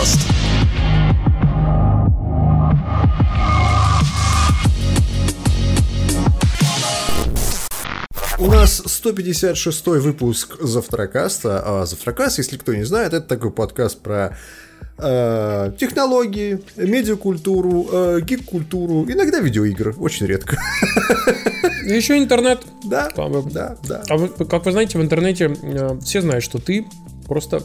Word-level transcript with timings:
подкаст. 0.00 0.20
У 8.38 8.46
нас 8.46 8.82
156 8.86 9.86
выпуск 9.86 10.56
Завтракаста. 10.60 11.62
А 11.64 11.86
Завтракаст, 11.86 12.38
если 12.38 12.56
кто 12.56 12.74
не 12.74 12.84
знает, 12.84 13.12
это 13.12 13.26
такой 13.26 13.50
подкаст 13.50 14.00
про 14.00 14.36
э, 14.98 15.72
технологии, 15.78 16.62
медиакультуру, 16.76 17.88
э, 17.92 18.20
гик-культуру, 18.22 19.04
иногда 19.06 19.40
видеоигры, 19.40 19.92
очень 19.94 20.26
редко. 20.26 20.58
И 21.84 21.92
еще 21.92 22.16
интернет. 22.16 22.62
Да, 22.84 23.08
Там, 23.08 23.50
да, 23.50 23.76
да. 23.86 24.02
А 24.08 24.16
вы, 24.16 24.28
как 24.28 24.64
вы 24.64 24.72
знаете, 24.72 24.98
в 24.98 25.02
интернете 25.02 25.54
э, 25.62 25.98
все 26.02 26.22
знают, 26.22 26.42
что 26.42 26.58
ты 26.58 26.86
просто... 27.26 27.62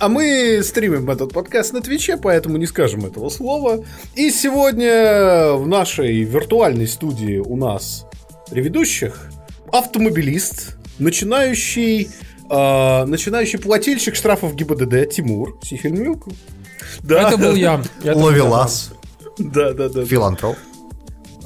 А 0.00 0.08
мы 0.08 0.60
стримим 0.64 1.08
этот 1.08 1.32
подкаст 1.32 1.72
на 1.72 1.80
Твиче, 1.80 2.16
поэтому 2.16 2.56
не 2.56 2.66
скажем 2.66 3.06
этого 3.06 3.28
слова. 3.28 3.84
И 4.14 4.30
сегодня 4.30 5.52
в 5.52 5.66
нашей 5.68 6.22
виртуальной 6.24 6.88
студии 6.88 7.38
у 7.38 7.56
нас 7.56 8.06
ведущих 8.50 9.30
автомобилист, 9.72 10.76
начинающий, 10.98 12.10
э, 12.50 13.04
начинающий 13.04 13.58
плательщик 13.58 14.16
штрафов 14.16 14.54
ГИБДД 14.56 15.08
Тимур 15.10 15.58
Сихельмюк. 15.62 16.28
Да, 17.02 17.28
Это 17.28 17.38
был 17.38 17.54
я. 17.54 17.82
Это 18.02 18.14
был 18.14 18.30
я. 18.30 18.44
Ловелас, 18.44 18.92
Да, 19.38 19.72
да, 19.72 19.88
да. 19.88 20.04
филантроп. 20.04 20.56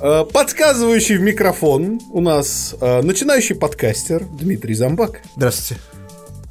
Э, 0.01 0.25
Подсказывающий 0.25 1.19
в 1.19 1.21
микрофон 1.21 2.01
у 2.13 2.21
нас 2.23 2.75
э, 2.81 3.03
начинающий 3.03 3.57
подкастер 3.57 4.25
Дмитрий 4.25 4.75
Замбак. 4.75 5.21
Здравствуйте. 5.37 5.81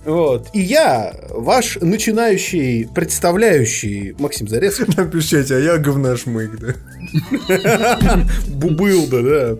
Вот. 0.07 0.47
И 0.53 0.61
я, 0.61 1.13
ваш 1.29 1.77
начинающий, 1.81 2.87
представляющий 2.95 4.15
Максим 4.19 4.47
Зарецкий. 4.47 4.85
Напишите, 4.97 5.55
а 5.55 5.59
я 5.59 5.77
говношмык, 5.77 6.51
да. 6.59 8.25
Бубылда, 8.47 9.21
да. 9.23 9.57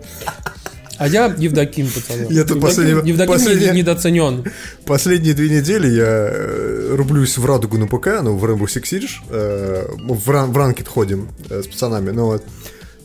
А 0.99 1.07
я 1.07 1.25
Евдоким, 1.37 1.87
пацаны. 1.87 2.27
Я 2.33 2.43
тут 2.43 2.57
Евдоким- 2.57 2.61
последний- 2.61 3.09
Евдоким 3.09 3.33
последний- 3.33 3.67
не- 3.67 3.77
недооценен. 3.79 4.45
Последние 4.85 5.33
две 5.35 5.49
недели 5.49 5.87
я 5.89 6.05
э, 6.31 6.95
рублюсь 6.95 7.37
в 7.37 7.45
радугу 7.45 7.77
на 7.77 7.85
ПК, 7.85 8.21
ну, 8.23 8.35
в 8.35 8.43
Rainbow 8.43 8.65
Six 8.65 8.83
Siege. 8.83 9.09
э, 9.29 9.85
мы 9.99 10.15
в, 10.15 10.27
ран- 10.29 10.51
в 10.51 10.57
ранкет 10.57 10.87
ходим 10.87 11.27
э, 11.49 11.61
с 11.61 11.67
пацанами, 11.67 12.09
ну 12.11 12.25
вот. 12.25 12.43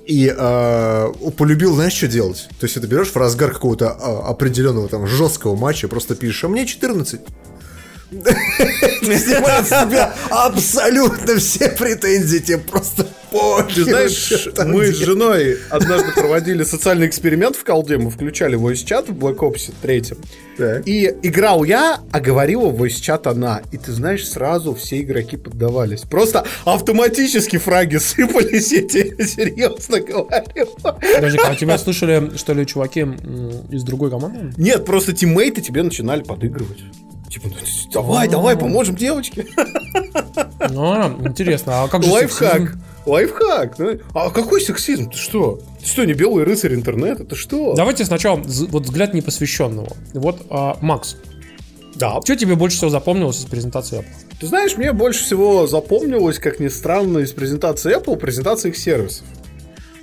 И 0.06 0.33
э, 0.36 1.12
полюбил, 1.36 1.75
знаешь, 1.75 1.92
что 1.92 2.08
делать? 2.08 2.48
То 2.58 2.64
есть, 2.64 2.77
это 2.77 2.86
берешь 2.86 3.11
в 3.11 3.17
разгар 3.17 3.53
какого-то 3.53 3.91
а, 3.91 4.31
определенного 4.31 4.89
там 4.89 5.06
жесткого 5.06 5.55
матча, 5.55 5.86
просто 5.86 6.17
пишешь, 6.17 6.42
а 6.44 6.48
мне 6.48 6.67
14. 6.67 7.20
Снимает 8.12 9.66
с 9.66 9.68
себя 9.88 10.14
абсолютно 10.30 11.36
все 11.36 11.70
претензии, 11.70 12.38
тебе 12.38 12.58
просто 12.58 13.06
похер. 13.30 13.74
Ты 13.74 13.84
знаешь, 13.84 14.48
мы 14.66 14.86
с 14.92 14.96
женой 14.96 15.56
однажды 15.70 16.12
проводили 16.12 16.62
социальный 16.64 17.06
эксперимент 17.06 17.56
в 17.56 17.64
колде, 17.64 17.96
мы 17.96 18.10
включали 18.10 18.58
voice 18.58 18.84
чат 18.84 19.08
в 19.08 19.12
Black 19.12 19.38
Ops 19.38 19.72
3. 19.80 20.02
Так. 20.58 20.86
И 20.86 21.06
играл 21.22 21.64
я, 21.64 22.00
а 22.10 22.20
говорила 22.20 22.70
voice 22.70 23.00
чат 23.00 23.27
она. 23.27 23.62
И 23.72 23.78
ты 23.78 23.92
знаешь, 23.92 24.28
сразу 24.28 24.74
все 24.74 25.00
игроки 25.00 25.38
поддавались. 25.38 26.02
Просто 26.02 26.44
автоматически 26.64 27.56
фраги 27.56 27.97
сыпались, 27.98 28.72
я 28.72 28.82
тебе 28.82 29.26
серьезно 29.26 30.00
говорю. 30.00 30.69
Подожди, 31.14 31.38
а 31.42 31.54
тебя 31.54 31.78
слышали, 31.78 32.36
что 32.36 32.52
ли, 32.52 32.66
чуваки 32.66 33.06
из 33.70 33.82
другой 33.84 34.10
команды? 34.10 34.52
Нет, 34.58 34.84
просто 34.84 35.14
тиммейты 35.14 35.62
тебе 35.62 35.82
начинали 35.82 36.22
подыгрывать. 36.22 36.80
Типа, 37.32 37.48
ну, 37.48 37.54
давай, 37.93 38.28
давай, 38.28 38.56
поможем 38.59 38.94
девочке. 38.94 39.47
А, 40.60 41.16
интересно, 41.25 41.84
а 41.84 41.88
как 41.88 42.03
же 42.04 42.10
Лайфхак. 42.10 42.53
сексизм? 42.60 42.82
Лайфхак. 43.06 43.78
ну. 43.78 43.98
А 44.15 44.31
какой 44.31 44.60
сексизм? 44.60 45.09
Ты 45.10 45.16
что? 45.16 45.59
Ты 45.81 45.87
что, 45.87 46.04
не 46.04 46.12
белый 46.12 46.44
рыцарь 46.44 46.75
интернета? 46.75 47.25
Ты 47.25 47.34
что? 47.34 47.75
Давайте 47.75 48.04
сначала 48.04 48.37
вот 48.37 48.82
взгляд 48.84 49.15
непосвященного. 49.15 49.88
Вот, 50.12 50.47
а, 50.50 50.76
Макс, 50.82 51.16
Да. 51.94 52.20
что 52.22 52.37
тебе 52.37 52.54
больше 52.54 52.76
всего 52.76 52.91
запомнилось 52.91 53.38
из 53.41 53.47
презентации 53.47 54.00
Apple? 54.00 54.38
Ты 54.38 54.47
знаешь, 54.47 54.76
мне 54.76 54.93
больше 54.93 55.25
всего 55.25 55.66
запомнилось, 55.66 56.38
как 56.38 56.60
ни 56.60 56.69
странно, 56.69 57.19
из 57.20 57.32
презентации 57.32 57.97
Apple, 57.97 58.16
презентация 58.16 58.70
их 58.70 58.76
сервисов. 58.76 59.25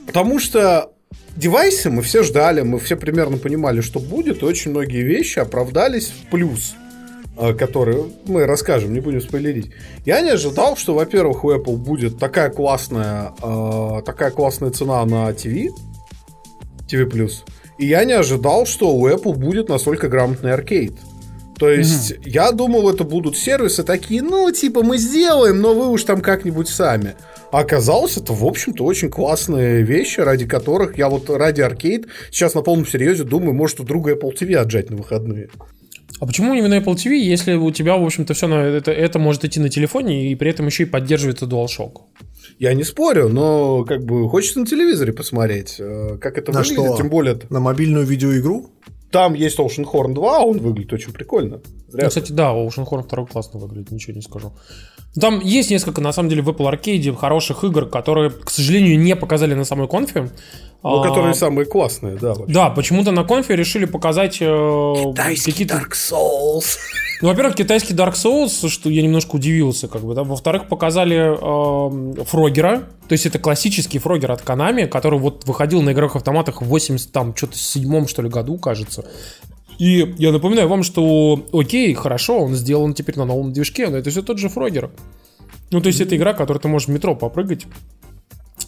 Потому 0.08 0.40
что 0.40 0.92
девайсы 1.36 1.92
мы 1.92 2.02
все 2.02 2.24
ждали, 2.24 2.62
мы 2.62 2.80
все 2.80 2.96
примерно 2.96 3.38
понимали, 3.38 3.82
что 3.82 4.00
будет, 4.00 4.42
и 4.42 4.46
очень 4.46 4.72
многие 4.72 5.04
вещи 5.04 5.38
оправдались 5.40 6.08
в 6.08 6.30
плюс, 6.32 6.74
которые 7.58 8.06
мы 8.26 8.46
расскажем, 8.46 8.94
не 8.94 9.00
будем 9.00 9.22
спойлерить. 9.22 9.72
Я 10.06 10.22
не 10.22 10.32
ожидал, 10.32 10.76
что, 10.76 10.94
во-первых, 10.94 11.44
у 11.44 11.52
Apple 11.52 11.78
будет 11.78 12.20
такая 12.20 12.50
классная, 12.50 13.34
э, 13.42 14.02
такая 14.06 14.32
классная 14.32 14.72
цена 14.72 15.06
на 15.06 15.30
TV, 15.32 15.70
TV+. 16.90 17.32
И 17.78 17.86
я 17.86 18.04
не 18.04 18.14
ожидал, 18.14 18.66
что 18.66 18.94
у 18.94 19.08
Apple 19.08 19.36
будет 19.36 19.70
настолько 19.70 20.10
грамотный 20.10 20.54
аркейд. 20.54 20.94
То 21.58 21.70
есть, 21.70 22.14
я 22.26 22.54
думал, 22.54 22.90
это 22.90 23.04
будут 23.04 23.38
сервисы 23.38 23.84
такие, 23.84 24.22
ну, 24.22 24.50
типа, 24.50 24.82
мы 24.82 24.98
сделаем, 24.98 25.60
но 25.60 25.74
вы 25.74 25.90
уж 25.90 26.04
там 26.06 26.22
как-нибудь 26.22 26.70
сами. 26.70 27.16
А 27.52 27.60
оказалось, 27.60 28.16
это, 28.16 28.32
в 28.32 28.46
общем-то, 28.46 28.84
очень 28.86 29.10
классные 29.10 29.82
вещи, 29.82 30.22
ради 30.22 30.48
которых 30.48 30.98
я 30.98 31.10
вот 31.10 31.30
ради 31.30 31.62
аркейд 31.62 32.08
сейчас 32.32 32.54
на 32.54 32.62
полном 32.62 32.88
серьезе 32.88 33.24
думаю, 33.24 33.54
может, 33.54 33.82
у 33.82 33.84
друга 33.84 34.14
Apple 34.14 34.34
TV 34.40 34.56
отжать 34.56 34.90
на 34.90 34.96
выходные. 34.96 35.50
А 36.20 36.26
почему 36.26 36.54
именно 36.54 36.76
Apple 36.76 36.96
TV, 36.96 37.18
если 37.18 37.54
у 37.54 37.72
тебя, 37.72 37.96
в 37.98 38.04
общем-то, 38.04 38.34
все 38.34 38.48
на 38.48 38.56
это, 38.56 38.92
это 38.92 39.20
может 39.20 39.46
идти 39.46 39.60
на 39.60 39.70
телефоне 39.70 40.32
и 40.32 40.36
при 40.36 40.50
этом 40.50 40.66
еще 40.66 40.84
и 40.84 40.86
поддерживается 40.86 41.46
DualShock? 41.46 41.94
Я 42.60 42.74
не 42.74 42.84
спорю, 42.84 43.30
но 43.30 43.86
как 43.86 44.04
бы 44.04 44.30
хочется 44.30 44.60
на 44.60 44.66
телевизоре 44.66 45.14
посмотреть, 45.14 45.76
э, 45.80 46.18
как 46.20 46.38
это 46.38 46.52
На 46.52 46.60
выглядит. 46.60 46.84
что? 46.86 46.98
Тем 46.98 47.10
более, 47.10 47.40
На 47.50 47.60
мобильную 47.62 48.06
видеоигру? 48.06 48.70
там 49.12 49.34
есть 49.34 49.58
Oceanhorn 49.60 50.14
2, 50.14 50.40
он 50.40 50.58
выглядит 50.60 50.94
очень 50.94 51.14
прикольно. 51.14 51.62
Зря 51.88 52.04
Ну, 52.04 52.10
кстати, 52.10 52.32
да, 52.32 52.52
Ocean 52.54 52.86
Horn 52.88 53.08
2 53.10 53.26
классно 53.26 53.60
выглядит, 53.60 53.92
ничего 53.92 54.14
не 54.16 54.22
скажу. 54.22 54.54
Там 55.20 55.40
есть 55.40 55.72
несколько, 55.72 56.02
на 56.02 56.12
самом 56.12 56.30
деле, 56.30 56.42
в 56.42 56.50
Apple 56.50 56.72
Arcade 56.72 57.16
хороших 57.16 57.64
игр, 57.64 57.86
которые, 57.88 58.30
к 58.30 58.50
сожалению, 58.50 59.00
не 59.00 59.16
показали 59.16 59.54
на 59.54 59.66
самой 59.66 59.88
конфе. 59.88 60.30
Ну, 60.82 61.02
А, 61.02 61.08
которые 61.08 61.34
самые 61.34 61.66
классные, 61.66 62.18
да. 62.18 62.34
вообще. 62.34 62.54
Да, 62.54 62.70
почему-то 62.70 63.12
на 63.12 63.26
конфе 63.26 63.56
решили 63.58 63.84
показать 63.86 64.38
э, 64.40 65.14
какие-то... 65.16 65.76
Dark 65.76 65.92
Souls. 65.92 66.78
Ну, 67.22 67.28
во-первых, 67.28 67.56
китайский 67.56 67.94
Dark 67.94 68.14
Souls, 68.14 68.70
что 68.70 68.90
я 68.90 69.02
немножко 69.02 69.36
удивился, 69.36 69.90
как 69.90 70.04
бы, 70.04 70.16
да. 70.16 70.24
Во-вторых, 70.24 70.70
показали 70.70 71.36
э, 71.36 72.24
Фрогера, 72.24 72.84
то 73.10 73.14
есть 73.14 73.26
это 73.26 73.40
классический 73.40 74.00
Фрогер 74.00 74.32
от 74.32 74.42
Konami, 74.42 74.88
который 74.88 75.20
вот 75.20 75.46
выходил 75.46 75.82
на 75.82 75.92
игровых 75.92 76.16
автоматах 76.16 76.62
в 76.62 76.66
80, 76.66 77.12
там, 77.12 77.36
что-то 77.36 77.58
седьмом, 77.58 78.08
что 78.08 78.22
ли, 78.22 78.30
году, 78.30 78.58
кажется. 78.58 79.04
И 79.80 80.14
я 80.18 80.34
напоминаю 80.34 80.68
вам, 80.68 80.84
что 80.84 81.46
окей, 81.54 81.94
хорошо, 81.94 82.42
он 82.42 82.54
сделан 82.54 82.94
теперь 82.94 83.18
на 83.18 83.26
новом 83.26 83.54
движке, 83.54 83.88
но 83.88 83.98
это 83.98 84.10
все 84.10 84.22
тот 84.22 84.38
же 84.38 84.50
Фрогер. 84.50 84.92
Ну, 85.72 85.80
то 85.82 85.88
есть 85.88 86.02
это 86.02 86.18
игра, 86.18 86.34
которую 86.34 86.62
ты 86.62 86.68
можешь 86.68 86.90
в 86.90 86.92
метро 86.92 87.16
попрыгать. 87.16 87.66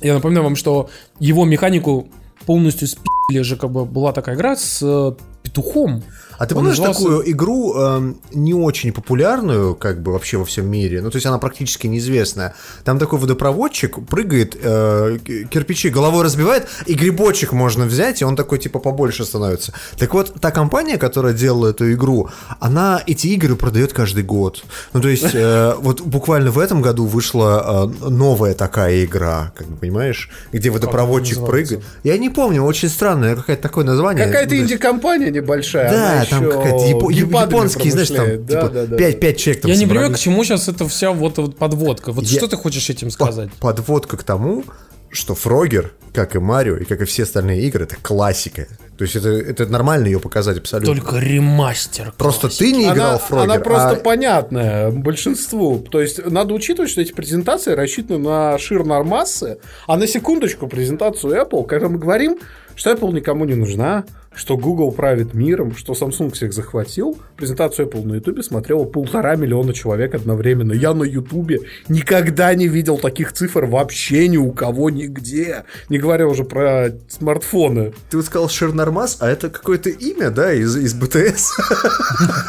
Я 0.01 0.13
напоминаю 0.13 0.45
вам, 0.45 0.55
что 0.55 0.89
его 1.19 1.43
механику 1.43 2.07
полностью 2.45 2.87
спили 2.87 3.41
же, 3.41 3.57
как 3.57 3.71
бы 3.71 3.85
была 3.85 4.13
такая 4.13 4.35
игра 4.35 4.55
с 4.55 4.79
э, 4.81 5.13
петухом. 5.43 6.01
А 6.41 6.47
ты 6.47 6.55
помнишь 6.55 6.79
назывался- 6.79 7.03
такую 7.03 7.31
игру 7.31 7.75
эм, 7.75 8.17
не 8.33 8.55
очень 8.55 8.91
популярную, 8.91 9.75
как 9.75 10.01
бы 10.01 10.11
вообще 10.11 10.37
во 10.37 10.43
всем 10.45 10.67
мире? 10.67 10.99
Ну, 11.03 11.11
то 11.11 11.17
есть 11.17 11.27
она 11.27 11.37
практически 11.37 11.85
неизвестная. 11.85 12.55
Там 12.83 12.97
такой 12.97 13.19
водопроводчик 13.19 14.03
прыгает, 14.07 14.57
э, 14.59 15.19
кирпичи 15.51 15.89
головой 15.89 16.23
разбивает, 16.23 16.67
и 16.87 16.95
грибочек 16.95 17.51
можно 17.53 17.85
взять, 17.85 18.21
и 18.23 18.25
он 18.25 18.35
такой 18.35 18.57
типа 18.57 18.79
побольше 18.79 19.23
становится. 19.23 19.73
Так 19.99 20.15
вот, 20.15 20.33
та 20.41 20.49
компания, 20.49 20.97
которая 20.97 21.33
делала 21.33 21.67
эту 21.67 21.93
игру, 21.93 22.29
она 22.59 23.03
эти 23.05 23.27
игры 23.27 23.55
продает 23.55 23.93
каждый 23.93 24.23
год. 24.23 24.63
Ну, 24.93 25.01
то 25.01 25.09
есть, 25.09 25.35
э, 25.35 25.75
вот 25.79 26.01
буквально 26.01 26.49
в 26.49 26.57
этом 26.57 26.81
году 26.81 27.05
вышла 27.05 27.87
э, 28.03 28.09
новая 28.09 28.55
такая 28.55 29.05
игра, 29.05 29.51
как 29.55 29.67
бы 29.67 29.75
понимаешь, 29.77 30.31
где 30.51 30.71
водопроводчик 30.71 31.45
прыгает. 31.45 31.83
Я 32.03 32.17
не 32.17 32.31
помню, 32.31 32.63
очень 32.63 32.89
странное 32.89 33.35
какое-то 33.35 33.61
такое 33.61 33.85
название. 33.85 34.25
Какая-то 34.25 34.55
Ну, 34.55 34.61
инди-компания 34.61 35.29
небольшая. 35.29 35.91
да, 35.91 36.30
там 36.31 36.49
какая-то 36.49 36.85
япо- 36.85 37.11
японский, 37.13 37.91
знаешь, 37.91 38.09
там. 38.09 38.45
Да, 38.45 38.61
типа 38.61 38.69
да, 38.73 38.85
да. 38.87 38.97
5, 38.97 39.19
5 39.19 39.37
человек 39.37 39.61
там 39.61 39.71
Я 39.71 39.77
не 39.77 39.85
понимаю, 39.85 40.05
собрались. 40.07 40.19
к 40.21 40.23
чему 40.23 40.43
сейчас 40.43 40.67
это 40.67 40.87
вся 40.87 41.11
вот, 41.11 41.37
вот 41.37 41.57
подводка. 41.57 42.11
Вот 42.11 42.25
Я- 42.25 42.37
что 42.39 42.47
ты 42.47 42.57
хочешь 42.57 42.89
этим 42.89 43.07
По- 43.09 43.13
сказать? 43.13 43.49
Подводка 43.59 44.17
к 44.17 44.23
тому, 44.23 44.63
что 45.09 45.35
Фрогер, 45.35 45.93
как 46.13 46.35
и 46.35 46.39
Марио, 46.39 46.77
и 46.77 46.85
как 46.85 47.01
и 47.01 47.05
все 47.05 47.23
остальные 47.23 47.61
игры, 47.63 47.83
это 47.83 47.97
классика. 48.01 48.67
То 48.97 49.03
есть 49.03 49.15
это, 49.15 49.29
это 49.29 49.65
нормально 49.65 50.05
ее 50.07 50.19
показать 50.19 50.57
абсолютно. 50.57 50.93
Только 50.95 51.17
ремастер. 51.17 52.13
Просто 52.17 52.41
классики. 52.47 52.59
ты 52.63 52.71
не 52.71 52.83
играл 52.83 53.09
она, 53.09 53.17
в 53.17 53.23
Фрогер, 53.23 53.43
она 53.51 53.59
просто 53.59 53.89
а- 53.89 53.95
понятная 53.95 54.89
большинству. 54.91 55.79
То 55.79 56.01
есть 56.01 56.25
надо 56.25 56.53
учитывать, 56.53 56.91
что 56.91 57.01
эти 57.01 57.11
презентации 57.11 57.73
рассчитаны 57.73 58.19
на 58.19 58.57
шир 58.57 58.83
массы, 58.83 59.57
а 59.87 59.97
на 59.97 60.07
секундочку 60.07 60.67
презентацию 60.67 61.33
Apple, 61.33 61.65
когда 61.65 61.89
мы 61.89 61.97
говорим, 61.97 62.37
что 62.81 62.89
Apple 62.89 63.13
никому 63.13 63.45
не 63.45 63.53
нужна, 63.53 64.05
что 64.33 64.57
Google 64.57 64.91
правит 64.91 65.35
миром, 65.35 65.75
что 65.75 65.93
Samsung 65.93 66.31
всех 66.31 66.51
захватил. 66.51 67.15
Презентацию 67.35 67.87
Apple 67.87 68.05
на 68.05 68.15
YouTube 68.15 68.43
смотрело 68.43 68.85
полтора 68.85 69.35
миллиона 69.35 69.71
человек 69.73 70.15
одновременно. 70.15 70.73
Я 70.73 70.95
на 70.95 71.03
YouTube 71.03 71.51
никогда 71.89 72.53
не 72.55 72.67
видел 72.67 72.97
таких 72.97 73.33
цифр 73.33 73.65
вообще 73.65 74.27
ни 74.27 74.37
у 74.37 74.51
кого 74.51 74.89
нигде. 74.89 75.65
Не 75.89 75.99
говоря 75.99 76.27
уже 76.27 76.43
про 76.43 76.91
смартфоны. 77.07 77.93
Ты 78.09 78.17
вот 78.17 78.25
сказал 78.25 78.49
Ширнармас, 78.49 79.17
а 79.19 79.29
это 79.29 79.49
какое-то 79.49 79.89
имя, 79.89 80.31
да, 80.31 80.51
из, 80.53 80.75
из 80.75 80.95
БТС? 80.95 81.51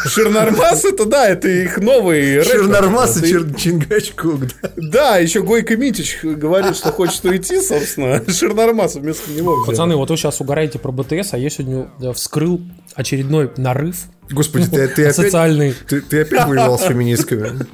Ширнармас 0.06 0.84
это 0.86 1.04
да, 1.04 1.28
это 1.28 1.48
их 1.48 1.78
новый. 1.78 2.42
Ширнармас 2.42 3.22
и 3.22 3.28
Чингачгук, 3.28 4.40
да. 4.62 4.70
Да, 4.76 5.16
еще 5.18 5.42
Гойко 5.42 5.76
Митич 5.76 6.20
говорит, 6.22 6.76
что 6.76 6.90
хочет 6.92 7.24
уйти, 7.24 7.60
собственно. 7.60 8.22
Ширнармаса 8.30 9.00
вместо 9.00 9.30
него. 9.32 9.64
Пацаны, 9.66 9.96
вот 9.96 10.08
вы 10.08 10.16
сейчас 10.22 10.40
угораете 10.40 10.78
про 10.78 10.92
БТС, 10.92 11.34
а 11.34 11.38
я 11.38 11.50
сегодня 11.50 11.90
э, 12.00 12.12
вскрыл 12.12 12.60
очередной 12.94 13.50
нарыв 13.56 14.06
Господи, 14.30 14.66
ты, 14.66 14.88
ты 14.88 15.02
опять... 15.02 15.16
социальный. 15.16 15.74
Ты, 15.88 16.00
ты 16.00 16.22
опять 16.22 16.46
воевал 16.46 16.78
с 16.78 16.82
феминистками. 16.82 17.66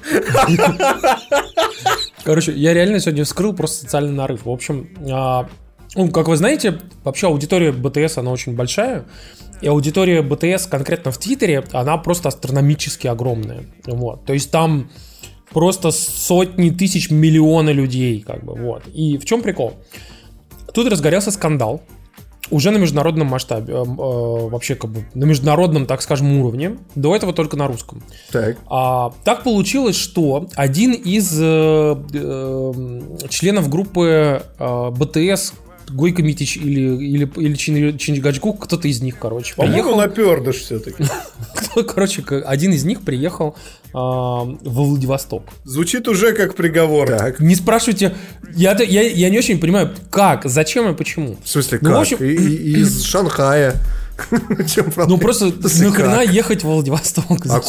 Короче, 2.24 2.52
я 2.52 2.72
реально 2.74 3.00
сегодня 3.00 3.24
вскрыл 3.24 3.52
просто 3.52 3.84
социальный 3.84 4.12
нарыв. 4.12 4.46
В 4.46 4.50
общем, 4.50 4.88
а, 5.10 5.48
ну, 5.94 6.10
как 6.10 6.28
вы 6.28 6.36
знаете, 6.36 6.80
вообще 7.04 7.26
аудитория 7.26 7.70
БТС, 7.70 8.16
она 8.18 8.30
очень 8.30 8.56
большая. 8.56 9.04
И 9.60 9.68
аудитория 9.68 10.22
БТС 10.22 10.66
конкретно 10.66 11.10
в 11.10 11.18
Твиттере, 11.18 11.64
она 11.72 11.96
просто 11.98 12.28
астрономически 12.28 13.06
огромная. 13.08 13.66
Вот. 13.86 14.24
То 14.24 14.32
есть 14.32 14.50
там 14.50 14.90
просто 15.50 15.90
сотни 15.90 16.70
тысяч, 16.70 17.10
миллионы 17.10 17.70
людей, 17.70 18.20
как 18.20 18.42
бы, 18.42 18.54
вот. 18.54 18.86
И 18.88 19.18
в 19.18 19.24
чем 19.24 19.42
прикол? 19.42 19.74
Тут 20.72 20.88
разгорелся 20.88 21.30
скандал, 21.30 21.82
уже 22.50 22.70
на 22.70 22.78
международном 22.78 23.28
масштабе, 23.28 23.74
э, 23.74 23.76
э, 23.76 23.84
вообще 23.86 24.74
как 24.74 24.90
бы 24.90 25.04
на 25.14 25.24
международном, 25.24 25.86
так 25.86 26.02
скажем, 26.02 26.38
уровне. 26.38 26.78
До 26.94 27.14
этого 27.14 27.32
только 27.32 27.56
на 27.56 27.66
русском. 27.66 28.02
Так. 28.30 28.56
А, 28.68 29.12
так 29.24 29.44
получилось, 29.44 29.96
что 29.96 30.48
один 30.54 30.92
из 30.92 31.38
э, 31.40 31.96
э, 32.12 33.28
членов 33.28 33.68
группы 33.68 34.42
э, 34.58 34.90
БТС 34.90 35.52
Гойко 35.90 36.22
Митич 36.22 36.56
или, 36.56 36.80
или, 37.04 37.30
или 37.36 37.54
Чин- 37.54 37.96
Чингачгук, 37.98 38.64
кто-то 38.64 38.88
из 38.88 39.00
них, 39.02 39.18
короче, 39.18 39.54
По-моему, 39.54 39.94
напердыш 39.96 40.56
все-таки. 40.56 41.04
Короче, 41.86 42.22
один 42.44 42.72
из 42.72 42.84
них 42.84 43.02
приехал 43.02 43.54
а, 43.94 43.98
во 44.44 44.84
Владивосток. 44.84 45.44
Звучит 45.64 46.08
уже 46.08 46.32
как 46.32 46.54
приговор. 46.54 47.08
Так. 47.08 47.40
Не 47.40 47.54
спрашивайте, 47.54 48.14
я, 48.54 48.72
я, 48.80 49.02
я 49.02 49.30
не 49.30 49.38
очень 49.38 49.60
понимаю, 49.60 49.90
как, 50.10 50.44
зачем 50.46 50.88
и 50.92 50.94
почему. 50.96 51.36
В 51.44 51.48
смысле, 51.48 51.78
Ну, 51.82 51.90
в 51.90 51.92
как? 51.92 52.02
общем- 52.02 52.16
И- 52.24 52.34
и- 52.34 52.80
из 52.80 53.02
Шанхая. 53.04 53.74
Ну 55.06 55.18
просто 55.18 55.46
нахрена 55.46 56.22
ехать 56.22 56.62
в 56.62 56.66
Владивосток? 56.66 57.46
А 57.48 57.60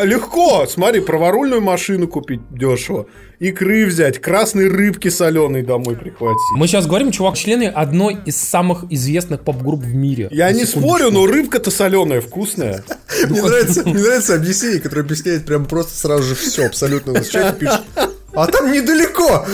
а, 0.00 0.04
легко, 0.04 0.66
смотри, 0.66 1.00
праворульную 1.00 1.60
машину 1.60 2.08
купить 2.08 2.40
дешево, 2.50 3.06
икры 3.38 3.86
взять, 3.86 4.20
красной 4.20 4.68
рыбки 4.68 5.08
соленой 5.08 5.62
домой 5.62 5.96
прихватить. 5.96 6.38
Мы 6.56 6.66
сейчас 6.66 6.86
говорим, 6.86 7.10
чувак, 7.10 7.36
члены 7.36 7.64
одной 7.64 8.18
из 8.24 8.36
самых 8.36 8.84
известных 8.90 9.42
поп-групп 9.42 9.82
в 9.82 9.94
мире. 9.94 10.28
Я 10.30 10.52
не 10.52 10.64
спорю, 10.64 11.10
но 11.10 11.26
рыбка-то 11.26 11.70
соленая, 11.70 12.20
вкусная. 12.20 12.84
Мне 13.28 13.42
нравится, 13.42 13.82
мне 13.84 14.02
нравится 14.02 14.34
объяснение, 14.34 14.80
которое 14.80 15.02
объясняет 15.02 15.44
прям 15.44 15.66
просто 15.66 15.98
сразу 15.98 16.22
же 16.22 16.34
все 16.34 16.66
абсолютно. 16.66 17.24
Человек 17.24 17.58
пишет, 17.58 17.80
а 18.34 18.46
там 18.46 18.72
недалеко. 18.72 19.44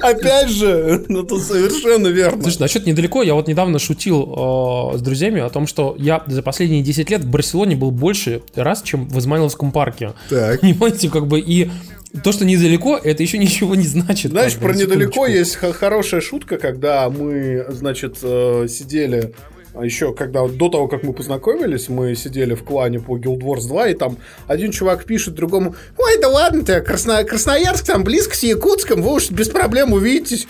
Опять 0.00 0.50
же, 0.50 1.04
ну 1.08 1.22
это 1.24 1.38
совершенно 1.38 2.08
верно. 2.08 2.42
Слушай, 2.42 2.60
насчет 2.60 2.86
недалеко, 2.86 3.22
я 3.22 3.34
вот 3.34 3.48
недавно 3.48 3.78
шутил 3.78 4.92
э, 4.94 4.98
с 4.98 5.00
друзьями 5.02 5.40
о 5.40 5.48
том, 5.50 5.66
что 5.66 5.94
я 5.98 6.22
за 6.26 6.42
последние 6.42 6.82
10 6.82 7.10
лет 7.10 7.24
в 7.24 7.30
Барселоне 7.30 7.76
был 7.76 7.90
больше 7.90 8.42
раз, 8.54 8.82
чем 8.82 9.08
в 9.08 9.18
Измайловском 9.18 9.72
парке. 9.72 10.12
Так. 10.28 10.60
Понимаете, 10.60 11.08
как 11.08 11.26
бы 11.26 11.40
и 11.40 11.70
то, 12.24 12.32
что 12.32 12.44
недалеко, 12.44 12.98
это 13.02 13.22
еще 13.22 13.38
ничего 13.38 13.74
не 13.74 13.86
значит. 13.86 14.32
Знаешь, 14.32 14.56
про 14.56 14.74
недалеко 14.74 15.26
есть 15.26 15.56
хорошая 15.56 16.20
шутка, 16.20 16.58
когда 16.58 17.08
мы, 17.08 17.66
значит, 17.68 18.18
э, 18.22 18.66
сидели 18.68 19.32
а 19.74 19.84
еще 19.84 20.12
когда 20.12 20.46
до 20.46 20.68
того, 20.68 20.88
как 20.88 21.02
мы 21.02 21.12
познакомились, 21.12 21.88
мы 21.88 22.14
сидели 22.16 22.54
в 22.54 22.64
клане 22.64 22.98
по 23.00 23.16
Guild 23.16 23.38
Wars 23.40 23.66
2, 23.68 23.88
и 23.88 23.94
там 23.94 24.18
один 24.46 24.72
чувак 24.72 25.04
пишет 25.04 25.34
другому, 25.34 25.74
ой, 25.96 26.18
да 26.20 26.28
ладно 26.28 26.64
ты, 26.64 26.80
Красно- 26.80 27.24
Красноярск 27.24 27.84
там 27.86 28.04
близко 28.04 28.34
с 28.34 28.42
Якутском, 28.42 29.02
вы 29.02 29.12
уж 29.14 29.30
без 29.30 29.48
проблем 29.48 29.92
увидитесь. 29.92 30.46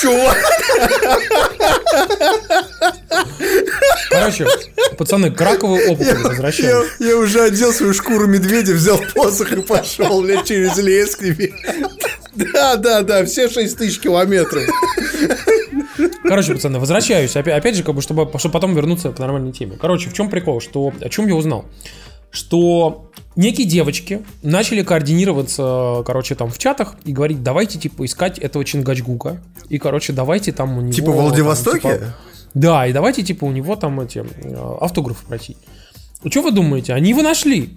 Чувак, 0.00 0.36
Короче, 4.10 4.46
пацаны, 4.98 5.30
к 5.30 5.40
раковой 5.40 5.86
опухоли 5.86 6.62
Я, 6.62 6.82
я 6.98 7.16
уже 7.16 7.42
одел 7.44 7.72
свою 7.72 7.94
шкуру 7.94 8.26
медведя, 8.26 8.72
взял 8.72 9.00
посох 9.14 9.52
и 9.52 9.62
пошел 9.62 10.22
блядь, 10.22 10.46
через 10.46 10.76
лес 10.76 11.16
к 11.16 11.22
ними. 11.22 11.54
да, 12.34 12.76
да, 12.76 13.02
да, 13.02 13.24
все 13.24 13.48
6 13.48 13.78
тысяч 13.78 13.98
километров. 13.98 14.64
Короче, 16.24 16.54
пацаны, 16.54 16.78
возвращаюсь. 16.78 17.36
Опять, 17.36 17.58
опять 17.58 17.76
же, 17.76 17.82
как 17.82 17.94
бы, 17.94 18.02
чтобы, 18.02 18.30
чтобы 18.38 18.52
потом 18.52 18.74
вернуться 18.74 19.12
к 19.12 19.18
нормальной 19.18 19.52
теме. 19.52 19.76
Короче, 19.78 20.08
в 20.08 20.14
чем 20.14 20.30
прикол? 20.30 20.60
Что, 20.60 20.92
о 21.00 21.08
чем 21.08 21.28
я 21.28 21.34
узнал? 21.34 21.66
Что 22.30 23.10
некие 23.36 23.66
девочки 23.66 24.24
начали 24.42 24.82
координироваться, 24.82 26.02
короче, 26.04 26.34
там 26.34 26.50
в 26.50 26.58
чатах 26.58 26.96
и 27.04 27.12
говорить, 27.12 27.42
давайте, 27.42 27.78
типа, 27.78 28.04
искать 28.06 28.38
этого 28.38 28.64
Чингачгука. 28.64 29.40
И, 29.68 29.78
короче, 29.78 30.12
давайте 30.12 30.52
там 30.52 30.78
у 30.78 30.80
него... 30.80 30.92
Типа 30.92 31.12
в 31.12 31.16
там, 31.16 31.24
Владивостоке? 31.26 31.78
типа, 31.78 32.14
да, 32.54 32.86
и 32.86 32.92
давайте, 32.92 33.22
типа, 33.22 33.44
у 33.44 33.52
него 33.52 33.76
там 33.76 34.00
эти 34.00 34.18
э, 34.18 34.76
автографы 34.80 35.26
просить. 35.26 35.58
Ну, 36.22 36.30
что 36.30 36.40
вы 36.40 36.52
думаете? 36.52 36.94
Они 36.94 37.10
его 37.10 37.22
нашли. 37.22 37.76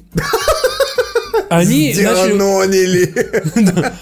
Они 1.49 1.93
начали... 1.93 2.33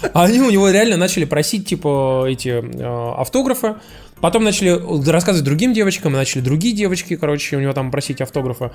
Они 0.14 0.40
у 0.40 0.50
него 0.50 0.70
реально 0.70 0.96
начали 0.96 1.24
просить, 1.24 1.66
типа, 1.66 2.26
эти 2.28 2.48
э, 2.48 3.12
автографы. 3.16 3.76
Потом 4.20 4.44
начали 4.44 4.70
рассказывать 5.10 5.44
другим 5.44 5.74
девочкам, 5.74 6.12
начали 6.12 6.40
другие 6.40 6.74
девочки, 6.74 7.16
короче, 7.16 7.56
у 7.56 7.60
него 7.60 7.74
там 7.74 7.90
просить 7.90 8.20
автографы. 8.20 8.70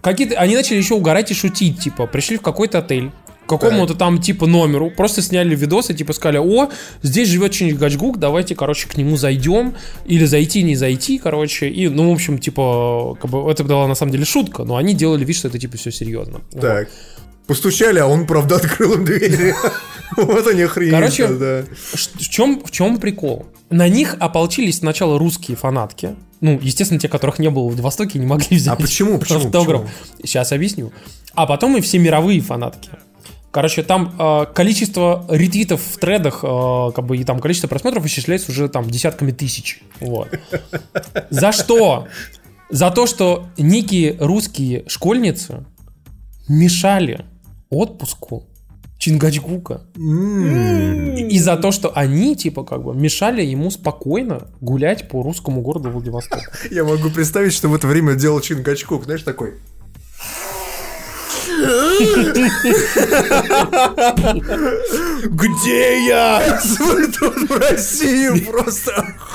Какие-то, 0.00 0.36
они 0.36 0.54
начали 0.54 0.76
еще 0.76 0.94
угорать 0.94 1.30
и 1.32 1.34
шутить, 1.34 1.80
типа, 1.80 2.06
пришли 2.06 2.36
в 2.36 2.42
какой-то 2.42 2.78
отель, 2.78 3.10
к 3.44 3.48
какому-то 3.48 3.94
там, 3.94 4.20
типа, 4.20 4.46
номеру, 4.46 4.90
просто 4.90 5.20
сняли 5.20 5.54
видосы, 5.54 5.94
типа, 5.94 6.12
сказали, 6.12 6.38
о, 6.38 6.70
здесь 7.02 7.28
живет 7.28 7.52
Чингачгук, 7.52 8.18
давайте, 8.18 8.54
короче, 8.54 8.88
к 8.88 8.96
нему 8.96 9.16
зайдем, 9.16 9.74
или 10.06 10.24
зайти, 10.24 10.62
не 10.62 10.76
зайти, 10.76 11.18
короче, 11.18 11.68
и, 11.68 11.88
ну, 11.88 12.10
в 12.10 12.12
общем, 12.12 12.38
типа, 12.38 13.18
как 13.20 13.30
бы, 13.30 13.50
это 13.50 13.64
была 13.64 13.88
на 13.88 13.94
самом 13.94 14.12
деле 14.12 14.24
шутка, 14.24 14.64
но 14.64 14.76
они 14.76 14.94
делали 14.94 15.24
вид, 15.24 15.36
что 15.36 15.48
это, 15.48 15.58
типа, 15.58 15.76
все 15.76 15.90
серьезно. 15.90 16.40
Так. 16.52 16.88
Постучали, 17.46 17.98
а 17.98 18.06
он, 18.06 18.26
правда, 18.26 18.56
открыл 18.62 18.94
им 18.94 19.04
двери. 19.04 19.54
Вот 20.16 20.46
они 20.46 20.62
охренели. 20.62 20.94
Короче, 20.94 21.28
да. 21.28 21.64
В 21.92 22.28
чем, 22.28 22.62
в 22.64 22.70
чем 22.70 22.98
прикол? 22.98 23.46
На 23.70 23.88
них 23.88 24.16
ополчились 24.20 24.78
сначала 24.78 25.18
русские 25.18 25.56
фанатки. 25.56 26.14
Ну, 26.40 26.58
естественно, 26.60 27.00
те, 27.00 27.08
которых 27.08 27.38
не 27.38 27.50
было 27.50 27.64
в 27.64 27.66
Владивостоке, 27.68 28.18
не 28.18 28.26
могли 28.26 28.56
взять 28.56 28.74
А 28.74 28.76
почему? 28.76 29.18
Почему? 29.18 29.50
Почему? 29.50 29.88
Сейчас 30.22 30.52
объясню. 30.52 30.92
А 31.34 31.46
потом 31.46 31.76
и 31.76 31.80
все 31.80 31.98
мировые 31.98 32.40
фанатки. 32.40 32.90
Короче, 33.50 33.84
там 33.84 34.14
э, 34.18 34.46
количество 34.52 35.24
ретвитов 35.28 35.80
в 35.80 35.98
тредах, 35.98 36.40
э, 36.42 36.90
как 36.94 37.06
бы 37.06 37.16
и 37.16 37.22
там 37.22 37.38
количество 37.38 37.68
просмотров 37.68 38.04
исчисляется 38.04 38.50
уже 38.50 38.68
там 38.68 38.90
десятками 38.90 39.30
тысяч. 39.30 39.80
Вот. 40.00 40.28
За 41.30 41.52
что? 41.52 42.08
За 42.68 42.90
то, 42.90 43.06
что 43.06 43.46
некие 43.56 44.16
русские 44.18 44.84
школьницы 44.88 45.64
мешали 46.48 47.24
отпуску 47.76 48.46
Чингачгука. 48.98 49.82
И 49.96 51.38
за 51.38 51.56
то, 51.56 51.72
что 51.72 51.92
они, 51.94 52.36
типа, 52.36 52.64
как 52.64 52.82
бы, 52.84 52.94
мешали 52.94 53.42
ему 53.42 53.70
спокойно 53.70 54.48
гулять 54.60 55.08
по 55.08 55.22
русскому 55.22 55.60
городу 55.60 55.90
Владивосток. 55.90 56.40
Я 56.70 56.84
могу 56.84 57.10
представить, 57.10 57.52
что 57.52 57.68
в 57.68 57.74
это 57.74 57.86
время 57.86 58.14
делал 58.14 58.40
Чингачкук, 58.40 59.04
знаешь, 59.04 59.22
такой. 59.22 59.54
Где 65.28 66.06
я? 66.06 66.60
Тут 67.18 67.48
в 67.50 67.58
России 67.70 68.40
просто 68.44 68.92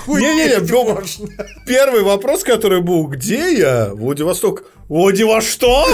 Не-не-не, 0.08 0.60
был 0.72 0.84
можно. 0.94 1.28
первый 1.66 2.04
вопрос, 2.04 2.44
который 2.44 2.82
был, 2.82 3.08
где 3.08 3.58
я? 3.58 3.90
Владивосток. 3.94 4.64
Владивосток? 4.88 5.88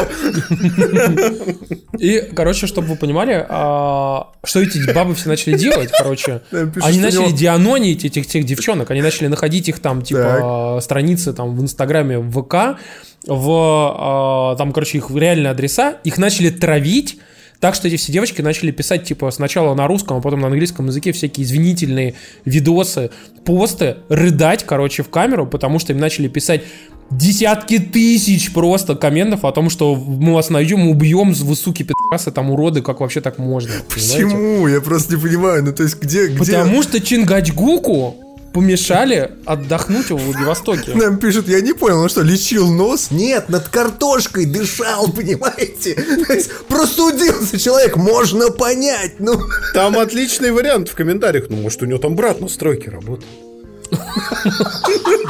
И, 1.99 2.21
короче, 2.33 2.65
чтобы 2.67 2.87
вы 2.87 2.95
понимали, 2.95 3.45
а, 3.49 4.29
что 4.45 4.61
эти 4.61 4.89
бабы 4.93 5.15
все 5.15 5.27
начали 5.27 5.57
делать, 5.57 5.89
короче, 5.97 6.41
они 6.51 6.71
что 6.71 7.01
начали 7.01 7.27
него- 7.27 7.31
дианонить 7.37 8.05
этих 8.05 8.25
тех 8.27 8.45
девчонок, 8.45 8.91
они 8.91 9.01
начали 9.01 9.27
находить 9.27 9.67
их 9.67 9.79
там, 9.79 10.01
типа, 10.01 10.79
страницы 10.81 11.33
там 11.33 11.55
в 11.57 11.61
Инстаграме, 11.61 12.19
в 12.19 12.31
ВК, 12.41 12.79
в, 13.27 13.49
а, 13.51 14.55
там, 14.55 14.71
короче, 14.71 14.97
их 14.99 15.09
реальные 15.11 15.51
адреса, 15.51 15.95
их 16.05 16.17
начали 16.17 16.49
травить, 16.59 17.19
Так 17.59 17.73
что 17.73 17.87
эти 17.87 17.95
все 17.95 18.11
девочки 18.11 18.41
начали 18.41 18.71
писать, 18.71 19.05
типа, 19.05 19.31
сначала 19.31 19.73
на 19.75 19.87
русском, 19.87 20.17
а 20.17 20.21
потом 20.21 20.41
на 20.41 20.47
английском 20.47 20.87
языке 20.87 21.11
всякие 21.11 21.45
извинительные 21.45 22.13
видосы, 22.43 23.11
посты, 23.43 23.97
рыдать, 24.09 24.65
короче, 24.65 25.03
в 25.03 25.09
камеру, 25.09 25.47
потому 25.47 25.79
что 25.79 25.93
им 25.93 25.99
начали 25.99 26.27
писать 26.27 26.63
десятки 27.11 27.79
тысяч 27.79 28.51
просто 28.51 28.95
комментов 28.95 29.45
о 29.45 29.51
том, 29.51 29.69
что 29.69 29.95
мы 29.95 30.33
вас 30.33 30.49
найдем, 30.49 30.87
убьем, 30.87 31.33
вы 31.33 31.55
суки, 31.55 31.83
пидорасы, 31.83 32.31
там 32.31 32.51
уроды, 32.51 32.81
как 32.81 32.99
вообще 32.99 33.21
так 33.21 33.37
можно? 33.37 33.71
понимаете? 33.93 34.23
Почему? 34.25 34.67
Я 34.67 34.81
просто 34.81 35.15
не 35.15 35.21
понимаю. 35.21 35.63
Ну, 35.63 35.73
то 35.73 35.83
есть, 35.83 36.01
где... 36.01 36.27
где... 36.27 36.37
Потому 36.37 36.81
что 36.83 36.99
Чингачгуку 36.99 38.15
помешали 38.55 39.31
отдохнуть 39.45 40.11
в 40.11 40.15
Владивостоке. 40.15 40.93
Нам 40.93 41.17
пишут, 41.17 41.49
я 41.49 41.59
не 41.59 41.73
понял, 41.73 41.99
он 41.99 42.07
что, 42.07 42.21
лечил 42.21 42.71
нос? 42.71 43.11
Нет, 43.11 43.49
над 43.49 43.67
картошкой 43.67 44.45
дышал, 44.45 45.11
понимаете? 45.11 45.93
То 46.25 46.33
есть, 46.33 46.51
простудился 46.69 47.59
человек, 47.59 47.97
можно 47.97 48.51
понять, 48.51 49.19
ну... 49.19 49.37
Там 49.73 49.99
отличный 49.99 50.51
вариант 50.51 50.87
в 50.87 50.95
комментариях. 50.95 51.47
Ну, 51.49 51.57
может, 51.57 51.81
у 51.81 51.85
него 51.85 51.99
там 51.99 52.15
брат 52.15 52.39
на 52.39 52.47
стройке 52.47 52.91
работает. 52.91 53.29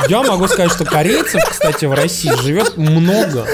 Я 0.08 0.22
могу 0.22 0.48
сказать, 0.48 0.72
что 0.72 0.86
корейцев, 0.86 1.42
кстати, 1.50 1.86
в 1.86 1.94
России 1.94 2.32
живет 2.44 2.78
много. 2.78 3.48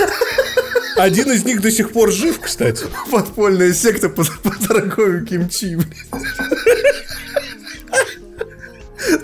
Один 0.98 1.32
из 1.32 1.46
них 1.46 1.62
до 1.62 1.72
сих 1.72 1.94
пор 1.94 2.12
жив, 2.12 2.42
кстати. 2.42 2.86
Подпольная 3.10 3.74
секта 3.74 4.10
по, 4.10 4.26
по 4.44 4.52
торговле 4.68 5.26
кимчи, 5.26 5.78
блин. 5.78 5.88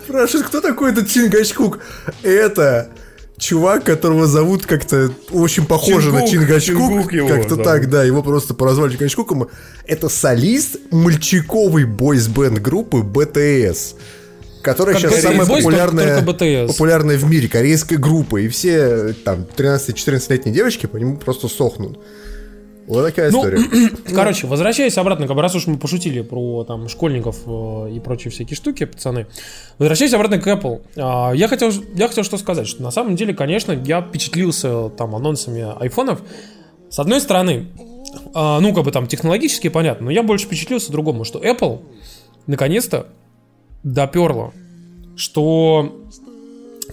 Спрашивают, 0.08 0.48
кто 0.48 0.62
такой 0.62 0.92
этот 0.92 1.10
Чингачкук? 1.10 1.80
Это 2.24 2.90
чувак, 3.38 3.84
которого 3.84 4.26
зовут 4.26 4.66
как-то 4.66 5.12
очень 5.32 5.66
похоже 5.66 6.14
на 6.14 6.22
Чингук, 6.22 6.48
Чингачкук. 6.48 6.78
Чингук 6.78 7.14
его 7.14 7.28
Как-то 7.28 7.50
зовут. 7.50 7.66
так, 7.66 7.90
да. 7.90 8.04
Его 8.06 8.24
просто 8.24 8.54
прозвали 8.54 8.92
Чингачкуком. 8.92 9.50
Это 9.86 10.08
солист 10.08 10.78
мальчиковой 10.92 11.84
бойсбенд 11.84 12.60
группы 12.60 13.00
BTS. 13.00 13.96
Которая 14.62 14.96
Как 14.96 15.12
сейчас 15.12 15.22
самая 15.22 15.48
Boys, 15.48 15.58
популярная, 15.58 16.68
популярная 16.68 17.18
в 17.18 17.30
мире 17.30 17.48
корейская 17.50 17.98
группа. 17.98 18.38
И 18.38 18.48
все 18.48 19.14
там 19.26 19.46
13-14-летние 19.56 20.54
девочки 20.54 20.86
по 20.86 20.98
нему 20.98 21.18
просто 21.18 21.48
сохнут. 21.48 22.00
Вот 22.88 23.06
такая 23.06 23.30
Ну, 23.32 23.40
история. 23.40 23.60
Короче, 24.16 24.48
возвращаясь 24.48 24.98
обратно, 24.98 25.28
как 25.28 25.38
раз 25.38 25.54
уж 25.56 25.68
мы 25.68 25.78
пошутили 25.78 26.22
про 26.22 26.64
там 26.64 26.88
школьников 26.88 27.38
э, 27.46 27.92
и 27.94 28.00
прочие 28.00 28.32
всякие 28.32 28.56
штуки, 28.56 28.86
пацаны. 28.86 29.28
Возвращаясь 29.78 30.14
обратно 30.14 30.40
к 30.40 30.48
Apple, 30.48 30.82
а, 30.96 31.34
я 31.34 31.50
хотел, 31.50 31.70
я 31.96 32.08
хотел 32.08 32.24
что 32.24 32.38
сказать, 32.38 32.66
что 32.66 32.82
на 32.82 32.92
самом 32.92 33.18
деле, 33.18 33.34
конечно, 33.34 33.74
я 33.74 34.02
впечатлился 34.02 34.90
там 34.90 35.16
анонсами 35.16 35.66
айфонов. 35.80 36.22
С 36.90 36.98
одной 37.00 37.20
стороны, 37.20 37.68
а, 38.34 38.62
ну, 38.62 38.74
как 38.74 38.86
бы 38.86 38.92
там 38.92 39.06
технологически 39.06 39.68
понятно, 39.68 40.06
но 40.06 40.12
я 40.12 40.24
больше 40.24 40.46
впечатлился 40.46 40.90
другому, 40.92 41.26
что 41.26 41.40
Apple 41.40 41.82
наконец-то 42.48 43.08
доперла, 43.84 44.54
что 45.18 46.08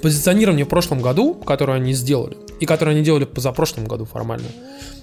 позиционирование 0.03 0.65
в 0.65 0.69
прошлом 0.69 1.01
году, 1.01 1.35
которое 1.35 1.75
они 1.75 1.93
сделали, 1.93 2.37
и 2.65 2.67
которое 2.67 2.93
они 2.93 3.03
делали 3.03 3.25
позапрошлом 3.25 3.85
году 3.85 4.07
формально, 4.07 4.49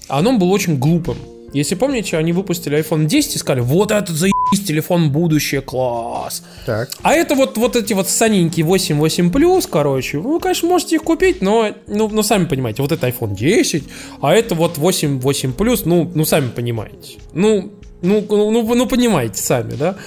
оно 0.08 0.38
было 0.38 0.50
очень 0.50 0.80
глупым. 0.80 1.18
Если 1.53 1.75
помните, 1.75 2.18
они 2.18 2.32
выпустили 2.32 2.80
iPhone 2.80 3.06
10 3.06 3.36
и 3.36 3.38
сказали, 3.38 3.60
вот 3.62 3.91
этот 3.91 4.15
заебись 4.15 4.65
телефон 4.65 5.12
будущее, 5.12 5.62
класс. 5.62 6.44
Так. 6.65 6.89
А 7.03 7.13
это 7.13 7.36
вот, 7.36 7.58
вот 7.58 7.75
эти 7.75 7.94
вот 7.94 8.10
саненькие 8.10 8.65
8, 8.65 8.98
8 8.98 9.32
плюс, 9.32 9.68
короче, 9.68 10.18
вы, 10.18 10.39
конечно, 10.39 10.70
можете 10.70 10.96
их 10.96 11.03
купить, 11.03 11.41
но, 11.41 11.75
ну, 11.88 12.10
ну, 12.10 12.24
сами 12.24 12.46
понимаете, 12.46 12.82
вот 12.82 12.91
это 12.91 13.08
iPhone 13.08 13.36
10, 13.36 13.84
а 14.22 14.34
это 14.34 14.56
вот 14.56 14.77
8, 14.77 15.20
8 15.20 15.53
плюс, 15.53 15.86
ну, 15.86 16.10
ну, 16.15 16.25
сами 16.25 16.50
понимаете. 16.50 17.20
Ну, 17.34 17.72
ну, 18.01 18.25
ну, 18.27 18.51
ну, 18.51 18.75
ну, 18.75 18.86
понимаете 18.88 19.41
сами, 19.41 19.74
да? 19.75 19.98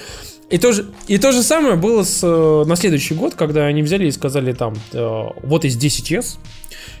И 0.49 0.57
то, 0.57 0.73
же, 0.73 0.85
и 1.07 1.17
то 1.17 1.31
же 1.31 1.41
самое 1.41 1.75
было 1.75 2.03
с, 2.03 2.19
э, 2.23 2.63
на 2.67 2.75
следующий 2.75 3.15
год, 3.15 3.33
когда 3.33 3.65
они 3.65 3.81
взяли 3.81 4.07
и 4.07 4.11
сказали 4.11 4.53
там, 4.53 4.75
э, 4.93 5.23
вот 5.43 5.63
есть 5.63 5.83
10s, 5.83 6.37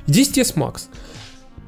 10s 0.07 0.55
Max. 0.55 0.83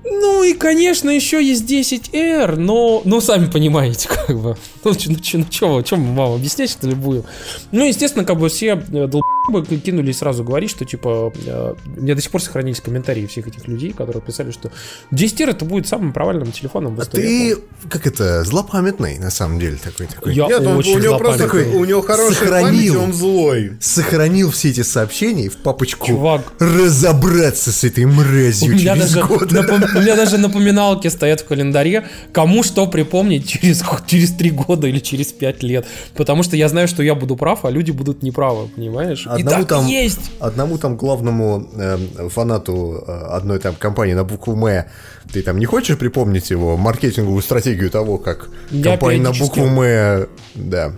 Ну 0.09 0.43
и, 0.43 0.53
конечно, 0.53 1.09
еще 1.09 1.43
есть 1.43 1.69
10R, 1.69 2.55
но, 2.55 3.01
ну, 3.03 3.19
сами 3.19 3.47
понимаете, 3.47 4.07
как 4.27 4.39
бы. 4.39 4.57
Ну, 4.83 4.91
ну, 4.93 5.15
ну 5.33 5.45
чё, 5.49 5.81
чё 5.81 5.97
мы 5.97 6.15
вам 6.15 6.33
объяснять, 6.33 6.69
что 6.69 6.87
будем? 6.87 7.23
Ну, 7.71 7.85
естественно, 7.85 8.23
как 8.23 8.39
бы 8.39 8.47
все 8.49 8.81
э, 8.91 9.07
долбы 9.51 9.77
кинулись 9.77 10.17
сразу 10.17 10.43
говорить, 10.43 10.69
что, 10.69 10.85
типа, 10.85 11.33
э, 11.45 11.73
у 11.97 12.01
меня 12.01 12.15
до 12.15 12.21
сих 12.21 12.31
пор 12.31 12.41
сохранились 12.41 12.81
комментарии 12.81 13.25
всех 13.25 13.47
этих 13.47 13.67
людей, 13.67 13.91
которые 13.93 14.21
писали, 14.21 14.51
что 14.51 14.71
10R 15.11 15.51
это 15.51 15.65
будет 15.65 15.87
самым 15.87 16.13
провальным 16.13 16.51
телефоном 16.51 16.95
в 16.95 16.99
А 16.99 17.03
истории. 17.03 17.55
ты, 17.55 17.61
как 17.89 18.07
это, 18.07 18.43
злопамятный, 18.43 19.17
на 19.19 19.29
самом 19.31 19.59
деле, 19.59 19.77
такой 19.81 20.07
такой. 20.07 20.33
Я 20.33 20.47
Нет, 20.47 20.59
он- 20.65 20.77
очень 20.77 20.95
у 20.97 20.99
него 20.99 21.17
просто 21.17 21.43
злопамятный. 21.47 21.77
у 21.79 21.85
него 21.85 22.01
хорошая 22.01 22.33
Сохранил. 22.33 22.93
память, 22.93 22.95
он 23.09 23.13
злой. 23.13 23.71
Сохранил 23.79 24.51
все 24.51 24.69
эти 24.69 24.81
сообщения 24.81 25.49
в 25.49 25.57
папочку 25.57 26.07
Чувак. 26.07 26.41
разобраться 26.59 27.71
с 27.71 27.83
этой 27.83 28.05
У 28.05 28.09
мразью 28.09 28.73
меня, 28.73 28.95
через 28.95 29.13
даже, 29.13 29.27
год. 29.27 29.51
напом- 29.51 29.83
у 29.95 30.01
меня 30.01 30.15
даже 30.15 30.37
напоминалки 30.37 31.07
стоят 31.07 31.41
в 31.41 31.45
календаре, 31.45 32.07
кому 32.31 32.63
что 32.63 32.87
припомнить 32.87 33.47
через, 33.47 33.83
через 34.07 34.31
3 34.31 34.51
года 34.51 34.87
или 34.87 34.99
через 34.99 35.27
5 35.31 35.63
лет. 35.63 35.85
Потому 36.15 36.43
что 36.43 36.55
я 36.55 36.69
знаю, 36.69 36.87
что 36.87 37.03
я 37.03 37.15
буду 37.15 37.35
прав, 37.35 37.65
а 37.65 37.69
люди 37.71 37.91
будут 37.91 38.23
неправы, 38.23 38.67
понимаешь? 38.67 39.27
И 39.36 39.36
Одному 39.37 39.59
так 39.63 39.67
там, 39.67 39.85
есть. 39.87 40.31
одному 40.39 40.77
там 40.77 40.97
главному 40.97 41.67
эм, 41.75 42.29
фанату 42.29 43.03
э, 43.07 43.11
одной 43.11 43.59
там 43.59 43.75
компании 43.75 44.13
на 44.13 44.23
букву 44.23 44.55
М, 44.55 44.85
ты 45.31 45.41
там 45.41 45.57
не 45.59 45.65
хочешь 45.65 45.97
припомнить 45.97 46.49
его 46.49 46.77
маркетинговую 46.77 47.41
стратегию 47.41 47.89
того, 47.89 48.17
как 48.17 48.49
Я 48.71 48.91
компания 48.91 49.21
на 49.21 49.31
букву 49.31 49.63
М, 49.63 50.27
да. 50.55 50.93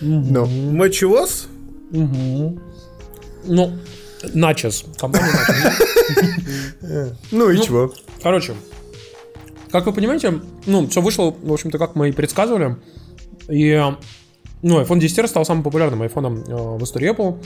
Ну, 0.00 0.46
Мочевоз? 0.46 1.46
Ну, 1.90 2.58
Начос. 4.32 4.84
Компания 4.98 5.26
Nachos. 5.26 7.14
ну 7.30 7.50
и 7.50 7.60
чего? 7.60 7.92
Короче, 8.22 8.54
как 9.70 9.86
вы 9.86 9.92
понимаете, 9.92 10.40
ну, 10.66 10.86
все 10.88 11.00
вышло, 11.00 11.34
в 11.42 11.52
общем-то, 11.52 11.78
как 11.78 11.94
мы 11.94 12.08
и 12.08 12.12
предсказывали. 12.12 12.76
И, 13.48 13.82
ну, 14.64 14.80
iPhone 14.80 14.98
10 14.98 15.28
стал 15.28 15.44
самым 15.44 15.62
популярным 15.62 16.02
айфоном 16.02 16.42
э, 16.48 16.54
в 16.54 16.82
истории 16.82 17.10
Apple. 17.10 17.36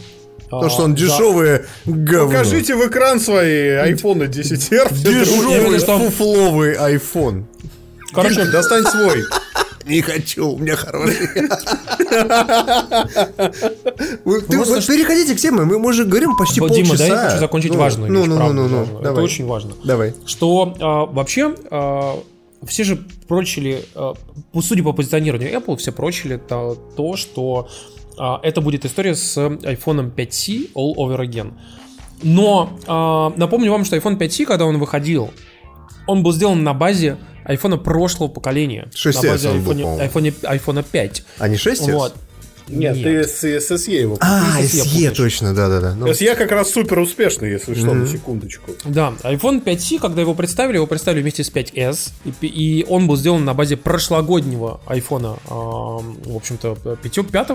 То, 0.49 0.69
что 0.71 0.85
он 0.85 0.95
дешевое 0.95 1.67
говно. 1.85 2.31
Покажите 2.31 2.75
в 2.75 2.89
экран 2.89 3.21
свои 3.21 3.71
айфоны 3.71 4.25
10R. 4.25 4.95
Дешевый 5.03 5.79
фуфловый 5.79 6.75
iPhone. 6.77 7.45
Короче, 8.15 8.45
Достань 8.47 8.85
свой. 8.85 9.25
Не 9.85 10.01
хочу, 10.03 10.51
у 10.51 10.59
меня 10.59 10.77
хороший. 10.77 11.17
Вот 14.25 14.47
переходите 14.47 15.35
к 15.35 15.39
теме, 15.39 15.65
мы, 15.65 15.89
уже 15.89 16.05
говорим 16.05 16.37
почти 16.37 16.57
Дима, 16.57 16.69
полчаса. 16.69 16.97
да, 16.97 17.07
я 17.07 17.29
хочу 17.29 17.41
закончить 17.41 17.73
Ну, 17.73 17.79
важную 17.79 18.13
Ну, 18.13 18.27
ну, 18.27 18.37
ну, 18.39 18.53
ну, 18.53 18.69
ну. 18.69 18.83
Это 18.83 19.03
давай. 19.03 19.25
очень 19.25 19.47
важно. 19.47 19.73
Давай. 19.83 20.15
что 20.27 20.75
а, 20.81 21.07
вообще 21.07 21.55
а, 21.71 22.19
все 22.67 22.85
же 22.85 22.97
прочили, 23.29 23.85
по- 23.95 24.63
судя 24.63 24.83
по 24.83 24.93
позиционированию 24.93 25.53
Apple, 25.59 25.77
все 25.77 25.93
прочили 25.93 26.37
то, 26.37 26.75
то, 26.97 27.17
что 27.17 27.69
а, 28.19 28.41
это 28.43 28.61
будет 28.61 28.85
история 28.85 29.15
с 29.15 29.37
iPhone 29.39 30.15
5C 30.15 30.73
all 30.75 30.95
over 30.97 31.19
again. 31.21 31.53
Но 32.23 32.79
а, 32.87 33.33
напомню 33.37 33.71
вам, 33.71 33.85
что 33.85 33.97
iPhone 33.97 34.19
5C, 34.19 34.45
когда 34.45 34.67
он 34.67 34.79
выходил, 34.79 35.31
он 36.07 36.23
был 36.23 36.33
сделан 36.33 36.65
на 36.65 36.75
базе 36.75 37.17
iPhone 37.47 37.79
прошлого 37.79 38.29
поколения. 38.29 38.89
6s 38.95 39.23
на 39.23 39.31
базе 39.31 39.51
был, 39.53 39.73
iPhone, 39.73 40.11
iPhone, 40.13 40.59
iPhone 40.59 40.85
5. 40.91 41.25
А 41.39 41.49
не 41.49 41.57
6 41.57 41.89
Вот. 41.93 42.15
Нет, 42.69 43.03
ты 43.03 43.25
с 43.25 43.45
с 43.45 43.71
SE 43.71 43.91
его. 43.91 44.17
А, 44.21 44.61
SE 44.61 44.65
SE, 44.65 44.95
путаешь. 44.95 45.17
точно, 45.17 45.55
да-да-да. 45.55 45.95
Ну, 45.95 46.07
SE 46.07 46.35
как 46.37 46.51
раз 46.53 46.71
супер 46.71 46.99
успешный, 46.99 47.51
если 47.51 47.75
что, 47.75 47.95
на 47.95 48.07
секундочку. 48.07 48.73
Да, 48.85 49.15
iPhone 49.23 49.63
5C, 49.63 49.99
когда 49.99 50.21
его 50.21 50.35
представили, 50.35 50.77
его 50.77 50.87
представили 50.87 51.23
вместе 51.23 51.45
с 51.45 51.53
5S, 51.53 52.13
и, 52.25 52.47
и 52.47 52.85
он 52.89 53.07
был 53.07 53.17
сделан 53.17 53.45
на 53.45 53.55
базе 53.55 53.77
прошлогоднего 53.77 54.81
iPhone, 54.87 55.39
ам, 55.49 56.17
в 56.25 56.37
общем-то, 56.37 56.97
5, 57.03 57.27
5 57.31 57.49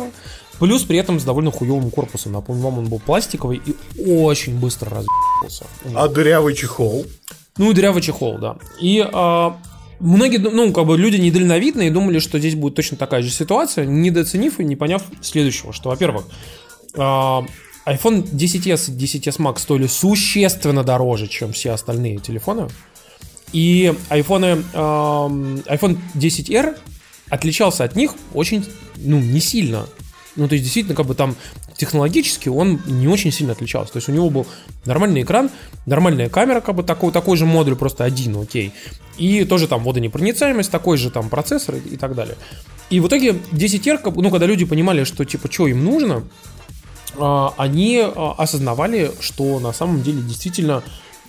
плюс 0.60 0.84
при 0.84 0.98
этом 0.98 1.20
с 1.20 1.24
довольно 1.24 1.52
хуевым 1.52 1.92
корпусом. 1.92 2.34
Напомню 2.34 2.64
вам, 2.64 2.80
он 2.80 2.86
был 2.88 3.00
пластиковый 3.00 3.62
и 3.66 3.76
очень 4.06 4.58
быстро 4.58 4.90
разбился. 4.90 5.66
А 5.94 6.08
дырявый 6.08 6.54
чехол? 6.56 7.06
Ну 7.58 7.72
и 7.72 7.74
дырявый 7.74 8.02
чехол, 8.02 8.38
да. 8.38 8.58
И 8.80 9.06
а, 9.14 9.58
многие, 10.04 10.38
ну, 10.38 10.72
как 10.72 10.86
бы 10.86 10.98
люди 10.98 11.18
недальновидные 11.18 11.90
думали, 11.90 12.20
что 12.20 12.38
здесь 12.38 12.56
будет 12.56 12.76
точно 12.76 12.98
такая 12.98 13.22
же 13.22 13.30
ситуация, 13.30 13.86
недооценив 13.86 14.60
и 14.60 14.66
не 14.66 14.76
поняв 14.76 15.04
следующего, 15.22 15.74
что, 15.74 15.90
во-первых, 15.90 16.26
а, 16.96 17.44
iPhone 17.86 18.24
10s 18.24 18.92
и 18.92 19.06
10s 19.06 19.40
Max 19.40 19.60
стоили 19.60 19.88
существенно 19.88 20.84
дороже, 20.84 21.28
чем 21.28 21.54
все 21.54 21.72
остальные 21.72 22.20
телефоны. 22.20 22.68
И 23.52 23.94
iPhone, 24.10 24.64
iPhone 24.74 25.98
10R 26.16 26.78
отличался 27.30 27.84
от 27.84 27.96
них 27.96 28.16
очень, 28.34 28.66
ну, 28.98 29.20
не 29.20 29.40
сильно. 29.40 29.86
Ну, 30.36 30.48
то 30.48 30.56
есть, 30.56 30.64
действительно, 30.64 30.96
как 30.96 31.06
бы 31.06 31.16
там 31.16 31.36
технологически 31.78 32.50
он 32.50 32.82
не 32.86 33.08
очень 33.08 33.32
сильно 33.32 33.54
отличался. 33.54 33.94
То 33.94 33.98
есть, 33.98 34.10
у 34.10 34.12
него 34.12 34.30
был 34.30 34.48
нормальный 34.86 35.22
экран, 35.22 35.50
нормальная 35.86 36.30
камера, 36.30 36.62
как 36.62 36.76
бы 36.76 36.84
такой, 36.84 37.12
такой 37.12 37.38
же 37.38 37.46
модуль, 37.46 37.76
просто 37.76 38.04
один, 38.04 38.42
окей. 38.42 38.72
И 39.18 39.46
тоже 39.46 39.68
там 39.68 39.84
водонепроницаемость, 39.84 40.72
такой 40.72 40.98
же 40.98 41.12
там 41.12 41.30
процессор 41.30 41.76
и, 41.76 41.94
и 41.94 41.98
так 41.98 42.16
далее. 42.16 42.36
И 42.90 43.00
в 43.00 43.08
итоге 43.08 43.36
10R, 43.52 44.14
ну, 44.16 44.32
когда 44.32 44.46
люди 44.46 44.66
понимали, 44.66 45.04
что, 45.04 45.26
типа, 45.26 45.52
что 45.52 45.68
им 45.68 45.84
нужно, 45.84 46.24
а, 47.18 47.54
они 47.58 48.00
а, 48.04 48.36
осознавали, 48.38 49.12
что 49.20 49.60
на 49.60 49.74
самом 49.74 50.02
деле 50.02 50.22
действительно 50.22 50.84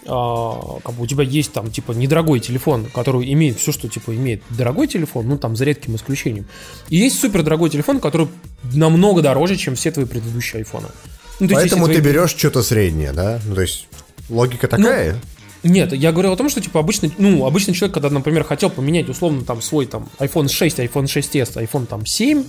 как 0.05 0.95
бы 0.95 1.03
у 1.03 1.07
тебя 1.07 1.25
есть 1.25 1.53
там 1.53 1.71
типа 1.71 1.93
недорогой 1.93 2.41
телефон, 2.41 2.87
который 2.87 3.33
имеет 3.33 3.59
все, 3.59 3.73
что 3.73 3.89
типа 3.89 4.15
имеет 4.15 4.43
дорогой 4.51 4.87
телефон, 4.87 5.29
ну 5.29 5.39
там 5.39 5.57
за 5.57 5.65
редким 5.65 5.97
исключением. 5.97 6.47
И 6.89 6.97
есть 6.97 7.19
супер 7.19 7.43
дорогой 7.43 7.71
телефон, 7.71 8.01
который 8.01 8.29
намного 8.73 9.23
дороже, 9.23 9.57
чем 9.57 9.75
все 9.75 9.91
твои 9.91 10.05
предыдущие 10.05 10.61
айфоны. 10.61 10.89
Ну, 11.41 11.49
Поэтому 11.49 11.87
ты 11.87 11.95
твои... 11.95 12.13
берешь 12.13 12.31
что-то 12.31 12.63
среднее, 12.63 13.13
да? 13.13 13.41
Ну, 13.47 13.55
то 13.55 13.63
есть 13.63 13.87
логика 14.29 14.69
ну, 14.71 14.85
такая? 14.85 15.21
Ну, 15.63 15.71
нет, 15.71 15.93
я 15.95 16.13
говорил 16.13 16.33
о 16.33 16.37
том, 16.37 16.51
что 16.51 16.61
типа 16.61 16.81
обычно, 16.81 17.11
ну, 17.17 17.47
обычный 17.47 17.73
человек, 17.73 17.95
когда, 17.95 18.11
например, 18.11 18.45
хотел 18.45 18.69
поменять 18.71 19.09
условно 19.09 19.45
там 19.45 19.63
свой 19.63 19.87
там 19.87 20.09
iPhone 20.19 20.49
6, 20.49 20.79
iPhone 20.81 21.05
6s, 21.05 21.55
iPhone 21.57 21.87
там 21.87 22.05
7, 22.05 22.45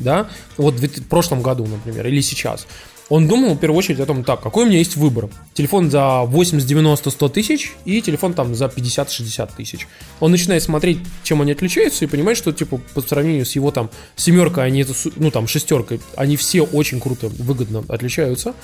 да, 0.00 0.28
вот 0.56 0.74
в 0.74 1.04
прошлом 1.08 1.42
году, 1.42 1.66
например, 1.66 2.06
или 2.06 2.20
сейчас, 2.20 2.66
он 3.08 3.26
думал 3.26 3.54
в 3.54 3.58
первую 3.58 3.78
очередь 3.78 4.00
о 4.00 4.06
том, 4.06 4.22
так, 4.22 4.42
какой 4.42 4.64
у 4.64 4.68
меня 4.68 4.78
есть 4.78 4.96
выбор. 4.96 5.28
Телефон 5.54 5.90
за 5.90 6.20
80, 6.22 6.66
90, 6.66 7.10
100 7.10 7.28
тысяч 7.30 7.72
и 7.84 8.02
телефон 8.02 8.34
там 8.34 8.54
за 8.54 8.68
50, 8.68 9.10
60 9.10 9.56
тысяч. 9.56 9.88
Он 10.20 10.30
начинает 10.30 10.62
смотреть, 10.62 10.98
чем 11.22 11.40
они 11.40 11.52
отличаются 11.52 12.04
и 12.04 12.08
понимает, 12.08 12.36
что 12.36 12.52
типа 12.52 12.80
по 12.94 13.00
сравнению 13.00 13.46
с 13.46 13.52
его 13.54 13.70
там 13.70 13.90
семеркой, 14.16 14.66
они, 14.66 14.84
ну 15.16 15.30
там 15.30 15.46
шестеркой, 15.48 16.00
они 16.16 16.36
все 16.36 16.62
очень 16.62 17.00
круто, 17.00 17.28
выгодно 17.28 17.84
отличаются. 17.88 18.54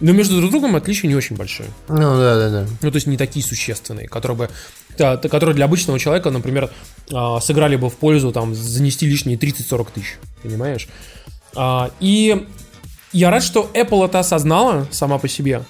Но 0.00 0.12
между 0.12 0.38
друг 0.38 0.50
другом 0.50 0.76
отличия 0.76 1.08
не 1.08 1.14
очень 1.14 1.36
большие. 1.36 1.68
Ну 1.88 2.16
да, 2.16 2.36
да, 2.36 2.48
да. 2.48 2.66
Ну 2.80 2.90
то 2.90 2.96
есть 2.96 3.06
не 3.06 3.18
такие 3.18 3.44
существенные, 3.44 4.08
которые 4.08 4.36
бы 4.38 4.50
да, 4.96 5.18
которые 5.18 5.54
для 5.54 5.66
обычного 5.66 5.98
человека, 5.98 6.30
например, 6.30 6.70
а, 7.12 7.38
сыграли 7.40 7.76
бы 7.76 7.90
в 7.90 7.96
пользу 7.96 8.32
там 8.32 8.54
занести 8.54 9.06
лишние 9.06 9.36
30-40 9.36 9.88
тысяч, 9.94 10.18
понимаешь? 10.42 10.88
А, 11.54 11.90
и 12.00 12.46
я 13.12 13.30
рад, 13.30 13.42
что 13.42 13.70
Apple 13.74 14.04
это 14.04 14.20
осознала 14.20 14.86
сама 14.90 15.18
по 15.18 15.28
себе. 15.28 15.62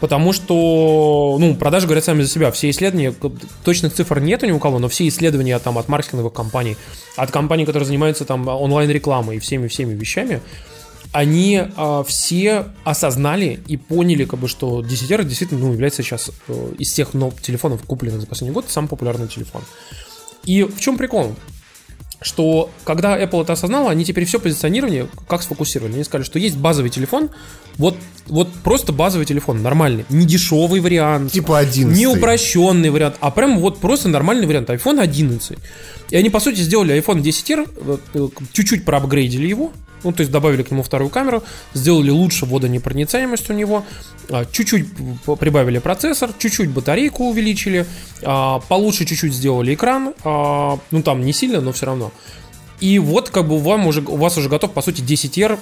Потому 0.00 0.32
что, 0.32 1.36
ну, 1.38 1.54
продажи 1.54 1.86
говорят 1.86 2.04
сами 2.04 2.22
за 2.22 2.28
себя. 2.28 2.50
Все 2.50 2.70
исследования, 2.70 3.14
точных 3.64 3.92
цифр 3.92 4.18
нет 4.18 4.42
ни 4.42 4.50
у 4.50 4.58
кого, 4.58 4.78
но 4.78 4.88
все 4.88 5.06
исследования 5.06 5.58
там 5.58 5.76
от 5.76 5.88
маркетинговых 5.88 6.32
компаний, 6.32 6.78
от 7.16 7.30
компаний, 7.30 7.66
которые 7.66 7.86
занимаются 7.86 8.24
там 8.24 8.48
онлайн-рекламой 8.48 9.36
и 9.36 9.38
всеми-всеми 9.40 9.92
вещами, 9.92 10.40
они 11.12 11.62
э, 11.64 12.04
все 12.06 12.66
осознали 12.84 13.60
и 13.66 13.76
поняли, 13.76 14.24
как 14.24 14.38
бы, 14.38 14.48
что 14.48 14.80
10R 14.80 15.24
действительно 15.24 15.60
ну, 15.60 15.72
является 15.72 16.02
сейчас 16.02 16.30
э, 16.48 16.72
из 16.78 16.92
всех 16.92 17.12
но, 17.12 17.32
телефонов, 17.42 17.82
купленных 17.82 18.20
за 18.20 18.26
последний 18.26 18.54
год, 18.54 18.66
самый 18.68 18.88
популярный 18.88 19.28
телефон. 19.28 19.62
И 20.44 20.62
в 20.62 20.80
чем 20.80 20.96
прикол? 20.96 21.34
Что 22.22 22.70
когда 22.84 23.18
Apple 23.20 23.42
это 23.42 23.54
осознала, 23.54 23.90
они 23.90 24.04
теперь 24.04 24.24
все 24.24 24.38
позиционирование 24.38 25.08
как 25.28 25.42
сфокусировали. 25.42 25.94
Они 25.94 26.04
сказали, 26.04 26.24
что 26.24 26.38
есть 26.38 26.56
базовый 26.56 26.90
телефон, 26.90 27.30
вот, 27.76 27.96
вот 28.26 28.52
просто 28.62 28.92
базовый 28.92 29.26
телефон, 29.26 29.62
нормальный, 29.62 30.04
не 30.10 30.26
дешевый 30.26 30.80
вариант. 30.80 31.32
Типа 31.32 31.58
11. 31.58 31.96
Не 31.96 32.06
упрощенный 32.06 32.90
вариант, 32.90 33.16
а 33.20 33.30
прям 33.30 33.58
вот 33.58 33.78
просто 33.78 34.08
нормальный 34.08 34.46
вариант, 34.46 34.68
iPhone 34.68 35.00
11. 35.00 35.58
И 36.10 36.16
они, 36.16 36.28
по 36.28 36.40
сути, 36.40 36.60
сделали 36.60 36.94
iPhone 36.94 37.22
10R, 37.22 38.00
э, 38.14 38.28
чуть-чуть 38.52 38.84
проапгрейдили 38.84 39.46
его, 39.46 39.72
ну, 40.04 40.12
то 40.12 40.20
есть 40.20 40.30
добавили 40.30 40.62
к 40.62 40.70
нему 40.70 40.82
вторую 40.82 41.10
камеру, 41.10 41.42
сделали 41.74 42.10
лучше 42.10 42.46
водонепроницаемость 42.46 43.50
у 43.50 43.52
него, 43.52 43.84
а, 44.28 44.44
чуть-чуть 44.44 44.86
прибавили 45.38 45.78
процессор, 45.78 46.30
чуть-чуть 46.38 46.70
батарейку 46.70 47.24
увеличили, 47.24 47.86
а, 48.22 48.60
получше 48.60 49.04
чуть-чуть 49.04 49.34
сделали 49.34 49.74
экран, 49.74 50.14
а, 50.24 50.78
ну, 50.90 51.02
там 51.02 51.24
не 51.24 51.32
сильно, 51.32 51.60
но 51.60 51.72
все 51.72 51.86
равно. 51.86 52.12
И 52.80 52.98
вот 52.98 53.30
как 53.30 53.48
бы 53.48 53.58
вам 53.58 53.86
уже, 53.86 54.00
у 54.02 54.16
вас 54.16 54.38
уже 54.38 54.48
готов, 54.48 54.72
по 54.72 54.82
сути, 54.82 55.02
10R 55.02 55.58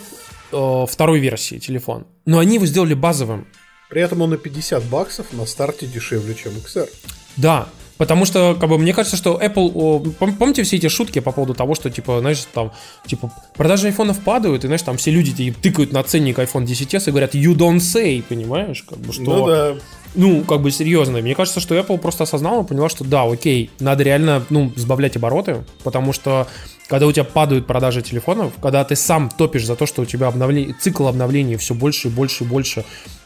второй 0.86 1.18
версии 1.18 1.58
телефон. 1.58 2.06
Но 2.24 2.38
они 2.38 2.54
его 2.54 2.64
сделали 2.64 2.94
базовым. 2.94 3.46
При 3.90 4.00
этом 4.00 4.22
он 4.22 4.30
на 4.30 4.36
50 4.36 4.84
баксов 4.84 5.32
на 5.32 5.44
старте 5.46 5.86
дешевле, 5.86 6.34
чем 6.34 6.52
XR. 6.52 6.88
Да, 7.36 7.68
Потому 7.98 8.24
что, 8.24 8.56
как 8.58 8.68
бы, 8.70 8.78
мне 8.78 8.94
кажется, 8.94 9.16
что 9.16 9.38
Apple... 9.42 10.14
Помните 10.38 10.62
все 10.62 10.76
эти 10.76 10.88
шутки 10.88 11.18
по 11.18 11.32
поводу 11.32 11.54
того, 11.54 11.74
что, 11.74 11.90
типа, 11.90 12.20
знаешь, 12.20 12.46
там, 12.52 12.72
типа, 13.06 13.30
продажи 13.56 13.88
айфонов 13.88 14.20
падают, 14.20 14.64
и, 14.64 14.68
знаешь, 14.68 14.82
там 14.82 14.96
все 14.96 15.10
люди 15.10 15.32
типа, 15.32 15.60
тыкают 15.60 15.92
на 15.92 16.02
ценник 16.04 16.38
iPhone 16.38 16.64
10s 16.64 17.08
и 17.08 17.10
говорят, 17.10 17.34
you 17.34 17.54
don't 17.54 17.78
say, 17.78 18.22
понимаешь? 18.22 18.84
Как 18.88 18.98
бы, 18.98 19.12
что... 19.12 19.22
Ну, 19.22 19.46
да. 19.46 19.74
Ну, 20.14 20.42
как 20.44 20.62
бы 20.62 20.70
серьезно. 20.70 21.20
Мне 21.20 21.34
кажется, 21.34 21.60
что 21.60 21.76
Apple 21.76 21.98
просто 21.98 22.24
осознала, 22.24 22.62
поняла, 22.62 22.88
что 22.88 23.04
да, 23.04 23.24
окей, 23.24 23.70
надо 23.78 24.04
реально, 24.04 24.44
ну, 24.48 24.72
сбавлять 24.76 25.16
обороты, 25.16 25.64
потому 25.84 26.12
что 26.12 26.46
когда 26.88 27.06
у 27.06 27.12
тебя 27.12 27.24
падают 27.24 27.66
продажи 27.66 28.00
телефонов, 28.00 28.54
когда 28.62 28.82
ты 28.84 28.96
сам 28.96 29.28
топишь 29.28 29.66
за 29.66 29.76
то, 29.76 29.84
что 29.84 30.02
у 30.02 30.04
тебя 30.06 30.28
обновление, 30.28 30.74
цикл 30.80 31.06
обновления 31.06 31.58
все 31.58 31.74
больше 31.74 32.08
и 32.08 32.10
больше 32.10 32.44
и 32.44 32.46
больше 32.46 32.84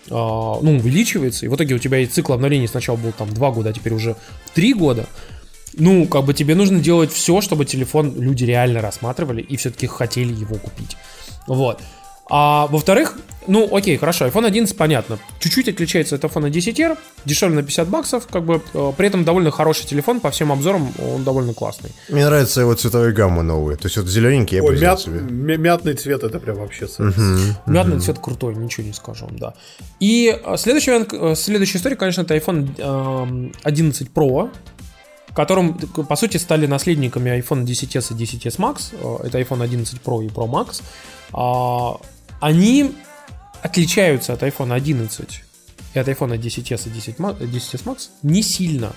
ну, 0.09 0.77
увеличивается, 0.77 1.47
и 1.47 1.49
в 1.49 1.57
итоге 1.57 1.75
у 1.75 1.79
тебя 1.79 1.99
и 1.99 2.07
цикл 2.07 2.33
обновлений 2.33 2.67
сначала 2.67 2.97
был 2.97 3.13
там 3.13 3.33
2 3.33 3.51
года, 3.53 3.71
а 3.71 3.73
теперь 3.73 3.95
уже 3.95 4.17
3 4.55 4.75
года, 4.75 5.07
ну, 5.75 6.07
как 6.07 6.25
бы 6.25 6.35
тебе 6.35 6.55
нужно 6.55 6.81
делать 6.81 7.13
все, 7.13 7.41
чтобы 7.41 7.65
телефон 7.65 8.15
люди 8.21 8.45
реально 8.45 8.81
рассматривали 8.81 9.41
и 9.43 9.57
все-таки 9.57 9.87
хотели 9.87 10.33
его 10.33 10.57
купить. 10.57 10.97
Вот. 11.47 11.81
А 12.35 12.67
во-вторых, 12.69 13.19
ну, 13.47 13.69
окей, 13.77 13.99
хорошо, 13.99 14.27
iPhone 14.27 14.47
11 14.47 14.75
понятно. 14.75 15.19
Чуть-чуть 15.39 15.69
отличается 15.69 16.15
от 16.15 16.25
iPhone 16.25 16.51
10R, 16.51 16.97
дешевле 17.27 17.57
на 17.57 17.63
50 17.63 17.89
баксов, 17.89 18.27
как 18.27 18.45
бы, 18.45 18.63
э, 18.73 18.93
при 18.97 19.07
этом 19.07 19.25
довольно 19.25 19.51
хороший 19.51 19.87
телефон, 19.87 20.19
по 20.19 20.31
всем 20.31 20.51
обзорам 20.51 20.91
он 20.99 21.25
довольно 21.25 21.53
классный. 21.53 21.91
Мне 22.09 22.25
нравятся 22.25 22.63
его 22.63 22.73
цветовые 22.73 23.13
гаммы 23.13 23.43
новые, 23.43 23.77
то 23.77 23.85
есть 23.85 23.99
вот 23.99 24.07
зелененький 24.07 24.57
я 24.57 24.63
Ой, 24.63 24.81
мят, 24.81 25.01
себе. 25.01 25.21
Мятный 25.21 25.93
цвет 25.93 26.23
это 26.23 26.41
прям 26.41 26.57
вообще 26.57 26.87
угу, 26.87 27.13
Мятный 27.67 27.97
угу. 27.97 28.03
цвет 28.03 28.19
крутой, 28.19 28.55
ничего 28.55 28.87
не 28.87 28.95
скажу 28.95 29.27
вам, 29.27 29.39
да. 29.39 29.55
И 30.01 30.35
э, 30.35 30.57
следующая, 30.57 31.07
э, 31.13 31.35
следующая 31.35 31.77
история, 31.77 31.97
конечно, 31.97 32.23
это 32.23 32.35
iPhone 32.35 33.53
11 33.63 34.09
Pro, 34.15 34.49
которым, 35.35 35.75
по 35.75 36.17
сути, 36.17 36.39
стали 36.39 36.67
наследниками 36.67 37.31
iPhone 37.39 37.65
10s 37.65 38.15
и 38.17 38.25
10s 38.25 38.57
Max. 38.59 39.27
Это 39.27 39.39
iPhone 39.39 39.63
11 39.63 40.01
Pro 40.03 40.25
и 40.25 40.29
Pro 40.29 40.49
Max. 40.49 40.83
Они 42.43 42.93
отличаются 43.63 44.33
от 44.33 44.43
iPhone 44.43 44.75
11 44.75 45.45
и 45.95 45.99
от 45.99 46.09
iPhone 46.09 46.37
10s 46.37 46.89
и 46.89 46.91
10, 46.91 47.17
10s 47.17 47.85
Max 47.85 48.09
не 48.25 48.43
сильно. 48.43 48.93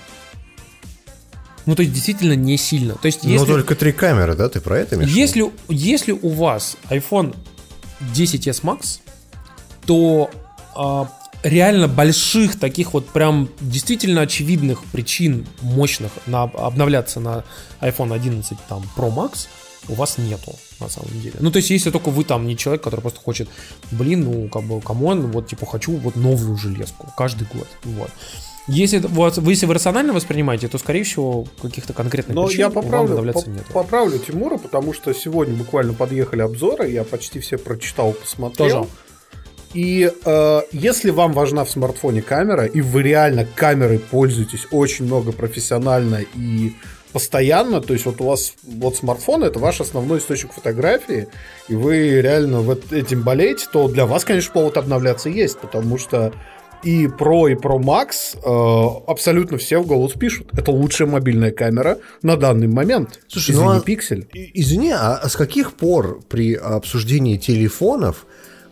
Ну, 1.64 1.76
то 1.76 1.82
есть, 1.82 1.94
действительно 1.94 2.32
не 2.32 2.56
сильно. 2.56 2.94
То 2.94 3.06
есть, 3.06 3.22
если, 3.22 3.38
Но 3.38 3.46
только 3.46 3.76
три 3.76 3.92
камеры, 3.92 4.34
да? 4.34 4.48
Ты 4.48 4.60
про 4.60 4.78
это 4.78 4.96
имеешь? 4.96 5.12
Если, 5.12 5.48
если 5.68 6.10
у 6.10 6.28
вас 6.30 6.76
iPhone 6.90 7.36
10s 8.12 8.62
Max, 8.64 8.98
то 9.86 10.28
а, 10.74 11.08
реально 11.44 11.86
больших 11.86 12.58
таких 12.58 12.94
вот 12.94 13.08
прям 13.10 13.48
действительно 13.60 14.22
очевидных 14.22 14.82
причин 14.86 15.46
мощных 15.60 16.10
на 16.26 16.42
обновляться 16.42 17.20
на 17.20 17.44
iPhone 17.80 18.12
11 18.12 18.58
там 18.68 18.82
Pro 18.96 19.14
Max 19.14 19.46
у 19.86 19.94
вас 19.94 20.18
нету 20.18 20.58
на 20.80 20.88
самом 20.88 21.20
деле. 21.20 21.36
Ну, 21.40 21.50
то 21.50 21.58
есть, 21.58 21.70
если 21.70 21.90
только 21.90 22.10
вы 22.10 22.24
там 22.24 22.46
не 22.46 22.56
человек, 22.56 22.82
который 22.82 23.00
просто 23.00 23.20
хочет, 23.20 23.48
блин, 23.90 24.24
ну, 24.24 24.48
как 24.48 24.62
бы, 24.64 24.80
come 24.80 25.09
on, 25.09 25.30
вот, 25.30 25.48
типа, 25.48 25.66
хочу 25.66 25.96
вот 25.96 26.16
новую 26.16 26.56
железку 26.56 27.12
каждый 27.16 27.46
год, 27.52 27.68
вот. 27.84 28.10
Если, 28.68 28.98
вот, 28.98 29.38
вы, 29.38 29.52
если 29.52 29.66
вы 29.66 29.74
рационально 29.74 30.12
воспринимаете, 30.12 30.66
то, 30.66 30.78
скорее 30.78 31.04
всего, 31.04 31.46
каких-то 31.62 31.92
конкретных 31.92 32.34
Но 32.34 32.46
причин 32.46 32.60
я 32.60 32.70
поправлю, 32.70 33.14
вам 33.16 33.32
по- 33.32 33.48
нет. 33.48 33.64
поправлю 33.72 34.18
Тимура, 34.18 34.56
потому 34.58 34.92
что 34.92 35.12
сегодня 35.12 35.54
буквально 35.54 35.92
подъехали 35.92 36.42
обзоры, 36.42 36.90
я 36.90 37.04
почти 37.04 37.38
все 37.38 37.58
прочитал, 37.58 38.12
посмотрел. 38.12 38.68
Тоже. 38.84 38.90
И 39.72 40.10
э, 40.24 40.60
если 40.72 41.10
вам 41.10 41.32
важна 41.32 41.64
в 41.64 41.70
смартфоне 41.70 42.22
камера, 42.22 42.64
и 42.64 42.80
вы 42.80 43.02
реально 43.02 43.44
камерой 43.44 43.98
пользуетесь 43.98 44.66
очень 44.70 45.04
много 45.04 45.32
профессионально 45.32 46.24
и 46.34 46.72
постоянно, 47.16 47.80
то 47.80 47.94
есть 47.94 48.04
вот 48.04 48.20
у 48.20 48.24
вас 48.24 48.52
вот 48.62 48.96
смартфон 48.96 49.42
это 49.42 49.58
ваш 49.58 49.80
основной 49.80 50.18
источник 50.18 50.52
фотографии, 50.52 51.28
и 51.66 51.74
вы 51.74 52.20
реально 52.20 52.60
вот 52.60 52.92
этим 52.92 53.22
болеете, 53.22 53.64
то 53.72 53.88
для 53.88 54.04
вас, 54.04 54.26
конечно, 54.26 54.52
повод 54.52 54.76
обновляться 54.76 55.30
есть, 55.30 55.58
потому 55.58 55.96
что 55.96 56.34
и 56.82 57.06
Pro, 57.06 57.50
и 57.50 57.54
Pro 57.54 57.80
Max 57.80 58.36
э, 58.36 59.10
абсолютно 59.10 59.56
все 59.56 59.78
в 59.78 59.86
голос 59.86 60.12
пишут. 60.12 60.48
Это 60.52 60.72
лучшая 60.72 61.08
мобильная 61.08 61.52
камера 61.52 61.96
на 62.20 62.36
данный 62.36 62.68
момент. 62.68 63.20
Слушай, 63.28 63.52
извини, 63.52 63.64
ну, 63.64 63.76
а, 63.78 63.80
пиксель. 63.80 64.28
Извини, 64.52 64.92
а 64.92 65.26
с 65.26 65.36
каких 65.36 65.72
пор 65.72 66.20
при 66.28 66.52
обсуждении 66.52 67.38
телефонов 67.38 68.26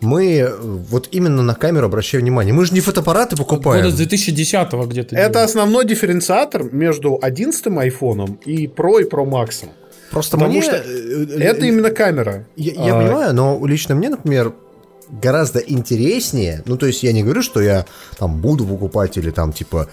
мы 0.05 0.53
вот 0.61 1.09
именно 1.11 1.43
на 1.43 1.55
камеру 1.55 1.87
обращаем 1.87 2.25
внимание. 2.25 2.53
Мы 2.55 2.65
же 2.65 2.75
не 2.75 2.81
фотоаппараты 2.81 3.37
покупаем. 3.37 3.83
Года 3.83 3.95
с 3.95 3.99
2010 3.99 4.73
где-то. 4.87 5.17
Это 5.17 5.33
делаем. 5.33 5.47
основной 5.47 5.85
дифференциатор 5.87 6.65
между 6.73 7.19
11 7.21 7.67
айфоном 7.79 8.39
и 8.45 8.67
Pro 8.67 9.01
и 9.01 9.09
Pro 9.09 9.25
Max. 9.29 9.65
Просто 10.11 10.37
Потому 10.37 10.53
мне... 10.53 10.63
что 10.63 10.77
э, 10.77 10.83
э, 10.85 11.43
Это 11.43 11.67
именно 11.67 11.91
камера. 11.91 12.47
Я, 12.57 12.73
я 12.73 12.97
А, 12.97 13.03
понимаю, 13.03 13.35
но 13.35 13.67
лично 13.67 13.95
мне, 13.95 14.11
например, 14.11 14.53
гораздо 15.11 15.59
интереснее, 15.59 16.63
ну, 16.67 16.77
то 16.77 16.87
есть 16.87 17.03
я 17.03 17.13
не 17.13 17.23
говорю, 17.23 17.43
что 17.43 17.61
я 17.61 17.85
там 18.19 18.41
буду 18.41 18.65
покупать 18.65 19.19
или 19.19 19.31
там 19.31 19.53
типа, 19.53 19.89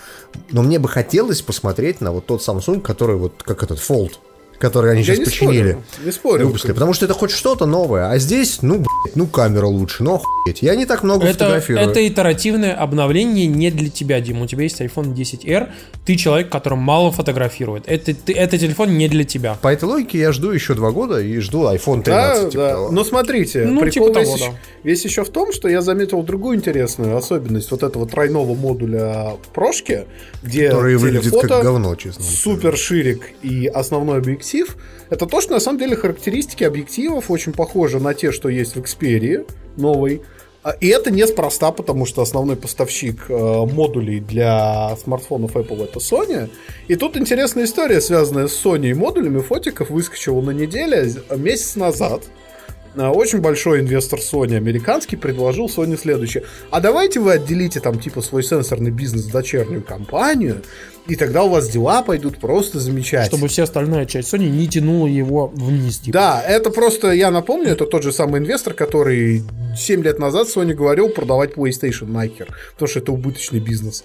но 0.52 0.62
мне 0.62 0.80
бы 0.80 0.88
хотелось 0.88 1.42
посмотреть 1.42 2.02
на 2.02 2.12
вот 2.12 2.26
тот 2.28 2.42
Samsung, 2.42 2.82
который 2.82 3.16
вот, 3.16 3.44
как 3.44 3.64
этот, 3.64 3.80
Fold, 3.80 4.14
который 4.62 4.92
они 4.94 5.02
Я 5.02 5.16
сейчас 5.16 5.20
не 5.20 5.26
починили. 5.26 5.72
спорю, 5.72 5.84
не 6.06 6.12
спорю. 6.12 6.46
Выпустили, 6.48 6.72
потому 6.72 6.94
что 6.94 7.06
это 7.06 7.14
хоть 7.14 7.32
что-то 7.32 7.66
новое, 7.66 8.10
а 8.10 8.18
здесь, 8.20 8.62
ну, 8.62 8.76
блядь, 8.76 9.16
ну, 9.16 9.28
камера 9.28 9.66
лучше, 9.66 10.04
ну, 10.04 10.16
охуеть. 10.16 10.62
Я 10.62 10.76
не 10.76 10.86
так 10.86 11.04
много 11.04 11.26
Это, 11.26 11.34
фотографирую. 11.34 11.90
это 11.90 12.08
итеративное 12.08 12.74
обновление 12.74 13.48
не 13.48 13.72
для 13.72 13.90
тебя, 13.90 14.22
Дим. 14.22 14.42
У 14.42 14.48
тебя 14.48 14.64
есть 14.64 14.80
iPhone 14.80 15.14
10R, 15.14 15.70
ты 16.06 16.16
человек, 16.16 16.50
который 16.50 16.78
мало 16.78 17.12
фотографирует. 17.12 17.84
Это, 17.88 18.14
ты, 18.14 18.34
это 18.34 18.58
телефон 18.58 18.98
не 18.98 19.08
для 19.10 19.24
тебя. 19.24 19.58
По 19.62 19.74
этой 19.74 19.86
логике 19.86 20.20
я 20.20 20.32
жду 20.32 20.52
еще 20.52 20.74
два 20.76 20.92
года 20.92 21.20
и 21.20 21.40
жду 21.40 21.64
iPhone 21.64 22.04
13. 22.04 22.06
Да, 22.06 22.50
типа 22.50 22.62
да. 22.64 22.70
того. 22.74 22.92
Но 22.92 23.04
смотрите, 23.04 23.66
Ну, 23.66 23.82
прикол 23.82 24.08
типа 24.10 24.20
весь, 24.20 24.28
того, 24.28 24.36
еще, 24.38 24.52
да. 24.52 24.58
весь 24.84 25.06
еще 25.06 25.24
в 25.24 25.30
том, 25.30 25.52
что 25.54 25.68
я 25.68 25.82
заметил 25.82 26.22
другую 26.24 26.58
интересную 26.58 27.18
особенность 27.18 27.72
вот 27.72 27.84
этого 27.84 28.08
тройного 28.08 28.54
модуля 28.56 29.32
прошки, 29.54 30.06
где 30.44 30.70
который 30.70 30.96
выглядит 30.98 31.24
телефото, 31.32 31.48
как 31.48 31.64
говно, 31.64 31.96
честно. 31.96 32.24
супер 32.24 32.78
ширик 32.78 33.32
и 33.42 33.68
основной 33.68 34.18
объектив. 34.20 34.51
Это 35.10 35.26
то, 35.26 35.42
что 35.42 35.54
на 35.54 35.60
самом 35.60 35.80
деле 35.80 35.96
характеристики 35.96 36.64
объективов 36.64 37.32
очень 37.32 37.54
похожи 37.54 38.00
на 38.00 38.14
те, 38.14 38.32
что 38.32 38.50
есть 38.50 38.76
в 38.76 38.80
Xperia 38.80 39.50
новой. 39.78 40.22
А, 40.64 40.72
И 40.80 40.88
это 40.88 41.12
неспроста, 41.12 41.72
потому 41.72 42.06
что 42.06 42.22
основной 42.22 42.56
поставщик 42.56 43.26
э, 43.30 43.34
модулей 43.34 44.20
для 44.20 44.96
смартфонов 45.04 45.56
Apple 45.56 45.84
это 45.84 46.00
Sony. 46.00 46.50
И 46.88 46.96
тут 46.96 47.18
интересная 47.18 47.64
история, 47.64 48.00
связанная 48.00 48.48
с 48.48 48.64
Sony 48.64 48.92
и 48.92 48.94
модулями 48.94 49.40
фотиков, 49.40 49.90
выскочила 49.90 50.42
на 50.42 50.52
неделе 50.52 51.12
месяц 51.36 51.76
назад. 51.76 52.24
Э, 52.96 53.08
Очень 53.08 53.40
большой 53.40 53.80
инвестор 53.80 54.20
Sony, 54.20 54.56
американский, 54.56 55.16
предложил 55.16 55.68
Sony 55.68 55.98
следующее. 55.98 56.44
А 56.70 56.80
давайте 56.80 57.20
вы 57.20 57.34
отделите 57.34 57.80
там 57.80 58.00
типа 58.00 58.22
свой 58.22 58.44
сенсорный 58.44 58.92
бизнес 58.92 59.26
в 59.26 59.32
дочернюю 59.32 59.84
компанию, 59.84 60.62
и 61.08 61.16
тогда 61.16 61.44
у 61.44 61.50
вас 61.50 61.70
дела 61.70 62.04
пойдут 62.04 62.40
просто 62.40 62.80
замечательно. 62.80 63.26
Чтобы 63.38 63.48
вся 63.48 63.64
остальная 63.64 64.06
часть 64.06 64.34
Sony 64.34 64.50
не 64.50 64.68
тянула 64.68 65.08
его 65.08 65.48
вниз. 65.48 66.00
типа. 66.00 66.14
Да, 66.14 66.44
это 66.46 66.70
просто, 66.70 67.12
я 67.12 67.32
напомню, 67.32 67.70
это 67.72 67.86
тот 67.86 68.04
же 68.04 68.12
самый 68.12 68.40
инвестор, 68.40 68.74
который 68.74 69.44
7 69.78 70.04
лет 70.04 70.20
назад 70.20 70.48
Sony 70.48 70.74
говорил 70.74 71.10
продавать 71.10 71.54
PlayStation 71.54 72.12
нахер, 72.12 72.56
потому 72.74 72.90
что 72.90 73.00
это 73.00 73.12
убыточный 73.12 73.60
бизнес. 73.60 74.04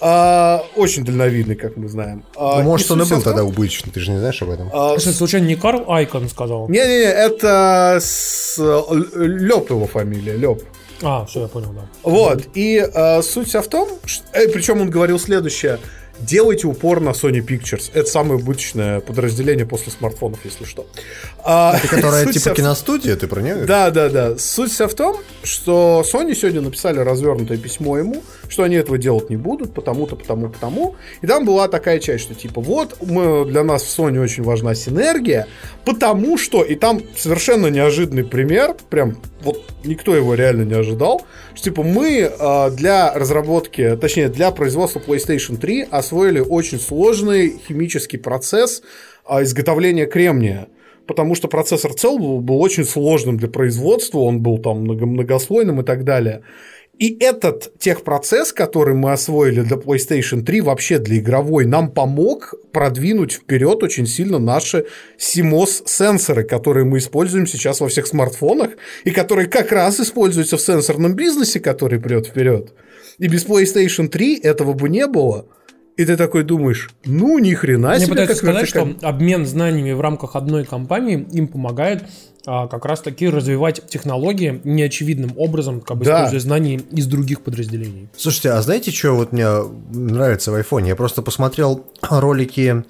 А, 0.00 0.62
очень 0.76 1.04
дальновидный, 1.04 1.54
как 1.56 1.76
мы 1.76 1.88
знаем. 1.88 2.24
А, 2.36 2.58
Ну, 2.58 2.64
может, 2.64 2.90
он 2.90 3.02
и 3.02 3.08
был 3.08 3.22
тогда 3.22 3.44
убыточный, 3.44 3.92
ты 3.92 4.00
же 4.00 4.10
не 4.12 4.18
знаешь 4.18 4.40
об 4.42 4.50
этом. 4.50 4.68
А, 4.72 4.98
Что, 4.98 5.12
случайно 5.12 5.46
не 5.46 5.56
Карл 5.56 5.90
Айкон 5.90 6.28
сказал? 6.28 6.68
Не-не-не, 6.68 7.04
это 7.04 7.98
с... 8.00 8.56
Лёб 8.58 9.70
его 9.70 9.86
фамилия, 9.86 10.36
Лёб. 10.36 10.62
А, 11.02 11.24
все, 11.26 11.42
я 11.42 11.48
понял, 11.48 11.72
да. 11.74 11.86
Вот, 12.02 12.44
и 12.54 12.76
э, 12.92 13.22
суть 13.22 13.48
вся 13.48 13.60
в 13.60 13.68
том, 13.68 13.88
причем 14.32 14.80
он 14.80 14.90
говорил 14.90 15.18
следующее. 15.18 15.78
Делайте 16.18 16.66
упор 16.66 17.00
на 17.00 17.10
Sony 17.10 17.40
Pictures. 17.46 17.90
Это 17.92 18.08
самое 18.08 18.40
убыточное 18.40 19.00
подразделение 19.00 19.66
после 19.66 19.92
смартфонов, 19.92 20.38
если 20.46 20.64
что. 20.64 20.86
А, 21.44 21.78
Ты, 21.78 21.88
которая 21.94 22.24
типа 22.24 22.50
в- 22.50 22.54
киностудия, 22.54 23.16
ты 23.16 23.26
про 23.26 23.42
нее? 23.42 23.56
Да, 23.66 23.90
да, 23.90 24.08
да. 24.08 24.38
Суть 24.38 24.72
вся 24.72 24.88
в 24.88 24.94
том, 24.94 25.18
что 25.42 26.02
Sony 26.10 26.34
сегодня 26.34 26.62
написали 26.62 27.00
развернутое 27.00 27.58
письмо 27.58 27.98
ему, 27.98 28.22
что 28.48 28.62
они 28.62 28.76
этого 28.76 28.98
делать 28.98 29.30
не 29.30 29.36
будут, 29.36 29.74
потому-то, 29.74 30.16
потому, 30.16 30.48
потому. 30.48 30.96
И 31.22 31.26
там 31.26 31.44
была 31.44 31.68
такая 31.68 31.98
часть, 31.98 32.24
что 32.24 32.34
типа 32.34 32.60
вот 32.60 32.96
мы, 33.00 33.44
для 33.44 33.64
нас 33.64 33.82
в 33.82 33.98
Sony 33.98 34.20
очень 34.20 34.42
важна 34.42 34.74
синергия, 34.74 35.46
потому 35.84 36.38
что, 36.38 36.62
и 36.62 36.74
там 36.74 37.00
совершенно 37.16 37.68
неожиданный 37.68 38.24
пример, 38.24 38.76
прям 38.90 39.16
вот 39.42 39.62
никто 39.84 40.14
его 40.14 40.34
реально 40.34 40.62
не 40.62 40.74
ожидал, 40.74 41.22
что 41.54 41.64
типа 41.64 41.82
мы 41.82 42.30
э, 42.30 42.70
для 42.70 43.12
разработки, 43.14 43.96
точнее 44.00 44.28
для 44.28 44.50
производства 44.50 45.00
PlayStation 45.00 45.56
3 45.56 45.88
освоили 45.90 46.40
очень 46.40 46.80
сложный 46.80 47.58
химический 47.66 48.18
процесс 48.18 48.82
э, 49.28 49.42
изготовления 49.42 50.06
кремния 50.06 50.68
потому 51.06 51.34
что 51.34 51.48
процессор 51.48 51.94
цел 51.94 52.18
был, 52.18 52.40
был 52.40 52.60
очень 52.60 52.84
сложным 52.84 53.36
для 53.36 53.48
производства, 53.48 54.18
он 54.18 54.40
был 54.40 54.58
там 54.58 54.80
много, 54.80 55.06
многослойным 55.06 55.80
и 55.80 55.84
так 55.84 56.04
далее. 56.04 56.42
И 56.98 57.18
этот 57.20 57.78
техпроцесс, 57.78 58.54
который 58.54 58.94
мы 58.94 59.12
освоили 59.12 59.60
для 59.60 59.76
PlayStation 59.76 60.42
3, 60.42 60.62
вообще 60.62 60.98
для 60.98 61.18
игровой, 61.18 61.66
нам 61.66 61.90
помог 61.90 62.54
продвинуть 62.72 63.32
вперед 63.32 63.82
очень 63.82 64.06
сильно 64.06 64.38
наши 64.38 64.86
CMOS-сенсоры, 65.18 66.44
которые 66.44 66.86
мы 66.86 66.98
используем 66.98 67.46
сейчас 67.46 67.80
во 67.80 67.88
всех 67.88 68.06
смартфонах, 68.06 68.70
и 69.04 69.10
которые 69.10 69.46
как 69.46 69.72
раз 69.72 70.00
используются 70.00 70.56
в 70.56 70.62
сенсорном 70.62 71.14
бизнесе, 71.14 71.60
который 71.60 72.00
прет 72.00 72.28
вперед. 72.28 72.72
И 73.18 73.28
без 73.28 73.44
PlayStation 73.44 74.08
3 74.08 74.40
этого 74.40 74.72
бы 74.72 74.88
не 74.88 75.06
было. 75.06 75.46
И 75.96 76.04
ты 76.04 76.16
такой 76.18 76.44
думаешь, 76.44 76.90
ну 77.06 77.38
ни 77.38 77.54
хрена 77.54 77.90
Мне 77.90 78.00
себе, 78.00 78.08
пытаются 78.10 78.34
как 78.34 78.42
сказать, 78.42 78.62
вертикаль- 78.68 78.98
что 78.98 79.08
обмен 79.08 79.46
знаниями 79.46 79.92
в 79.92 80.00
рамках 80.00 80.36
одной 80.36 80.64
компании 80.64 81.26
им 81.32 81.48
помогает 81.48 82.04
а, 82.48 82.68
как 82.68 82.84
раз 82.84 83.00
таки 83.00 83.28
развивать 83.28 83.82
технологии 83.88 84.60
неочевидным 84.62 85.32
образом, 85.36 85.80
как 85.80 85.96
бы 85.96 86.04
Да. 86.04 86.18
используя 86.18 86.40
знания 86.40 86.76
из 86.92 87.06
других 87.06 87.40
подразделений. 87.40 88.08
Слушайте, 88.16 88.50
а 88.50 88.62
знаете, 88.62 88.90
что 88.92 89.12
вот 89.16 89.32
мне 89.32 89.48
нравится 89.92 90.52
в 90.52 90.54
айфоне? 90.54 90.90
Я 90.90 90.96
просто 90.96 91.22
посмотрел 91.22 91.86
ролики 92.02 92.84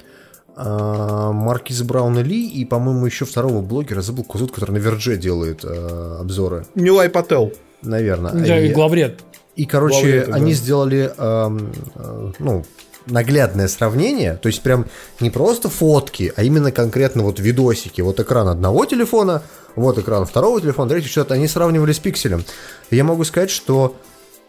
а, 0.56 1.32
Маркиз 1.32 1.82
Брауна 1.82 2.20
Ли 2.20 2.46
и, 2.48 2.64
по-моему, 2.64 3.06
еще 3.06 3.24
второго 3.24 3.60
блогера, 3.62 4.00
забыл, 4.02 4.24
кто 4.24 4.38
зовут, 4.38 4.52
который 4.54 4.72
на 4.72 4.78
Вердже 4.78 5.16
делает 5.16 5.60
а, 5.64 6.18
обзоры, 6.20 6.66
Нилай 6.74 7.08
Пател. 7.08 7.52
наверное. 7.82 8.32
Да, 8.32 8.58
и 8.58 8.72
главред. 8.72 9.20
И, 9.54 9.64
короче, 9.64 10.00
Главред, 10.02 10.26
да. 10.28 10.34
они 10.34 10.52
сделали, 10.52 11.10
эм, 11.16 11.72
э, 11.94 12.32
ну, 12.40 12.62
наглядное 13.06 13.68
сравнение, 13.68 14.34
то 14.34 14.48
есть 14.48 14.62
прям 14.62 14.86
не 15.20 15.30
просто 15.30 15.68
фотки, 15.68 16.32
а 16.36 16.42
именно 16.42 16.72
конкретно 16.72 17.22
вот 17.22 17.38
видосики. 17.40 18.00
Вот 18.00 18.20
экран 18.20 18.48
одного 18.48 18.84
телефона, 18.84 19.42
вот 19.76 19.98
экран 19.98 20.26
второго 20.26 20.60
телефона, 20.60 20.90
третий 20.90 21.08
что-то. 21.08 21.34
Они 21.34 21.48
сравнивали 21.48 21.92
с 21.92 21.98
пикселем. 21.98 22.44
И 22.90 22.96
я 22.96 23.04
могу 23.04 23.24
сказать, 23.24 23.50
что 23.50 23.96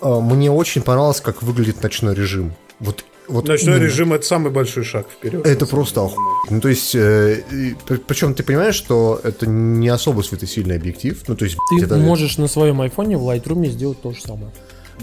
э, 0.02 0.20
мне 0.22 0.52
очень 0.52 0.82
понравилось, 0.82 1.22
как 1.22 1.44
выглядит 1.44 1.82
ночной 1.84 2.16
режим. 2.16 2.54
Вот, 2.80 3.04
вот 3.28 3.48
Ночной 3.48 3.76
именно. 3.76 3.86
режим 3.86 4.14
это 4.14 4.26
самый 4.26 4.52
большой 4.52 4.84
шаг 4.84 5.08
вперед. 5.10 5.46
Это 5.46 5.66
просто 5.66 6.02
охуенно. 6.02 6.32
Ну, 6.50 6.62
то 6.62 6.70
есть, 6.70 6.94
э, 6.96 7.42
причем 8.08 8.34
ты 8.36 8.44
понимаешь, 8.44 8.76
что 8.76 9.20
это 9.24 9.48
не 9.48 9.90
особо 9.90 10.22
светосильный 10.22 10.78
объектив. 10.78 11.22
Ну, 11.28 11.36
то 11.36 11.44
есть, 11.46 11.58
Ты 11.78 11.84
это- 11.84 11.98
можешь 11.98 12.38
на 12.38 12.48
своем 12.48 12.80
айфоне 12.82 13.18
в 13.18 13.24
Lightroom 13.28 13.66
сделать 13.68 14.02
то 14.02 14.14
же 14.14 14.22
самое. 14.22 14.52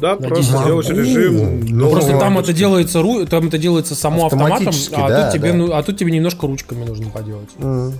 Да, 0.00 0.16
На 0.16 0.28
просто 0.28 0.52
10 0.52 0.60
сделать 0.64 0.88
могу. 0.88 1.00
режим. 1.00 1.60
Ну, 1.66 1.90
Просто 1.90 2.12
Ну, 2.12 2.18
там 2.20 2.38
это 2.38 2.52
делается 2.52 2.98
ру- 3.00 3.26
там 3.26 3.46
это 3.48 3.58
делается 3.58 3.94
само 3.94 4.26
автоматом, 4.26 4.74
а, 4.92 5.08
да, 5.08 5.24
тут 5.24 5.32
тебе, 5.34 5.52
да. 5.52 5.56
ну, 5.58 5.72
а 5.72 5.82
тут 5.82 5.96
тебе 5.98 6.10
немножко 6.12 6.46
ручками 6.46 6.84
нужно 6.84 7.10
поделать. 7.10 7.48
М. 7.58 7.92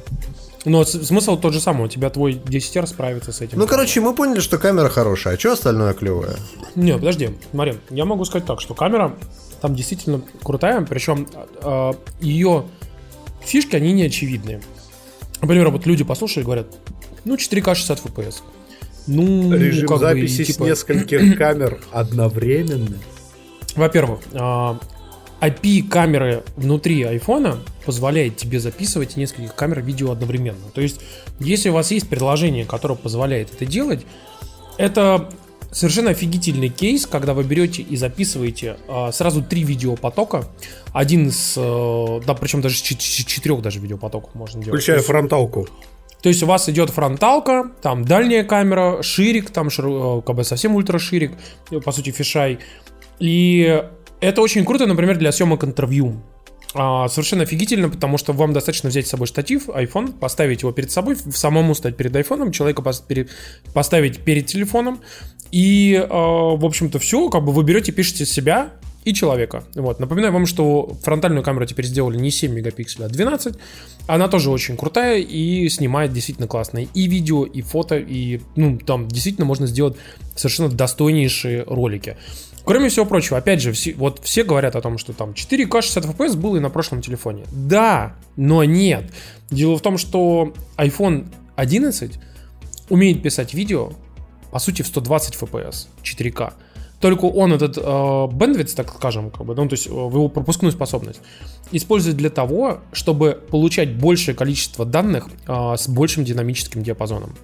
Но 0.65 0.85
смысл 0.85 1.37
тот 1.37 1.53
же 1.53 1.61
самый, 1.61 1.85
у 1.85 1.89
тебя 1.89 2.09
твой 2.11 2.33
10 2.35 2.89
справится 2.89 3.33
с 3.33 3.41
этим. 3.43 3.59
Ну, 3.59 3.67
короче, 3.67 4.01
мы 4.01 4.15
поняли, 4.15 4.41
что 4.41 4.59
камера 4.59 4.89
хорошая, 4.89 5.37
а 5.37 5.39
что 5.39 5.53
остальное 5.53 5.93
клевое? 5.93 6.37
Не, 6.75 6.95
подожди, 6.95 7.31
смотри, 7.51 7.75
я 7.91 8.05
могу 8.07 8.25
сказать 8.25 8.47
так, 8.47 8.61
что 8.61 8.75
камера 8.75 9.15
там 9.61 9.75
действительно 9.75 10.21
крутая, 10.43 10.81
причем 10.81 11.27
ее 12.21 12.65
фишки, 13.45 13.77
они 13.77 13.93
не 13.93 14.05
очевидные. 14.05 14.63
Например, 15.43 15.69
вот 15.69 15.85
люди 15.87 16.03
послушали 16.03 16.43
и 16.43 16.45
говорят, 16.47 16.67
ну, 17.27 17.37
4К 17.37 17.75
60 17.75 18.01
FPS. 18.07 18.37
Ну, 19.07 19.55
Режим 19.55 19.89
как 19.89 19.99
бы, 19.99 20.05
записи 20.05 20.45
типа, 20.45 20.65
с 20.65 20.67
нескольких 20.69 21.39
камер 21.39 21.81
одновременно. 21.93 22.99
Во-первых, 23.77 24.21
а, 24.33 24.79
IP-камеры 25.41 26.43
внутри 26.57 27.03
айфона 27.03 27.59
позволяет 27.85 28.37
тебе 28.37 28.61
записывать 28.61 29.17
нескольких 29.17 29.55
камер 29.55 29.83
видео 29.83 30.13
одновременно. 30.13 30.71
То 30.73 30.81
есть, 30.81 31.01
если 31.39 31.69
у 31.69 31.75
вас 31.75 31.91
есть 31.91 32.09
приложение, 32.09 32.65
которое 32.65 32.95
позволяет 32.95 33.53
это 33.53 33.67
делать, 33.67 34.07
это 34.79 35.29
совершенно 35.71 36.11
офигительный 36.11 36.69
кейс, 36.69 37.05
когда 37.05 37.35
вы 37.35 37.43
берете 37.43 37.83
и 37.83 37.97
записываете 37.97 38.77
а, 38.89 39.13
сразу 39.13 39.43
три 39.43 39.65
видеопотока. 39.65 40.47
Один 40.93 41.31
с... 41.33 41.55
э, 41.57 42.21
да, 42.25 42.35
причем 42.35 42.61
даже 42.61 42.77
с 42.77 42.81
чет- 42.81 43.01
чет- 43.01 43.27
четырех 43.27 43.61
даже 43.61 43.81
видеопотоков 43.81 44.35
можно 44.35 44.63
делать. 44.63 44.81
Включая 44.81 45.03
фронталку. 45.03 45.69
То 46.25 46.31
есть 46.31 46.43
у 46.43 46.47
вас 46.47 46.67
идет 46.71 46.89
фронталка, 46.89 47.71
там 47.83 48.03
дальняя 48.03 48.45
камера, 48.45 49.03
ширик, 49.03 49.51
там 49.51 49.69
э, 49.69 50.23
как 50.25 50.35
бы 50.35 50.43
совсем 50.43 50.75
ультраширик, 50.75 51.33
э, 51.71 51.81
по 51.81 51.93
сути 51.93 52.13
фишай. 52.13 52.61
И 53.19 53.83
это 54.23 54.41
очень 54.41 54.65
круто, 54.65 54.87
например, 54.87 55.19
для 55.19 55.33
съемок 55.33 55.65
интервью. 55.65 56.23
А, 56.75 57.09
совершенно 57.09 57.43
офигительно, 57.43 57.91
потому 57.91 58.17
что 58.17 58.33
вам 58.33 58.55
достаточно 58.55 58.89
взять 58.89 59.07
с 59.07 59.11
собой 59.11 59.27
штатив, 59.27 59.69
iPhone, 59.69 60.19
поставить 60.19 60.63
его 60.63 60.73
перед 60.73 60.91
собой, 60.91 61.15
в- 61.15 61.37
самому 61.37 61.75
стать 61.75 61.99
перед 61.99 62.17
айфоном, 62.17 62.53
человека 62.53 62.81
пос- 62.81 63.03
пере- 63.07 63.29
поставить 63.75 64.21
перед 64.25 64.47
телефоном. 64.47 65.03
И, 65.53 65.93
э, 65.93 66.09
в 66.09 66.65
общем-то, 66.65 66.99
все, 67.01 67.29
как 67.29 67.45
бы 67.45 67.53
вы 67.53 67.65
берете, 67.65 67.93
пишете 67.93 68.25
себя, 68.25 68.71
и 69.05 69.13
человека. 69.13 69.65
Вот. 69.75 70.01
Напоминаю 70.01 70.33
вам, 70.33 70.47
что 70.47 70.97
фронтальную 71.03 71.43
камеру 71.43 71.67
теперь 71.67 71.87
сделали 71.87 72.17
не 72.17 72.31
7 72.31 72.53
мегапикселей, 72.53 73.07
а 73.07 73.09
12. 73.09 73.55
Она 74.07 74.29
тоже 74.29 74.51
очень 74.51 74.77
крутая 74.77 75.19
и 75.19 75.69
снимает 75.69 76.13
действительно 76.13 76.49
классно 76.49 76.79
и 76.79 77.07
видео, 77.07 77.45
и 77.45 77.63
фото, 77.63 77.97
и 77.99 78.41
ну, 78.57 78.79
там 78.79 79.09
действительно 79.09 79.47
можно 79.47 79.67
сделать 79.67 79.97
совершенно 80.35 80.71
достойнейшие 80.71 81.65
ролики. 81.65 82.17
Кроме 82.65 82.89
всего 82.89 83.05
прочего, 83.05 83.37
опять 83.37 83.61
же, 83.61 83.73
все, 83.73 83.93
вот 83.95 84.21
все 84.23 84.43
говорят 84.43 84.75
о 84.75 84.81
том, 84.81 84.97
что 84.97 85.13
там 85.13 85.33
4К 85.33 85.83
60 85.83 86.07
FPS 86.07 86.37
было 86.37 86.57
и 86.57 86.61
на 86.61 86.71
прошлом 86.71 87.03
телефоне. 87.03 87.45
Да, 87.53 88.17
но 88.37 88.65
нет. 88.65 89.05
Дело 89.51 89.77
в 89.77 89.83
том, 89.83 89.99
что 89.99 90.55
iPhone 90.79 91.27
11 91.57 92.13
умеет 92.89 93.23
писать 93.23 93.53
видео, 93.53 93.93
по 94.51 94.59
сути, 94.59 94.81
в 94.81 94.87
120 94.87 95.35
FPS 95.35 95.89
4К. 96.03 96.55
Только 97.05 97.27
он 97.27 97.53
этот 97.53 97.77
э, 97.77 98.67
так 98.77 98.95
скажем, 98.95 99.31
как 99.31 99.45
бы, 99.45 99.55
ну, 99.55 99.69
то 99.69 99.75
есть 99.75 99.89
э, 99.89 99.91
его 99.91 100.31
пропускную 100.31 100.73
способность, 100.73 101.21
использует 101.71 102.17
для 102.17 102.31
того, 102.31 102.79
чтобы 102.95 103.39
получать 103.51 103.95
большее 103.95 104.35
количество 104.35 104.87
данных 104.87 105.29
э, 105.47 105.75
с 105.77 105.87
большим 105.87 106.25
динамическим 106.25 106.83
диапазоном. 106.83 107.37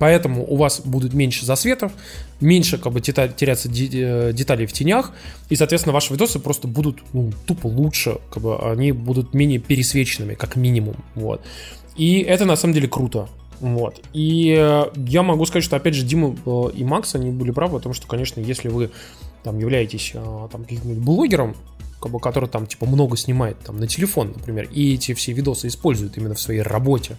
Поэтому 0.00 0.44
у 0.44 0.56
вас 0.56 0.80
будут 0.80 1.14
меньше 1.14 1.46
засветов, 1.46 1.92
меньше 2.40 2.76
как 2.76 2.92
бы 2.92 3.00
теряться 3.00 3.68
э, 3.68 4.32
деталей 4.32 4.66
в 4.66 4.72
тенях, 4.72 5.12
и, 5.48 5.54
соответственно, 5.54 5.92
ваши 5.92 6.12
видосы 6.12 6.40
просто 6.40 6.66
будут 6.66 6.98
ну, 7.12 7.30
тупо 7.46 7.68
лучше, 7.68 8.18
как 8.32 8.42
бы 8.42 8.58
они 8.58 8.90
будут 8.90 9.32
менее 9.32 9.60
пересвеченными, 9.60 10.34
как 10.34 10.56
минимум. 10.56 10.96
Вот. 11.14 11.40
И 11.96 12.18
это 12.18 12.46
на 12.46 12.56
самом 12.56 12.74
деле 12.74 12.88
круто. 12.88 13.28
Вот. 13.60 14.00
И 14.12 14.54
э, 14.58 14.84
я 14.94 15.22
могу 15.22 15.44
сказать, 15.46 15.64
что, 15.64 15.76
опять 15.76 15.94
же, 15.94 16.04
Дима 16.04 16.36
э, 16.46 16.70
и 16.74 16.84
Макс, 16.84 17.14
они 17.14 17.30
были 17.30 17.50
правы, 17.50 17.78
потому 17.78 17.94
что, 17.94 18.06
конечно, 18.06 18.40
если 18.40 18.68
вы 18.68 18.90
там 19.42 19.58
являетесь 19.58 20.12
там 20.12 20.64
каким-нибудь 20.64 21.02
блогером, 21.02 21.56
который 22.00 22.48
там, 22.48 22.66
типа, 22.66 22.86
много 22.86 23.16
снимает 23.16 23.58
там 23.60 23.78
на 23.78 23.86
телефон, 23.86 24.32
например, 24.36 24.68
и 24.72 24.94
эти 24.94 25.14
все 25.14 25.32
видосы 25.32 25.68
используют 25.68 26.16
именно 26.16 26.34
в 26.34 26.40
своей 26.40 26.62
работе, 26.62 27.16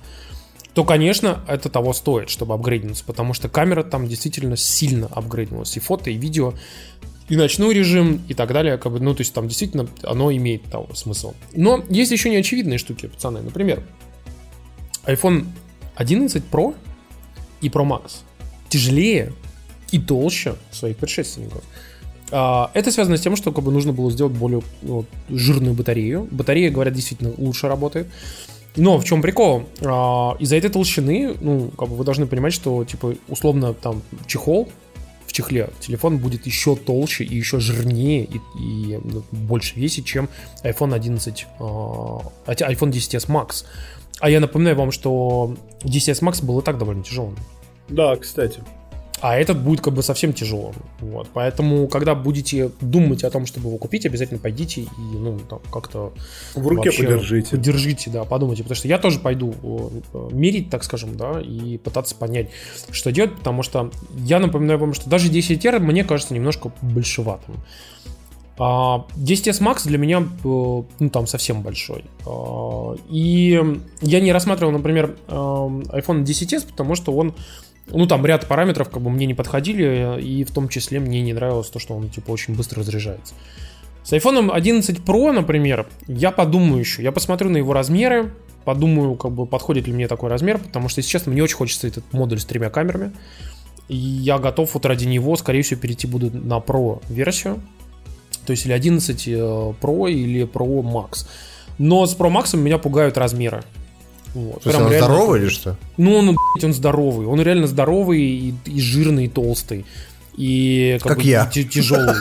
то, 0.73 0.83
конечно, 0.85 1.43
это 1.47 1.69
того 1.69 1.93
стоит, 1.93 2.29
чтобы 2.29 2.53
апгрейднуться, 2.53 3.03
потому 3.03 3.33
что 3.33 3.49
камера 3.49 3.83
там 3.83 4.07
действительно 4.07 4.55
сильно 4.55 5.07
апгрейднулась, 5.07 5.75
и 5.75 5.79
фото, 5.79 6.09
и 6.09 6.15
видео, 6.15 6.53
и 7.27 7.35
ночной 7.35 7.73
режим, 7.73 8.21
и 8.27 8.33
так 8.33 8.53
далее, 8.53 8.77
как 8.77 8.93
бы, 8.93 8.99
ну, 8.99 9.13
то 9.13 9.21
есть 9.21 9.33
там 9.33 9.47
действительно 9.47 9.87
оно 10.03 10.31
имеет 10.31 10.63
того 10.63 10.93
смысл. 10.93 11.33
Но 11.53 11.83
есть 11.89 12.11
еще 12.11 12.29
неочевидные 12.29 12.77
штуки, 12.77 13.07
пацаны, 13.07 13.41
например, 13.41 13.83
iPhone 15.05 15.45
11 15.99 16.43
Pro 16.49 16.75
и 17.61 17.67
Pro 17.67 17.85
Max 17.85 18.21
тяжелее 18.69 19.33
и 19.91 19.99
толще 19.99 20.55
своих 20.71 20.97
предшественников. 20.97 21.63
А, 22.31 22.71
это 22.73 22.91
связано 22.91 23.17
с 23.17 23.21
тем, 23.21 23.35
что 23.35 23.51
как 23.51 23.63
бы, 23.63 23.71
нужно 23.71 23.91
было 23.91 24.09
сделать 24.11 24.33
более 24.33 24.61
вот, 24.81 25.07
жирную 25.29 25.73
батарею. 25.73 26.27
Батарея, 26.31 26.71
говорят, 26.71 26.93
действительно 26.93 27.33
лучше 27.37 27.67
работает. 27.67 28.07
Но 28.75 28.97
в 28.97 29.03
чем 29.03 29.21
прикол? 29.21 29.67
А, 29.81 30.37
из-за 30.39 30.55
этой 30.55 30.69
толщины, 30.69 31.35
ну, 31.41 31.69
как 31.77 31.89
бы 31.89 31.95
вы 31.95 32.05
должны 32.05 32.27
понимать, 32.27 32.53
что, 32.53 32.85
типа, 32.85 33.15
условно, 33.27 33.73
там, 33.73 34.01
чехол 34.25 34.69
в 35.27 35.33
чехле, 35.33 35.69
телефон 35.79 36.17
будет 36.17 36.45
еще 36.45 36.75
толще 36.75 37.23
и 37.23 37.35
еще 37.35 37.59
жирнее 37.59 38.23
и, 38.23 38.37
и 38.59 38.99
ну, 39.03 39.23
больше 39.31 39.75
весить, 39.75 40.05
чем 40.05 40.29
iPhone 40.63 40.93
11, 40.93 41.45
а, 41.59 42.21
iPhone 42.45 42.91
10s 42.91 43.27
Max. 43.27 43.65
А 44.19 44.29
я 44.29 44.39
напоминаю 44.39 44.75
вам, 44.75 44.91
что 44.91 45.55
10s 45.83 46.21
Max 46.21 46.43
был 46.43 46.59
и 46.59 46.63
так 46.63 46.77
довольно 46.77 47.03
тяжелым. 47.03 47.35
Да, 47.87 48.15
кстати. 48.15 48.61
А 49.21 49.37
этот 49.37 49.61
будет 49.61 49.81
как 49.81 49.93
бы 49.93 50.01
совсем 50.01 50.31
тяжело. 50.31 50.73
Вот. 51.01 51.27
Поэтому, 51.33 51.87
когда 51.87 52.15
будете 52.15 52.71
думать 52.79 53.23
о 53.23 53.29
том, 53.29 53.45
чтобы 53.45 53.67
его 53.67 53.77
купить, 53.77 54.05
обязательно 54.05 54.39
пойдите 54.39 54.81
и 54.81 54.89
ну, 54.97 55.39
там, 55.39 55.59
как-то... 55.71 56.13
В 56.55 56.65
руке 56.65 56.91
подержите. 56.91 57.51
Подержите, 57.51 58.09
да, 58.09 58.23
подумайте. 58.23 58.63
Потому 58.63 58.77
что 58.77 58.87
я 58.87 58.97
тоже 58.97 59.19
пойду 59.19 59.53
э, 60.13 60.29
мерить, 60.31 60.69
так 60.69 60.83
скажем, 60.83 61.17
да, 61.17 61.41
и 61.41 61.77
пытаться 61.77 62.15
понять, 62.15 62.49
что 62.91 63.11
делать, 63.11 63.35
потому 63.35 63.61
что 63.61 63.91
я 64.15 64.39
напоминаю 64.39 64.79
вам, 64.79 64.93
что 64.93 65.09
даже 65.09 65.27
10 65.27 65.65
R 65.65 65.79
мне 65.79 66.05
кажется 66.05 66.33
немножко 66.33 66.71
большеватым. 66.81 67.55
10s 68.59 69.57
а, 69.61 69.63
Max 69.63 69.87
для 69.87 69.97
меня, 69.97 70.27
ну, 70.43 70.85
там 71.11 71.27
совсем 71.27 71.61
большой. 71.61 72.03
А, 72.25 72.95
и 73.09 73.61
я 74.01 74.19
не 74.19 74.33
рассматривал, 74.33 74.73
например, 74.73 75.15
э, 75.27 75.31
iPhone 75.31 76.23
10s, 76.23 76.67
потому 76.67 76.95
что 76.95 77.13
он 77.13 77.35
ну, 77.91 78.05
там 78.05 78.25
ряд 78.25 78.47
параметров 78.47 78.89
как 78.89 79.01
бы 79.01 79.09
мне 79.09 79.25
не 79.25 79.33
подходили, 79.33 80.21
и 80.21 80.43
в 80.43 80.51
том 80.51 80.69
числе 80.69 80.99
мне 80.99 81.21
не 81.21 81.33
нравилось 81.33 81.69
то, 81.69 81.79
что 81.79 81.95
он, 81.95 82.09
типа, 82.09 82.31
очень 82.31 82.55
быстро 82.55 82.79
разряжается. 82.81 83.33
С 84.03 84.13
iPhone 84.13 84.51
11 84.51 84.99
Pro, 84.99 85.31
например, 85.31 85.87
я 86.07 86.31
подумаю 86.31 86.79
еще, 86.79 87.01
я 87.01 87.11
посмотрю 87.11 87.49
на 87.49 87.57
его 87.57 87.73
размеры, 87.73 88.31
подумаю, 88.63 89.15
как 89.15 89.31
бы, 89.31 89.45
подходит 89.45 89.87
ли 89.87 89.93
мне 89.93 90.07
такой 90.07 90.29
размер, 90.29 90.59
потому 90.59 90.89
что, 90.89 90.99
если 90.99 91.09
честно, 91.11 91.31
мне 91.31 91.43
очень 91.43 91.55
хочется 91.55 91.87
этот 91.87 92.11
модуль 92.13 92.39
с 92.39 92.45
тремя 92.45 92.69
камерами, 92.69 93.11
и 93.87 93.95
я 93.95 94.37
готов 94.37 94.73
вот 94.73 94.85
ради 94.85 95.05
него, 95.05 95.35
скорее 95.35 95.63
всего, 95.63 95.79
перейти 95.79 96.05
буду 96.05 96.29
на 96.31 96.57
Pro 96.59 97.01
версию, 97.09 97.61
то 98.49 98.53
есть 98.53 98.65
или 98.65 98.73
11 98.73 99.27
э, 99.27 99.31
Pro, 99.79 100.11
или 100.11 100.41
Pro 100.41 100.81
Max. 100.81 101.27
Но 101.77 102.07
с 102.07 102.17
Pro 102.17 102.31
Max 102.31 102.57
меня 102.57 102.79
пугают 102.79 103.15
размеры. 103.15 103.61
Вот. 104.33 104.63
То 104.63 104.69
есть 104.69 104.81
он 104.81 104.89
реально... 104.89 105.05
здоровый 105.05 105.41
или 105.41 105.49
что? 105.49 105.77
Ну, 105.97 106.15
он, 106.15 106.25
блядь, 106.25 106.63
он 106.63 106.73
здоровый. 106.73 107.27
Он 107.27 107.39
реально 107.39 107.67
здоровый 107.67 108.23
и, 108.23 108.55
и 108.65 108.81
жирный, 108.81 109.25
и 109.25 109.27
толстый. 109.27 109.85
И 110.35 110.97
как, 110.99 111.09
как 111.09 111.17
бы, 111.19 111.23
я. 111.25 111.45
тяжелый. 111.45 112.15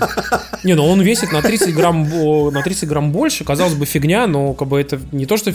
Не, 0.64 0.74
ну 0.74 0.86
он 0.86 1.00
весит 1.00 1.32
на 1.32 1.40
30 1.40 1.74
грамм, 1.74 2.06
на 2.52 2.62
30 2.62 2.86
грамм 2.86 3.10
больше. 3.10 3.44
Казалось 3.44 3.72
бы, 3.72 3.86
фигня, 3.86 4.26
но 4.26 4.52
как 4.52 4.68
бы 4.68 4.78
это 4.78 5.00
не 5.12 5.24
то, 5.24 5.38
что 5.38 5.54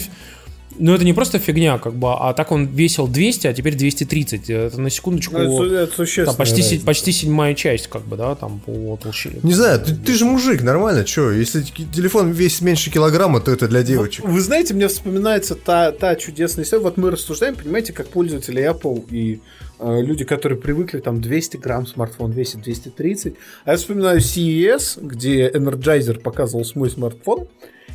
ну, 0.79 0.93
это 0.93 1.03
не 1.03 1.13
просто 1.13 1.39
фигня, 1.39 1.77
как 1.77 1.93
бы, 1.93 2.13
а 2.13 2.33
так 2.33 2.51
он 2.51 2.67
весил 2.67 3.07
200, 3.07 3.47
а 3.47 3.53
теперь 3.53 3.75
230. 3.75 4.49
Это 4.49 4.81
на 4.81 4.89
секундочку... 4.89 5.37
Ну, 5.37 5.63
это, 5.63 6.03
это 6.03 6.25
там, 6.25 6.35
почти, 6.35 6.79
почти 6.79 7.11
седьмая 7.11 7.53
часть, 7.53 7.87
как 7.87 8.03
бы, 8.03 8.17
да, 8.17 8.35
там 8.35 8.59
по 8.59 8.97
толщине. 9.01 9.39
Не 9.43 9.53
знаю, 9.53 9.79
ты, 9.79 9.95
ты 9.95 10.13
же 10.13 10.25
мужик, 10.25 10.61
нормально, 10.61 11.05
что? 11.05 11.31
Если 11.31 11.61
телефон 11.61 12.31
весит 12.31 12.61
меньше 12.61 12.91
килограмма, 12.91 13.41
то 13.41 13.51
это 13.51 13.67
для 13.67 13.83
девочек. 13.83 14.25
Вы, 14.25 14.33
вы 14.33 14.41
знаете, 14.41 14.73
мне 14.73 14.87
вспоминается 14.87 15.55
та, 15.55 15.91
та 15.91 16.15
чудесная 16.15 16.65
история. 16.65 16.83
Вот 16.83 16.97
мы 16.97 17.11
рассуждаем, 17.11 17.55
понимаете, 17.55 17.93
как 17.93 18.07
пользователи 18.07 18.63
Apple 18.63 19.05
и 19.09 19.41
э, 19.79 20.01
люди, 20.01 20.23
которые 20.25 20.59
привыкли, 20.59 20.99
там, 20.99 21.21
200 21.21 21.57
грамм 21.57 21.87
смартфон 21.87 22.31
весит 22.31 22.61
230. 22.61 23.35
А 23.65 23.71
я 23.71 23.77
вспоминаю 23.77 24.19
CES, 24.19 24.99
где 25.01 25.49
Energizer 25.49 26.19
показывал 26.19 26.65
свой 26.65 26.89
смартфон, 26.89 27.47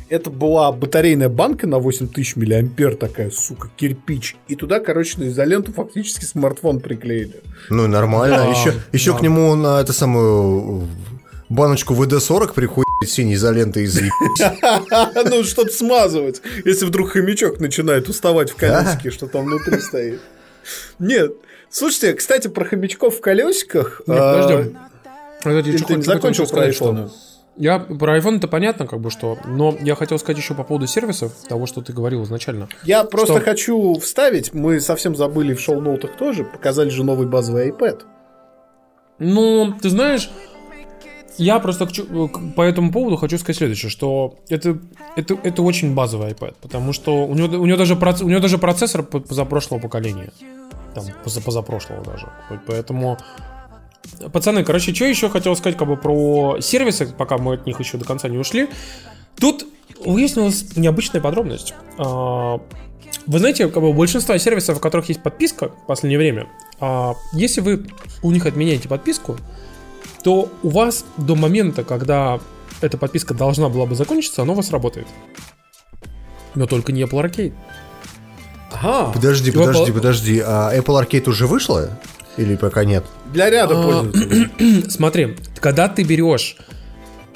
это 0.09 0.29
была 0.29 0.71
батарейная 0.71 1.29
банка 1.29 1.67
на 1.67 1.79
8000 1.79 2.35
миллиампер, 2.35 2.95
такая, 2.95 3.29
сука, 3.29 3.69
кирпич. 3.75 4.35
И 4.47 4.55
туда, 4.55 4.79
короче, 4.79 5.19
на 5.19 5.27
изоленту 5.27 5.71
фактически 5.71 6.25
смартфон 6.25 6.79
приклеили. 6.79 7.41
Ну, 7.69 7.87
нормально. 7.87 8.45
А, 8.45 8.49
еще 8.49 8.73
еще 8.91 9.13
да. 9.13 9.19
к 9.19 9.21
нему 9.21 9.55
на 9.55 9.79
эту 9.79 9.93
самую 9.93 10.87
баночку 11.49 11.93
ВД-40 11.93 12.53
приходит 12.53 12.87
синей 13.05 13.35
изолентой 13.35 13.83
из 13.83 13.99
Ну, 15.29 15.43
что-то 15.43 15.71
смазывать, 15.71 16.41
если 16.65 16.85
вдруг 16.85 17.11
хомячок 17.11 17.59
начинает 17.59 18.09
уставать 18.09 18.51
в 18.51 18.55
колесике, 18.55 19.11
что 19.11 19.27
там 19.27 19.45
внутри 19.45 19.79
стоит. 19.79 20.19
Нет. 20.99 21.33
Слушайте, 21.69 22.13
кстати, 22.13 22.47
про 22.47 22.65
хомячков 22.65 23.17
в 23.17 23.21
колесиках... 23.21 24.01
Подождем. 24.05 24.77
А, 25.43 25.61
ты 25.61 25.95
не 25.95 26.01
закончил 26.01 26.47
про 26.47 26.67
iPhone? 26.67 27.09
Я 27.59 27.79
про 27.79 28.17
iPhone 28.17 28.37
это 28.37 28.47
понятно, 28.47 28.87
как 28.87 29.01
бы 29.01 29.11
что, 29.11 29.37
но 29.45 29.75
я 29.81 29.95
хотел 29.95 30.17
сказать 30.17 30.41
еще 30.41 30.53
по 30.53 30.63
поводу 30.63 30.87
сервисов, 30.87 31.33
того, 31.49 31.65
что 31.65 31.81
ты 31.81 31.91
говорил 31.91 32.23
изначально. 32.23 32.69
Я 32.85 33.03
просто 33.03 33.33
что... 33.33 33.43
хочу 33.43 33.99
вставить, 33.99 34.53
мы 34.53 34.79
совсем 34.79 35.13
забыли 35.13 35.53
в 35.53 35.59
шоу-ноутах 35.59 36.15
тоже, 36.15 36.45
показали 36.45 36.87
же 36.87 37.03
новый 37.03 37.27
базовый 37.27 37.69
iPad. 37.71 38.03
Ну, 39.19 39.73
ты 39.81 39.89
знаешь, 39.89 40.31
я 41.37 41.59
просто 41.59 41.85
хочу, 41.85 42.29
по 42.55 42.61
этому 42.61 42.93
поводу 42.93 43.17
хочу 43.17 43.37
сказать 43.37 43.57
следующее, 43.57 43.89
что 43.89 44.35
это, 44.47 44.79
это, 45.17 45.37
это 45.43 45.61
очень 45.61 45.93
базовый 45.93 46.31
iPad, 46.31 46.55
потому 46.61 46.93
что 46.93 47.25
у 47.25 47.33
него, 47.35 47.61
у 47.61 47.65
него, 47.65 47.77
даже, 47.77 47.95
у 47.95 48.29
него 48.29 48.39
даже 48.39 48.57
процессор 48.57 49.03
позапрошлого 49.03 49.79
поколения, 49.79 50.31
там, 50.95 51.03
позапрошлого 51.25 52.05
даже, 52.05 52.29
поэтому 52.65 53.17
Пацаны, 54.31 54.63
короче, 54.63 54.93
что 54.93 55.05
еще 55.05 55.29
хотел 55.29 55.55
сказать 55.55 55.77
как 55.77 55.87
бы 55.87 55.97
про 55.97 56.57
сервисы, 56.61 57.07
пока 57.07 57.37
мы 57.37 57.55
от 57.55 57.65
них 57.65 57.79
еще 57.79 57.97
до 57.97 58.05
конца 58.05 58.27
не 58.27 58.37
ушли. 58.37 58.69
Тут 59.37 59.65
выяснилась 60.03 60.75
необычная 60.75 61.21
подробность. 61.21 61.73
А, 61.97 62.59
вы 63.27 63.39
знаете, 63.39 63.67
как 63.67 63.81
бы 63.83 63.93
большинство 63.93 64.37
сервисов, 64.37 64.77
у 64.77 64.79
которых 64.79 65.09
есть 65.09 65.21
подписка 65.21 65.69
в 65.69 65.85
последнее 65.87 66.17
время, 66.17 66.47
а, 66.79 67.15
если 67.33 67.61
вы 67.61 67.87
у 68.23 68.31
них 68.31 68.45
отменяете 68.45 68.87
подписку, 68.89 69.37
то 70.23 70.49
у 70.63 70.69
вас 70.69 71.05
до 71.17 71.35
момента, 71.35 71.83
когда 71.83 72.39
эта 72.81 72.97
подписка 72.97 73.33
должна 73.33 73.69
была 73.69 73.85
бы 73.85 73.95
закончиться, 73.95 74.41
она 74.41 74.53
у 74.53 74.55
вас 74.55 74.71
работает. 74.71 75.07
Но 76.55 76.65
только 76.65 76.91
не 76.91 77.03
Apple 77.03 77.23
Arcade. 77.23 77.53
Ага. 78.71 79.11
Подожди, 79.13 79.51
подожди, 79.51 79.91
Apple... 79.91 79.93
подожди. 79.93 80.43
А 80.45 80.73
Apple 80.75 81.01
Arcade 81.03 81.29
уже 81.29 81.47
вышла? 81.47 81.89
Или 82.39 82.55
пока 82.55 82.85
нет? 82.85 83.03
Для 83.33 83.49
ряда 83.49 83.77
а, 83.77 83.83
пользователей. 83.83 84.89
Смотри, 84.89 85.35
когда 85.59 85.89
ты 85.89 86.03
берешь 86.03 86.55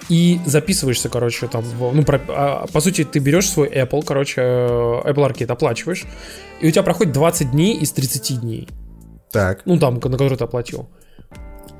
и 0.07 0.39
записываешься, 0.45 1.09
короче, 1.09 1.47
там, 1.47 1.65
ну, 1.77 2.03
про, 2.03 2.21
а, 2.29 2.67
по 2.71 2.79
сути, 2.79 3.03
ты 3.03 3.19
берешь 3.19 3.49
свой 3.49 3.67
Apple, 3.67 4.03
короче, 4.05 4.41
э, 4.41 5.01
Apple 5.05 5.29
Arcade 5.29 5.51
оплачиваешь, 5.51 6.05
и 6.61 6.67
у 6.69 6.71
тебя 6.71 6.83
проходит 6.83 7.11
20 7.11 7.51
дней 7.51 7.77
из 7.77 7.91
30 7.91 8.39
дней. 8.39 8.69
Так. 9.29 9.63
Ну, 9.65 9.77
там, 9.77 9.95
на 9.95 9.99
который 9.99 10.37
ты 10.37 10.45
оплатил. 10.45 10.89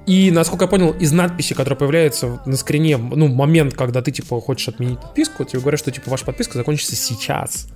И, 0.06 0.30
насколько 0.32 0.66
я 0.66 0.70
понял, 0.70 0.92
из 0.92 1.14
надписи, 1.14 1.54
которая 1.54 1.80
появляется 1.80 2.42
на 2.46 2.58
скрине, 2.58 2.98
ну, 2.98 3.30
момент, 3.30 3.74
когда 3.74 4.02
ты, 4.02 4.12
типа, 4.12 4.42
хочешь 4.42 4.68
отменить 4.68 5.00
подписку, 5.00 5.46
тебе 5.46 5.62
говорят, 5.62 5.80
что, 5.80 5.92
типа, 5.92 6.10
ваша 6.10 6.26
подписка 6.26 6.58
закончится 6.58 6.98
сейчас. 6.98 7.68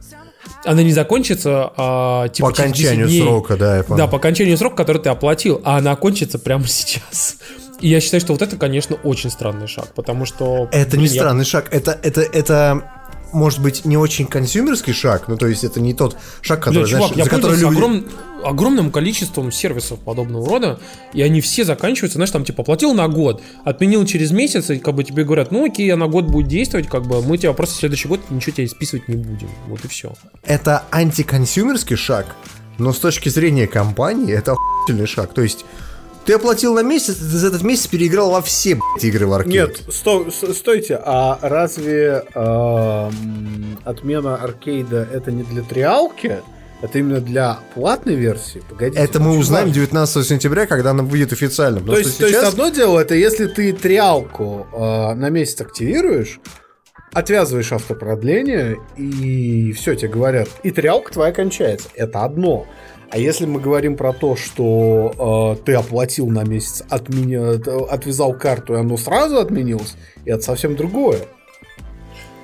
Она 0.67 0.83
не 0.83 0.91
закончится, 0.91 1.71
а, 1.77 2.27
типа, 2.27 2.49
По 2.49 2.55
через 2.55 2.71
10 2.73 2.85
окончанию 2.85 3.07
дней. 3.07 3.21
срока, 3.21 3.55
да, 3.57 3.77
я 3.77 3.83
понял. 3.83 3.97
Да, 3.97 4.07
по 4.07 4.17
окончанию 4.17 4.57
срока, 4.57 4.75
который 4.75 5.01
ты 5.01 5.09
оплатил, 5.09 5.61
а 5.63 5.77
она 5.77 5.91
окончится 5.91 6.37
прямо 6.39 6.67
сейчас. 6.67 7.37
И 7.79 7.87
я 7.89 8.01
считаю, 8.01 8.21
что 8.21 8.33
вот 8.33 8.41
это, 8.41 8.57
конечно, 8.57 8.95
очень 9.03 9.29
странный 9.29 9.67
шаг, 9.67 9.93
потому 9.95 10.25
что... 10.25 10.67
Это 10.71 10.91
блин, 10.97 11.03
не 11.03 11.07
я- 11.07 11.21
странный 11.21 11.45
шаг, 11.45 11.67
это, 11.71 11.97
это, 12.01 12.21
это, 12.21 12.83
может 13.33 13.61
быть, 13.61 13.85
не 13.85 13.97
очень 13.97 14.25
консюмерский 14.25 14.93
шаг, 14.93 15.27
ну, 15.27 15.37
то 15.37 15.47
есть 15.47 15.63
это 15.63 15.79
не 15.79 15.93
тот 15.93 16.17
шаг, 16.41 16.59
Бля, 16.59 16.65
который, 16.65 16.89
чувак, 16.89 17.13
знаешь, 17.13 17.29
за 17.29 17.35
который 17.35 17.57
люди... 17.57 17.77
огром- 17.77 18.09
огромным 18.43 18.91
количеством 18.91 19.51
сервисов 19.51 19.99
подобного 19.99 20.47
рода, 20.47 20.79
и 21.13 21.21
они 21.21 21.41
все 21.41 21.63
заканчиваются, 21.63 22.17
знаешь, 22.17 22.31
там 22.31 22.45
типа 22.45 22.61
оплатил 22.61 22.93
на 22.93 23.07
год, 23.07 23.41
отменил 23.63 24.05
через 24.05 24.31
месяц, 24.31 24.69
и 24.69 24.79
как 24.79 24.95
бы 24.95 25.03
тебе 25.03 25.23
говорят, 25.23 25.51
ну 25.51 25.65
окей, 25.65 25.91
она 25.91 26.07
год 26.07 26.25
будет 26.25 26.47
действовать, 26.47 26.87
как 26.87 27.03
бы 27.03 27.21
мы 27.21 27.37
тебя 27.37 27.53
просто 27.53 27.75
в 27.75 27.79
следующий 27.79 28.07
год 28.07 28.21
ничего 28.29 28.55
тебе 28.55 28.67
списывать 28.67 29.07
не 29.07 29.15
будем. 29.15 29.49
Вот 29.67 29.83
и 29.83 29.87
все. 29.87 30.13
Это 30.43 30.83
антиконсюмерский 30.91 31.95
шаг, 31.95 32.35
но 32.77 32.93
с 32.93 32.99
точки 32.99 33.29
зрения 33.29 33.67
компании 33.67 34.33
это 34.33 34.53
охуительный 34.53 35.07
шаг. 35.07 35.33
То 35.33 35.41
есть 35.41 35.65
ты 36.27 36.33
оплатил 36.33 36.73
на 36.75 36.83
месяц, 36.83 37.15
ты 37.15 37.23
за 37.23 37.47
этот 37.47 37.63
месяц 37.63 37.87
переиграл 37.87 38.31
во 38.31 38.41
все 38.41 38.75
блядь, 38.75 39.03
игры 39.03 39.25
в 39.25 39.33
аркейд. 39.33 39.53
Нет, 39.53 39.81
сто- 39.89 40.29
стойте, 40.29 40.99
а 41.03 41.39
разве 41.41 42.25
эм, 42.35 43.79
отмена 43.85 44.35
аркейда 44.35 45.07
это 45.11 45.31
не 45.31 45.43
для 45.43 45.63
триалки? 45.63 46.37
Это 46.81 46.99
именно 46.99 47.21
для 47.21 47.57
платной 47.73 48.15
версии? 48.15 48.61
Погодите. 48.69 49.01
Это 49.01 49.19
мы 49.19 49.37
узнаем 49.37 49.67
чувак. 49.73 49.89
19 49.89 50.27
сентября, 50.27 50.67
когда 50.67 50.91
она 50.91 51.01
выйдет 51.01 51.33
официально. 51.33 51.79
То 51.79 51.97
есть, 51.97 52.11
что 52.11 52.19
то 52.19 52.25
есть 52.27 52.39
сейчас- 52.39 52.53
одно 52.53 52.69
дело, 52.69 52.99
это 52.99 53.15
если 53.15 53.47
ты 53.47 53.73
триалку 53.73 54.67
э, 54.73 55.13
на 55.15 55.29
месяц 55.29 55.61
активируешь, 55.61 56.39
отвязываешь 57.13 57.71
автопродление, 57.71 58.77
и 58.97 59.71
все, 59.71 59.95
тебе 59.95 60.09
говорят, 60.09 60.49
и 60.61 60.69
триалка 60.71 61.13
твоя 61.13 61.31
кончается. 61.31 61.87
Это 61.95 62.23
одно. 62.25 62.67
А 63.09 63.17
если 63.17 63.45
мы 63.45 63.59
говорим 63.61 63.95
про 63.95 64.11
то, 64.11 64.35
что 64.35 65.55
э, 65.59 65.63
ты 65.63 65.73
оплатил 65.75 66.27
на 66.27 66.43
месяц, 66.43 66.83
отменя- 66.89 67.57
т- 67.57 67.85
отвязал 67.89 68.33
карту, 68.33 68.73
и 68.73 68.77
оно 68.79 68.97
сразу 68.97 69.37
отменилось, 69.37 69.95
это 70.25 70.43
совсем 70.43 70.75
другое. 70.75 71.21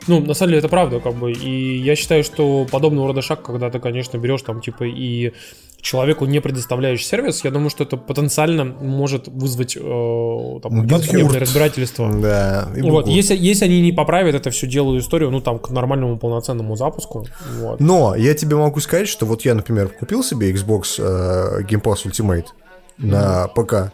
Ну, 0.08 0.20
на 0.20 0.34
самом 0.34 0.50
деле, 0.52 0.60
это 0.60 0.70
правда, 0.70 1.00
как 1.00 1.16
бы. 1.16 1.32
И 1.32 1.78
я 1.78 1.96
считаю, 1.96 2.24
что 2.24 2.66
подобного 2.70 3.08
рода 3.08 3.22
шаг, 3.22 3.42
когда 3.42 3.70
ты, 3.70 3.80
конечно, 3.80 4.18
берешь 4.18 4.42
там, 4.42 4.62
типа, 4.62 4.84
и 4.86 5.34
человеку 5.84 6.26
не 6.26 6.40
предоставляешь 6.40 7.06
сервис, 7.06 7.44
я 7.44 7.52
думаю, 7.52 7.70
что 7.70 7.84
это 7.84 7.98
потенциально 7.98 8.64
может 8.64 9.28
вызвать 9.28 9.76
э, 9.76 10.60
там, 10.64 10.88
разбирательство. 10.88 12.10
Да, 12.12 12.70
и 12.76 12.82
Вот, 12.82 13.08
если, 13.08 13.36
если 13.36 13.66
они 13.66 13.82
не 13.82 13.92
поправят 13.92 14.34
это 14.34 14.50
всю 14.50 14.66
делаю 14.66 15.02
историю, 15.02 15.30
ну, 15.30 15.42
там, 15.42 15.60
к 15.60 15.70
нормальному 15.70 16.18
полноценному 16.18 16.76
запуску, 16.78 17.28
вот. 17.60 17.82
Но 17.82 18.16
я 18.16 18.34
тебе 18.34 18.56
могу 18.56 18.80
сказать, 18.80 19.10
что 19.10 19.26
вот 19.26 19.44
я, 19.44 19.54
например, 19.54 19.90
купил 19.90 20.24
себе 20.24 20.52
Xbox 20.54 20.96
э, 20.98 21.64
Game 21.64 21.82
Pass 21.82 22.06
Ultimate 22.06 22.46
на 22.98 23.50
ПК, 23.50 23.92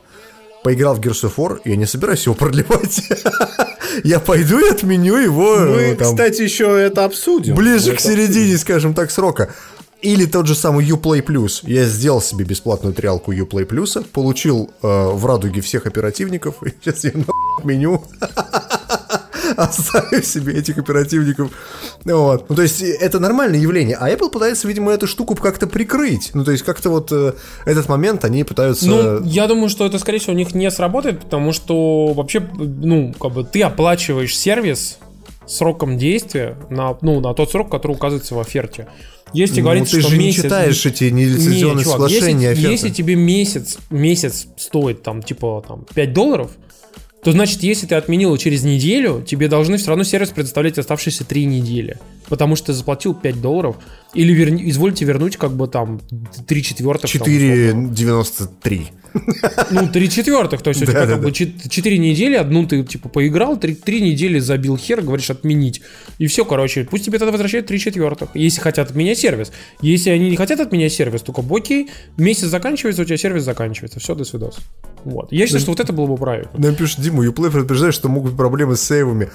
поиграл 0.64 0.94
в 0.94 1.00
Gears 1.00 1.28
of 1.28 1.36
War, 1.38 1.60
я 1.66 1.76
не 1.76 1.88
собираюсь 1.88 2.26
его 2.26 2.36
продлевать. 2.36 3.02
Я 4.04 4.20
пойду 4.20 4.60
и 4.60 4.70
отменю 4.70 5.18
его 5.18 5.56
Мы, 5.56 5.82
э, 5.82 5.96
там, 5.96 6.12
кстати, 6.12 6.44
еще 6.44 6.80
это 6.80 7.06
обсудим. 7.06 7.56
ближе 7.56 7.90
Мы 7.90 7.96
к 7.98 8.00
это 8.00 8.10
обсудим. 8.10 8.18
середине, 8.18 8.58
скажем 8.58 8.94
так, 8.94 9.10
срока. 9.10 9.54
Или 10.02 10.26
тот 10.26 10.48
же 10.48 10.56
самый 10.56 10.88
Uplay 10.90 11.22
Plus. 11.22 11.62
Я 11.64 11.84
сделал 11.86 12.22
себе 12.22 12.46
бесплатную 12.46 12.94
триалку 12.94 13.34
Uplay 13.34 13.68
Plus, 13.68 14.06
получил 14.14 14.70
э, 14.82 14.88
в 14.88 15.26
радуге 15.26 15.62
всех 15.62 15.86
оперативников, 15.86 16.64
и 16.64 16.74
сейчас 16.82 17.04
я 17.04 17.12
нахуй 17.14 17.34
отменю. 17.60 18.04
Оставив 19.58 20.26
себе 20.26 20.54
этих 20.54 20.78
оперативников. 20.78 21.52
Вот. 22.06 22.50
Ну, 22.50 22.56
то 22.56 22.62
есть, 22.62 22.82
это 22.82 23.20
нормальное 23.20 23.60
явление. 23.60 23.98
А 24.00 24.10
Apple 24.10 24.30
пытается, 24.30 24.68
видимо, 24.68 24.92
эту 24.92 25.06
штуку 25.08 25.36
как-то 25.36 25.68
прикрыть. 25.68 26.32
Ну, 26.34 26.46
то 26.46 26.52
есть, 26.52 26.64
как-то 26.64 26.90
вот 26.90 27.12
э, 27.12 27.34
этот 27.66 27.90
момент 27.90 28.24
они 28.24 28.44
пытаются... 28.46 28.88
Ну, 28.88 29.24
я 29.24 29.48
думаю, 29.48 29.70
что 29.70 29.86
это, 29.86 30.00
скорее 30.00 30.20
всего, 30.20 30.34
у 30.34 30.38
них 30.38 30.54
не 30.54 30.70
сработает, 30.72 31.22
потому 31.22 31.52
что 31.52 32.14
вообще, 32.14 32.40
ну, 32.40 33.14
как 33.20 33.34
бы 33.34 33.44
ты 33.44 33.64
оплачиваешь 33.64 34.38
сервис 34.38 35.00
сроком 35.46 35.98
действия 35.98 36.56
на, 36.70 36.96
ну, 37.02 37.20
на 37.20 37.34
тот 37.34 37.52
срок, 37.52 37.70
который 37.70 37.94
указывается 37.94 38.36
в 38.36 38.40
оферте. 38.40 38.88
Если 39.34 39.60
Ну, 39.60 39.66
говорится, 39.66 39.96
ты 39.96 40.02
что 40.02 40.10
же 40.10 40.18
не 40.18 40.26
месяц... 40.26 40.44
читаешь 40.44 40.86
эти 40.86 41.06
Не, 41.06 41.26
нелицензионные 41.26 41.84
чувак, 41.84 42.02
соглашения, 42.02 42.50
если, 42.50 42.68
если 42.68 42.90
тебе 42.90 43.16
месяц, 43.16 43.78
месяц 43.90 44.48
стоит 44.58 45.04
там, 45.04 45.22
типа, 45.22 45.64
там, 45.68 45.86
5 45.94 46.14
долларов, 46.14 46.52
то 47.24 47.32
значит, 47.32 47.64
если 47.64 47.86
ты 47.86 47.96
отменил 47.96 48.36
через 48.38 48.64
неделю, 48.64 49.24
тебе 49.28 49.48
должны 49.48 49.78
все 49.78 49.90
равно 49.90 50.04
сервис 50.04 50.30
предоставлять 50.30 50.78
оставшиеся 50.78 51.26
3 51.26 51.46
недели. 51.46 51.98
Потому 52.30 52.56
что 52.56 52.68
ты 52.68 52.74
заплатил 52.74 53.14
5 53.14 53.42
долларов. 53.42 53.76
Или 54.14 54.34
верни- 54.34 54.70
извольте 54.70 55.06
вернуть, 55.06 55.38
как 55.38 55.52
бы 55.52 55.68
там 55.68 56.00
3 56.48 56.64
четвертых. 56.64 57.12
там, 57.12 57.22
условно. 57.22 57.94
4,93. 57.94 58.88
Ну, 59.72 59.88
3 59.88 60.10
четвертых. 60.10 60.62
То 60.62 60.70
есть 60.70 60.82
у 60.82 60.86
тебя 60.86 61.06
как 61.08 61.22
бы 61.22 61.32
4 61.32 61.98
недели, 61.98 62.36
одну 62.36 62.66
ты 62.66 62.84
типа 62.84 63.10
поиграл, 63.10 63.58
3, 63.58 64.02
недели 64.02 64.40
забил 64.40 64.78
хер, 64.78 65.02
говоришь 65.02 65.30
отменить. 65.30 65.82
И 66.18 66.28
все, 66.28 66.46
короче, 66.46 66.86
пусть 66.86 67.06
тебе 67.06 67.18
тогда 67.18 67.32
возвращают 67.32 67.68
3 67.68 67.80
четвертых. 67.80 68.30
Если 68.34 68.62
хотят 68.62 68.90
отменять 68.90 69.18
сервис. 69.18 69.52
Если 69.82 70.10
они 70.10 70.30
не 70.30 70.36
хотят 70.36 70.60
отменять 70.60 70.94
сервис, 70.94 71.22
то 71.22 71.34
как 71.34 71.46
бы 71.46 71.58
окей, 71.58 71.90
месяц 72.18 72.46
заканчивается, 72.48 73.02
у 73.02 73.06
тебя 73.06 73.18
сервис 73.18 73.44
заканчивается. 73.44 74.00
Все, 74.00 74.16
до 74.16 74.24
свидос. 74.24 74.58
Вот. 75.04 75.32
Я 75.32 75.46
считаю, 75.46 75.62
что 75.62 75.72
вот 75.72 75.80
это 75.80 75.94
было 75.94 76.06
бы 76.06 76.18
правильно. 76.18 76.50
Нам 76.58 76.76
пишет 76.76 77.02
Дима, 77.02 77.26
Uplay 77.26 77.52
предупреждает, 77.52 77.94
что 77.94 78.10
могут 78.10 78.32
быть 78.32 78.38
проблемы 78.38 78.76
с 78.76 78.82
сейвами. 78.82 79.30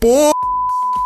По 0.00 0.32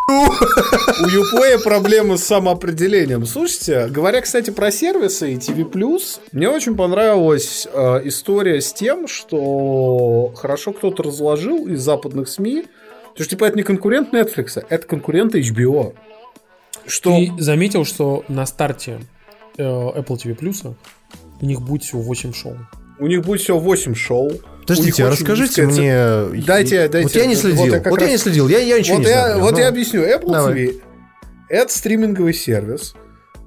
У 0.07 1.07
Uplay 1.07 1.63
проблемы 1.63 2.19
с 2.19 2.25
самоопределением. 2.25 3.25
Слушайте, 3.25 3.87
говоря, 3.89 4.21
кстати, 4.21 4.51
про 4.51 4.71
сервисы 4.71 5.33
и 5.33 5.37
TV+, 5.37 5.65
мне 6.33 6.49
очень 6.49 6.77
понравилась 6.77 7.67
э, 7.73 8.01
история 8.05 8.61
с 8.61 8.73
тем, 8.75 9.09
что 9.09 10.33
хорошо 10.37 10.73
кто-то 10.73 11.05
разложил 11.05 11.67
из 11.69 11.81
западных 11.81 12.29
СМИ, 12.29 12.65
то 13.15 13.23
что, 13.23 13.31
типа, 13.31 13.47
это 13.47 13.57
не 13.57 13.63
конкурент 13.63 14.13
Netflix, 14.13 14.63
это 14.69 14.87
конкурент 14.87 15.35
HBO. 15.35 15.95
Что... 16.87 17.17
Ты 17.17 17.33
заметил, 17.39 17.87
что 17.87 18.25
на 18.29 18.45
старте 18.45 19.01
э, 19.57 19.63
Apple 19.63 20.19
TV 20.19 20.75
у 21.41 21.47
них 21.47 21.63
будет 21.63 21.83
всего 21.83 22.03
8 22.03 22.35
шоу. 22.35 22.57
У 22.99 23.07
них 23.07 23.23
будет 23.23 23.41
всего 23.41 23.59
8 23.59 23.95
шоу. 23.95 24.33
Подождите, 24.67 25.05
а 25.05 25.11
расскажите 25.11 25.63
мне... 25.67 25.95
Дайте- 26.47 26.89
дайте- 26.89 27.03
Вот 27.03 27.15
я 27.15 27.27
не 27.27 27.35
вот 27.35 27.43
следил, 27.43 27.65
я 27.67 27.73
вот 27.73 27.83
как 27.83 27.93
я, 27.93 27.99
раз- 27.99 28.11
не 28.11 28.17
следил, 28.19 28.49
я, 28.49 28.59
я 28.59 28.79
ничего 28.79 28.97
Вот, 28.97 29.05
не 29.05 29.11
я, 29.11 29.25
знаю. 29.27 29.41
вот 29.41 29.53
но- 29.53 29.59
я 29.61 29.69
объясню. 29.69 30.03
Apple 30.03 30.33
Давай. 30.33 30.55
TV 30.55 30.81
это 31.49 31.73
стриминговый 31.73 32.33
сервис, 32.35 32.95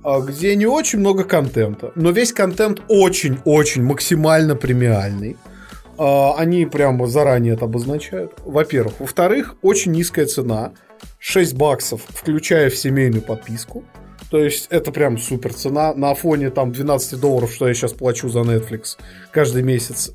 а, 0.03 0.19
где 0.21 0.55
не 0.55 0.65
очень 0.67 0.99
много 0.99 1.23
контента, 1.23 1.91
но 1.95 2.11
весь 2.11 2.31
контент 2.31 2.81
очень-очень 2.87 3.83
максимально 3.83 4.55
премиальный. 4.55 5.35
А, 5.97 6.35
Они 6.37 6.65
прямо 6.67 7.07
заранее 7.07 7.55
это 7.55 7.65
обозначают. 7.65 8.33
Во-первых. 8.45 8.99
Во-вторых, 8.99 9.55
очень 9.61 9.91
низкая 9.91 10.25
цена. 10.27 10.73
6 11.19 11.55
баксов, 11.55 12.01
включая 12.07 12.69
в 12.69 12.75
семейную 12.77 13.21
подписку. 13.23 13.83
То 14.29 14.39
есть 14.39 14.67
это 14.69 14.91
прям 14.91 15.17
супер 15.17 15.53
цена 15.53 15.93
на 15.95 16.13
фоне 16.13 16.49
там 16.51 16.71
12 16.71 17.19
долларов, 17.19 17.51
что 17.51 17.67
я 17.67 17.73
сейчас 17.73 17.93
плачу 17.93 18.29
за 18.29 18.39
Netflix 18.39 18.97
каждый 19.31 19.63
месяц. 19.63 20.11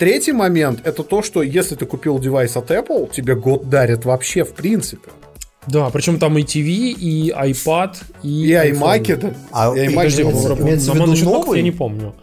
Третий 0.00 0.32
момент 0.32 0.80
это 0.84 1.02
то, 1.02 1.22
что 1.22 1.42
если 1.42 1.74
ты 1.74 1.84
купил 1.84 2.18
девайс 2.18 2.56
от 2.56 2.70
Apple, 2.70 3.10
тебе 3.12 3.34
год 3.34 3.68
дарят 3.68 4.06
вообще 4.06 4.44
в 4.44 4.54
принципе. 4.54 5.10
Да, 5.66 5.90
причем 5.90 6.18
там 6.18 6.38
и 6.38 6.42
TV, 6.42 6.92
и 6.92 7.30
iPad, 7.30 7.96
и, 8.22 8.46
И 8.46 8.52
iMac 8.52 9.12
это. 9.12 9.34
А, 9.52 9.76
и 9.76 9.80
и 9.80 9.88
iMac 9.88 9.94
Подожди, 9.94 10.22
Имеется- 10.22 10.92
в 10.92 10.94
виду 10.94 11.24
новый? 11.26 11.58
Я 11.58 11.62
не 11.62 11.70
помню. 11.70 12.14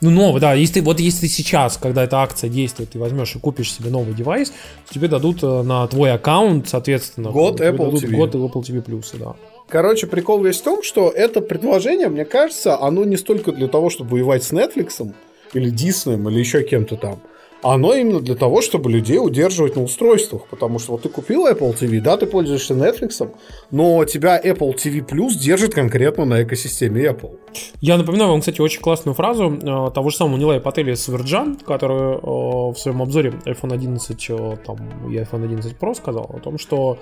Ну, 0.00 0.10
новый, 0.10 0.40
да. 0.40 0.54
Если 0.54 0.74
ты, 0.74 0.82
вот 0.82 1.00
если 1.00 1.22
ты 1.22 1.28
сейчас, 1.28 1.76
когда 1.76 2.04
эта 2.04 2.18
акция 2.18 2.48
действует, 2.48 2.90
ты 2.90 3.00
возьмешь 3.00 3.34
и 3.34 3.40
купишь 3.40 3.72
себе 3.72 3.90
новый 3.90 4.14
девайс, 4.14 4.50
то 4.86 4.94
тебе 4.94 5.08
дадут 5.08 5.42
э, 5.42 5.62
на 5.62 5.88
твой 5.88 6.12
аккаунт, 6.12 6.68
соответственно, 6.68 7.30
Год 7.30 7.56
тебе 7.56 7.70
Apple 7.70 7.86
дадут 7.86 8.04
TV. 8.04 8.16
год 8.16 8.34
Apple 8.36 8.62
TV 8.62 8.84
Plus, 8.84 9.06
да. 9.18 9.34
Короче, 9.68 10.06
прикол 10.06 10.40
весь 10.40 10.60
в 10.60 10.62
том, 10.62 10.84
что 10.84 11.10
это 11.10 11.40
предложение, 11.40 12.08
мне 12.08 12.24
кажется, 12.24 12.80
оно 12.80 13.04
не 13.04 13.16
столько 13.16 13.50
для 13.50 13.66
того, 13.66 13.90
чтобы 13.90 14.10
воевать 14.10 14.44
с 14.44 14.52
Netflix 14.52 15.12
или 15.54 15.72
Disney 15.72 16.30
или 16.30 16.38
еще 16.38 16.62
кем-то 16.62 16.96
там, 16.96 17.20
оно 17.64 17.94
именно 17.94 18.20
для 18.20 18.34
того, 18.34 18.60
чтобы 18.60 18.90
людей 18.90 19.18
удерживать 19.18 19.74
на 19.74 19.82
устройствах. 19.82 20.46
Потому 20.50 20.78
что 20.78 20.92
вот 20.92 21.02
ты 21.02 21.08
купил 21.08 21.46
Apple 21.46 21.74
TV, 21.74 22.00
да, 22.00 22.18
ты 22.18 22.26
пользуешься 22.26 22.74
Netflix, 22.74 23.26
но 23.70 24.04
тебя 24.04 24.38
Apple 24.38 24.74
TV 24.76 25.00
Plus 25.06 25.38
держит 25.38 25.74
конкретно 25.74 26.26
на 26.26 26.42
экосистеме 26.42 27.06
Apple. 27.06 27.38
Я 27.80 27.96
напоминаю 27.96 28.30
вам, 28.30 28.40
кстати, 28.40 28.60
очень 28.60 28.82
классную 28.82 29.14
фразу 29.14 29.50
э, 29.50 29.90
того 29.94 30.10
же 30.10 30.16
самого 30.16 30.36
Нилая 30.36 30.60
Пателя 30.60 30.94
с 30.94 31.08
Virgin, 31.08 31.64
который 31.64 32.16
э, 32.16 32.72
в 32.72 32.76
своем 32.76 33.00
обзоре 33.00 33.30
iPhone 33.46 33.72
11 33.72 34.26
э, 34.28 34.56
там, 34.66 35.10
и 35.10 35.16
iPhone 35.16 35.44
11 35.44 35.72
Pro 35.78 35.94
сказал 35.94 36.30
о 36.34 36.40
том, 36.40 36.58
что 36.58 36.98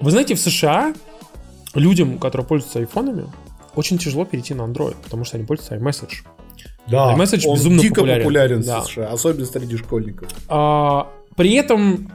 вы 0.00 0.10
знаете, 0.10 0.34
в 0.34 0.40
США 0.40 0.92
людям, 1.74 2.18
которые 2.18 2.46
пользуются 2.46 2.80
айфонами, 2.80 3.24
очень 3.74 3.96
тяжело 3.96 4.26
перейти 4.26 4.52
на 4.52 4.62
Android, 4.62 4.96
потому 5.02 5.24
что 5.24 5.38
они 5.38 5.46
пользуются 5.46 5.76
iMessage. 5.76 6.26
Да, 6.88 7.14
iMessage 7.14 7.46
он 7.46 7.56
безумно 7.56 7.82
дико 7.82 7.94
популярен. 7.96 8.22
популярен, 8.22 8.62
Да. 8.62 8.80
в 8.80 8.86
США, 8.86 9.08
особенно 9.12 9.46
среди 9.46 9.76
школьников. 9.76 10.28
А, 10.48 11.08
при 11.36 11.54
этом, 11.54 12.08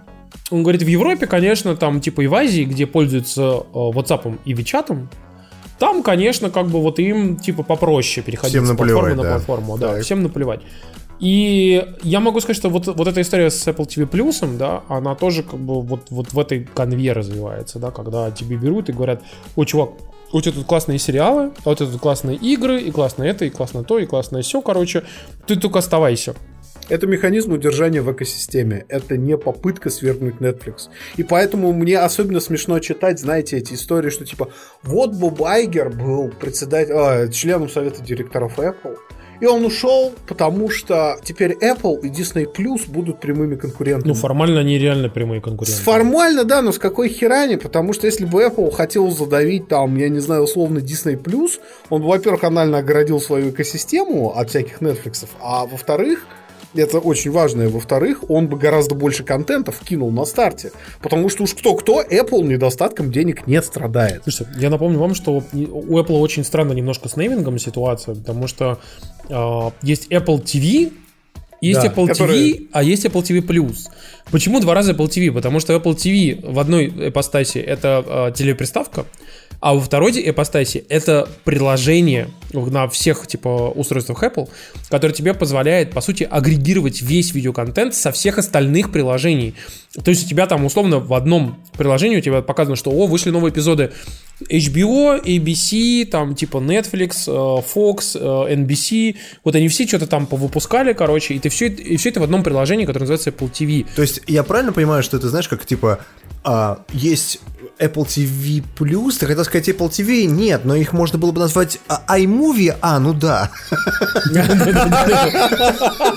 он 0.50 0.64
говорит, 0.64 0.82
в 0.84 0.88
Европе, 0.88 1.28
конечно, 1.28 1.76
там 1.76 2.00
типа 2.02 2.22
и 2.22 2.28
в 2.28 2.36
Азии, 2.36 2.64
где 2.64 2.86
пользуются 2.88 3.42
э, 3.42 3.74
WhatsApp 3.74 4.38
и 4.46 4.54
WeChat, 4.54 5.08
там, 5.80 6.04
конечно, 6.04 6.50
как 6.50 6.68
бы 6.68 6.80
вот 6.82 7.00
им 7.00 7.38
типа 7.38 7.64
попроще 7.64 8.24
переходить 8.24 8.52
Всем 8.56 8.66
с 8.66 8.78
платформы 8.78 9.16
на 9.16 9.24
платформу. 9.24 9.78
Да, 9.78 9.94
Так. 9.94 10.04
всем 10.04 10.24
наплевать. 10.24 10.62
И 11.20 11.86
я 12.02 12.20
могу 12.20 12.40
сказать, 12.40 12.58
что 12.58 12.70
вот, 12.70 12.88
вот 12.88 13.08
эта 13.08 13.22
история 13.22 13.52
с 13.52 13.68
Apple 13.68 13.86
TV 13.88 14.10
Plus, 14.10 14.58
да, 14.58 14.82
она 14.88 15.14
тоже 15.16 15.44
как 15.44 15.60
бы 15.60 15.82
вот, 15.82 16.08
вот 16.10 16.34
в 16.34 16.40
этой 16.40 16.64
конве 16.74 17.14
развивается, 17.14 17.78
да, 17.78 17.92
когда 17.92 18.32
тебе 18.32 18.56
берут 18.58 18.90
и 18.90 18.92
говорят, 18.92 19.22
ой, 19.56 19.66
чувак, 19.68 19.90
у 20.34 20.42
тебя 20.42 20.54
тут 20.54 20.66
классные 20.66 21.00
сериалы, 21.00 21.52
а 21.64 21.72
у 21.72 21.76
тут 21.76 22.00
классные 22.00 22.38
игры, 22.38 22.82
и 22.82 22.92
классно 22.92 23.24
это, 23.24 23.46
и 23.46 23.50
классно 23.50 23.84
то, 23.84 24.00
и 24.00 24.06
классно 24.06 24.42
все, 24.42 24.62
короче, 24.62 25.04
ты 25.48 25.56
только 25.56 25.80
оставайся. 25.80 26.36
Это 26.90 27.08
механизм 27.08 27.54
удержания 27.54 28.02
в 28.02 28.12
экосистеме. 28.12 28.86
Это 28.90 29.16
не 29.16 29.38
попытка 29.38 29.90
свергнуть 29.90 30.36
Netflix. 30.42 30.90
И 31.16 31.24
поэтому 31.24 31.72
мне 31.72 31.98
особенно 31.98 32.42
смешно 32.42 32.80
читать, 32.80 33.18
знаете, 33.18 33.58
эти 33.58 33.76
истории, 33.76 34.10
что 34.10 34.26
типа 34.26 34.50
вот 34.84 35.14
Боб 35.14 35.42
Айгер 35.44 35.90
был 35.90 36.30
председатель, 36.30 36.94
а, 36.94 37.28
членом 37.30 37.70
совета 37.70 38.04
директоров 38.04 38.60
Apple, 38.60 38.98
и 39.42 39.46
он 39.48 39.66
ушел, 39.66 40.14
потому 40.28 40.70
что 40.70 41.18
теперь 41.24 41.58
Apple 41.62 42.00
и 42.02 42.10
Disney 42.10 42.46
Plus 42.46 42.90
будут 42.90 43.20
прямыми 43.20 43.56
конкурентами. 43.56 44.08
Ну, 44.08 44.14
формально 44.14 44.62
они 44.62 44.78
реально 44.78 45.10
прямые 45.10 45.42
конкуренты. 45.42 45.82
Формально, 45.82 46.44
да, 46.44 46.62
но 46.62 46.72
с 46.72 46.78
какой 46.78 47.10
херани? 47.10 47.56
Потому 47.56 47.94
что 47.94 48.06
если 48.06 48.26
бы 48.26 48.44
Apple 48.44 48.72
хотел 48.72 49.10
задавить 49.10 49.68
там, 49.68 49.98
я 49.98 50.10
не 50.10 50.20
знаю, 50.20 50.44
условно 50.44 50.78
Disney+, 50.78 51.20
он 51.90 52.02
бы, 52.02 52.08
во-первых, 52.08 52.44
анально 52.44 52.78
огородил 52.78 53.20
свою 53.20 53.50
экосистему 53.50 54.38
от 54.38 54.50
всяких 54.50 54.82
Netflix, 54.82 55.26
а 55.42 55.66
во-вторых, 55.66 56.26
это 56.74 57.00
очень 57.00 57.32
важно, 57.32 57.64
и 57.64 57.68
во-вторых, 57.68 58.30
он 58.30 58.48
бы 58.48 58.58
гораздо 58.58 58.96
больше 58.96 59.24
контента 59.24 59.72
вкинул 59.72 60.12
на 60.12 60.26
старте. 60.26 60.72
Потому 61.02 61.30
что 61.30 61.44
уж 61.44 61.54
кто-кто, 61.54 62.02
Apple 62.02 62.44
недостатком 62.44 63.12
денег 63.12 63.48
не 63.48 63.62
страдает. 63.62 64.24
Слушайте, 64.24 64.52
я 64.58 64.70
напомню 64.70 65.00
вам, 65.00 65.14
что 65.14 65.44
у 65.54 66.00
Apple 66.00 66.20
очень 66.20 66.44
странно 66.44 66.74
немножко 66.74 67.10
с 67.10 67.18
неймингом 67.18 67.58
ситуация, 67.60 68.16
потому 68.16 68.48
что 68.48 68.80
э, 69.30 69.70
есть 69.82 70.12
Apple 70.12 70.44
TV, 70.44 70.92
есть 71.62 71.82
Да, 71.82 71.88
Apple 71.88 72.08
которые- 72.08 72.54
TV, 72.54 72.68
а 72.72 72.84
есть 72.84 73.06
Apple 73.06 73.22
TV 73.22 73.42
Plus. 73.42 73.88
Почему 74.32 74.60
два 74.60 74.74
раза 74.74 74.94
Apple 74.94 75.08
TV? 75.08 75.32
Потому 75.32 75.60
что 75.60 75.74
Apple 75.74 75.96
TV 75.96 76.40
в 76.52 76.60
одной 76.60 76.88
ипостаси 77.10 77.60
это 77.60 78.04
э, 78.06 78.34
телеприставка, 78.36 79.06
а 79.60 79.74
во 79.76 79.80
второй 79.80 80.12
ипостаси 80.28 80.84
это 80.90 81.30
приложение 81.44 82.30
на 82.52 82.88
всех 82.88 83.28
типа 83.28 83.70
устройствах 83.76 84.24
Apple, 84.24 84.50
которое 84.90 85.14
тебе 85.14 85.34
позволяет, 85.36 85.92
по 85.92 86.02
сути, 86.02 86.24
агрегировать 86.24 87.02
весь 87.02 87.34
видеоконтент 87.34 87.94
со 87.94 88.12
всех 88.12 88.40
остальных 88.40 88.92
приложений. 88.92 89.54
То 90.04 90.10
есть 90.10 90.26
у 90.26 90.30
тебя 90.30 90.48
там 90.48 90.64
условно 90.66 91.00
в 91.00 91.14
одном 91.14 91.58
приложении 91.74 92.18
у 92.18 92.22
тебя 92.22 92.42
показано, 92.42 92.78
что 92.78 92.92
о, 92.92 93.08
вышли 93.08 93.30
новые 93.30 93.52
эпизоды 93.52 93.92
HBO, 94.50 95.22
ABC, 95.22 96.06
там 96.06 96.34
типа 96.34 96.58
Netflix, 96.58 97.28
э, 97.28 97.62
Fox, 97.76 98.18
э, 98.18 98.54
NBC, 98.56 99.18
вот 99.44 99.56
они 99.56 99.68
все 99.68 99.86
что-то 99.86 100.08
там 100.08 100.28
повыпускали, 100.28 100.94
короче, 100.94 101.34
и 101.34 101.40
ты 101.40 101.50
все, 101.50 101.68
и 101.68 101.98
все 101.98 102.10
это 102.10 102.22
в 102.22 102.24
одном 102.24 102.42
приложении, 102.42 102.86
которое 102.86 103.06
называется 103.06 103.32
Apple 103.32 103.52
TV. 103.52 103.86
То 103.96 104.02
есть 104.02 104.22
я 104.28 104.44
правильно 104.44 104.72
понимаю, 104.72 105.04
что 105.04 105.18
это, 105.18 105.30
знаешь, 105.30 105.50
как 105.50 105.66
типа 105.66 106.00
а, 106.44 106.84
есть 106.94 107.40
Apple 107.82 108.06
TV 108.06 108.64
Plus, 108.78 109.18
ты 109.20 109.26
хотел 109.26 109.44
сказать 109.44 109.68
Apple 109.70 109.90
TV? 109.90 110.26
Нет, 110.26 110.66
но 110.66 110.76
их 110.76 110.94
можно 110.94 111.18
было 111.18 111.32
бы 111.32 111.40
назвать 111.40 111.80
а, 111.88 112.18
iMovie, 112.18 112.78
а, 112.82 113.00
ну 113.00 113.14
да. 113.14 113.50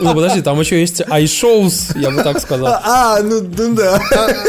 Ну 0.01 0.15
подожди, 0.15 0.43
там 0.43 0.61
еще 0.61 0.81
есть 0.81 1.01
iShows, 1.01 1.99
я 1.99 2.11
бы 2.11 2.23
так 2.23 2.41
сказал. 2.41 2.81
А, 2.85 3.21
ну, 3.23 3.41
ну 3.43 3.75
да. 3.75 4.01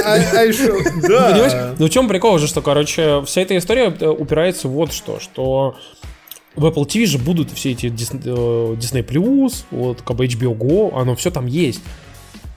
А 0.03 0.43
еще, 0.43 0.73
да. 1.01 1.31
Понимаешь? 1.31 1.75
Ну 1.79 1.85
в 1.87 1.89
чем 1.89 2.07
прикол 2.07 2.37
же, 2.39 2.47
что, 2.47 2.61
короче, 2.61 3.23
вся 3.25 3.41
эта 3.41 3.57
история 3.57 3.95
э, 3.99 4.07
упирается 4.07 4.67
вот 4.67 4.91
что, 4.91 5.19
что 5.19 5.75
в 6.55 6.65
Apple 6.65 6.85
TV 6.85 7.05
же 7.05 7.17
будут 7.17 7.51
все 7.51 7.71
эти 7.71 7.87
э, 7.87 7.89
Disney 7.89 9.05
Plus, 9.05 9.63
вот 9.71 10.01
как 10.01 10.17
бы 10.17 10.25
HBO 10.25 10.57
Go, 10.57 10.99
оно 10.99 11.15
все 11.15 11.31
там 11.31 11.45
есть. 11.45 11.81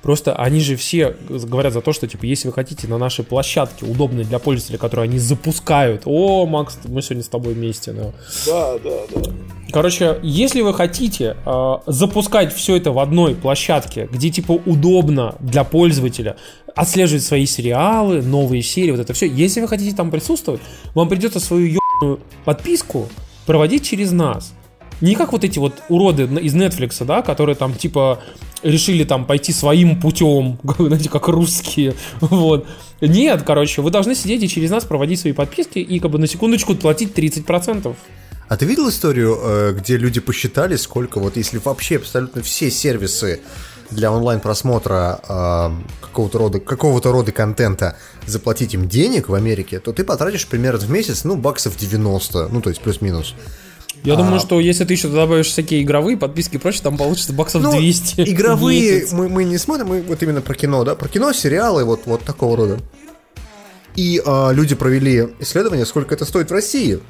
Просто 0.02 0.34
они 0.34 0.60
же 0.60 0.76
все 0.76 1.16
говорят 1.28 1.72
за 1.72 1.80
то, 1.80 1.92
что, 1.92 2.06
типа, 2.06 2.24
если 2.24 2.48
вы 2.48 2.54
хотите 2.54 2.86
на 2.86 2.98
нашей 2.98 3.24
площадке, 3.24 3.84
удобной 3.84 4.24
для 4.24 4.38
пользователя, 4.38 4.78
которую 4.78 5.04
они 5.04 5.18
запускают, 5.18 6.02
о, 6.04 6.46
Макс, 6.46 6.78
мы 6.84 7.02
сегодня 7.02 7.24
с 7.24 7.28
тобой 7.28 7.54
вместе, 7.54 7.92
ну. 7.92 8.12
Да, 8.46 8.78
да, 8.78 8.90
да. 9.14 9.32
Короче, 9.72 10.18
если 10.22 10.62
вы 10.62 10.72
хотите 10.72 11.36
э, 11.44 11.74
запускать 11.86 12.54
все 12.54 12.76
это 12.76 12.92
в 12.92 12.98
одной 12.98 13.34
площадке, 13.34 14.08
где 14.10 14.30
типа 14.30 14.52
удобно 14.52 15.34
для 15.40 15.64
пользователя 15.64 16.36
отслеживать 16.74 17.24
свои 17.24 17.44
сериалы, 17.44 18.22
новые 18.22 18.62
серии, 18.62 18.92
вот 18.92 19.00
это 19.00 19.12
все, 19.12 19.26
если 19.26 19.60
вы 19.60 19.68
хотите 19.68 19.94
там 19.94 20.10
присутствовать, 20.10 20.60
вам 20.94 21.08
придется 21.08 21.40
свою 21.40 21.66
ебаную 21.66 22.20
подписку 22.44 23.08
проводить 23.46 23.84
через 23.86 24.12
нас. 24.12 24.54
Не 25.00 25.14
как 25.14 25.32
вот 25.32 25.44
эти 25.44 25.58
вот 25.58 25.82
уроды 25.88 26.24
из 26.24 26.54
Netflix, 26.54 27.04
да, 27.04 27.22
которые 27.22 27.54
там 27.56 27.74
типа 27.74 28.20
решили 28.62 29.04
там 29.04 29.24
пойти 29.24 29.52
своим 29.52 30.00
путем, 30.00 30.58
знаете, 30.78 31.08
как 31.08 31.28
русские, 31.28 31.94
вот. 32.20 32.66
Нет, 33.00 33.42
короче, 33.44 33.80
вы 33.80 33.90
должны 33.90 34.14
сидеть 34.14 34.42
и 34.42 34.48
через 34.48 34.70
нас 34.70 34.84
проводить 34.84 35.20
свои 35.20 35.32
подписки 35.32 35.78
и 35.78 36.00
как 36.00 36.10
бы 36.10 36.18
на 36.18 36.26
секундочку 36.26 36.74
платить 36.74 37.16
30%. 37.16 37.94
А 38.48 38.56
ты 38.56 38.64
видел 38.64 38.88
историю, 38.88 39.38
э, 39.40 39.72
где 39.78 39.96
люди 39.96 40.20
посчитали, 40.20 40.76
сколько 40.76 41.20
вот 41.20 41.36
если 41.36 41.58
вообще 41.58 41.96
абсолютно 41.96 42.42
все 42.42 42.70
сервисы 42.70 43.40
для 43.90 44.10
онлайн-просмотра 44.10 45.20
э, 45.22 45.70
какого-то 46.00 46.38
рода, 46.38 46.58
какого-то 46.58 47.12
рода 47.12 47.30
контента 47.30 47.96
заплатить 48.26 48.74
им 48.74 48.88
денег 48.88 49.28
в 49.28 49.34
Америке, 49.34 49.80
то 49.80 49.92
ты 49.92 50.02
потратишь 50.02 50.46
примерно 50.46 50.80
в 50.80 50.90
месяц, 50.90 51.24
ну, 51.24 51.36
баксов 51.36 51.76
90, 51.76 52.48
ну, 52.48 52.60
то 52.60 52.70
есть 52.70 52.80
плюс-минус. 52.80 53.34
Я 54.04 54.14
А. 54.14 54.16
думаю, 54.16 54.38
что 54.40 54.60
если 54.60 54.84
ты 54.84 54.94
еще 54.94 55.08
добавишь 55.08 55.46
всякие 55.48 55.82
игровые 55.82 56.16
подписки 56.16 56.54
и 56.56 56.58
прочее, 56.58 56.82
там 56.82 56.96
получится 56.96 57.32
баксов 57.32 57.62
Ну, 57.62 57.72
200. 57.76 58.22
в 58.24 58.28
игровые 58.28 59.06
мы, 59.12 59.28
мы 59.28 59.44
не 59.44 59.58
смотрим, 59.58 59.88
мы 59.88 60.02
вот 60.02 60.22
именно 60.22 60.40
про 60.40 60.54
кино, 60.54 60.84
да, 60.84 60.94
про 60.94 61.08
кино, 61.08 61.32
сериалы, 61.32 61.84
вот, 61.84 62.02
вот 62.06 62.22
такого 62.22 62.56
рода. 62.56 62.78
И 63.96 64.22
а, 64.24 64.50
люди 64.52 64.74
провели 64.76 65.28
исследование, 65.40 65.84
сколько 65.84 66.14
это 66.14 66.24
стоит 66.24 66.50
в 66.50 66.52
России. 66.52 67.00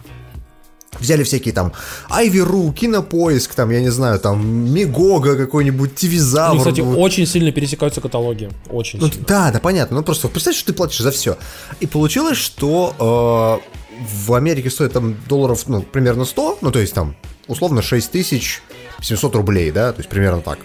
Взяли 0.99 1.23
всякие 1.23 1.53
там 1.53 1.75
Айверу, 2.09 2.73
Кинопоиск, 2.73 3.55
там, 3.55 3.71
я 3.71 3.81
не 3.83 3.91
знаю, 3.91 4.19
там, 4.19 4.73
Мегога 4.73 5.37
какой-нибудь, 5.37 5.95
Тивизавр. 5.95 6.53
Они, 6.53 6.59
кстати, 6.61 6.81
вот. 6.81 6.97
очень 6.97 7.27
сильно 7.27 7.53
пересекаются 7.53 8.01
каталоги. 8.01 8.49
Очень 8.71 8.99
Ну, 9.01 9.09
сильно. 9.09 9.25
да, 9.29 9.51
да, 9.53 9.61
понятно. 9.61 9.99
Ну 9.99 10.03
просто 10.03 10.29
представь, 10.29 10.57
что 10.57 10.69
ты 10.69 10.73
платишь 10.73 10.99
за 11.01 11.11
все. 11.11 11.37
И 11.81 11.87
получилось, 11.87 12.39
что 12.39 13.61
э, 13.63 13.78
в 14.01 14.35
Америке 14.35 14.71
стоит 14.71 14.93
там 14.93 15.17
долларов, 15.29 15.67
ну, 15.67 15.83
примерно 15.83 16.25
100, 16.25 16.59
ну, 16.61 16.71
то 16.71 16.79
есть 16.79 16.95
там, 16.95 17.17
условно, 17.47 17.83
6700 17.83 19.35
рублей, 19.35 19.71
да, 19.71 19.93
то 19.93 19.99
есть 20.01 20.09
примерно 20.09 20.41
так. 20.43 20.59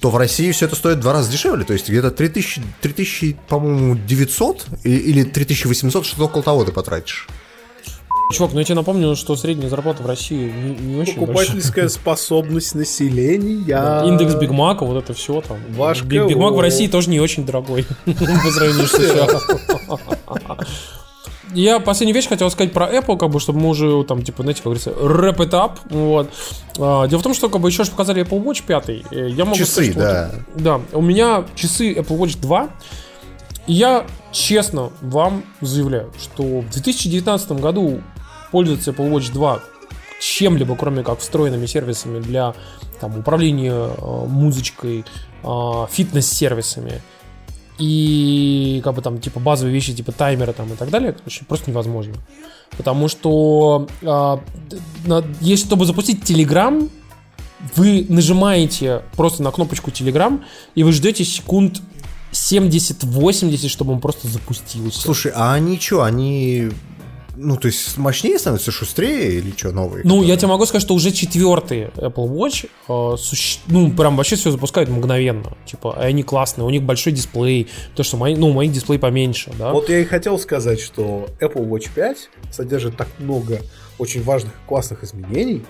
То 0.00 0.10
в 0.10 0.16
России 0.16 0.52
все 0.52 0.66
это 0.66 0.76
стоит 0.76 0.98
в 0.98 1.00
два 1.00 1.12
раза 1.12 1.30
дешевле, 1.30 1.64
то 1.64 1.72
есть 1.72 1.88
где-то 1.88 2.10
3000, 2.12 2.62
3000 2.82 3.36
по-моему, 3.48 3.96
900 3.96 4.66
и- 4.84 4.96
или 4.96 5.24
3800, 5.24 6.06
что 6.06 6.24
около 6.24 6.42
того 6.44 6.64
ты 6.64 6.70
потратишь. 6.72 7.26
Чувак, 8.32 8.52
ну 8.52 8.58
я 8.58 8.64
тебе 8.66 8.74
напомню, 8.74 9.16
что 9.16 9.34
средняя 9.36 9.70
зарплата 9.70 10.02
в 10.02 10.06
России 10.06 10.52
не, 10.52 10.74
не 10.76 11.00
очень 11.00 11.14
большая. 11.16 11.46
Покупательская 11.46 11.88
способность 11.88 12.74
населения. 12.74 14.04
Индекс 14.06 14.34
Биг 14.34 14.50
Мака, 14.50 14.84
вот 14.84 15.02
это 15.02 15.14
все 15.14 15.40
там. 15.40 15.56
Ваш 15.70 16.02
Биг, 16.02 16.26
Биг 16.28 16.36
Мак 16.36 16.52
в. 16.54 16.60
России 16.60 16.86
тоже 16.88 17.08
не 17.08 17.20
очень 17.20 17.46
дорогой 17.46 17.86
по 18.04 18.50
сравнению 18.52 18.86
с 18.86 18.92
США. 18.92 19.26
Я 21.54 21.80
последнюю 21.80 22.14
вещь 22.14 22.28
хотел 22.28 22.50
сказать 22.50 22.72
про 22.72 22.86
Apple, 22.92 23.16
как 23.16 23.30
бы, 23.30 23.40
чтобы 23.40 23.60
мы 23.60 23.68
уже 23.70 24.04
там, 24.04 24.22
типа, 24.22 24.42
знаете, 24.42 24.62
как 24.62 24.72
говорится, 24.72 24.90
wrap 24.90 25.36
it 25.36 25.50
up. 25.50 25.78
Вот. 25.90 26.30
А, 26.78 27.06
Дело 27.08 27.20
в 27.20 27.22
том, 27.22 27.34
что 27.34 27.48
как 27.48 27.60
бы 27.60 27.68
еще 27.68 27.84
же 27.84 27.90
показали 27.90 28.22
Apple 28.24 28.42
Watch 28.44 28.62
5. 28.66 28.88
Э, 29.10 29.28
Я 29.30 29.44
могу 29.44 29.56
Часы, 29.56 29.90
сказать, 29.92 29.96
да. 29.96 30.30
вот- 30.54 30.62
да, 30.62 30.80
у 30.92 31.00
меня 31.02 31.44
часы 31.54 31.92
Apple 31.94 32.18
Watch 32.18 32.38
2. 32.40 32.68
И 33.66 33.72
я 33.72 34.06
честно 34.32 34.90
вам 35.02 35.44
заявляю, 35.60 36.12
что 36.20 36.42
в 36.60 36.70
2019 36.70 37.52
году 37.60 38.00
пользоваться 38.50 38.90
Apple 38.92 39.10
Watch 39.10 39.32
2 39.32 39.60
чем-либо, 40.20 40.74
кроме 40.76 41.02
как 41.02 41.20
встроенными 41.20 41.66
сервисами 41.66 42.18
для 42.20 42.54
там, 43.00 43.16
управления 43.18 43.72
э, 43.72 44.24
музычкой, 44.26 45.04
э, 45.44 45.86
фитнес-сервисами 45.90 47.00
и 47.78 48.80
как 48.84 48.94
бы 48.94 49.02
там 49.02 49.20
типа 49.20 49.40
базовые 49.40 49.72
вещи 49.72 49.94
типа 49.94 50.12
таймера 50.12 50.52
там 50.52 50.72
и 50.72 50.76
так 50.76 50.90
далее, 50.90 51.10
это 51.10 51.22
вообще 51.24 51.44
просто 51.44 51.70
невозможно. 51.70 52.14
Потому 52.76 53.08
что 53.08 53.88
э, 54.02 54.36
если 55.40 55.66
чтобы 55.66 55.86
запустить 55.86 56.28
Telegram, 56.28 56.90
вы 57.76 58.06
нажимаете 58.08 59.02
просто 59.16 59.42
на 59.42 59.50
кнопочку 59.50 59.90
Telegram, 59.90 60.40
и 60.74 60.82
вы 60.82 60.92
ждете 60.92 61.24
секунд 61.24 61.80
70-80, 62.32 63.68
чтобы 63.68 63.92
он 63.92 64.00
просто 64.00 64.28
запустился. 64.28 65.00
Слушай, 65.00 65.32
а 65.34 65.54
они 65.54 65.78
что, 65.78 66.02
они 66.02 66.70
ну, 67.40 67.56
то 67.56 67.66
есть 67.66 67.96
мощнее 67.96 68.38
становится, 68.38 68.70
шустрее 68.70 69.38
или 69.38 69.52
что, 69.56 69.72
новые? 69.72 70.02
Ну, 70.04 70.16
которые? 70.16 70.28
я 70.28 70.36
тебе 70.36 70.48
могу 70.48 70.66
сказать, 70.66 70.82
что 70.82 70.94
уже 70.94 71.12
четвертый 71.12 71.84
Apple 71.96 72.28
Watch, 72.28 72.68
э, 72.88 73.16
суще... 73.16 73.60
ну, 73.68 73.90
прям 73.92 74.16
вообще 74.16 74.36
все 74.36 74.50
запускают 74.50 74.90
мгновенно. 74.90 75.56
Типа, 75.64 75.96
они 75.96 76.22
классные, 76.22 76.66
у 76.66 76.70
них 76.70 76.82
большой 76.82 77.12
дисплей, 77.12 77.68
то, 77.94 78.02
что 78.02 78.16
мои, 78.16 78.34
ну, 78.34 78.52
мои 78.52 78.68
дисплей 78.68 78.98
поменьше, 78.98 79.52
да. 79.58 79.72
Вот 79.72 79.88
я 79.88 80.00
и 80.00 80.04
хотел 80.04 80.38
сказать, 80.38 80.80
что 80.80 81.28
Apple 81.40 81.68
Watch 81.68 81.88
5 81.94 82.30
содержит 82.52 82.96
так 82.96 83.08
много 83.18 83.60
очень 83.98 84.22
важных 84.22 84.52
и 84.52 84.68
классных 84.68 85.04
изменений, 85.04 85.64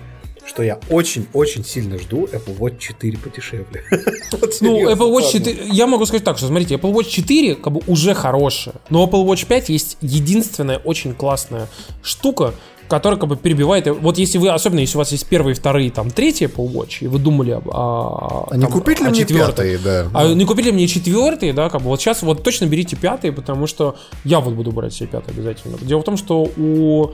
что 0.49 0.63
я 0.63 0.79
очень-очень 0.89 1.63
сильно 1.63 1.99
жду 1.99 2.25
Apple 2.25 2.57
Watch 2.57 2.79
4 2.79 3.17
подешевле. 3.19 3.83
ну, 4.61 4.89
Apple 4.91 5.15
Watch 5.15 5.31
4, 5.31 5.67
я 5.71 5.85
могу 5.85 6.05
сказать 6.05 6.23
так, 6.23 6.37
что 6.37 6.47
смотрите, 6.47 6.75
Apple 6.75 6.91
Watch 6.91 7.09
4 7.09 7.55
как 7.55 7.73
бы 7.73 7.81
уже 7.85 8.15
хорошая, 8.15 8.75
но 8.89 9.05
Apple 9.05 9.25
Watch 9.25 9.45
5 9.45 9.69
есть 9.69 9.97
единственная 10.01 10.79
очень 10.79 11.13
классная 11.13 11.67
штука, 12.01 12.55
которая 12.87 13.19
как 13.19 13.29
бы 13.29 13.37
перебивает. 13.37 13.87
Вот 14.01 14.17
если 14.17 14.39
вы, 14.39 14.49
особенно 14.49 14.79
если 14.79 14.97
у 14.97 14.99
вас 14.99 15.11
есть 15.11 15.27
первые, 15.27 15.53
вторые, 15.53 15.91
там, 15.91 16.09
третий 16.09 16.45
Apple 16.45 16.71
Watch, 16.71 16.97
и 17.01 17.07
вы 17.07 17.19
думали 17.19 17.51
об, 17.51 17.69
о, 17.69 18.47
а 18.49 18.57
не 18.57 18.65
купить 18.65 18.99
ли 19.01 19.09
мне 19.09 19.25
пятые, 19.25 19.77
да. 19.77 20.07
А 20.15 20.33
не 20.33 20.45
купили 20.45 20.71
мне 20.71 20.87
четвертые, 20.87 21.53
да, 21.53 21.69
как 21.69 21.81
бы 21.81 21.89
вот 21.89 22.01
сейчас 22.01 22.23
вот 22.23 22.41
точно 22.41 22.65
берите 22.65 22.95
пятые, 22.95 23.31
потому 23.31 23.67
что 23.67 23.97
я 24.23 24.39
вот 24.39 24.55
буду 24.55 24.71
брать 24.71 24.95
себе 24.95 25.09
пятые 25.09 25.35
обязательно. 25.35 25.77
Дело 25.77 25.99
в 25.99 26.03
том, 26.03 26.17
что 26.17 26.49
у 26.57 27.11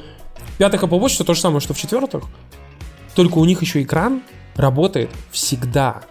пятых 0.57 0.83
Apple 0.83 1.01
Watch 1.01 1.15
это 1.15 1.25
то 1.25 1.33
же 1.33 1.41
самое, 1.41 1.59
что 1.59 1.73
в 1.73 1.77
четвертых, 1.77 2.23
только 3.15 3.37
у 3.37 3.45
них 3.45 3.61
еще 3.61 3.81
экран 3.81 4.21
работает 4.55 5.09
всегда. 5.31 6.01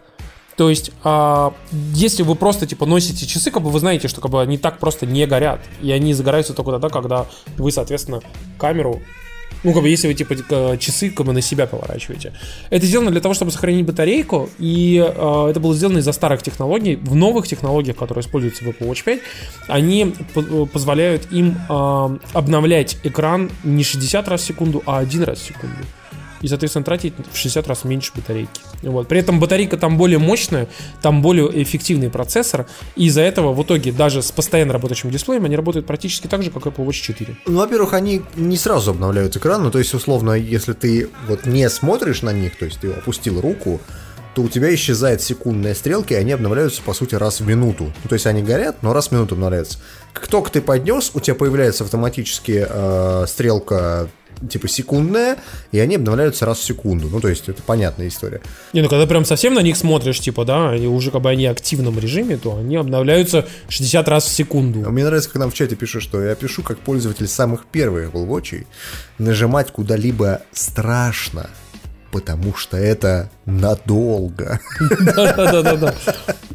То 0.56 0.70
есть, 0.70 0.92
э, 1.02 1.50
если 1.94 2.22
вы 2.22 2.34
просто 2.34 2.66
типа 2.66 2.86
носите 2.86 3.26
часы, 3.26 3.50
как 3.50 3.62
бы 3.62 3.70
вы 3.70 3.80
знаете, 3.80 4.08
что 4.08 4.20
как 4.20 4.30
бы 4.30 4.40
они 4.40 4.56
так 4.56 4.78
просто 4.78 5.06
не 5.06 5.26
горят. 5.26 5.60
И 5.82 5.90
они 5.90 6.14
загораются 6.14 6.54
только 6.54 6.72
тогда, 6.72 6.88
когда 6.88 7.26
вы, 7.56 7.72
соответственно, 7.72 8.20
камеру 8.58 9.02
ну, 9.64 9.72
как 9.72 9.82
бы, 9.82 9.88
если 9.88 10.08
вы, 10.08 10.14
типа, 10.14 10.36
часы, 10.78 11.08
как 11.08 11.24
бы, 11.24 11.32
на 11.32 11.40
себя 11.40 11.66
поворачиваете. 11.66 12.34
Это 12.68 12.84
сделано 12.84 13.10
для 13.10 13.22
того, 13.22 13.32
чтобы 13.32 13.50
сохранить 13.50 13.86
батарейку, 13.86 14.50
и 14.58 14.98
э, 14.98 15.46
это 15.50 15.58
было 15.58 15.74
сделано 15.74 15.98
из-за 15.98 16.12
старых 16.12 16.42
технологий. 16.42 16.96
В 16.96 17.14
новых 17.14 17.48
технологиях, 17.48 17.96
которые 17.96 18.22
используются 18.22 18.62
в 18.62 18.68
Apple 18.68 18.90
Watch 18.90 19.04
5, 19.04 19.20
они 19.68 20.14
позволяют 20.70 21.32
им 21.32 21.56
э, 21.68 22.18
обновлять 22.34 22.98
экран 23.04 23.50
не 23.64 23.84
60 23.84 24.28
раз 24.28 24.42
в 24.42 24.44
секунду, 24.44 24.82
а 24.84 24.98
один 24.98 25.22
раз 25.22 25.38
в 25.38 25.46
секунду 25.46 25.78
и, 26.44 26.48
соответственно, 26.48 26.84
тратить 26.84 27.14
в 27.32 27.36
60 27.38 27.66
раз 27.66 27.84
меньше 27.84 28.12
батарейки. 28.14 28.60
Вот. 28.82 29.08
При 29.08 29.18
этом 29.18 29.40
батарейка 29.40 29.78
там 29.78 29.96
более 29.96 30.18
мощная, 30.18 30.68
там 31.00 31.22
более 31.22 31.62
эффективный 31.62 32.10
процессор, 32.10 32.66
и 32.96 33.06
из-за 33.06 33.22
этого 33.22 33.54
в 33.54 33.62
итоге 33.62 33.92
даже 33.92 34.22
с 34.22 34.30
постоянно 34.30 34.74
работающим 34.74 35.10
дисплеем 35.10 35.46
они 35.46 35.56
работают 35.56 35.86
практически 35.86 36.26
так 36.26 36.42
же, 36.42 36.50
как 36.50 36.64
Apple 36.64 36.86
Watch 36.86 37.00
4. 37.00 37.38
Ну, 37.46 37.58
во-первых, 37.58 37.94
они 37.94 38.20
не 38.36 38.58
сразу 38.58 38.90
обновляют 38.90 39.34
экран, 39.36 39.62
ну, 39.62 39.70
то 39.70 39.78
есть, 39.78 39.94
условно, 39.94 40.32
если 40.32 40.74
ты 40.74 41.08
вот 41.26 41.46
не 41.46 41.66
смотришь 41.70 42.20
на 42.20 42.30
них, 42.30 42.58
то 42.58 42.66
есть 42.66 42.78
ты 42.80 42.90
опустил 42.90 43.40
руку, 43.40 43.80
то 44.34 44.42
у 44.42 44.48
тебя 44.48 44.74
исчезает 44.74 45.22
секундная 45.22 45.74
стрелка, 45.74 46.12
и 46.12 46.16
они 46.16 46.32
обновляются, 46.32 46.82
по 46.82 46.92
сути, 46.92 47.14
раз 47.14 47.40
в 47.40 47.46
минуту. 47.46 47.84
Ну, 47.84 48.08
то 48.08 48.14
есть 48.14 48.26
они 48.26 48.42
горят, 48.42 48.82
но 48.82 48.92
раз 48.92 49.08
в 49.08 49.12
минуту 49.12 49.34
обновляются. 49.34 49.78
Как 50.12 50.26
только 50.26 50.50
ты 50.50 50.60
поднес, 50.60 51.10
у 51.14 51.20
тебя 51.20 51.36
появляется 51.36 51.84
автоматически 51.84 52.66
э, 52.68 53.24
стрелка 53.28 54.08
типа 54.48 54.68
секундная, 54.68 55.38
и 55.72 55.78
они 55.78 55.96
обновляются 55.96 56.46
раз 56.46 56.58
в 56.58 56.64
секунду. 56.64 57.08
Ну, 57.08 57.20
то 57.20 57.28
есть, 57.28 57.48
это 57.48 57.62
понятная 57.62 58.08
история. 58.08 58.40
Не, 58.72 58.82
ну 58.82 58.88
когда 58.88 59.06
прям 59.06 59.24
совсем 59.24 59.54
на 59.54 59.60
них 59.60 59.76
смотришь, 59.76 60.20
типа, 60.20 60.44
да, 60.44 60.74
и 60.74 60.86
уже 60.86 61.10
как 61.10 61.22
бы 61.22 61.30
они 61.30 61.46
в 61.48 61.50
активном 61.50 61.98
режиме, 61.98 62.36
то 62.36 62.56
они 62.56 62.76
обновляются 62.76 63.46
60 63.68 64.08
раз 64.08 64.24
в 64.24 64.32
секунду. 64.32 64.84
А 64.86 64.90
мне 64.90 65.04
нравится, 65.04 65.30
как 65.30 65.40
нам 65.40 65.50
в 65.50 65.54
чате 65.54 65.76
пишут, 65.76 66.02
что 66.02 66.22
я 66.22 66.34
пишу 66.34 66.62
как 66.62 66.78
пользователь 66.78 67.28
самых 67.28 67.66
первых 67.66 68.12
Apple 68.12 68.26
Watch, 68.26 68.66
нажимать 69.18 69.70
куда-либо 69.70 70.42
страшно 70.52 71.50
потому 72.14 72.54
что 72.54 72.76
это 72.76 73.28
надолго. 73.44 74.60
Да-да-да-да. 75.16 75.94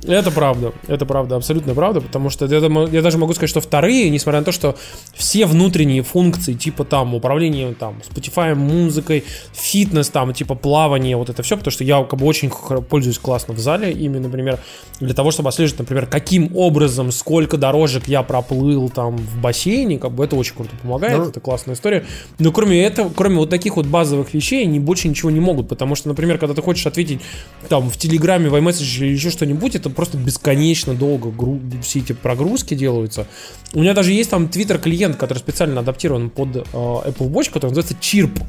Это 0.08 0.32
правда. 0.32 0.72
Это 0.88 1.06
правда, 1.06 1.36
абсолютно 1.36 1.76
правда, 1.76 2.00
потому 2.00 2.30
что 2.30 2.46
я 2.46 3.02
даже 3.02 3.18
могу 3.18 3.34
сказать, 3.34 3.50
что 3.50 3.60
вторые, 3.60 4.10
несмотря 4.10 4.40
на 4.40 4.46
то, 4.46 4.54
что 4.54 4.78
все 5.14 5.46
внутренние 5.46 6.02
функции, 6.02 6.54
типа 6.54 6.86
там 6.86 7.14
управление 7.14 7.74
там 7.74 8.02
Spotify, 8.10 8.56
музыкой, 8.56 9.26
фитнес, 9.52 10.08
там 10.10 10.34
типа 10.34 10.56
плавание, 10.56 11.18
вот 11.18 11.30
это 11.30 11.44
все, 11.44 11.58
потому 11.58 11.72
что 11.72 11.84
я 11.84 12.02
как 12.06 12.18
бы 12.18 12.26
очень 12.26 12.50
пользуюсь 12.50 13.20
классно 13.20 13.54
в 13.54 13.60
зале, 13.60 13.92
именно, 13.92 14.30
например, 14.30 14.60
для 15.02 15.14
того, 15.14 15.32
чтобы 15.32 15.50
отслеживать, 15.50 15.80
например, 15.80 16.08
каким 16.08 16.56
образом, 16.56 17.12
сколько 17.12 17.58
дорожек 17.58 18.08
я 18.08 18.24
проплыл 18.24 18.90
там 18.90 19.18
в 19.18 19.42
бассейне, 19.42 20.00
как 20.00 20.12
бы 20.12 20.24
это 20.24 20.38
очень 20.38 20.56
круто 20.56 20.72
помогает, 20.82 21.18
ну, 21.18 21.26
это 21.26 21.42
классная 21.42 21.76
история. 21.76 22.06
Но 22.40 22.54
кроме 22.54 22.82
этого, 22.82 23.12
кроме 23.14 23.36
вот 23.36 23.50
таких 23.50 23.76
вот 23.76 23.86
базовых 23.86 24.34
вещей, 24.34 24.64
они 24.64 24.80
больше 24.80 25.10
ничего 25.10 25.30
не 25.30 25.42
могут, 25.42 25.49
потому 25.56 25.96
что, 25.96 26.08
например, 26.08 26.38
когда 26.38 26.54
ты 26.54 26.62
хочешь 26.62 26.86
ответить 26.86 27.22
там 27.68 27.90
в 27.90 27.98
Телеграме, 27.98 28.50
в 28.50 28.56
iMessage 28.56 29.06
или 29.06 29.14
еще 29.14 29.30
что-нибудь, 29.30 29.76
это 29.76 29.90
просто 29.90 30.18
бесконечно 30.18 30.94
долго 30.94 31.30
гру- 31.30 31.60
все 31.82 32.00
эти 32.00 32.14
прогрузки 32.14 32.74
делаются. 32.74 33.28
У 33.74 33.82
меня 33.82 33.94
даже 33.94 34.12
есть 34.14 34.30
там 34.30 34.46
Twitter-клиент, 34.46 35.16
который 35.18 35.40
специально 35.40 35.82
адаптирован 35.82 36.30
под 36.30 36.56
э, 36.56 36.60
Apple 36.62 37.32
Watch, 37.32 37.52
который 37.52 37.72
называется 37.72 37.96
Chirp. 38.00 38.42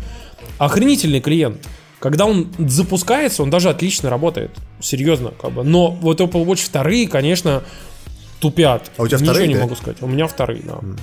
Охренительный 0.58 1.20
клиент. 1.20 1.66
Когда 1.98 2.24
он 2.24 2.48
запускается, 2.58 3.42
он 3.42 3.50
даже 3.50 3.68
отлично 3.68 4.08
работает. 4.08 4.50
Серьезно, 4.80 5.32
как 5.40 5.52
бы. 5.52 5.64
Но 5.64 5.90
вот 5.90 6.20
Apple 6.20 6.46
Watch 6.46 6.64
вторые, 6.64 7.06
конечно, 7.06 7.62
тупят. 8.40 8.90
А 8.96 9.02
у 9.02 9.06
тебя 9.06 9.18
Ничего 9.18 9.32
вторые, 9.32 9.48
не 9.48 9.54
да? 9.54 9.60
могу 9.60 9.76
сказать. 9.76 9.98
У 10.00 10.06
меня 10.06 10.26
вторые, 10.26 10.62
да. 10.64 10.78
Нам, 10.80 10.96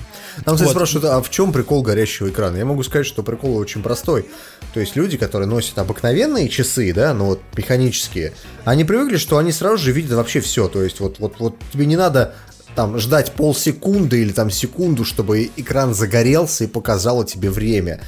кстати, 0.44 0.62
Вот. 0.64 0.70
спрашивают, 0.70 1.04
а 1.06 1.22
в 1.22 1.30
чем 1.30 1.52
прикол 1.52 1.82
горящего 1.82 2.28
экрана? 2.28 2.56
Я 2.56 2.64
могу 2.64 2.82
сказать, 2.82 3.06
что 3.06 3.22
прикол 3.22 3.56
очень 3.56 3.82
простой. 3.82 4.26
То 4.74 4.80
есть 4.80 4.96
люди, 4.96 5.16
которые 5.16 5.48
носят 5.48 5.78
обыкновенные 5.78 6.48
часы, 6.48 6.92
да, 6.92 7.14
ну 7.14 7.26
вот 7.26 7.40
механические, 7.56 8.34
они 8.64 8.84
привыкли, 8.84 9.16
что 9.16 9.38
они 9.38 9.52
сразу 9.52 9.78
же 9.78 9.92
видят 9.92 10.12
вообще 10.12 10.40
все. 10.40 10.68
То 10.68 10.82
есть 10.82 11.00
вот, 11.00 11.18
вот, 11.20 11.36
вот 11.38 11.54
тебе 11.72 11.86
не 11.86 11.96
надо 11.96 12.34
там 12.74 12.98
ждать 12.98 13.32
полсекунды 13.32 14.20
или 14.20 14.32
там 14.32 14.50
секунду, 14.50 15.04
чтобы 15.04 15.50
экран 15.56 15.94
загорелся 15.94 16.64
и 16.64 16.66
показало 16.66 17.24
тебе 17.24 17.50
время. 17.50 18.00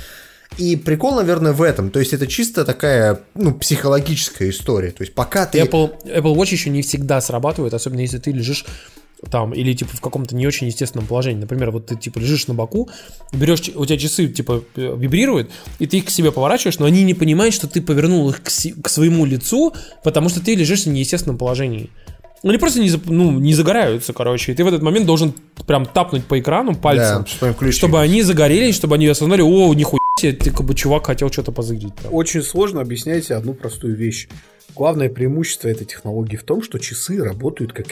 И 0.59 0.76
прикол, 0.76 1.14
наверное, 1.14 1.53
в 1.53 1.62
этом. 1.62 1.91
То 1.91 2.01
есть 2.01 2.12
это 2.12 2.26
чисто 2.26 2.64
такая, 2.64 3.20
ну, 3.35 3.55
психологическая 3.55 4.51
история. 4.51 4.91
То 4.91 5.03
есть 5.03 5.14
пока 5.14 5.47
ты... 5.47 5.61
Apple, 5.61 6.05
Apple 6.05 6.35
Watch 6.35 6.51
еще 6.51 6.70
не 6.70 6.83
всегда 6.83 7.20
срабатывает, 7.20 7.72
особенно 7.72 8.01
если 8.01 8.18
ты 8.18 8.33
лежишь 8.33 8.66
там, 9.31 9.53
или 9.53 9.75
типа 9.75 9.91
в 9.97 10.01
каком-то 10.01 10.35
не 10.35 10.47
очень 10.47 10.66
естественном 10.68 11.07
положении. 11.07 11.41
Например, 11.41 11.71
вот 11.71 11.87
ты 11.87 11.97
типа 11.97 12.18
лежишь 12.18 12.47
на 12.47 12.55
боку, 12.55 12.89
берешь, 13.33 13.68
у 13.75 13.85
тебя 13.85 13.99
часы 13.99 14.29
типа 14.29 14.64
э, 14.77 14.95
вибрируют, 14.97 15.51
и 15.79 15.87
ты 15.87 15.99
их 15.99 16.07
к 16.07 16.11
себе 16.11 16.33
поворачиваешь, 16.33 16.79
но 16.79 16.87
они 16.87 17.03
не 17.03 17.14
понимают, 17.14 17.55
что 17.55 17.66
ты 17.68 17.83
повернул 17.83 18.31
их 18.31 18.43
к, 18.43 18.49
си- 18.51 18.73
к 18.73 18.89
своему 18.89 19.25
лицу, 19.27 19.75
потому 20.03 20.29
что 20.31 20.41
ты 20.43 20.55
лежишь 20.55 20.85
в 20.85 20.89
неестественном 20.89 21.37
положении. 21.37 21.91
Они 22.43 22.57
просто 22.57 22.81
не, 22.81 22.91
ну, 23.07 23.33
не 23.39 23.53
загораются, 23.53 24.14
короче, 24.14 24.53
и 24.53 24.55
ты 24.55 24.64
в 24.64 24.68
этот 24.68 24.81
момент 24.81 25.05
должен 25.05 25.35
прям 25.66 25.85
тапнуть 25.85 26.25
по 26.25 26.41
экрану 26.41 26.75
пальцем, 26.75 27.25
Да, 27.25 27.27
чтобы 27.27 27.47
они 27.49 27.55
включились. 27.55 27.77
чтобы 27.77 28.01
они 28.01 28.23
загорелись, 28.23 28.75
чтобы 28.77 28.95
они 28.95 29.07
осознали, 29.09 29.43
о, 29.43 29.75
нихуя 29.75 29.99
себе, 30.18 30.33
ты 30.33 30.51
как 30.51 30.64
бы 30.64 30.75
чувак 30.75 31.05
хотел 31.07 31.31
что-то 31.31 31.53
прям». 31.53 32.09
Очень 32.11 32.43
сложно 32.43 32.81
объяснять 32.81 33.31
одну 33.31 33.53
простую 33.53 33.95
вещь. 33.95 34.29
Главное 34.75 35.11
преимущество 35.11 35.68
этой 35.68 35.85
технологии 35.85 36.37
в 36.37 36.45
том, 36.45 36.62
что 36.62 36.79
часы 36.79 37.23
работают 37.23 37.75
как 37.75 37.89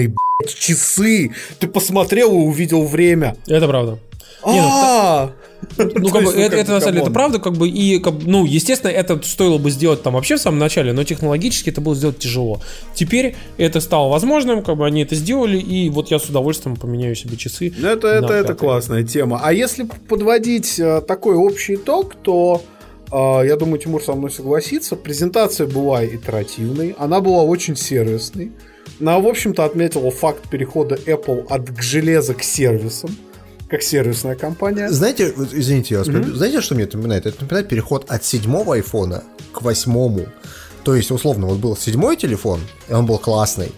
ебаные, 0.00 0.14
блядь, 0.38 0.54
часы. 0.54 1.32
Ты 1.58 1.68
посмотрел 1.68 2.32
и 2.32 2.36
увидел 2.36 2.84
время. 2.84 3.36
Это 3.46 3.68
правда. 3.68 3.98
Ну, 4.44 4.60
А, 4.60 5.32
Ну, 5.78 5.88
То 5.88 6.12
как 6.12 6.24
бы, 6.24 6.32
ну, 6.34 6.40
это, 6.40 6.72
на 6.72 6.80
самом 6.80 6.92
деле, 6.92 7.02
это 7.02 7.10
правда, 7.10 7.38
как 7.38 7.54
бы, 7.54 7.68
и, 7.68 7.98
как 7.98 8.14
ну, 8.24 8.44
естественно, 8.44 8.90
это 8.90 9.20
стоило 9.22 9.56
бы 9.56 9.70
сделать 9.70 10.02
там 10.02 10.12
вообще 10.12 10.36
в 10.36 10.40
самом 10.40 10.58
начале, 10.58 10.92
но 10.92 11.04
технологически 11.04 11.70
это 11.70 11.80
было 11.80 11.94
сделать 11.94 12.18
тяжело. 12.18 12.60
Теперь 12.94 13.34
это 13.56 13.80
стало 13.80 14.10
возможным, 14.10 14.62
как 14.62 14.76
бы 14.76 14.86
они 14.86 15.02
это 15.02 15.14
сделали, 15.14 15.58
и 15.58 15.88
вот 15.88 16.10
я 16.10 16.18
с 16.18 16.26
удовольствием 16.26 16.76
поменяю 16.76 17.14
себе 17.14 17.38
часы. 17.38 17.72
Ну, 17.78 17.88
это, 17.88 18.08
это, 18.08 18.34
это 18.34 18.54
классная 18.54 19.04
тема. 19.04 19.40
А 19.42 19.52
если 19.52 19.84
подводить 19.84 20.78
э, 20.78 21.00
такой 21.00 21.36
общий 21.36 21.76
итог, 21.76 22.14
то 22.14 22.62
э, 23.10 23.46
я 23.46 23.56
думаю, 23.56 23.78
Тимур 23.78 24.02
со 24.02 24.12
мной 24.12 24.30
согласится. 24.30 24.96
Презентация 24.96 25.66
была 25.66 26.04
итеративной, 26.04 26.94
она 26.98 27.20
была 27.20 27.42
очень 27.42 27.76
сервисной. 27.76 28.52
Она, 29.00 29.18
в 29.18 29.26
общем-то, 29.26 29.64
отметила 29.64 30.10
факт 30.10 30.48
перехода 30.48 30.94
Apple 30.94 31.46
от 31.48 31.70
к 31.70 31.82
железа 31.82 32.34
к 32.34 32.42
сервисам. 32.42 33.10
как 33.68 33.82
сервисная 33.82 34.36
компания. 34.36 34.88
Знаете, 34.90 35.32
извините, 35.52 35.94
я 35.94 35.98
вас 36.00 36.06
перебью. 36.08 36.34
знаете, 36.36 36.60
что 36.60 36.74
мне 36.74 36.84
это 36.84 36.96
напоминает? 36.96 37.26
Это 37.26 37.42
напоминает 37.42 37.68
переход 37.68 38.04
от 38.08 38.24
седьмого 38.24 38.74
айфона 38.74 39.24
к 39.52 39.62
восьмому. 39.62 40.26
То 40.84 40.94
есть, 40.94 41.10
условно, 41.10 41.46
вот 41.46 41.58
был 41.58 41.76
седьмой 41.76 42.16
телефон, 42.16 42.60
и 42.88 42.92
он 42.92 43.06
был 43.06 43.18
классный. 43.18 43.72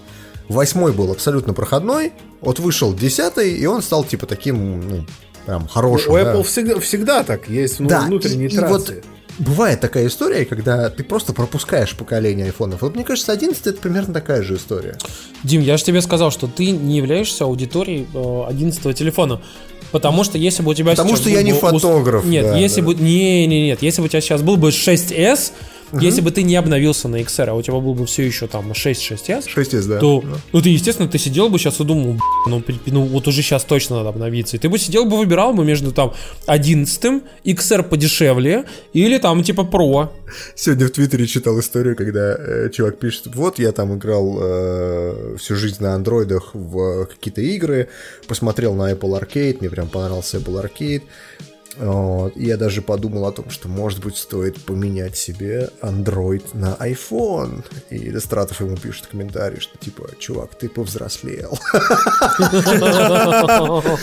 Восьмой 0.48 0.92
был 0.92 1.10
абсолютно 1.12 1.54
проходной, 1.54 2.12
вот 2.40 2.58
вышел 2.58 2.92
десятый, 2.94 3.52
и 3.54 3.64
он 3.66 3.80
стал 3.80 4.04
типа 4.04 4.26
таким, 4.26 4.80
ну, 4.88 5.06
прям 5.46 5.66
хорошим. 5.66 6.12
У 6.12 6.16
да. 6.16 6.34
Apple 6.34 6.42
всегда, 6.42 6.80
всегда 6.80 7.22
так, 7.24 7.48
есть 7.48 7.80
ну, 7.80 7.88
Да, 7.88 8.02
внутренние 8.02 8.48
и- 8.48 8.54
и 8.54 8.58
вот. 8.58 8.92
Бывает 9.38 9.80
такая 9.80 10.06
история, 10.06 10.44
когда 10.44 10.88
ты 10.88 11.04
просто 11.04 11.32
пропускаешь 11.32 11.94
поколение 11.94 12.46
айфонов. 12.46 12.82
Вот 12.82 12.94
мне 12.94 13.04
кажется, 13.04 13.32
11 13.32 13.66
это 13.66 13.80
примерно 13.80 14.14
такая 14.14 14.42
же 14.42 14.56
история. 14.56 14.96
Дим, 15.42 15.60
я 15.60 15.76
же 15.76 15.84
тебе 15.84 16.00
сказал, 16.00 16.30
что 16.30 16.46
ты 16.46 16.70
не 16.70 16.96
являешься 16.96 17.44
аудиторией 17.44 18.06
э, 18.14 18.44
11 18.48 18.96
телефона. 18.96 19.40
Потому 19.92 20.24
что 20.24 20.38
если 20.38 20.62
бы 20.62 20.70
у 20.70 20.74
тебя 20.74 20.92
Потому 20.92 21.10
сейчас 21.10 21.20
что 21.20 21.30
я 21.30 21.42
не 21.42 21.52
фотограф, 21.52 22.24
Нет, 22.24 22.44
да, 22.44 22.56
если 22.56 22.80
да. 22.80 22.88
бы... 22.88 22.94
Не, 22.94 23.46
не, 23.46 23.66
нет. 23.66 23.82
Если 23.82 24.00
бы 24.00 24.06
у 24.06 24.08
тебя 24.08 24.20
сейчас 24.20 24.42
был 24.42 24.56
бы 24.56 24.68
6s, 24.68 25.52
если 25.92 26.20
бы 26.20 26.30
ты 26.30 26.42
не 26.42 26.56
обновился 26.56 27.08
на 27.08 27.16
XR, 27.16 27.50
а 27.50 27.54
у 27.54 27.62
тебя 27.62 27.74
был 27.74 27.94
бы 27.94 28.06
все 28.06 28.24
еще 28.24 28.46
там 28.46 28.74
6 28.74 29.12
6s, 29.12 29.44
6s, 29.46 29.88
да. 29.88 29.98
то, 29.98 30.24
ну 30.52 30.60
ты, 30.60 30.70
естественно, 30.70 31.08
ты 31.08 31.18
сидел 31.18 31.48
бы 31.48 31.58
сейчас 31.58 31.80
и 31.80 31.84
думал, 31.84 32.14
«Б***ь, 32.14 32.46
ну, 32.46 32.62
ну 32.86 33.02
вот 33.04 33.28
уже 33.28 33.42
сейчас 33.42 33.64
точно 33.64 33.96
надо 33.96 34.10
обновиться. 34.10 34.56
И 34.56 34.58
ты 34.58 34.68
бы 34.68 34.78
сидел 34.78 35.04
бы, 35.04 35.16
выбирал 35.16 35.52
бы 35.52 35.64
между 35.64 35.92
там 35.92 36.12
11 36.46 37.22
XR 37.44 37.82
подешевле 37.82 38.64
или 38.92 39.18
там 39.18 39.42
типа 39.42 39.60
Pro. 39.60 40.08
Сегодня 40.54 40.86
в 40.86 40.90
Твиттере 40.90 41.26
читал 41.26 41.58
историю, 41.60 41.96
когда 41.96 42.34
э, 42.36 42.70
чувак 42.70 42.98
пишет, 42.98 43.28
вот 43.34 43.58
я 43.58 43.72
там 43.72 43.96
играл 43.96 44.38
э, 44.40 45.36
всю 45.38 45.54
жизнь 45.56 45.82
на 45.82 45.94
андроидах 45.94 46.54
в 46.54 47.06
какие-то 47.06 47.40
игры, 47.40 47.88
посмотрел 48.26 48.74
на 48.74 48.92
Apple 48.92 49.20
Arcade, 49.20 49.58
мне 49.60 49.70
прям 49.70 49.88
понравился 49.88 50.38
Apple 50.38 50.62
Arcade. 50.62 51.02
Вот, 51.78 52.36
я 52.36 52.56
даже 52.56 52.80
подумал 52.80 53.26
о 53.26 53.32
том, 53.32 53.50
что, 53.50 53.68
может 53.68 54.02
быть, 54.02 54.16
стоит 54.16 54.60
поменять 54.64 55.16
себе 55.16 55.70
Android 55.82 56.42
на 56.54 56.74
iPhone. 56.80 57.64
И 57.90 57.96
Иллюстратов 57.96 58.60
ему 58.60 58.76
пишет 58.76 59.06
комментарий, 59.08 59.60
что 59.60 59.76
типа, 59.78 60.10
чувак, 60.18 60.54
ты 60.54 60.68
повзрослел. 60.68 61.58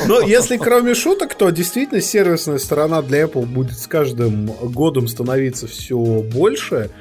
Но 0.07 0.21
если 0.21 0.57
кроме 0.57 0.93
шуток, 0.93 1.35
то 1.35 1.49
действительно 1.49 2.01
сервисная 2.01 2.59
сторона 2.59 3.01
для 3.01 3.23
Apple 3.23 3.45
будет 3.45 3.79
с 3.79 3.87
каждым 3.87 4.45
годом 4.45 5.07
становиться 5.07 5.67
все 5.67 5.97
больше. 5.97 6.91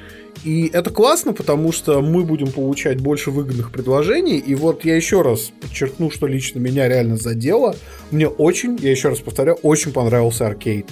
И 0.45 0.68
это 0.72 0.90
классно, 0.90 1.32
потому 1.32 1.70
что 1.70 2.01
мы 2.03 2.24
будем 2.24 2.51
получать 2.51 3.01
больше 3.01 3.30
выгодных 3.30 3.70
предложений. 3.70 4.38
И 4.38 4.55
вот 4.55 4.84
я 4.84 4.97
еще 4.97 5.22
раз 5.22 5.53
подчеркну, 5.61 6.11
что 6.11 6.26
лично 6.26 6.59
меня 6.59 6.88
реально 6.88 7.16
задело. 7.16 7.76
Мне 8.11 8.26
очень, 8.26 8.76
я 8.80 8.90
еще 8.90 9.11
раз 9.11 9.20
повторяю, 9.20 9.59
очень 9.62 9.93
понравился 9.93 10.47
аркейд. 10.47 10.88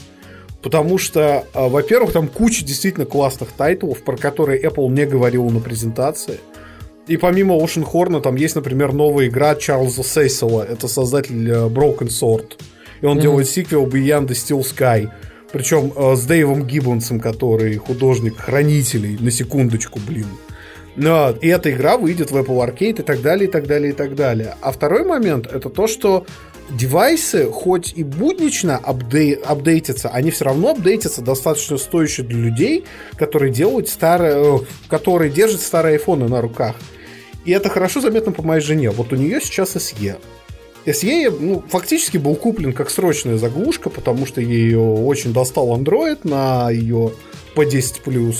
Потому 0.62 0.98
что, 0.98 1.46
а, 1.53 1.68
во-первых, 1.68 2.12
там 2.12 2.28
куча 2.28 2.64
действительно 2.64 3.07
классных 3.07 3.48
тайтлов, 3.51 4.03
про 4.03 4.16
которые 4.16 4.62
Apple 4.62 4.88
не 4.90 5.07
говорила 5.07 5.48
на 5.48 5.61
презентации. 5.61 6.38
И 7.09 7.16
помимо 7.16 7.57
Ocean 7.57 7.84
Horn 7.90 8.20
там 8.20 8.36
есть, 8.36 8.55
например, 8.55 8.92
новая 8.92 9.26
игра 9.26 9.57
Чарльза 9.57 10.05
Сейсела. 10.05 10.62
Это 10.62 10.86
создатель 10.86 11.51
э, 11.51 11.66
Broken 11.66 12.09
Sword. 12.09 12.53
И 13.01 13.07
он 13.07 13.18
делает 13.18 13.48
сиквел 13.48 13.86
Beyond 13.86 14.28
the 14.28 14.34
Steel 14.34 14.61
Sky. 14.61 15.11
Причем 15.53 15.92
э, 15.94 16.16
с 16.16 16.24
Дэйвом 16.24 16.66
Гиббонсом, 16.66 17.20
который 17.20 17.76
художник 17.76 18.38
хранителей, 18.38 19.16
на 19.18 19.30
секундочку, 19.30 19.98
блин. 19.98 20.26
Ну, 20.96 21.32
и 21.40 21.48
эта 21.48 21.70
игра 21.70 21.96
выйдет 21.96 22.30
в 22.30 22.36
Apple 22.36 22.66
Arcade 22.66 23.01
и 23.01 23.03
так 23.03 23.22
далее, 23.22 23.48
и 23.48 23.51
так 23.51 23.66
далее, 23.66 23.92
и 23.92 23.94
так 23.94 24.14
далее. 24.14 24.57
А 24.61 24.72
второй 24.72 25.05
момент 25.05 25.46
это 25.46 25.68
то, 25.70 25.86
что 25.86 26.26
девайсы, 26.70 27.51
хоть 27.51 27.92
и 27.96 28.05
буднично 28.05 28.80
апдей- 28.82 29.34
апдейтятся, 29.34 30.09
они 30.09 30.30
все 30.30 30.44
равно 30.44 30.70
апдейтятся 30.70 31.22
достаточно 31.22 31.78
стоящие 31.78 32.26
для 32.26 32.38
людей, 32.38 32.84
которые 33.16 33.53
делают 33.53 33.88
старые, 33.88 34.34
э, 34.36 34.59
которые 34.88 35.30
держат 35.30 35.61
старые 35.61 35.94
айфоны 35.94 36.28
на 36.28 36.40
руках. 36.40 36.76
И 37.44 37.53
это 37.53 37.68
хорошо 37.68 38.01
заметно 38.01 38.32
по 38.32 38.42
моей 38.42 38.61
жене. 38.61 38.90
Вот 38.90 39.12
у 39.12 39.16
нее 39.16 39.40
сейчас 39.40 39.76
SE. 39.76 40.16
SE 40.86 41.30
ну, 41.30 41.62
фактически 41.68 42.16
был 42.16 42.34
куплен 42.36 42.72
как 42.72 42.90
срочная 42.90 43.36
заглушка, 43.36 43.90
потому 43.90 44.26
что 44.26 44.40
ее 44.40 44.80
очень 44.80 45.32
достал 45.32 45.76
Android 45.78 46.20
на 46.24 46.70
ее 46.70 47.12
по 47.54 47.64
10+. 47.64 48.36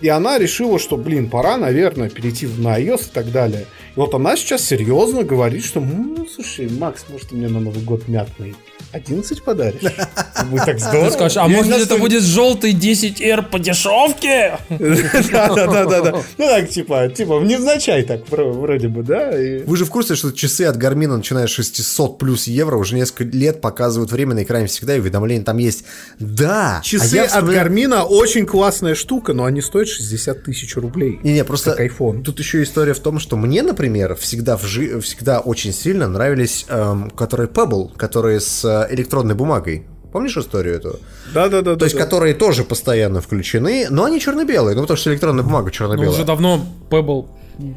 И 0.00 0.08
она 0.08 0.38
решила, 0.38 0.78
что, 0.78 0.96
блин, 0.96 1.30
пора, 1.30 1.56
наверное, 1.56 2.10
перейти 2.10 2.46
на 2.46 2.78
iOS 2.80 3.08
и 3.08 3.14
так 3.14 3.32
далее. 3.32 3.66
И 3.96 3.98
вот 3.98 4.12
она 4.14 4.36
сейчас 4.36 4.64
серьезно 4.64 5.22
говорит, 5.22 5.64
что, 5.64 5.80
ну, 5.80 6.26
слушай, 6.26 6.68
Макс, 6.68 7.04
может, 7.08 7.30
ты 7.30 7.36
мне 7.36 7.48
на 7.48 7.60
Новый 7.60 7.82
год 7.82 8.06
мятный 8.08 8.54
11 8.94 9.42
подаришь? 9.42 9.82
Будет 10.50 10.64
так 10.64 10.78
здорово. 10.78 11.08
Ты 11.08 11.14
скажешь, 11.14 11.36
а 11.36 11.48
Я 11.48 11.56
может 11.56 11.80
это 11.82 11.98
будет 11.98 12.22
желтый 12.22 12.72
10R 12.72 13.50
по 13.50 13.58
дешевке? 13.58 14.58
Да-да-да-да. 14.68 16.12
Ну 16.38 16.48
так, 16.48 16.68
типа, 16.68 17.08
типа, 17.08 17.40
невзначай 17.40 18.04
так, 18.04 18.26
вро- 18.28 18.52
вроде 18.52 18.88
бы, 18.88 19.02
да? 19.02 19.32
Вы 19.66 19.76
же 19.76 19.84
в 19.84 19.90
курсе, 19.90 20.14
что 20.14 20.30
часы 20.32 20.62
от 20.62 20.76
Гармина, 20.76 21.16
начиная 21.16 21.46
с 21.46 21.50
600 21.50 22.18
плюс 22.18 22.46
евро, 22.46 22.76
уже 22.76 22.94
несколько 22.94 23.36
лет 23.36 23.60
показывают 23.60 24.12
время 24.12 24.34
на 24.34 24.42
экране 24.44 24.66
всегда, 24.66 24.96
и 24.96 25.00
уведомления 25.00 25.44
там 25.44 25.58
есть. 25.58 25.84
Да! 26.18 26.78
а 26.78 26.82
Часы 26.84 27.18
от 27.18 27.44
Гармина 27.44 28.04
очень 28.04 28.46
классная 28.46 28.94
штука, 28.94 29.32
но 29.32 29.44
они 29.44 29.60
стоят 29.60 29.88
60 29.88 30.44
тысяч 30.44 30.76
рублей. 30.76 31.18
Не-не, 31.22 31.44
просто 31.44 31.76
тут 32.24 32.38
еще 32.38 32.62
история 32.62 32.94
в 32.94 33.00
том, 33.00 33.18
что 33.18 33.36
мне, 33.36 33.62
например, 33.62 34.14
всегда, 34.14 34.56
в 34.56 34.64
жи- 34.64 35.00
всегда 35.00 35.40
очень 35.40 35.72
сильно 35.72 36.06
нравились, 36.06 36.66
эм, 36.68 37.10
которые 37.10 37.48
Pebble, 37.48 37.96
которые 37.96 38.40
с 38.40 38.83
э, 38.88 38.94
электронной 38.94 39.34
бумагой. 39.34 39.86
Помнишь 40.12 40.36
историю 40.36 40.76
эту? 40.76 41.00
Да-да-да. 41.32 41.74
То 41.76 41.84
есть, 41.84 41.96
которые 41.96 42.34
тоже 42.34 42.62
постоянно 42.62 43.20
включены, 43.20 43.88
но 43.90 44.04
они 44.04 44.20
черно-белые, 44.20 44.76
ну 44.76 44.82
потому 44.82 44.96
что 44.96 45.10
электронная 45.10 45.42
бумага 45.42 45.66
Ну, 45.66 45.70
черно-белая. 45.70 46.10
уже 46.10 46.24
давно 46.24 46.64
Pebble 46.88 47.26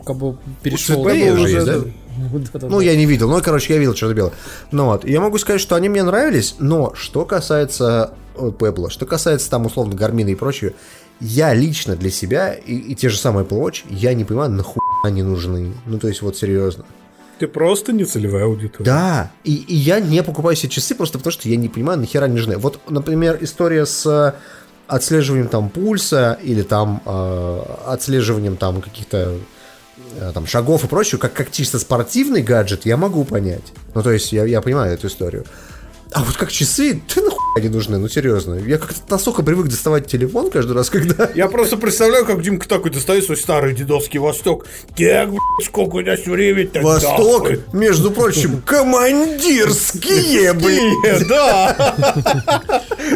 как 0.06 0.16
бы 0.18 0.38
перешел. 0.62 1.04
Цветные 1.04 1.32
Pebble 1.32 1.36
же 1.36 1.44
уже, 1.44 1.54
есть, 1.56 1.66
да? 1.66 1.80
да. 1.80 2.68
Ну, 2.68 2.80
я 2.80 2.96
не 2.96 3.06
видел, 3.06 3.30
ну, 3.30 3.42
короче, 3.42 3.74
я 3.74 3.80
видел 3.80 3.94
черно-белое. 3.94 4.34
Ну 4.72 4.86
вот, 4.86 5.06
я 5.06 5.20
могу 5.22 5.38
сказать, 5.38 5.62
что 5.62 5.76
они 5.76 5.90
мне 5.90 6.04
нравились, 6.04 6.56
но 6.60 6.94
что 6.96 7.26
касается 7.26 8.14
э, 8.36 8.52
Pebble, 8.58 8.90
что 8.90 9.06
касается 9.06 9.50
там, 9.50 9.66
условно, 9.66 9.96
Гармина 9.96 10.30
и 10.30 10.36
прочего, 10.36 10.74
я 11.20 11.54
лично 11.54 11.96
для 11.96 12.12
себя, 12.12 12.54
и, 12.54 12.76
и 12.76 12.96
те 12.96 13.10
же 13.10 13.18
самые 13.18 13.46
Apple 13.46 13.60
Watch, 13.60 13.84
я 13.90 14.14
не 14.14 14.24
понимаю, 14.26 14.52
нахуй 14.52 14.82
они 15.04 15.24
нужны. 15.24 15.74
Ну, 15.86 16.00
то 16.00 16.08
есть, 16.08 16.22
вот 16.22 16.38
серьезно. 16.38 16.86
Ты 17.40 17.48
просто 17.48 17.94
не 17.94 18.06
целевая 18.06 18.46
аудитория. 18.46 18.86
Да, 18.86 19.32
и, 19.44 19.56
и 19.56 19.76
я 19.76 20.00
не 20.00 20.24
покупаю 20.24 20.56
себе 20.56 20.70
часы 20.70 20.96
просто 20.96 21.18
потому, 21.18 21.32
что 21.32 21.50
я 21.50 21.56
не 21.56 21.70
понимаю, 21.70 22.00
нахера 22.00 22.26
они 22.26 22.36
нужны. 22.36 22.58
Вот, 22.58 22.80
например, 22.90 23.38
история 23.42 23.86
с 23.86 24.06
э, 24.06 24.34
отслеживанием 24.88 25.48
там 25.48 25.70
пульса 25.70 26.40
или 26.42 26.64
там 26.64 27.02
э, 27.06 27.62
отслеживанием 27.86 28.58
там 28.58 28.82
каких-то 28.82 29.38
э, 30.20 30.32
там 30.34 30.48
шагов 30.48 30.84
и 30.84 30.88
прочего, 30.88 31.20
как, 31.20 31.34
как 31.34 31.52
чисто 31.52 31.78
спортивный 31.80 32.42
гаджет, 32.42 32.86
я 32.86 32.98
могу 32.98 33.24
понять. 33.24 33.74
Ну, 33.94 34.02
то 34.02 34.12
есть, 34.12 34.32
я, 34.32 34.46
я 34.46 34.62
понимаю 34.62 34.94
эту 34.94 35.08
историю. 35.08 35.46
А 36.14 36.24
вот 36.24 36.38
как 36.38 36.52
часы, 36.52 37.02
ты 37.08 37.22
нахуй 37.22 37.37
они 37.58 37.70
нужны, 37.70 37.98
ну 37.98 38.08
серьезно. 38.08 38.56
Я 38.56 38.78
как-то 38.78 39.00
настолько 39.10 39.44
привык 39.44 39.68
доставать 39.68 40.08
телефон 40.08 40.50
каждый 40.50 40.74
раз, 40.74 40.90
когда... 40.90 41.30
Я 41.36 41.48
просто 41.48 41.78
представляю, 41.78 42.26
как 42.26 42.42
Димка 42.42 42.68
такой 42.68 42.92
достает 42.92 43.26
свой 43.26 43.38
старый 43.38 43.76
дедовский 43.76 44.20
Восток. 44.20 44.66
Так, 44.96 45.30
сколько 45.64 45.98
у 45.98 46.02
нас 46.02 46.26
времени 46.26 46.70
Восток, 46.82 47.50
между 47.74 48.12
прочим, 48.12 48.62
командирские, 48.62 50.54
блин. 50.54 51.28
Да. 51.28 51.96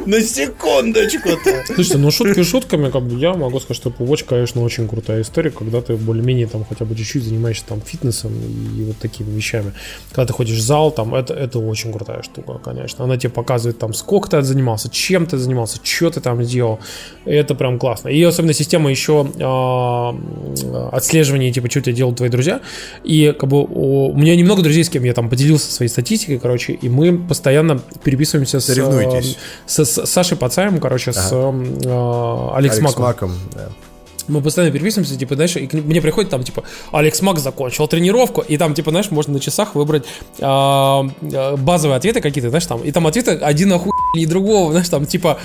На 0.05 0.21
секундочку-то. 0.21 1.63
Слушайте, 1.67 1.97
ну 1.97 2.11
шутки 2.11 2.43
шутками, 2.43 2.89
как 2.89 3.03
бы 3.03 3.19
я 3.19 3.33
могу 3.33 3.59
сказать, 3.59 3.77
что 3.77 3.89
Watch, 3.89 4.25
конечно, 4.27 4.61
очень 4.61 4.87
крутая 4.87 5.21
история, 5.21 5.51
когда 5.51 5.81
ты 5.81 5.95
более-менее 5.95 6.47
там 6.47 6.65
хотя 6.65 6.85
бы 6.85 6.95
чуть-чуть 6.95 7.23
занимаешься 7.23 7.65
там 7.67 7.81
фитнесом 7.81 8.31
и 8.33 8.83
вот 8.83 8.97
такими 8.97 9.29
вещами. 9.35 9.73
Когда 10.11 10.25
ты 10.27 10.33
ходишь 10.33 10.57
в 10.57 10.61
зал, 10.61 10.91
там 10.91 11.13
это, 11.13 11.33
это 11.33 11.59
очень 11.59 11.91
крутая 11.93 12.23
штука, 12.23 12.59
конечно. 12.63 13.03
Она 13.03 13.17
тебе 13.17 13.29
показывает 13.29 13.77
там, 13.79 13.93
сколько 13.93 14.29
ты 14.37 14.41
занимался, 14.43 14.89
чем 14.89 15.25
ты 15.25 15.37
занимался, 15.37 15.79
что 15.83 16.09
ты 16.09 16.21
там 16.21 16.43
сделал. 16.43 16.79
Это 17.25 17.55
прям 17.55 17.77
классно. 17.77 18.09
И 18.09 18.21
особенно 18.23 18.53
система 18.53 18.89
еще 18.89 19.27
э, 19.35 20.87
отслеживания, 20.95 21.51
типа, 21.51 21.69
что 21.69 21.79
у 21.79 21.81
тебя 21.83 21.93
делают 21.93 22.17
твои 22.17 22.29
друзья. 22.29 22.61
И 23.03 23.35
как 23.37 23.49
бы 23.49 23.63
у, 23.63 24.15
меня 24.15 24.35
немного 24.35 24.61
друзей, 24.61 24.83
с 24.83 24.89
кем 24.89 25.03
я 25.03 25.13
там 25.13 25.29
поделился 25.29 25.71
своей 25.71 25.89
статистикой, 25.89 26.39
короче, 26.39 26.73
и 26.73 26.89
мы 26.89 27.17
постоянно 27.17 27.79
переписываемся 28.03 28.59
с, 28.59 28.69
э, 28.69 29.21
с, 29.65 29.85
с 29.85 30.05
Сашей 30.05 30.37
Пацаем, 30.37 30.79
короче, 30.79 31.13
с 31.13 31.29
э, 31.31 32.51
Алекс, 32.53 32.77
Алекс 32.77 32.81
Маком. 32.81 33.03
Маком, 33.03 33.31
да. 33.53 33.69
Мы 34.31 34.41
постоянно 34.41 34.73
переписываемся, 34.73 35.17
типа, 35.17 35.35
знаешь, 35.35 35.55
и 35.57 35.69
мне 35.73 36.01
приходит 36.01 36.31
там, 36.31 36.43
типа, 36.43 36.63
Алекс 36.91 37.21
Мак 37.21 37.39
закончил 37.39 37.87
тренировку, 37.87 38.41
и 38.41 38.57
там, 38.57 38.73
типа, 38.73 38.91
знаешь, 38.91 39.11
можно 39.11 39.33
на 39.33 39.39
часах 39.39 39.75
выбрать 39.75 40.05
а, 40.39 41.05
а, 41.33 41.57
базовые 41.57 41.97
ответы 41.97 42.21
какие-то, 42.21 42.49
знаешь, 42.49 42.65
там, 42.65 42.81
и 42.81 42.91
там 42.91 43.07
ответы 43.07 43.31
один 43.31 43.73
охуеннее 43.73 44.27
другого, 44.27 44.71
знаешь, 44.71 44.89
там, 44.89 45.05
типа, 45.05 45.39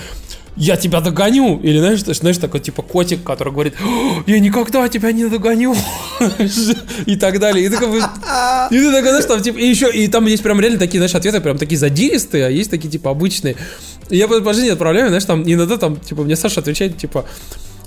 я 0.57 0.77
тебя 0.77 1.01
догоню. 1.01 1.61
Или, 1.63 1.79
знаешь, 1.79 2.01
знаешь, 2.01 2.39
такой, 2.39 2.61
типа, 2.61 2.83
котик, 2.83 3.23
который 3.23 3.53
говорит, 3.53 3.75
«О, 3.85 4.23
я 4.27 4.41
никогда 4.41 4.89
тебя 4.89 5.13
не 5.13 5.27
догоню. 5.27 5.77
И 7.07 7.17
так 7.17 7.39
далее. 7.39 7.67
И 7.67 7.69
бы, 7.69 7.77
и 7.77 8.79
ты 8.79 8.91
такой, 8.91 9.09
знаешь, 9.11 9.27
там, 9.27 9.43
типа, 9.43 9.59
и 9.59 9.67
еще, 9.67 9.91
и 9.91 10.09
там 10.09 10.27
есть 10.27 10.43
прям 10.43 10.61
реально 10.61 10.79
такие, 10.79 10.99
знаешь, 10.99 11.15
ответы 11.15 11.41
прям 11.41 11.59
такие 11.59 11.79
задиристые, 11.79 12.47
а 12.47 12.49
есть 12.49 12.71
такие, 12.71 12.91
типа, 12.91 13.11
обычные. 13.11 13.57
И 14.09 14.17
я 14.17 14.29
по 14.29 14.55
жизни 14.55 14.71
отправляю, 14.71 15.09
знаешь, 15.09 15.25
там, 15.25 15.43
иногда 15.45 15.77
там, 15.77 15.97
типа, 15.97 16.23
мне 16.23 16.37
Саша 16.37 16.61
отвечает, 16.61 16.97
типа, 16.97 17.27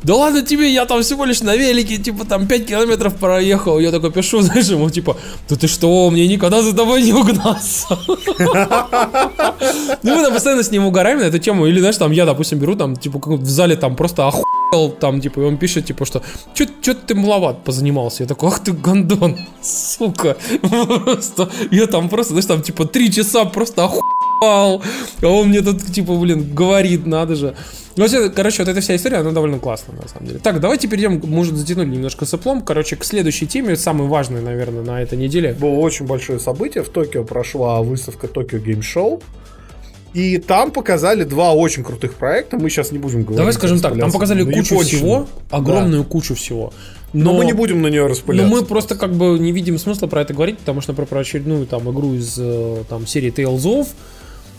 да 0.03 0.15
ладно 0.15 0.41
тебе, 0.41 0.71
я 0.71 0.85
там 0.85 1.01
всего 1.01 1.25
лишь 1.25 1.41
на 1.41 1.55
велике, 1.55 1.97
типа, 1.97 2.25
там 2.25 2.47
5 2.47 2.65
километров 2.65 3.15
проехал. 3.15 3.79
Я 3.79 3.91
такой 3.91 4.11
пишу, 4.11 4.41
знаешь, 4.41 4.67
ему, 4.67 4.89
типа, 4.89 5.17
да 5.49 5.55
ты 5.55 5.67
что, 5.67 6.09
мне 6.09 6.27
никогда 6.27 6.61
за 6.61 6.75
тобой 6.75 7.03
не 7.03 7.13
угнаться. 7.13 7.99
Ну, 10.03 10.15
мы 10.15 10.23
там 10.23 10.33
постоянно 10.33 10.63
с 10.63 10.71
ним 10.71 10.85
угораем 10.85 11.19
на 11.19 11.23
эту 11.23 11.39
тему. 11.39 11.65
Или, 11.65 11.79
знаешь, 11.79 11.97
там 11.97 12.11
я, 12.11 12.25
допустим, 12.25 12.59
беру, 12.59 12.75
там, 12.75 12.95
типа, 12.95 13.19
в 13.19 13.49
зале 13.49 13.75
там 13.75 13.95
просто 13.95 14.27
охуел, 14.27 14.45
там, 14.99 15.21
типа, 15.21 15.39
и 15.39 15.43
он 15.43 15.57
пишет, 15.57 15.85
типа, 15.85 16.05
что 16.05 16.21
что 16.53 16.93
ты 16.93 17.15
маловат 17.15 17.63
позанимался. 17.63 18.23
Я 18.23 18.27
такой, 18.27 18.49
ах 18.49 18.63
ты 18.63 18.71
гандон, 18.71 19.37
сука. 19.61 20.37
Просто, 20.61 21.49
я 21.71 21.87
там 21.87 22.09
просто, 22.09 22.33
знаешь, 22.33 22.45
там, 22.45 22.61
типа, 22.61 22.85
три 22.85 23.11
часа 23.11 23.45
просто 23.45 23.85
охуел. 23.85 24.01
А 24.41 24.79
он 25.27 25.49
мне 25.49 25.61
тут, 25.61 25.85
типа, 25.85 26.15
блин, 26.15 26.53
говорит, 26.53 27.05
надо 27.05 27.35
же. 27.35 27.55
Ну, 27.95 28.03
вообще, 28.03 28.29
короче, 28.29 28.63
вот 28.63 28.69
эта 28.69 28.79
вся 28.79 28.95
история, 28.95 29.17
она 29.17 29.31
довольно 29.31 29.59
классная, 29.59 29.95
на 29.95 30.07
самом 30.07 30.27
деле. 30.27 30.39
Так, 30.39 30.59
давайте 30.61 30.87
перейдем, 30.87 31.37
уже 31.37 31.53
затянули 31.53 31.87
немножко 31.87 32.25
соплом, 32.25 32.61
короче, 32.61 32.95
к 32.95 33.03
следующей 33.03 33.47
теме, 33.47 33.75
самой 33.75 34.07
важной, 34.07 34.41
наверное, 34.41 34.83
на 34.83 35.01
этой 35.01 35.17
неделе. 35.17 35.53
Было 35.53 35.79
очень 35.79 36.05
большое 36.05 36.39
событие. 36.39 36.83
В 36.83 36.89
Токио 36.89 37.23
прошла 37.23 37.81
выставка 37.81 38.27
Токио 38.27 38.59
Гейм 38.59 38.81
Шоу. 38.81 39.21
И 40.13 40.37
там 40.39 40.71
показали 40.71 41.23
два 41.23 41.53
очень 41.53 41.83
крутых 41.83 42.15
проекта. 42.15 42.57
Мы 42.57 42.69
сейчас 42.69 42.91
не 42.91 42.97
будем 42.97 43.21
говорить. 43.21 43.37
Давай 43.37 43.53
скажем 43.53 43.79
так, 43.79 43.97
там 43.97 44.11
показали 44.11 44.43
на 44.43 44.51
кучу 44.51 44.73
японщину. 44.75 44.97
всего, 44.99 45.27
огромную 45.49 46.03
кучу 46.03 46.35
всего. 46.35 46.73
Но, 47.13 47.33
мы 47.33 47.45
не 47.45 47.53
будем 47.53 47.81
на 47.81 47.87
нее 47.87 48.03
Но 48.03 48.09
распыляться. 48.09 48.51
мы 48.51 48.63
просто 48.63 48.95
как 48.95 49.13
бы 49.13 49.39
не 49.39 49.51
видим 49.51 49.79
смысла 49.79 50.07
про 50.07 50.21
это 50.21 50.33
говорить, 50.33 50.59
потому 50.59 50.81
что, 50.81 50.91
например, 50.91 51.07
про 51.07 51.19
очередную 51.19 51.65
там 51.65 51.89
игру 51.91 52.13
из 52.13 52.37
э, 52.39 52.83
там 52.87 53.07
серии 53.07 53.31
Tales 53.31 53.63
of 53.63 53.87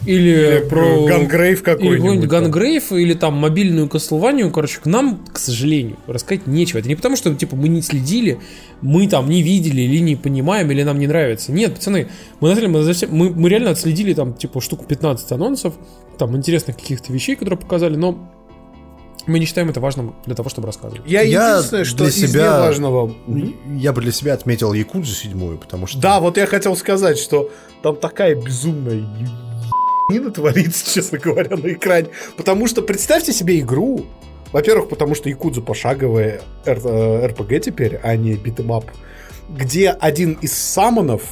или, 0.06 0.60
Или 0.60 0.68
про 0.68 1.06
Gungrave 1.06 1.58
или 1.58 1.64
какой-нибудь. 1.64 1.96
какой-нибудь 1.98 2.30
там. 2.30 2.42
Gungrave 2.44 2.92
или 2.92 3.14
там 3.14 3.34
мобильную 3.34 3.86
Castlevania, 3.86 4.50
короче, 4.50 4.80
к 4.80 4.86
нам, 4.86 5.24
к 5.32 5.38
сожалению, 5.38 5.96
рассказать 6.06 6.46
нечего. 6.46 6.78
Это 6.78 6.88
не 6.88 6.94
потому, 6.94 7.16
что 7.16 7.34
типа 7.34 7.54
мы 7.56 7.68
не 7.68 7.82
следили, 7.82 8.38
мы 8.80 9.06
там 9.08 9.28
не 9.28 9.42
видели 9.42 9.82
или 9.82 9.98
не 9.98 10.16
понимаем, 10.16 10.70
или 10.70 10.82
нам 10.82 10.98
не 10.98 11.06
нравится. 11.06 11.52
Нет, 11.52 11.74
пацаны, 11.74 12.08
мы, 12.40 12.48
на 12.48 12.54
самом 12.56 12.72
деле, 12.72 13.08
мы, 13.10 13.28
мы, 13.28 13.30
мы 13.34 13.48
реально 13.48 13.70
отследили 13.70 14.14
там 14.14 14.34
типа 14.34 14.60
штук 14.60 14.86
15 14.86 15.32
анонсов, 15.32 15.74
там 16.18 16.36
интересных 16.36 16.76
каких-то 16.76 17.12
вещей, 17.12 17.36
которые 17.36 17.58
показали, 17.58 17.96
но 17.96 18.30
мы 19.26 19.38
не 19.38 19.44
считаем 19.44 19.68
это 19.68 19.80
важным 19.80 20.14
для 20.24 20.34
того, 20.34 20.48
чтобы 20.48 20.66
рассказывать. 20.66 21.02
Я, 21.06 21.20
Я 21.20 21.56
единственное, 21.56 21.84
что 21.84 21.98
для 21.98 22.06
из 22.08 22.16
себя- 22.16 22.44
неважного... 22.56 23.14
Я 23.76 23.92
бы 23.92 24.00
для 24.00 24.12
себя 24.12 24.32
отметил 24.32 24.72
Якудзу 24.72 25.12
седьмую, 25.14 25.58
потому 25.58 25.86
что... 25.86 26.00
Да, 26.00 26.20
вот 26.20 26.38
я 26.38 26.46
хотел 26.46 26.74
сказать, 26.74 27.18
что 27.18 27.50
там 27.82 27.96
такая 27.96 28.34
безумная 28.34 29.06
ебанина 30.10 30.30
творится, 30.30 30.84
честно 30.94 31.18
говоря, 31.18 31.56
на 31.56 31.72
экране. 31.72 32.08
Потому 32.36 32.66
что 32.66 32.82
представьте 32.82 33.32
себе 33.32 33.60
игру. 33.60 34.06
Во-первых, 34.52 34.88
потому 34.88 35.14
что 35.14 35.28
Якудза 35.28 35.60
пошаговая 35.60 36.40
р- 36.64 36.80
э, 36.84 37.26
РПГ 37.28 37.60
теперь, 37.62 38.00
а 38.02 38.16
не 38.16 38.34
beat 38.34 38.54
'em 38.54 38.69
up. 38.69 38.84
Где 39.48 39.90
один 39.90 40.32
из 40.42 40.52
самонов, 40.52 41.22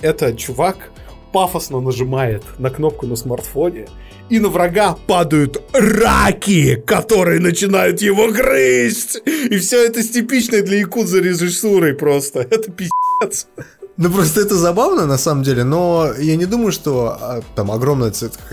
это 0.00 0.32
чувак, 0.36 0.90
пафосно 1.32 1.80
нажимает 1.80 2.44
на 2.58 2.70
кнопку 2.70 3.06
на 3.06 3.16
смартфоне, 3.16 3.86
и 4.30 4.38
на 4.38 4.48
врага 4.48 4.96
падают 5.06 5.60
раки, 5.72 6.76
которые 6.86 7.40
начинают 7.40 8.00
его 8.02 8.28
грызть. 8.28 9.22
И 9.26 9.56
все 9.58 9.84
это 9.86 10.02
с 10.02 10.10
типичной 10.10 10.62
для 10.62 10.78
Якудза 10.78 11.20
режиссурой 11.20 11.94
просто. 11.94 12.40
Это 12.50 12.70
пиздец. 12.70 13.48
Ну 13.98 14.12
просто 14.12 14.42
это 14.42 14.54
забавно 14.54 15.06
на 15.06 15.18
самом 15.18 15.42
деле, 15.42 15.64
но 15.64 16.12
я 16.16 16.36
не 16.36 16.46
думаю, 16.46 16.70
что 16.70 17.18
а, 17.20 17.40
там 17.56 17.72
огромное 17.72 18.12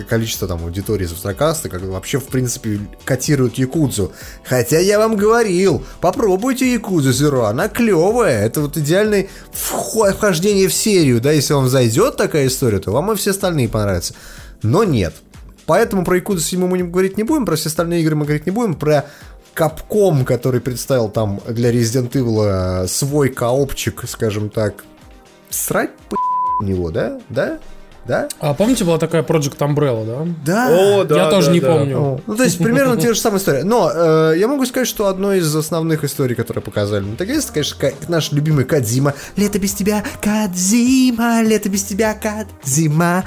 количество 0.10 0.48
там 0.48 0.64
аудитории 0.64 1.06
Завтракаста 1.06 1.70
как 1.70 1.84
вообще 1.84 2.20
в 2.20 2.26
принципе 2.26 2.80
котируют 3.04 3.54
Якудзу. 3.54 4.12
Хотя 4.44 4.80
я 4.80 4.98
вам 4.98 5.16
говорил, 5.16 5.84
попробуйте 6.02 6.74
Якудзу 6.74 7.12
Zero, 7.12 7.46
она 7.46 7.70
клевая, 7.70 8.44
это 8.44 8.62
вот 8.62 8.76
идеальное 8.76 9.28
вхо- 9.54 10.12
вхождение 10.14 10.68
в 10.68 10.74
серию, 10.74 11.22
да, 11.22 11.32
если 11.32 11.54
вам 11.54 11.70
зайдет 11.70 12.16
такая 12.18 12.48
история, 12.48 12.80
то 12.80 12.92
вам 12.92 13.12
и 13.12 13.16
все 13.16 13.30
остальные 13.30 13.70
понравятся. 13.70 14.16
Но 14.64 14.84
нет. 14.84 15.14
Поэтому 15.68 16.04
про 16.04 16.16
Якудзу 16.16 16.42
7 16.42 16.66
мы 16.66 16.80
не 16.80 16.86
говорить 16.86 17.18
не 17.18 17.24
будем, 17.24 17.46
про 17.46 17.56
все 17.56 17.70
остальные 17.70 18.02
игры 18.02 18.16
мы 18.16 18.26
говорить 18.26 18.48
не 18.48 18.52
будем, 18.52 18.74
про 18.74 19.06
Капком, 19.54 20.26
который 20.26 20.60
представил 20.60 21.08
там 21.08 21.40
для 21.48 21.72
Resident 21.72 22.12
Evil 22.14 22.84
э, 22.84 22.88
свой 22.88 23.30
коопчик, 23.30 24.04
скажем 24.08 24.50
так, 24.50 24.84
срать 25.50 25.92
по 26.10 26.64
него, 26.64 26.92
да? 26.92 27.20
Да? 27.30 27.60
Да? 28.08 28.28
А 28.40 28.54
помните, 28.54 28.84
была 28.84 29.00
такая 29.00 29.24
Project 29.24 29.58
Umbrella, 29.58 30.06
да? 30.06 30.28
Да. 30.46 30.68
О, 30.70 31.04
да, 31.06 31.24
Я 31.24 31.30
тоже 31.30 31.48
да, 31.48 31.54
не 31.54 31.60
да. 31.60 31.68
помню. 31.68 32.00
О, 32.00 32.22
Ну, 32.28 32.36
то 32.36 32.44
есть, 32.44 32.60
примерно 32.60 32.98
те 32.98 33.16
же 33.16 33.20
самые 33.20 33.40
истории. 33.40 33.64
Но 33.64 33.92
э, 33.92 34.36
я 34.38 34.48
могу 34.48 34.64
сказать, 34.68 34.88
что 34.88 35.08
одной 35.08 35.40
из 35.40 35.56
основных 35.56 36.04
историй, 36.04 36.36
которые 36.36 36.62
показали 36.64 37.04
на 37.04 37.16
ТГС, 37.16 37.50
это, 37.50 37.54
конечно, 37.54 38.06
наш 38.08 38.32
любимый 38.32 38.66
Кадзима. 38.66 39.16
Лето 39.36 39.58
без 39.58 39.74
тебя, 39.74 40.04
Кадзима, 40.22 41.42
лето 41.42 41.70
без 41.70 41.84
тебя, 41.84 42.14
Кадзима. 42.14 43.24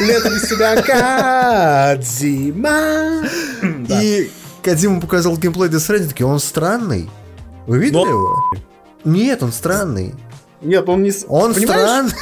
Лето 0.00 0.30
без 0.30 0.48
тебя, 0.48 0.80
Кадзима. 2.00 3.24
И 4.00 4.30
Кадзима 4.62 5.00
показал 5.00 5.36
геймплей 5.36 5.70
Death 5.70 5.78
Stranding, 5.78 6.22
он 6.22 6.38
странный. 6.38 7.10
Вы 7.66 7.78
видели 7.78 7.98
его? 7.98 8.36
Нет, 9.04 9.42
он 9.42 9.50
странный. 9.52 10.14
Нет, 10.60 10.88
он 10.88 11.02
не... 11.02 11.12
Он 11.28 11.54
Понимаешь? 11.54 11.80
странный. 11.80 12.12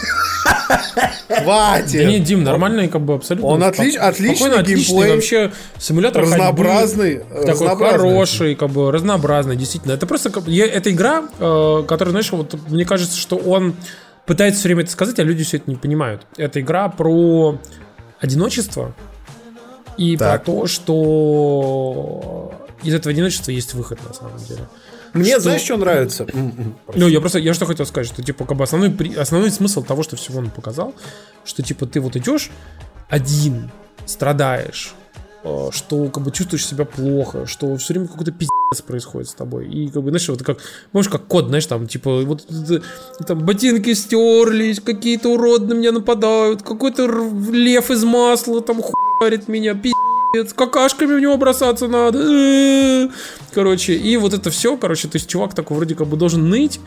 Хватит. 1.42 1.92
Да 2.00 2.04
нет, 2.04 2.24
Дим, 2.24 2.44
нормальный, 2.44 2.88
как 2.88 3.00
бы 3.02 3.14
абсолютно. 3.14 3.48
Он 3.48 3.62
отлич- 3.62 3.96
отличный 3.96 4.36
спокойно, 4.36 4.60
отличный, 4.60 4.94
геймплей. 4.94 5.14
вообще 5.14 5.52
симулятор 5.78 6.22
Разнообразный. 6.22 7.18
ходьбы, 7.18 7.34
такой 7.34 7.50
разнообразный. 7.52 7.98
хороший, 7.98 8.54
как 8.54 8.70
бы 8.70 8.92
разнообразный, 8.92 9.56
действительно. 9.56 9.92
Это 9.92 10.06
просто 10.06 10.32
я- 10.46 10.66
это 10.66 10.90
игра, 10.90 11.24
э, 11.38 11.82
которая, 11.88 12.10
знаешь, 12.10 12.30
вот 12.32 12.54
мне 12.68 12.84
кажется, 12.84 13.16
что 13.18 13.36
он 13.36 13.74
пытается 14.26 14.60
все 14.60 14.68
время 14.68 14.82
это 14.82 14.90
сказать, 14.92 15.18
а 15.18 15.22
люди 15.22 15.44
все 15.44 15.56
это 15.58 15.70
не 15.70 15.76
понимают. 15.76 16.22
Это 16.36 16.60
игра 16.60 16.88
про 16.88 17.58
одиночество 18.20 18.94
и 19.96 20.16
Так. 20.16 20.44
про 20.44 20.52
то, 20.52 20.66
что 20.66 22.52
из 22.82 22.94
этого 22.94 23.12
одиночества 23.12 23.50
есть 23.50 23.74
выход 23.74 23.98
на 24.06 24.12
самом 24.14 24.36
деле. 24.38 24.68
Мне, 25.12 25.32
Что- 25.32 25.40
знаешь, 25.40 25.62
что 25.62 25.76
нравится? 25.76 26.26
Ну, 26.94 27.08
я 27.08 27.20
просто, 27.20 27.38
я 27.38 27.54
что 27.54 27.66
хотел 27.66 27.86
сказать, 27.86 28.08
что, 28.08 28.22
типа, 28.22 28.44
как 28.44 28.56
бы 28.56 28.64
основной, 28.64 28.94
основной 29.16 29.50
смысл 29.50 29.82
того, 29.82 30.02
что 30.02 30.16
всего 30.16 30.38
он 30.38 30.50
показал, 30.50 30.94
что, 31.44 31.62
типа, 31.62 31.86
ты 31.86 32.00
вот 32.00 32.16
идешь 32.16 32.50
один, 33.08 33.70
страдаешь, 34.06 34.94
э, 35.44 35.68
что, 35.72 36.08
как 36.08 36.24
бы, 36.24 36.30
чувствуешь 36.30 36.66
себя 36.66 36.84
плохо, 36.84 37.46
что 37.46 37.76
все 37.76 37.94
время 37.94 38.08
какой-то 38.08 38.32
пиздец 38.32 38.82
происходит 38.84 39.28
с 39.28 39.34
тобой. 39.34 39.68
И, 39.68 39.88
как 39.88 40.02
бы, 40.02 40.10
знаешь, 40.10 40.28
вот 40.28 40.42
как, 40.42 40.58
можешь 40.92 41.10
как 41.10 41.26
кот, 41.26 41.48
знаешь, 41.48 41.66
там, 41.66 41.86
типа, 41.86 42.22
вот, 42.22 42.46
там, 43.26 43.38
ботинки 43.40 43.94
стерлись, 43.94 44.80
какие-то 44.80 45.30
уроды 45.34 45.66
на 45.66 45.78
меня 45.78 45.92
нападают, 45.92 46.62
какой-то 46.62 47.06
лев 47.52 47.90
из 47.90 48.04
масла 48.04 48.60
там 48.60 48.82
хуярит 48.82 49.48
меня, 49.48 49.74
пиздец, 49.74 49.94
какашками 50.44 51.14
в 51.14 51.20
него 51.20 51.36
бросаться 51.36 51.88
надо. 51.88 53.10
Короче, 53.54 53.94
и 53.94 54.16
вот 54.16 54.34
это 54.34 54.50
все, 54.50 54.76
короче, 54.76 55.08
то 55.08 55.16
есть 55.16 55.28
чувак 55.28 55.54
такой 55.54 55.76
вроде 55.76 55.94
как 55.94 56.06
бы 56.06 56.16
должен 56.16 56.48
ныть, 56.48 56.80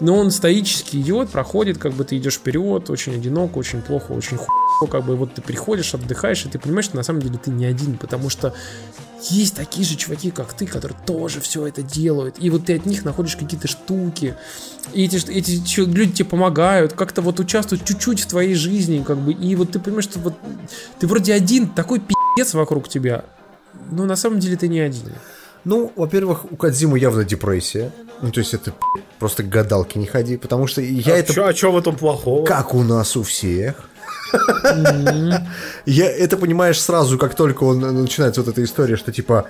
но 0.00 0.16
он 0.16 0.30
стоически 0.30 0.96
идет, 0.96 1.30
проходит, 1.30 1.78
как 1.78 1.92
бы 1.92 2.04
ты 2.04 2.16
идешь 2.16 2.36
вперед, 2.36 2.88
очень 2.90 3.14
одиноко, 3.14 3.58
очень 3.58 3.82
плохо, 3.82 4.12
очень 4.12 4.38
хуй, 4.38 4.88
как 4.88 5.04
бы 5.04 5.14
вот 5.14 5.34
ты 5.34 5.42
приходишь, 5.42 5.94
отдыхаешь, 5.94 6.44
и 6.46 6.48
ты 6.48 6.58
понимаешь, 6.58 6.86
что 6.86 6.96
на 6.96 7.02
самом 7.02 7.20
деле 7.20 7.38
ты 7.38 7.50
не 7.50 7.66
один, 7.66 7.98
потому 7.98 8.30
что 8.30 8.54
есть 9.28 9.54
такие 9.54 9.86
же 9.86 9.96
чуваки, 9.96 10.30
как 10.30 10.54
ты, 10.54 10.66
которые 10.66 10.96
тоже 11.06 11.40
все 11.40 11.66
это 11.66 11.82
делают, 11.82 12.36
и 12.38 12.48
вот 12.48 12.66
ты 12.66 12.76
от 12.76 12.86
них 12.86 13.04
находишь 13.04 13.36
какие-то 13.36 13.68
штуки, 13.68 14.34
и 14.94 15.04
эти, 15.04 15.16
эти 15.30 15.80
люди 15.80 16.12
тебе 16.12 16.28
помогают, 16.28 16.94
как-то 16.94 17.20
вот 17.20 17.38
участвуют 17.38 17.84
чуть-чуть 17.84 18.20
в 18.20 18.26
твоей 18.26 18.54
жизни, 18.54 19.04
как 19.06 19.18
бы, 19.18 19.32
и 19.32 19.54
вот 19.54 19.72
ты 19.72 19.78
понимаешь, 19.78 20.04
что 20.04 20.18
вот 20.18 20.34
ты 20.98 21.06
вроде 21.06 21.34
один, 21.34 21.68
такой 21.68 22.00
пиздец 22.36 22.54
вокруг 22.54 22.88
тебя, 22.88 23.24
но 23.90 24.04
на 24.04 24.16
самом 24.16 24.38
деле 24.40 24.56
ты 24.56 24.68
не 24.68 24.80
один. 24.80 25.12
Ну, 25.64 25.92
во-первых, 25.94 26.50
у 26.50 26.56
Кадзимы 26.56 26.98
явно 26.98 27.22
депрессия. 27.24 27.92
Ну, 28.22 28.30
то 28.30 28.40
есть 28.40 28.54
это 28.54 28.72
просто 29.18 29.42
к 29.42 29.48
гадалке 29.48 29.98
не 29.98 30.06
ходи, 30.06 30.36
потому 30.38 30.66
что 30.66 30.80
я 30.80 31.14
а 31.14 31.16
это... 31.18 31.34
чё- 31.34 31.46
а 31.46 31.52
чё 31.52 31.70
в 31.70 31.76
этом 31.76 31.96
плохого? 31.96 32.46
Как 32.46 32.74
у 32.74 32.82
нас 32.82 33.16
у 33.16 33.22
всех. 33.22 33.74
Я 35.86 36.10
это 36.10 36.36
понимаешь 36.36 36.80
сразу, 36.80 37.18
как 37.18 37.34
только 37.34 37.64
он 37.64 37.84
э, 37.84 37.90
начинается 37.90 38.42
вот 38.42 38.50
эта 38.50 38.62
история, 38.64 38.96
что 38.96 39.12
типа 39.12 39.48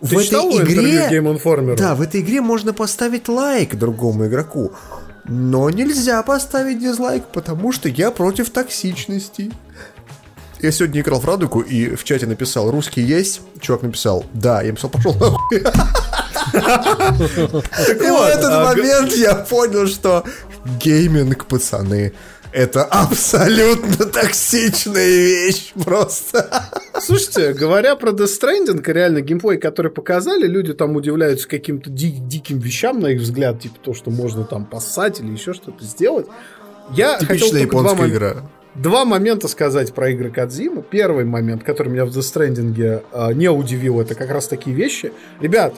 в 0.00 0.08
Ты 0.10 0.16
этой 0.16 0.62
игре, 0.62 1.08
Game 1.10 1.38
Informer? 1.40 1.76
да, 1.76 1.94
в 1.94 2.00
этой 2.00 2.20
игре 2.20 2.40
можно 2.40 2.72
поставить 2.72 3.28
лайк 3.28 3.74
другому 3.76 4.26
игроку, 4.26 4.72
но 5.24 5.68
нельзя 5.70 6.22
поставить 6.22 6.80
дизлайк, 6.80 7.24
потому 7.26 7.70
что 7.72 7.88
я 7.88 8.10
против 8.10 8.50
токсичности. 8.50 9.52
Я 10.64 10.72
сегодня 10.72 11.02
играл 11.02 11.20
в 11.20 11.26
Радугу 11.26 11.60
и 11.60 11.94
в 11.94 12.04
чате 12.04 12.24
написал, 12.24 12.70
русский 12.70 13.02
есть? 13.02 13.42
Чувак 13.60 13.82
написал, 13.82 14.24
да. 14.32 14.62
Я 14.62 14.68
написал, 14.68 14.88
пошел 14.88 15.12
нахуй. 15.12 15.58
И 15.58 15.62
в 18.10 18.22
этот 18.22 18.50
а, 18.50 18.64
момент 18.64 19.12
я 19.12 19.34
понял, 19.34 19.86
что 19.86 20.24
гейминг, 20.80 21.44
пацаны, 21.44 22.14
это 22.50 22.82
абсолютно 22.82 24.06
токсичная 24.06 25.06
вещь 25.06 25.74
просто. 25.84 26.70
Слушайте, 26.98 27.52
говоря 27.52 27.94
про 27.94 28.12
Death 28.12 28.30
Stranding, 28.40 28.82
реально 28.90 29.20
геймплей, 29.20 29.58
который 29.58 29.92
показали, 29.92 30.46
люди 30.46 30.72
там 30.72 30.96
удивляются 30.96 31.46
каким-то 31.46 31.90
ди- 31.90 32.16
диким 32.20 32.58
вещам, 32.58 33.00
на 33.00 33.08
их 33.08 33.20
взгляд, 33.20 33.60
типа 33.60 33.76
то, 33.82 33.92
что 33.92 34.10
можно 34.10 34.44
там 34.44 34.64
поссать 34.64 35.20
или 35.20 35.30
еще 35.30 35.52
что-то 35.52 35.84
сделать. 35.84 36.26
Я 36.94 37.18
хотел 37.18 37.50
Типичная 37.50 37.66
два 37.66 37.80
японская 37.80 38.06
мом- 38.06 38.10
игра. 38.10 38.36
Два 38.74 39.04
момента 39.04 39.46
сказать 39.46 39.94
про 39.94 40.10
игры 40.10 40.30
Кадзима. 40.30 40.82
Первый 40.82 41.24
момент, 41.24 41.62
который 41.62 41.88
меня 41.88 42.04
в 42.04 42.08
Death 42.08 42.22
Stranding 42.22 43.04
э, 43.12 43.32
не 43.34 43.48
удивил, 43.48 44.00
это 44.00 44.16
как 44.16 44.30
раз 44.30 44.48
такие 44.48 44.74
вещи. 44.74 45.12
Ребят, 45.40 45.74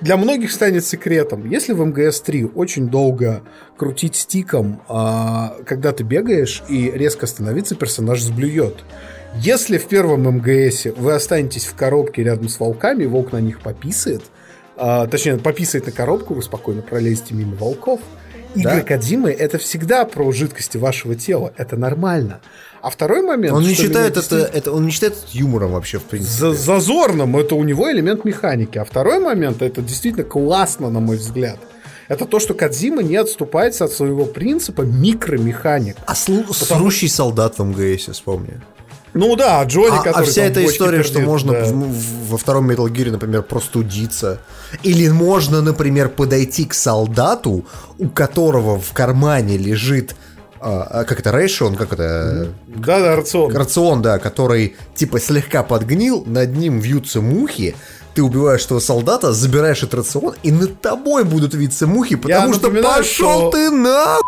для 0.00 0.16
многих 0.16 0.50
станет 0.50 0.84
секретом, 0.84 1.48
если 1.48 1.72
в 1.72 1.80
МГС-3 1.80 2.52
очень 2.54 2.88
долго 2.88 3.42
крутить 3.78 4.16
стиком, 4.16 4.82
а, 4.88 5.56
когда 5.64 5.92
ты 5.92 6.04
бегаешь 6.04 6.62
и 6.68 6.90
резко 6.90 7.24
остановиться, 7.24 7.76
персонаж 7.76 8.20
сблюет. 8.20 8.84
Если 9.36 9.78
в 9.78 9.86
первом 9.86 10.24
МГСе 10.24 10.92
вы 10.92 11.14
останетесь 11.14 11.64
в 11.64 11.74
коробке 11.74 12.24
рядом 12.24 12.50
с 12.50 12.60
волками, 12.60 13.06
волк 13.06 13.32
на 13.32 13.40
них 13.40 13.60
пописает, 13.60 14.22
а, 14.76 15.06
точнее, 15.06 15.38
пописает 15.38 15.86
на 15.86 15.92
коробку, 15.92 16.34
вы 16.34 16.42
спокойно 16.42 16.82
пролезете 16.82 17.34
мимо 17.34 17.54
волков. 17.56 18.00
Игры 18.56 18.76
Да. 18.76 18.80
Кадзимы 18.82 19.30
это 19.30 19.58
всегда 19.58 20.04
про 20.04 20.30
жидкости 20.32 20.76
вашего 20.78 21.14
тела, 21.14 21.52
это 21.56 21.76
нормально. 21.76 22.40
А 22.82 22.90
второй 22.90 23.22
момент... 23.22 23.54
Он 23.54 23.62
не 23.62 23.74
считает 23.74 24.16
это, 24.16 24.36
это, 24.38 24.72
он 24.72 24.84
не 24.84 24.90
считает 24.92 25.14
это 25.14 25.26
юмором 25.32 25.72
вообще, 25.72 25.98
в 25.98 26.04
принципе. 26.04 26.32
за- 26.38 26.52
зазорным, 26.54 27.36
это 27.36 27.54
у 27.54 27.64
него 27.64 27.90
элемент 27.90 28.24
механики. 28.24 28.78
А 28.78 28.84
второй 28.84 29.18
момент, 29.18 29.60
это 29.62 29.82
действительно 29.82 30.24
классно, 30.24 30.90
на 30.90 31.00
мой 31.00 31.16
взгляд. 31.16 31.58
Это 32.08 32.24
то, 32.24 32.38
что 32.38 32.54
Кадзима 32.54 33.02
не 33.02 33.16
отступается 33.16 33.84
от 33.86 33.92
своего 33.92 34.24
принципа 34.26 34.82
микромеханик. 34.82 35.96
А 36.06 36.12
слу- 36.14 36.52
срущий 36.52 37.08
солдат 37.08 37.58
в 37.58 37.64
МГСе, 37.64 38.12
вспомни. 38.12 38.60
Ну 39.16 39.34
да, 39.36 39.62
Джонни, 39.64 39.96
А, 39.96 40.00
а 40.00 40.02
который 40.04 40.26
вся 40.26 40.42
там 40.42 40.50
эта 40.52 40.66
история, 40.66 41.02
что 41.02 41.14
пердит, 41.14 41.26
можно 41.28 41.52
да. 41.52 41.64
в- 41.64 41.72
в- 41.72 42.30
во 42.30 42.38
втором 42.38 42.70
Metal 42.70 42.86
Gear, 42.86 43.10
например, 43.10 43.42
простудиться. 43.42 44.38
Или 44.82 45.08
можно, 45.08 45.62
например, 45.62 46.08
подойти 46.10 46.64
к 46.66 46.74
солдату, 46.74 47.64
у 47.98 48.08
которого 48.08 48.78
в 48.78 48.92
кармане 48.92 49.56
лежит 49.56 50.14
а, 50.58 50.82
а, 51.00 51.04
как 51.04 51.20
это, 51.20 51.30
рейшон, 51.32 51.76
как 51.76 51.92
это, 51.92 52.48
Да-да, 52.66 53.14
рацион. 53.16 53.54
рацион, 53.54 54.02
да, 54.02 54.18
который 54.18 54.74
типа 54.94 55.20
слегка 55.20 55.62
подгнил, 55.62 56.24
над 56.26 56.56
ним 56.56 56.78
вьются 56.80 57.20
мухи, 57.20 57.76
ты 58.14 58.22
убиваешь 58.22 58.64
этого 58.64 58.80
солдата, 58.80 59.32
забираешь 59.34 59.78
этот 59.82 59.94
рацион, 59.94 60.34
и 60.42 60.50
над 60.50 60.80
тобой 60.80 61.24
будут 61.24 61.52
виться 61.54 61.86
мухи, 61.86 62.16
потому 62.16 62.54
что 62.54 62.68
напоминаю, 62.68 62.96
пошел 63.02 63.38
что- 63.38 63.50
ты 63.50 63.70
нахуй! 63.70 64.22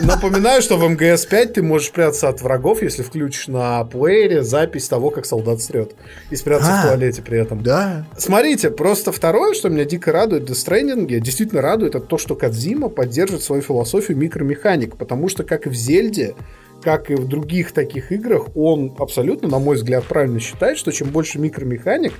Напоминаю, 0.00 0.62
что 0.62 0.76
в 0.76 0.84
МГС-5 0.84 1.46
ты 1.46 1.62
можешь 1.62 1.90
прятаться 1.90 2.28
от 2.28 2.42
врагов, 2.42 2.82
если 2.82 3.02
включишь 3.02 3.48
на 3.48 3.84
плеере 3.84 4.42
запись 4.42 4.88
того, 4.88 5.10
как 5.10 5.26
солдат 5.26 5.60
срет. 5.62 5.94
И 6.30 6.36
спрятаться 6.36 6.72
А, 6.72 6.82
в 6.82 6.86
туалете 6.88 7.22
при 7.22 7.38
этом. 7.38 7.62
Да. 7.62 8.06
Смотрите, 8.16 8.70
просто 8.70 9.12
второе, 9.12 9.54
что 9.54 9.68
меня 9.68 9.84
дико 9.84 10.12
радует 10.12 10.48
в 10.48 10.52
Stranding, 10.52 11.06
действительно 11.20 11.62
радует, 11.62 11.94
это 11.94 12.04
то, 12.04 12.18
что 12.18 12.34
Кадзима 12.34 12.88
поддерживает 12.88 13.42
свою 13.42 13.62
философию 13.62 14.16
микромеханик, 14.16 14.96
потому 14.96 15.28
что, 15.28 15.44
как 15.44 15.66
и 15.66 15.70
в 15.70 15.74
Зельде, 15.74 16.34
как 16.82 17.10
и 17.10 17.14
в 17.14 17.26
других 17.26 17.72
таких 17.72 18.12
играх, 18.12 18.56
он 18.56 18.94
абсолютно, 18.98 19.48
на 19.48 19.58
мой 19.58 19.76
взгляд, 19.76 20.04
правильно 20.04 20.38
считает, 20.40 20.78
что 20.78 20.92
чем 20.92 21.08
больше 21.08 21.38
микромеханик, 21.38 22.12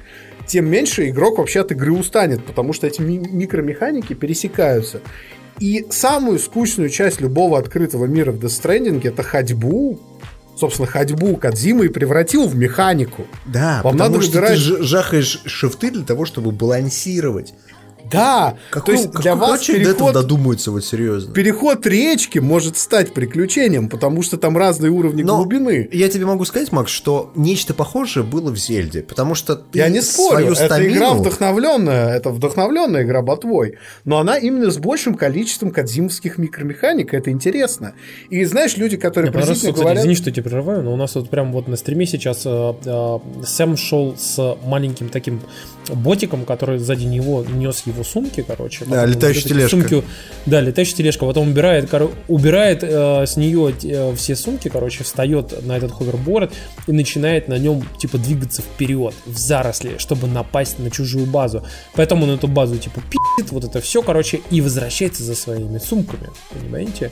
тем 0.47 0.69
меньше 0.69 1.09
игрок 1.09 1.39
вообще 1.39 1.61
от 1.61 1.73
игры 1.73 1.93
устанет, 1.93 2.45
потому 2.45 2.73
что 2.73 2.87
эти 2.87 3.01
ми- 3.01 3.19
микромеханики 3.19 4.15
пересекаются. 4.15 5.01
И 5.61 5.87
самую 5.91 6.39
скучную 6.39 6.91
часть 6.91 7.21
любого 7.21 7.59
открытого 7.59 8.07
мира 8.07 8.33
в 8.33 8.37
Death 8.37 8.63
Stranding 8.63 9.07
это 9.07 9.23
ходьбу, 9.23 9.99
собственно, 10.57 10.87
ходьбу 10.89 11.37
Кадзимы 11.37 11.87
и 11.87 11.89
превратил 11.89 12.47
в 12.47 12.57
механику. 12.57 13.27
Да, 13.47 13.81
Вам 13.83 13.95
потому 13.97 14.15
надо 14.15 14.23
что 14.23 14.33
выбирать- 14.41 14.55
ты 14.59 14.83
жахаешь 14.83 15.41
шифты 15.47 15.91
для 15.91 16.05
того, 16.05 16.25
чтобы 16.25 16.51
балансировать. 16.53 17.55
Да, 18.11 18.57
Какой, 18.71 18.95
то 18.95 19.01
есть 19.01 19.11
для 19.13 19.35
вас 19.35 19.65
переход, 19.67 20.15
додумается, 20.15 20.71
вот 20.71 20.85
серьезно? 20.85 21.33
переход 21.35 21.87
речки 21.87 22.39
может 22.39 22.77
стать 22.77 23.13
приключением, 23.13 23.89
потому 23.89 24.23
что 24.23 24.37
там 24.37 24.57
разные 24.57 24.91
уровни 24.91 25.23
Но 25.23 25.37
глубины. 25.37 25.89
Я 25.93 26.09
тебе 26.09 26.27
могу 26.27 26.45
сказать, 26.45 26.73
Макс, 26.73 26.91
что 26.91 27.31
нечто 27.35 27.75
похожее 27.75 28.25
было 28.25 28.51
в 28.51 28.57
Зельде, 28.57 29.03
потому 29.03 29.35
что 29.35 29.57
ты 29.57 29.79
Я 29.79 29.89
не 29.89 30.01
спорю, 30.01 30.29
свою 30.31 30.53
это 30.53 30.87
игра 30.89 31.09
стамину- 31.11 31.21
вдохновленная, 31.21 32.17
это 32.17 32.31
вдохновленная 32.31 33.03
игра 33.03 33.23
ботвой, 33.23 33.79
но 34.05 34.19
она 34.19 34.37
именно 34.39 34.71
с 34.71 34.79
большим 34.79 35.15
количеством 35.15 35.71
кадзимовских 35.71 36.39
микромеханик, 36.39 37.15
это 37.15 37.31
интересно. 37.31 37.95
И 38.31 38.45
знаешь, 38.45 38.77
люди, 38.77 38.97
которые 38.97 39.31
Мне 39.31 39.41
приблизительно 39.41 39.73
кстати, 39.73 39.83
говорят... 39.85 40.01
извини, 40.03 40.15
что 40.15 40.31
я 40.31 40.35
тебя 40.35 40.43
прерываю, 40.45 40.83
но 40.83 40.93
у 40.93 40.97
нас 40.97 41.15
вот 41.15 41.31
прям 41.31 41.53
вот 41.53 41.69
на 41.69 41.77
стриме 41.77 42.07
сейчас 42.07 42.43
э, 42.45 42.75
э, 42.85 43.19
Сэм 43.45 43.77
шел 43.77 44.15
с 44.19 44.57
маленьким 44.65 45.09
таким 45.09 45.41
ботиком, 45.95 46.45
который 46.45 46.79
сзади 46.79 47.05
него 47.05 47.45
нес 47.45 47.83
его 47.87 48.05
сумки, 48.05 48.45
короче. 48.47 48.85
Да, 48.85 49.07
летающая 49.07 49.43
вот 49.43 49.49
тележка. 49.49 49.71
Сумки, 49.71 50.05
да, 50.47 50.61
летающая 50.61 50.97
тележка. 50.97 51.27
Потом 51.27 51.49
убирает, 51.49 51.85
коро- 51.91 52.15
убирает 52.29 52.83
э, 52.83 53.27
с 53.27 53.37
нее 53.37 53.75
э, 53.83 54.15
все 54.17 54.37
сумки, 54.37 54.69
короче, 54.69 55.05
встает 55.05 55.65
на 55.67 55.77
этот 55.77 55.93
ховерборд 55.93 56.53
и 56.87 56.93
начинает 56.93 57.49
на 57.49 57.59
нем, 57.59 57.85
типа, 57.99 58.19
двигаться 58.19 58.63
вперед, 58.63 59.15
в 59.27 59.37
заросли, 59.39 59.97
чтобы 59.99 60.27
напасть 60.27 60.79
на 60.79 60.91
чужую 60.91 61.27
базу. 61.27 61.65
Поэтому 61.95 62.25
он 62.25 62.31
эту 62.31 62.49
базу, 62.49 62.77
типа, 62.77 63.01
пи***ит, 63.01 63.51
вот 63.51 63.65
это 63.65 63.81
все, 63.81 64.03
короче, 64.03 64.41
и 64.51 64.61
возвращается 64.61 65.23
за 65.23 65.35
своими 65.35 65.79
сумками, 65.79 66.29
понимаете? 66.51 67.11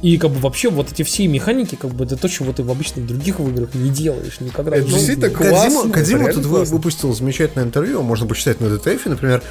И 0.00 0.16
как 0.16 0.30
бы 0.30 0.38
вообще 0.38 0.70
вот 0.70 0.92
эти 0.92 1.02
все 1.02 1.26
механики, 1.26 1.74
как 1.74 1.90
бы 1.90 2.04
это 2.04 2.16
то, 2.16 2.28
чего 2.28 2.52
ты 2.52 2.62
в 2.62 2.70
обычных 2.70 3.04
других 3.06 3.40
играх 3.40 3.74
не 3.74 3.90
делаешь 3.90 4.38
никогда. 4.40 4.76
Это 4.76 4.86
действительно 4.88 5.28
Кадзима, 5.30 5.50
классно, 5.70 5.90
Кадзима 5.92 6.28
это 6.28 6.40
тут 6.40 6.46
классно. 6.46 6.76
выпустил 6.76 7.12
замечательное 7.14 7.66
интервью, 7.66 8.02
можно 8.02 8.26
почитать 8.26 8.60
на 8.60 8.66
DTF, 8.66 9.00
например, 9.08 9.42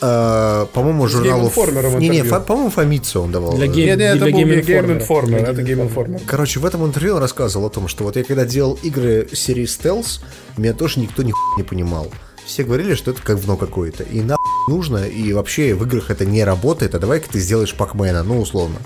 э, 0.00 0.66
по-моему, 0.72 1.06
журналу... 1.06 1.48
Game 1.48 1.54
Informer 1.54 1.98
Не, 2.00 2.08
не, 2.08 2.22
фа- 2.24 2.40
по-моему, 2.40 2.70
Фамица 2.70 3.20
он 3.20 3.30
давал. 3.30 3.54
Для 3.56 3.66
Э, 3.66 3.68
гей- 3.68 3.86
Нет, 3.86 3.98
нет, 4.00 4.16
это 4.16 4.24
был 4.26 4.40
Game 4.40 5.06
Informer. 5.06 5.36
Это 5.36 5.60
Game 5.62 5.88
Informer. 5.94 6.20
Короче, 6.26 6.58
в 6.58 6.66
этом 6.66 6.84
интервью 6.84 7.14
он 7.14 7.20
рассказывал 7.20 7.66
о 7.66 7.70
том, 7.70 7.86
что 7.86 8.02
вот 8.02 8.16
я 8.16 8.24
когда 8.24 8.44
делал 8.44 8.76
игры 8.82 9.28
серии 9.32 9.64
Stealth, 9.66 10.20
меня 10.56 10.72
тоже 10.72 10.98
никто 11.00 11.22
ни 11.22 11.32
не 11.56 11.62
понимал. 11.62 12.08
Все 12.44 12.64
говорили, 12.64 12.94
что 12.94 13.12
это 13.12 13.20
говно 13.24 13.56
какое-то. 13.56 14.02
И 14.02 14.20
на 14.20 14.34
нужно, 14.68 15.04
и 15.06 15.32
вообще 15.32 15.74
в 15.74 15.84
играх 15.84 16.10
это 16.10 16.24
не 16.26 16.42
работает, 16.42 16.94
а 16.96 16.98
давай-ка 16.98 17.28
ты 17.30 17.38
сделаешь 17.38 17.72
Пакмена, 17.74 18.24
ну, 18.24 18.40
условно. 18.40 18.78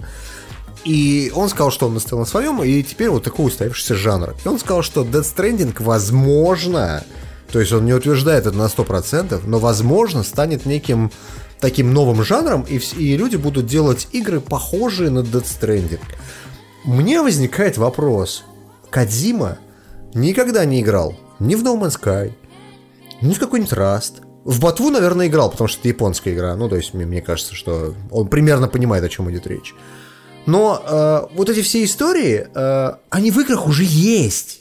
И 0.87 1.33
он 1.35 1.49
сказал, 1.49 1.73
что 1.73 1.89
он 1.89 1.95
настоял 1.95 2.21
на 2.21 2.27
своем, 2.27 2.63
и 2.63 2.81
теперь 2.85 3.11
вот 3.11 3.25
такой 3.25 3.47
устоявшийся 3.47 3.97
жанр. 3.97 4.37
И 4.45 4.49
он 4.49 4.57
сказал, 4.61 4.83
что 4.83 5.03
Death 5.03 5.35
Stranding, 5.35 5.75
возможно, 5.83 7.03
то 7.51 7.59
есть 7.59 7.73
он 7.73 7.85
не 7.85 7.93
утверждает 7.93 8.47
это 8.47 8.57
на 8.57 8.67
100%, 8.67 9.41
но, 9.47 9.59
возможно, 9.59 10.23
станет 10.23 10.65
неким 10.65 11.11
таким 11.59 11.93
новым 11.93 12.23
жанром, 12.23 12.63
и, 12.63 12.77
и 12.77 13.17
люди 13.17 13.35
будут 13.35 13.67
делать 13.67 14.07
игры, 14.13 14.41
похожие 14.41 15.11
на 15.11 15.21
Death 15.21 15.59
Stranding. 15.61 16.01
Мне 16.85 17.21
возникает 17.21 17.79
вопрос. 17.79 18.45
Кадзима 18.89 19.59
никогда 20.15 20.65
не 20.65 20.83
играл 20.83 21.17
ни 21.41 21.57
в 21.57 21.65
No 21.65 21.77
Man's 21.77 22.01
Sky, 22.01 22.33
ни 23.23 23.35
в 23.35 23.41
какой-нибудь 23.41 23.73
Rust. 23.73 24.23
В 24.45 24.61
Ботву, 24.61 24.91
наверное, 24.91 25.27
играл, 25.27 25.51
потому 25.51 25.67
что 25.67 25.81
это 25.81 25.89
японская 25.89 26.33
игра. 26.33 26.55
Ну, 26.55 26.69
то 26.69 26.77
есть, 26.77 26.95
мне, 26.95 27.07
мне 27.07 27.23
кажется, 27.23 27.57
что 27.57 27.93
он 28.13 28.29
примерно 28.29 28.69
понимает, 28.69 29.03
о 29.03 29.09
чем 29.09 29.29
идет 29.33 29.49
речь. 29.49 29.75
Но 30.47 30.83
э, 30.87 31.35
вот 31.35 31.49
эти 31.49 31.63
все 31.63 31.85
истории, 31.85 32.47
э, 32.55 32.93
они 33.11 33.31
в 33.31 33.39
играх 33.41 33.67
уже 33.67 33.85
есть. 33.85 34.61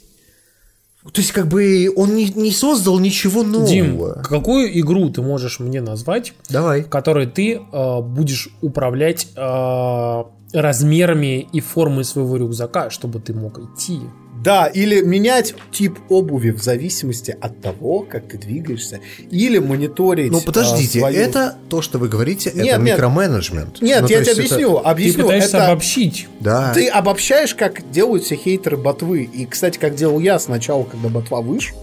То 1.12 1.20
есть, 1.20 1.30
как 1.30 1.46
бы, 1.46 1.88
он 1.94 2.16
не, 2.16 2.30
не 2.30 2.50
создал 2.50 2.98
ничего 2.98 3.44
нового. 3.44 3.68
Дим, 3.68 4.02
какую 4.24 4.78
игру 4.80 5.08
ты 5.08 5.22
можешь 5.22 5.60
мне 5.60 5.80
назвать, 5.80 6.32
Давай. 6.50 6.82
в 6.82 6.88
которой 6.88 7.26
ты 7.28 7.54
э, 7.54 8.00
будешь 8.00 8.48
управлять 8.60 9.28
э, 9.36 10.24
размерами 10.52 11.48
и 11.52 11.60
формой 11.60 12.04
своего 12.04 12.36
рюкзака, 12.36 12.90
чтобы 12.90 13.20
ты 13.20 13.34
мог 13.34 13.60
идти? 13.60 14.00
Да, 14.42 14.66
или 14.66 15.00
менять 15.00 15.54
тип 15.72 15.98
обуви 16.08 16.50
в 16.50 16.62
зависимости 16.62 17.36
от 17.40 17.60
того, 17.60 18.00
как 18.08 18.28
ты 18.28 18.38
двигаешься, 18.38 19.00
или 19.30 19.58
мониторить. 19.58 20.30
Ну, 20.30 20.40
подождите, 20.40 20.98
а, 20.98 21.02
свою- 21.02 21.16
это 21.18 21.56
то, 21.68 21.82
что 21.82 21.98
вы 21.98 22.08
говорите, 22.08 22.52
Нет, 22.54 22.66
это 22.66 22.80
нет. 22.82 22.94
микроменеджмент. 22.96 23.82
Нет, 23.82 24.02
Ну, 24.02 24.08
я 24.08 24.22
тебе 24.22 24.32
это- 24.32 24.40
объясню. 24.40 24.78
Ты 24.78 24.84
Объясню. 24.88 25.22
пытаешься 25.24 25.56
это- 25.56 25.66
обобщить. 25.68 26.28
Да. 26.40 26.72
Ты 26.74 26.86
обобщаешь, 26.88 27.54
как 27.54 27.90
делают 27.90 28.24
все 28.24 28.36
хейтеры 28.36 28.76
ботвы. 28.76 29.24
И, 29.24 29.46
кстати, 29.46 29.78
как 29.78 29.94
делал 29.96 30.20
я 30.20 30.38
сначала, 30.38 30.84
когда 30.84 31.08
ботва 31.08 31.40
вышла, 31.40 31.78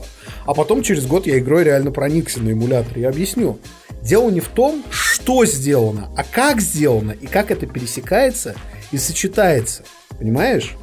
а 0.45 0.53
потом 0.53 0.83
через 0.83 1.05
год 1.05 1.27
я 1.27 1.39
игрой 1.39 1.63
реально 1.65 1.91
проникся 1.91 2.39
на 2.41 2.51
эмуляторе. 2.53 3.01
Я 3.03 3.09
объясню. 3.09 3.59
Дело 4.01 4.29
не 4.29 4.39
в 4.41 4.47
том, 4.49 4.83
что 4.89 5.45
сделано, 5.45 6.09
а 6.17 6.23
как 6.23 6.61
сделано 6.61 7.11
и 7.11 7.25
как 7.27 7.51
это 7.51 7.65
пересекается 7.67 8.55
и 8.91 8.97
сочетается. 8.97 9.83
Понимаешь? 10.19 10.75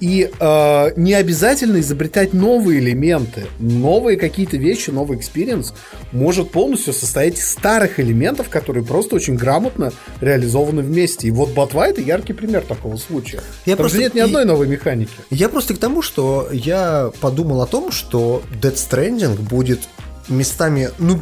И 0.00 0.30
э, 0.40 0.90
не 0.96 1.12
обязательно 1.12 1.78
изобретать 1.80 2.32
новые 2.32 2.80
элементы. 2.80 3.44
Новые 3.58 4.16
какие-то 4.16 4.56
вещи, 4.56 4.90
новый 4.90 5.18
experience 5.18 5.74
может 6.10 6.50
полностью 6.50 6.94
состоять 6.94 7.38
из 7.38 7.50
старых 7.50 8.00
элементов, 8.00 8.48
которые 8.48 8.82
просто 8.84 9.16
очень 9.16 9.36
грамотно 9.36 9.92
реализованы 10.22 10.80
вместе. 10.82 11.28
И 11.28 11.30
вот 11.30 11.50
ботва 11.50 11.86
это 11.88 12.00
яркий 12.00 12.32
пример 12.32 12.62
такого 12.62 12.96
случая. 12.96 13.40
Я 13.66 13.76
Там 13.76 13.84
просто- 13.84 13.98
же 13.98 14.04
нет 14.04 14.14
ни 14.14 14.18
и- 14.20 14.22
одной 14.22 14.44
новой 14.46 14.68
механики. 14.68 15.12
Я 15.30 15.48
просто 15.50 15.74
к 15.74 15.78
тому, 15.78 16.00
что 16.00 16.48
я 16.50 17.10
подумал 17.20 17.60
о 17.60 17.66
том, 17.66 17.92
что 17.92 18.42
Dead 18.60 18.74
Stranding 18.74 19.38
будет 19.38 19.80
местами, 20.28 20.88
ну, 20.98 21.20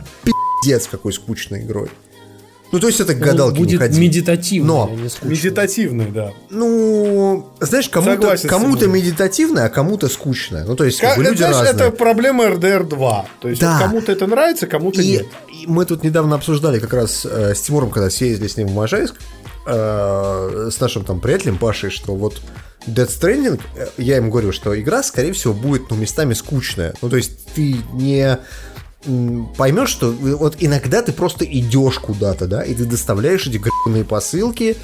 пиздец, 0.63 0.87
какой 0.87 1.13
скучной 1.13 1.63
игрой. 1.63 1.89
Ну, 2.71 2.81
то 2.81 2.87
есть 2.89 3.01
это 3.01 3.15
к 3.15 3.19
гадалке 3.19 3.59
не 3.61 3.65
будет 3.65 3.79
ходи. 3.81 3.99
медитативно, 4.01 4.69
Но 4.69 4.91
а 4.93 4.95
не 4.95 5.09
скучно. 5.09 5.29
Медитативный, 5.31 6.11
да. 6.11 6.33
Ну, 6.51 7.49
знаешь, 7.61 7.89
кому-то 7.89 8.37
кому 8.47 8.77
тобой. 8.77 9.01
медитативное, 9.01 9.65
а 9.67 9.69
кому-то 9.71 10.09
скучное. 10.09 10.65
Ну, 10.65 10.77
то 10.77 10.85
есть, 10.85 11.01
как 11.01 11.13
Ка- 11.15 11.17
бы 11.21 11.25
люди 11.25 11.39
знаешь, 11.39 11.57
разные. 11.57 11.89
это 11.89 11.91
проблема 11.97 12.45
RDR 12.45 12.85
2. 12.85 13.27
То 13.41 13.49
есть 13.49 13.61
Да. 13.61 13.73
вот 13.79 13.83
кому-то 13.87 14.13
это 14.13 14.27
нравится, 14.27 14.67
кому-то 14.67 15.01
И, 15.01 15.09
нет. 15.13 15.27
и 15.63 15.67
мы 15.67 15.87
тут 15.87 16.05
недавно 16.05 16.37
обсуждали 16.37 16.79
как 16.79 16.93
раз 16.93 17.25
э, 17.25 17.55
с 17.55 17.61
Тимуром, 17.63 17.91
когда 17.91 18.11
съездили 18.11 18.49
с 18.49 18.57
ним 18.59 18.69
в 18.69 18.73
Можайск, 18.73 19.15
э, 19.67 20.69
с 20.73 20.81
нашим 20.81 21.05
там 21.05 21.21
приятелем 21.21 21.59
Пашей, 21.59 21.91
что 21.91 22.15
вот 22.15 22.41
Dead 22.87 23.09
Stranding, 23.09 23.61
э, 23.77 23.87
я 23.99 24.17
им 24.19 24.31
говорю, 24.31 24.53
что 24.53 24.79
игра, 24.79 25.03
скорее 25.03 25.33
всего, 25.33 25.53
будет 25.55 25.91
ну, 25.91 25.97
местами 25.97 26.35
скучная. 26.35 26.95
Ну, 27.03 27.09
то 27.09 27.17
есть 27.17 27.47
ты 27.55 27.77
не 27.93 28.39
поймешь, 29.57 29.91
что 29.91 30.11
вы- 30.11 30.37
вот 30.37 30.57
иногда 30.59 31.03
ты 31.03 31.13
просто 31.13 31.45
идешь 31.45 31.99
куда-то, 31.99 32.47
да, 32.47 32.63
и 32.63 32.75
ты 32.75 32.85
доставляешь 32.85 33.47
эти 33.47 33.59
гребаные 33.59 34.05
посылки, 34.05 34.77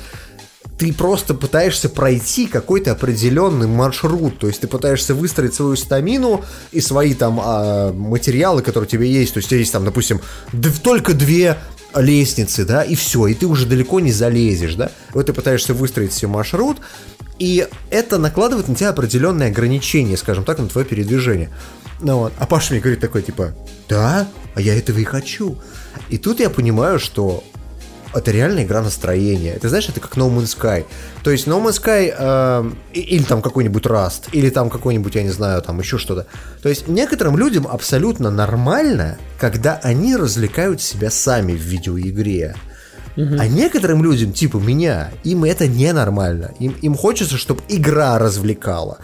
ты 0.78 0.92
просто 0.92 1.34
пытаешься 1.34 1.88
пройти 1.88 2.46
какой-то 2.46 2.92
определенный 2.92 3.66
маршрут, 3.66 4.38
то 4.38 4.46
есть 4.46 4.60
ты 4.60 4.66
пытаешься 4.66 5.14
выстроить 5.14 5.54
свою 5.54 5.76
стамину 5.76 6.44
и 6.72 6.80
свои 6.80 7.14
там 7.14 7.40
а, 7.42 7.92
материалы, 7.92 8.62
которые 8.62 8.88
у 8.88 8.90
тебя 8.90 9.04
есть, 9.04 9.34
то 9.34 9.38
есть 9.38 9.50
есть 9.52 9.72
там, 9.72 9.84
допустим, 9.84 10.20
только 10.82 11.14
две 11.14 11.58
лестницы, 11.94 12.64
да, 12.64 12.82
и 12.82 12.94
все, 12.94 13.26
и 13.26 13.34
ты 13.34 13.46
уже 13.46 13.66
далеко 13.66 14.00
не 14.00 14.12
залезешь, 14.12 14.74
да, 14.74 14.90
вот 15.12 15.26
ты 15.26 15.32
пытаешься 15.32 15.74
выстроить 15.74 16.12
себе 16.12 16.28
маршрут, 16.28 16.78
и 17.38 17.66
это 17.90 18.18
накладывает 18.18 18.68
на 18.68 18.74
тебя 18.74 18.90
определенные 18.90 19.50
ограничения, 19.50 20.16
скажем 20.16 20.44
так, 20.44 20.58
на 20.58 20.68
твое 20.68 20.86
передвижение. 20.86 21.50
Ну 22.00 22.18
вот. 22.18 22.32
А 22.38 22.46
Паша 22.46 22.72
мне 22.72 22.80
говорит 22.80 23.00
такой, 23.00 23.22
типа, 23.22 23.54
да, 23.88 24.28
а 24.54 24.60
я 24.60 24.76
этого 24.76 24.98
и 24.98 25.04
хочу. 25.04 25.58
И 26.10 26.18
тут 26.18 26.40
я 26.40 26.50
понимаю, 26.50 26.98
что 26.98 27.42
это 28.14 28.30
реально 28.30 28.62
игра 28.62 28.82
настроения. 28.82 29.58
Ты 29.60 29.68
знаешь, 29.68 29.88
это 29.88 30.00
как 30.00 30.16
No 30.16 30.30
Man's 30.30 30.56
Sky. 30.56 30.84
То 31.22 31.30
есть 31.30 31.46
No 31.46 31.62
Man's 31.62 31.82
Sky 31.82 32.14
э, 32.16 32.70
или 32.92 33.22
там 33.22 33.42
какой-нибудь 33.42 33.84
Rust, 33.84 34.28
или 34.32 34.50
там 34.50 34.70
какой-нибудь, 34.70 35.14
я 35.14 35.22
не 35.22 35.30
знаю, 35.30 35.62
там 35.62 35.80
еще 35.80 35.98
что-то. 35.98 36.26
То 36.62 36.68
есть 36.68 36.88
некоторым 36.88 37.36
людям 37.36 37.66
абсолютно 37.66 38.30
нормально, 38.30 39.18
когда 39.38 39.80
они 39.82 40.16
развлекают 40.16 40.80
себя 40.80 41.10
сами 41.10 41.52
в 41.52 41.60
видеоигре. 41.60 42.54
А 43.16 43.46
некоторым 43.46 44.02
людям, 44.02 44.32
типа 44.32 44.56
меня, 44.56 45.12
им 45.22 45.44
это 45.44 45.68
ненормально. 45.68 46.52
Им, 46.58 46.74
им 46.82 46.96
хочется, 46.96 47.38
чтобы 47.38 47.62
игра 47.68 48.18
развлекала. 48.18 48.98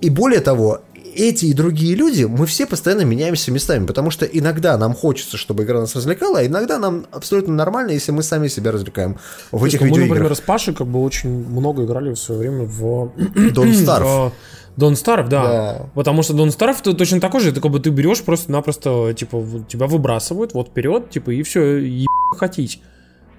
И 0.00 0.10
более 0.10 0.40
того, 0.40 0.82
эти 1.18 1.46
и 1.46 1.52
другие 1.52 1.94
люди, 1.94 2.24
мы 2.24 2.46
все 2.46 2.66
постоянно 2.66 3.02
меняемся 3.02 3.50
местами, 3.50 3.86
потому 3.86 4.10
что 4.10 4.24
иногда 4.24 4.78
нам 4.78 4.94
хочется, 4.94 5.36
чтобы 5.36 5.64
игра 5.64 5.80
нас 5.80 5.94
развлекала, 5.94 6.38
а 6.38 6.46
иногда 6.46 6.78
нам 6.78 7.06
абсолютно 7.10 7.54
нормально, 7.54 7.90
если 7.90 8.12
мы 8.12 8.22
сами 8.22 8.48
себя 8.48 8.72
развлекаем 8.72 9.18
в 9.50 9.62
этих 9.64 9.80
Мы, 9.80 9.88
например, 9.88 10.08
видеоиграх. 10.08 10.38
с 10.38 10.40
Пашей 10.40 10.74
как 10.74 10.86
бы 10.86 11.02
очень 11.02 11.30
много 11.30 11.84
играли 11.84 12.10
в 12.10 12.16
свое 12.16 12.40
время 12.40 12.64
в... 12.64 13.12
Don't 13.16 13.72
Starve. 13.72 14.30
в 14.30 14.32
Don't 14.78 14.92
Starve, 14.92 15.28
да. 15.28 15.42
Да. 15.42 15.86
Потому 15.94 16.22
что 16.22 16.34
Don't 16.34 16.56
Starve 16.56 16.76
это 16.80 16.94
точно 16.94 17.20
такой 17.20 17.40
же. 17.40 17.50
Это 17.50 17.60
как 17.60 17.72
бы 17.72 17.80
ты 17.80 17.90
берешь 17.90 18.22
просто-напросто, 18.22 19.12
типа, 19.12 19.44
тебя 19.68 19.86
выбрасывают 19.86 20.54
вот 20.54 20.68
вперед, 20.68 21.10
типа, 21.10 21.30
и 21.30 21.42
все, 21.42 21.78
еб 21.78 22.08
хотеть. 22.38 22.80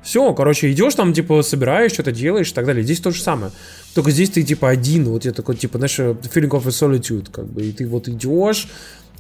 Все, 0.01 0.33
короче, 0.33 0.71
идешь 0.71 0.95
там, 0.95 1.13
типа, 1.13 1.41
собираешь, 1.41 1.91
что-то 1.91 2.11
делаешь 2.11 2.51
и 2.51 2.53
так 2.53 2.65
далее. 2.65 2.83
Здесь 2.83 2.99
то 2.99 3.11
же 3.11 3.21
самое. 3.21 3.51
Только 3.93 4.11
здесь 4.11 4.29
ты, 4.29 4.43
типа, 4.43 4.69
один, 4.69 5.05
вот 5.05 5.25
это 5.25 5.35
такой, 5.35 5.55
типа, 5.55 5.77
знаешь, 5.77 5.99
feeling 5.99 6.49
of 6.49 6.65
solitude, 6.67 7.29
как 7.31 7.47
бы, 7.47 7.63
и 7.63 7.71
ты 7.71 7.85
вот 7.87 8.07
идешь, 8.07 8.67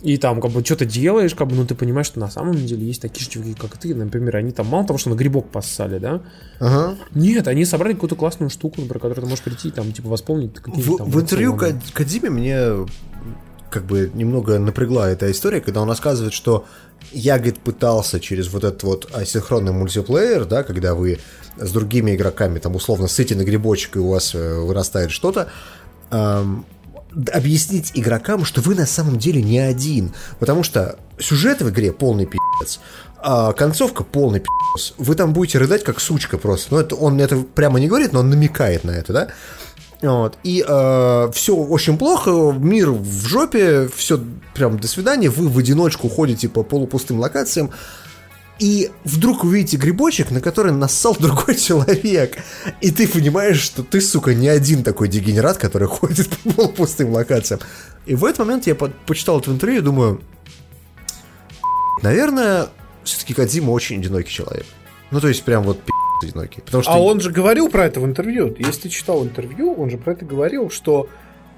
и 0.01 0.15
там, 0.15 0.39
как 0.39 0.51
бы, 0.51 0.63
что-то 0.63 0.85
делаешь, 0.85 1.35
как 1.35 1.47
бы, 1.49 1.55
ну, 1.55 1.65
ты 1.65 1.75
понимаешь, 1.75 2.07
что 2.07 2.19
на 2.19 2.29
самом 2.29 2.53
деле 2.53 2.85
есть 2.85 3.01
такие 3.01 3.23
же 3.25 3.29
чуваки, 3.29 3.53
как 3.53 3.77
ты, 3.77 3.93
например, 3.93 4.37
они 4.37 4.51
там 4.51 4.67
мало 4.67 4.85
того, 4.85 4.97
что 4.97 5.09
на 5.09 5.15
грибок 5.15 5.49
поссали, 5.49 5.99
да, 5.99 6.21
Ага. 6.59 6.95
нет, 7.13 7.47
они 7.49 7.65
собрали 7.65 7.93
какую-то 7.93 8.15
классную 8.15 8.49
штуку, 8.49 8.79
например, 8.79 8.99
которую 9.01 9.23
ты 9.23 9.29
можешь 9.29 9.43
прийти 9.43 9.67
и 9.67 9.71
там, 9.71 9.91
типа, 9.91 10.07
восполнить 10.07 10.53
какие-то 10.53 10.91
В, 10.91 10.97
там... 10.97 11.09
в 11.09 11.19
интервью 11.19 11.59
Кадиме 11.93 12.29
мне 12.29 12.85
как 13.69 13.85
бы 13.85 14.11
немного 14.13 14.59
напрягла 14.59 15.09
эта 15.09 15.31
история, 15.31 15.61
когда 15.61 15.81
он 15.81 15.89
рассказывает, 15.89 16.33
что 16.33 16.65
я, 17.11 17.37
говорит, 17.37 17.59
пытался 17.59 18.19
через 18.19 18.49
вот 18.49 18.63
этот 18.63 18.83
вот 18.83 19.09
асинхронный 19.13 19.71
мультиплеер, 19.71 20.45
да, 20.45 20.63
когда 20.63 20.95
вы 20.95 21.19
с 21.57 21.71
другими 21.71 22.15
игроками, 22.15 22.59
там, 22.59 22.75
условно, 22.75 23.07
сыте 23.07 23.35
на 23.35 23.43
грибочек, 23.43 23.95
и 23.95 23.99
у 23.99 24.09
вас 24.09 24.33
э, 24.35 24.59
вырастает 24.59 25.11
что-то, 25.11 25.49
эм, 26.11 26.65
объяснить 27.33 27.91
игрокам, 27.95 28.45
что 28.45 28.61
вы 28.61 28.75
на 28.75 28.85
самом 28.85 29.17
деле 29.17 29.41
не 29.41 29.59
один. 29.59 30.13
Потому 30.39 30.63
что 30.63 30.97
сюжет 31.19 31.61
в 31.61 31.69
игре 31.69 31.91
полный 31.91 32.25
пи***ц, 32.25 32.79
а 33.17 33.53
концовка 33.53 34.03
полный 34.03 34.39
пи***ц. 34.39 34.93
Вы 34.97 35.15
там 35.15 35.33
будете 35.33 35.57
рыдать 35.57 35.83
как 35.83 35.99
сучка 35.99 36.37
просто. 36.37 36.75
Ну, 36.75 36.79
это 36.79 36.95
он 36.95 37.19
это 37.19 37.37
прямо 37.37 37.79
не 37.79 37.87
говорит, 37.87 38.13
но 38.13 38.19
он 38.19 38.29
намекает 38.29 38.83
на 38.83 38.91
это, 38.91 39.13
да? 39.13 39.27
Вот. 40.01 40.37
И 40.43 40.61
все 40.63 41.55
очень 41.55 41.97
плохо, 41.97 42.55
мир 42.57 42.91
в 42.91 43.27
жопе, 43.27 43.89
все 43.93 44.23
прям 44.53 44.79
до 44.79 44.87
свидания, 44.87 45.29
вы 45.29 45.49
в 45.49 45.57
одиночку 45.57 46.07
ходите 46.09 46.47
по 46.47 46.63
полупустым 46.63 47.19
локациям, 47.19 47.71
и 48.59 48.91
вдруг 49.05 49.45
увидите 49.45 49.77
грибочек, 49.77 50.31
на 50.31 50.41
который 50.41 50.73
нассал 50.73 51.15
другой 51.19 51.55
человек, 51.55 52.37
и 52.81 52.91
ты 52.91 53.07
понимаешь, 53.07 53.59
что 53.59 53.83
ты, 53.83 54.01
сука, 54.01 54.33
не 54.33 54.49
один 54.49 54.83
такой 54.83 55.07
дегенерат, 55.07 55.57
который 55.57 55.87
ходит 55.89 56.29
по 56.29 56.51
полупустым 56.51 57.11
локациям. 57.11 57.61
И 58.05 58.15
в 58.15 58.25
этот 58.25 58.39
момент 58.39 58.67
я 58.67 58.75
по- 58.75 58.91
почитал 59.05 59.39
это 59.39 59.51
интервью 59.51 59.79
и 59.79 59.83
думаю, 59.83 60.21
наверное, 62.01 62.67
все-таки 63.03 63.33
Кадзима 63.33 63.71
очень 63.71 63.99
одинокий 63.99 64.29
человек. 64.29 64.65
Ну, 65.11 65.19
то 65.21 65.27
есть 65.27 65.43
прям 65.43 65.63
вот 65.63 65.81
пи*** 65.81 65.91
одинокий. 66.23 66.61
Потому 66.61 66.83
что 66.83 66.91
А 66.91 66.99
он 66.99 67.19
же 67.19 67.31
говорил 67.31 67.69
про 67.69 67.85
это 67.85 67.99
в 67.99 68.05
интервью. 68.05 68.55
Если 68.57 68.81
ты 68.83 68.89
читал 68.89 69.23
интервью, 69.23 69.73
он 69.73 69.89
же 69.89 69.97
про 69.97 70.13
это 70.13 70.25
говорил, 70.25 70.69
что 70.69 71.09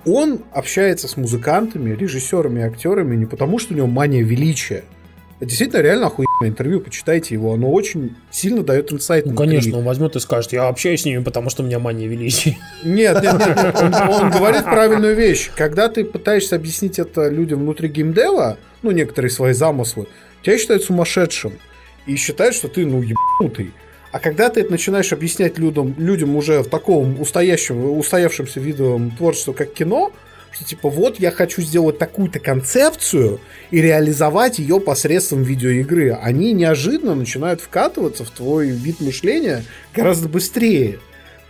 он 0.05 0.41
общается 0.51 1.07
с 1.07 1.17
музыкантами, 1.17 1.93
режиссерами 1.93 2.63
актерами 2.63 3.15
не 3.15 3.25
потому, 3.25 3.59
что 3.59 3.73
у 3.73 3.77
него 3.77 3.87
мания 3.87 4.23
величия. 4.23 4.83
Это 5.41 5.49
действительно 5.49 5.81
реально 5.81 6.05
охуенное 6.05 6.49
интервью, 6.49 6.81
почитайте 6.81 7.33
его. 7.33 7.53
Оно 7.53 7.71
очень 7.71 8.15
сильно 8.29 8.63
дает 8.63 8.93
инсайт. 8.93 9.25
Ну, 9.25 9.33
конечно, 9.33 9.79
он 9.79 9.83
возьмет 9.83 10.15
и 10.15 10.19
скажет, 10.19 10.53
я 10.53 10.67
общаюсь 10.67 11.01
с 11.01 11.05
ними, 11.05 11.23
потому 11.23 11.49
что 11.49 11.63
у 11.63 11.65
меня 11.65 11.79
мания 11.79 12.07
величия. 12.07 12.59
Нет, 12.83 13.23
нет, 13.23 13.39
нет, 13.39 13.57
нет. 13.57 13.75
Он, 13.81 13.93
он 14.25 14.29
говорит 14.29 14.65
правильную 14.65 15.15
вещь. 15.15 15.49
Когда 15.55 15.89
ты 15.89 16.05
пытаешься 16.05 16.55
объяснить 16.55 16.99
это 16.99 17.27
людям 17.27 17.61
внутри 17.61 17.89
геймдева, 17.89 18.57
ну, 18.83 18.91
некоторые 18.91 19.31
свои 19.31 19.53
замыслы, 19.53 20.05
тебя 20.43 20.59
считают 20.59 20.83
сумасшедшим. 20.83 21.53
И 22.05 22.15
считают, 22.17 22.53
что 22.53 22.67
ты, 22.67 22.85
ну, 22.85 23.01
ебанутый. 23.01 23.71
А 24.11 24.19
когда 24.19 24.49
ты 24.49 24.61
это 24.61 24.71
начинаешь 24.71 25.13
объяснять 25.13 25.57
людям, 25.57 25.95
людям 25.97 26.35
уже 26.35 26.61
в 26.63 26.69
таком 26.69 27.19
устоящем, 27.21 27.97
устоявшемся 27.97 28.59
видовом 28.59 29.11
творчестве, 29.11 29.53
как 29.53 29.73
кино, 29.73 30.11
что 30.51 30.65
типа 30.65 30.89
вот 30.89 31.17
я 31.19 31.31
хочу 31.31 31.61
сделать 31.61 31.97
такую-то 31.97 32.39
концепцию 32.39 33.39
и 33.71 33.81
реализовать 33.81 34.59
ее 34.59 34.81
посредством 34.81 35.43
видеоигры, 35.43 36.11
они 36.11 36.51
неожиданно 36.51 37.15
начинают 37.15 37.61
вкатываться 37.61 38.25
в 38.25 38.31
твой 38.31 38.67
вид 38.69 38.99
мышления 38.99 39.63
гораздо 39.95 40.27
быстрее. 40.27 40.99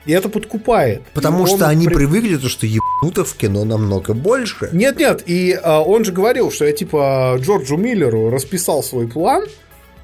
И 0.05 0.11
это 0.13 0.29
подкупает. 0.29 1.01
Потому 1.13 1.43
И 1.43 1.47
что 1.47 1.57
он 1.57 1.63
они 1.63 1.87
при- 1.87 1.93
привыкли, 1.95 2.35
то, 2.35 2.49
что 2.49 2.65
ебнутов 2.65 3.29
в 3.29 3.37
кино 3.37 3.65
намного 3.65 4.13
больше. 4.15 4.69
Нет, 4.71 4.97
нет, 4.97 5.23
и 5.27 5.57
а, 5.61 5.81
он 5.81 6.05
же 6.05 6.11
говорил, 6.11 6.51
что 6.51 6.65
я 6.65 6.71
типа 6.71 7.37
Джорджу 7.39 7.77
Миллеру 7.77 8.29
расписал 8.31 8.81
свой 8.81 9.07
план, 9.07 9.45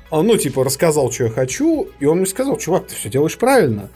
а, 0.09 0.21
ну, 0.21 0.37
типа, 0.37 0.63
рассказал, 0.63 1.11
что 1.11 1.25
я 1.25 1.29
хочу, 1.29 1.89
и 1.99 2.05
он 2.05 2.17
мне 2.17 2.25
сказал, 2.25 2.57
чувак, 2.57 2.87
ты 2.87 2.95
все 2.95 3.09
делаешь 3.09 3.37
правильно. 3.37 3.89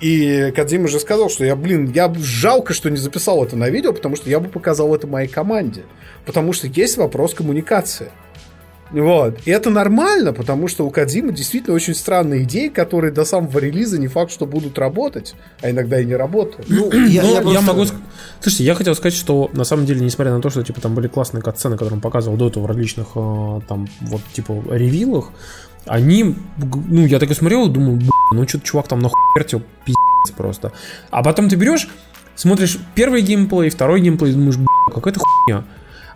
И 0.00 0.52
Кадзима 0.54 0.88
же 0.88 1.00
сказал, 1.00 1.30
что 1.30 1.44
я, 1.44 1.56
блин, 1.56 1.90
я 1.94 2.12
жалко, 2.18 2.74
что 2.74 2.90
не 2.90 2.98
записал 2.98 3.42
это 3.42 3.56
на 3.56 3.70
видео, 3.70 3.94
потому 3.94 4.16
что 4.16 4.28
я 4.28 4.40
бы 4.40 4.48
показал 4.48 4.94
это 4.94 5.06
моей 5.06 5.28
команде. 5.28 5.84
Потому 6.26 6.52
что 6.52 6.66
есть 6.66 6.98
вопрос 6.98 7.32
коммуникации. 7.32 8.10
Вот. 8.90 9.38
И 9.44 9.50
это 9.50 9.70
нормально, 9.70 10.32
потому 10.32 10.68
что 10.68 10.86
у 10.86 10.90
Кадзимы 10.90 11.32
действительно 11.32 11.74
очень 11.74 11.94
странные 11.94 12.44
идеи, 12.44 12.68
которые 12.68 13.12
до 13.12 13.24
самого 13.24 13.58
релиза 13.58 13.98
не 13.98 14.06
факт, 14.08 14.30
что 14.30 14.46
будут 14.46 14.78
работать, 14.78 15.34
а 15.60 15.70
иногда 15.70 16.00
и 16.00 16.04
не 16.04 16.14
работают. 16.14 16.66
Ну, 16.68 16.90
Ну, 16.92 17.06
я, 17.06 17.22
я, 17.22 17.30
я 17.32 17.40
просто- 17.42 17.62
могу... 17.66 17.82
ск- 17.82 17.94
Слушайте, 18.40 18.64
я 18.64 18.74
хотел 18.74 18.94
сказать, 18.94 19.14
что 19.14 19.50
на 19.52 19.64
самом 19.64 19.86
деле, 19.86 20.00
несмотря 20.04 20.32
на 20.32 20.40
то, 20.40 20.50
что 20.50 20.62
типа 20.62 20.80
там 20.80 20.94
были 20.94 21.08
классные 21.08 21.42
катсцены, 21.42 21.76
которые 21.76 21.94
он 21.96 22.00
показывал 22.00 22.36
до 22.36 22.48
этого 22.48 22.62
в 22.64 22.66
различных 22.66 23.08
э, 23.16 23.60
там 23.68 23.88
вот 24.02 24.20
типа 24.32 24.62
ревилах, 24.70 25.30
они, 25.86 26.34
ну, 26.56 27.06
я 27.06 27.18
так 27.18 27.30
и 27.30 27.34
смотрел, 27.34 27.68
думаю, 27.68 27.96
«Б***ь, 27.96 28.08
ну 28.32 28.46
что-то 28.48 28.64
чувак 28.64 28.88
там 28.88 28.98
нахуй 29.00 29.18
вертел, 29.36 29.62
пиздец 29.84 30.36
просто. 30.36 30.72
А 31.10 31.22
потом 31.22 31.48
ты 31.48 31.56
берешь 31.56 31.88
смотришь 32.34 32.78
первый 32.94 33.22
геймплей, 33.22 33.70
второй 33.70 34.00
геймплей, 34.00 34.32
думаешь, 34.32 34.56
какая-то 34.94 35.20
хуйня. 35.20 35.64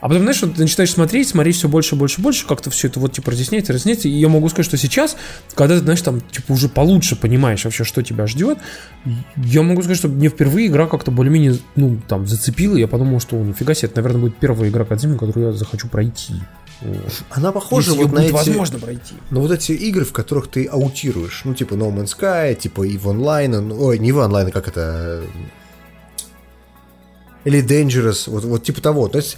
А 0.00 0.08
потом, 0.08 0.22
знаешь, 0.22 0.40
вот 0.42 0.54
ты 0.54 0.62
начинаешь 0.62 0.92
смотреть, 0.92 1.28
смотреть 1.28 1.56
все 1.56 1.68
больше, 1.68 1.94
больше, 1.94 2.20
больше, 2.20 2.46
как-то 2.46 2.70
все 2.70 2.88
это 2.88 2.98
вот 3.00 3.12
типа 3.12 3.32
разъясняется, 3.32 3.72
разъясняется. 3.72 4.08
И 4.08 4.12
я 4.12 4.28
могу 4.28 4.48
сказать, 4.48 4.66
что 4.66 4.78
сейчас, 4.78 5.16
когда 5.54 5.74
ты, 5.74 5.80
знаешь, 5.82 6.00
там, 6.00 6.20
типа, 6.20 6.52
уже 6.52 6.68
получше 6.68 7.16
понимаешь 7.16 7.64
вообще, 7.64 7.84
что 7.84 8.02
тебя 8.02 8.26
ждет, 8.26 8.58
я 9.36 9.62
могу 9.62 9.82
сказать, 9.82 9.98
что 9.98 10.08
мне 10.08 10.28
впервые 10.28 10.68
игра 10.68 10.86
как-то 10.86 11.10
более-менее, 11.10 11.58
ну, 11.76 12.00
там, 12.08 12.26
зацепила, 12.26 12.76
и 12.76 12.80
я 12.80 12.88
подумал, 12.88 13.20
что, 13.20 13.36
нифига 13.36 13.74
себе, 13.74 13.88
это, 13.88 13.96
наверное, 13.96 14.22
будет 14.22 14.36
первая 14.38 14.70
игра 14.70 14.84
Кадзимы, 14.84 15.18
которую 15.18 15.48
я 15.48 15.52
захочу 15.52 15.88
пройти. 15.88 16.34
Она 17.30 17.52
похожа 17.52 17.90
Если 17.90 18.04
вот 18.04 18.12
на 18.12 18.20
эти... 18.20 18.32
возможно 18.32 18.78
пройти. 18.78 19.14
Ну 19.28 19.42
вот 19.42 19.50
эти 19.50 19.72
игры, 19.72 20.06
в 20.06 20.12
которых 20.12 20.48
ты 20.48 20.64
аутируешь, 20.64 21.42
ну 21.44 21.54
типа 21.54 21.74
No 21.74 21.94
Man's 21.94 22.16
Sky, 22.18 22.54
типа 22.54 22.88
EVE 22.88 23.02
Online, 23.02 23.60
ну, 23.60 23.84
ой, 23.84 23.98
не 23.98 24.10
EVE 24.10 24.28
Online, 24.28 24.50
как 24.50 24.66
это... 24.66 25.22
Или 27.44 27.62
Dangerous, 27.62 28.30
вот, 28.30 28.44
вот 28.44 28.64
типа 28.64 28.80
того. 28.80 29.08
То 29.08 29.18
есть 29.18 29.36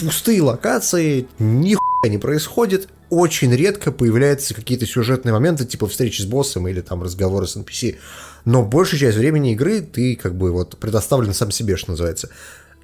пустые 0.00 0.42
локации, 0.42 1.28
нихуя 1.38 2.10
не 2.10 2.18
происходит, 2.18 2.88
очень 3.10 3.54
редко 3.54 3.92
появляются 3.92 4.54
какие-то 4.54 4.86
сюжетные 4.86 5.32
моменты, 5.32 5.64
типа 5.64 5.86
встречи 5.86 6.22
с 6.22 6.26
боссом 6.26 6.68
или 6.68 6.80
там 6.80 7.02
разговоры 7.02 7.46
с 7.46 7.56
NPC. 7.56 7.96
Но 8.44 8.64
большую 8.64 9.00
часть 9.00 9.18
времени 9.18 9.52
игры 9.52 9.80
ты 9.80 10.16
как 10.16 10.34
бы 10.36 10.52
вот 10.52 10.78
предоставлен 10.78 11.34
сам 11.34 11.50
себе, 11.50 11.76
что 11.76 11.90
называется. 11.90 12.30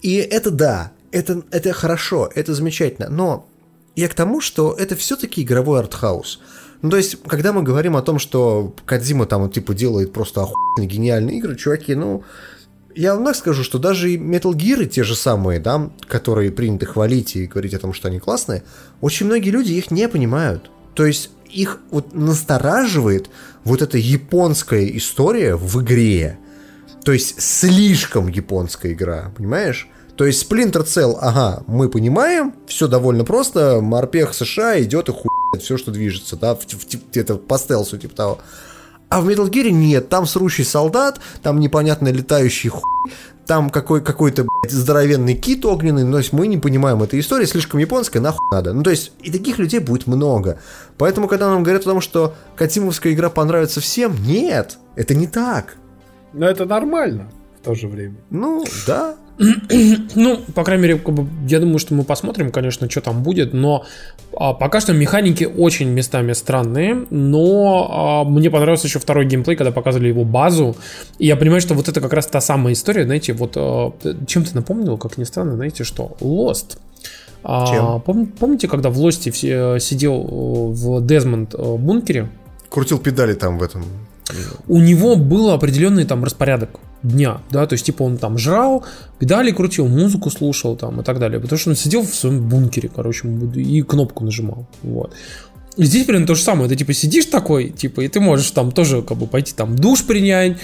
И 0.03 0.17
это 0.17 0.51
да, 0.51 0.93
это, 1.13 1.43
это 1.51 1.73
хорошо, 1.73 2.31
это 2.35 2.55
замечательно, 2.55 3.09
но 3.09 3.49
я 3.95 4.09
к 4.09 4.15
тому, 4.15 4.41
что 4.41 4.75
это 4.75 4.95
все-таки 4.97 5.43
игровой 5.43 5.81
артхаус. 5.81 6.41
Ну, 6.83 6.91
то 6.91 6.99
есть, 6.99 7.17
когда 7.27 7.53
мы 7.53 7.63
говорим 7.63 7.97
о 7.97 8.03
том, 8.03 8.19
что 8.19 8.75
Кадзима 8.85 9.25
там, 9.25 9.51
типа, 9.51 9.75
делает 9.75 10.13
просто 10.13 10.43
охуенно 10.43 10.87
гениальные 10.87 11.39
игры, 11.39 11.57
чуваки, 11.57 11.95
ну, 11.95 12.23
я 12.97 13.15
вам 13.15 13.25
так 13.25 13.37
скажу, 13.37 13.63
что 13.63 13.79
даже 13.79 14.11
и 14.11 14.17
Metal 14.17 14.53
Gear 14.53 14.87
те 14.87 15.05
же 15.05 15.15
самые, 15.15 15.61
да, 15.61 15.91
которые 16.09 16.51
принято 16.51 16.87
хвалить 16.87 17.37
и 17.37 17.47
говорить 17.47 17.75
о 17.75 17.79
том, 17.79 17.93
что 17.93 18.09
они 18.09 18.19
классные, 18.19 18.65
очень 19.01 19.27
многие 19.27 19.51
люди 19.51 19.73
их 19.73 19.91
не 19.91 20.09
понимают. 20.09 20.71
То 20.95 21.05
есть, 21.05 21.31
их 21.51 21.79
вот 21.91 22.15
настораживает 22.15 23.31
вот 23.65 23.83
эта 23.83 23.99
японская 23.99 24.87
история 24.87 25.57
в 25.57 25.83
игре. 25.83 26.39
То 27.05 27.13
есть, 27.13 27.41
слишком 27.41 28.29
японская 28.29 28.93
игра, 28.93 29.31
понимаешь? 29.37 29.89
То 30.17 30.25
есть 30.25 30.51
Splinter 30.51 30.85
Cell, 30.85 31.19
ага, 31.21 31.63
мы 31.67 31.91
понимаем, 31.91 32.55
все 32.67 32.89
довольно 32.89 33.25
просто, 33.25 33.83
морпех 33.83 34.33
США 34.33 34.83
идет 34.83 35.11
и 35.11 35.13
хуйает 35.13 35.63
все, 35.63 35.77
что 35.77 35.91
движется, 35.91 36.37
да, 36.37 36.55
в, 36.55 36.63
в, 36.63 37.11
где-то 37.11 37.37
по 37.37 37.59
стелсу, 37.59 37.99
типа 37.99 38.17
того. 38.17 38.39
А 39.09 39.21
в 39.21 39.29
Metal 39.29 39.49
Gear 39.49 39.71
нет, 39.71 40.09
там 40.09 40.27
срущий 40.27 40.65
солдат, 40.65 41.21
там 41.43 41.61
непонятно 41.61 42.09
летающий 42.09 42.71
хуй, 42.71 42.83
там 43.47 43.71
какой, 43.71 44.03
какой-то, 44.03 44.45
блядь, 44.45 44.73
здоровенный 44.73 45.35
кит 45.35 45.65
огненный, 45.65 46.03
но 46.03 46.19
есть 46.19 46.33
мы 46.33 46.49
не 46.49 46.59
понимаем 46.59 47.03
этой 47.03 47.21
истории, 47.21 47.45
слишком 47.45 47.79
японская, 47.79 48.21
нахуй 48.21 48.45
надо. 48.51 48.73
Ну, 48.73 48.83
то 48.83 48.91
есть, 48.91 49.13
и 49.23 49.31
таких 49.31 49.59
людей 49.59 49.79
будет 49.79 50.09
много. 50.09 50.59
Поэтому, 50.99 51.29
когда 51.29 51.49
нам 51.49 51.63
говорят 51.63 51.83
о 51.83 51.91
том, 51.91 52.01
что 52.01 52.35
Катимовская 52.57 53.13
игра 53.13 53.31
понравится 53.31 53.81
всем, 53.81 54.17
нет, 54.25 54.79
это 54.97 55.15
не 55.15 55.29
так. 55.29 55.77
Но 56.33 56.47
это 56.47 56.65
нормально 56.65 57.31
в 57.61 57.65
то 57.65 57.75
же 57.75 57.87
время. 57.87 58.17
Ну, 58.31 58.65
да, 58.87 59.17
Ну, 60.15 60.39
по 60.55 60.65
крайней 60.65 60.83
мере, 60.83 61.01
я 61.49 61.61
думаю, 61.61 61.79
что 61.79 61.95
мы 61.95 62.05
посмотрим, 62.05 62.51
конечно, 62.51 62.89
что 62.91 63.01
там 63.01 63.23
будет, 63.23 63.53
но 63.53 63.85
а, 64.35 64.55
пока 64.55 64.81
что 64.81 64.93
механики 64.93 65.45
очень 65.45 65.89
местами 65.91 66.33
странные, 66.33 67.07
но 67.11 68.23
а, 68.25 68.29
мне 68.29 68.51
понравился 68.51 68.87
еще 68.87 68.99
второй 68.99 69.27
геймплей, 69.27 69.57
когда 69.57 69.73
показывали 69.73 70.09
его 70.09 70.25
базу, 70.25 70.77
и 71.19 71.27
я 71.27 71.37
понимаю, 71.37 71.61
что 71.61 71.75
вот 71.75 71.89
это 71.89 72.01
как 72.01 72.13
раз 72.13 72.27
та 72.27 72.41
самая 72.41 72.73
история, 72.73 73.05
знаете, 73.05 73.35
вот 73.35 73.53
а, 73.57 73.93
чем-то 74.27 74.55
напомнил, 74.55 74.97
как 74.97 75.19
ни 75.19 75.25
странно, 75.25 75.57
знаете, 75.57 75.85
что 75.85 76.17
Lost. 76.21 76.79
А, 77.45 77.67
Чем? 77.67 77.85
пом- 77.99 78.33
помните, 78.39 78.69
когда 78.69 78.89
в 78.91 78.99
Лосте 78.99 79.31
все 79.31 79.79
сидел 79.79 80.15
э, 80.15 80.75
в 80.75 81.07
Дезмонд 81.07 81.55
э, 81.55 81.77
бункере? 81.77 82.29
крутил 82.69 82.99
педали 82.99 83.35
там 83.35 83.59
в 83.59 83.63
этом. 83.63 83.85
у 84.67 84.81
него 84.81 85.15
был 85.15 85.51
определенный 85.51 86.05
там 86.05 86.25
распорядок 86.25 86.81
дня, 87.03 87.41
да, 87.51 87.67
то 87.67 87.75
есть 87.75 87.87
типа 87.87 88.03
он 88.03 88.17
там 88.17 88.39
жрал, 88.39 88.85
педали 89.19 89.51
крутил, 89.51 89.87
музыку 89.87 90.31
слушал 90.31 90.77
там 90.77 91.01
и 91.01 91.05
так 91.05 91.19
далее, 91.19 91.41
потому 91.41 91.59
что 91.59 91.71
он 91.71 91.77
сидел 91.77 92.03
в 92.03 92.15
своем 92.15 92.49
бункере, 92.49 92.91
короче, 92.95 93.29
и 93.55 93.83
кнопку 93.83 94.25
нажимал, 94.25 94.67
вот. 94.83 95.13
И 95.77 95.85
здесь 95.85 96.05
примерно 96.05 96.27
то 96.27 96.35
же 96.35 96.43
самое, 96.43 96.69
ты 96.69 96.77
типа 96.77 96.93
сидишь 96.95 97.27
такой, 97.27 97.69
типа, 97.69 98.01
и 98.01 98.09
ты 98.09 98.19
можешь 98.19 98.51
там 98.51 98.73
тоже 98.73 99.03
как 99.03 99.19
бы 99.19 99.27
пойти 99.27 99.53
там 99.55 99.77
душ 99.77 100.05
принять, 100.05 100.57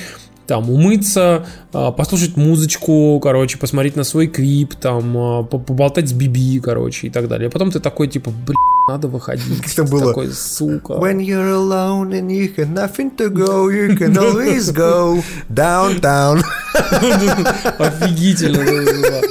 там 0.52 0.68
умыться, 0.68 1.46
а, 1.72 1.92
послушать 1.92 2.36
музычку, 2.36 3.18
короче, 3.20 3.56
посмотреть 3.56 3.96
на 3.96 4.04
свой 4.04 4.26
клип, 4.26 4.74
там 4.74 5.16
а, 5.16 5.42
по- 5.44 5.58
поболтать 5.58 6.10
с 6.10 6.12
Биби, 6.12 6.60
короче, 6.60 7.06
и 7.06 7.10
так 7.10 7.26
далее. 7.26 7.48
А 7.48 7.50
потом 7.50 7.70
ты 7.70 7.80
такой, 7.80 8.06
типа, 8.06 8.28
блин, 8.28 8.58
надо 8.86 9.08
выходить. 9.08 9.62
Как 9.62 9.70
Ты 9.70 9.82
было? 9.84 10.08
Такой, 10.08 10.30
сука. 10.30 10.92
When 10.92 11.20
you're 11.20 11.54
alone 11.54 12.10
and 12.10 12.28
you 12.28 12.54
have 12.54 12.68
nothing 12.68 13.16
to 13.16 13.30
go, 13.30 13.70
you 13.70 13.96
can 13.96 14.14
always 14.18 14.70
go 14.70 15.24
downtown. 15.48 16.42
Офигительно. 17.78 18.60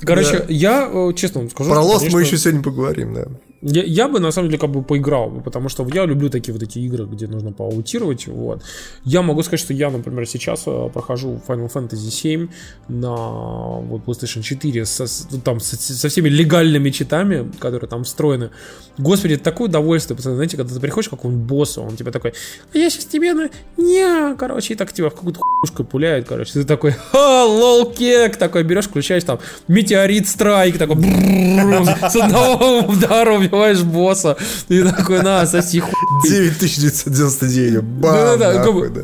Короче, 0.00 0.46
я 0.48 0.88
э, 0.90 1.12
честно 1.14 1.40
вам 1.40 1.50
скажу. 1.50 1.68
Про 1.68 1.82
конечно, 1.82 2.08
мы 2.10 2.22
еще 2.22 2.38
сегодня 2.38 2.62
поговорим, 2.62 3.12
да. 3.12 3.24
Я, 3.62 3.82
я 3.84 4.08
бы 4.08 4.20
на 4.20 4.32
самом 4.32 4.48
деле 4.48 4.58
как 4.58 4.70
бы 4.70 4.82
поиграл, 4.82 5.30
потому 5.44 5.68
что 5.68 5.86
я 5.92 6.04
люблю 6.04 6.28
такие 6.28 6.52
вот 6.52 6.62
эти 6.62 6.80
игры, 6.80 7.06
где 7.06 7.28
нужно 7.28 7.52
поаутировать. 7.52 8.26
Вот. 8.26 8.62
Я 9.04 9.22
могу 9.22 9.42
сказать, 9.42 9.60
что 9.60 9.72
я, 9.72 9.90
например, 9.90 10.26
сейчас 10.26 10.64
э, 10.66 10.90
прохожу 10.92 11.40
Final 11.46 11.72
Fantasy 11.72 12.10
7 12.10 12.48
на 12.88 13.14
вот, 13.14 14.02
PlayStation 14.04 14.42
4 14.42 14.84
со, 14.84 15.06
ну, 15.30 15.40
там, 15.40 15.60
со, 15.60 15.76
со 15.76 16.08
всеми 16.08 16.28
легальными 16.28 16.90
читами, 16.90 17.50
которые 17.60 17.88
там 17.88 18.02
встроены. 18.02 18.50
Господи, 18.98 19.36
такое 19.36 19.68
удовольствие, 19.68 20.16
пацаны, 20.16 20.34
знаете, 20.34 20.56
когда 20.56 20.74
ты 20.74 20.80
приходишь 20.80 21.08
к 21.08 21.12
какому-нибудь 21.12 21.46
боссу, 21.46 21.82
он 21.82 21.96
тебе 21.96 22.10
такой, 22.10 22.34
а 22.74 22.78
я 22.78 22.90
сейчас 22.90 23.04
тебе 23.04 23.32
на... 23.32 23.48
Не, 23.76 24.34
короче, 24.36 24.74
и 24.74 24.76
так 24.76 24.92
тебя 24.92 25.08
в 25.08 25.14
какую-то 25.14 25.40
хуйушку 25.40 25.84
пуляет, 25.84 26.26
короче. 26.26 26.52
Ты 26.52 26.64
такой, 26.64 26.92
ха, 26.92 27.44
лол, 27.44 27.94
такой 28.38 28.64
берешь, 28.64 28.86
включаешь 28.86 29.24
там 29.24 29.38
метеорит 29.68 30.28
страйк, 30.28 30.78
такой, 30.78 30.96
с 30.96 32.16
одного 32.16 32.80
удара 32.80 33.38
убиваешь 33.52 33.82
босса. 33.82 34.36
Ты 34.68 34.88
такой, 34.88 35.22
на, 35.22 35.46
соси 35.46 35.80
хуй. 35.80 35.92
9999, 36.28 37.82
бам, 37.82 38.12
Да-да-да, 38.12 38.52
как 38.54 38.66
нахуй, 38.66 38.90
да. 38.90 39.02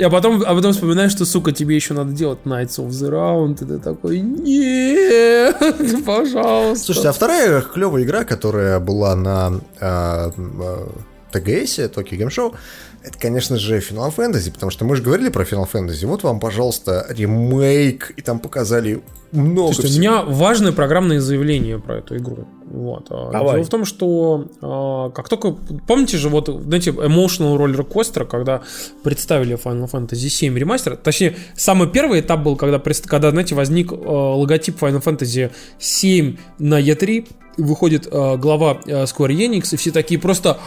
А 0.00 0.10
потом, 0.10 0.44
а 0.46 0.54
потом 0.54 0.72
вспоминаешь, 0.72 1.10
что, 1.10 1.24
сука, 1.24 1.50
тебе 1.50 1.74
еще 1.74 1.92
надо 1.92 2.12
делать 2.12 2.38
Knights 2.44 2.78
of 2.78 2.88
the 2.90 3.10
Round, 3.10 3.64
и 3.64 3.66
ты 3.66 3.78
такой, 3.78 4.20
нет, 4.20 5.56
пожалуйста. 6.06 6.84
Слушайте, 6.84 7.08
а 7.08 7.12
вторая 7.12 7.60
клевая 7.62 8.04
игра, 8.04 8.24
которая 8.24 8.78
была 8.78 9.16
на 9.16 9.60
а, 9.80 10.30
а, 10.60 10.88
ТГС, 11.32 11.78
Tokyo 11.78 12.16
Game 12.16 12.28
Show, 12.28 12.54
это, 13.02 13.18
конечно 13.18 13.56
же, 13.56 13.78
Final 13.78 14.14
Fantasy, 14.14 14.52
потому 14.52 14.70
что 14.70 14.84
мы 14.84 14.96
же 14.96 15.02
говорили 15.02 15.28
про 15.28 15.44
Final 15.44 15.68
Fantasy. 15.70 16.06
Вот 16.06 16.22
вам, 16.22 16.40
пожалуйста, 16.40 17.06
ремейк, 17.08 18.12
и 18.16 18.22
там 18.22 18.40
показали 18.40 19.02
много 19.32 19.74
Слушайте, 19.74 19.88
у 19.88 19.90
всего. 19.90 20.00
меня 20.00 20.22
важное 20.22 20.72
программное 20.72 21.20
заявление 21.20 21.78
про 21.78 21.98
эту 21.98 22.16
игру. 22.16 22.46
Вот. 22.64 23.06
а, 23.10 23.30
Давай. 23.30 23.54
Дело 23.54 23.64
в 23.64 23.68
том, 23.68 23.84
что 23.84 24.46
а, 24.62 25.10
как 25.10 25.28
только... 25.28 25.52
Помните 25.86 26.16
же, 26.16 26.28
вот, 26.28 26.48
знаете, 26.48 26.90
Emotional 26.90 27.56
Roller 27.56 27.86
Coaster, 27.86 28.24
когда 28.24 28.62
представили 29.02 29.56
Final 29.56 29.90
Fantasy 29.90 30.28
7 30.28 30.56
ремастер, 30.56 30.96
точнее, 30.96 31.36
самый 31.54 31.88
первый 31.88 32.20
этап 32.20 32.40
был, 32.40 32.56
когда, 32.56 32.78
когда 32.78 33.30
знаете, 33.30 33.54
возник 33.54 33.92
а, 33.92 33.96
логотип 34.34 34.80
Final 34.80 35.02
Fantasy 35.02 35.50
7 35.78 36.36
на 36.58 36.80
E3, 36.80 37.28
выходит 37.58 38.08
а, 38.10 38.36
глава 38.36 38.78
а, 38.86 39.04
Square 39.04 39.30
Enix, 39.36 39.74
и 39.74 39.76
все 39.76 39.90
такие 39.90 40.18
просто... 40.20 40.58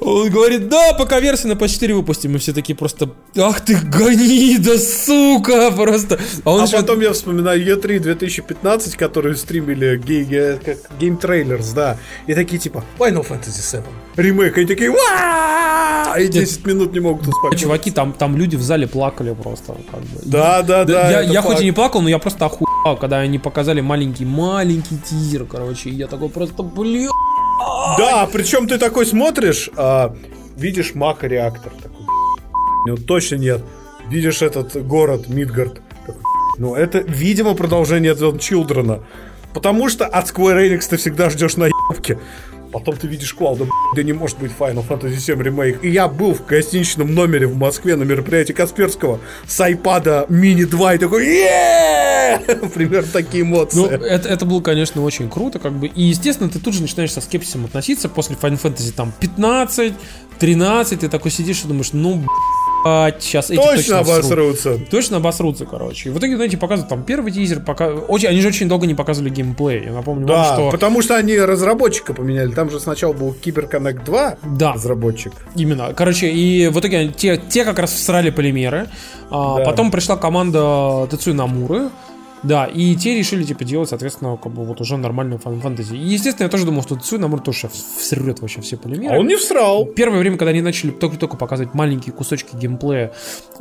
Он 0.00 0.28
говорит, 0.28 0.68
да, 0.68 0.92
пока 0.92 1.18
версию 1.18 1.54
на 1.54 1.58
PS4 1.58 1.94
выпустим, 1.94 2.36
и 2.36 2.38
все 2.38 2.52
такие 2.52 2.76
просто, 2.76 3.10
ах 3.36 3.62
ты 3.62 3.74
гнида, 3.74 4.78
сука, 4.78 5.70
просто. 5.70 6.18
А 6.44 6.52
он 6.52 6.60
А 6.60 6.64
еще- 6.64 6.76
потом 6.76 7.00
я 7.00 7.12
вспоминаю 7.12 7.64
E3 7.64 8.00
2015, 8.00 8.96
которые 8.96 9.34
стримили 9.36 9.98
Game 9.98 11.20
Trailers, 11.20 11.74
да. 11.74 11.96
И 12.26 12.34
такие 12.34 12.58
типа 12.58 12.84
Final 12.98 13.26
Fantasy 13.26 13.60
7. 13.62 13.82
Ремейк. 14.16 14.58
И 14.58 14.66
такие! 14.66 14.94
И 16.18 16.28
10 16.28 16.66
минут 16.66 16.92
не 16.92 17.00
могут 17.00 17.26
успокоиться. 17.26 17.64
Чуваки, 17.64 17.90
там, 17.90 18.12
там 18.12 18.36
люди 18.36 18.56
в 18.56 18.62
зале 18.62 18.86
плакали 18.86 19.34
просто. 19.34 19.74
как 19.90 20.00
бы. 20.00 20.20
Да, 20.24 20.62
да, 20.62 20.84
да. 20.84 21.10
я 21.10 21.22
это 21.22 21.32
я 21.32 21.42
хоть 21.42 21.60
и 21.60 21.64
не 21.64 21.72
плакал, 21.72 22.02
но 22.02 22.08
я 22.08 22.18
просто 22.18 22.44
охуел, 22.44 22.96
когда 23.00 23.18
они 23.18 23.38
показали 23.38 23.80
маленький-маленький 23.80 24.98
тизер, 24.98 25.44
короче, 25.54 25.90
и 25.90 25.94
я 25.94 26.06
такой 26.06 26.28
просто, 26.28 26.62
блин. 26.62 27.10
Да, 27.98 28.28
причем 28.32 28.66
ты 28.66 28.78
такой 28.78 29.06
смотришь, 29.06 29.70
а, 29.76 30.14
видишь 30.56 30.94
Мака-реактор. 30.94 31.72
Такой, 31.82 32.06
ну 32.86 32.96
точно 32.96 33.36
нет. 33.36 33.62
Видишь 34.08 34.42
этот 34.42 34.76
город, 34.86 35.28
Мидгард. 35.28 35.80
Такой, 36.06 36.22
ну 36.58 36.74
это, 36.74 36.98
видимо, 36.98 37.54
продолжение 37.54 38.14
Advent 38.14 38.38
Children. 38.38 39.02
Потому 39.52 39.88
что 39.88 40.06
от 40.06 40.30
Square 40.30 40.68
Enix 40.68 40.88
ты 40.90 40.96
всегда 40.96 41.30
ждешь 41.30 41.56
наебки. 41.56 42.18
Потом 42.74 42.96
ты 42.96 43.06
видишь 43.06 43.32
Клауда, 43.32 43.68
да 43.94 44.02
не 44.02 44.12
может 44.12 44.40
быть 44.40 44.50
Final 44.58 44.84
Fantasy 44.86 45.14
VII 45.14 45.40
ремейк. 45.40 45.84
И 45.84 45.90
я 45.90 46.08
был 46.08 46.34
в 46.34 46.44
гостиничном 46.44 47.14
номере 47.14 47.46
в 47.46 47.56
Москве 47.56 47.94
на 47.94 48.02
мероприятии 48.02 48.52
Касперского 48.52 49.20
с 49.46 49.60
iPad 49.60 50.26
mini 50.28 50.66
2 50.66 50.94
и 50.94 50.98
такой, 50.98 51.24
Примерно 52.74 53.08
такие 53.12 53.44
эмоции. 53.44 53.78
Ну, 53.78 53.86
это, 53.86 54.28
это 54.28 54.44
было, 54.44 54.60
конечно, 54.60 55.04
очень 55.04 55.30
круто, 55.30 55.60
как 55.60 55.72
бы. 55.72 55.86
И, 55.86 56.02
естественно, 56.02 56.50
ты 56.50 56.58
тут 56.58 56.74
же 56.74 56.82
начинаешь 56.82 57.12
со 57.12 57.20
скепсисом 57.20 57.64
относиться 57.64 58.08
после 58.08 58.34
Final 58.34 58.60
Fantasy 58.60 58.92
там 58.92 59.12
15, 59.20 59.94
13, 60.40 60.98
ты 60.98 61.08
такой 61.08 61.30
сидишь 61.30 61.62
и 61.64 61.68
думаешь, 61.68 61.92
ну, 61.92 62.24
сейчас 63.18 63.50
эти 63.50 63.56
точно, 63.56 63.76
точно 63.76 63.98
обосрутся. 64.00 64.72
Всрут. 64.74 64.88
Точно 64.90 65.16
обосрутся, 65.16 65.64
короче. 65.66 66.10
И 66.10 66.12
в 66.12 66.18
итоге, 66.18 66.36
знаете, 66.36 66.56
показывают 66.56 66.88
там 66.88 67.02
первый 67.02 67.32
тизер, 67.32 67.60
пока... 67.60 67.88
очень, 67.88 68.28
они 68.28 68.40
же 68.40 68.48
очень 68.48 68.68
долго 68.68 68.86
не 68.86 68.94
показывали 68.94 69.30
геймплей. 69.30 69.84
Я 69.86 69.92
напомню 69.92 70.26
да, 70.26 70.34
вам, 70.34 70.54
что... 70.54 70.70
потому 70.70 71.02
что 71.02 71.16
они 71.16 71.38
разработчика 71.38 72.12
поменяли. 72.12 72.52
Там 72.52 72.70
же 72.70 72.78
сначала 72.80 73.12
был 73.12 73.32
Киберконнект 73.32 74.04
2 74.04 74.36
да. 74.42 74.72
разработчик. 74.74 75.32
Именно. 75.56 75.94
Короче, 75.94 76.30
и 76.30 76.68
в 76.68 76.78
итоге 76.78 77.08
те, 77.08 77.36
те 77.36 77.64
как 77.64 77.78
раз 77.78 77.92
всрали 77.92 78.30
полимеры. 78.30 78.88
А, 79.30 79.58
да. 79.58 79.64
Потом 79.64 79.90
пришла 79.90 80.16
команда 80.16 81.08
Тецуи 81.10 81.32
Намуры, 81.32 81.88
да, 82.44 82.66
и 82.66 82.94
те 82.94 83.16
решили, 83.16 83.42
типа, 83.42 83.64
делать, 83.64 83.88
соответственно, 83.88 84.36
как 84.36 84.52
бы 84.52 84.64
вот 84.64 84.80
уже 84.80 84.96
нормальную 84.98 85.40
Final 85.42 85.62
Fantasy. 85.62 85.96
И, 85.96 86.14
естественно, 86.14 86.44
я 86.44 86.50
тоже 86.50 86.66
думал, 86.66 86.82
что 86.82 86.96
Цуй 86.96 87.18
Намур 87.18 87.40
тоже 87.40 87.70
всрет 87.96 88.40
вообще 88.40 88.60
все 88.60 88.76
полимеры. 88.76 89.16
А 89.16 89.18
он 89.18 89.26
не 89.26 89.36
всрал. 89.36 89.86
Первое 89.86 90.18
время, 90.18 90.36
когда 90.36 90.50
они 90.50 90.60
начали 90.60 90.90
только-только 90.90 91.36
показывать 91.38 91.72
маленькие 91.74 92.12
кусочки 92.12 92.54
геймплея, 92.54 93.12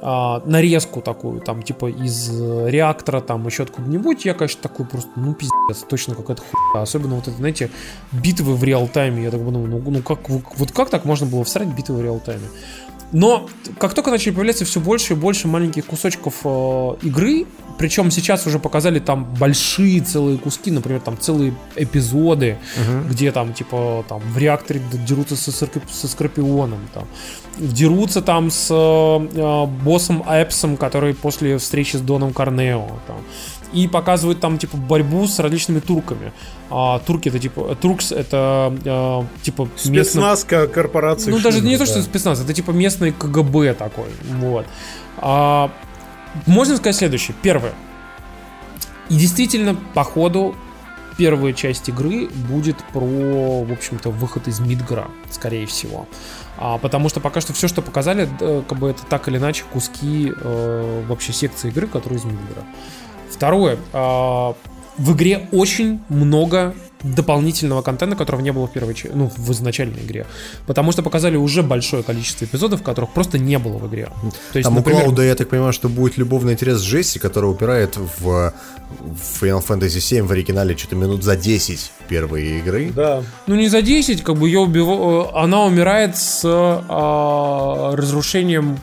а, 0.02 0.42
нарезку 0.46 1.02
такую, 1.02 1.40
там, 1.40 1.64
типа, 1.64 1.90
из 1.90 2.30
э, 2.30 2.70
реактора, 2.70 3.22
там, 3.22 3.46
еще 3.46 3.64
откуда-нибудь, 3.64 4.26
я, 4.26 4.34
конечно, 4.34 4.62
такой 4.62 4.86
просто, 4.86 5.10
ну, 5.16 5.34
пиздец, 5.34 5.86
точно 5.90 6.16
какая-то 6.16 6.42
хуйня. 6.42 6.84
Особенно 6.84 7.16
вот 7.16 7.28
это, 7.28 7.38
знаете, 7.38 7.70
битвы 8.12 8.56
в 8.56 8.64
реал-тайме. 8.64 9.24
Я 9.24 9.32
так 9.32 9.44
думаю, 9.44 9.68
ну, 9.68 9.92
ну 9.92 10.02
как, 10.02 10.30
вот 10.30 10.72
как 10.74 10.90
так 10.90 11.06
можно 11.06 11.26
было 11.26 11.46
всрать 11.46 11.70
битвы 11.70 11.96
в 11.96 12.02
реал-тайме? 12.02 12.48
Но 13.14 13.48
как 13.77 13.94
только 13.94 14.10
начали 14.11 14.34
появляться 14.34 14.65
все 14.65 14.80
больше 14.80 15.14
и 15.14 15.15
больше 15.15 15.48
маленьких 15.48 15.85
кусочков 15.85 16.41
э, 16.44 16.95
игры, 17.03 17.45
причем 17.77 18.11
сейчас 18.11 18.45
уже 18.48 18.60
показали 18.60 18.99
там 18.99 19.23
большие 19.40 20.02
целые 20.02 20.38
куски, 20.38 20.72
например, 20.72 20.99
там 20.99 21.18
целые 21.18 21.53
эпизоды, 21.76 22.57
uh-huh. 22.77 23.10
где 23.10 23.31
там 23.31 23.53
типа 23.53 24.03
там 24.10 24.19
в 24.19 24.38
реакторе 24.38 24.81
дерутся 25.07 25.35
со, 25.35 25.52
со 25.52 26.07
Скорпионом, 26.07 26.80
там 26.94 27.06
дерутся 27.57 28.22
там 28.22 28.49
с 28.49 28.68
э, 28.72 29.65
боссом 29.84 30.23
Эпсом, 30.27 30.76
который 30.77 31.14
после 31.14 31.57
встречи 31.57 31.98
с 31.98 32.02
Доном 32.02 32.34
Корнео, 32.34 32.88
там 33.07 33.18
и 33.74 33.88
показывают 33.88 34.40
там 34.40 34.58
типа 34.58 34.78
борьбу 34.78 35.28
с 35.28 35.40
различными 35.40 35.80
турками. 35.80 36.32
А, 36.70 37.00
турки 37.00 37.30
это 37.30 37.40
типа 37.40 37.76
туркс 37.80 38.12
это 38.12 38.74
а, 38.86 39.26
типа 39.41 39.68
спецназ 39.76 40.45
местно... 40.45 40.68
корпорации. 40.68 41.32
Ну 41.32 41.40
даже 41.40 41.62
не 41.62 41.78
да. 41.78 41.86
то 41.86 41.91
что 41.91 42.02
спецназ, 42.02 42.41
это 42.41 42.54
типа 42.54 42.72
местный 42.72 43.12
КГБ 43.12 43.74
такой, 43.74 44.10
вот. 44.40 44.66
А, 45.18 45.72
можно 46.45 46.78
сказать 46.78 46.95
следующее. 46.95 47.36
Первое. 47.41 47.74
И 49.10 49.16
действительно, 49.16 49.76
по 49.94 50.04
ходу 50.04 50.56
первая 51.18 51.54
часть 51.54 51.90
игры 51.90 52.28
будет 52.28 52.78
про, 52.91 53.64
в 53.64 53.72
общем-то, 53.72 54.10
выход 54.10 54.48
из 54.48 54.60
Мидгара, 54.60 55.08
скорее 55.30 55.66
всего. 55.66 56.08
А, 56.58 56.78
потому 56.78 57.10
что 57.10 57.20
пока 57.20 57.41
что 57.41 57.54
все, 57.54 57.68
что 57.68 57.82
показали, 57.82 58.28
как 58.40 58.78
бы 58.78 58.90
это 58.90 59.04
так 59.06 59.28
или 59.28 59.38
иначе 59.38 59.64
куски 59.72 60.32
э, 60.36 61.06
вообще 61.08 61.34
секции 61.34 61.70
игры, 61.70 61.88
которые 61.88 62.20
из 62.20 62.26
Мидгара. 62.26 62.64
Второе. 63.44 63.78
А, 63.91 64.56
в 64.98 65.14
игре 65.14 65.49
очень 65.52 65.99
много 66.07 66.74
дополнительного 67.03 67.82
контента, 67.82 68.15
которого 68.15 68.40
не 68.40 68.53
было 68.53 68.68
в 68.68 68.72
первой 68.72 68.95
ну, 69.14 69.30
в 69.36 69.52
изначальной 69.52 69.99
игре. 69.99 70.26
Потому 70.65 70.94
что 70.94 71.03
показали 71.03 71.36
уже 71.36 71.61
большое 71.61 72.03
количество 72.03 72.45
эпизодов, 72.45 72.82
которых 72.82 73.11
просто 73.11 73.38
не 73.38 73.60
было 73.60 73.78
в 73.80 73.88
игре. 73.90 74.06
То 74.53 74.60
есть, 74.60 74.64
Там 74.64 74.76
например... 74.76 75.02
у 75.02 75.03
Клауда, 75.03 75.24
я 75.24 75.36
так 75.36 75.49
понимаю, 75.49 75.74
что 75.74 75.90
будет 75.90 76.18
любовный 76.18 76.53
интерес 76.53 76.80
с 76.80 76.86
Джесси, 76.86 77.20
который 77.20 77.52
упирает 77.52 77.98
в 77.98 78.53
Final 79.41 79.61
Fantasy 79.68 79.98
VII 79.98 80.22
в 80.24 80.32
оригинале 80.32 80.78
что-то 80.78 80.95
минут 80.95 81.22
за 81.26 81.36
10 81.36 81.91
первой 82.07 82.60
игры. 82.60 82.94
Да. 82.95 83.24
Ну 83.48 83.56
не 83.56 83.68
за 83.68 83.82
10, 83.82 84.24
как 84.24 84.38
бы 84.38 84.48
ее 84.48 84.60
убив... 84.60 84.88
она 85.36 85.65
умирает 85.65 86.15
с 86.15 86.44
а, 86.45 87.94
разрушением 87.98 88.80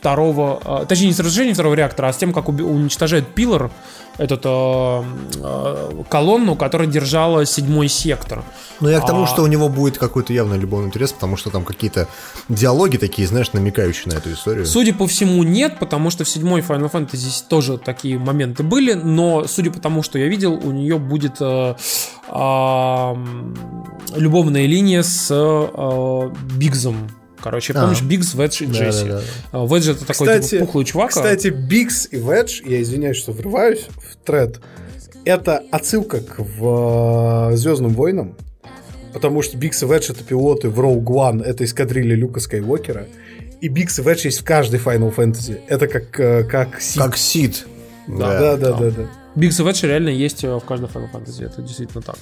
второго, 0.00 0.60
а, 0.64 0.86
точнее 0.86 1.08
не 1.08 1.12
с 1.12 1.18
разрушением 1.18 1.52
второго 1.52 1.74
реактора, 1.74 2.08
а 2.08 2.12
с 2.14 2.16
тем, 2.16 2.32
как 2.32 2.48
уничтожает 2.48 3.28
Пилор, 3.34 3.70
эту 4.16 4.38
э, 4.44 5.02
э, 5.42 6.02
колонну, 6.08 6.56
которая 6.56 6.88
держала 6.88 7.46
седьмой 7.46 7.88
сектор. 7.88 8.42
Ну, 8.80 8.88
я 8.88 9.00
к 9.00 9.06
тому, 9.06 9.24
а... 9.24 9.26
что 9.26 9.42
у 9.42 9.46
него 9.46 9.68
будет 9.68 9.98
какой-то 9.98 10.32
явно 10.32 10.54
любовный 10.54 10.88
интерес, 10.88 11.12
потому 11.12 11.36
что 11.36 11.50
там 11.50 11.64
какие-то 11.64 12.08
диалоги 12.48 12.96
такие, 12.96 13.28
знаешь, 13.28 13.52
намекающие 13.52 14.12
на 14.12 14.18
эту 14.18 14.32
историю. 14.32 14.66
Судя 14.66 14.94
по 14.94 15.06
всему, 15.06 15.42
нет, 15.42 15.78
потому 15.78 16.10
что 16.10 16.24
в 16.24 16.28
седьмой 16.28 16.60
Final 16.60 16.90
Fantasy 16.90 17.42
тоже 17.48 17.78
такие 17.78 18.18
моменты 18.18 18.62
были, 18.62 18.94
но 18.94 19.46
судя 19.46 19.70
по 19.70 19.80
тому, 19.80 20.02
что 20.02 20.18
я 20.18 20.28
видел, 20.28 20.54
у 20.54 20.70
нее 20.70 20.98
будет 20.98 21.36
э, 21.40 21.74
э, 22.28 23.14
любовная 24.16 24.66
линия 24.66 25.02
с 25.02 25.28
э, 25.30 26.30
Бигсом 26.56 27.10
Короче, 27.42 27.72
а. 27.74 27.82
помнишь 27.82 28.02
Бигс, 28.02 28.34
Ведж 28.34 28.62
и 28.62 28.66
Джесси? 28.66 29.08
Да, 29.08 29.20
да, 29.52 29.66
да. 29.66 29.74
Ведж 29.74 29.90
это 29.90 30.00
такой 30.00 30.26
кстати, 30.26 30.48
типа, 30.48 30.66
пухлый 30.66 30.84
чувак. 30.84 31.10
Кстати, 31.10 31.48
Бигс 31.48 32.08
и 32.10 32.16
Ведж, 32.16 32.62
я 32.64 32.82
извиняюсь, 32.82 33.16
что 33.16 33.32
врываюсь 33.32 33.86
в 33.96 34.16
тред, 34.24 34.60
это 35.24 35.62
отсылка 35.70 36.20
к 36.20 36.38
в 36.38 37.52
Звездным 37.54 37.92
войнам, 37.92 38.36
потому 39.12 39.42
что 39.42 39.56
Бигс 39.56 39.82
и 39.82 39.86
Ведж 39.86 40.10
это 40.10 40.24
пилоты 40.24 40.68
в 40.68 40.78
Rogue 40.80 41.04
One, 41.04 41.42
это 41.42 41.64
эскадрилья 41.64 42.14
Люка 42.14 42.40
Скайуокера, 42.40 43.06
и 43.60 43.68
Бигс 43.68 43.98
и 43.98 44.02
Ведж 44.02 44.24
есть 44.24 44.40
в 44.40 44.44
каждой 44.44 44.80
Final 44.80 45.14
Fantasy. 45.14 45.60
Это 45.68 45.86
как, 45.86 46.18
э, 46.18 46.44
как 46.44 46.80
Сид. 46.80 47.02
Как 47.02 47.16
Сид. 47.16 47.66
Да, 48.06 48.40
да, 48.40 48.56
да, 48.56 48.72
да. 48.72 48.90
да. 48.90 49.02
Бигс 49.02 49.19
и 49.36 49.40
Ведж 49.40 49.82
реально 49.84 50.08
есть 50.08 50.44
э, 50.44 50.54
в 50.54 50.60
каждой 50.60 50.88
Final 50.88 51.10
Fantasy, 51.12 51.44
это 51.44 51.62
действительно 51.62 52.02
так. 52.02 52.18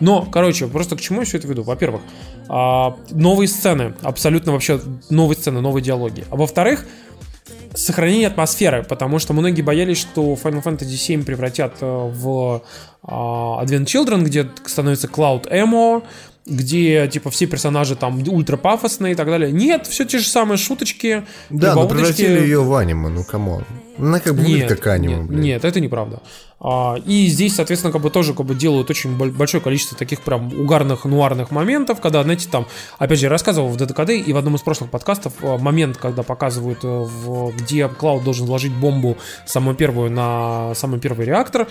Но, 0.00 0.24
короче, 0.24 0.66
просто 0.68 0.96
к 0.96 1.00
чему 1.00 1.20
я 1.20 1.26
все 1.26 1.38
это 1.38 1.48
веду? 1.48 1.62
Во-первых, 1.62 2.02
а, 2.48 2.96
новые 3.10 3.48
сцены, 3.48 3.94
абсолютно 4.02 4.52
вообще 4.52 4.80
новые 5.10 5.36
сцены, 5.36 5.60
новые 5.60 5.82
диалоги. 5.82 6.24
А 6.30 6.36
во-вторых, 6.36 6.84
сохранение 7.74 8.28
атмосферы, 8.28 8.82
потому 8.82 9.18
что 9.18 9.32
многие 9.32 9.62
боялись, 9.62 9.98
что 9.98 10.34
Final 10.34 10.62
Fantasy 10.62 11.16
VII 11.18 11.24
превратят 11.24 11.76
э, 11.80 11.86
в 11.86 12.62
а, 13.02 13.64
Advent 13.64 13.86
Children, 13.86 14.22
где 14.22 14.48
становится 14.64 15.08
Cloud 15.08 15.50
Emo, 15.50 16.04
где, 16.44 17.06
типа, 17.08 17.30
все 17.30 17.46
персонажи 17.46 17.94
там 17.94 18.22
ультра 18.28 18.56
пафосные 18.56 19.12
и 19.12 19.14
так 19.14 19.26
далее. 19.26 19.52
Нет, 19.52 19.86
все 19.86 20.04
те 20.04 20.18
же 20.18 20.28
самые 20.28 20.58
шуточки. 20.58 21.24
Да, 21.50 21.74
но 21.74 21.88
превратили 21.88 22.40
ее 22.40 22.62
в 22.62 22.74
аниме, 22.74 23.08
ну 23.08 23.24
come 23.24 23.47
on. 23.47 23.64
Она 23.98 24.18
как 24.20 24.34
бы 24.34 24.42
нет, 24.42 24.68
как 24.68 24.86
аниме, 24.88 25.16
нет, 25.16 25.26
блин. 25.26 25.40
Нет, 25.40 25.64
это 25.64 25.78
неправда. 25.78 26.20
А, 26.58 26.96
и 27.04 27.26
здесь, 27.26 27.54
соответственно, 27.54 27.92
как 27.92 28.02
бы 28.02 28.10
тоже 28.10 28.34
как 28.34 28.46
бы 28.46 28.54
делают 28.54 28.88
очень 28.90 29.16
большое 29.16 29.62
количество 29.62 29.96
таких 29.96 30.22
прям 30.22 30.52
угарных, 30.58 31.04
нуарных 31.04 31.50
моментов, 31.50 32.00
когда, 32.00 32.22
знаете, 32.22 32.48
там, 32.50 32.66
опять 32.98 33.18
же, 33.18 33.26
я 33.26 33.30
рассказывал 33.30 33.68
в 33.68 33.76
ДТКД 33.76 34.10
и 34.10 34.32
в 34.32 34.36
одном 34.36 34.56
из 34.56 34.62
прошлых 34.62 34.90
подкастов 34.90 35.34
а, 35.42 35.58
момент, 35.58 35.96
когда 35.96 36.22
показывают, 36.22 36.78
э, 36.82 36.88
в, 36.88 37.52
где 37.56 37.88
Клауд 37.88 38.24
должен 38.24 38.46
вложить 38.46 38.72
бомбу 38.72 39.16
самую 39.46 39.76
первую 39.76 40.10
на 40.10 40.74
самый 40.74 40.98
первый 40.98 41.26
реактор, 41.26 41.68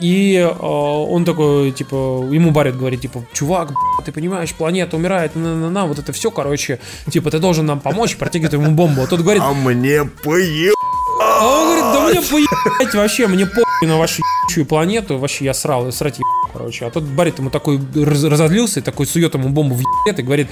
и 0.00 0.36
э, 0.36 0.46
он 0.46 1.24
такой, 1.24 1.70
типа, 1.70 2.26
ему 2.30 2.50
Баррет 2.50 2.76
говорит, 2.76 3.00
типа, 3.00 3.24
чувак, 3.32 3.70
ты 4.04 4.12
понимаешь, 4.12 4.52
планета 4.52 4.96
умирает, 4.96 5.36
на-на-на, 5.36 5.86
вот 5.86 5.98
это 5.98 6.12
все, 6.12 6.30
короче, 6.30 6.80
типа, 7.10 7.30
ты 7.30 7.38
должен 7.38 7.66
нам 7.66 7.80
помочь, 7.80 8.16
протягивает 8.16 8.54
ему 8.54 8.72
бомбу. 8.72 9.02
А 9.02 9.06
тот 9.06 9.20
говорит... 9.20 9.42
А 9.44 9.52
мне 9.52 10.04
поеб... 10.04 10.74
А 11.20 11.46
он 11.46 11.66
говорит, 11.66 11.84
да 11.84 12.08
мне 12.08 12.20
поебать 12.22 12.94
вообще, 12.94 13.26
мне 13.28 13.46
похуй 13.46 13.88
на 13.88 13.96
вашу 13.98 14.20
ебучую 14.22 14.66
планету, 14.66 15.18
вообще 15.18 15.44
я 15.44 15.54
срал, 15.54 15.90
срать 15.92 16.18
короче. 16.52 16.86
А 16.86 16.90
тот 16.90 17.04
Баррет 17.04 17.38
ему 17.38 17.50
такой 17.50 17.80
разозлился, 17.94 18.80
и 18.80 18.82
такой 18.82 19.06
сует 19.06 19.34
ему 19.34 19.48
бомбу 19.48 19.74
в 19.74 19.82
и 20.06 20.22
говорит, 20.22 20.48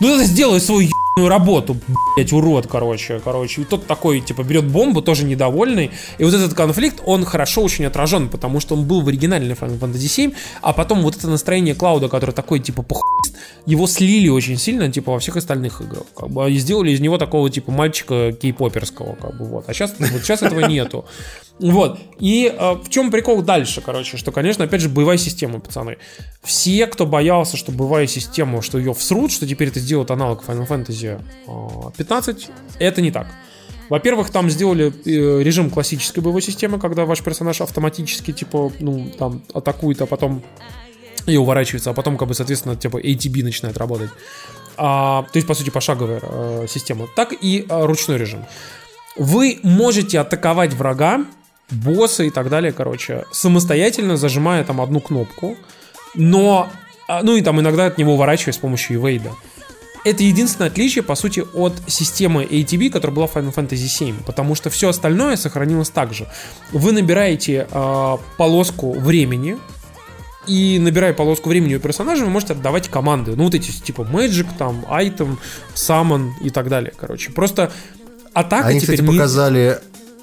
ну 0.00 0.14
это 0.14 0.24
сделай 0.24 0.60
свою 0.60 0.88
работу, 1.16 1.76
блять, 2.16 2.32
урод, 2.32 2.66
короче, 2.66 3.20
короче. 3.22 3.62
И 3.62 3.64
тот 3.64 3.86
такой, 3.86 4.20
типа, 4.20 4.42
берет 4.42 4.64
бомбу, 4.64 5.02
тоже 5.02 5.24
недовольный. 5.24 5.90
И 6.18 6.24
вот 6.24 6.32
этот 6.32 6.54
конфликт, 6.54 7.02
он 7.04 7.24
хорошо 7.24 7.62
очень 7.62 7.84
отражен, 7.84 8.28
потому 8.28 8.60
что 8.60 8.74
он 8.74 8.86
был 8.86 9.02
в 9.02 9.08
оригинальной 9.08 9.54
Final 9.54 9.78
Fantasy 9.78 10.08
7, 10.08 10.32
а 10.62 10.72
потом 10.72 11.02
вот 11.02 11.16
это 11.16 11.28
настроение 11.28 11.74
Клауда, 11.74 12.08
который 12.08 12.32
такой, 12.32 12.60
типа, 12.60 12.82
похуист, 12.82 13.36
его 13.66 13.86
слили 13.86 14.28
очень 14.28 14.56
сильно, 14.56 14.90
типа, 14.90 15.12
во 15.12 15.18
всех 15.18 15.36
остальных 15.36 15.80
играх. 15.82 16.04
Как 16.16 16.30
бы, 16.30 16.50
и 16.50 16.56
сделали 16.58 16.92
из 16.92 17.00
него 17.00 17.18
такого, 17.18 17.50
типа, 17.50 17.70
мальчика 17.70 18.32
кей-поперского, 18.32 19.16
как 19.16 19.36
бы, 19.36 19.44
вот. 19.44 19.68
А 19.68 19.74
сейчас, 19.74 19.94
вот 19.98 20.22
сейчас 20.22 20.42
этого 20.42 20.60
нету. 20.60 21.04
Вот. 21.60 22.00
И 22.18 22.52
э, 22.52 22.72
в 22.72 22.88
чем 22.88 23.10
прикол 23.10 23.42
дальше, 23.42 23.82
короче, 23.82 24.16
что, 24.16 24.32
конечно, 24.32 24.64
опять 24.64 24.80
же, 24.80 24.88
боевая 24.88 25.18
система, 25.18 25.60
пацаны. 25.60 25.98
Все, 26.42 26.86
кто 26.86 27.06
боялся, 27.06 27.56
что 27.56 27.70
боевая 27.70 28.06
система, 28.06 28.62
что 28.62 28.78
ее 28.78 28.94
всрут, 28.94 29.30
что 29.30 29.46
теперь 29.46 29.68
это 29.68 29.78
сделают 29.78 30.10
аналог 30.10 30.42
Final 30.42 30.66
Fantasy 30.66 31.20
э, 31.46 31.90
15, 31.96 32.48
это 32.78 33.02
не 33.02 33.10
так. 33.10 33.26
Во-первых, 33.90 34.30
там 34.30 34.48
сделали 34.48 34.92
э, 35.04 35.42
режим 35.42 35.68
классической 35.68 36.20
боевой 36.20 36.40
системы, 36.40 36.78
когда 36.78 37.04
ваш 37.04 37.22
персонаж 37.22 37.60
автоматически, 37.60 38.32
типа, 38.32 38.72
ну, 38.80 39.10
там, 39.18 39.42
атакует, 39.52 40.00
а 40.00 40.06
потом 40.06 40.42
и 41.26 41.36
уворачивается, 41.36 41.90
а 41.90 41.92
потом, 41.92 42.16
как 42.16 42.28
бы, 42.28 42.34
соответственно, 42.34 42.76
типа 42.76 42.96
ATB 42.96 43.42
начинает 43.42 43.76
работать. 43.76 44.10
А, 44.76 45.24
то 45.24 45.36
есть, 45.36 45.46
по 45.46 45.54
сути, 45.54 45.68
пошаговая 45.70 46.20
э, 46.22 46.66
система. 46.68 47.06
Так 47.14 47.34
и 47.38 47.66
э, 47.68 47.84
ручной 47.84 48.16
режим. 48.16 48.46
Вы 49.16 49.58
можете 49.62 50.20
атаковать 50.20 50.72
врага, 50.72 51.26
босса 51.70 52.24
и 52.24 52.30
так 52.30 52.48
далее, 52.48 52.72
короче, 52.72 53.24
самостоятельно 53.32 54.16
зажимая 54.16 54.64
там 54.64 54.80
одну 54.80 55.00
кнопку, 55.00 55.56
но, 56.14 56.68
а, 57.08 57.22
ну 57.22 57.36
и 57.36 57.42
там 57.42 57.60
иногда 57.60 57.86
от 57.86 57.98
него 57.98 58.14
уворачиваясь 58.14 58.56
с 58.56 58.58
помощью 58.58 58.96
эвейда. 59.00 59.32
Это 60.02 60.22
единственное 60.22 60.70
отличие, 60.70 61.04
по 61.04 61.14
сути, 61.14 61.44
от 61.52 61.74
системы 61.86 62.44
ATB, 62.44 62.90
которая 62.90 63.14
была 63.14 63.26
в 63.26 63.36
Final 63.36 63.54
Fantasy 63.54 63.84
VII, 63.84 64.24
потому 64.24 64.54
что 64.54 64.70
все 64.70 64.88
остальное 64.88 65.36
сохранилось 65.36 65.90
так 65.90 66.14
же. 66.14 66.26
Вы 66.72 66.92
набираете 66.92 67.68
э, 67.70 68.16
полоску 68.38 68.92
времени, 68.92 69.58
и 70.46 70.78
набирая 70.78 71.12
полоску 71.12 71.50
времени 71.50 71.74
у 71.74 71.80
персонажа, 71.80 72.24
вы 72.24 72.30
можете 72.30 72.54
отдавать 72.54 72.88
команды. 72.88 73.36
Ну, 73.36 73.44
вот 73.44 73.54
эти, 73.54 73.70
типа, 73.70 74.02
Magic, 74.02 74.46
там, 74.58 74.86
Item, 74.90 75.36
Summon 75.74 76.30
и 76.40 76.50
так 76.50 76.68
далее, 76.68 76.92
короче. 76.96 77.30
Просто 77.30 77.70
атака 78.32 78.68
Они, 78.68 78.80
теперь 78.80 78.96
кстати, 78.96 79.10
не- 79.10 79.18
показали... 79.18 79.78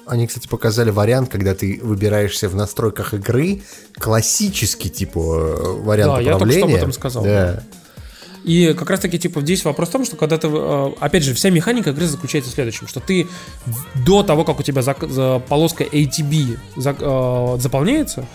Они, 0.08 0.26
кстати, 0.26 0.48
показали 0.48 0.90
вариант, 0.90 1.30
когда 1.30 1.54
ты 1.54 1.80
выбираешься 1.82 2.48
в 2.48 2.54
настройках 2.54 3.14
игры, 3.14 3.62
классический, 3.98 4.88
типа, 4.90 5.18
э, 5.18 5.72
вариант 5.82 6.14
Да, 6.14 6.20
я 6.20 6.32
только 6.38 6.46
что 6.52 6.58
управления. 6.60 6.64
об 6.74 6.78
этом 6.78 6.92
сказал, 6.92 7.22
Да. 7.24 7.62
И 8.44 8.72
как 8.72 8.88
раз 8.88 9.00
таки, 9.00 9.18
типа, 9.18 9.42
здесь 9.42 9.64
вопрос 9.64 9.88
в 9.88 9.92
том, 9.92 10.04
что 10.06 10.16
когда 10.16 10.38
ты, 10.38 10.48
э, 10.48 10.90
опять 11.00 11.22
же, 11.22 11.34
вся 11.34 11.50
механика 11.50 11.90
игры 11.90 12.06
заключается 12.06 12.50
в 12.50 12.54
следующем, 12.54 12.86
что 12.86 13.00
ты 13.00 13.26
до 14.06 14.22
того, 14.22 14.44
как 14.44 14.58
у 14.60 14.62
тебя 14.62 14.80
зак- 14.80 15.08
за- 15.10 15.40
полоска 15.48 15.84
ATB 15.84 16.56
за- 16.76 16.96
э, 16.98 17.56
заполняется, 17.60 18.26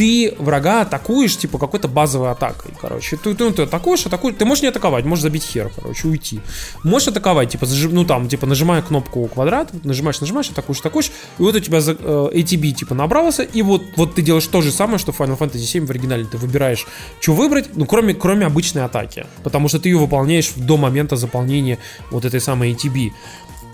ты 0.00 0.34
врага 0.38 0.80
атакуешь, 0.80 1.36
типа, 1.36 1.58
какой-то 1.58 1.86
базовой 1.86 2.30
атакой, 2.30 2.72
короче. 2.80 3.18
Ты, 3.18 3.34
ты, 3.34 3.50
ты 3.50 3.62
атакуешь, 3.64 4.06
атакуешь, 4.06 4.34
ты 4.38 4.46
можешь 4.46 4.62
не 4.62 4.68
атаковать, 4.68 5.04
можешь 5.04 5.22
забить 5.22 5.44
хер, 5.44 5.70
короче, 5.76 6.08
уйти. 6.08 6.40
Можешь 6.84 7.08
атаковать, 7.08 7.50
типа, 7.50 7.66
зажи- 7.66 7.90
ну, 7.92 8.06
там, 8.06 8.26
типа, 8.26 8.46
нажимая 8.46 8.80
кнопку 8.80 9.26
квадрат, 9.26 9.84
нажимаешь, 9.84 10.18
нажимаешь, 10.22 10.48
атакуешь, 10.48 10.80
атакуешь, 10.80 11.12
и 11.38 11.42
вот 11.42 11.54
у 11.54 11.60
тебя 11.60 11.82
за- 11.82 11.98
э, 12.00 12.28
ATB, 12.32 12.72
типа, 12.72 12.94
набрался, 12.94 13.42
и 13.42 13.60
вот, 13.60 13.82
вот 13.96 14.14
ты 14.14 14.22
делаешь 14.22 14.46
то 14.46 14.62
же 14.62 14.72
самое, 14.72 14.98
что 14.98 15.12
в 15.12 15.20
Final 15.20 15.36
Fantasy 15.36 15.66
VII 15.66 15.84
в 15.84 15.90
оригинале. 15.90 16.24
Ты 16.24 16.38
выбираешь, 16.38 16.86
что 17.20 17.34
выбрать, 17.34 17.76
ну, 17.76 17.84
кроме, 17.84 18.14
кроме 18.14 18.46
обычной 18.46 18.86
атаки, 18.86 19.26
потому 19.42 19.68
что 19.68 19.78
ты 19.78 19.90
ее 19.90 19.98
выполняешь 19.98 20.52
до 20.56 20.78
момента 20.78 21.16
заполнения 21.16 21.76
вот 22.10 22.24
этой 22.24 22.40
самой 22.40 22.72
ATB. 22.72 23.10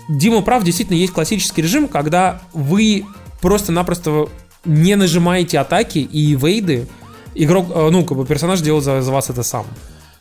Дима 0.09 0.41
прав, 0.41 0.65
действительно 0.65 0.97
есть 0.97 1.13
классический 1.13 1.61
режим, 1.61 1.87
когда 1.87 2.41
вы 2.51 3.05
просто-напросто 3.39 4.27
не 4.67 4.95
нажимаете 4.95 5.59
атаки 5.59 5.99
и 5.99 6.35
вейды, 6.35 6.87
игрок, 7.33 7.67
э, 7.73 7.89
ну, 7.89 8.03
как 8.05 8.17
бы 8.17 8.25
персонаж 8.25 8.61
делает 8.61 8.83
за, 8.83 9.01
за 9.01 9.11
вас 9.11 9.29
это 9.29 9.43
сам. 9.43 9.65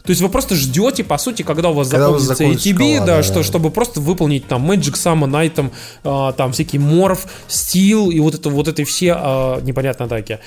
То 0.06 0.10
есть 0.10 0.22
вы 0.22 0.28
просто 0.28 0.54
ждете, 0.54 1.02
по 1.02 1.18
сути, 1.18 1.42
когда 1.42 1.70
у 1.70 1.72
вас 1.74 1.88
Когда 1.88 2.16
закончится 2.16 2.70
ATB, 2.70 3.00
да, 3.00 3.06
да, 3.06 3.22
что, 3.24 3.34
да. 3.34 3.42
чтобы 3.42 3.70
просто 3.70 4.00
выполнить 4.00 4.46
там 4.46 4.70
Magic 4.70 4.94
Summon, 4.94 5.32
Item, 5.32 5.72
а, 6.04 6.32
там 6.32 6.52
всякий 6.52 6.78
морф, 6.78 7.26
стил 7.48 8.10
и 8.10 8.20
вот 8.20 8.36
это 8.36 8.48
вот 8.48 8.68
эти 8.68 8.84
все 8.84 9.14
а, 9.16 9.60
непонятные 9.62 10.06
атаки. 10.06 10.38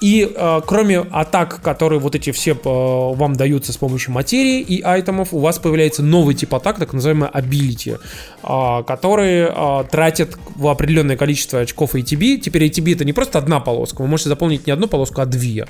И 0.00 0.30
а, 0.36 0.60
кроме 0.60 0.98
атак, 0.98 1.62
которые 1.62 1.98
вот 2.00 2.14
эти 2.14 2.30
все 2.32 2.52
а, 2.64 3.12
вам 3.14 3.36
даются 3.36 3.72
с 3.72 3.76
помощью 3.76 4.12
материи 4.12 4.60
и 4.60 4.82
айтемов, 4.82 5.32
у 5.32 5.38
вас 5.38 5.58
появляется 5.58 6.02
новый 6.02 6.34
тип 6.34 6.54
атак, 6.54 6.78
так 6.78 6.92
называемые 6.92 7.30
ability, 7.30 7.98
а, 8.42 8.82
которые 8.82 9.50
а, 9.54 9.84
тратят 9.84 10.36
в 10.56 10.68
определенное 10.68 11.16
количество 11.16 11.60
очков 11.60 11.94
ATB. 11.94 12.38
Теперь 12.38 12.64
ATB 12.64 12.94
это 12.94 13.04
не 13.04 13.12
просто 13.12 13.38
одна 13.38 13.60
полоска, 13.60 14.02
вы 14.02 14.08
можете 14.08 14.28
заполнить 14.28 14.66
не 14.66 14.72
одну 14.72 14.88
полоску, 14.88 15.20
а 15.20 15.26
две. 15.26 15.66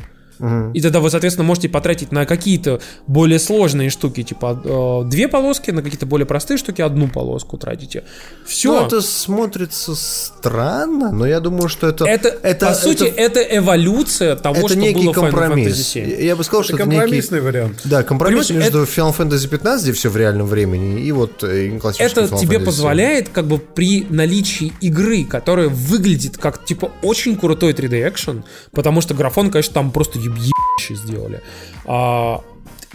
И 0.73 0.81
тогда 0.81 1.01
вы, 1.01 1.11
соответственно, 1.11 1.47
можете 1.47 1.69
потратить 1.69 2.13
на 2.13 2.27
какие-то 2.27 2.81
более 3.07 3.39
сложные 3.39 3.91
штуки, 3.91 4.23
типа 4.23 4.61
э, 4.65 5.09
две 5.09 5.29
полоски, 5.29 5.71
на 5.71 5.83
какие-то 5.83 6.07
более 6.07 6.27
простые 6.27 6.59
штуки 6.59 6.83
одну 6.83 7.09
полоску 7.09 7.57
тратите. 7.57 8.05
Все. 8.45 8.81
Ну, 8.81 8.87
это 8.87 9.01
смотрится 9.01 9.95
странно, 9.95 11.13
но 11.13 11.27
я 11.27 11.41
думаю, 11.41 11.69
что 11.69 11.87
это... 11.87 12.05
это, 12.05 12.67
по 12.67 12.75
сути, 12.75 13.05
это, 13.05 13.41
эволюция 13.41 14.37
того, 14.37 14.57
это 14.57 14.69
что 14.69 14.79
некий 14.79 15.05
было 15.05 15.13
в 15.13 15.17
Final 15.17 15.31
компромисс. 15.31 15.95
Fantasy 15.95 16.05
VII. 16.05 16.25
Я 16.25 16.37
бы 16.37 16.45
сказал, 16.45 16.65
что 16.65 16.75
Это 16.75 16.83
это 16.83 16.91
некий... 16.91 17.01
компромиссный 17.01 17.41
вариант. 17.41 17.81
Да, 17.85 18.03
компромисс 18.03 18.49
Понимаешь, 18.49 18.73
между 18.73 18.85
Final 18.85 19.17
Fantasy 19.17 19.49
15, 19.49 19.83
где 19.85 19.93
все 19.93 20.09
в 20.09 20.17
реальном 20.17 20.47
времени, 20.47 21.01
и 21.01 21.13
вот 21.13 21.43
э, 21.45 21.79
классический 21.79 22.21
Это 22.21 22.35
Final 22.35 22.41
тебе 22.41 22.57
Fantasy 22.59 22.65
позволяет, 22.65 23.29
как 23.29 23.47
бы 23.47 23.59
при 23.59 24.07
наличии 24.09 24.73
игры, 24.81 25.25
которая 25.25 25.69
выглядит 25.69 26.39
как 26.39 26.65
типа 26.65 26.91
очень 27.03 27.37
крутой 27.37 27.73
3D 27.73 28.09
экшен, 28.09 28.45
потому 28.73 29.01
что 29.01 29.15
графон, 29.15 29.51
конечно, 29.51 29.75
там 29.75 29.91
просто 29.91 30.19
ебище 30.31 30.95
сделали. 30.95 31.41
А, 31.85 32.43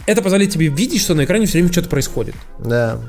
это 0.06 0.22
позволяет 0.22 0.52
тебе 0.52 0.68
видеть, 0.68 1.00
что 1.00 1.14
на 1.14 1.24
экране 1.24 1.46
все 1.46 1.58
время 1.58 1.70
что-то 1.70 1.88
происходит. 1.88 2.34
7. 2.58 2.68
Да. 2.68 3.00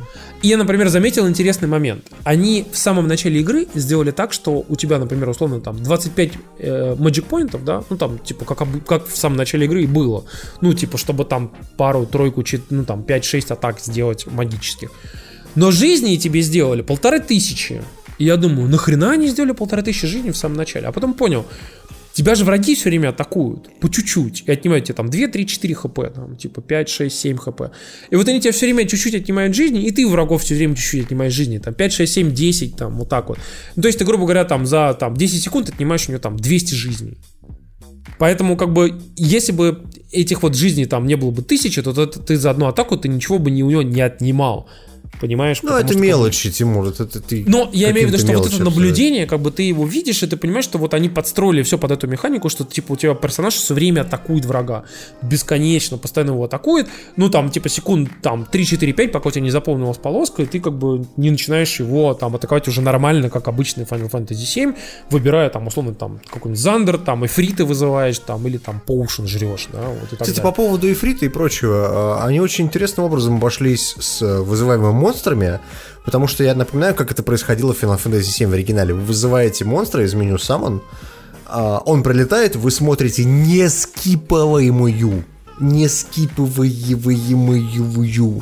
И 0.41 0.47
я, 0.47 0.57
например, 0.57 0.89
заметил 0.89 1.27
интересный 1.27 1.67
момент. 1.67 2.05
Они 2.23 2.65
в 2.71 2.77
самом 2.77 3.07
начале 3.07 3.41
игры 3.41 3.67
сделали 3.75 4.11
так, 4.11 4.33
что 4.33 4.65
у 4.67 4.75
тебя, 4.75 4.97
например, 4.97 5.29
условно, 5.29 5.61
там 5.61 5.81
25 5.81 6.31
э, 6.57 6.95
magic 6.95 7.23
поинтов, 7.23 7.63
да, 7.63 7.83
ну 7.89 7.97
там, 7.97 8.17
типа, 8.17 8.45
как, 8.45 8.67
как 8.85 9.07
в 9.07 9.15
самом 9.15 9.37
начале 9.37 9.65
игры 9.65 9.83
и 9.83 9.87
было. 9.87 10.25
Ну, 10.61 10.73
типа, 10.73 10.97
чтобы 10.97 11.25
там 11.25 11.51
пару, 11.77 12.05
тройку, 12.05 12.41
чет- 12.41 12.71
ну 12.71 12.85
там 12.85 13.01
5-6 13.01 13.53
атак 13.53 13.79
сделать 13.79 14.25
магических. 14.25 14.91
Но 15.53 15.69
жизней 15.69 16.17
тебе 16.17 16.41
сделали 16.41 16.81
полторы 16.81 17.19
тысячи. 17.19 17.81
И 18.17 18.25
я 18.25 18.37
думаю, 18.37 18.67
нахрена 18.69 19.11
они 19.11 19.27
сделали 19.27 19.51
полторы 19.51 19.83
тысячи 19.83 20.07
жизней 20.07 20.31
в 20.31 20.37
самом 20.37 20.55
начале? 20.55 20.87
А 20.87 20.91
потом 20.91 21.13
понял, 21.13 21.45
Тебя 22.13 22.35
же 22.35 22.43
враги 22.43 22.75
все 22.75 22.89
время 22.89 23.09
атакуют 23.09 23.79
по 23.79 23.89
чуть-чуть 23.89 24.43
и 24.45 24.51
отнимают 24.51 24.85
тебе 24.85 24.95
там 24.95 25.09
2, 25.09 25.27
3, 25.27 25.47
4 25.47 25.75
хп, 25.75 25.99
там, 26.13 26.35
типа 26.35 26.61
5, 26.61 26.89
6, 26.89 27.19
7 27.19 27.37
хп. 27.37 27.61
И 28.09 28.15
вот 28.15 28.27
они 28.27 28.41
тебя 28.41 28.51
все 28.51 28.65
время 28.65 28.87
чуть-чуть 28.87 29.15
отнимают 29.15 29.55
жизни, 29.55 29.83
и 29.83 29.91
ты 29.91 30.07
врагов 30.07 30.43
все 30.43 30.55
время 30.55 30.75
чуть-чуть 30.75 31.05
отнимаешь 31.05 31.33
жизни, 31.33 31.57
там 31.59 31.73
5, 31.73 31.93
6, 31.93 32.13
7, 32.13 32.33
10, 32.33 32.75
там 32.75 32.97
вот 32.97 33.09
так 33.09 33.29
вот. 33.29 33.39
Ну, 33.75 33.81
то 33.81 33.87
есть 33.87 33.97
ты, 33.97 34.05
грубо 34.05 34.25
говоря, 34.25 34.43
там 34.45 34.65
за 34.65 34.93
там, 34.99 35.15
10 35.15 35.41
секунд 35.41 35.69
отнимаешь 35.69 36.07
у 36.07 36.11
него 36.11 36.19
там 36.19 36.37
200 36.37 36.73
жизней. 36.73 37.17
Поэтому, 38.17 38.57
как 38.57 38.73
бы, 38.73 39.01
если 39.15 39.51
бы 39.51 39.83
этих 40.11 40.43
вот 40.43 40.55
жизней 40.55 40.85
там 40.85 41.07
не 41.07 41.15
было 41.15 41.31
бы 41.31 41.41
тысячи, 41.41 41.81
то 41.81 41.93
ты, 41.93 42.19
ты 42.19 42.37
за 42.37 42.51
одну 42.51 42.67
атаку 42.67 42.97
ты 42.97 43.07
ничего 43.07 43.39
бы 43.39 43.49
не, 43.49 43.63
у 43.63 43.69
него 43.69 43.81
не 43.81 44.01
отнимал. 44.01 44.69
Понимаешь? 45.21 45.59
Ну, 45.61 45.77
это 45.77 45.89
что, 45.89 45.99
мелочи, 45.99 46.49
Тимур, 46.49 46.87
это, 46.87 47.03
это 47.03 47.21
ты... 47.21 47.43
но 47.47 47.69
я 47.73 47.91
имею 47.91 48.07
в 48.07 48.11
виду, 48.11 48.17
что 48.17 48.35
вот 48.35 48.47
это 48.47 48.63
наблюдение, 48.63 49.27
как 49.27 49.39
бы 49.39 49.51
ты 49.51 49.61
его 49.61 49.85
видишь, 49.85 50.23
и 50.23 50.27
ты 50.27 50.35
понимаешь, 50.35 50.65
что 50.65 50.79
вот 50.79 50.95
они 50.95 51.09
подстроили 51.09 51.61
все 51.61 51.77
под 51.77 51.91
эту 51.91 52.07
механику, 52.07 52.49
что 52.49 52.65
типа 52.65 52.93
у 52.93 52.95
тебя 52.95 53.13
персонаж 53.13 53.53
все 53.53 53.75
время 53.75 54.01
атакует 54.01 54.45
врага. 54.45 54.83
Бесконечно, 55.21 55.99
постоянно 55.99 56.31
его 56.31 56.45
атакует. 56.45 56.87
Ну, 57.17 57.29
там, 57.29 57.51
типа, 57.51 57.69
секунд 57.69 58.09
там 58.23 58.47
3-4-5, 58.51 59.09
пока 59.09 59.29
у 59.29 59.31
тебя 59.31 59.43
не 59.43 59.51
заполнилась 59.51 59.99
полоска, 59.99 60.41
и 60.41 60.47
ты 60.47 60.59
как 60.59 60.73
бы 60.73 61.05
не 61.17 61.29
начинаешь 61.29 61.79
его 61.79 62.15
там 62.15 62.35
атаковать 62.35 62.67
уже 62.67 62.81
нормально, 62.81 63.29
как 63.29 63.47
обычный 63.47 63.83
Final 63.83 64.09
Fantasy 64.09 64.45
7, 64.45 64.73
выбирая 65.11 65.51
там, 65.51 65.67
условно, 65.67 65.93
там, 65.93 66.19
какой-нибудь 66.33 66.59
Зандер, 66.59 66.97
там, 66.97 67.23
эфриты 67.27 67.63
вызываешь, 67.63 68.17
там, 68.17 68.47
или 68.47 68.57
там 68.57 68.81
Поушен 68.87 69.27
жрешь, 69.27 69.67
да, 69.71 69.81
вот 69.87 70.07
и 70.07 70.15
так 70.15 70.21
Кстати, 70.21 70.37
далее. 70.37 70.43
по 70.43 70.51
поводу 70.51 70.91
Ифрита 70.91 71.25
и 71.25 71.29
прочего, 71.29 72.17
э, 72.21 72.25
они 72.25 72.39
очень 72.39 72.65
интересным 72.65 73.05
образом 73.05 73.35
обошлись 73.35 73.95
с 73.99 74.21
э, 74.23 74.41
вызываемыми 74.41 74.93
монстрами, 75.11 75.59
потому 76.05 76.27
что 76.27 76.43
я 76.43 76.55
напоминаю, 76.55 76.95
как 76.95 77.11
это 77.11 77.23
происходило 77.23 77.73
в 77.73 77.83
Final 77.83 77.99
Fantasy 78.03 78.21
VII 78.39 78.47
в 78.47 78.53
оригинале. 78.53 78.93
Вы 78.93 79.01
вызываете 79.01 79.65
монстра 79.65 80.03
из 80.03 80.13
меню 80.13 80.35
Summon, 80.37 80.79
а, 81.47 81.79
он 81.85 82.01
прилетает, 82.03 82.55
вы 82.55 82.71
смотрите 82.71 83.25
не 83.25 83.67
скипываемую, 83.69 85.25
не 85.59 85.87
скипываемую 85.89 88.41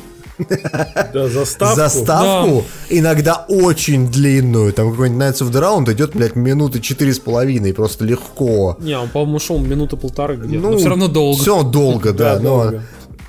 Да, 1.12 1.28
заставку. 1.28 1.76
заставку, 1.76 2.64
иногда 2.88 3.44
очень 3.48 4.10
длинную, 4.10 4.72
там 4.72 4.90
какой-нибудь 4.90 5.22
Knights 5.22 5.42
of 5.42 5.50
the 5.52 5.60
Round 5.60 5.92
идет, 5.92 6.12
блядь, 6.14 6.34
минуты 6.34 6.80
четыре 6.80 7.12
с 7.12 7.18
половиной, 7.18 7.74
просто 7.74 8.06
легко. 8.06 8.78
Не, 8.80 8.96
он, 8.98 9.10
по-моему, 9.10 9.38
шел 9.38 9.58
минуты 9.58 9.98
полторы 9.98 10.36
где-то, 10.36 10.62
Ну, 10.62 10.70
но 10.72 10.78
все 10.78 10.88
равно 10.88 11.08
долго. 11.08 11.42
Все 11.42 11.62
долго, 11.62 12.12
да. 12.14 12.36
Да, 12.36 12.40
но- 12.42 12.62
долго. 12.62 12.82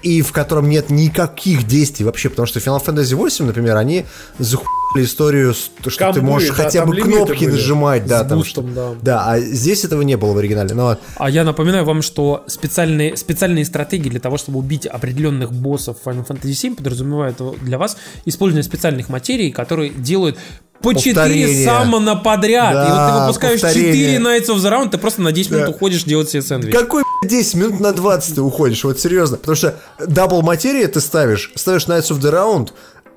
И 0.03 0.21
в 0.21 0.31
котором 0.31 0.69
нет 0.69 0.89
никаких 0.89 1.67
действий 1.67 2.05
вообще, 2.05 2.29
потому 2.29 2.47
что 2.47 2.59
Final 2.59 2.83
Fantasy 2.83 3.15
8, 3.15 3.45
например, 3.45 3.77
они 3.77 4.05
захуяли 4.39 4.80
историю, 4.95 5.53
что 5.53 5.89
Камбы, 5.97 6.19
ты 6.19 6.25
можешь 6.25 6.49
да, 6.49 6.55
хотя 6.55 6.85
бы 6.85 6.95
кнопки 6.95 7.45
были. 7.45 7.51
нажимать, 7.51 8.05
да, 8.05 8.23
С 8.23 8.27
там 8.27 8.37
бустом, 8.39 8.71
что- 8.71 8.97
да. 9.01 9.23
а 9.25 9.39
здесь 9.39 9.85
этого 9.85 10.01
не 10.01 10.17
было 10.17 10.33
в 10.33 10.37
оригинале. 10.37 10.73
Но 10.73 10.97
А 11.17 11.29
я 11.29 11.43
напоминаю 11.43 11.85
вам, 11.85 12.01
что 12.01 12.43
специальные, 12.47 13.15
специальные 13.17 13.65
стратегии 13.65 14.09
для 14.09 14.19
того, 14.19 14.37
чтобы 14.37 14.59
убить 14.59 14.85
определенных 14.85 15.51
боссов 15.53 15.97
Final 16.05 16.25
Fantasy 16.27 16.51
VII 16.51 16.75
подразумевают 16.75 17.37
для 17.63 17.77
вас 17.77 17.97
использование 18.25 18.63
специальных 18.63 19.09
материй, 19.09 19.51
которые 19.51 19.89
делают 19.91 20.37
по 20.81 20.93
4 20.95 21.13
Повторение. 21.13 21.65
саммона 21.65 22.15
подряд. 22.15 22.73
и 22.73 22.75
вот 22.77 22.85
Да, 22.87 23.15
ты 23.17 23.21
выпускаешь 23.27 23.61
повторение. 23.61 24.17
4 24.17 24.17
Knights 24.39 24.47
of 24.49 24.55
the 24.57 24.71
Round, 24.71 24.89
ты 24.89 24.97
просто 24.97 25.21
на 25.21 25.31
10 25.31 25.51
минут 25.51 25.65
Да. 25.67 25.71
уходишь 25.71 26.03
делать 26.05 26.29
себе 26.29 26.41
сэндвич. 26.41 26.73
какой 26.73 27.03
блядь, 27.21 27.31
10 27.31 27.53
минут 27.53 27.79
на 27.79 27.93
20 27.93 28.33
ты 28.35 28.41
уходишь, 28.41 28.83
вот 28.83 28.99
серьезно. 28.99 29.37
Потому 29.37 29.55
что 29.55 29.75
double 30.05 30.41
материя 30.41 30.87
ты 30.87 30.99
ставишь, 30.99 31.51
ставишь 31.55 31.85
Knights 31.85 32.09
of 32.09 32.19
the 32.19 32.31
Round, 32.33 32.69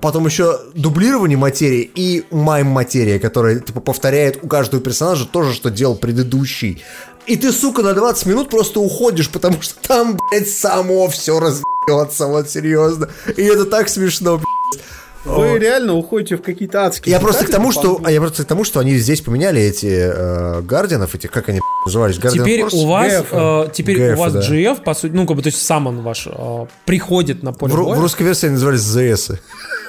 потом 0.05 0.27
еще 0.27 0.59
дублирование 0.75 1.35
материи 1.35 1.89
и 1.95 2.25
mime 2.29 2.67
материя, 2.67 3.17
которая 3.17 3.59
типа 3.59 3.79
повторяет 3.79 4.37
у 4.43 4.47
каждого 4.47 4.81
персонажа 4.81 5.25
то 5.25 5.41
же, 5.41 5.51
что 5.51 5.71
делал 5.71 5.95
предыдущий. 5.95 6.83
И 7.25 7.35
ты, 7.37 7.51
сука, 7.51 7.81
на 7.81 7.95
20 7.95 8.27
минут 8.27 8.49
просто 8.51 8.79
уходишь, 8.79 9.31
потому 9.31 9.59
что 9.63 9.73
там, 9.81 10.15
блядь, 10.29 10.47
само 10.47 11.07
все 11.07 11.39
разбьется, 11.39 12.27
вот 12.27 12.51
серьезно. 12.51 13.09
И 13.35 13.41
это 13.41 13.65
так 13.65 13.89
смешно, 13.89 14.37
блядь. 14.37 14.83
Вы 15.25 15.57
реально 15.57 15.95
уходите 15.95 16.37
в 16.37 16.43
какие-то 16.43 16.85
адские 16.85 17.11
Я 17.11 17.19
просто 17.19 17.45
к 17.45 17.49
тому, 17.49 17.71
что, 17.71 17.99
а 18.03 18.11
я 18.11 18.21
просто 18.21 18.43
к 18.43 18.45
тому, 18.47 18.63
что 18.63 18.79
они 18.79 18.95
здесь 18.97 19.21
поменяли 19.21 19.59
эти 19.59 19.87
э, 19.87 20.61
гардианов, 20.61 21.15
эти, 21.15 21.25
как 21.25 21.49
они 21.49 21.61
назывались, 21.83 22.17
Guardian 22.17 22.43
Теперь 22.43 22.61
Force? 22.61 22.75
у 22.75 22.85
вас, 22.85 23.11
GF. 23.11 23.65
э, 23.65 23.69
теперь 23.73 23.97
GF, 23.99 24.13
у 24.13 24.17
вас 24.17 24.33
да. 24.33 24.41
GF, 24.41 24.83
по 24.83 24.93
сути, 24.93 25.13
ну, 25.13 25.25
как 25.25 25.35
бы, 25.35 25.41
то 25.41 25.47
есть 25.47 25.63
самон 25.63 26.03
ваш 26.03 26.27
э, 26.27 26.65
приходит 26.85 27.41
на 27.41 27.53
поле 27.53 27.73
в, 27.73 27.75
боя. 27.75 27.97
в 27.97 28.01
русской 28.01 28.21
версии 28.21 28.45
они 28.45 28.53
назывались 28.53 28.81
ЗС. 28.81 29.31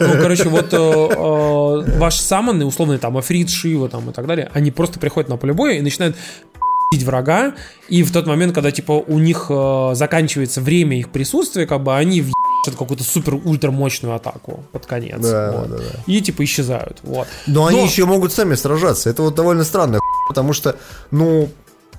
Ну, 0.01 0.13
короче, 0.21 0.49
вот 0.49 0.73
э, 0.73 0.77
э, 0.77 1.99
ваши 1.99 2.21
самоны, 2.23 2.65
условно, 2.65 2.99
там, 2.99 3.17
Африт, 3.17 3.51
Шива, 3.51 3.89
там, 3.89 4.11
и 4.11 4.13
так 4.13 4.27
далее, 4.27 4.51
они 4.53 4.71
просто 4.71 4.99
приходят 4.99 5.29
на 5.29 5.37
поле 5.37 5.53
боя 5.53 5.75
и 5.75 5.81
начинают 5.81 6.17
пи***ить 6.17 7.05
врага, 7.05 7.55
и 7.89 8.03
в 8.03 8.13
тот 8.13 8.27
момент, 8.27 8.55
когда, 8.55 8.71
типа, 8.71 8.93
у 8.93 9.19
них 9.19 9.47
э, 9.49 9.91
заканчивается 9.95 10.61
время 10.61 10.99
их 10.99 11.11
присутствия, 11.11 11.67
как 11.67 11.83
бы, 11.83 11.97
они 11.97 12.21
въебашат 12.21 12.79
какую-то 12.79 13.05
супер-ультра 13.05 13.71
мощную 13.71 14.15
атаку 14.15 14.65
под 14.73 14.87
конец. 14.87 15.21
Да, 15.21 15.53
вот. 15.53 15.71
да, 15.71 15.77
да. 15.79 15.85
И, 16.07 16.21
типа, 16.21 16.45
исчезают, 16.45 16.99
вот. 17.03 17.27
Но 17.47 17.67
они 17.67 17.85
еще 17.85 18.05
могут 18.05 18.33
сами 18.33 18.55
сражаться. 18.55 19.11
Это 19.11 19.23
вот 19.23 19.35
довольно 19.35 19.65
странно, 19.65 20.01
потому 20.29 20.53
что, 20.53 20.77
ну, 21.11 21.49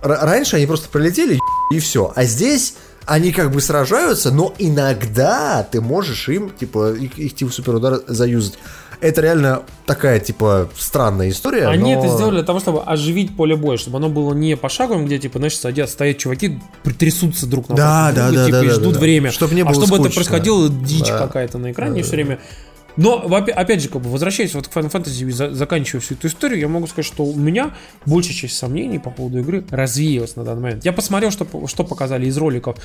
раньше 0.01 0.57
они 0.57 0.65
просто 0.65 0.89
прилетели 0.89 1.39
и 1.71 1.79
все. 1.79 2.11
А 2.15 2.23
здесь 2.23 2.75
они 3.07 3.31
как 3.31 3.51
бы 3.51 3.61
сражаются, 3.61 4.31
но 4.31 4.53
иногда 4.59 5.63
ты 5.63 5.81
можешь 5.81 6.29
им, 6.29 6.49
типа, 6.51 6.93
их, 6.93 7.17
их 7.17 7.35
типа 7.35 7.51
суперудар 7.51 8.01
заюзать. 8.07 8.59
Это 8.99 9.21
реально 9.21 9.61
такая, 9.85 10.19
типа, 10.19 10.69
странная 10.77 11.29
история. 11.29 11.67
Они 11.67 11.93
но- 11.95 11.99
это 12.03 12.13
сделали 12.15 12.35
для 12.37 12.43
того, 12.43 12.59
чтобы 12.59 12.81
оживить 12.81 13.35
поле 13.37 13.55
боя, 13.55 13.77
чтобы 13.77 13.97
оно 13.97 14.09
было 14.09 14.33
не 14.33 14.57
пошаговым, 14.57 15.05
где, 15.05 15.19
типа, 15.19 15.37
знаешь, 15.37 15.55
садят, 15.57 15.89
стоят 15.89 16.17
чуваки, 16.17 16.59
трясутся 16.97 17.45
друг 17.45 17.69
на 17.69 17.75
Да, 17.75 18.11
друга, 18.11 18.31
да, 18.31 18.31
да, 18.37 18.45
типа, 18.47 18.57
да, 18.57 18.63
и 18.63 18.67
да, 18.69 18.73
ждут 18.73 18.93
да. 18.95 18.99
время. 18.99 19.31
Чтоб 19.31 19.51
не 19.51 19.61
а 19.61 19.65
было 19.65 19.73
чтобы 19.75 19.95
это 19.97 20.03
скучно. 20.05 20.15
происходило 20.15 20.69
дичь 20.69 21.07
Да. 21.09 21.19
какая-то 21.19 21.57
на 21.59 21.71
экране 21.71 22.01
все 22.01 22.11
время. 22.13 22.39
Но, 22.97 23.23
опя- 23.27 23.51
опять 23.51 23.81
же, 23.81 23.89
как 23.89 24.01
бы, 24.01 24.09
возвращаясь 24.09 24.53
вот 24.55 24.67
к 24.67 24.71
Final 24.75 24.91
Fantasy 24.91 25.27
и 25.27 25.31
за- 25.31 25.53
заканчивая 25.53 26.01
всю 26.01 26.15
эту 26.15 26.27
историю, 26.27 26.59
я 26.59 26.67
могу 26.67 26.87
сказать, 26.87 27.05
что 27.05 27.23
у 27.23 27.35
меня 27.35 27.71
большая 28.05 28.33
часть 28.33 28.57
сомнений 28.57 28.97
по 28.99 29.11
поводу 29.11 29.39
игры 29.39 29.63
развеялась 29.69 30.35
на 30.35 30.43
данный 30.43 30.61
момент. 30.61 30.83
Я 30.85 30.93
посмотрел, 30.93 31.31
что, 31.31 31.45
что 31.67 31.83
показали 31.83 32.25
из 32.25 32.35
роликов 32.37 32.77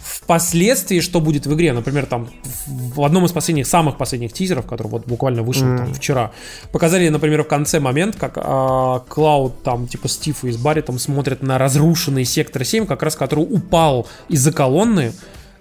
впоследствии, 0.00 1.00
что 1.00 1.20
будет 1.20 1.46
в 1.46 1.54
игре. 1.54 1.72
Например, 1.72 2.06
там 2.06 2.28
в 2.66 3.02
одном 3.02 3.24
из 3.24 3.32
последних, 3.32 3.66
самых 3.66 3.96
последних 3.98 4.32
тизеров, 4.32 4.66
который 4.66 4.88
вот 4.88 5.06
буквально 5.06 5.42
вышел 5.42 5.62
там 5.76 5.94
вчера, 5.94 6.32
показали, 6.72 7.08
например, 7.08 7.42
в 7.42 7.48
конце 7.48 7.80
момент, 7.80 8.16
как 8.16 8.34
а, 8.36 9.00
Клауд 9.08 9.62
там, 9.62 9.88
типа 9.88 10.08
Стив 10.08 10.44
и 10.44 10.50
с 10.52 10.56
Барри 10.56 10.80
там 10.80 10.98
смотрят 10.98 11.42
на 11.42 11.58
разрушенный 11.58 12.24
сектор 12.24 12.64
7, 12.64 12.86
как 12.86 13.02
раз 13.02 13.16
который 13.16 13.40
упал 13.40 14.06
из-за 14.28 14.52
колонны. 14.52 15.12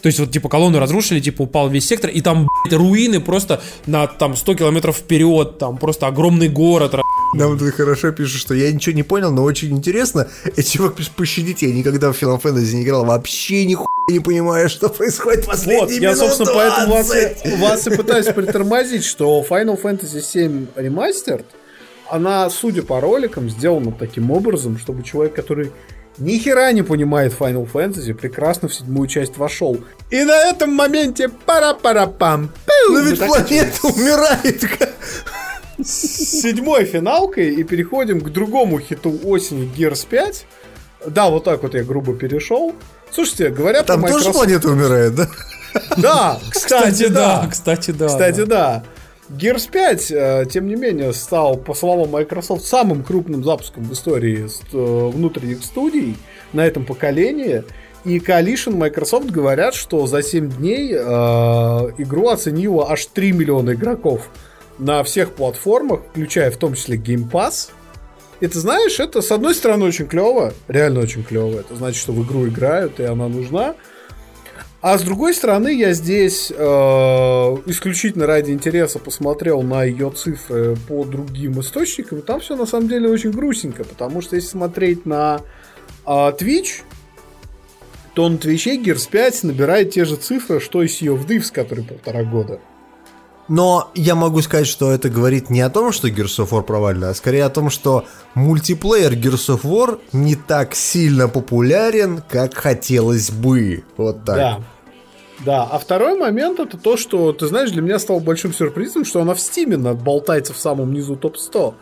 То 0.06 0.10
есть 0.10 0.19
вот 0.19 0.30
типа 0.30 0.49
колонну 0.49 0.77
разрушили, 0.77 1.19
типа 1.19 1.41
упал 1.41 1.68
весь 1.68 1.88
сектор, 1.88 2.11
и 2.11 2.22
там 2.22 2.48
блядь, 2.64 2.80
руины 2.80 3.19
просто 3.19 3.60
на 3.88 4.06
там 4.06 4.36
100 4.36 4.53
километров 4.53 4.98
вперед, 4.98 5.57
там 5.57 5.77
просто 5.77 6.06
огромный 6.06 6.48
город. 6.48 6.94
Нам 7.34 7.57
тут 7.57 7.73
хорошо 7.73 8.11
пишут, 8.11 8.40
что 8.40 8.53
я 8.53 8.72
ничего 8.72 8.95
не 8.95 9.02
понял, 9.02 9.32
но 9.32 9.41
очень 9.41 9.76
интересно. 9.76 10.27
И 10.56 10.61
чувак 10.61 10.94
пишет, 10.94 11.14
пощадите, 11.14 11.69
я 11.69 11.73
никогда 11.73 12.11
в 12.11 12.22
Final 12.22 12.40
Fantasy 12.40 12.76
не 12.76 12.84
играл, 12.84 13.03
вообще 13.03 13.65
нихуя 13.65 13.88
не 14.11 14.19
понимаю, 14.19 14.69
что 14.69 14.90
происходит 14.90 15.48
последние 15.48 15.80
Вот, 15.80 15.91
я, 15.91 16.15
собственно, 16.15 16.52
поэтому 16.53 16.94
вас 16.98 17.07
20. 17.07 17.45
и, 17.48 17.56
вас 17.56 17.88
и 17.88 17.90
пытаюсь 17.90 18.27
притормозить, 18.27 19.03
что 19.03 19.44
Final 19.49 19.82
Fantasy 19.82 20.22
VII 20.22 20.68
Remastered, 20.76 21.45
она, 22.11 22.48
судя 22.52 22.84
по 22.84 23.02
роликам, 23.02 23.49
сделана 23.49 23.91
таким 23.91 24.30
образом, 24.30 24.77
чтобы 24.77 25.02
человек, 25.02 25.34
который 25.34 25.72
ни 26.17 26.37
хера 26.37 26.71
не 26.71 26.81
понимает 26.81 27.33
Final 27.37 27.69
Fantasy, 27.71 28.13
прекрасно 28.13 28.67
в 28.67 28.73
седьмую 28.73 29.07
часть 29.07 29.37
вошел. 29.37 29.77
И 30.11 30.23
на 30.23 30.49
этом 30.49 30.71
моменте 30.73 31.29
пара-пара-пам. 31.29 32.49
Ну 32.89 33.01
ведь 33.03 33.19
планета 33.19 33.87
умирает. 33.87 34.63
С 35.83 36.41
седьмой 36.41 36.85
финалкой 36.85 37.53
и 37.55 37.63
переходим 37.63 38.21
к 38.21 38.29
другому 38.29 38.79
хиту 38.79 39.19
осени 39.25 39.69
Gears 39.75 40.07
5. 40.07 40.45
Да, 41.07 41.29
вот 41.29 41.43
так 41.43 41.61
вот 41.63 41.73
я 41.75 41.83
грубо 41.83 42.13
перешел. 42.13 42.73
Слушайте, 43.11 43.49
говорят 43.49 43.85
Там 43.85 44.01
про 44.01 44.09
тоже 44.11 44.29
Microsoft- 44.29 44.33
планета 44.33 44.69
умирает, 44.69 45.15
да? 45.15 45.29
Да, 45.97 46.39
кстати, 46.51 47.07
да. 47.07 47.47
кстати, 47.51 47.91
да. 47.91 48.07
Кстати, 48.07 48.45
да. 48.45 48.83
Gears 49.30 49.69
5, 49.72 50.11
э, 50.11 50.45
тем 50.52 50.68
не 50.68 50.76
менее, 50.76 51.11
стал, 51.14 51.57
по 51.57 51.73
словам 51.73 52.10
Microsoft, 52.11 52.64
самым 52.65 53.03
крупным 53.03 53.43
запуском 53.43 53.84
в 53.84 53.93
истории 53.93 54.47
ст- 54.47 54.64
э, 54.73 54.77
внутренних 55.11 55.64
студий 55.64 56.15
на 56.53 56.65
этом 56.65 56.85
поколении. 56.85 57.64
И 58.03 58.19
Coalition 58.19 58.76
Microsoft 58.76 59.31
говорят, 59.31 59.73
что 59.73 60.06
за 60.06 60.22
7 60.22 60.49
дней 60.52 60.93
э, 60.93 60.97
игру 61.97 62.30
оценило 62.30 62.91
аж 62.91 63.07
3 63.07 63.31
миллиона 63.31 63.72
игроков 63.73 64.30
на 64.77 65.03
всех 65.03 65.31
платформах, 65.31 66.02
включая 66.11 66.52
в 66.52 66.57
том 66.57 66.76
числе 66.76 66.97
Game 66.97 67.27
Pass. 67.30 67.69
И 68.41 68.47
ты 68.47 68.60
знаешь, 68.60 68.99
это 68.99 69.22
с 69.23 69.31
одной 69.31 69.56
стороны 69.56 69.85
очень 69.85 70.06
клево, 70.07 70.53
реально 70.68 70.99
очень 70.99 71.23
клево. 71.23 71.60
Это 71.61 71.76
значит, 71.76 71.99
что 71.99 72.11
в 72.11 72.23
игру 72.23 72.47
играют, 72.47 72.99
и 72.99 73.03
она 73.03 73.27
нужна. 73.27 73.73
А 74.86 74.99
с 74.99 75.02
другой 75.02 75.34
стороны, 75.34 75.74
я 75.74 75.94
здесь 75.94 76.52
э, 76.56 76.56
исключительно 76.56 78.28
ради 78.28 78.52
интереса 78.52 78.99
посмотрел 78.99 79.64
на 79.64 79.84
ее 79.84 80.12
цифры 80.12 80.76
по 80.88 81.03
другим 81.03 81.60
источникам. 81.60 82.22
Там 82.22 82.40
все 82.40 82.56
на 82.56 82.68
самом 82.68 82.88
деле 82.88 83.10
очень 83.10 83.32
грустненько, 83.32 83.84
потому 83.84 84.22
что 84.22 84.36
если 84.36 84.49
смотреть 84.49 85.07
на 85.07 85.41
э, 86.06 86.12
Twitch, 86.12 86.84
то 88.14 88.30
на 88.30 88.38
Твиче 88.38 88.78
Gears 88.78 89.10
5 89.10 89.45
набирает 89.45 89.90
те 89.90 90.06
же 90.06 90.18
цифры, 90.18 90.60
что 90.60 90.84
и 90.84 90.86
Sea 90.86 91.18
of 91.18 91.26
Thieves, 91.26 91.52
который 91.52 91.84
полтора 91.84 92.24
года. 92.24 92.60
Но 93.48 93.90
я 93.95 94.14
могу 94.14 94.44
сказать, 94.44 94.68
что 94.68 94.91
это 94.91 95.10
говорит 95.10 95.49
не 95.49 95.62
о 95.62 95.72
том, 95.72 95.94
что 95.94 96.10
Gears 96.10 96.45
of 96.45 96.49
War 96.49 96.62
провально, 96.62 97.10
а 97.10 97.16
скорее 97.16 97.45
о 97.45 97.49
том, 97.49 97.72
что 97.72 98.06
мультиплеер 98.36 99.14
Gears 99.14 99.49
of 99.49 99.62
War 99.64 99.99
не 100.14 100.36
так 100.36 100.76
сильно 100.76 101.28
популярен, 101.28 102.22
как 102.30 102.53
хотелось 102.53 103.32
бы. 103.32 103.84
Вот 103.98 104.24
так. 104.26 104.36
Да. 104.36 104.62
Да, 105.44 105.64
а 105.64 105.80
второй 105.80 106.18
момент 106.18 106.60
это 106.60 106.78
то, 106.78 106.95
что, 106.95 107.34
ты 107.34 107.48
знаешь, 107.48 107.72
для 107.72 107.82
меня 107.82 107.99
стало 107.99 108.20
большим 108.20 108.53
сюрпризом, 108.53 109.03
что 109.03 109.22
она 109.22 109.34
в 109.34 109.40
Стиме 109.40 109.78
болтается 109.78 110.53
в 110.53 110.57
самом 110.57 110.94
низу 110.94 111.16
топ-100. 111.16 111.74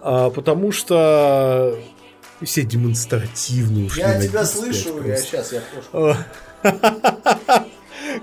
А, 0.00 0.30
потому 0.30 0.72
что 0.72 1.78
все 2.42 2.62
демонстративно 2.62 3.86
ушли 3.86 4.02
на 4.02 4.18
Gears 4.18 4.20
5 4.20 4.30
просто. 4.30 5.16
сейчас 5.16 5.52
я 5.52 6.16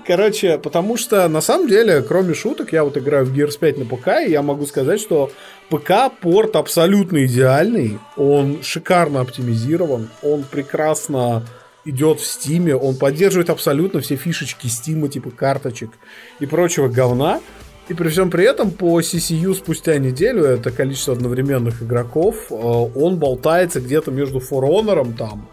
Короче, 0.06 0.58
потому 0.58 0.96
что 0.96 1.28
на 1.28 1.40
самом 1.40 1.68
деле, 1.68 2.02
кроме 2.02 2.34
шуток, 2.34 2.72
я 2.72 2.84
вот 2.84 2.96
играю 2.96 3.24
в 3.24 3.32
Gears 3.32 3.58
5 3.58 3.78
на 3.78 3.84
ПК, 3.84 4.08
и 4.26 4.30
я 4.30 4.42
могу 4.42 4.66
сказать, 4.66 5.00
что 5.00 5.30
ПК-порт 5.70 6.56
абсолютно 6.56 7.24
идеальный, 7.24 7.98
он 8.16 8.62
шикарно 8.62 9.20
оптимизирован, 9.20 10.08
он 10.22 10.44
прекрасно 10.44 11.46
идет 11.86 12.20
в 12.20 12.26
Стиме, 12.26 12.76
он 12.76 12.96
поддерживает 12.96 13.48
абсолютно 13.48 14.00
все 14.00 14.16
фишечки 14.16 14.66
Стима, 14.66 15.08
типа 15.08 15.30
карточек 15.30 15.90
и 16.40 16.46
прочего 16.46 16.88
говна. 16.88 17.40
И 17.88 17.94
при 17.94 18.08
всем 18.08 18.30
при 18.30 18.44
этом 18.44 18.72
по 18.72 19.00
CCU 19.00 19.54
спустя 19.54 19.96
неделю, 19.98 20.44
это 20.44 20.72
количество 20.72 21.14
одновременных 21.14 21.82
игроков, 21.84 22.34
э, 22.50 22.54
он 22.54 23.18
болтается 23.18 23.80
где-то 23.80 24.10
между 24.10 24.38
For 24.38 24.62
Honor 24.68 25.16
там 25.16 25.48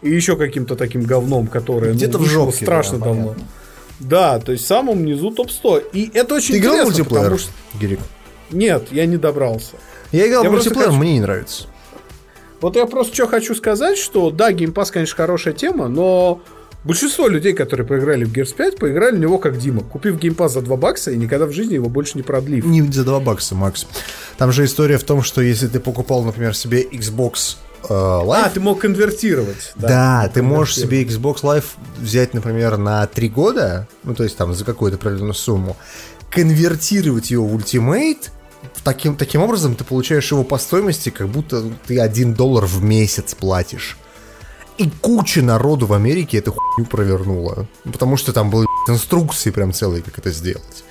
и 0.00 0.10
еще 0.10 0.36
каким-то 0.36 0.76
таким 0.76 1.02
говном, 1.02 1.46
которое 1.46 1.88
ну, 1.92 1.96
Где-то 1.96 2.18
в 2.18 2.22
вышло 2.22 2.44
жопке, 2.44 2.64
страшно 2.64 2.98
да, 2.98 3.04
давно. 3.04 3.22
понятно. 3.28 3.44
Да, 4.00 4.38
то 4.38 4.52
есть 4.52 4.64
в 4.64 4.66
самом 4.66 5.04
низу 5.04 5.30
топ-100. 5.30 5.84
И 5.92 6.10
это 6.12 6.34
очень 6.34 6.54
Ты 6.54 6.58
играл 6.60 6.72
в 6.72 6.76
интересно, 6.76 7.04
мультиплеер, 7.04 7.22
потому 7.22 7.38
что... 7.38 7.52
Гирик? 7.80 8.00
Нет, 8.50 8.88
я 8.90 9.06
не 9.06 9.16
добрался. 9.16 9.76
Я 10.12 10.28
играл 10.28 10.44
Я 10.44 10.50
в 10.50 10.52
мультиплеер, 10.52 10.86
хочу- 10.88 10.98
мне 10.98 11.14
не 11.14 11.20
нравится. 11.20 11.66
Вот 12.64 12.76
я 12.76 12.86
просто 12.86 13.14
что 13.14 13.26
хочу 13.26 13.54
сказать, 13.54 13.98
что 13.98 14.30
да, 14.30 14.50
Game 14.50 14.72
Pass, 14.72 14.90
конечно, 14.90 15.14
хорошая 15.14 15.52
тема, 15.52 15.86
но 15.88 16.40
большинство 16.82 17.28
людей, 17.28 17.52
которые 17.52 17.86
поиграли 17.86 18.24
в 18.24 18.32
Gears 18.32 18.54
5, 18.54 18.78
поиграли 18.78 19.16
в 19.16 19.18
него 19.18 19.36
как 19.36 19.58
Дима, 19.58 19.82
купив 19.82 20.14
Game 20.14 20.34
Pass 20.34 20.48
за 20.48 20.62
2 20.62 20.74
бакса 20.78 21.10
и 21.10 21.16
никогда 21.18 21.44
в 21.44 21.52
жизни 21.52 21.74
его 21.74 21.90
больше 21.90 22.16
не 22.16 22.22
продлив. 22.22 22.64
Не 22.64 22.80
за 22.80 23.04
2 23.04 23.20
бакса, 23.20 23.54
Макс. 23.54 23.86
Там 24.38 24.50
же 24.50 24.64
история 24.64 24.96
в 24.96 25.04
том, 25.04 25.22
что 25.22 25.42
если 25.42 25.66
ты 25.66 25.78
покупал, 25.78 26.24
например, 26.24 26.56
себе 26.56 26.82
Xbox 26.84 27.56
э, 27.86 27.92
Live, 27.92 28.44
А, 28.46 28.48
ты 28.48 28.60
мог 28.60 28.80
конвертировать. 28.80 29.74
Да, 29.76 30.30
ты 30.32 30.40
можешь 30.42 30.76
себе 30.76 31.04
Xbox 31.04 31.42
Live 31.42 31.64
взять, 31.98 32.32
например, 32.32 32.78
на 32.78 33.06
3 33.06 33.28
года, 33.28 33.88
ну, 34.04 34.14
то 34.14 34.24
есть 34.24 34.38
там 34.38 34.54
за 34.54 34.64
какую-то 34.64 34.96
определенную 34.96 35.34
сумму, 35.34 35.76
конвертировать 36.30 37.30
его 37.30 37.46
в 37.46 37.54
Ultimate, 37.58 38.30
таким, 38.84 39.16
таким 39.16 39.42
образом 39.42 39.74
ты 39.74 39.84
получаешь 39.84 40.30
его 40.30 40.44
по 40.44 40.58
стоимости, 40.58 41.10
как 41.10 41.28
будто 41.28 41.62
ты 41.86 41.98
1 42.00 42.34
доллар 42.34 42.64
в 42.66 42.82
месяц 42.82 43.34
платишь. 43.34 43.96
И 44.76 44.90
куча 45.00 45.40
народу 45.42 45.86
в 45.86 45.92
Америке 45.92 46.38
эту 46.38 46.52
хуйню 46.52 46.88
провернула. 46.88 47.66
Потому 47.84 48.16
что 48.16 48.32
там 48.32 48.50
были 48.50 48.66
инструкции 48.88 49.50
прям 49.50 49.72
целые, 49.72 50.02
как 50.02 50.18
это 50.18 50.30
сделать. 50.32 50.84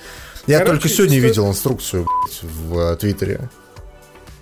Я 0.46 0.58
Короче, 0.58 0.72
только 0.74 0.88
сегодня 0.88 1.16
история- 1.18 1.28
видел 1.28 1.48
инструкцию 1.48 2.04
блядь, 2.06 2.42
в 2.42 2.78
э, 2.78 2.96
Твиттере. 2.96 3.48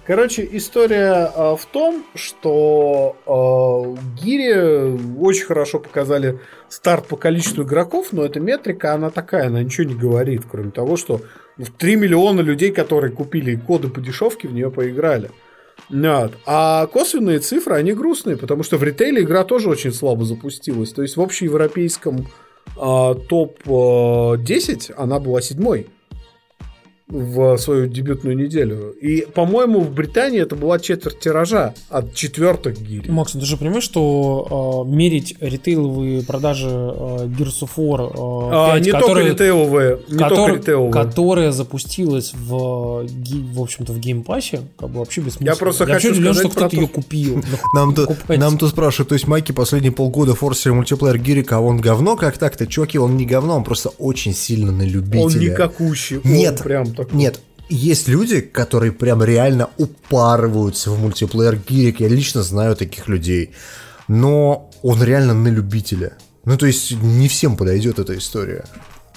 Короче, 0.04 0.48
история 0.50 1.30
э, 1.32 1.56
в 1.56 1.64
том, 1.70 2.04
что 2.16 3.16
э, 3.24 4.20
гири 4.20 5.20
очень 5.20 5.44
хорошо 5.44 5.78
показали 5.78 6.40
старт 6.68 7.06
по 7.06 7.16
количеству 7.16 7.62
игроков, 7.62 8.08
но 8.10 8.24
эта 8.24 8.40
метрика, 8.40 8.94
она 8.94 9.10
такая, 9.10 9.46
она 9.46 9.62
ничего 9.62 9.88
не 9.88 9.94
говорит, 9.94 10.42
кроме 10.50 10.72
того, 10.72 10.96
что 10.96 11.20
3 11.78 11.96
миллиона 11.96 12.40
людей, 12.40 12.72
которые 12.72 13.12
купили 13.12 13.54
коды 13.54 13.88
по 13.88 14.00
дешевке, 14.00 14.48
в 14.48 14.52
нее 14.52 14.72
поиграли. 14.72 15.30
Вот. 15.88 16.32
А 16.46 16.86
косвенные 16.86 17.38
цифры, 17.38 17.76
они 17.76 17.92
грустные, 17.92 18.36
потому 18.36 18.64
что 18.64 18.78
в 18.78 18.82
ритейле 18.82 19.22
игра 19.22 19.44
тоже 19.44 19.68
очень 19.68 19.92
слабо 19.92 20.24
запустилась. 20.24 20.92
То 20.92 21.02
есть 21.02 21.16
в 21.16 21.20
общеевропейском 21.20 22.26
а, 22.76 23.14
топ-10 23.14 24.94
она 24.96 25.18
была 25.20 25.40
седьмой 25.40 25.88
в 27.12 27.59
свою 27.59 27.86
дебютную 27.89 28.36
неделю. 28.36 28.94
И, 29.01 29.26
по-моему, 29.34 29.80
в 29.80 29.93
Британии 29.93 30.40
это 30.40 30.56
была 30.56 30.78
четверть 30.78 31.20
тиража 31.20 31.74
от 31.90 32.14
четвертых 32.14 32.80
гири. 32.80 33.10
Макс, 33.10 33.34
ну 33.34 33.40
ты 33.40 33.47
же 33.47 33.56
понимаешь, 33.59 33.84
что 33.84 34.84
э, 34.89 34.90
мерить 34.90 35.36
ритейловые 35.40 36.22
продажи 36.22 36.68
э, 36.68 37.26
Gears 37.26 37.62
of 37.62 37.70
War 37.76 38.09
э, 38.09 38.51
А, 38.52 38.74
5, 38.76 38.84
не 38.86 38.90
которые, 38.93 39.14
только 39.14 39.28
ритейловые, 39.30 39.98
не 40.09 40.18
котор- 40.18 40.36
только 40.36 40.56
ритейловые. 40.56 40.93
которая 40.93 41.52
запустилась 41.52 42.32
в, 42.34 43.05
в 43.06 43.60
общем-то, 43.60 43.93
в 43.93 43.98
геймпассе, 43.98 44.60
как 44.78 44.89
бы 44.89 45.01
вообще 45.01 45.20
бессмысленно. 45.20 45.51
Я 45.51 45.56
просто 45.56 45.84
вообще 45.84 45.94
хочу 46.09 46.10
удивлен, 46.12 46.34
сказать 46.34 46.52
что 46.52 46.60
кто-то 46.60 46.76
ее 46.76 46.89
купил. 46.89 47.43
Нам 47.74 47.94
тут, 47.94 48.09
покупать? 48.09 48.39
нам 48.39 48.56
тут 48.56 48.70
спрашивают, 48.70 49.10
то 49.10 49.14
есть 49.14 49.26
Майки 49.26 49.52
последние 49.52 49.93
полгода 49.93 50.34
форсили 50.34 50.72
мультиплеер 50.72 51.18
Гирика, 51.18 51.56
а 51.59 51.60
он 51.60 51.78
говно? 51.78 52.16
Как 52.16 52.39
так-то? 52.39 52.66
Чуваки, 52.66 52.98
он 52.98 53.16
не 53.18 53.26
говно, 53.26 53.56
он 53.56 53.64
просто 53.64 53.90
очень 53.98 54.34
сильно 54.34 54.72
на 54.72 54.82
любителя. 54.82 55.22
Он 55.24 55.39
никакущий. 55.39 56.20
Нет, 56.24 56.62
прям 56.62 56.86
такой. 57.04 57.18
нет. 57.18 57.40
Есть 57.68 58.06
люди, 58.06 58.40
которые 58.40 58.92
прям 58.92 59.22
реально 59.22 59.70
упарываются 59.78 60.90
в 60.90 61.00
мультиплеер 61.00 61.56
Гирик. 61.56 62.00
Я 62.00 62.08
лично 62.08 62.42
знаю 62.42 62.76
таких 62.76 63.08
людей. 63.08 63.52
Но 64.08 64.70
он 64.82 65.02
реально 65.02 65.32
на 65.32 65.48
любителя. 65.48 66.18
Ну, 66.44 66.58
то 66.58 66.66
есть, 66.66 66.90
не 67.00 67.28
всем 67.28 67.56
подойдет 67.56 67.98
эта 67.98 68.18
история. 68.18 68.64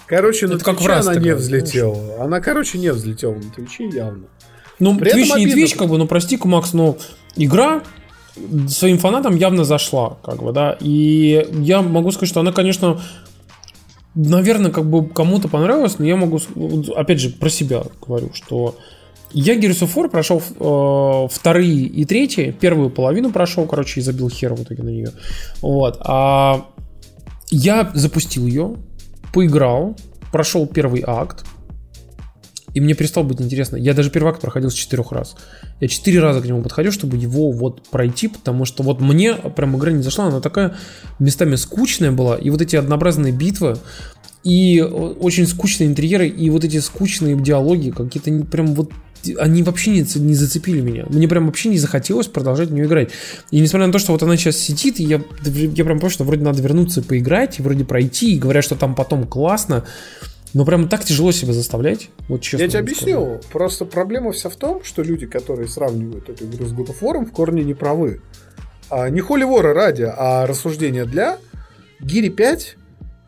Короче, 0.05 0.47
на 0.47 0.53
Это 0.53 0.63
как 0.63 0.75
в 0.75 0.77
Твиче 0.77 0.93
она 0.93 1.15
не 1.15 1.27
играть, 1.27 1.39
взлетела. 1.39 2.23
Она, 2.23 2.39
короче, 2.39 2.77
не 2.77 2.91
взлетела 2.93 3.33
на 3.33 3.49
Твиче 3.51 3.89
явно. 3.89 4.27
Ну, 4.79 4.97
При 4.97 5.11
Twitch 5.11 5.37
не. 5.37 5.53
Twitch, 5.53 5.77
как 5.77 5.89
бы, 5.89 5.97
ну, 5.97 6.07
прости-ка, 6.07 6.47
Макс, 6.47 6.73
но 6.73 6.97
игра 7.35 7.81
своим 8.67 8.99
фанатам 8.99 9.35
явно 9.35 9.63
зашла, 9.63 10.17
как 10.23 10.43
бы, 10.43 10.51
да, 10.51 10.77
и 10.79 11.47
я 11.53 11.81
могу 11.81 12.11
сказать, 12.11 12.29
что 12.29 12.41
она, 12.41 12.51
конечно, 12.51 13.01
наверное, 14.15 14.71
как 14.71 14.89
бы 14.89 15.07
кому-то 15.07 15.47
понравилась, 15.47 15.99
но 15.99 16.05
я 16.05 16.15
могу, 16.15 16.39
опять 16.95 17.19
же, 17.19 17.29
про 17.29 17.49
себя 17.49 17.83
говорю, 18.05 18.31
что 18.33 18.75
я 19.31 19.55
Gears 19.55 19.81
of 19.81 19.93
War 19.95 20.09
прошел 20.09 20.41
э, 20.41 21.27
вторые 21.33 21.83
и 21.83 22.05
третьи, 22.05 22.51
первую 22.51 22.89
половину 22.89 23.31
прошел, 23.31 23.65
короче, 23.65 23.99
и 23.99 24.03
забил 24.03 24.29
хер 24.29 24.53
в 24.53 24.63
итоге 24.63 24.83
на 24.83 24.89
нее, 24.89 25.11
вот, 25.61 25.97
а 25.99 26.67
я 27.49 27.91
запустил 27.93 28.47
ее, 28.47 28.75
поиграл, 29.33 29.97
прошел 30.31 30.65
первый 30.67 31.03
акт, 31.05 31.45
и 32.75 32.81
мне 32.81 32.93
перестало 32.93 33.23
быть 33.23 33.41
интересно. 33.41 33.77
Я 33.77 33.93
даже 33.93 34.11
первый 34.11 34.29
акт 34.29 34.41
проходил 34.41 34.69
с 34.69 34.73
четырех 34.73 35.13
раз. 35.13 35.35
Я 35.79 35.87
четыре 35.87 36.19
раза 36.19 36.41
к 36.41 36.45
нему 36.45 36.61
подходил, 36.61 36.91
чтобы 36.91 37.15
его 37.15 37.51
вот 37.51 37.81
пройти, 37.87 38.27
потому 38.27 38.65
что 38.65 38.83
вот 38.83 38.99
мне 38.99 39.33
прям 39.33 39.77
игра 39.77 39.93
не 39.93 40.03
зашла, 40.03 40.25
она 40.25 40.41
такая 40.41 40.75
местами 41.17 41.55
скучная 41.55 42.11
была, 42.11 42.35
и 42.35 42.49
вот 42.49 42.61
эти 42.61 42.75
однообразные 42.75 43.31
битвы, 43.31 43.77
и 44.43 44.79
э, 44.79 44.83
очень 44.83 45.47
скучные 45.47 45.87
интерьеры, 45.87 46.27
и 46.27 46.49
вот 46.49 46.65
эти 46.65 46.79
скучные 46.79 47.39
диалоги, 47.39 47.91
какие-то 47.91 48.31
прям 48.45 48.75
вот 48.75 48.91
они 49.39 49.63
вообще 49.63 49.91
не, 49.91 50.05
не 50.19 50.35
зацепили 50.35 50.81
меня. 50.81 51.05
Мне 51.09 51.27
прям 51.27 51.47
вообще 51.47 51.69
не 51.69 51.79
захотелось 51.79 52.27
продолжать 52.27 52.69
в 52.69 52.73
нее 52.73 52.85
играть. 52.85 53.09
И 53.49 53.59
несмотря 53.59 53.87
на 53.87 53.93
то, 53.93 53.97
что 53.99 54.11
вот 54.11 54.21
она 54.21 54.37
сейчас 54.37 54.57
сидит, 54.57 54.99
я, 54.99 55.19
я 55.45 55.85
прям 55.85 55.97
понимаю, 55.97 56.09
что 56.11 56.25
вроде 56.25 56.43
надо 56.43 56.61
вернуться 56.61 56.99
и 56.99 57.03
поиграть, 57.03 57.57
и 57.57 57.63
вроде 57.63 57.85
пройти, 57.85 58.35
и 58.35 58.37
говорят, 58.37 58.63
что 58.65 58.75
там 58.75 58.93
потом 58.93 59.25
классно, 59.25 59.85
но 60.55 60.63
прям 60.63 60.87
так 60.87 61.03
тяжело 61.03 61.33
себя 61.33 61.51
заставлять. 61.51 62.09
Вот 62.29 62.41
честно. 62.41 62.63
Я 62.63 62.69
тебе 62.69 62.79
объясню. 62.79 63.41
Просто 63.51 63.83
проблема 63.83 64.31
вся 64.31 64.49
в 64.49 64.55
том, 64.55 64.85
что 64.85 65.03
люди, 65.03 65.25
которые 65.25 65.67
сравнивают 65.67 66.29
эту 66.29 66.45
игру 66.45 66.65
с 66.65 66.71
God 66.71 66.87
of 66.87 67.01
War, 67.01 67.25
в 67.25 67.31
корне 67.33 67.65
не 67.65 67.73
правы. 67.73 68.21
А, 68.89 69.09
не 69.09 69.19
холи 69.19 69.43
вора 69.43 69.73
ради, 69.73 70.03
а 70.03 70.47
рассуждения 70.47 71.03
для 71.03 71.39
Гири 71.99 72.29
5, 72.29 72.77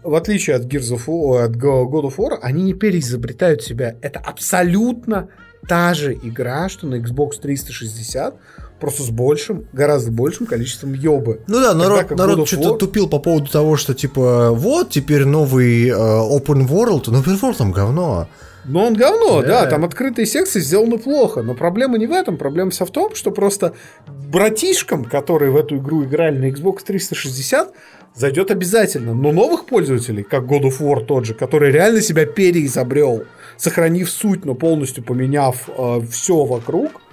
в 0.03 0.15
отличие 0.15 0.55
от, 0.55 0.63
Gears 0.67 0.95
of 0.95 1.07
War, 1.07 1.43
от 1.43 1.51
Go- 1.57 1.83
God 1.83 2.03
of 2.03 2.15
War, 2.15 2.39
они 2.41 2.63
не 2.63 2.73
переизобретают 2.73 3.61
себя. 3.61 3.97
Это 4.01 4.19
абсолютно 4.19 5.27
та 5.67 5.93
же 5.93 6.13
игра, 6.13 6.69
что 6.69 6.87
на 6.87 6.95
Xbox 6.95 7.41
360, 7.41 8.35
просто 8.79 9.03
с 9.03 9.09
большим, 9.09 9.65
гораздо 9.73 10.11
большим 10.11 10.45
количеством 10.45 10.93
ёбы. 10.93 11.41
Ну 11.47 11.59
да, 11.59 11.73
народ, 11.73 12.11
народ 12.11 12.47
что-то 12.47 12.69
War- 12.69 12.77
тупил 12.77 13.09
по 13.09 13.19
поводу 13.19 13.49
того, 13.51 13.77
что 13.77 13.93
типа 13.93 14.51
вот 14.51 14.89
теперь 14.89 15.25
новый 15.25 15.87
э, 15.87 15.93
open 15.93 16.67
world, 16.67 17.03
но 17.07 17.19
open 17.19 17.39
world 17.39 17.55
там 17.57 17.71
говно. 17.71 18.27
Но 18.65 18.85
он 18.85 18.95
говно, 18.95 19.41
да. 19.41 19.63
Да. 19.63 19.69
там 19.69 19.85
открытые 19.85 20.25
секции 20.25 20.59
сделаны 20.59 20.97
плохо. 20.97 21.41
Но 21.41 21.53
проблема 21.53 21.97
не 21.97 22.05
в 22.05 22.11
этом, 22.11 22.37
проблема 22.37 22.71
вся 22.71 22.85
в 22.85 22.91
том, 22.91 23.15
что 23.15 23.31
просто 23.31 23.73
братишкам, 24.07 25.05
которые 25.05 25.51
в 25.51 25.55
эту 25.57 25.77
игру 25.77 26.03
играли 26.03 26.37
на 26.37 26.51
Xbox 26.51 26.79
360, 26.85 27.71
зайдет 28.13 28.51
обязательно. 28.51 29.13
Но 29.13 29.31
новых 29.31 29.67
пользователей, 29.67 30.23
как 30.23 30.43
God 30.43 30.63
of 30.63 30.79
War 30.81 31.05
тот 31.05 31.25
же, 31.25 31.33
который 31.33 31.71
реально 31.71 32.01
себя 32.01 32.25
переизобрел, 32.25 33.23
сохранив 33.55 34.09
суть, 34.09 34.43
но 34.43 34.53
полностью 34.53 35.01
поменяв 35.03 35.69
все 36.11 36.43
вокруг, 36.43 36.91
э, 36.91 37.06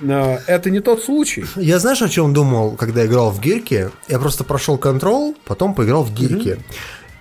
это 0.00 0.70
не 0.70 0.80
тот 0.80 1.02
случай. 1.02 1.44
Я 1.56 1.78
знаешь, 1.78 2.02
о 2.02 2.08
чем 2.08 2.32
думал, 2.32 2.76
когда 2.76 3.06
играл 3.06 3.30
в 3.30 3.40
Гирке? 3.40 3.90
Я 4.08 4.18
просто 4.18 4.44
прошел 4.44 4.78
контрол, 4.78 5.36
потом 5.44 5.74
поиграл 5.74 6.02
в 6.02 6.12
Гирке. 6.12 6.58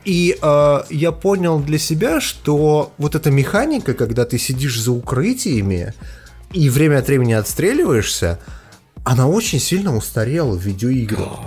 И 0.03 0.37
э, 0.41 0.79
я 0.89 1.11
понял 1.11 1.59
для 1.59 1.77
себя, 1.77 2.21
что 2.21 2.91
вот 2.97 3.15
эта 3.15 3.29
механика, 3.29 3.93
когда 3.93 4.25
ты 4.25 4.39
сидишь 4.39 4.79
за 4.79 4.91
укрытиями 4.91 5.93
и 6.53 6.69
время 6.69 6.99
от 6.99 7.07
времени 7.07 7.33
отстреливаешься, 7.33 8.39
она 9.03 9.27
очень 9.27 9.59
сильно 9.59 9.95
устарела 9.95 10.55
в 10.55 10.61
видеоиграх. 10.61 11.39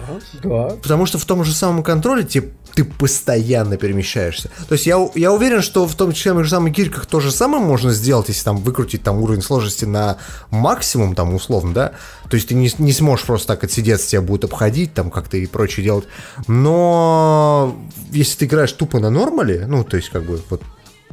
Да. 0.43 0.71
Потому 0.83 1.07
что 1.07 1.19
в 1.19 1.25
том 1.25 1.45
же 1.45 1.55
самом 1.55 1.85
контроле 1.85 2.25
тебе, 2.25 2.51
ты 2.75 2.85
постоянно 2.85 3.77
перемещаешься. 3.77 4.51
То 4.69 4.75
есть 4.75 4.87
я, 4.87 5.09
я 5.15 5.33
уверен, 5.33 5.63
что 5.63 5.87
в 5.87 5.95
том 5.95 6.13
числе 6.13 6.33
в 6.33 6.37
тех 6.37 6.45
же 6.45 6.51
самых 6.51 6.73
гирьках 6.73 7.07
то 7.07 7.21
же 7.21 7.31
самое 7.31 7.63
можно 7.63 7.93
сделать, 7.93 8.29
если 8.29 8.43
там 8.43 8.57
выкрутить 8.57 9.05
там 9.05 9.19
уровень 9.23 9.43
сложности 9.43 9.85
на 9.85 10.19
максимум, 10.51 11.15
там 11.15 11.33
условно, 11.33 11.73
да. 11.73 11.93
То 12.29 12.35
есть 12.35 12.49
ты 12.49 12.57
не, 12.57 12.69
не 12.79 12.93
сможешь 12.93 13.25
просто 13.25 13.47
так 13.49 13.63
отсидеться, 13.63 14.09
тебя 14.09 14.23
будут 14.23 14.45
обходить, 14.45 14.93
там 14.93 15.13
как-то 15.13 15.37
и 15.37 15.47
прочее 15.47 15.85
делать. 15.85 16.07
Но 16.49 17.79
если 18.11 18.39
ты 18.39 18.45
играешь 18.47 18.73
тупо 18.73 18.99
на 18.99 19.11
нормале, 19.11 19.67
ну, 19.69 19.85
то 19.85 19.97
есть 19.97 20.09
как 20.09 20.25
бы 20.25 20.43
вот 20.51 20.63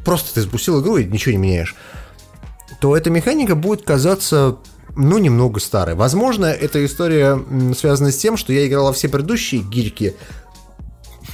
просто 0.03 0.33
ты 0.33 0.41
запустил 0.41 0.81
игру 0.81 0.97
и 0.97 1.05
ничего 1.05 1.33
не 1.33 1.37
меняешь, 1.37 1.75
то 2.79 2.97
эта 2.97 3.11
механика 3.11 3.53
будет 3.53 3.83
казаться 3.83 4.57
ну, 4.95 5.17
немного 5.17 5.59
старой. 5.59 5.95
Возможно, 5.95 6.45
эта 6.45 6.85
история 6.85 7.39
связана 7.77 8.11
с 8.11 8.17
тем, 8.17 8.37
что 8.37 8.53
я 8.53 8.67
играл 8.67 8.91
все 8.93 9.09
предыдущие 9.09 9.61
гирьки, 9.61 10.15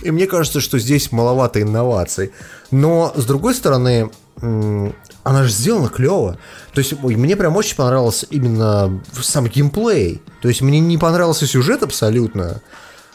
и 0.01 0.11
мне 0.11 0.27
кажется, 0.27 0.61
что 0.61 0.79
здесь 0.79 1.11
маловато 1.11 1.61
инноваций. 1.61 2.31
Но, 2.71 3.11
с 3.15 3.25
другой 3.25 3.55
стороны, 3.55 4.11
она 4.41 5.43
же 5.43 5.49
сделана 5.49 5.89
клево. 5.89 6.37
То 6.73 6.79
есть, 6.79 7.01
мне 7.01 7.35
прям 7.35 7.55
очень 7.55 7.75
понравился 7.75 8.27
именно 8.29 9.01
сам 9.19 9.47
геймплей. 9.47 10.21
То 10.41 10.49
есть, 10.49 10.61
мне 10.61 10.79
не 10.79 10.97
понравился 10.97 11.47
сюжет 11.47 11.83
абсолютно, 11.83 12.61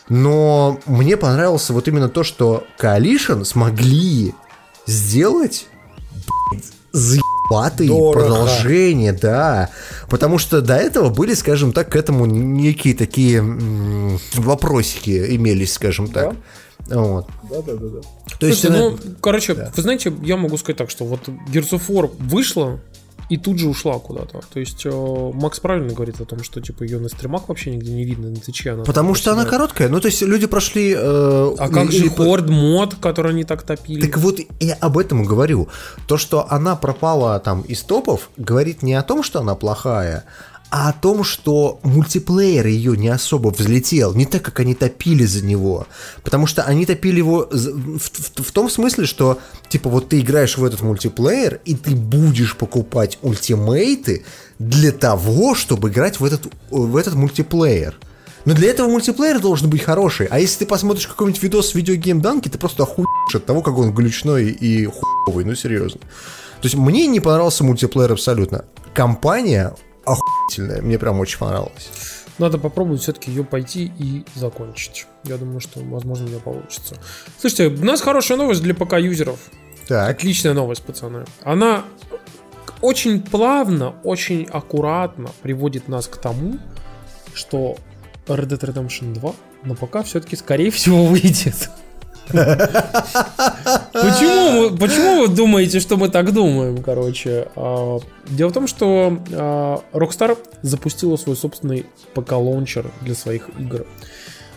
но 0.09 0.81
мне 0.87 1.17
понравился 1.17 1.73
вот 1.73 1.87
именно 1.89 2.09
то, 2.09 2.25
что 2.25 2.65
Coalition 2.81 3.45
смогли 3.45 4.35
сделать 4.87 5.69
заебатые 6.93 7.89
Дорого. 7.89 8.13
продолжения, 8.27 9.13
да. 9.13 9.71
Потому 10.09 10.39
что 10.39 10.61
до 10.63 10.77
этого 10.77 11.09
были, 11.11 11.35
скажем 11.35 11.73
так, 11.73 11.91
к 11.91 11.97
этому 11.97 12.27
некие 12.27 12.95
такие 12.95 13.39
м, 13.39 14.19
вопросики 14.35 15.37
имелись, 15.37 15.73
скажем 15.75 16.09
так. 16.09 16.35
Вот. 16.89 17.27
Да, 17.51 17.63
да, 17.63 17.75
да, 17.75 17.87
да. 17.89 18.01
То 18.39 18.47
есть, 18.47 18.61
Слушайте, 18.61 18.69
она- 18.69 18.91
ну, 18.91 18.99
короче, 19.21 19.55
вы 19.55 19.83
знаете, 19.83 20.13
я 20.23 20.37
могу 20.37 20.57
сказать 20.59 20.77
так, 20.79 20.91
что 20.91 21.05
вот 21.05 21.21
Gears 21.53 21.71
of 21.71 21.83
War 21.89 22.11
вышла 22.19 22.81
и 23.33 23.39
тут 23.39 23.59
же 23.59 23.69
ушла 23.69 23.99
куда-то. 23.99 24.41
То 24.53 24.61
есть 24.61 24.85
э, 24.85 24.91
Макс 25.35 25.59
правильно 25.59 25.95
говорит 25.95 26.21
о 26.21 26.27
том, 26.27 26.43
что 26.45 26.61
типа 26.61 26.83
ее 26.83 26.99
на 26.99 27.09
стримах 27.09 27.49
вообще 27.49 27.71
нигде 27.71 27.91
не 27.91 28.05
видно, 28.05 28.29
на 28.29 28.37
Твиче 28.37 28.73
она. 28.73 28.85
Потому 28.85 29.15
что 29.15 29.33
она 29.33 29.47
короткая. 29.47 29.89
Ну, 29.89 30.01
то 30.01 30.09
есть 30.09 30.21
люди 30.21 30.47
прошли... 30.47 30.95
э, 30.95 31.55
А 31.59 31.69
как 31.71 31.91
же 31.91 32.09
Horde 32.09 32.51
мод, 32.51 32.97
который 32.97 33.33
они 33.33 33.45
так 33.45 33.63
топили? 33.63 34.03
Так 34.03 34.19
вот, 34.19 34.39
я 34.61 34.75
об 34.75 34.99
этом 34.99 35.23
и 35.23 35.27
говорю. 35.27 35.69
То, 36.07 36.19
что 36.19 36.47
она 36.51 36.77
пропала 36.77 37.41
там 37.41 37.63
из 37.63 37.83
топов, 37.83 38.29
говорит 38.37 38.83
не 38.83 38.93
о 38.93 39.03
том, 39.03 39.23
что 39.23 39.41
она 39.41 39.55
плохая, 39.55 40.25
а 40.73 40.89
о 40.89 40.93
том, 40.95 41.23
что 41.23 41.81
мультиплеер 41.83 42.67
ее 42.67 42.97
не 42.97 43.09
особо 43.09 43.51
взлетел, 43.51 44.15
не 44.15 44.25
так, 44.25 44.41
как 44.41 44.59
они 44.61 44.75
топили 44.75 45.27
за 45.27 45.45
него. 45.45 45.87
Потому 46.25 46.47
что 46.47 46.63
они 46.63 46.87
топили 46.87 47.19
его 47.19 47.47
в, 47.51 47.99
в, 47.99 48.43
в 48.43 48.53
том 48.53 48.71
смысле, 48.71 49.05
что, 49.05 49.39
типа, 49.69 49.91
вот 49.91 50.09
ты 50.09 50.21
играешь 50.21 50.57
в 50.57 50.65
этот 50.65 50.81
мультиплеер, 50.81 51.61
и 51.67 51.75
ты 51.75 51.95
будешь 51.95 52.57
покупать 52.57 53.19
ультимейты 53.21 54.25
для 54.59 54.93
того, 54.93 55.55
чтобы 55.55 55.91
играть 55.91 56.21
в 56.21 56.25
этот, 56.25 56.51
в 56.71 56.97
этот 56.97 57.17
мультиплеер. 57.17 57.99
Но 58.47 58.55
для 58.55 58.71
этого 58.71 58.89
мультиплеер 58.89 59.41
должен 59.41 59.69
быть 59.69 59.83
хороший. 59.83 60.25
А 60.31 60.39
если 60.39 60.61
ты 60.61 60.67
посмотришь 60.67 61.07
какой-нибудь 61.07 61.43
видос 61.43 61.69
с 61.69 61.75
видеогеймданки, 61.75 62.49
ты 62.49 62.57
просто 62.57 62.85
охуешь 62.85 63.35
от 63.35 63.45
того, 63.45 63.61
как 63.61 63.77
он 63.77 63.93
глючной 63.93 64.47
и 64.47 64.87
хуевый. 64.87 65.45
Ну, 65.45 65.55
серьезно. 65.55 66.01
То 66.01 66.67
есть 66.67 66.77
мне 66.77 67.07
не 67.09 67.21
понравился 67.21 67.63
мультиплеер 67.63 68.13
абсолютно. 68.13 68.65
Компания 68.95 69.75
охуительная. 70.05 70.83
Мне 70.83 70.99
прям 70.99 71.21
очень 71.21 71.39
понравилось. 71.39 71.91
Надо 72.39 72.59
попробовать 72.59 73.03
все-таки 73.03 73.31
ее 73.31 73.45
пойти 73.45 73.93
и 73.99 74.25
закончить. 74.35 75.07
Я 75.25 75.37
думаю, 75.37 75.61
что, 75.61 75.81
возможно, 75.81 76.27
у 76.27 76.29
меня 76.29 76.41
получится. 76.41 76.97
Слушайте, 77.39 77.69
у 77.69 77.85
нас 77.85 78.01
хорошая 78.01 78.39
новость 78.39 78.63
для 78.63 78.75
ПК-юзеров. 78.75 79.39
Так. 79.87 80.11
Отличная 80.11 80.55
новость, 80.55 80.83
пацаны. 80.83 81.25
Она 81.43 81.85
очень 82.81 83.23
плавно, 83.23 83.95
очень 84.03 84.45
аккуратно 84.51 85.31
приводит 85.43 85.89
нас 85.89 86.09
к 86.09 86.17
тому, 86.17 86.59
что 87.35 87.77
Red 88.27 88.49
Dead 88.49 88.61
Redemption 88.61 89.15
2 89.15 89.33
на 89.65 89.75
ПК 89.75 90.05
все-таки, 90.05 90.37
скорее 90.37 90.71
всего, 90.71 91.05
выйдет. 91.07 91.71
Почему, 93.93 94.77
почему 94.77 95.21
вы 95.23 95.29
думаете, 95.29 95.81
что 95.81 95.97
мы 95.97 96.09
так 96.09 96.33
думаем, 96.33 96.83
короче? 96.83 97.49
А, 97.57 97.99
дело 98.29 98.49
в 98.51 98.53
том, 98.53 98.67
что 98.67 99.19
а, 99.33 99.81
Rockstar 99.93 100.39
запустила 100.63 101.17
свой 101.17 101.37
собственный 101.37 101.87
ПК-лаунчер 102.15 102.87
для 103.03 103.15
своих 103.15 103.49
игр. 103.59 103.87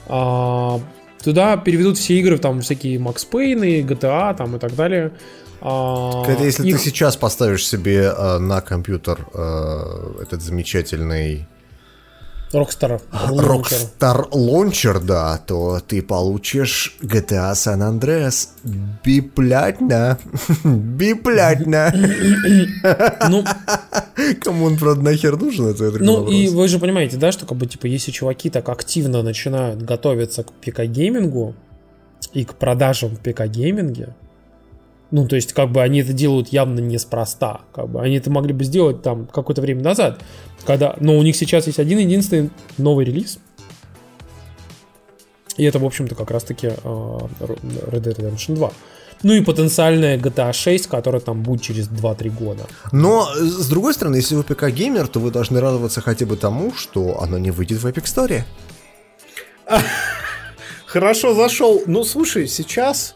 А, 0.08 0.80
туда 1.24 1.58
переведут 1.58 1.98
все 1.98 2.18
игры, 2.20 2.38
там 2.38 2.62
всякие 2.62 2.98
Max 2.98 3.28
Payne, 3.30 3.86
GTA 3.86 4.36
там 4.36 4.56
и 4.56 4.60
так 4.60 4.76
далее. 4.76 5.12
Это 5.62 6.38
если 6.42 6.68
Их... 6.68 6.78
ты 6.78 6.84
сейчас 6.84 7.18
поставишь 7.18 7.68
себе 7.68 8.14
на 8.40 8.62
компьютер 8.62 9.26
этот 9.34 10.42
замечательный 10.42 11.48
Rockstar 12.56 13.02
Rockstar 13.12 14.30
Launcher, 14.32 15.00
да, 15.04 15.38
то 15.38 15.80
ты 15.86 16.02
получишь 16.02 16.96
GTA 17.02 17.54
San 17.54 17.80
Andreas 17.82 18.48
бесплатно. 19.04 20.18
бесплатно. 20.64 21.94
Ну, 23.30 23.44
Кому 24.44 24.66
он, 24.66 24.78
правда, 24.78 25.02
нахер 25.04 25.38
нужен, 25.38 25.68
это 25.68 25.92
Ну, 26.00 26.18
вопрос. 26.18 26.34
и 26.34 26.48
вы 26.48 26.68
же 26.68 26.80
понимаете, 26.80 27.18
да, 27.18 27.32
что 27.32 27.46
как 27.46 27.58
бы, 27.58 27.66
типа, 27.66 27.86
если 27.88 28.12
чуваки 28.12 28.50
так 28.50 28.70
активно 28.70 29.22
начинают 29.24 29.82
готовиться 29.82 30.44
к 30.44 30.52
ПК-геймингу 30.64 31.54
и 32.34 32.46
к 32.46 32.54
продажам 32.56 33.16
в 33.16 33.20
ПК-гейминге, 33.20 34.14
ну, 35.12 35.28
то 35.28 35.36
есть, 35.36 35.54
как 35.54 35.72
бы 35.72 35.82
они 35.82 36.02
это 36.02 36.14
делают 36.14 36.50
явно 36.50 36.80
неспроста. 36.80 37.62
Как 37.74 37.90
бы 37.90 38.02
они 38.02 38.18
это 38.18 38.32
могли 38.32 38.54
бы 38.54 38.64
сделать 38.64 39.02
там 39.02 39.28
какое-то 39.28 39.62
время 39.62 39.84
назад. 39.84 40.22
Когда, 40.66 40.96
но 41.00 41.18
у 41.18 41.22
них 41.22 41.36
сейчас 41.36 41.68
есть 41.68 41.80
один 41.80 42.00
единственный 42.00 42.50
новый 42.78 43.06
релиз. 43.06 43.40
И 45.58 45.64
это, 45.64 45.80
в 45.80 45.86
общем-то, 45.86 46.16
как 46.16 46.32
раз-таки 46.32 46.68
э, 46.68 47.30
Red 47.40 48.02
Dead 48.02 48.18
Redemption 48.18 48.56
2. 48.56 48.72
Ну 49.24 49.34
и 49.34 49.42
потенциальная 49.42 50.18
GTA 50.18 50.52
6, 50.52 50.88
которая 50.88 51.22
там 51.22 51.42
будет 51.42 51.62
через 51.62 51.88
2-3 51.88 52.30
года. 52.30 52.64
Но, 52.92 53.28
с 53.36 53.68
другой 53.70 53.94
стороны, 53.94 54.18
если 54.18 54.36
вы 54.36 54.44
ПК-геймер, 54.44 55.08
то 55.08 55.20
вы 55.20 55.32
должны 55.32 55.62
радоваться 55.62 56.02
хотя 56.02 56.26
бы 56.26 56.36
тому, 56.36 56.74
что 56.74 57.22
оно 57.22 57.38
не 57.38 57.52
выйдет 57.52 57.82
в 57.82 57.88
Epic 57.88 58.04
Store. 58.04 58.44
Хорошо 60.86 61.34
зашел. 61.34 61.82
Ну, 61.86 62.04
слушай, 62.04 62.48
сейчас, 62.48 63.16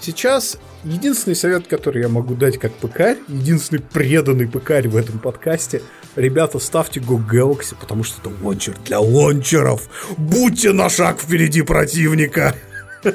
сейчас 0.00 0.58
единственный 0.84 1.34
совет, 1.34 1.66
который 1.66 2.02
я 2.02 2.08
могу 2.08 2.34
дать 2.34 2.58
как 2.58 2.72
ПК, 2.72 3.16
единственный 3.28 3.80
преданный 3.80 4.48
ПКарь 4.48 4.88
в 4.88 4.96
этом 4.96 5.18
подкасте, 5.18 5.82
ребята, 6.16 6.58
ставьте 6.58 7.00
Go 7.00 7.20
Galaxy, 7.20 7.74
потому 7.78 8.04
что 8.04 8.20
это 8.20 8.42
лончер 8.42 8.76
для 8.84 9.00
лончеров. 9.00 9.88
Будьте 10.16 10.72
на 10.72 10.88
шаг 10.88 11.20
впереди 11.20 11.62
противника. 11.62 12.54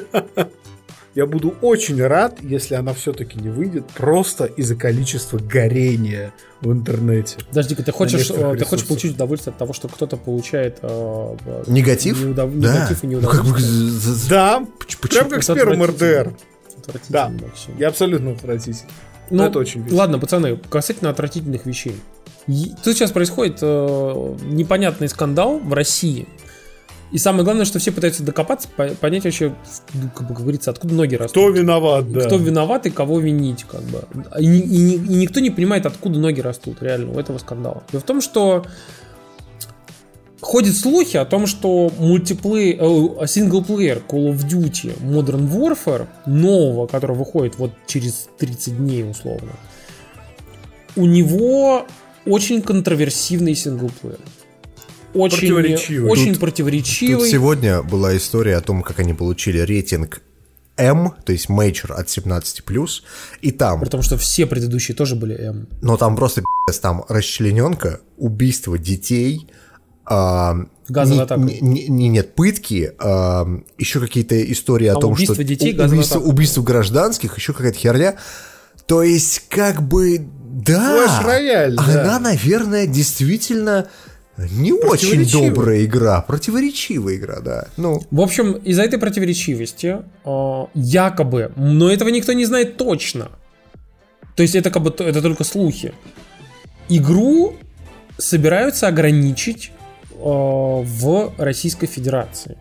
Я 1.14 1.26
буду 1.26 1.54
очень 1.62 2.02
рад, 2.02 2.38
если 2.42 2.74
она 2.74 2.92
все-таки 2.92 3.38
не 3.38 3.48
выйдет, 3.48 3.86
просто 3.94 4.46
из-за 4.46 4.74
количества 4.74 5.38
горения 5.38 6.34
в 6.60 6.72
интернете. 6.72 7.36
Подожди-ка, 7.48 7.84
ты 7.84 7.92
хочешь, 7.92 8.32
э, 8.32 8.56
ты 8.58 8.64
хочешь 8.64 8.84
получить 8.84 9.14
удовольствие 9.14 9.52
от 9.52 9.58
того, 9.58 9.72
что 9.72 9.86
кто-то 9.86 10.16
получает 10.16 10.78
э, 10.82 11.36
негатив? 11.68 12.20
Неудов... 12.20 12.58
Да. 12.58 12.74
Негатив 12.74 13.04
и 13.04 13.06
неудовольствие? 13.06 13.52
Ну, 13.52 14.00
как 14.00 14.28
да, 14.28 14.66
прям 15.08 15.30
как 15.30 15.44
с 15.44 15.54
первым 15.54 15.84
РДР 15.84 16.34
отвратительно 16.84 17.30
да, 17.30 17.46
вообще. 17.46 17.70
Я 17.78 17.88
абсолютно 17.88 18.32
отвратительный. 18.32 18.90
Ну, 19.30 19.42
это 19.44 19.58
очень 19.58 19.82
весело. 19.82 19.98
Ладно, 19.98 20.18
пацаны, 20.18 20.56
касательно 20.56 21.10
отвратительных 21.10 21.66
вещей. 21.66 21.96
Тут 22.46 22.94
сейчас 22.94 23.10
происходит 23.10 23.58
э, 23.62 24.36
непонятный 24.44 25.08
скандал 25.08 25.58
в 25.58 25.72
России. 25.72 26.28
И 27.10 27.18
самое 27.18 27.44
главное, 27.44 27.64
что 27.64 27.78
все 27.78 27.92
пытаются 27.92 28.24
докопаться, 28.24 28.68
понять 29.00 29.24
вообще, 29.24 29.54
ну, 29.94 30.10
как 30.14 30.26
бы 30.26 30.34
говорится, 30.34 30.72
откуда 30.72 30.94
ноги 30.94 31.14
растут. 31.14 31.30
Кто 31.30 31.48
виноват, 31.48 32.10
да. 32.10 32.26
Кто 32.26 32.36
виноват 32.36 32.86
и 32.86 32.90
кого 32.90 33.20
винить, 33.20 33.64
как 33.64 33.82
бы. 33.82 34.02
И, 34.40 34.44
и, 34.46 34.94
и 34.96 35.14
никто 35.14 35.40
не 35.40 35.50
понимает, 35.50 35.86
откуда 35.86 36.18
ноги 36.18 36.40
растут, 36.40 36.82
реально, 36.82 37.12
у 37.12 37.18
этого 37.20 37.38
скандала. 37.38 37.84
Дело 37.92 38.00
в 38.00 38.04
том, 38.04 38.20
что 38.20 38.66
Ходят 40.44 40.76
слухи 40.76 41.16
о 41.16 41.24
том, 41.24 41.46
что 41.46 41.90
мультиплеер, 41.98 42.78
э, 42.78 43.26
синглплеер 43.26 44.02
Call 44.06 44.30
of 44.30 44.46
Duty 44.46 44.94
Modern 45.00 45.50
Warfare, 45.50 46.06
нового, 46.26 46.86
который 46.86 47.16
выходит 47.16 47.56
вот 47.56 47.72
через 47.86 48.28
30 48.38 48.76
дней 48.76 49.04
условно, 49.04 49.52
у 50.96 51.06
него 51.06 51.86
очень 52.26 52.60
контроверсивный 52.60 53.54
синглплеер. 53.54 54.18
Очень 55.14 55.38
противоречивый. 55.38 56.10
Очень 56.10 56.32
тут, 56.32 56.40
противоречивый. 56.40 57.24
Тут 57.24 57.32
сегодня 57.32 57.82
была 57.82 58.14
история 58.14 58.56
о 58.56 58.60
том, 58.60 58.82
как 58.82 58.98
они 58.98 59.14
получили 59.14 59.60
рейтинг 59.60 60.20
М, 60.76 61.14
то 61.24 61.32
есть 61.32 61.48
Major 61.48 61.92
от 61.92 62.08
17+, 62.08 63.02
и 63.40 63.50
там... 63.50 63.80
Потому 63.80 64.02
что 64.02 64.18
все 64.18 64.44
предыдущие 64.44 64.94
тоже 64.94 65.14
были 65.14 65.36
М. 65.36 65.68
Но 65.80 65.96
там 65.96 66.16
просто 66.16 66.42
там 66.82 67.04
расчлененка, 67.08 68.00
убийство 68.18 68.76
детей, 68.76 69.46
а, 70.06 70.56
газовая 70.88 71.24
атака. 71.24 71.40
Не, 71.40 71.88
не, 71.88 72.08
нет, 72.08 72.34
пытки, 72.34 72.92
а, 72.98 73.46
еще 73.78 74.00
какие-то 74.00 74.40
истории 74.52 74.88
а 74.88 74.96
о 74.96 75.00
том, 75.00 75.12
убийство 75.12 75.34
что 75.34 75.44
детей, 75.44 75.78
убийство, 75.78 76.18
убийство 76.20 76.62
гражданских, 76.62 77.36
еще 77.36 77.52
какая-то 77.52 77.78
херня. 77.78 78.16
То 78.86 79.02
есть, 79.02 79.48
как 79.48 79.82
бы, 79.82 80.26
да, 80.44 81.22
рояль, 81.24 81.76
она, 81.78 81.94
да. 81.94 82.18
наверное, 82.18 82.86
действительно 82.86 83.88
не 84.36 84.72
очень 84.72 85.30
добрая 85.30 85.84
игра, 85.84 86.20
противоречивая 86.20 87.16
игра, 87.16 87.40
да. 87.40 87.68
Ну. 87.76 88.02
В 88.10 88.20
общем, 88.20 88.52
из-за 88.52 88.82
этой 88.82 88.98
противоречивости, 88.98 89.98
э, 90.24 90.66
якобы, 90.74 91.52
но 91.56 91.90
этого 91.90 92.08
никто 92.08 92.32
не 92.32 92.44
знает 92.44 92.76
точно. 92.76 93.30
То 94.34 94.42
есть 94.42 94.54
это 94.54 94.70
как 94.70 94.82
бы 94.82 94.90
это 94.90 95.22
только 95.22 95.44
слухи. 95.44 95.94
Игру 96.88 97.56
собираются 98.18 98.88
ограничить 98.88 99.70
в 100.24 101.34
Российской 101.36 101.86
Федерации. 101.86 102.56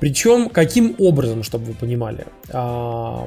Причем 0.00 0.50
каким 0.50 0.96
образом, 0.98 1.42
чтобы 1.42 1.66
вы 1.66 1.72
понимали? 1.72 2.26
А, 2.50 3.26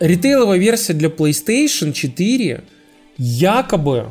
ритейловая 0.00 0.58
версия 0.58 0.94
для 0.94 1.08
PlayStation 1.08 1.92
4 1.92 2.64
якобы 3.18 4.06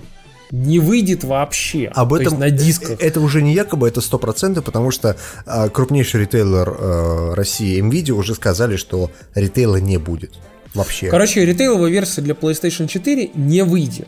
не 0.51 0.79
выйдет 0.79 1.23
вообще. 1.23 1.88
Об 1.95 2.13
этом 2.13 2.39
на 2.39 2.51
дисках. 2.51 3.01
Это 3.01 3.19
уже 3.21 3.41
не 3.41 3.53
якобы, 3.53 3.88
это 3.88 4.01
100%, 4.01 4.61
потому 4.61 4.91
что 4.91 5.15
а, 5.45 5.69
крупнейший 5.69 6.21
ритейлер 6.21 6.69
а, 6.69 7.35
России 7.35 7.81
Nvidia 7.81 8.11
уже 8.11 8.35
сказали, 8.35 8.75
что 8.75 9.09
ритейла 9.33 9.77
не 9.77 9.97
будет 9.97 10.33
вообще. 10.75 11.07
Короче, 11.07 11.43
ритейловая 11.45 11.89
версия 11.89 12.21
для 12.21 12.35
PlayStation 12.35 12.88
4 12.88 13.31
не 13.33 13.63
выйдет 13.63 14.07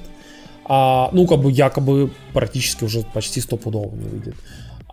а, 0.66 1.10
ну, 1.12 1.28
как 1.28 1.40
бы 1.40 1.52
якобы 1.52 2.12
практически 2.34 2.84
уже 2.84 3.04
почти 3.14 3.42
стопудово 3.42 3.96
не 3.96 4.08
выйдет. 4.08 4.36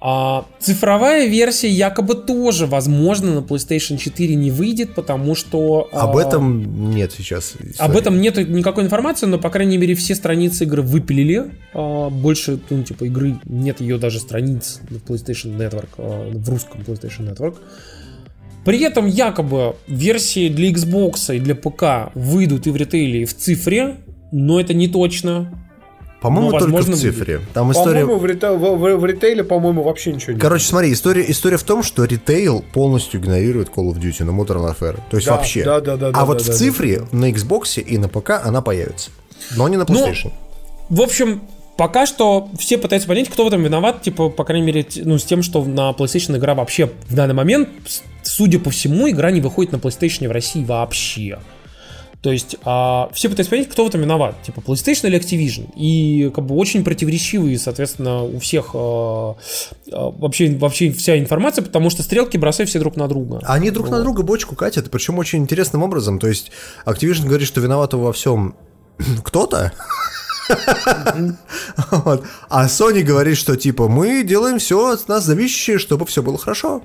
А 0.03 0.47
цифровая 0.59 1.27
версия 1.27 1.69
якобы 1.69 2.15
тоже, 2.15 2.67
возможно, 2.67 3.35
на 3.35 3.45
PlayStation 3.45 3.99
4 3.99 4.35
не 4.35 4.51
выйдет, 4.51 4.95
потому 4.95 5.35
что... 5.35 5.91
Об 5.93 6.17
а, 6.17 6.23
этом 6.23 6.91
нет 6.91 7.13
сейчас. 7.13 7.53
Истории. 7.53 7.75
Об 7.77 7.97
этом 7.97 8.19
нет 8.19 8.39
никакой 8.49 8.85
информации, 8.85 9.27
но, 9.27 9.39
по 9.39 9.51
крайней 9.51 9.77
мере, 9.77 9.95
все 9.95 10.15
страницы 10.15 10.65
игры 10.65 10.81
выпилили. 10.81 11.53
А, 11.75 12.09
больше, 12.09 12.59
ну, 12.71 12.83
типа, 12.83 13.05
игры 13.05 13.39
нет 13.45 13.83
ее 13.83 13.99
даже 13.99 14.21
страниц 14.21 14.81
на 14.89 14.97
PlayStation 14.97 15.59
Network, 15.59 15.91
а, 15.99 16.31
в 16.33 16.49
русском 16.49 16.81
PlayStation 16.81 17.31
Network. 17.31 17.57
При 18.65 18.81
этом 18.81 19.07
якобы 19.07 19.77
версии 19.87 20.49
для 20.49 20.71
Xbox 20.71 21.37
и 21.37 21.41
для 21.41 21.55
ПК 21.55 22.11
выйдут 22.15 22.67
и 22.67 22.71
в 22.71 22.77
ритейле, 22.77 23.23
и 23.23 23.25
в 23.27 23.37
цифре, 23.37 23.99
но 24.32 24.61
это 24.61 24.74
не 24.74 24.89
точно. 24.89 25.52
По-моему, 26.20 26.51
только 26.59 26.82
в 26.82 26.94
цифре. 26.97 27.40
Там 27.55 27.73
история... 27.73 28.01
По-моему, 28.02 28.19
в, 28.20 28.27
рите- 28.27 28.51
в- 28.51 28.77
в- 28.77 28.97
в 28.98 29.05
ритейле, 29.07 29.43
по-моему, 29.43 29.82
вообще 29.82 30.12
ничего 30.12 30.32
нет. 30.35 30.43
Короче, 30.43 30.66
смотри, 30.66 30.93
история, 30.93 31.24
история 31.31 31.57
в 31.57 31.62
том, 31.62 31.82
что 31.82 32.05
ритейл 32.05 32.62
полностью 32.74 33.20
игнорирует 33.20 33.69
Call 33.70 33.90
of 33.90 33.98
Duty 33.98 34.24
на 34.24 34.31
Modern 34.32 34.61
Warfare. 34.70 34.98
То 35.11 35.16
есть 35.16 35.27
Да, 35.27 35.36
вообще. 35.36 35.65
да, 35.65 35.81
да, 35.81 35.97
да, 35.97 36.09
а 36.09 36.12
да, 36.12 36.24
вот 36.27 36.39
да, 36.39 36.44
в 36.44 36.47
да, 36.48 36.52
цифре 36.52 37.02
на 37.12 37.31
Xbox 37.31 37.81
и 37.81 37.97
на 37.97 38.09
ПК 38.11 38.32
она 38.44 38.61
появится. 38.61 39.11
Но 39.57 39.66
не 39.69 39.78
на 39.78 39.86
Ну, 39.89 39.94
PlayStation. 39.94 40.31
В 40.90 41.01
общем, 41.01 41.40
пока 41.78 42.05
что 42.05 42.51
все 42.59 42.77
пытаются 42.77 43.09
понять, 43.09 43.31
кто 43.31 43.44
в 43.44 43.47
этом 43.48 43.62
виноват, 43.62 44.02
типа, 44.02 44.28
по 44.28 44.44
крайней 44.44 44.66
мере, 44.66 44.86
ну, 45.05 45.16
с 45.16 45.24
тем, 45.24 45.43
что 45.43 45.65
на 45.65 45.90
PlayStation 45.93 46.36
игра 46.36 46.55
вообще 46.55 46.90
в 47.09 47.15
данный 47.15 47.32
момент, 47.35 47.70
судя 48.23 48.59
по 48.59 48.69
всему, 48.69 49.09
игра 49.09 49.31
не 49.31 49.40
выходит 49.40 49.73
на 49.73 49.77
PlayStation 49.77 50.28
в 50.28 50.32
России 50.32 50.62
вообще. 50.65 51.39
То 52.23 52.31
есть 52.31 52.57
а, 52.65 53.09
все 53.15 53.31
пытаются 53.31 53.51
понять, 53.51 53.69
кто 53.71 53.85
в 53.85 53.89
этом 53.89 54.03
виноват, 54.03 54.43
типа 54.43 54.61
PlayStation 54.61 55.09
или 55.09 55.19
Activision. 55.19 55.73
И 55.75 56.31
как 56.35 56.45
бы 56.45 56.55
очень 56.55 56.85
противоречивые, 56.85 57.59
соответственно, 57.59 58.25
у 58.25 58.39
всех 58.41 58.73
а, 58.75 59.37
а, 59.91 60.11
вообще, 60.11 60.55
вообще 60.55 60.93
вся 60.93 61.19
информация, 61.19 61.65
потому 61.65 61.89
что 61.89 62.03
стрелки 62.03 62.37
бросают 62.37 62.69
все 62.69 62.79
друг 62.79 62.97
на 62.97 63.09
друга. 63.09 63.41
Они 63.45 63.71
друг 63.71 63.89
на 63.89 64.03
друга 64.03 64.23
бочку 64.23 64.55
катят, 64.55 64.91
причем 64.91 65.19
очень 65.19 65.39
интересным 65.39 65.83
образом. 65.83 66.19
То 66.19 66.29
есть 66.29 66.53
Activision 66.85 67.27
говорит, 67.27 67.49
что 67.49 67.63
виноват 67.63 67.95
во 67.95 68.13
всем 68.13 68.55
кто-то. 69.25 69.73
Вот. 71.93 72.25
А 72.49 72.67
Sony 72.67 73.03
говорит, 73.03 73.37
что 73.37 73.57
типа 73.57 73.87
мы 73.87 74.25
делаем 74.25 74.59
все 74.59 74.89
от 74.89 75.07
нас 75.07 75.25
зависящее, 75.25 75.79
чтобы 75.79 76.07
все 76.07 76.25
было 76.25 76.37
хорошо. 76.37 76.83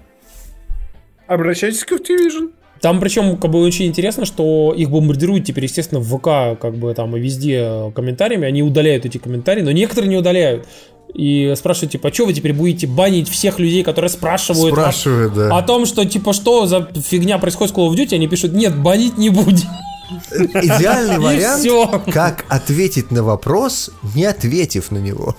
Обращайтесь 1.27 1.83
к 1.83 1.91
Activision. 1.91 2.51
Там 2.81 2.99
причем 2.99 3.37
как 3.37 3.51
бы 3.51 3.61
очень 3.61 3.85
интересно, 3.85 4.25
что 4.25 4.73
их 4.75 4.89
бомбардируют 4.89 5.45
теперь, 5.45 5.63
естественно, 5.63 6.01
в 6.01 6.17
ВК, 6.17 6.59
как 6.59 6.75
бы 6.75 6.93
там 6.93 7.15
и 7.15 7.19
везде 7.19 7.91
комментариями. 7.95 8.47
Они 8.47 8.61
удаляют 8.61 9.05
эти 9.05 9.17
комментарии, 9.17 9.61
но 9.61 9.71
некоторые 9.71 10.09
не 10.09 10.17
удаляют. 10.17 10.67
И 11.13 11.53
спрашивают, 11.55 11.93
типа, 11.93 12.09
а 12.09 12.13
что 12.13 12.25
вы 12.25 12.33
теперь 12.33 12.53
будете 12.53 12.87
банить 12.87 13.29
всех 13.29 13.57
людей, 13.57 13.83
которые 13.83 14.09
спрашивают, 14.09 14.73
Спрашивают, 14.73 15.33
да. 15.33 15.57
о 15.57 15.61
том, 15.61 15.85
что, 15.85 16.03
типа, 16.03 16.33
что 16.33 16.65
за 16.65 16.89
фигня 16.93 17.37
происходит 17.37 17.73
с 17.73 17.77
Call 17.77 17.89
of 17.89 17.95
Duty, 17.95 18.15
они 18.15 18.27
пишут, 18.27 18.51
нет, 18.51 18.77
банить 18.77 19.17
не 19.17 19.29
будем. 19.29 19.69
Идеальный 20.09 21.19
вариант, 21.19 21.65
как 22.13 22.45
ответить 22.49 23.11
на 23.11 23.23
вопрос, 23.23 23.91
не 24.15 24.25
ответив 24.25 24.91
на 24.91 24.97
него. 24.97 25.35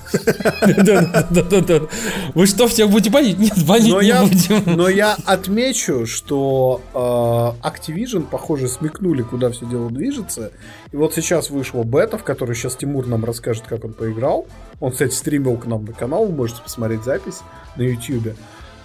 Вы 2.34 2.46
что, 2.46 2.68
всех 2.68 2.90
будете 2.90 3.10
банить? 3.10 3.38
Нет, 3.38 3.64
банить 3.64 3.92
Но 3.92 4.02
не 4.02 4.08
я, 4.08 4.22
будем. 4.22 4.62
но 4.76 4.88
я 4.88 5.16
отмечу, 5.24 6.06
что 6.06 6.80
э, 6.94 7.68
Activision, 7.68 8.26
похоже, 8.28 8.68
смекнули, 8.68 9.22
куда 9.22 9.50
все 9.50 9.66
дело 9.66 9.90
движется. 9.90 10.50
И 10.92 10.96
вот 10.96 11.14
сейчас 11.14 11.50
вышла 11.50 11.82
бета, 11.82 12.18
в 12.18 12.24
которой 12.24 12.54
сейчас 12.54 12.76
Тимур 12.76 13.06
нам 13.06 13.24
расскажет, 13.24 13.64
как 13.68 13.84
он 13.84 13.92
поиграл. 13.92 14.46
Он, 14.80 14.92
кстати, 14.92 15.14
стримил 15.14 15.56
к 15.56 15.66
нам 15.66 15.84
на 15.84 15.92
канал, 15.92 16.26
вы 16.26 16.32
можете 16.32 16.62
посмотреть 16.62 17.04
запись 17.04 17.40
на 17.76 17.82
YouTube. 17.82 18.34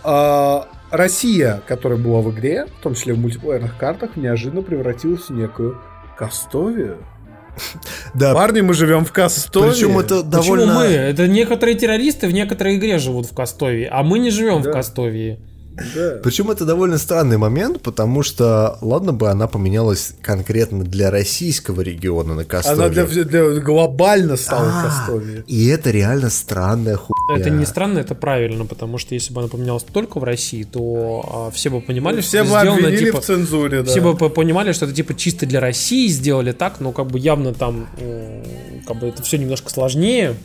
А, 0.03 0.67
Россия, 0.91 1.61
которая 1.67 1.97
была 1.97 2.21
в 2.21 2.31
игре, 2.31 2.65
в 2.79 2.83
том 2.83 2.95
числе 2.95 3.13
в 3.13 3.19
мультиплеерных 3.19 3.77
картах, 3.77 4.17
неожиданно 4.17 4.61
превратилась 4.61 5.29
в 5.29 5.31
некую 5.31 5.79
Кастовию. 6.17 6.97
Да, 8.13 8.33
Парни, 8.33 8.61
мы 8.61 8.73
живем 8.73 9.03
в 9.05 9.11
Кастовии. 9.11 9.71
причем 9.71 9.99
это 9.99 10.23
Почему 10.23 10.29
довольно... 10.55 10.73
мы? 10.73 10.85
Это 10.85 11.27
некоторые 11.27 11.75
террористы 11.75 12.27
в 12.27 12.33
некоторой 12.33 12.77
игре 12.77 12.97
живут 12.97 13.25
в 13.25 13.35
Кастовии, 13.35 13.87
а 13.91 14.03
мы 14.03 14.19
не 14.19 14.29
живем 14.29 14.61
в 14.61 14.63
Да. 14.63 14.71
Да. 15.95 16.19
Причем 16.21 16.51
это 16.51 16.65
довольно 16.65 16.97
странный 16.97 17.37
момент, 17.37 17.81
потому 17.81 18.23
что, 18.23 18.77
ладно 18.81 19.13
бы 19.13 19.29
она 19.29 19.47
поменялась 19.47 20.13
конкретно 20.21 20.83
для 20.83 21.09
российского 21.09 21.81
региона 21.81 22.35
на 22.35 22.43
Кастове. 22.45 22.75
Она 22.85 22.89
для, 22.89 23.05
для- 23.05 23.59
глобально 23.61 24.35
стала 24.35 24.69
А, 24.69 24.83
Кастовией. 24.83 25.43
И 25.47 25.67
это 25.67 25.89
реально 25.91 26.29
странная 26.29 26.97
хуйня. 26.97 27.39
Это 27.39 27.49
не 27.49 27.65
странно, 27.65 27.99
это 27.99 28.15
правильно, 28.15 28.65
потому 28.65 28.97
что 28.97 29.15
если 29.15 29.33
бы 29.33 29.39
она 29.41 29.47
поменялась 29.47 29.83
только 29.83 30.19
в 30.19 30.23
России, 30.23 30.63
то 30.63 31.47
а, 31.47 31.51
все 31.51 31.69
бы 31.69 31.79
понимали, 31.81 32.19
что 32.19 32.27
Все 32.29 32.37
это 32.39 32.49
бы 32.51 32.59
сделано, 32.59 32.87
обвинили 32.87 33.05
типа, 33.05 33.21
в 33.21 33.25
цензуре, 33.25 33.81
да. 33.83 33.89
все 33.89 34.01
бы 34.01 34.17
по- 34.17 34.29
понимали, 34.29 34.73
что 34.73 34.85
это 34.85 34.93
типа 34.93 35.13
чисто 35.15 35.45
для 35.45 35.59
России 35.61 36.07
сделали 36.09 36.51
так, 36.51 36.79
но 36.81 36.91
как 36.91 37.07
бы 37.07 37.17
явно 37.17 37.53
там 37.53 37.87
как 38.85 38.99
бы 38.99 39.07
это 39.07 39.23
все 39.23 39.37
немножко 39.37 39.69
сложнее, 39.71 40.35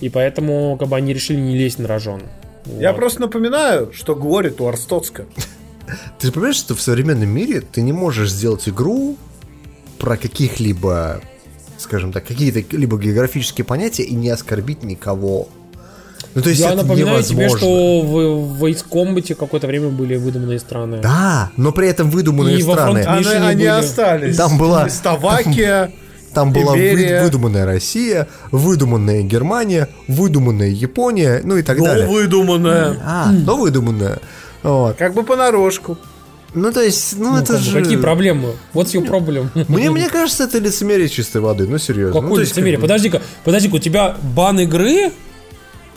и 0.00 0.08
поэтому 0.08 0.76
как 0.78 0.88
бы 0.88 0.96
они 0.96 1.14
решили 1.14 1.38
не 1.38 1.56
лезть 1.56 1.78
на 1.78 1.86
рожон. 1.86 2.22
Я 2.66 2.90
Вот. 2.92 2.98
просто 2.98 3.20
напоминаю, 3.22 3.90
что 3.92 4.14
говорит 4.14 4.60
у 4.60 4.66
Арстоцка. 4.68 5.26
Ты 6.18 6.26
же 6.28 6.32
понимаешь, 6.32 6.56
что 6.56 6.74
в 6.74 6.80
современном 6.80 7.28
мире 7.28 7.60
ты 7.62 7.80
не 7.82 7.92
можешь 7.92 8.30
сделать 8.30 8.68
игру 8.68 9.16
про 9.98 10.16
каких-либо, 10.16 11.20
скажем 11.78 12.12
так, 12.12 12.24
какие-то 12.26 12.62
либо 12.76 12.98
географические 12.98 13.64
понятия 13.64 14.04
и 14.04 14.14
не 14.14 14.30
оскорбить 14.30 14.82
никого. 14.82 15.48
Ну, 16.34 16.42
то 16.42 16.50
есть 16.50 16.60
Я 16.60 16.68
это 16.74 16.82
напоминаю 16.84 17.24
тебе, 17.24 17.46
невозможно. 17.46 17.58
что 17.58 18.00
в, 18.02 18.58
в 18.58 18.64
Ace 18.66 18.84
Combat 18.88 19.34
какое-то 19.34 19.66
время 19.66 19.88
были 19.88 20.14
выдуманные 20.16 20.60
страны. 20.60 20.98
Да, 21.02 21.50
но 21.56 21.72
при 21.72 21.88
этом 21.88 22.08
выдуманные 22.10 22.58
И 22.60 22.62
во 22.62 22.74
страны. 22.74 23.02
фронт- 23.02 23.26
Они, 23.26 23.34
они 23.36 23.54
были. 23.56 23.66
остались. 23.66 24.36
Там 24.36 24.56
была- 24.58 24.88
Словакия. 24.90 25.90
Там 26.34 26.52
была 26.52 26.72
вы- 26.72 26.78
Иберия. 26.78 27.22
выдуманная 27.24 27.64
Россия, 27.66 28.28
выдуманная 28.52 29.22
Германия, 29.22 29.88
выдуманная 30.08 30.68
Япония, 30.68 31.40
ну 31.44 31.56
и 31.56 31.62
так 31.62 31.78
Но 31.78 31.84
далее. 31.84 32.06
выдуманная. 32.06 32.96
А, 33.04 33.30
но 33.32 33.56
выдуманная. 33.56 34.18
Вот. 34.62 34.96
Как 34.96 35.14
бы 35.14 35.22
понарошку. 35.24 35.98
Ну, 36.52 36.72
то 36.72 36.80
есть, 36.82 37.16
ну, 37.16 37.32
Ну, 37.32 37.38
это 37.38 37.58
же... 37.58 37.80
Какие 37.80 37.96
проблемы? 37.96 38.54
What's 38.74 38.92
your 38.92 39.06
problem? 39.08 39.48
Мне, 39.68 39.90
мне 39.90 40.08
кажется, 40.08 40.44
это 40.44 40.58
лицемерие 40.58 41.08
чистой 41.08 41.40
воды, 41.40 41.66
ну, 41.68 41.78
серьезно. 41.78 42.20
ну, 42.20 42.26
Какое 42.26 42.40
есть, 42.40 42.52
лицемерие? 42.56 42.76
как 42.76 42.82
Подожди-ка, 42.82 43.22
подожди-ка, 43.44 43.74
у 43.76 43.78
тебя 43.78 44.16
бан 44.34 44.58
игры 44.58 45.12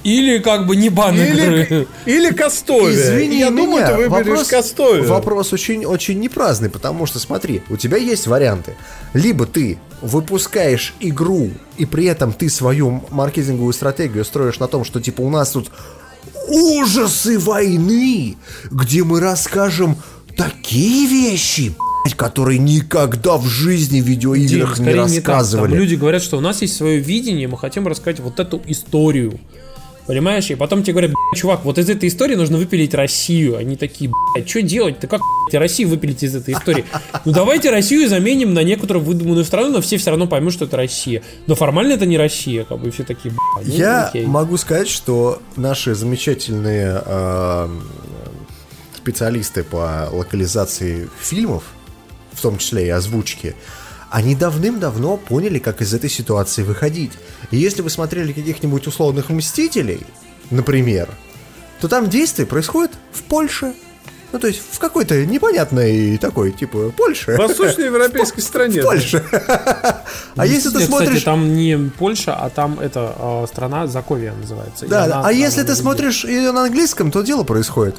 или 0.03 0.37
как 0.39 0.67
бы 0.67 0.75
не 0.75 0.89
бан 0.89 1.15
игры? 1.15 1.63
Или, 1.69 1.87
или 2.05 2.29
Кастовия. 2.33 2.91
Извини 2.91 3.39
Я 3.39 3.49
меня, 3.49 3.63
думаю, 3.63 3.87
ты 3.87 3.93
выберешь 4.09 4.51
вопрос, 4.51 5.07
вопрос 5.07 5.53
очень, 5.53 5.85
очень 5.85 6.19
непраздный, 6.19 6.69
потому 6.69 7.05
что, 7.07 7.17
смотри, 7.19 7.63
у 7.69 7.77
тебя 7.77 7.97
есть 7.97 8.27
варианты. 8.27 8.75
Либо 9.13 9.45
ты 9.47 9.79
выпускаешь 10.03 10.93
игру, 10.99 11.49
и 11.77 11.85
при 11.85 12.05
этом 12.05 12.33
ты 12.33 12.49
свою 12.49 13.03
маркетинговую 13.09 13.73
стратегию 13.73 14.25
строишь 14.25 14.59
на 14.59 14.67
том, 14.67 14.83
что, 14.83 14.99
типа, 14.99 15.21
у 15.21 15.29
нас 15.29 15.51
тут 15.51 15.71
ужасы 16.47 17.39
войны, 17.39 18.35
где 18.69 19.03
мы 19.03 19.21
расскажем 19.21 19.95
такие 20.35 21.07
вещи, 21.07 21.73
которые 22.17 22.59
никогда 22.59 23.37
в 23.37 23.45
жизни 23.45 24.01
в 24.01 24.05
видеоиграх 24.05 24.77
не 24.77 24.85
Скорее 24.85 25.05
не. 25.05 25.19
Там 25.21 25.35
рассказывали. 25.35 25.75
люди 25.75 25.95
говорят, 25.95 26.21
что 26.21 26.37
у 26.37 26.41
нас 26.41 26.61
есть 26.61 26.75
свое 26.75 26.99
видение, 26.99 27.47
мы 27.47 27.57
хотим 27.57 27.87
рассказать 27.87 28.19
вот 28.19 28.39
эту 28.39 28.61
историю. 28.67 29.39
Понимаешь? 30.07 30.49
И 30.49 30.55
потом 30.55 30.83
тебе 30.83 30.93
говорят, 30.93 31.11
«Бля, 31.11 31.39
чувак, 31.39 31.63
вот 31.63 31.77
из 31.77 31.89
этой 31.89 32.09
истории 32.09 32.35
нужно 32.35 32.57
выпилить 32.57 32.93
Россию. 32.93 33.57
Они 33.57 33.77
такие, 33.77 34.11
блядь, 34.35 34.49
что 34.49 34.61
делать? 34.61 34.99
Ты 34.99 35.07
как 35.07 35.21
блядь, 35.49 35.61
Россию 35.61 35.89
выпилить 35.89 36.23
из 36.23 36.35
этой 36.35 36.53
истории? 36.53 36.85
Ну 37.25 37.31
давайте 37.31 37.69
Россию 37.69 38.09
заменим 38.09 38.53
на 38.53 38.63
некоторую 38.63 39.05
выдуманную 39.05 39.45
страну, 39.45 39.71
но 39.71 39.81
все 39.81 39.97
все 39.97 40.09
равно 40.09 40.27
поймут, 40.27 40.53
что 40.53 40.65
это 40.65 40.75
Россия. 40.75 41.21
Но 41.47 41.55
формально 41.55 41.93
это 41.93 42.05
не 42.05 42.17
Россия, 42.17 42.65
как 42.65 42.79
бы 42.79 42.91
все 42.91 43.03
такие, 43.03 43.31
«Бля, 43.31 43.63
ну, 43.65 43.73
Я 43.73 44.07
окей». 44.07 44.25
могу 44.25 44.57
сказать, 44.57 44.89
что 44.89 45.41
наши 45.55 45.95
замечательные 45.95 47.01
э, 47.05 47.69
специалисты 48.97 49.63
по 49.63 50.09
локализации 50.11 51.09
фильмов, 51.21 51.63
в 52.33 52.41
том 52.41 52.57
числе 52.57 52.87
и 52.87 52.89
озвучки, 52.89 53.55
они 54.13 54.35
давным-давно 54.35 55.17
поняли, 55.17 55.57
как 55.57 55.81
из 55.81 55.91
этой 55.91 56.07
ситуации 56.07 56.61
выходить. 56.61 57.13
И 57.49 57.57
если 57.57 57.81
вы 57.81 57.89
смотрели 57.89 58.31
каких-нибудь 58.31 58.85
условных 58.85 59.29
«Мстителей», 59.29 60.01
например, 60.51 61.09
то 61.81 61.87
там 61.87 62.11
действие 62.11 62.45
происходит 62.45 62.91
в 63.11 63.23
Польше. 63.23 63.73
Ну, 64.31 64.37
то 64.37 64.45
есть 64.45 64.61
в 64.69 64.77
какой-то 64.77 65.25
непонятной 65.25 66.19
такой, 66.19 66.51
типа, 66.51 66.91
Польше. 66.95 67.33
В 67.33 67.39
восточноевропейской 67.39 68.43
стране. 68.43 68.81
В 68.81 68.83
Польше. 68.83 69.25
А 70.35 70.45
если 70.45 70.69
ты 70.69 70.75
Кстати, 70.75 70.85
смотришь... 70.85 71.23
там 71.23 71.55
не 71.55 71.89
Польша, 71.97 72.35
а 72.35 72.51
там 72.51 72.79
это 72.79 73.15
а, 73.17 73.45
страна 73.47 73.87
Заковия 73.87 74.33
называется. 74.33 74.85
Да. 74.85 75.23
А 75.25 75.31
если 75.31 75.63
ты 75.63 75.75
смотришь 75.75 76.23
ее 76.23 76.51
на 76.51 76.65
английском, 76.65 77.09
то 77.09 77.23
дело 77.23 77.43
происходит 77.43 77.95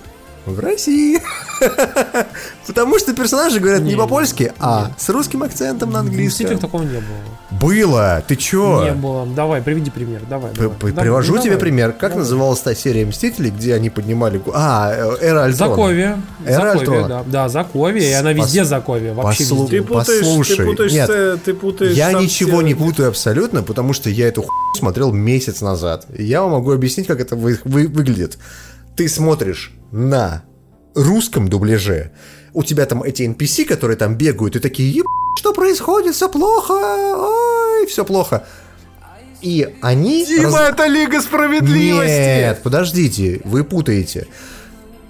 в 0.47 0.59
России. 0.61 1.21
Потому 2.67 2.99
что 2.99 3.15
персонажи 3.15 3.61
говорят 3.61 3.83
не 3.83 3.91
Не, 3.91 3.97
по-польски, 3.97 4.53
а 4.59 4.91
с 4.99 5.09
русским 5.11 5.43
акцентом 5.43 5.91
на 5.91 6.03
Действительно 6.03 6.55
английском. 6.55 6.59
такого 6.59 6.83
не 6.83 6.99
было. 7.01 7.61
Было, 7.61 8.23
ты 8.27 8.37
чё? 8.37 8.85
Не 8.85 8.93
было. 8.93 9.27
Давай, 9.27 9.63
приведи 9.63 9.91
пример. 9.91 10.23
Давай. 10.29 10.53
П- 10.53 10.69
п- 10.71 10.93
Привожу 10.93 11.39
тебе 11.39 11.57
пример. 11.57 11.93
Как 11.93 12.11
Давай. 12.11 12.19
называлась 12.19 12.61
та 12.61 12.75
серия 12.75 13.07
Мстителей, 13.07 13.51
где 13.51 13.75
они 13.75 13.91
поднимали... 13.91 14.41
А, 14.53 14.93
э, 14.93 15.17
Эра 15.27 15.45
Альтрона. 15.45 15.71
Заковия. 15.71 16.23
Эра 16.47 16.73
Альтрона. 16.73 17.09
да. 17.09 17.25
Да, 17.27 17.49
Заковия, 17.49 18.09
и 18.11 18.13
она 18.13 18.33
Пос- 18.33 18.37
везде 18.37 18.65
Заковия. 18.65 19.15
Вообще 19.15 19.45
послу- 19.45 19.63
везде. 19.65 19.79
Ты 19.79 19.83
путаешь, 19.87 20.19
Послушай, 20.21 20.57
ты 20.57 20.65
путаешь, 20.65 20.93
нет. 20.93 21.43
ты 21.45 21.55
путаешь 21.55 21.97
Я 21.97 22.13
ничего 22.13 22.63
не 22.63 22.75
путаю 22.75 23.09
абсолютно, 23.09 23.63
потому 23.63 23.93
что 23.93 24.11
я 24.11 24.29
эту 24.29 24.43
хуйню 24.43 24.75
смотрел 24.77 25.13
месяц 25.13 25.61
назад. 25.61 26.07
Я 26.19 26.43
вам 26.43 26.53
могу 26.53 26.73
объяснить, 26.73 27.07
как 27.07 27.21
это 27.21 27.37
вы- 27.37 27.61
вы- 27.65 27.87
выглядит. 27.89 28.39
Ты 28.97 29.09
смотришь 29.09 29.73
на 29.95 30.43
русском 30.95 31.49
дубляже, 31.49 32.11
у 32.53 32.63
тебя 32.63 32.85
там 32.87 33.03
эти 33.03 33.23
NPC, 33.23 33.65
которые 33.65 33.97
там 33.97 34.17
бегают, 34.17 34.57
и 34.57 34.59
такие, 34.59 34.91
«Еб... 34.91 35.07
что 35.39 35.53
происходит, 35.53 36.15
все 36.15 36.29
плохо, 36.29 36.73
ой, 36.73 37.87
все 37.87 38.05
плохо. 38.05 38.45
И 39.41 39.69
они... 39.83 40.25
Дима, 40.27 40.59
раз- 40.59 40.71
это 40.71 40.87
Лига 40.87 41.21
Справедливости! 41.21 42.11
Нет, 42.11 42.61
подождите, 42.63 43.41
вы 43.45 43.63
путаете. 43.63 44.27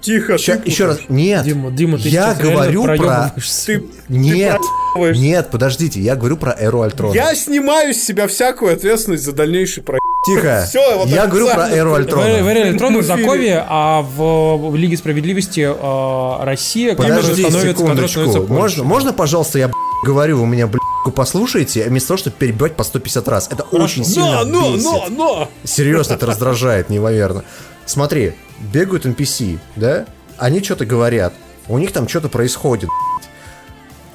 Тихо, 0.01 0.37
Ща- 0.37 0.57
ты 0.57 0.69
еще 0.69 0.85
раз, 0.85 0.99
нет, 1.09 1.43
Дима, 1.45 1.71
Дима, 1.71 1.97
ты 1.97 2.09
я 2.09 2.35
говорю 2.35 2.83
про... 2.83 3.33
Ты, 3.65 3.83
Нет, 4.07 4.59
проебываешься. 4.93 5.21
нет, 5.23 5.49
подождите, 5.49 5.99
я 5.99 6.15
говорю 6.15 6.37
про 6.37 6.51
эру 6.51 6.81
Альтрона. 6.81 7.15
Я 7.15 7.33
снимаю 7.33 7.91
с 7.91 7.97
себя 7.97 8.27
всякую 8.27 8.73
ответственность 8.73 9.23
за 9.23 9.31
дальнейший 9.31 9.81
про... 9.81 9.97
Тихо, 10.25 10.65
Всё, 10.69 10.97
вот 10.97 11.07
я 11.09 11.27
говорю 11.27 11.47
про 11.49 11.69
эру 11.69 11.89
В, 11.89 11.93
в 11.93 11.95
Альтрона. 11.95 12.23
эре 12.25 12.69
электронном 12.69 13.01
В 13.01 13.05
эфире. 13.05 13.21
закове, 13.23 13.65
а 13.67 14.01
в, 14.01 14.69
в 14.71 14.75
Лиге 14.75 14.97
справедливости 14.97 15.67
а, 15.67 16.43
Россия 16.43 16.95
Подожди 16.95 17.43
секундочку, 17.43 18.47
можно, 18.47 18.83
можно, 18.83 19.13
пожалуйста, 19.13 19.59
я 19.59 19.67
б***ь, 19.67 20.05
говорю, 20.05 20.39
вы 20.41 20.47
меня, 20.47 20.67
блядь, 20.67 20.81
послушаете, 21.15 21.83
а 21.85 21.89
вместо 21.89 22.09
того, 22.09 22.17
чтобы 22.17 22.35
перебивать 22.37 22.75
по 22.75 22.83
150 22.83 23.27
раз. 23.27 23.49
Это 23.51 23.63
очень 23.63 24.03
сильно 24.03 24.43
Но, 24.43 24.61
но, 24.61 24.73
бесит. 24.73 24.85
но, 24.85 25.05
но! 25.09 25.49
Серьезно, 25.63 26.13
это 26.13 26.25
раздражает 26.25 26.89
неимоверно. 26.89 27.43
Смотри, 27.85 28.33
бегают 28.73 29.05
NPC, 29.05 29.59
да? 29.75 30.05
Они 30.37 30.63
что-то 30.63 30.85
говорят. 30.85 31.33
У 31.67 31.77
них 31.77 31.91
там 31.91 32.07
что-то 32.07 32.29
происходит. 32.29 32.89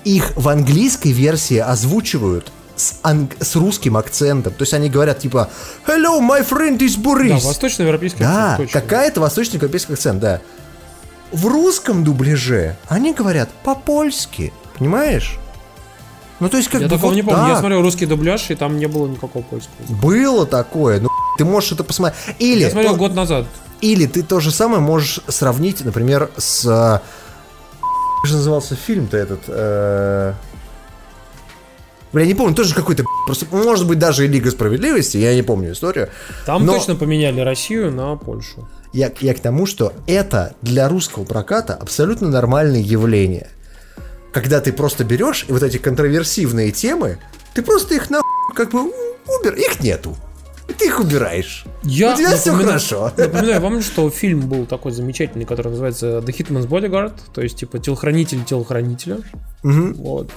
Их 0.05 0.33
в 0.35 0.49
английской 0.49 1.13
версии 1.13 1.59
озвучивают 1.59 2.51
с, 2.81 2.95
анг- 3.03 3.43
с 3.43 3.55
русским 3.57 3.97
акцентом. 3.97 4.53
То 4.53 4.63
есть 4.63 4.75
они 4.75 4.89
говорят 4.89 5.19
типа 5.19 5.51
Hello, 5.87 6.21
my 6.21 6.47
friend 6.49 6.79
is 6.79 6.95
Да, 6.97 7.11
Boris. 7.11 7.45
восточноевропейский 7.45 8.21
Да, 8.21 8.53
акцент, 8.53 8.71
точно. 8.71 8.81
какая-то 8.81 9.21
восточно-европейский 9.21 9.93
акцент, 9.93 10.21
да. 10.21 10.41
В 11.33 11.47
русском 11.47 12.03
дубляже 12.05 12.77
они 12.89 13.13
говорят 13.15 13.51
по-польски, 13.63 14.53
понимаешь? 14.79 15.39
Ну, 16.41 16.49
то 16.49 16.57
есть, 16.57 16.71
как 16.71 16.81
Я 16.81 16.89
бы 16.89 16.95
такого 16.95 17.11
вот 17.11 17.17
не 17.17 17.23
помню. 17.23 17.49
Я 17.49 17.59
смотрел 17.59 17.83
русский 17.83 18.07
дубляж, 18.07 18.51
и 18.51 18.55
там 18.55 18.79
не 18.79 18.87
было 18.87 19.07
никакого 19.07 19.43
польского. 19.43 19.75
Было 19.91 20.47
такое, 20.47 20.99
ну, 21.01 21.09
ты 21.37 21.45
можешь 21.45 21.73
это 21.73 21.85
посмотреть. 21.85 22.19
Или, 22.39 22.61
Я 22.61 22.71
смотрел 22.71 22.93
то- 22.93 22.99
год 22.99 23.15
назад. 23.15 23.47
или 23.83 24.07
ты 24.07 24.23
то 24.23 24.41
же 24.41 24.51
самое 24.51 24.81
можешь 24.81 25.21
сравнить, 25.29 25.85
например, 25.85 26.31
с... 26.39 26.65
э, 26.65 27.01
Как 28.23 28.27
же 28.31 28.37
назывался 28.37 28.75
фильм-то 28.75 29.19
этот? 29.19 29.43
э, 29.49 30.33
Бля, 32.13 32.27
не 32.27 32.35
помню, 32.35 32.55
тоже 32.55 32.75
какой-то... 32.75 33.05
Просто, 33.27 33.47
может 33.51 33.87
быть, 33.87 33.99
даже 33.99 34.25
и 34.25 34.29
Лига 34.29 34.51
Справедливости, 34.51 35.17
я 35.17 35.35
не 35.35 35.43
помню 35.43 35.73
историю. 35.73 36.09
Там 36.45 36.67
Но- 36.67 36.75
точно 36.75 36.97
поменяли 36.97 37.41
Россию 37.41 37.93
на 37.93 38.17
Польшу. 38.17 38.69
Я, 38.93 39.13
я 39.21 39.35
к 39.35 39.41
тому, 39.41 39.67
что 39.67 39.93
это 40.07 40.55
для 40.63 40.89
русского 40.89 41.25
проката 41.25 41.75
абсолютно 41.75 42.29
нормальное 42.29 42.81
явление. 42.81 43.49
Когда 44.33 44.61
ты 44.61 44.73
просто 44.73 45.05
берешь 45.05 45.45
и 45.49 45.53
вот 45.53 45.63
эти 45.63 45.77
контроверсивные 45.77 46.73
темы, 46.73 47.19
ты 47.55 47.63
просто 47.63 47.95
их 47.95 48.11
на 48.11 48.21
как 48.55 48.71
бы 48.71 48.81
убер, 48.83 49.55
их 49.55 49.81
нету. 49.81 50.17
И 50.69 50.73
ты 50.73 50.87
их 50.87 51.01
убираешь. 51.01 51.65
Я 51.83 52.15
У 52.15 52.17
тебя 52.17 52.37
все 52.37 52.53
хорошо. 52.53 53.13
Напоминаю 53.17 53.61
вам, 53.61 53.83
что 53.83 54.09
фильм 54.11 54.49
был 54.49 54.67
такой 54.67 54.93
замечательный, 54.93 55.45
который 55.45 55.69
называется 55.69 56.19
The 56.19 56.27
Hitman's 56.27 56.69
Bodyguard, 56.69 57.15
то 57.33 57.41
есть 57.43 57.57
типа 57.57 57.79
телохранитель 57.81 58.45
телохранителя. 58.45 59.19
Мгм. 59.63 59.95
Вот. 59.95 60.31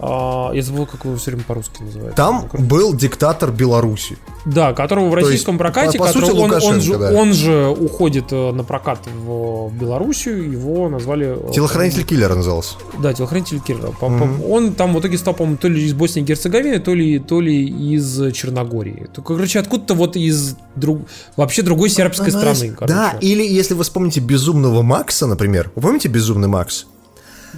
А, 0.00 0.52
я 0.52 0.62
забыл, 0.62 0.86
как 0.86 1.04
его 1.04 1.16
все 1.16 1.30
время 1.32 1.44
по-русски 1.44 1.82
называют. 1.82 2.14
Там 2.14 2.48
был 2.52 2.94
диктатор 2.94 3.50
Беларуси. 3.50 4.16
Да, 4.46 4.72
которого 4.72 5.08
в 5.10 5.16
есть, 5.16 5.26
российском 5.28 5.58
прокате, 5.58 5.98
по- 5.98 6.06
по 6.06 6.12
сути, 6.12 6.30
он, 6.30 6.52
он, 6.52 6.80
же, 6.80 6.96
да. 6.98 7.12
он 7.12 7.32
же 7.34 7.68
уходит 7.68 8.26
э, 8.32 8.52
на 8.52 8.64
прокат 8.64 9.00
в 9.06 9.70
Белоруссию, 9.74 10.50
его 10.50 10.88
назвали... 10.88 11.36
э, 11.50 11.52
Телохранитель 11.52 12.04
киллера 12.04 12.34
назывался. 12.34 12.76
Да, 13.02 13.12
телохранитель. 13.12 13.58
По- 14.00 14.08
по- 14.08 14.46
Он 14.48 14.72
там 14.74 14.94
в 14.94 15.00
итоге 15.00 15.18
стал, 15.18 15.34
по-моему, 15.34 15.58
то 15.58 15.68
ли 15.68 15.82
из 15.84 15.92
Боснии 15.94 16.22
и 16.22 16.26
Герцеговины, 16.26 16.78
то 16.78 16.94
ли, 16.94 17.18
то 17.18 17.40
ли 17.40 17.66
из 17.94 18.32
Черногории. 18.32 19.08
То, 19.12 19.20
короче, 19.22 19.58
откуда-то 19.58 19.94
вот 19.94 20.16
из 20.16 20.56
друг... 20.76 21.00
вообще 21.36 21.62
другой 21.62 21.90
сербской 21.90 22.30
Она 22.30 22.38
страны. 22.38 22.56
есть- 22.64 22.76
короче. 22.76 22.94
Да, 22.94 23.16
или 23.20 23.42
если 23.46 23.74
вы 23.74 23.82
вспомните 23.84 24.20
Безумного 24.20 24.82
Макса, 24.82 25.26
например. 25.26 25.70
Вы 25.74 25.82
помните 25.82 26.08
Безумный 26.08 26.48
Макс? 26.48 26.86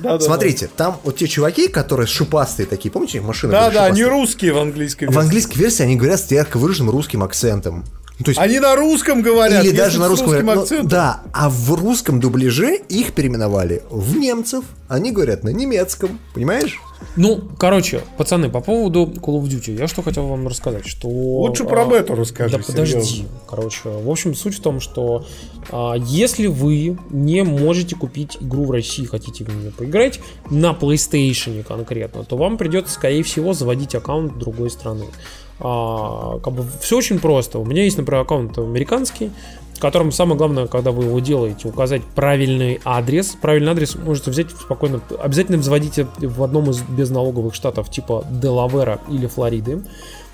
Да, 0.03 0.19
да, 0.19 0.25
Смотрите, 0.25 0.69
там 0.77 0.99
вот 1.05 1.17
те 1.17 1.29
чуваки, 1.29 1.69
которые 1.69 2.07
шипастые 2.07 2.67
такие, 2.67 2.91
помните, 2.91 3.21
машины 3.21 3.53
Да, 3.53 3.71
да, 3.71 3.85
они 3.85 3.99
шипастые? 4.03 4.21
русские 4.21 4.53
в 4.53 4.59
английской 4.59 5.05
В 5.07 5.09
версии. 5.11 5.21
английской 5.21 5.59
версии 5.59 5.83
они 5.83 5.97
говорят 5.97 6.21
с 6.21 6.31
ярко 6.31 6.57
выраженным 6.59 6.91
русским 6.91 7.23
акцентом. 7.23 7.85
Ну, 8.21 8.25
то 8.25 8.31
есть 8.33 8.41
Они 8.41 8.61
на 8.61 8.77
русском 8.77 9.23
говорят. 9.23 9.65
Или 9.65 9.75
даже 9.75 9.99
на 9.99 10.07
русском. 10.07 10.29
говорят, 10.29 10.71
ну, 10.71 10.83
да, 10.85 11.23
а 11.33 11.49
в 11.49 11.73
русском 11.75 12.21
дубляже 12.21 12.77
их 12.77 13.15
переименовали 13.15 13.83
в 13.89 14.19
немцев. 14.19 14.63
Они 14.89 15.11
говорят 15.11 15.43
на 15.43 15.49
немецком. 15.49 16.21
Понимаешь? 16.35 16.79
Ну, 17.17 17.41
короче, 17.59 18.03
пацаны, 18.19 18.51
по 18.51 18.61
поводу 18.61 19.07
Call 19.07 19.41
of 19.41 19.45
Duty, 19.45 19.79
я 19.79 19.89
что 19.89 20.03
хотел 20.03 20.27
вам 20.27 20.47
рассказать, 20.47 20.87
что... 20.87 21.09
Лучше 21.09 21.65
про 21.65 21.85
а, 21.85 21.87
бету 21.87 22.15
расскажи, 22.15 22.59
Да 22.59 22.63
подожди. 22.63 23.01
серьезно. 23.01 23.29
Короче, 23.49 23.89
в 23.89 24.11
общем, 24.11 24.35
суть 24.35 24.57
в 24.57 24.61
том, 24.61 24.81
что 24.81 25.25
а, 25.71 25.95
если 25.97 26.47
вы 26.47 26.99
не 27.09 27.43
можете 27.43 27.97
купить 27.97 28.37
игру 28.39 28.67
в 28.67 28.71
России, 28.71 29.07
хотите 29.07 29.45
в 29.45 29.49
нее 29.49 29.71
поиграть, 29.71 30.21
на 30.51 30.73
PlayStation 30.73 31.63
конкретно, 31.63 32.25
то 32.25 32.37
вам 32.37 32.59
придется, 32.59 32.93
скорее 32.93 33.23
всего, 33.23 33.55
заводить 33.55 33.95
аккаунт 33.95 34.37
другой 34.37 34.69
страны. 34.69 35.07
А, 35.61 36.39
как 36.39 36.55
бы 36.55 36.65
все 36.81 36.97
очень 36.97 37.19
просто. 37.19 37.59
У 37.59 37.65
меня 37.65 37.85
есть, 37.85 37.99
например, 37.99 38.23
аккаунт 38.23 38.59
американский, 38.59 39.31
в 39.75 39.81
котором 39.81 40.13
самое 40.13 40.37
главное, 40.37 40.67
когда 40.67 40.91
вы 40.91 41.05
его 41.05 41.19
делаете, 41.21 41.69
указать 41.69 42.03
правильный 42.15 42.81
адрес. 42.85 43.37
Правильный 43.41 43.73
адрес 43.73 43.95
можете 43.95 44.31
взять 44.31 44.51
спокойно. 44.51 45.01
Обязательно 45.19 45.63
заводите 45.63 46.07
в 46.19 46.43
одном 46.43 46.71
из 46.71 46.81
безналоговых 46.81 47.55
штатов 47.55 47.91
типа 47.91 48.25
Делавера 48.31 49.01
или 49.09 49.27
Флориды. 49.27 49.83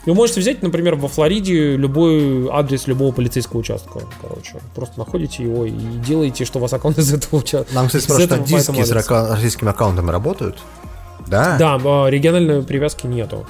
Вы 0.07 0.15
можете 0.15 0.39
взять, 0.40 0.62
например, 0.62 0.94
во 0.94 1.09
Флориде 1.09 1.77
любой 1.77 2.48
адрес 2.51 2.86
любого 2.86 3.11
полицейского 3.11 3.59
участка. 3.59 4.03
Короче, 4.23 4.55
просто 4.74 4.98
находите 5.01 5.43
его 5.43 5.65
и 5.65 5.73
делаете, 5.73 6.44
что 6.44 6.61
у 6.61 6.62
вас 6.62 6.73
аккаунт 6.73 6.98
из 6.98 7.12
этого 7.12 7.40
участка. 7.40 7.74
Нам, 7.74 7.89
кстати, 7.89 8.05
спрашивают, 8.05 8.32
а 8.32 8.39
диски 8.39 8.85
с 8.85 8.90
российскими 8.93 9.70
аккаунтами 9.70 10.11
работают? 10.12 10.59
Да. 11.27 11.57
Да, 11.59 11.81
а, 11.85 12.07
региональной 12.07 12.62
привязки 12.62 13.07
нету. 13.07 13.47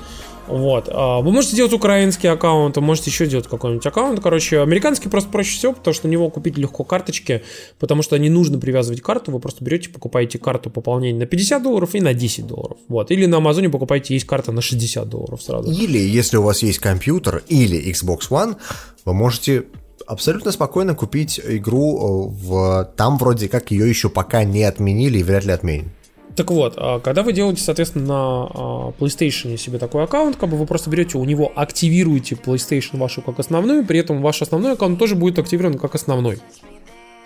Вот. 0.49 0.89
а, 0.91 1.21
Вы 1.21 1.33
можете 1.33 1.57
делать 1.57 1.73
украинский 1.73 2.31
аккаунт, 2.31 2.77
вы 2.77 2.83
можете 2.83 3.11
еще 3.11 3.27
делать 3.27 3.47
какой-нибудь 3.47 3.87
аккаунт. 3.87 4.21
Короче, 4.21 4.61
американский 4.61 5.09
просто 5.09 5.31
проще 5.31 5.57
всего, 5.57 5.73
потому 5.73 5.95
что 5.95 6.07
на 6.07 6.13
него 6.13 6.31
купить 6.31 6.57
легко 6.57 6.85
карточки, 6.85 7.43
потому 7.79 8.03
что 8.03 8.17
не 8.19 8.31
нужно 8.31 8.59
привязывать 8.59 9.01
карту, 9.01 9.33
вы 9.33 9.41
просто 9.41 9.65
берете, 9.65 9.91
покупаете 9.91 10.39
карту 10.39 10.71
пополнения 10.71 11.19
на 11.19 11.27
50 11.27 11.63
долларов 11.63 11.95
и 11.95 12.01
на 12.01 12.15
10 12.15 12.47
долларов. 12.47 12.79
Вот. 12.89 13.11
Или 13.11 13.27
на 13.27 13.39
Амазоне 13.39 13.69
покупаете, 13.69 14.15
есть 14.15 14.27
карта 14.27 14.53
на 14.53 14.61
60 14.61 15.09
долларов 15.09 15.43
сразу. 15.43 15.71
Или, 15.71 15.99
если 15.99 16.37
у 16.37 16.43
вас 16.43 16.63
есть 16.63 16.79
компьютер 16.79 17.43
или 17.49 17.91
Xbox 17.91 18.31
One, 18.31 18.57
вы 19.05 19.15
можете 19.15 19.65
абсолютно 20.07 20.53
спокойно 20.53 20.95
купить 20.95 21.41
игру 21.43 22.31
э, 22.31 22.47
в... 22.47 22.93
Там 22.97 23.19
вроде 23.19 23.49
как 23.49 23.71
ее 23.71 23.89
еще 23.89 24.09
пока 24.09 24.45
не 24.45 24.63
отменили 24.63 25.19
и 25.19 25.23
вряд 25.23 25.45
ли 25.45 25.53
отменят. 25.53 25.89
Так 26.37 26.51
вот, 26.51 26.75
а, 26.77 27.01
когда 27.01 27.23
вы 27.23 27.33
делаете, 27.33 27.63
соответственно, 27.63 28.05
на 28.07 28.15
а, 28.15 28.93
PlayStation 28.99 29.57
себе 29.57 29.79
такой 29.79 30.05
аккаунт, 30.05 30.37
как 30.37 30.51
бы 30.51 30.59
вы 30.59 30.67
просто 30.67 30.91
берете 30.91 31.17
у 31.17 31.25
него, 31.25 31.51
активируете 31.57 32.35
PlayStation 32.35 32.99
вашу 32.99 33.23
как 33.23 33.39
основную, 33.39 33.87
при 33.87 33.99
этом 33.99 34.21
ваш 34.21 34.43
основной 34.43 34.75
аккаунт 34.75 34.99
тоже 34.99 35.17
будет 35.17 35.39
активирован 35.39 35.79
как 35.79 35.95
основной. 35.95 36.39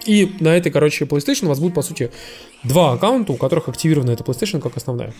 И 0.07 0.33
на 0.39 0.57
этой, 0.57 0.71
короче, 0.71 1.05
PlayStation 1.05 1.47
у 1.47 1.49
вас 1.49 1.59
будет, 1.59 1.75
по 1.75 1.83
сути, 1.83 2.13
два 2.63 2.93
аккаунта, 2.93 3.33
у 3.33 3.37
которых 3.37 3.69
активирована 3.69 4.13
эта 4.13 4.23
PlayStation 4.23 4.61
как 4.61 4.77
основная. 4.77 5.13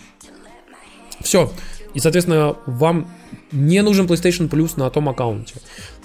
Все. 1.19 1.51
И, 1.93 1.99
соответственно, 1.99 2.55
вам 2.65 3.07
не 3.51 3.81
нужен 3.81 4.05
PlayStation 4.05 4.49
Plus 4.49 4.73
на 4.77 4.89
том 4.89 5.09
аккаунте. 5.09 5.55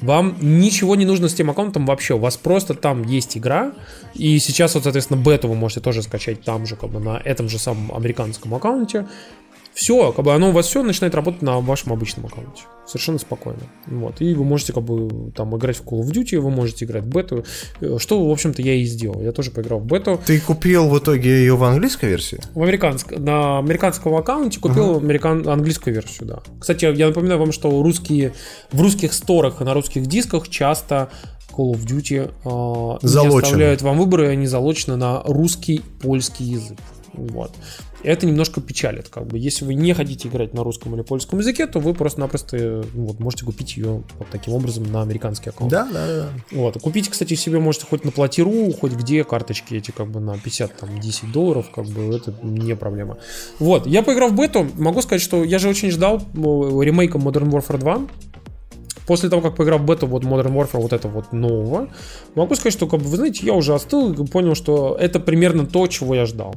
Вам 0.00 0.36
ничего 0.40 0.96
не 0.96 1.04
нужно 1.04 1.28
с 1.28 1.34
тем 1.34 1.50
аккаунтом 1.50 1.86
вообще. 1.86 2.14
У 2.14 2.18
вас 2.18 2.36
просто 2.36 2.74
там 2.74 3.02
есть 3.04 3.36
игра. 3.36 3.72
И 4.14 4.38
сейчас, 4.38 4.74
вот, 4.74 4.84
соответственно, 4.84 5.22
бету 5.22 5.48
вы 5.48 5.54
можете 5.54 5.80
тоже 5.80 6.02
скачать 6.02 6.42
там 6.42 6.66
же, 6.66 6.76
как 6.76 6.90
бы 6.90 7.00
на 7.00 7.18
этом 7.18 7.48
же 7.48 7.58
самом 7.58 7.94
американском 7.94 8.54
аккаунте. 8.54 9.06
Все, 9.76 10.10
как 10.10 10.24
бы 10.24 10.32
оно 10.32 10.48
у 10.48 10.52
вас 10.52 10.68
все 10.68 10.82
начинает 10.82 11.14
работать 11.14 11.42
на 11.42 11.60
вашем 11.60 11.92
обычном 11.92 12.24
аккаунте. 12.24 12.62
Совершенно 12.86 13.18
спокойно. 13.18 13.60
Вот. 13.86 14.22
И 14.22 14.32
вы 14.32 14.42
можете 14.42 14.72
как 14.72 14.82
бы 14.82 15.30
там 15.32 15.54
играть 15.54 15.76
в 15.76 15.82
Call 15.82 16.00
of 16.00 16.10
Duty, 16.10 16.40
вы 16.40 16.48
можете 16.48 16.86
играть 16.86 17.04
в 17.04 17.08
бету. 17.08 17.44
Э, 17.82 17.98
Что, 17.98 18.26
в 18.26 18.30
общем-то, 18.30 18.62
я 18.62 18.72
и 18.72 18.84
сделал. 18.84 19.20
Я 19.20 19.32
тоже 19.32 19.50
поиграл 19.50 19.80
в 19.80 19.84
бету. 19.84 20.18
Ты 20.24 20.40
купил 20.40 20.88
в 20.88 20.98
итоге 20.98 21.28
ее 21.28 21.56
в 21.56 21.64
английской 21.64 22.06
версии? 22.06 22.40
В 22.54 22.62
американск... 22.62 23.10
На 23.18 23.58
американском 23.58 24.14
аккаунте 24.14 24.60
купил 24.60 24.96
американ... 24.96 25.46
английскую 25.46 25.92
версию, 25.92 26.26
да. 26.28 26.38
Кстати, 26.58 26.86
я 26.96 27.08
напоминаю 27.08 27.38
вам, 27.38 27.52
что 27.52 27.68
русские... 27.82 28.32
в 28.72 28.80
русских 28.80 29.12
сторах 29.12 29.60
и 29.60 29.64
на 29.64 29.74
русских 29.74 30.06
дисках 30.06 30.48
часто 30.48 31.10
Call 31.52 31.72
of 31.72 31.84
Duty 31.84 32.30
э, 32.44 33.06
не 33.06 33.38
оставляют 33.38 33.82
вам 33.82 33.98
выборы, 33.98 34.28
и 34.28 34.30
они 34.30 34.46
залочены 34.46 34.96
на 34.96 35.22
русский, 35.24 35.82
польский 36.00 36.46
язык. 36.46 36.78
Вот. 37.12 37.50
Это 38.06 38.24
немножко 38.24 38.60
печалит, 38.60 39.08
как 39.08 39.26
бы. 39.26 39.36
Если 39.36 39.64
вы 39.64 39.74
не 39.74 39.92
хотите 39.92 40.28
играть 40.28 40.54
на 40.54 40.62
русском 40.62 40.94
или 40.94 41.02
польском 41.02 41.40
языке, 41.40 41.66
то 41.66 41.80
вы 41.80 41.92
просто-напросто 41.92 42.84
ну, 42.94 43.06
вот, 43.06 43.18
можете 43.18 43.44
купить 43.44 43.76
ее 43.76 44.04
вот 44.18 44.28
таким 44.30 44.54
образом 44.54 44.84
на 44.92 45.02
американский 45.02 45.50
аккаунт. 45.50 45.72
Да, 45.72 45.88
да, 45.92 46.06
да. 46.06 46.28
Вот. 46.52 46.80
Купить, 46.80 47.08
кстати, 47.08 47.34
себе 47.34 47.58
можете 47.58 47.86
хоть 47.86 48.04
на 48.04 48.12
платиру, 48.12 48.70
хоть 48.80 48.92
где 48.92 49.24
карточки 49.24 49.74
эти 49.74 49.90
как 49.90 50.08
бы 50.08 50.20
на 50.20 50.38
50, 50.38 50.76
там, 50.76 51.00
10 51.00 51.32
долларов, 51.32 51.66
как 51.74 51.86
бы 51.86 52.14
это 52.14 52.32
не 52.44 52.76
проблема. 52.76 53.18
Вот. 53.58 53.88
Я 53.88 54.04
поиграл 54.04 54.28
в 54.28 54.36
бету, 54.36 54.68
могу 54.76 55.02
сказать, 55.02 55.20
что 55.20 55.42
я 55.42 55.58
же 55.58 55.68
очень 55.68 55.90
ждал 55.90 56.18
э, 56.18 56.84
ремейка 56.84 57.18
Modern 57.18 57.50
Warfare 57.50 57.78
2. 57.78 58.02
после 59.08 59.28
того, 59.28 59.42
как 59.42 59.56
поиграл 59.56 59.80
в 59.80 59.84
бету 59.84 60.06
вот 60.06 60.22
Modern 60.22 60.54
Warfare, 60.54 60.80
вот 60.80 60.92
это 60.92 61.08
вот 61.08 61.32
нового, 61.32 61.88
могу 62.36 62.54
сказать, 62.54 62.72
что, 62.72 62.86
как 62.86 63.00
бы, 63.00 63.06
вы 63.06 63.16
знаете, 63.16 63.44
я 63.44 63.52
уже 63.52 63.74
остыл 63.74 64.12
и 64.12 64.26
понял, 64.28 64.54
что 64.54 64.96
это 65.00 65.18
примерно 65.18 65.66
то, 65.66 65.88
чего 65.88 66.14
я 66.14 66.24
ждал. 66.24 66.54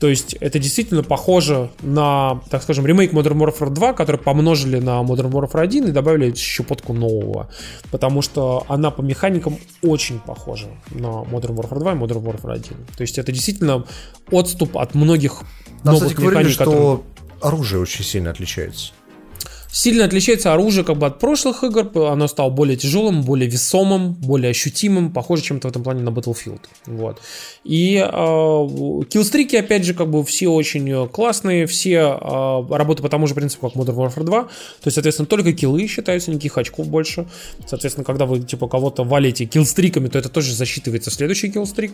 То 0.00 0.08
есть 0.08 0.32
это 0.40 0.58
действительно 0.58 1.02
похоже 1.02 1.70
на, 1.82 2.40
так 2.50 2.62
скажем, 2.62 2.86
ремейк 2.86 3.12
Modern 3.12 3.36
Warfare 3.36 3.68
2, 3.70 3.92
который 3.92 4.16
помножили 4.16 4.78
на 4.78 5.02
Modern 5.02 5.30
Warfare 5.30 5.60
1 5.60 5.88
и 5.88 5.92
добавили 5.92 6.34
щепотку 6.34 6.94
нового. 6.94 7.50
Потому 7.90 8.22
что 8.22 8.64
она 8.68 8.90
по 8.90 9.02
механикам 9.02 9.58
очень 9.82 10.18
похожа 10.18 10.68
на 10.90 11.22
Modern 11.22 11.54
Warfare 11.54 11.78
2 11.80 11.92
и 11.92 11.96
Modern 11.96 12.22
Warfare 12.22 12.52
1. 12.54 12.62
То 12.96 13.02
есть 13.02 13.18
это 13.18 13.30
действительно 13.30 13.84
отступ 14.30 14.78
от 14.78 14.94
многих 14.94 15.42
Нам, 15.84 15.94
новых 15.94 16.08
кстати, 16.08 16.14
говорили, 16.14 16.48
механик, 16.48 16.54
что 16.54 16.64
которые- 16.64 17.00
оружие 17.42 17.82
очень 17.82 18.04
сильно 18.04 18.30
отличается. 18.30 18.92
Сильно 19.72 20.04
отличается 20.04 20.52
оружие 20.52 20.84
как 20.84 20.98
бы 20.98 21.06
от 21.06 21.20
прошлых 21.20 21.62
игр, 21.62 21.90
оно 21.94 22.26
стало 22.26 22.50
более 22.50 22.76
тяжелым, 22.76 23.22
более 23.22 23.48
весомым, 23.48 24.14
более 24.14 24.50
ощутимым, 24.50 25.12
похоже 25.12 25.42
чем-то 25.42 25.68
в 25.68 25.70
этом 25.70 25.84
плане 25.84 26.02
на 26.02 26.08
Battlefield. 26.08 26.60
Вот. 26.86 27.20
И 27.62 27.96
э, 27.96 28.08
киллстрики, 28.08 29.54
опять 29.56 29.84
же, 29.84 29.94
как 29.94 30.10
бы 30.10 30.24
все 30.24 30.48
очень 30.48 30.90
э, 30.90 31.06
классные, 31.06 31.66
все 31.66 31.98
э, 31.98 32.74
работают 32.74 33.02
по 33.02 33.08
тому 33.08 33.28
же 33.28 33.34
принципу, 33.34 33.70
как 33.70 33.76
Modern 33.76 33.96
Warfare 33.96 34.24
2, 34.24 34.42
то 34.42 34.48
есть, 34.84 34.94
соответственно, 34.94 35.26
только 35.26 35.52
киллы 35.52 35.86
считаются, 35.86 36.32
никаких 36.32 36.58
очков 36.58 36.88
больше. 36.88 37.28
Соответственно, 37.66 38.04
когда 38.04 38.26
вы, 38.26 38.40
типа, 38.40 38.66
кого-то 38.66 39.04
валите 39.04 39.44
киллстриками, 39.44 40.08
то 40.08 40.18
это 40.18 40.28
тоже 40.28 40.52
засчитывается 40.52 41.10
в 41.10 41.14
следующий 41.14 41.50
киллстрик. 41.50 41.92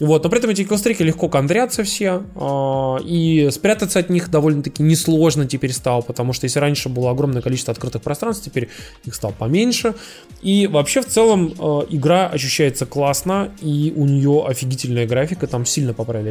Вот. 0.00 0.24
Но 0.24 0.30
при 0.30 0.38
этом 0.38 0.50
эти 0.50 0.64
киллстрики 0.64 1.02
легко 1.02 1.28
кондрятся 1.28 1.84
все, 1.84 2.22
э, 2.34 3.04
и 3.04 3.50
спрятаться 3.50 3.98
от 3.98 4.08
них 4.08 4.30
довольно-таки 4.30 4.82
несложно 4.82 5.46
теперь 5.46 5.72
стало, 5.72 6.00
потому 6.00 6.32
что 6.32 6.46
если 6.46 6.58
раньше 6.58 6.88
было 6.88 7.10
огромное 7.18 7.42
количество 7.42 7.72
открытых 7.72 8.02
пространств, 8.02 8.44
теперь 8.44 8.68
их 9.04 9.14
стало 9.14 9.32
поменьше. 9.32 9.94
И 10.40 10.68
вообще 10.68 11.02
в 11.02 11.06
целом 11.06 11.52
э, 11.58 11.80
игра 11.90 12.28
ощущается 12.28 12.86
классно, 12.86 13.50
и 13.60 13.92
у 13.94 14.04
нее 14.06 14.44
офигительная 14.46 15.06
графика, 15.06 15.46
там 15.46 15.66
сильно 15.66 15.92
поправили 15.92 16.30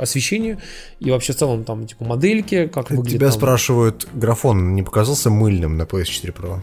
освещение, 0.00 0.58
и 1.00 1.10
вообще 1.10 1.32
в 1.32 1.36
целом 1.36 1.64
там 1.64 1.86
типа 1.86 2.04
модельки, 2.04 2.68
как 2.68 2.90
выглядит. 2.90 3.18
Тебя 3.18 3.28
там. 3.28 3.36
спрашивают, 3.36 4.08
графон 4.14 4.74
не 4.74 4.82
показался 4.82 5.30
мыльным 5.30 5.76
на 5.76 5.82
PS4 5.82 6.34
Pro? 6.34 6.62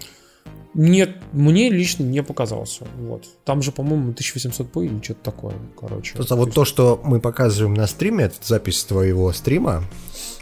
Нет, 0.74 1.16
мне 1.32 1.70
лично 1.70 2.04
не 2.04 2.22
показался. 2.22 2.86
Вот. 2.98 3.24
Там 3.46 3.62
же, 3.62 3.72
по-моему, 3.72 4.12
1800p 4.12 4.86
или 4.86 5.02
что-то 5.02 5.24
такое, 5.24 5.56
короче. 5.80 6.16
Просто 6.16 6.36
вот 6.36 6.54
то, 6.54 6.66
что 6.66 7.00
мы 7.02 7.22
показываем 7.22 7.74
на 7.74 7.88
стриме, 7.88 8.26
это 8.26 8.36
запись 8.44 8.84
твоего 8.84 9.32
стрима, 9.32 9.86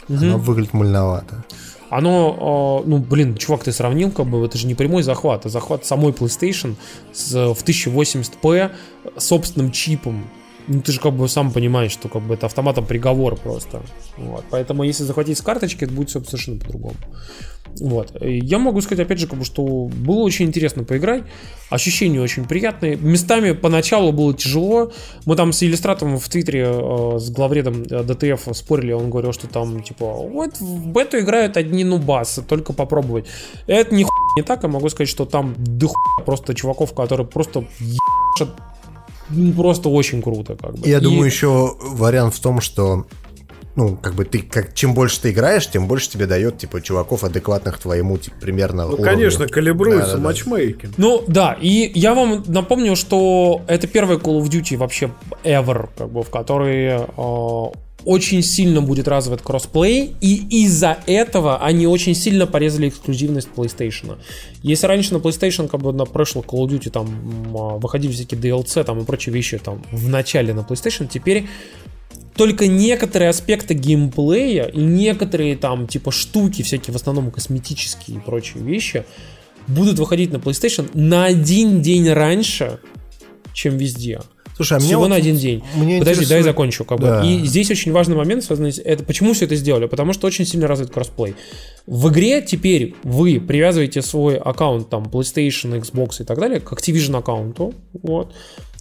оно 0.08 0.38
выглядит 0.38 0.72
мыльновато. 0.72 1.44
Оно, 1.96 2.82
э, 2.84 2.88
ну, 2.88 2.98
блин, 2.98 3.36
чувак, 3.36 3.62
ты 3.62 3.70
сравнил, 3.70 4.10
как 4.10 4.26
бы, 4.26 4.44
это 4.44 4.58
же 4.58 4.66
не 4.66 4.74
прямой 4.74 5.04
захват, 5.04 5.46
а 5.46 5.48
захват 5.48 5.86
самой 5.86 6.10
PlayStation 6.10 6.74
с, 7.12 7.32
в 7.54 7.64
1080p 7.64 8.72
собственным 9.16 9.70
чипом. 9.70 10.28
Ну, 10.66 10.80
ты 10.80 10.90
же 10.90 10.98
как 10.98 11.12
бы 11.12 11.28
сам 11.28 11.52
понимаешь, 11.52 11.92
что 11.92 12.08
как 12.08 12.22
бы 12.22 12.34
это 12.34 12.46
автоматом 12.46 12.84
приговор 12.84 13.36
просто. 13.36 13.80
Вот. 14.16 14.44
Поэтому 14.50 14.82
если 14.82 15.04
захватить 15.04 15.38
с 15.38 15.42
карточки, 15.42 15.84
это 15.84 15.92
будет 15.92 16.08
всё 16.08 16.20
совершенно 16.24 16.58
по-другому. 16.58 16.96
Вот. 17.80 18.12
Я 18.20 18.58
могу 18.58 18.80
сказать, 18.80 19.04
опять 19.06 19.18
же, 19.18 19.26
как 19.26 19.38
бы, 19.38 19.44
что 19.44 19.62
было 19.62 20.20
очень 20.20 20.46
интересно 20.46 20.84
поиграть. 20.84 21.24
Ощущения 21.70 22.20
очень 22.20 22.44
приятные. 22.44 22.96
Местами 22.96 23.52
поначалу 23.52 24.12
было 24.12 24.34
тяжело. 24.34 24.92
Мы 25.26 25.36
там 25.36 25.52
с 25.52 25.62
иллюстратором 25.62 26.18
в 26.18 26.28
Твиттере 26.28 26.66
э, 26.68 27.18
с 27.18 27.30
главредом 27.30 27.82
э, 27.82 28.02
ДТФ 28.02 28.56
спорили. 28.56 28.92
Он 28.92 29.10
говорил, 29.10 29.32
что 29.32 29.46
там, 29.46 29.82
типа, 29.82 30.04
вот 30.06 30.58
в 30.60 30.86
бету 30.88 31.18
играют 31.18 31.56
одни 31.56 31.84
нубасы, 31.84 32.42
только 32.42 32.72
попробовать. 32.72 33.26
Это 33.66 33.94
ни 33.94 34.04
не 34.36 34.42
так. 34.42 34.62
Я 34.62 34.68
могу 34.68 34.88
сказать, 34.88 35.08
что 35.08 35.24
там 35.24 35.54
дохуя 35.58 36.24
просто 36.24 36.54
чуваков, 36.54 36.92
которые 36.94 37.26
просто 37.26 37.66
ебашат 37.80 38.54
просто 39.56 39.88
очень 39.88 40.22
круто, 40.22 40.56
как 40.56 40.74
бы. 40.74 40.88
Я 40.88 40.98
И- 40.98 41.00
думаю, 41.00 41.26
еще 41.26 41.76
вариант 41.80 42.34
в 42.34 42.40
том, 42.40 42.60
что 42.60 43.06
ну, 43.76 43.96
как 43.96 44.14
бы 44.14 44.24
ты, 44.24 44.38
как, 44.40 44.74
чем 44.74 44.94
больше 44.94 45.20
ты 45.20 45.30
играешь, 45.32 45.68
тем 45.68 45.88
больше 45.88 46.08
тебе 46.10 46.26
дает, 46.26 46.58
типа, 46.58 46.80
чуваков, 46.80 47.24
адекватных 47.24 47.78
твоему, 47.78 48.18
типа, 48.18 48.36
примерно 48.40 48.84
Ну, 48.84 48.88
уровню. 48.94 49.04
конечно, 49.04 49.48
калибруется 49.48 50.06
Да-да-да. 50.12 50.22
матчмейкинг. 50.24 50.94
Ну 50.96 51.24
да, 51.26 51.56
и 51.60 51.90
я 51.94 52.14
вам 52.14 52.44
напомню, 52.46 52.94
что 52.94 53.62
это 53.66 53.86
первый 53.86 54.18
Call 54.18 54.40
of 54.40 54.48
Duty 54.48 54.76
вообще 54.76 55.10
ever, 55.42 55.88
как 55.96 56.10
бы, 56.10 56.22
в 56.22 56.30
которой 56.30 57.00
э, 57.00 57.72
очень 58.04 58.42
сильно 58.42 58.80
будет 58.80 59.08
развит 59.08 59.40
кроссплей, 59.42 60.14
и 60.20 60.62
из-за 60.64 60.98
этого 61.06 61.58
они 61.64 61.86
очень 61.86 62.14
сильно 62.14 62.46
порезали 62.46 62.88
эксклюзивность 62.90 63.48
PlayStation. 63.56 64.18
Если 64.62 64.86
раньше 64.86 65.14
на 65.14 65.18
PlayStation, 65.18 65.68
как 65.68 65.80
бы 65.80 65.92
на 65.92 66.04
прошлых 66.04 66.46
Call 66.46 66.66
of 66.66 66.68
Duty 66.68 66.90
там 66.90 67.08
а, 67.54 67.76
выходили 67.78 68.12
всякие 68.12 68.38
DLC 68.40 68.84
там 68.84 69.00
и 69.00 69.04
прочие 69.04 69.34
вещи 69.34 69.58
там 69.58 69.82
в 69.90 70.08
начале 70.08 70.54
на 70.54 70.60
PlayStation, 70.60 71.08
теперь 71.12 71.46
только 72.36 72.66
некоторые 72.66 73.28
аспекты 73.30 73.74
геймплея 73.74 74.64
и 74.64 74.78
некоторые 74.80 75.56
там 75.56 75.86
типа 75.86 76.10
штуки, 76.10 76.62
всякие 76.62 76.92
в 76.92 76.96
основном 76.96 77.30
косметические 77.30 78.16
и 78.16 78.20
прочие 78.20 78.62
вещи, 78.62 79.04
будут 79.68 79.98
выходить 79.98 80.32
на 80.32 80.36
PlayStation 80.36 80.88
на 80.94 81.24
один 81.26 81.80
день 81.80 82.08
раньше, 82.10 82.78
чем 83.52 83.76
везде. 83.78 84.20
Слушай, 84.56 84.76
а 84.76 84.80
Всего 84.80 85.00
вот- 85.02 85.08
на 85.08 85.16
один 85.16 85.36
день. 85.36 85.64
мне 85.74 85.98
Подожди, 85.98 86.26
дай 86.26 86.38
интересует- 86.38 86.44
закончу. 86.44 86.84
Как 86.84 87.00
Да. 87.00 87.20
бы. 87.22 87.26
И 87.26 87.44
здесь 87.44 87.70
очень 87.72 87.90
важный 87.90 88.14
момент, 88.14 88.44
связанный 88.44 88.72
с 88.72 88.78
это. 88.78 89.02
Почему 89.02 89.32
все 89.32 89.46
это 89.46 89.56
сделали? 89.56 89.86
Потому 89.86 90.12
что 90.12 90.28
очень 90.28 90.46
сильно 90.46 90.68
развит 90.68 90.90
кроссплей. 90.90 91.34
В 91.88 92.08
игре 92.10 92.40
теперь 92.40 92.94
вы 93.02 93.40
привязываете 93.40 94.00
свой 94.00 94.36
аккаунт 94.36 94.88
там 94.90 95.04
PlayStation, 95.04 95.80
Xbox 95.80 96.22
и 96.22 96.24
так 96.24 96.38
далее 96.38 96.60
к 96.60 96.72
Activision 96.72 97.16
аккаунту. 97.18 97.74
Вот. 98.02 98.32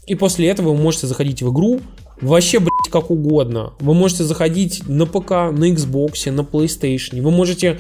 И 0.06 0.14
после 0.14 0.48
этого 0.48 0.74
вы 0.74 0.78
можете 0.82 1.08
заходить 1.08 1.42
в 1.42 1.52
игру 1.52 1.80
вообще, 2.28 2.60
блядь, 2.60 2.92
как 2.92 3.10
угодно. 3.12 3.74
Вы 3.80 3.94
можете 3.94 4.24
заходить 4.24 4.84
на 4.88 5.06
ПК, 5.06 5.32
на 5.32 5.72
Xbox, 5.72 6.30
на 6.32 6.42
PlayStation. 6.42 7.22
Вы 7.22 7.32
можете 7.32 7.80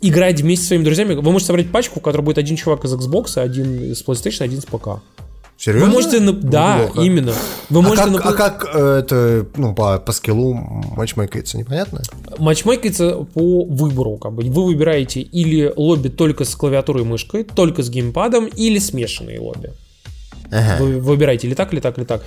играть 0.00 0.40
вместе 0.40 0.62
со 0.62 0.68
своими 0.68 0.84
друзьями. 0.84 1.14
Вы 1.14 1.22
можете 1.22 1.46
собрать 1.48 1.70
пачку, 1.70 2.00
в 2.00 2.02
которой 2.02 2.22
будет 2.22 2.38
один 2.38 2.56
чувак 2.56 2.84
из 2.84 2.92
Xbox, 2.94 3.38
один 3.38 3.92
из 3.92 4.04
PlayStation, 4.04 4.44
один 4.44 4.60
с 4.60 4.64
ПК. 4.66 5.00
Серьезно? 5.56 5.86
Вы 5.86 5.92
можете... 5.92 6.20
на- 6.20 6.32
Да, 6.32 6.78
Неплохо. 6.82 7.00
именно. 7.06 7.32
Вы 7.70 7.78
А 7.78 7.82
можете 7.82 8.10
как, 8.10 8.12
на- 8.24 8.30
а 8.30 8.32
как, 8.32 8.66
э, 8.74 8.98
это, 8.98 9.46
ну, 9.56 9.72
по, 9.72 9.98
по 9.98 10.10
скиллу 10.12 10.52
матчмейкается, 10.96 11.56
непонятно? 11.58 12.02
Матчмейкается 12.38 13.24
по 13.32 13.64
выбору. 13.64 14.16
Как 14.16 14.32
бы. 14.32 14.42
Вы 14.42 14.64
выбираете 14.64 15.20
или 15.20 15.72
лобби 15.76 16.08
только 16.08 16.44
с 16.44 16.54
клавиатурой 16.56 17.04
и 17.04 17.06
мышкой, 17.06 17.44
только 17.44 17.82
с 17.84 17.88
геймпадом, 17.88 18.46
или 18.46 18.78
смешанные 18.80 19.38
лобби. 19.40 19.70
Ага. 20.50 20.82
Вы 20.82 21.00
выбираете 21.00 21.46
или 21.46 21.54
так, 21.54 21.72
или 21.72 21.80
так, 21.80 21.98
или 21.98 22.04
так. 22.04 22.22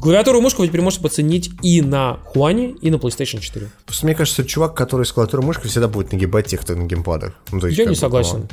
Клавиатуру 0.00 0.38
и 0.38 0.42
мышку 0.42 0.62
вы 0.62 0.68
теперь 0.68 0.80
можете 0.80 1.02
подценить 1.02 1.50
и 1.62 1.82
на 1.82 2.18
Хуане, 2.24 2.70
и 2.70 2.90
на 2.90 2.96
PlayStation 2.96 3.40
4. 3.40 3.70
Просто 3.86 4.06
мне 4.06 4.14
кажется, 4.14 4.44
чувак, 4.44 4.74
который 4.74 5.06
с 5.06 5.12
клавиатурой 5.12 5.46
мышкой 5.46 5.68
всегда 5.68 5.88
будет 5.88 6.12
нагибать 6.12 6.46
тех, 6.46 6.60
кто 6.60 6.74
на 6.74 6.84
геймпадах. 6.84 7.34
Ну, 7.52 7.64
есть, 7.66 7.78
Я 7.78 7.84
не 7.84 7.94
согласен. 7.94 8.48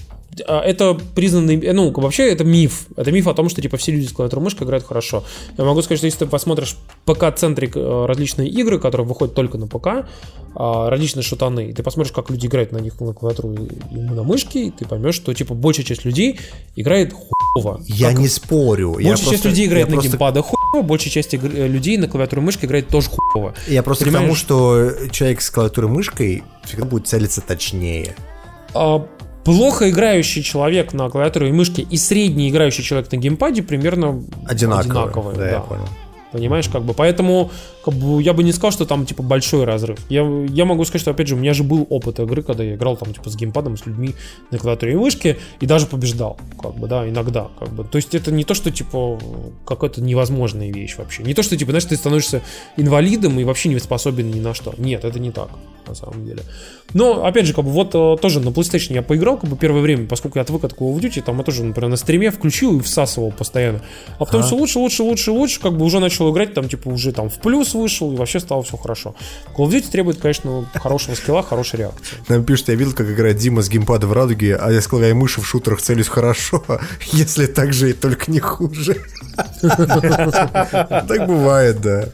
А, 0.46 0.62
Это 0.62 0.98
признанный, 1.16 1.60
э, 1.60 1.74
ну, 1.74 1.92
вообще 1.92 2.32
это 2.32 2.44
миф. 2.44 2.88
Это 2.96 3.12
миф 3.12 3.28
о 3.28 3.34
том, 3.34 3.50
что 3.50 3.62
типа 3.62 3.78
все 3.78 3.92
люди 3.92 4.08
с 4.08 4.12
клавиатурой 4.12 4.44
и 4.44 4.46
мышкой 4.46 4.66
играют 4.66 4.86
хорошо. 4.86 5.24
Я 5.58 5.64
могу 5.64 5.82
сказать, 5.82 6.00
что 6.00 6.06
если 6.06 6.20
ты 6.20 6.26
посмотришь 6.28 6.78
ПК-центрик 7.06 7.76
э, 7.76 8.06
различные 8.06 8.50
игры, 8.50 8.80
которые 8.80 9.08
выходят 9.08 9.34
только 9.34 9.58
на 9.58 9.68
ПК, 9.68 10.08
а, 10.56 10.90
различные 10.90 11.24
шутаны, 11.24 11.70
и 11.70 11.74
ты 11.74 11.84
посмотришь, 11.84 12.14
как 12.14 12.30
люди 12.30 12.48
играют 12.48 12.72
на 12.72 12.80
них 12.80 13.00
на 13.00 13.14
клавиатуру 13.14 13.54
и 13.92 13.96
на 13.96 14.24
мышке, 14.24 14.68
и 14.68 14.72
ты 14.72 14.86
поймешь, 14.86 15.16
что 15.16 15.34
типа 15.34 15.54
большая 15.54 15.86
часть 15.86 16.06
людей 16.06 16.40
играет 16.76 17.14
хуево. 17.62 17.82
Я 17.88 18.10
Как 18.10 18.20
не 18.20 18.28
спорю. 18.28 18.98
я 19.00 19.10
Большая 19.10 19.16
часть 19.18 19.30
просто- 19.30 19.50
людей 19.50 19.66
играет 19.68 19.86
я 19.88 19.90
на 19.90 19.96
просто- 19.96 20.10
геймпадах 20.12 20.46
хуево, 20.46 20.84
большая 20.86 21.12
часть 21.12 21.34
игр- 21.34 21.52
э, 21.54 21.68
людей 21.68 21.98
на 21.98 22.08
клавиатуре 22.08 22.42
и 22.42 22.46
мышке 22.46 22.66
играет 22.68 22.88
тоже 22.88 23.10
хуево. 23.10 23.54
Я 23.68 23.84
просто 23.84 24.06
к 24.06 24.08
Понимаешь? 24.08 24.26
тому, 24.26 24.36
что 24.36 24.92
человек 25.12 25.42
с 25.42 25.50
клавиатурой 25.50 25.90
мышкой 25.90 26.44
всегда 26.64 26.86
будет 26.86 27.08
целиться 27.08 27.42
точнее. 27.42 28.16
А, 28.74 29.06
Плохо 29.44 29.90
играющий 29.90 30.44
человек 30.44 30.92
на 30.92 31.10
клавиатуре 31.10 31.48
и 31.48 31.52
мышке 31.54 31.82
и 31.82 31.96
средний 31.96 32.50
играющий 32.50 32.84
человек 32.84 33.10
на 33.14 33.16
геймпаде 33.16 33.64
примерно 33.64 34.22
Одинаково. 34.46 34.82
одинаковые. 35.04 35.38
да, 35.38 35.42
да. 35.46 35.50
я 35.52 35.60
понял. 35.62 35.88
Понимаешь, 36.32 36.68
как 36.68 36.84
бы. 36.84 36.94
Поэтому 36.94 37.52
как 37.86 37.94
бы, 37.94 38.22
я 38.22 38.34
бы 38.34 38.44
не 38.44 38.52
сказал, 38.52 38.72
что 38.72 38.86
там 38.86 39.06
типа 39.06 39.24
большой 39.24 39.64
разрыв. 39.64 40.00
Я, 40.10 40.22
я 40.50 40.66
могу 40.66 40.84
сказать, 40.84 41.02
что 41.02 41.12
опять 41.12 41.28
же, 41.28 41.36
у 41.36 41.38
меня 41.38 41.54
же 41.54 41.64
был 41.64 41.88
опыт 41.90 42.20
игры, 42.20 42.42
когда 42.44 42.64
я 42.64 42.76
играл 42.76 42.98
там 42.98 43.14
типа 43.14 43.30
с 43.30 43.36
геймпадом, 43.36 43.78
с 43.78 43.86
людьми 43.86 44.14
на 44.52 44.58
клавиатуре 44.58 44.94
и 44.94 44.96
мышке, 44.96 45.38
и 45.62 45.66
даже 45.66 45.86
побеждал, 45.86 46.38
как 46.62 46.76
бы, 46.76 46.88
да, 46.88 47.08
иногда, 47.08 47.48
как 47.60 47.70
бы. 47.70 47.84
То 47.86 47.96
есть 47.96 48.14
это 48.14 48.32
не 48.32 48.44
то, 48.44 48.54
что 48.54 48.72
типа 48.72 49.20
какая-то 49.66 50.02
невозможная 50.02 50.72
вещь 50.72 50.98
вообще. 50.98 51.24
Не 51.24 51.34
то, 51.34 51.44
что 51.44 51.56
типа, 51.56 51.72
знаешь, 51.72 51.86
ты 51.86 51.96
становишься 51.96 52.42
инвалидом 52.76 53.40
и 53.40 53.44
вообще 53.46 53.70
не 53.70 53.80
способен 53.80 54.30
ни 54.30 54.40
на 54.40 54.54
что. 54.54 54.74
Нет, 54.78 55.06
это 55.06 55.20
не 55.20 55.32
так, 55.32 55.50
на 55.88 55.96
самом 55.96 56.26
деле. 56.26 56.44
Но, 56.94 57.26
опять 57.26 57.46
же, 57.46 57.54
как 57.54 57.66
бы 57.66 57.72
вот 57.72 57.94
э, 57.94 58.18
тоже 58.22 58.40
на 58.40 58.50
PlayStation 58.50 58.94
я 58.94 59.02
поиграл, 59.02 59.38
как 59.38 59.50
бы 59.50 59.58
первое 59.58 59.82
время, 59.82 60.08
поскольку 60.08 60.40
я 60.40 60.44
отвык 60.44 60.64
от 60.64 60.74
Call 60.74 60.94
of 60.94 61.00
Duty, 61.00 61.22
там 61.22 61.38
я 61.38 61.44
тоже, 61.44 61.64
например, 61.64 61.90
на 61.90 61.98
стриме 61.98 62.32
включил 62.32 62.80
и 62.80 62.82
всасывал 62.82 63.32
постоянно. 63.32 63.82
А 64.18 64.26
потом 64.26 64.40
Ага. 64.40 64.48
все 64.48 64.56
лучше, 64.56 64.80
лучше, 64.80 65.04
лучше, 65.04 65.32
лучше, 65.32 65.60
как 65.60 65.78
бы 65.78 65.86
уже 65.86 66.00
начал 66.00 66.17
начал 66.18 66.34
играть, 66.34 66.54
там, 66.54 66.68
типа, 66.68 66.90
уже 66.90 67.12
там 67.12 67.30
в 67.30 67.40
плюс 67.40 67.74
вышел, 67.74 68.12
и 68.12 68.16
вообще 68.16 68.40
стало 68.40 68.64
все 68.64 68.78
хорошо. 68.78 69.16
Call 69.56 69.68
of 69.68 69.72
Duty 69.72 69.92
требует, 69.92 70.18
конечно, 70.20 70.70
хорошего 70.74 71.16
скилла, 71.16 71.44
хорошей 71.44 71.80
реакции. 71.80 72.18
Нам 72.28 72.44
пишут, 72.44 72.70
я 72.70 72.76
видел, 72.76 72.94
как 72.94 73.10
играет 73.10 73.38
Дима 73.38 73.62
с 73.62 73.70
геймпада 73.70 74.08
в 74.08 74.14
радуге, 74.14 74.56
а 74.56 74.72
я 74.72 74.82
с 74.82 74.88
клавиатурой 74.88 75.14
мыши 75.14 75.42
в 75.42 75.48
шутерах 75.48 75.82
целюсь 75.82 76.08
хорошо, 76.08 76.64
если 77.14 77.46
так 77.46 77.74
же 77.74 77.92
и 77.92 77.94
только 77.94 78.32
не 78.32 78.40
хуже. 78.40 78.98
Так 81.08 81.28
бывает, 81.28 81.82
да. 81.82 82.10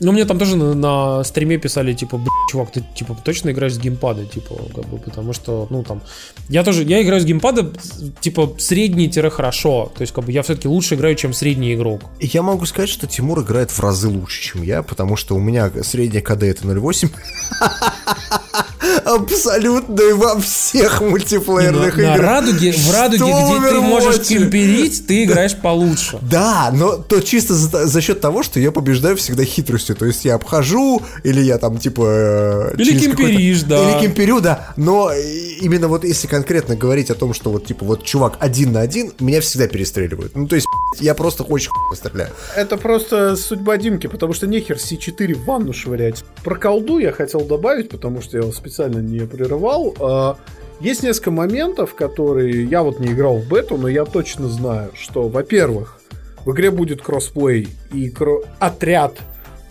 Ну, 0.00 0.12
мне 0.12 0.24
там 0.24 0.38
тоже 0.38 0.56
на, 0.56 0.74
на 0.74 1.24
стриме 1.24 1.56
писали, 1.56 1.92
типа, 1.92 2.20
чувак, 2.50 2.72
ты, 2.72 2.84
типа, 2.94 3.16
точно 3.24 3.50
играешь 3.50 3.74
с 3.74 3.78
геймпада, 3.78 4.24
типа, 4.26 4.56
как 4.74 4.86
бы, 4.86 4.98
потому 4.98 5.32
что, 5.32 5.68
ну, 5.70 5.84
там, 5.84 6.02
я 6.48 6.64
тоже, 6.64 6.82
я 6.82 7.00
играю 7.00 7.20
с 7.20 7.24
геймпада, 7.24 7.72
типа, 8.20 8.54
средний-хорошо, 8.58 9.92
то 9.94 10.02
есть, 10.02 10.12
как 10.12 10.24
бы, 10.24 10.32
я 10.32 10.42
все-таки 10.42 10.68
лучше 10.68 10.96
играю, 10.96 11.14
чем 11.14 11.32
средний 11.32 11.74
игрок. 11.74 12.02
Я 12.20 12.42
могу 12.42 12.66
сказать, 12.66 12.90
что 12.90 13.06
Тимур 13.06 13.40
играет 13.42 13.70
в 13.70 13.80
разы 13.80 14.08
лучше, 14.08 14.42
чем 14.42 14.62
я, 14.62 14.82
потому 14.82 15.16
что 15.16 15.36
у 15.36 15.40
меня 15.40 15.70
средняя 15.82 16.22
КД 16.22 16.42
это 16.42 16.64
0.8. 16.64 17.10
Абсолютно 19.04 20.14
во 20.14 20.40
всех 20.40 21.00
мультиплеерных 21.00 21.98
играх. 21.98 22.16
На 22.18 22.22
радуге, 22.22 22.72
в 22.72 22.92
радуге, 22.92 23.24
где 23.24 23.68
ты 23.70 23.80
можешь 23.80 24.26
кемперить, 24.26 25.06
ты 25.06 25.24
играешь 25.24 25.56
получше. 25.56 26.18
Да, 26.34 26.70
но 26.72 26.96
то 26.96 27.20
чисто 27.20 27.54
за, 27.54 27.86
за 27.86 28.00
счет 28.00 28.20
того, 28.20 28.42
что 28.42 28.58
я 28.58 28.72
побеждаю 28.72 29.16
всегда 29.16 29.44
хитростью. 29.44 29.83
То 29.92 30.06
есть 30.06 30.24
я 30.24 30.36
обхожу, 30.36 31.02
или 31.22 31.40
я 31.40 31.58
там 31.58 31.76
типа... 31.76 32.02
Э, 32.06 32.74
или 32.78 32.98
кемперишь, 32.98 33.64
да. 33.64 33.82
Или 33.82 34.06
кемперю, 34.06 34.40
да. 34.40 34.72
Но 34.76 35.12
именно 35.12 35.88
вот 35.88 36.04
если 36.04 36.26
конкретно 36.26 36.76
говорить 36.76 37.10
о 37.10 37.14
том, 37.14 37.34
что 37.34 37.50
вот 37.50 37.66
типа 37.66 37.84
вот 37.84 38.04
чувак 38.04 38.38
один 38.40 38.72
на 38.72 38.80
один, 38.80 39.12
меня 39.20 39.40
всегда 39.40 39.68
перестреливают. 39.68 40.34
Ну 40.34 40.46
то 40.46 40.56
есть 40.56 40.66
я 41.00 41.14
просто 41.14 41.42
очень 41.42 41.70
стреляю. 41.94 42.30
Это 42.56 42.76
просто 42.78 43.36
судьба 43.36 43.76
Димки, 43.76 44.06
потому 44.06 44.32
что 44.32 44.46
нехер 44.46 44.76
C4 44.76 45.34
в 45.34 45.44
ванну 45.44 45.72
швырять. 45.72 46.24
Про 46.42 46.56
колду 46.56 46.98
я 46.98 47.12
хотел 47.12 47.40
добавить, 47.40 47.90
потому 47.90 48.22
что 48.22 48.38
я 48.38 48.44
его 48.44 48.52
специально 48.52 49.00
не 49.00 49.26
прерывал. 49.26 49.94
А, 50.00 50.36
есть 50.80 51.02
несколько 51.02 51.30
моментов, 51.30 51.94
которые 51.94 52.64
я 52.64 52.82
вот 52.82 53.00
не 53.00 53.08
играл 53.12 53.38
в 53.38 53.48
бету, 53.48 53.76
но 53.76 53.88
я 53.88 54.04
точно 54.04 54.48
знаю, 54.48 54.90
что, 54.94 55.28
во-первых, 55.28 56.00
в 56.44 56.52
игре 56.52 56.70
будет 56.70 57.00
кроссплей 57.00 57.68
и 57.92 58.08
кро- 58.10 58.44
отряд 58.58 59.18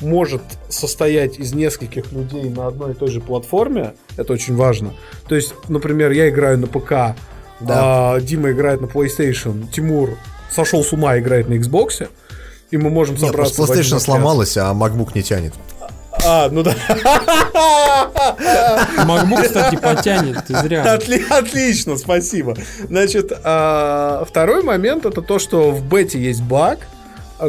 может 0.03 0.41
состоять 0.69 1.39
из 1.39 1.53
нескольких 1.53 2.11
людей 2.11 2.49
на 2.49 2.67
одной 2.67 2.91
и 2.91 2.93
той 2.93 3.09
же 3.09 3.21
платформе. 3.21 3.93
Это 4.17 4.33
очень 4.33 4.55
важно. 4.55 4.93
То 5.27 5.35
есть, 5.35 5.53
например, 5.67 6.11
я 6.11 6.29
играю 6.29 6.59
на 6.59 6.67
ПК, 6.67 7.15
да. 7.59 8.15
а, 8.15 8.19
Дима 8.19 8.51
играет 8.51 8.81
на 8.81 8.85
PlayStation, 8.85 9.67
Тимур 9.71 10.17
сошел 10.51 10.83
с 10.83 10.93
ума 10.93 11.17
играет 11.17 11.49
на 11.49 11.53
Xbox, 11.53 12.07
и 12.71 12.77
мы 12.77 12.89
можем 12.89 13.17
собраться. 13.17 13.61
Нет, 13.61 13.69
PlayStation 13.69 13.99
сломалась, 13.99 14.57
а 14.57 14.73
MacBook 14.73 15.11
не 15.15 15.23
тянет. 15.23 15.53
А, 16.25 16.49
ну 16.49 16.63
да. 16.63 16.75
MacBook, 18.97 19.43
кстати, 19.43 19.75
потянет, 19.75 20.45
ты 20.45 20.55
зря. 20.57 20.95
Отли- 20.95 21.25
отлично, 21.29 21.97
спасибо. 21.97 22.55
Значит, 22.87 23.31
а, 23.43 24.23
второй 24.27 24.63
момент 24.63 25.05
это 25.05 25.21
то, 25.21 25.39
что 25.39 25.71
в 25.71 25.83
бете 25.83 26.19
есть 26.19 26.41
баг, 26.41 26.79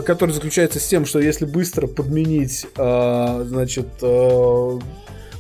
который 0.05 0.33
заключается 0.33 0.81
с 0.81 0.87
тем, 0.87 1.07
что 1.07 1.19
если 1.21 1.45
быстро 1.45 1.87
подменить, 1.87 2.67
а, 2.77 3.45
значит, 3.47 3.87
а, 4.03 4.79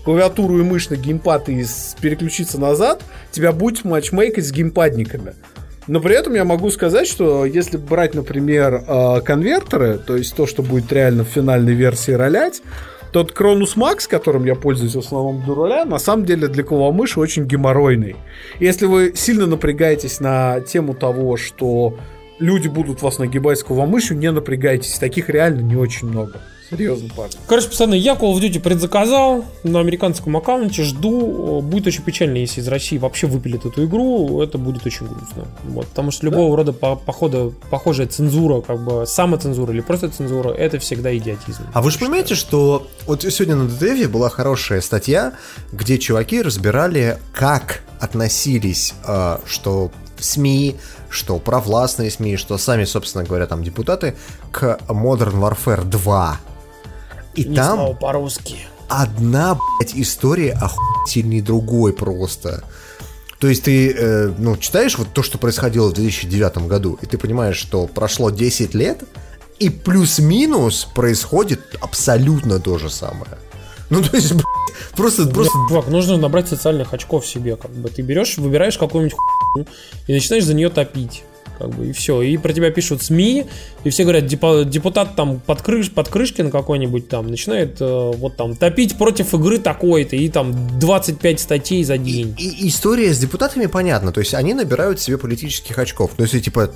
клавиатуру 0.04 0.58
и 0.58 0.62
мышь 0.62 0.90
на 0.90 0.96
геймпад 0.96 1.48
и 1.48 1.64
переключиться 2.00 2.60
назад, 2.60 3.02
тебя 3.30 3.52
будет 3.52 3.84
матчмейкать 3.84 4.46
с 4.46 4.52
геймпадниками. 4.52 5.34
Но 5.86 6.00
при 6.00 6.14
этом 6.14 6.34
я 6.34 6.44
могу 6.44 6.70
сказать, 6.70 7.06
что 7.06 7.44
если 7.44 7.76
брать, 7.76 8.14
например, 8.14 9.20
конвертеры, 9.22 9.98
то 9.98 10.16
есть 10.16 10.34
то, 10.34 10.46
что 10.46 10.62
будет 10.62 10.90
реально 10.90 11.24
в 11.24 11.28
финальной 11.28 11.74
версии 11.74 12.12
ролять, 12.12 12.62
тот 13.14 13.30
Кронус 13.30 13.76
Макс, 13.76 14.08
которым 14.08 14.44
я 14.44 14.56
пользуюсь 14.56 14.96
в 14.96 14.98
основном 14.98 15.44
для 15.44 15.54
руля, 15.54 15.84
на 15.84 16.00
самом 16.00 16.24
деле 16.24 16.48
для 16.48 16.64
клавомыши 16.64 17.20
очень 17.20 17.44
геморройный. 17.44 18.16
Если 18.58 18.86
вы 18.86 19.12
сильно 19.14 19.46
напрягаетесь 19.46 20.18
на 20.18 20.60
тему 20.62 20.94
того, 20.94 21.36
что 21.36 21.96
люди 22.44 22.68
будут 22.68 23.02
вас 23.02 23.18
нагибать 23.18 23.58
с 23.58 23.64
клавомышью, 23.64 24.16
не 24.16 24.30
напрягайтесь. 24.30 24.98
Таких 24.98 25.28
реально 25.28 25.60
не 25.60 25.76
очень 25.76 26.08
много. 26.08 26.40
Серьезно, 26.70 27.08
парень. 27.14 27.32
Короче, 27.46 27.68
пацаны, 27.68 27.94
я 27.94 28.14
Call 28.14 28.34
of 28.34 28.40
Duty 28.40 28.58
предзаказал 28.58 29.44
на 29.64 29.80
американском 29.80 30.36
аккаунте, 30.36 30.82
жду. 30.82 31.60
Будет 31.60 31.86
очень 31.86 32.02
печально, 32.02 32.38
если 32.38 32.62
из 32.62 32.68
России 32.68 32.96
вообще 32.96 33.26
выпилят 33.26 33.66
эту 33.66 33.84
игру, 33.84 34.40
это 34.42 34.56
будет 34.56 34.86
очень 34.86 35.06
грустно. 35.06 35.46
Вот, 35.64 35.86
потому 35.88 36.10
что 36.10 36.26
любого 36.26 36.50
да? 36.50 36.56
рода 36.56 36.72
по 36.72 36.96
походу, 36.96 37.54
похожая 37.70 38.06
цензура, 38.06 38.62
как 38.62 38.82
бы 38.82 39.06
самоцензура 39.06 39.72
или 39.72 39.82
просто 39.82 40.08
цензура, 40.08 40.50
это 40.50 40.78
всегда 40.78 41.14
идиотизм. 41.16 41.64
А 41.72 41.82
вы 41.82 41.90
же 41.90 41.98
понимаете, 41.98 42.34
что 42.34 42.86
вот 43.06 43.22
сегодня 43.22 43.56
на 43.56 43.68
ДТФ 43.68 44.10
была 44.10 44.30
хорошая 44.30 44.80
статья, 44.80 45.34
где 45.70 45.98
чуваки 45.98 46.40
разбирали, 46.40 47.18
как 47.34 47.82
относились, 48.00 48.94
э, 49.06 49.38
что 49.46 49.90
СМИ, 50.18 50.76
что 51.14 51.38
провластные 51.38 52.10
СМИ, 52.10 52.36
что 52.36 52.58
сами, 52.58 52.84
собственно 52.84 53.24
говоря, 53.24 53.46
там 53.46 53.62
депутаты, 53.62 54.14
к 54.50 54.78
Modern 54.88 55.40
Warfare 55.40 55.84
2. 55.84 56.40
И 57.34 57.44
Не 57.44 57.56
там 57.56 57.96
по-русски. 57.96 58.56
одна, 58.88 59.58
блядь, 59.78 59.94
история 59.94 60.52
охуительней 60.52 61.40
другой 61.40 61.92
просто. 61.92 62.62
То 63.40 63.48
есть 63.48 63.64
ты, 63.64 63.92
э, 63.92 64.32
ну, 64.38 64.56
читаешь 64.56 64.96
вот 64.96 65.08
то, 65.12 65.22
что 65.22 65.38
происходило 65.38 65.88
в 65.88 65.92
2009 65.92 66.68
году, 66.68 66.98
и 67.02 67.06
ты 67.06 67.18
понимаешь, 67.18 67.56
что 67.56 67.86
прошло 67.86 68.30
10 68.30 68.74
лет, 68.74 69.02
и 69.58 69.68
плюс-минус 69.68 70.86
происходит 70.94 71.60
абсолютно 71.80 72.58
то 72.58 72.78
же 72.78 72.90
самое. 72.90 73.38
Ну, 73.90 74.02
то 74.02 74.16
есть, 74.16 74.32
блядь, 74.32 74.44
просто, 74.96 75.26
просто... 75.26 75.52
Чувак, 75.68 75.88
нужно 75.88 76.16
набрать 76.16 76.48
социальных 76.48 76.92
очков 76.94 77.26
себе, 77.26 77.56
как 77.56 77.70
бы. 77.70 77.88
Ты 77.88 78.02
берешь, 78.02 78.38
выбираешь 78.38 78.78
какую-нибудь 78.78 79.16
хуйню 79.16 79.66
и 80.06 80.12
начинаешь 80.12 80.44
за 80.44 80.54
нее 80.54 80.70
топить 80.70 81.24
как 81.58 81.70
бы, 81.70 81.88
и 81.88 81.92
все. 81.92 82.20
И 82.22 82.36
про 82.36 82.52
тебя 82.52 82.70
пишут 82.70 83.02
СМИ, 83.02 83.46
и 83.84 83.90
все 83.90 84.02
говорят, 84.02 84.26
депутат 84.26 85.14
там 85.16 85.40
под, 85.40 85.62
крыш, 85.62 85.90
под 85.90 86.08
Крышкин 86.08 86.50
какой-нибудь 86.50 87.08
там 87.08 87.28
начинает 87.28 87.80
э, 87.80 88.12
вот 88.16 88.36
там 88.36 88.56
топить 88.56 88.96
против 88.96 89.34
игры 89.34 89.58
такой-то, 89.58 90.16
и 90.16 90.28
там 90.28 90.78
25 90.78 91.40
статей 91.40 91.84
за 91.84 91.98
день. 91.98 92.34
И, 92.38 92.64
и 92.64 92.68
история 92.68 93.12
с 93.12 93.18
депутатами 93.18 93.66
понятна, 93.66 94.12
то 94.12 94.20
есть 94.20 94.34
они 94.34 94.54
набирают 94.54 95.00
себе 95.00 95.18
политических 95.18 95.78
очков. 95.78 96.12
То 96.16 96.24
есть, 96.24 96.44
типа, 96.44 96.70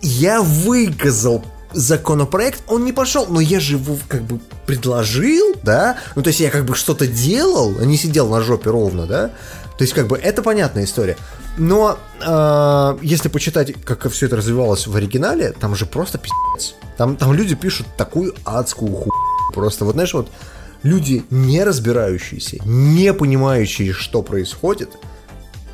я 0.00 0.42
выказал 0.42 1.44
законопроект, 1.72 2.62
он 2.66 2.84
не 2.84 2.92
пошел, 2.92 3.26
но 3.28 3.40
я 3.40 3.60
же 3.60 3.74
его 3.74 3.96
как 4.08 4.22
бы 4.22 4.40
предложил, 4.66 5.54
да, 5.62 5.98
ну 6.16 6.22
то 6.22 6.28
есть 6.28 6.40
я 6.40 6.50
как 6.50 6.64
бы 6.64 6.74
что-то 6.74 7.06
делал, 7.06 7.76
а 7.80 7.84
не 7.84 7.96
сидел 7.96 8.28
на 8.28 8.40
жопе 8.40 8.70
ровно, 8.70 9.06
да, 9.06 9.28
то 9.76 9.84
есть 9.84 9.92
как 9.94 10.08
бы 10.08 10.16
это 10.16 10.42
понятная 10.42 10.84
история. 10.84 11.16
Но 11.56 11.98
э, 12.20 12.98
если 13.02 13.28
почитать, 13.28 13.74
как 13.84 14.10
все 14.10 14.26
это 14.26 14.36
развивалось 14.36 14.86
в 14.86 14.94
оригинале, 14.94 15.52
там 15.52 15.74
же 15.74 15.86
просто 15.86 16.18
пиздец. 16.18 16.74
Там, 16.96 17.16
там 17.16 17.32
люди 17.32 17.54
пишут 17.54 17.86
такую 17.96 18.34
адскую 18.44 18.92
ху... 18.92 19.10
Просто 19.52 19.84
вот 19.84 19.94
знаешь, 19.94 20.14
вот 20.14 20.30
люди 20.82 21.24
не 21.30 21.64
разбирающиеся, 21.64 22.58
не 22.64 23.12
понимающие, 23.12 23.92
что 23.92 24.22
происходит, 24.22 24.90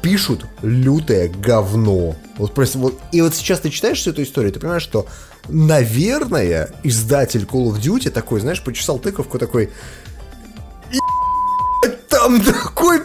пишут 0.01 0.45
лютое 0.63 1.29
говно. 1.29 2.15
Вот 2.37 2.55
просто 2.55 2.79
вот. 2.79 2.99
И 3.13 3.21
вот 3.21 3.35
сейчас 3.35 3.61
ты 3.61 3.71
читаешь 3.71 3.99
всю 3.99 4.11
эту 4.11 4.23
историю, 4.23 4.53
ты 4.53 4.61
понимаешь, 4.61 4.83
что, 4.83 5.07
наверное, 5.49 6.71
издатель 6.83 7.45
Call 7.45 7.73
of 7.73 7.81
Duty 7.81 8.11
такой, 8.11 8.41
знаешь, 8.41 8.63
почесал 8.63 8.99
тыковку 8.99 9.39
такой. 9.39 9.71
Там 12.09 12.41
такой 12.41 13.01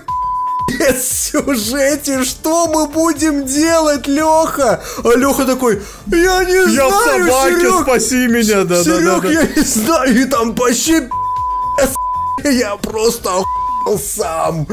сюжете, 1.02 2.24
что 2.24 2.68
мы 2.68 2.88
будем 2.88 3.46
делать, 3.46 4.08
Леха? 4.08 4.82
А 5.04 5.16
Леха 5.16 5.46
такой, 5.46 5.82
я 6.08 6.44
не 6.44 6.74
я 6.74 6.90
знаю, 6.90 7.26
Я 7.26 7.32
в 7.32 7.34
собаке, 7.34 7.60
Серег, 7.60 7.82
спаси 7.82 8.28
меня, 8.28 8.64
да, 8.64 8.84
Серег, 8.84 9.04
да, 9.04 9.20
да, 9.20 9.22
да. 9.22 9.32
я 9.32 9.48
не 9.56 9.62
знаю, 9.62 10.22
и 10.22 10.26
там 10.26 10.56
почти 10.56 11.10
я 12.46 12.76
просто 12.78 13.30
охуел 13.30 14.00
сам. 14.00 14.66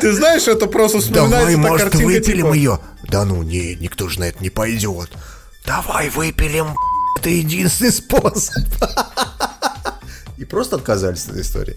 Ты 0.00 0.12
знаешь, 0.12 0.48
это 0.48 0.66
просто 0.66 0.98
вспоминается 0.98 1.56
Давай, 1.56 1.56
может, 1.56 1.94
выпилим 1.94 2.46
типа... 2.46 2.54
ее? 2.54 2.78
Да 3.08 3.24
ну, 3.24 3.42
не, 3.42 3.74
никто 3.76 4.08
же 4.08 4.20
на 4.20 4.24
это 4.24 4.42
не 4.42 4.50
пойдет. 4.50 5.10
Давай 5.66 6.08
выпилим, 6.10 6.66
это 7.18 7.30
единственный 7.30 7.92
способ. 7.92 8.64
И 10.38 10.44
просто 10.44 10.76
отказались 10.76 11.24
от 11.24 11.30
этой 11.32 11.42
истории. 11.42 11.76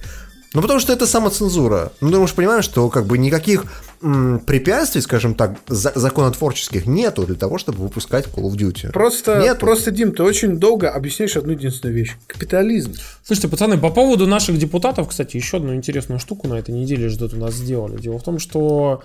Ну, 0.55 0.61
потому 0.61 0.79
что 0.79 0.93
это 0.93 1.05
самоцензура. 1.05 1.91
Ну, 1.99 2.21
мы 2.21 2.27
же 2.29 2.33
понимаем, 2.33 2.61
что 2.61 2.87
как 2.89 3.05
бы 3.05 3.17
никаких 3.17 3.65
м, 4.01 4.39
препятствий, 4.39 5.01
скажем 5.01 5.35
так, 5.35 5.57
за 5.67 5.91
законотворческих 5.93 6.85
нету 6.85 7.25
для 7.25 7.35
того, 7.35 7.57
чтобы 7.57 7.79
выпускать 7.79 8.27
Call 8.27 8.43
of 8.49 8.53
Duty. 8.55 8.91
Просто, 8.93 9.41
нету. 9.41 9.59
просто, 9.59 9.91
Дим, 9.91 10.13
ты 10.13 10.23
очень 10.23 10.57
долго 10.57 10.89
объясняешь 10.89 11.35
одну 11.35 11.51
единственную 11.51 11.93
вещь. 11.97 12.15
Капитализм. 12.27 12.93
Слушайте, 13.25 13.49
пацаны, 13.49 13.77
по 13.77 13.89
поводу 13.89 14.27
наших 14.27 14.57
депутатов, 14.57 15.09
кстати, 15.09 15.35
еще 15.35 15.57
одну 15.57 15.75
интересную 15.75 16.19
штуку 16.19 16.47
на 16.47 16.53
этой 16.53 16.73
неделе 16.73 17.09
ждут 17.09 17.33
у 17.33 17.37
нас 17.37 17.53
сделали. 17.55 17.99
Дело 18.01 18.17
в 18.17 18.23
том, 18.23 18.39
что 18.39 19.03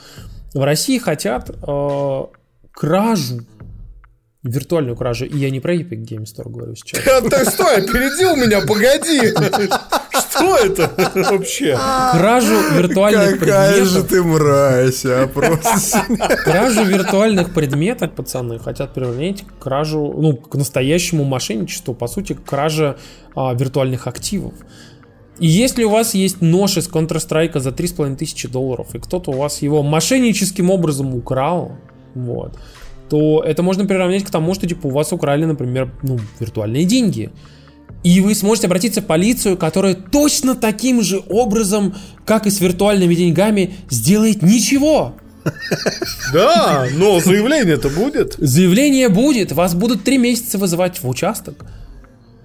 в 0.55 0.63
России 0.65 0.99
хотят 0.99 1.51
э, 1.51 2.25
кражу 2.73 3.41
Виртуальную 4.43 4.97
кражу. 4.97 5.27
И 5.27 5.37
я 5.37 5.51
не 5.51 5.61
про 5.61 5.75
Epic 5.75 6.03
Game 6.03 6.25
Store 6.25 6.49
говорю 6.49 6.75
сейчас. 6.75 7.05
Так, 7.31 7.51
стой, 7.51 7.77
опередил 7.77 8.37
меня, 8.37 8.61
погоди. 8.63 9.35
Что 10.19 10.57
это 10.57 10.91
вообще? 11.31 11.79
Кражу 12.13 12.55
виртуальных 12.75 13.39
Какая 13.39 13.85
же 13.85 14.03
предметов. 14.03 14.09
ты 14.09 14.23
мразь, 14.23 15.05
а 15.05 15.27
просто. 15.27 16.05
Кражу 16.45 16.85
виртуальных 16.85 17.53
предметов, 17.53 18.13
пацаны, 18.13 18.59
хотят 18.59 18.95
приравнять 18.95 19.43
к 19.43 19.63
кражу, 19.63 20.15
ну, 20.17 20.37
к 20.37 20.55
настоящему 20.55 21.25
мошенничеству, 21.25 21.95
по 21.95 22.07
сути, 22.07 22.33
к 22.33 22.43
краже 22.43 22.97
а, 23.35 23.53
виртуальных 23.53 24.07
активов. 24.07 24.55
И 25.39 25.47
если 25.47 25.85
у 25.85 25.91
вас 25.91 26.15
есть 26.15 26.41
нож 26.41 26.77
из 26.79 26.89
Counter-Strike 26.89 27.59
за 27.59 27.71
3,5 27.71 28.17
тысячи 28.17 28.49
долларов, 28.49 28.95
и 28.95 28.99
кто-то 28.99 29.33
у 29.33 29.37
вас 29.37 29.63
его 29.63 29.83
мошенническим 29.83 30.71
образом 30.71 31.15
украл, 31.15 31.73
вот, 32.15 32.59
то 33.11 33.43
это 33.45 33.63
можно 33.63 33.85
приравнять 33.85 34.25
к 34.25 34.31
тому, 34.31 34.55
что 34.55 34.69
типа 34.69 34.87
у 34.87 34.91
вас 34.91 35.13
украли, 35.13 35.45
например, 35.45 35.93
ну, 36.03 36.19
виртуальные 36.39 36.85
деньги. 36.85 37.31
И 38.05 38.21
вы 38.21 38.35
сможете 38.35 38.69
обратиться 38.69 39.03
в 39.03 39.07
полицию, 39.07 39.59
которая 39.59 39.95
точно 39.95 40.55
таким 40.55 41.03
же 41.03 41.21
образом, 41.29 41.95
как 42.25 42.47
и 42.47 42.51
с 42.51 42.61
виртуальными 42.61 43.15
деньгами, 43.15 43.75
сделает 43.91 44.43
ничего. 44.43 45.17
Да, 46.33 46.87
но 46.97 47.19
заявление-то 47.19 47.89
будет. 47.89 48.37
Заявление 48.39 49.09
будет, 49.09 49.53
вас 49.53 49.75
будут 49.75 50.05
три 50.05 50.19
месяца 50.19 50.59
вызывать 50.59 51.03
в 51.03 51.09
участок, 51.09 51.65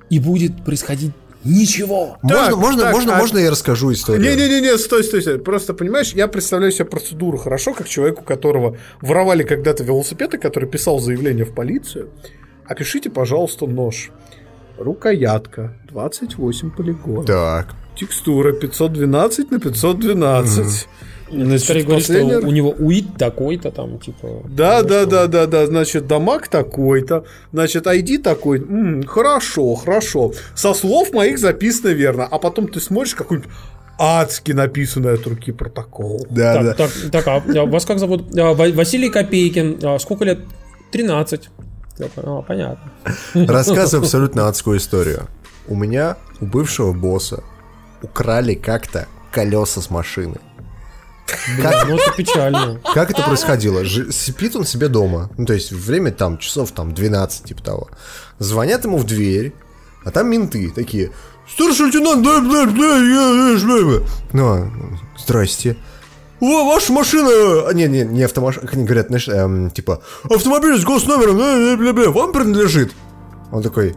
и 0.09 0.17
будет 0.17 0.63
происходить 0.63 1.11
ничего. 1.45 2.17
Можно, 2.21 2.45
Так, 2.45 2.57
можно, 2.57 2.81
так, 2.83 2.93
можно, 2.93 3.15
а- 3.15 3.19
можно 3.19 3.37
я 3.37 3.51
расскажу 3.51 3.93
историю? 3.93 4.21
Не-не-не, 4.23 4.77
стой, 4.77 5.03
стой, 5.03 5.21
стой. 5.21 5.39
Просто, 5.39 5.73
понимаешь, 5.73 6.13
я 6.13 6.27
представляю 6.27 6.71
себе 6.71 6.85
процедуру 6.85 7.37
хорошо, 7.37 7.73
как 7.73 7.87
человеку, 7.87 8.23
которого 8.23 8.77
воровали 9.01 9.43
когда-то 9.43 9.83
велосипеды, 9.83 10.37
который 10.37 10.67
писал 10.69 10.99
заявление 10.99 11.45
в 11.45 11.53
полицию. 11.53 12.09
Опишите, 12.67 13.09
пожалуйста, 13.09 13.67
нож. 13.67 14.11
Рукоятка, 14.77 15.73
28 15.89 16.71
полигонов. 16.71 17.25
Так. 17.25 17.75
Текстура 17.95 18.51
512 18.51 19.51
на 19.51 19.59
512. 19.59 20.87
Ну, 21.31 21.57
скорее 21.57 21.83
говорит, 21.83 22.05
что 22.05 22.23
у 22.23 22.51
него 22.51 22.69
уит 22.77 23.17
такой-то 23.17 23.71
там, 23.71 23.99
типа... 23.99 24.43
Да, 24.47 24.81
ну, 24.83 24.87
да, 24.87 25.01
что- 25.01 25.09
да, 25.09 25.27
да, 25.27 25.47
да. 25.47 25.65
Значит, 25.67 26.05
дамаг 26.07 26.47
такой-то. 26.49 27.25
Значит, 27.51 27.87
ID 27.87 28.19
такой. 28.21 28.59
М, 28.59 29.03
хорошо, 29.03 29.73
хорошо. 29.75 30.33
Со 30.53 30.73
слов 30.73 31.11
моих 31.13 31.39
записано 31.39 31.89
верно. 31.89 32.27
А 32.29 32.37
потом 32.37 32.67
ты 32.67 32.79
смотришь 32.79 33.15
какой-нибудь 33.15 33.49
адски 33.97 34.51
написанный 34.51 35.13
от 35.13 35.25
руки 35.25 35.51
протокол. 35.51 36.27
Да, 36.29 36.61
да. 36.61 36.73
Так, 36.73 36.91
так, 37.11 37.11
так, 37.23 37.27
а 37.27 37.61
а 37.61 37.65
вас 37.65 37.85
как 37.85 37.97
зовут? 37.99 38.37
А, 38.37 38.53
Ва- 38.53 38.71
Василий 38.73 39.09
Копейкин. 39.09 39.79
А 39.83 39.97
Сколько 39.99 40.25
лет? 40.25 40.39
13. 40.91 41.49
Такой, 41.97 42.23
а, 42.23 42.41
понятно. 42.43 42.91
Рассказываю 43.33 44.03
абсолютно 44.05 44.47
адскую 44.47 44.77
историю. 44.77 45.23
У 45.67 45.75
меня, 45.75 46.17
у 46.39 46.45
бывшего 46.45 46.93
босса, 46.93 47.43
украли 48.03 48.53
как-то 48.53 49.07
колеса 49.31 49.81
с 49.81 49.89
машины. 49.89 50.35
Бля, 51.57 51.85
ну 51.87 51.95
это 51.97 52.11
печально. 52.15 52.79
Как 52.93 53.09
это 53.11 53.23
происходило? 53.23 53.83
Жи- 53.83 54.11
Спит 54.11 54.55
он 54.55 54.65
себе 54.65 54.87
дома. 54.87 55.29
Ну, 55.37 55.45
то 55.45 55.53
есть, 55.53 55.71
время 55.71 56.11
там 56.11 56.37
часов 56.37 56.71
там 56.71 56.93
12, 56.93 57.45
типа 57.45 57.63
того. 57.63 57.89
Звонят 58.39 58.83
ему 58.83 58.97
в 58.97 59.05
дверь, 59.05 59.53
а 60.03 60.11
там 60.11 60.29
менты 60.29 60.71
такие. 60.71 61.11
Старший 61.51 61.85
лейтенант, 61.87 62.23
да, 62.23 62.39
да, 62.39 62.65
да, 62.65 62.97
я, 62.97 63.29
я, 63.29 63.57
я, 63.57 63.93
я». 63.95 64.01
Ну, 64.33 64.47
а, 64.47 64.71
здрасте. 65.17 65.77
О, 66.41 66.65
ваша 66.73 66.91
машина... 66.91 67.29
а, 67.67 67.71
Не, 67.73 67.87
не, 67.87 68.03
не 68.03 68.23
автомашина. 68.23 68.65
Как 68.65 68.73
они 68.75 68.83
говорят, 68.83 69.07
знаешь, 69.07 69.27
эм, 69.27 69.71
типа, 69.71 70.01
автомобиль 70.29 70.79
с 70.79 70.83
госномером, 70.83 71.39
э, 71.39 71.77
бля, 71.77 71.93
бля, 71.93 72.09
вам 72.11 72.33
принадлежит. 72.33 72.93
Он 73.51 73.63
такой, 73.63 73.95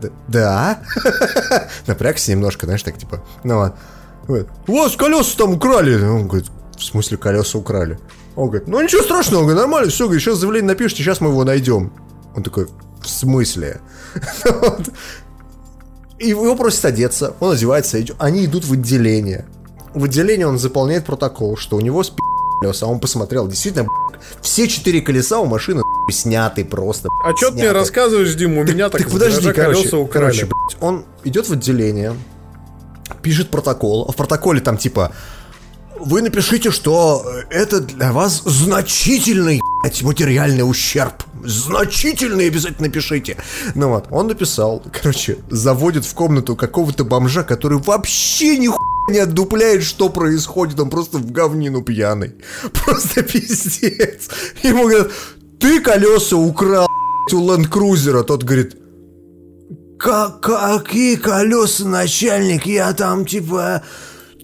«Д- 0.00 0.10
да. 0.28 0.80
Напрягся 1.86 2.30
немножко, 2.30 2.66
знаешь, 2.66 2.82
так 2.82 2.96
типа, 2.98 3.22
ну 3.44 3.58
ладно. 3.58 3.76
Говорит, 4.28 4.48
У 4.66 4.76
вас 4.76 4.94
колеса 4.94 5.36
там 5.38 5.54
украли. 5.54 5.94
Он 6.04 6.28
говорит, 6.28 6.48
в 6.76 6.84
смысле 6.84 7.16
колеса 7.16 7.58
украли? 7.58 7.98
Он 8.36 8.48
говорит, 8.48 8.68
ну 8.68 8.80
ничего 8.80 9.02
страшного, 9.02 9.40
он 9.40 9.46
говорит, 9.46 9.62
нормально, 9.62 9.90
все, 9.90 10.04
говорит, 10.04 10.22
сейчас 10.22 10.38
заявление 10.38 10.68
напишите, 10.68 11.02
сейчас 11.02 11.20
мы 11.20 11.30
его 11.30 11.42
найдем. 11.44 11.92
Он 12.36 12.42
такой, 12.42 12.68
в 13.00 13.08
смысле? 13.08 13.80
И 16.18 16.28
его 16.28 16.54
просят 16.56 16.84
одеться, 16.84 17.34
он 17.40 17.54
одевается, 17.54 17.98
они 18.18 18.44
идут 18.44 18.64
в 18.64 18.72
отделение. 18.74 19.46
В 19.94 20.04
отделении 20.04 20.44
он 20.44 20.58
заполняет 20.58 21.04
протокол, 21.04 21.56
что 21.56 21.76
у 21.76 21.80
него 21.80 22.02
спи 22.02 22.20
колеса, 22.60 22.86
а 22.86 22.88
он 22.88 23.00
посмотрел, 23.00 23.48
действительно, 23.48 23.88
все 24.42 24.68
четыре 24.68 25.00
колеса 25.00 25.38
у 25.38 25.46
машины 25.46 25.82
сняты 26.10 26.64
просто. 26.64 27.08
А 27.24 27.36
что 27.36 27.50
ты 27.50 27.56
мне 27.56 27.72
рассказываешь, 27.72 28.34
Дим? 28.34 28.58
У 28.58 28.64
меня 28.64 28.88
так, 28.90 29.02
Так 29.02 29.10
подожди, 29.10 29.52
короче, 29.52 29.80
колеса 29.80 29.96
украли. 29.96 30.24
короче, 30.24 30.48
он 30.80 31.04
идет 31.24 31.48
в 31.48 31.52
отделение, 31.52 32.14
пишет 33.22 33.50
протокол, 33.50 34.06
а 34.08 34.12
в 34.12 34.16
протоколе 34.16 34.60
там 34.60 34.76
типа 34.76 35.12
вы 36.00 36.22
напишите, 36.22 36.70
что 36.70 37.24
это 37.50 37.80
для 37.80 38.12
вас 38.12 38.42
значительный 38.44 39.60
блядь, 39.82 40.02
материальный 40.02 40.62
ущерб. 40.62 41.24
Значительный 41.44 42.46
обязательно 42.46 42.88
напишите. 42.88 43.36
Ну 43.74 43.88
вот, 43.90 44.06
он 44.10 44.28
написал, 44.28 44.82
короче, 44.92 45.38
заводит 45.50 46.04
в 46.04 46.14
комнату 46.14 46.56
какого-то 46.56 47.04
бомжа, 47.04 47.42
который 47.42 47.78
вообще 47.78 48.58
нихуя 48.58 48.78
не 49.08 49.18
отдупляет, 49.18 49.82
что 49.84 50.08
происходит, 50.08 50.78
он 50.80 50.90
просто 50.90 51.18
в 51.18 51.30
говнину 51.30 51.82
пьяный. 51.82 52.34
Просто 52.72 53.22
пиздец. 53.22 54.28
Ему 54.62 54.82
говорят, 54.84 55.10
ты 55.58 55.80
колеса 55.80 56.36
украл 56.36 56.86
у 57.32 57.50
Ленд 57.50 57.68
Крузера. 57.68 58.22
Тот 58.22 58.44
говорит, 58.44 58.76
как, 59.98 60.40
какие 60.40 61.16
колеса, 61.16 61.84
начальник? 61.84 62.66
Я 62.66 62.92
там 62.92 63.26
типа... 63.26 63.82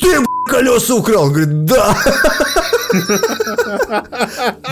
Ты, 0.01 0.24
колеса 0.51 0.94
украл? 0.94 1.31
Говорит, 1.31 1.64
да. 1.64 1.97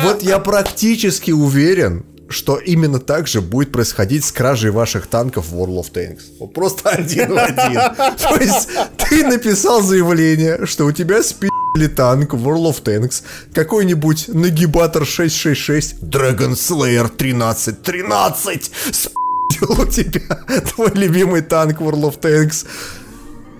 Вот 0.02 0.22
я 0.22 0.38
практически 0.38 1.30
уверен, 1.30 2.04
что 2.28 2.56
именно 2.56 2.98
так 2.98 3.28
же 3.28 3.40
будет 3.40 3.72
происходить 3.72 4.24
с 4.24 4.32
кражей 4.32 4.70
ваших 4.70 5.06
танков 5.06 5.48
в 5.50 5.54
World 5.54 5.84
of 5.84 5.92
Tanks. 5.92 6.48
Просто 6.52 6.90
один 6.90 7.34
в 7.34 7.38
один. 7.38 7.74
То 8.16 8.36
есть 8.36 8.68
ты 8.96 9.24
написал 9.24 9.82
заявление, 9.82 10.66
что 10.66 10.86
у 10.86 10.92
тебя 10.92 11.22
спи***ли 11.22 11.88
танк 11.88 12.34
в 12.34 12.48
World 12.48 12.72
of 12.72 12.82
Tanks, 12.82 13.22
какой-нибудь 13.54 14.28
нагибатор 14.28 15.06
666, 15.06 16.02
Dragon 16.02 16.52
Slayer 16.52 17.08
13, 17.08 17.82
13, 17.82 18.70
спи***л 19.62 19.80
у 19.82 19.86
тебя 19.86 20.38
твой 20.74 20.90
любимый 20.94 21.42
танк 21.42 21.80
World 21.80 22.02
of 22.02 22.20
Tanks. 22.20 22.66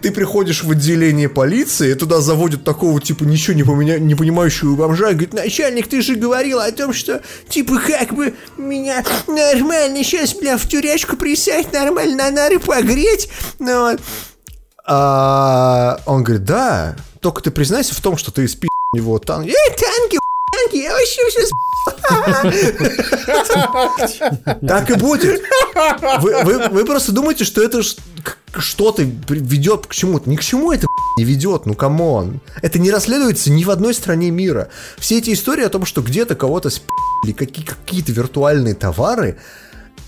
Ты 0.03 0.11
приходишь 0.11 0.65
в 0.65 0.71
отделение 0.73 1.29
полиции, 1.29 1.95
туда 1.95 2.21
заводят 2.21 2.65
такого, 2.65 3.01
типа, 3.01 3.23
ничего 3.23 3.55
не, 3.55 3.63
поменя... 3.63 3.99
не 4.01 4.17
понимающего 4.17 4.75
бомжа, 4.75 5.11
и 5.11 5.13
говорит, 5.13 5.33
начальник, 5.33 5.87
ты 5.87 6.03
же 6.03 6.17
говорил 6.17 6.59
о 6.59 6.73
том, 6.73 6.93
что, 6.93 7.23
типа, 7.49 7.79
как 7.79 8.13
бы 8.13 8.35
меня 8.57 9.05
нормально 9.29 10.03
сейчас, 10.03 10.35
бля, 10.35 10.59
в 10.59 10.67
тюрячку 10.69 11.17
присядь, 11.17 11.73
нормально 11.73 12.17
на 12.17 12.31
нары 12.33 12.59
погреть. 12.59 13.29
Ну, 13.61 13.97
а, 14.85 16.01
он 16.05 16.25
говорит, 16.25 16.45
да, 16.45 16.97
только 17.21 17.41
ты 17.41 17.53
признайся 17.53 17.95
в 17.95 18.01
том, 18.01 18.17
что 18.17 18.33
ты 18.33 18.49
спи 18.49 18.67
у 18.93 18.97
него 18.97 19.21
танк. 19.21 19.47
Эй, 19.47 19.71
танки, 19.79 20.19
я 20.73 20.93
вообще 20.93 21.21
сейчас 21.31 21.51
так 24.67 24.91
и 24.91 24.95
будет. 24.95 25.41
Вы, 26.21 26.43
вы- 26.45 26.69
вы 26.69 26.85
просто 26.85 27.13
думаете, 27.13 27.45
что 27.45 27.63
это 27.63 27.81
что-то 28.59 29.03
ведет 29.03 29.87
к 29.87 29.95
чему-то. 29.95 30.29
Ни 30.29 30.37
к 30.37 30.41
чему 30.43 30.73
это 30.73 30.87
не 31.19 31.25
ведет, 31.25 31.67
ну 31.67 31.75
come 31.75 32.13
on. 32.13 32.41
Это 32.61 32.79
не 32.79 32.91
расследуется 32.91 33.51
ни 33.51 33.65
в 33.65 33.71
одной 33.71 33.95
стране 33.95 34.31
мира. 34.31 34.69
Все 34.99 35.19
эти 35.19 35.33
истории 35.33 35.65
о 35.65 35.69
том, 35.69 35.85
что 35.87 36.03
где-то 36.03 36.35
кого-то 36.35 36.71
спили 36.71 37.33
какие- 37.33 37.65
какие-то 37.67 38.13
виртуальные 38.13 38.75
товары, 38.75 39.39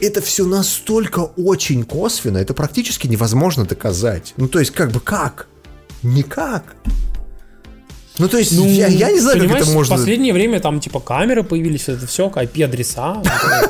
это 0.01 0.21
все 0.21 0.45
настолько 0.45 1.21
очень 1.21 1.85
косвенно, 1.85 2.39
это 2.39 2.53
практически 2.55 3.07
невозможно 3.07 3.65
доказать. 3.65 4.35
Ну 4.37 4.49
то 4.49 4.59
есть 4.59 4.73
как 4.73 4.91
бы 4.91 5.01
как? 5.01 5.47
Никак. 6.03 6.65
Ну 8.17 8.29
то 8.29 8.39
есть 8.39 8.53
я, 8.53 8.87
я 8.87 9.11
не 9.11 9.19
знаю, 9.19 9.41
как 9.41 9.61
это 9.61 9.71
можно... 9.71 9.97
В 9.97 9.99
последнее 9.99 10.33
время 10.33 10.61
там 10.61 10.79
типа 10.79 11.01
камеры 11.01 11.43
появились, 11.43 11.89
это 11.89 12.07
все, 12.07 12.29
IP-адреса 12.29 13.21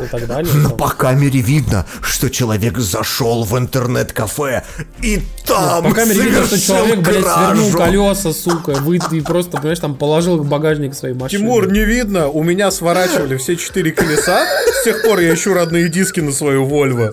и 0.05 0.07
так 0.07 0.27
далее. 0.27 0.53
По 0.77 0.91
камере 0.91 1.41
видно, 1.41 1.87
что 2.03 2.29
человек 2.29 2.77
зашел 2.77 3.45
в 3.45 3.57
интернет-кафе 3.57 4.65
и 5.03 5.23
там 5.47 5.83
По 5.83 5.95
камере 5.95 6.21
видно, 6.21 6.45
что 6.47 6.61
человек, 6.61 6.99
блядь, 6.99 7.25
свернул 7.25 7.73
колеса, 7.73 8.33
сука, 8.35 8.75
вы 8.81 8.97
и 8.97 9.21
просто, 9.21 9.57
понимаешь, 9.57 9.79
там 9.79 9.95
положил 9.95 10.37
их 10.37 10.43
в 10.43 10.49
багажник 10.49 10.95
своей 10.95 11.15
машины. 11.15 11.41
Тимур, 11.41 11.73
не 11.73 11.85
видно, 11.85 12.29
у 12.29 12.43
меня 12.43 12.71
сворачивали 12.71 13.39
все 13.39 13.57
четыре 13.57 13.93
колеса. 13.93 14.47
С 14.81 14.85
тех 14.85 15.03
пор 15.03 15.21
я 15.21 15.35
ищу 15.35 15.55
родные 15.55 15.89
диски 15.89 16.21
на 16.21 16.33
свою 16.33 16.67
Вольво. 16.67 17.13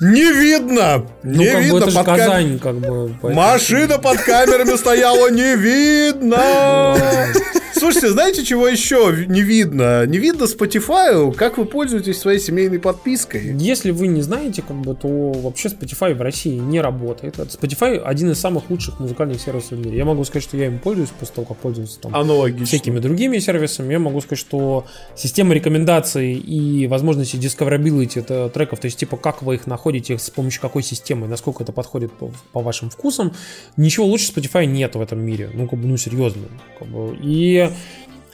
Не 0.00 0.32
видно! 0.32 1.06
ну, 1.24 1.32
не 1.38 1.60
видно 1.60 1.86
бы 1.86 1.92
под 1.92 2.06
кам- 2.06 2.16
Казань, 2.18 2.58
как 2.60 2.76
бы. 2.76 3.10
поэтому- 3.20 3.34
Машина 3.34 3.98
под 3.98 4.18
камерами 4.18 4.76
стояла, 4.76 5.28
не 5.30 5.56
видно! 5.56 6.96
Слушайте, 7.78 8.10
знаете, 8.10 8.44
чего 8.44 8.66
еще 8.66 9.24
не 9.28 9.42
видно? 9.42 10.04
Не 10.06 10.18
видно 10.18 10.44
Spotify, 10.44 11.32
как 11.34 11.58
вы 11.58 11.64
пользуетесь 11.64 12.18
своей 12.18 12.40
семейной 12.40 12.78
подпиской. 12.80 13.54
Если 13.56 13.90
вы 13.90 14.08
не 14.08 14.22
знаете, 14.22 14.62
как 14.62 14.76
бы, 14.76 14.94
то 14.94 15.08
вообще 15.08 15.68
Spotify 15.68 16.14
в 16.14 16.20
России 16.20 16.56
не 16.56 16.80
работает. 16.80 17.36
Spotify 17.36 17.98
один 17.98 18.30
из 18.30 18.40
самых 18.40 18.70
лучших 18.70 18.98
музыкальных 18.98 19.40
сервисов 19.40 19.78
в 19.78 19.84
мире. 19.84 19.96
Я 19.96 20.04
могу 20.04 20.24
сказать, 20.24 20.42
что 20.42 20.56
я 20.56 20.66
им 20.66 20.78
пользуюсь 20.78 21.10
после 21.10 21.34
того, 21.36 21.46
как 21.46 21.58
пользуюсь 21.58 21.98
там 22.00 22.14
Аналогично. 22.14 22.66
всякими 22.66 22.98
другими 22.98 23.38
сервисами. 23.38 23.92
Я 23.92 23.98
могу 23.98 24.20
сказать, 24.20 24.40
что 24.40 24.84
система 25.14 25.54
рекомендаций 25.54 26.34
и 26.34 26.86
возможности 26.86 27.36
discoverability 27.36 28.20
это 28.20 28.48
треков, 28.48 28.80
то 28.80 28.86
есть 28.86 28.98
типа 28.98 29.16
как 29.16 29.42
вы 29.42 29.54
их 29.54 29.66
находите, 29.66 30.18
с 30.18 30.30
помощью 30.30 30.60
какой 30.60 30.82
системы, 30.82 31.28
насколько 31.28 31.62
это 31.62 31.72
подходит 31.72 32.12
по, 32.12 32.30
по 32.52 32.60
вашим 32.60 32.90
вкусам, 32.90 33.32
ничего 33.76 34.06
лучше 34.06 34.32
Spotify 34.32 34.66
нет 34.66 34.94
в 34.94 35.00
этом 35.00 35.20
мире. 35.20 35.50
Ну, 35.54 35.68
как 35.68 35.78
бы, 35.78 35.86
ну, 35.86 35.96
серьезно. 35.96 36.42
Как 36.78 36.88
бы. 36.88 37.16
И 37.20 37.67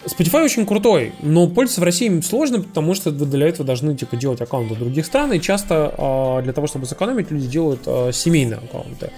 Spotify 0.06 0.44
очень 0.44 0.66
крутой, 0.66 1.12
но 1.22 1.46
пользоваться 1.46 1.80
в 1.80 1.84
России 1.84 2.20
сложно, 2.20 2.60
потому 2.60 2.94
что 2.94 3.10
для 3.10 3.48
этого 3.48 3.64
должны 3.64 3.96
типа 3.96 4.16
делать 4.16 4.40
аккаунты 4.40 4.74
других 4.74 5.06
стран, 5.06 5.32
и 5.32 5.40
часто 5.40 5.94
э, 5.96 6.42
для 6.42 6.52
того, 6.52 6.66
чтобы 6.66 6.86
сэкономить, 6.86 7.30
люди 7.30 7.46
делают 7.46 7.82
э, 7.86 8.10
семейные 8.12 8.58
аккаунты. 8.58 9.10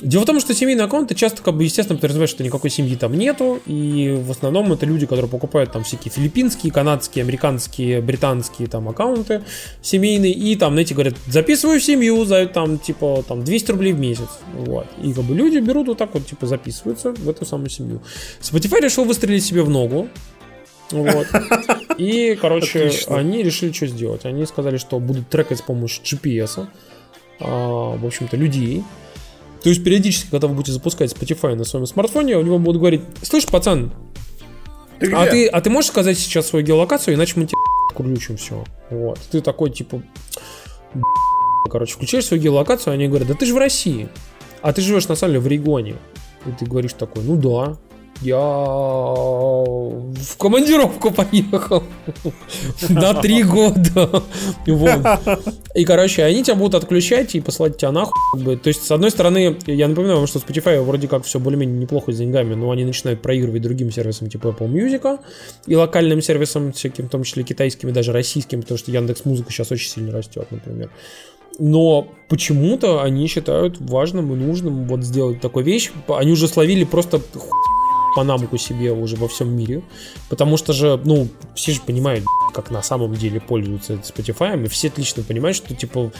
Дело 0.00 0.22
в 0.22 0.26
том, 0.26 0.40
что 0.40 0.54
семейные 0.54 0.84
аккаунты 0.84 1.14
часто, 1.14 1.42
как 1.42 1.54
бы, 1.56 1.64
естественно, 1.64 1.98
подразумевают, 1.98 2.30
что 2.30 2.42
никакой 2.42 2.70
семьи 2.70 2.96
там 2.96 3.12
нету, 3.12 3.60
и 3.66 4.10
в 4.10 4.30
основном 4.30 4.72
это 4.72 4.86
люди, 4.86 5.04
которые 5.04 5.28
покупают 5.28 5.72
там 5.72 5.84
всякие 5.84 6.10
филиппинские, 6.10 6.72
канадские, 6.72 7.22
американские, 7.22 8.00
британские 8.00 8.68
там 8.68 8.88
аккаунты 8.88 9.42
семейные, 9.82 10.32
и 10.32 10.56
там, 10.56 10.72
знаете, 10.72 10.94
говорят, 10.94 11.14
записываю 11.26 11.80
семью 11.80 12.24
за 12.24 12.46
там, 12.46 12.78
типа, 12.78 13.22
там, 13.28 13.44
200 13.44 13.70
рублей 13.72 13.92
в 13.92 14.00
месяц, 14.00 14.28
вот. 14.54 14.86
И 15.02 15.12
как 15.12 15.24
бы 15.24 15.34
люди 15.34 15.58
берут 15.58 15.88
вот 15.88 15.98
так 15.98 16.14
вот, 16.14 16.26
типа, 16.26 16.46
записываются 16.46 17.12
в 17.12 17.28
эту 17.28 17.44
самую 17.44 17.68
семью. 17.68 18.00
Spotify 18.40 18.80
решил 18.80 19.04
выстрелить 19.04 19.44
себе 19.44 19.62
в 19.62 19.68
ногу, 19.68 20.08
вот. 20.90 21.26
И, 21.98 22.38
короче, 22.40 22.86
Отлично. 22.86 23.16
они 23.16 23.42
решили 23.42 23.72
что 23.72 23.86
сделать. 23.86 24.24
Они 24.24 24.46
сказали, 24.46 24.78
что 24.78 24.98
будут 24.98 25.28
трекать 25.28 25.58
с 25.58 25.62
помощью 25.62 26.02
GPS, 26.04 26.66
а, 27.40 27.96
в 27.96 28.06
общем-то, 28.06 28.36
людей, 28.36 28.82
то 29.62 29.68
есть 29.68 29.84
периодически, 29.84 30.30
когда 30.30 30.46
вы 30.46 30.54
будете 30.54 30.72
запускать 30.72 31.12
Spotify 31.12 31.54
на 31.54 31.64
своем 31.64 31.86
смартфоне, 31.86 32.36
у 32.36 32.42
него 32.42 32.58
будут 32.58 32.80
говорить, 32.80 33.02
слышь, 33.22 33.46
пацан, 33.46 33.92
ты 34.98 35.12
а, 35.12 35.26
ты, 35.26 35.46
а 35.46 35.60
ты 35.60 35.70
можешь 35.70 35.90
сказать 35.90 36.18
сейчас 36.18 36.46
свою 36.48 36.64
геолокацию, 36.64 37.14
иначе 37.14 37.34
мы 37.36 37.46
тебе 37.46 37.58
крючим 37.96 38.36
все. 38.36 38.64
Вот. 38.90 39.18
Ты 39.30 39.40
такой, 39.40 39.70
типа, 39.70 40.02
короче, 41.70 41.94
включаешь 41.94 42.26
свою 42.26 42.42
геолокацию, 42.42 42.94
они 42.94 43.08
говорят, 43.08 43.28
да 43.28 43.34
ты 43.34 43.46
же 43.46 43.54
в 43.54 43.58
России, 43.58 44.08
а 44.62 44.72
ты 44.72 44.82
живешь 44.82 45.08
на 45.08 45.14
самом 45.14 45.34
деле 45.34 45.40
в 45.44 45.46
регионе. 45.46 45.96
И 46.46 46.52
ты 46.58 46.64
говоришь 46.64 46.94
такой, 46.94 47.22
ну 47.24 47.36
да, 47.36 47.76
я 48.22 48.36
в 48.36 50.36
командировку 50.38 51.10
поехал 51.10 51.82
на 52.88 53.14
три 53.14 53.42
года. 53.42 54.22
И, 55.74 55.84
короче, 55.84 56.24
они 56.24 56.42
тебя 56.42 56.56
будут 56.56 56.74
отключать 56.74 57.34
и 57.34 57.40
посылать 57.40 57.78
тебя 57.78 57.92
нахуй. 57.92 58.56
То 58.56 58.68
есть, 58.68 58.84
с 58.84 58.90
одной 58.90 59.10
стороны, 59.10 59.56
я 59.66 59.88
напоминаю 59.88 60.18
вам, 60.18 60.26
что 60.26 60.38
Spotify 60.38 60.80
вроде 60.82 61.08
как 61.08 61.24
все 61.24 61.38
более-менее 61.38 61.78
неплохо 61.78 62.12
с 62.12 62.18
деньгами, 62.18 62.54
но 62.54 62.70
они 62.70 62.84
начинают 62.84 63.22
проигрывать 63.22 63.62
другим 63.62 63.90
сервисам 63.90 64.28
типа 64.28 64.48
Apple 64.48 64.70
Music 64.70 65.18
и 65.66 65.76
локальным 65.76 66.20
сервисам, 66.20 66.72
всяким, 66.72 67.06
в 67.06 67.10
том 67.10 67.22
числе 67.22 67.42
китайскими, 67.42 67.90
даже 67.90 68.12
российскими, 68.12 68.60
потому 68.60 68.78
что 68.78 68.90
Яндекс 68.90 69.24
Музыка 69.24 69.52
сейчас 69.52 69.72
очень 69.72 69.90
сильно 69.90 70.12
растет, 70.12 70.46
например. 70.50 70.90
Но 71.58 72.08
почему-то 72.28 73.02
они 73.02 73.26
считают 73.26 73.78
важным 73.80 74.32
и 74.32 74.36
нужным 74.36 74.86
вот 74.86 75.04
сделать 75.04 75.40
такую 75.40 75.64
вещь. 75.64 75.90
Они 76.08 76.32
уже 76.32 76.48
словили 76.48 76.84
просто 76.84 77.20
панамку 78.14 78.58
себе 78.58 78.92
уже 78.92 79.16
во 79.16 79.28
всем 79.28 79.56
мире. 79.56 79.82
Потому 80.28 80.56
что 80.56 80.72
же, 80.72 81.00
ну, 81.04 81.28
все 81.54 81.72
же 81.72 81.80
понимают, 81.80 82.24
как 82.54 82.70
на 82.70 82.82
самом 82.82 83.14
деле 83.14 83.40
пользуются 83.40 83.94
Spotify, 83.94 84.64
и 84.64 84.68
все 84.68 84.88
отлично 84.88 85.22
понимают, 85.22 85.56
что, 85.56 85.74
типа, 85.74 86.12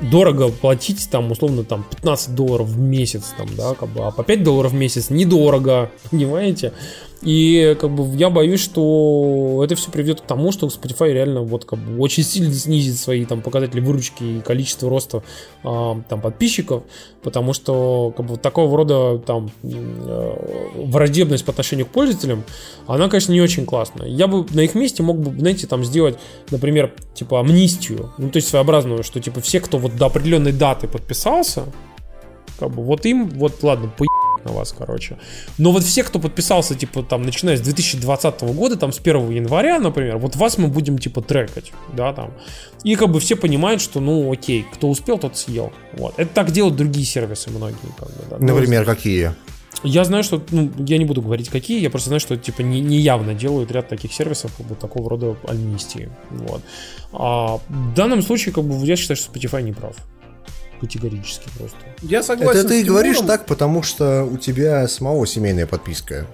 дорого 0.00 0.48
платить, 0.48 1.08
там, 1.10 1.30
условно, 1.30 1.64
там, 1.64 1.84
15 1.90 2.34
долларов 2.34 2.68
в 2.68 2.78
месяц, 2.78 3.34
там, 3.36 3.48
да, 3.56 3.74
как 3.74 3.88
бы, 3.88 4.04
а 4.04 4.10
по 4.10 4.22
5 4.22 4.42
долларов 4.42 4.72
в 4.72 4.74
месяц 4.76 5.10
недорого, 5.10 5.90
понимаете? 6.10 6.72
И 7.22 7.76
как 7.80 7.90
бы 7.90 8.04
я 8.16 8.30
боюсь, 8.30 8.60
что 8.60 9.62
это 9.64 9.76
все 9.76 9.92
приведет 9.92 10.22
к 10.22 10.24
тому, 10.24 10.50
что 10.50 10.66
Spotify 10.66 11.12
реально 11.12 11.42
вот 11.42 11.64
как 11.64 11.78
бы 11.78 12.00
очень 12.02 12.24
сильно 12.24 12.52
снизит 12.52 12.96
свои 12.96 13.24
там 13.24 13.42
показатели 13.42 13.80
выручки 13.80 14.24
и 14.24 14.40
количество 14.40 14.90
роста 14.90 15.22
э, 15.62 15.94
там 16.08 16.20
подписчиков, 16.20 16.82
потому 17.22 17.52
что 17.52 18.12
как 18.16 18.26
бы 18.26 18.36
такого 18.38 18.76
рода 18.76 19.18
там 19.18 19.52
э, 19.62 20.72
враждебность 20.74 21.44
по 21.44 21.52
отношению 21.52 21.86
к 21.86 21.90
пользователям, 21.90 22.42
она, 22.88 23.08
конечно, 23.08 23.32
не 23.32 23.40
очень 23.40 23.66
классная. 23.66 24.08
Я 24.08 24.26
бы 24.26 24.44
на 24.50 24.60
их 24.60 24.74
месте 24.74 25.04
мог 25.04 25.18
бы, 25.18 25.38
знаете, 25.38 25.68
там 25.68 25.84
сделать, 25.84 26.18
например, 26.50 26.92
типа 27.14 27.38
амнистию, 27.38 28.12
ну 28.18 28.30
то 28.30 28.38
есть 28.38 28.48
своеобразную, 28.48 29.04
что 29.04 29.20
типа 29.20 29.40
все, 29.40 29.60
кто 29.60 29.78
вот 29.78 29.96
до 29.96 30.06
определенной 30.06 30.52
даты 30.52 30.88
подписался, 30.88 31.66
как 32.58 32.70
бы 32.70 32.82
вот 32.82 33.06
им, 33.06 33.28
вот 33.28 33.62
ладно, 33.62 33.92
по 33.96 34.04
на 34.44 34.52
вас, 34.52 34.74
короче. 34.76 35.18
Но 35.58 35.72
вот 35.72 35.82
все, 35.84 36.02
кто 36.02 36.18
подписался, 36.18 36.74
типа, 36.74 37.02
там, 37.02 37.22
начиная 37.22 37.56
с 37.56 37.60
2020 37.60 38.42
года, 38.42 38.76
там, 38.76 38.92
с 38.92 38.98
1 38.98 39.30
января, 39.30 39.78
например, 39.78 40.18
вот 40.18 40.36
вас 40.36 40.58
мы 40.58 40.68
будем, 40.68 40.98
типа, 40.98 41.22
трекать, 41.22 41.72
да, 41.92 42.12
там. 42.12 42.32
И 42.84 42.96
как 42.96 43.10
бы 43.10 43.20
все 43.20 43.36
понимают, 43.36 43.80
что, 43.80 44.00
ну, 44.00 44.32
окей, 44.32 44.66
кто 44.72 44.88
успел, 44.88 45.18
тот 45.18 45.36
съел. 45.36 45.72
Вот. 45.94 46.14
Это 46.18 46.30
так 46.34 46.50
делают 46.50 46.76
другие 46.76 47.06
сервисы 47.06 47.50
многие, 47.50 47.76
как 47.98 48.08
бы, 48.08 48.24
да. 48.30 48.38
Например, 48.38 48.84
какие? 48.84 49.34
Я 49.84 50.04
знаю, 50.04 50.22
что, 50.22 50.42
ну, 50.50 50.70
я 50.78 50.98
не 50.98 51.04
буду 51.04 51.22
говорить 51.22 51.48
какие, 51.48 51.80
я 51.80 51.90
просто 51.90 52.08
знаю, 52.08 52.20
что, 52.20 52.36
типа, 52.36 52.62
не, 52.62 52.80
не 52.80 52.98
явно 52.98 53.34
делают 53.34 53.72
ряд 53.72 53.88
таких 53.88 54.12
сервисов, 54.12 54.52
как 54.56 54.66
бы, 54.66 54.74
такого 54.74 55.10
рода 55.10 55.36
амнистии, 55.48 56.08
вот. 56.30 56.62
А 57.12 57.58
в 57.68 57.94
данном 57.94 58.22
случае, 58.22 58.54
как 58.54 58.64
бы, 58.64 58.86
я 58.86 58.96
считаю, 58.96 59.16
что 59.16 59.32
Spotify 59.32 59.62
не 59.62 59.72
прав 59.72 59.96
категорически 60.82 61.48
просто. 61.56 61.78
Я 62.02 62.22
согласен. 62.22 62.60
Это 62.60 62.68
ты 62.68 62.82
говоришь 62.82 63.18
так, 63.20 63.46
потому 63.46 63.82
что 63.82 64.24
у 64.24 64.36
тебя 64.36 64.86
самого 64.88 65.26
семейная 65.26 65.66
подписка. 65.66 66.26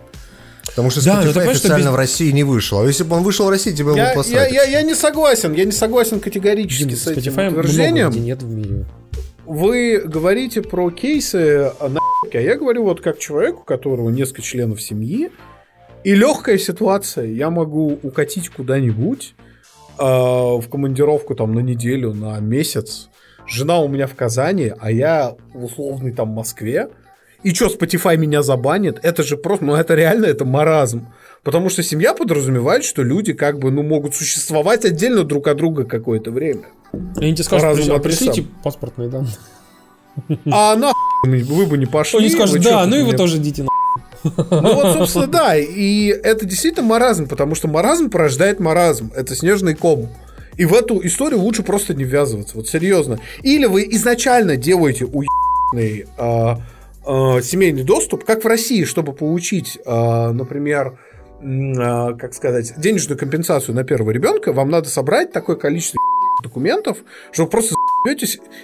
Потому 0.66 0.90
что 0.90 1.00
Spotify 1.00 1.32
да, 1.32 1.50
официально 1.50 1.86
без... 1.86 1.92
в 1.92 1.96
России 1.96 2.30
не 2.30 2.44
вышел. 2.44 2.80
А 2.80 2.86
если 2.86 3.04
бы 3.04 3.16
он 3.16 3.22
вышел 3.22 3.46
в 3.46 3.50
России, 3.50 3.72
тебе 3.72 3.94
я, 3.96 4.14
бы. 4.14 4.22
Я, 4.26 4.46
я, 4.46 4.64
я 4.64 4.82
не 4.82 4.94
согласен. 4.94 5.52
Я 5.52 5.64
не 5.64 5.72
согласен 5.72 6.20
категорически 6.20 6.84
Дим, 6.84 6.96
с 6.96 7.06
этим 7.06 7.32
Spotify 7.32 7.48
утверждением. 7.50 8.06
Много 8.06 8.18
нет 8.18 8.42
в 8.42 8.48
мире. 8.48 8.86
Вы 9.46 10.02
говорите 10.04 10.62
про 10.62 10.90
кейсы 10.90 11.72
на 11.80 12.00
а 12.34 12.38
я 12.38 12.56
говорю 12.56 12.84
вот 12.84 13.00
как 13.00 13.18
человек, 13.18 13.60
у 13.60 13.62
которого 13.62 14.10
несколько 14.10 14.42
членов 14.42 14.82
семьи, 14.82 15.30
и 16.04 16.14
легкая 16.14 16.58
ситуация. 16.58 17.26
Я 17.26 17.50
могу 17.50 17.98
укатить 18.02 18.48
куда-нибудь 18.48 19.34
э, 19.98 20.02
в 20.02 20.64
командировку 20.70 21.34
там 21.34 21.54
на 21.54 21.60
неделю, 21.60 22.12
на 22.12 22.38
месяц, 22.40 23.08
жена 23.48 23.78
у 23.78 23.88
меня 23.88 24.06
в 24.06 24.14
Казани, 24.14 24.72
а 24.78 24.90
я 24.90 25.34
в 25.52 25.64
условной 25.64 26.12
там 26.12 26.28
Москве, 26.28 26.88
и 27.42 27.54
что, 27.54 27.66
Spotify 27.66 28.16
меня 28.16 28.42
забанит? 28.42 28.98
Это 29.02 29.22
же 29.22 29.36
просто, 29.36 29.64
ну 29.64 29.74
это 29.74 29.94
реально, 29.94 30.26
это 30.26 30.44
маразм. 30.44 31.08
Потому 31.44 31.70
что 31.70 31.82
семья 31.82 32.12
подразумевает, 32.12 32.84
что 32.84 33.02
люди 33.02 33.32
как 33.32 33.58
бы, 33.58 33.70
ну, 33.70 33.82
могут 33.82 34.14
существовать 34.14 34.84
отдельно 34.84 35.22
друг 35.22 35.46
от 35.46 35.56
друга 35.56 35.84
какое-то 35.84 36.30
время. 36.32 36.64
И 37.20 37.32
тебе 37.32 37.44
скажут, 37.44 37.88
а 37.88 37.98
пришлите 38.00 38.44
паспортные 38.62 39.08
данные. 39.08 39.32
А 40.50 40.74
на 40.74 40.92
вы 41.24 41.66
бы 41.66 41.78
не 41.78 41.86
пошли. 41.86 42.18
Они 42.18 42.28
скажут, 42.28 42.60
да, 42.62 42.86
ну 42.86 42.96
и 42.96 43.02
вы 43.02 43.12
тоже 43.14 43.36
идите 43.36 43.62
на 43.62 43.68
ну 44.24 44.74
вот, 44.74 44.96
собственно, 44.96 45.26
да. 45.26 45.56
И 45.56 46.08
это 46.08 46.44
действительно 46.44 46.84
маразм, 46.84 47.28
потому 47.28 47.54
что 47.54 47.68
маразм 47.68 48.10
порождает 48.10 48.58
маразм. 48.58 49.12
Это 49.14 49.36
снежный 49.36 49.74
ком. 49.74 50.08
И 50.58 50.64
в 50.64 50.74
эту 50.74 51.04
историю 51.06 51.40
лучше 51.40 51.62
просто 51.62 51.94
не 51.94 52.04
ввязываться. 52.04 52.56
Вот 52.56 52.68
серьезно. 52.68 53.18
Или 53.42 53.66
вы 53.66 53.84
изначально 53.92 54.56
делаете 54.56 55.06
уебанный 55.06 56.06
э, 56.18 56.56
э, 57.06 57.42
семейный 57.42 57.84
доступ, 57.84 58.24
как 58.24 58.44
в 58.44 58.46
России, 58.46 58.84
чтобы 58.84 59.12
получить, 59.12 59.78
э, 59.84 60.30
например, 60.32 60.98
э, 61.40 62.14
как 62.18 62.34
сказать, 62.34 62.74
денежную 62.76 63.18
компенсацию 63.18 63.74
на 63.74 63.84
первого 63.84 64.10
ребенка, 64.10 64.52
вам 64.52 64.70
надо 64.70 64.88
собрать 64.88 65.32
такое 65.32 65.56
количество 65.56 65.98
документов, 66.42 66.98
что 67.32 67.44
вы 67.44 67.50
просто 67.50 67.74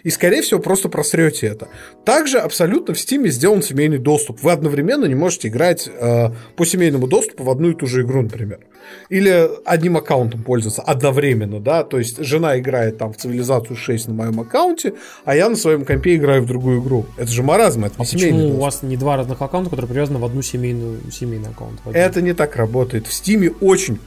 и, 0.02 0.10
скорее 0.10 0.42
всего, 0.42 0.60
просто 0.60 0.88
просрете 0.88 1.48
это. 1.48 1.68
Также 2.04 2.38
абсолютно 2.38 2.94
в 2.94 2.96
Steam 2.96 3.26
сделан 3.28 3.62
семейный 3.62 3.98
доступ. 3.98 4.42
Вы 4.42 4.52
одновременно 4.52 5.06
не 5.06 5.14
можете 5.14 5.48
играть 5.48 5.88
э, 5.88 6.30
по 6.56 6.64
семейному 6.64 7.06
доступу 7.06 7.44
в 7.44 7.50
одну 7.50 7.70
и 7.70 7.74
ту 7.74 7.86
же 7.86 8.02
игру, 8.02 8.22
например. 8.22 8.60
Или 9.08 9.48
одним 9.64 9.96
аккаунтом 9.96 10.42
пользоваться 10.42 10.82
одновременно, 10.82 11.58
да, 11.58 11.84
то 11.84 11.98
есть 11.98 12.22
жена 12.22 12.58
играет 12.58 12.98
там 12.98 13.12
в 13.12 13.16
цивилизацию 13.16 13.76
6 13.76 14.08
на 14.08 14.14
моем 14.14 14.40
аккаунте, 14.40 14.94
а 15.24 15.34
я 15.34 15.48
на 15.48 15.56
своем 15.56 15.84
компе 15.84 16.16
играю 16.16 16.42
в 16.42 16.46
другую 16.46 16.82
игру. 16.82 17.06
Это 17.16 17.30
же 17.30 17.42
маразм, 17.42 17.84
это 17.84 17.94
а 17.98 18.04
семейный 18.04 18.42
почему 18.42 18.58
у 18.58 18.60
вас 18.60 18.82
не 18.82 18.96
два 18.96 19.16
разных 19.16 19.40
аккаунта, 19.40 19.70
которые 19.70 19.88
привязаны 19.88 20.18
в 20.18 20.24
одну 20.24 20.42
семейную, 20.42 21.00
семейный 21.10 21.48
аккаунт? 21.48 21.80
Это 21.92 22.22
не 22.22 22.34
так 22.34 22.56
работает. 22.56 23.06
В 23.06 23.10
Steam 23.10 23.54
очень 23.60 23.98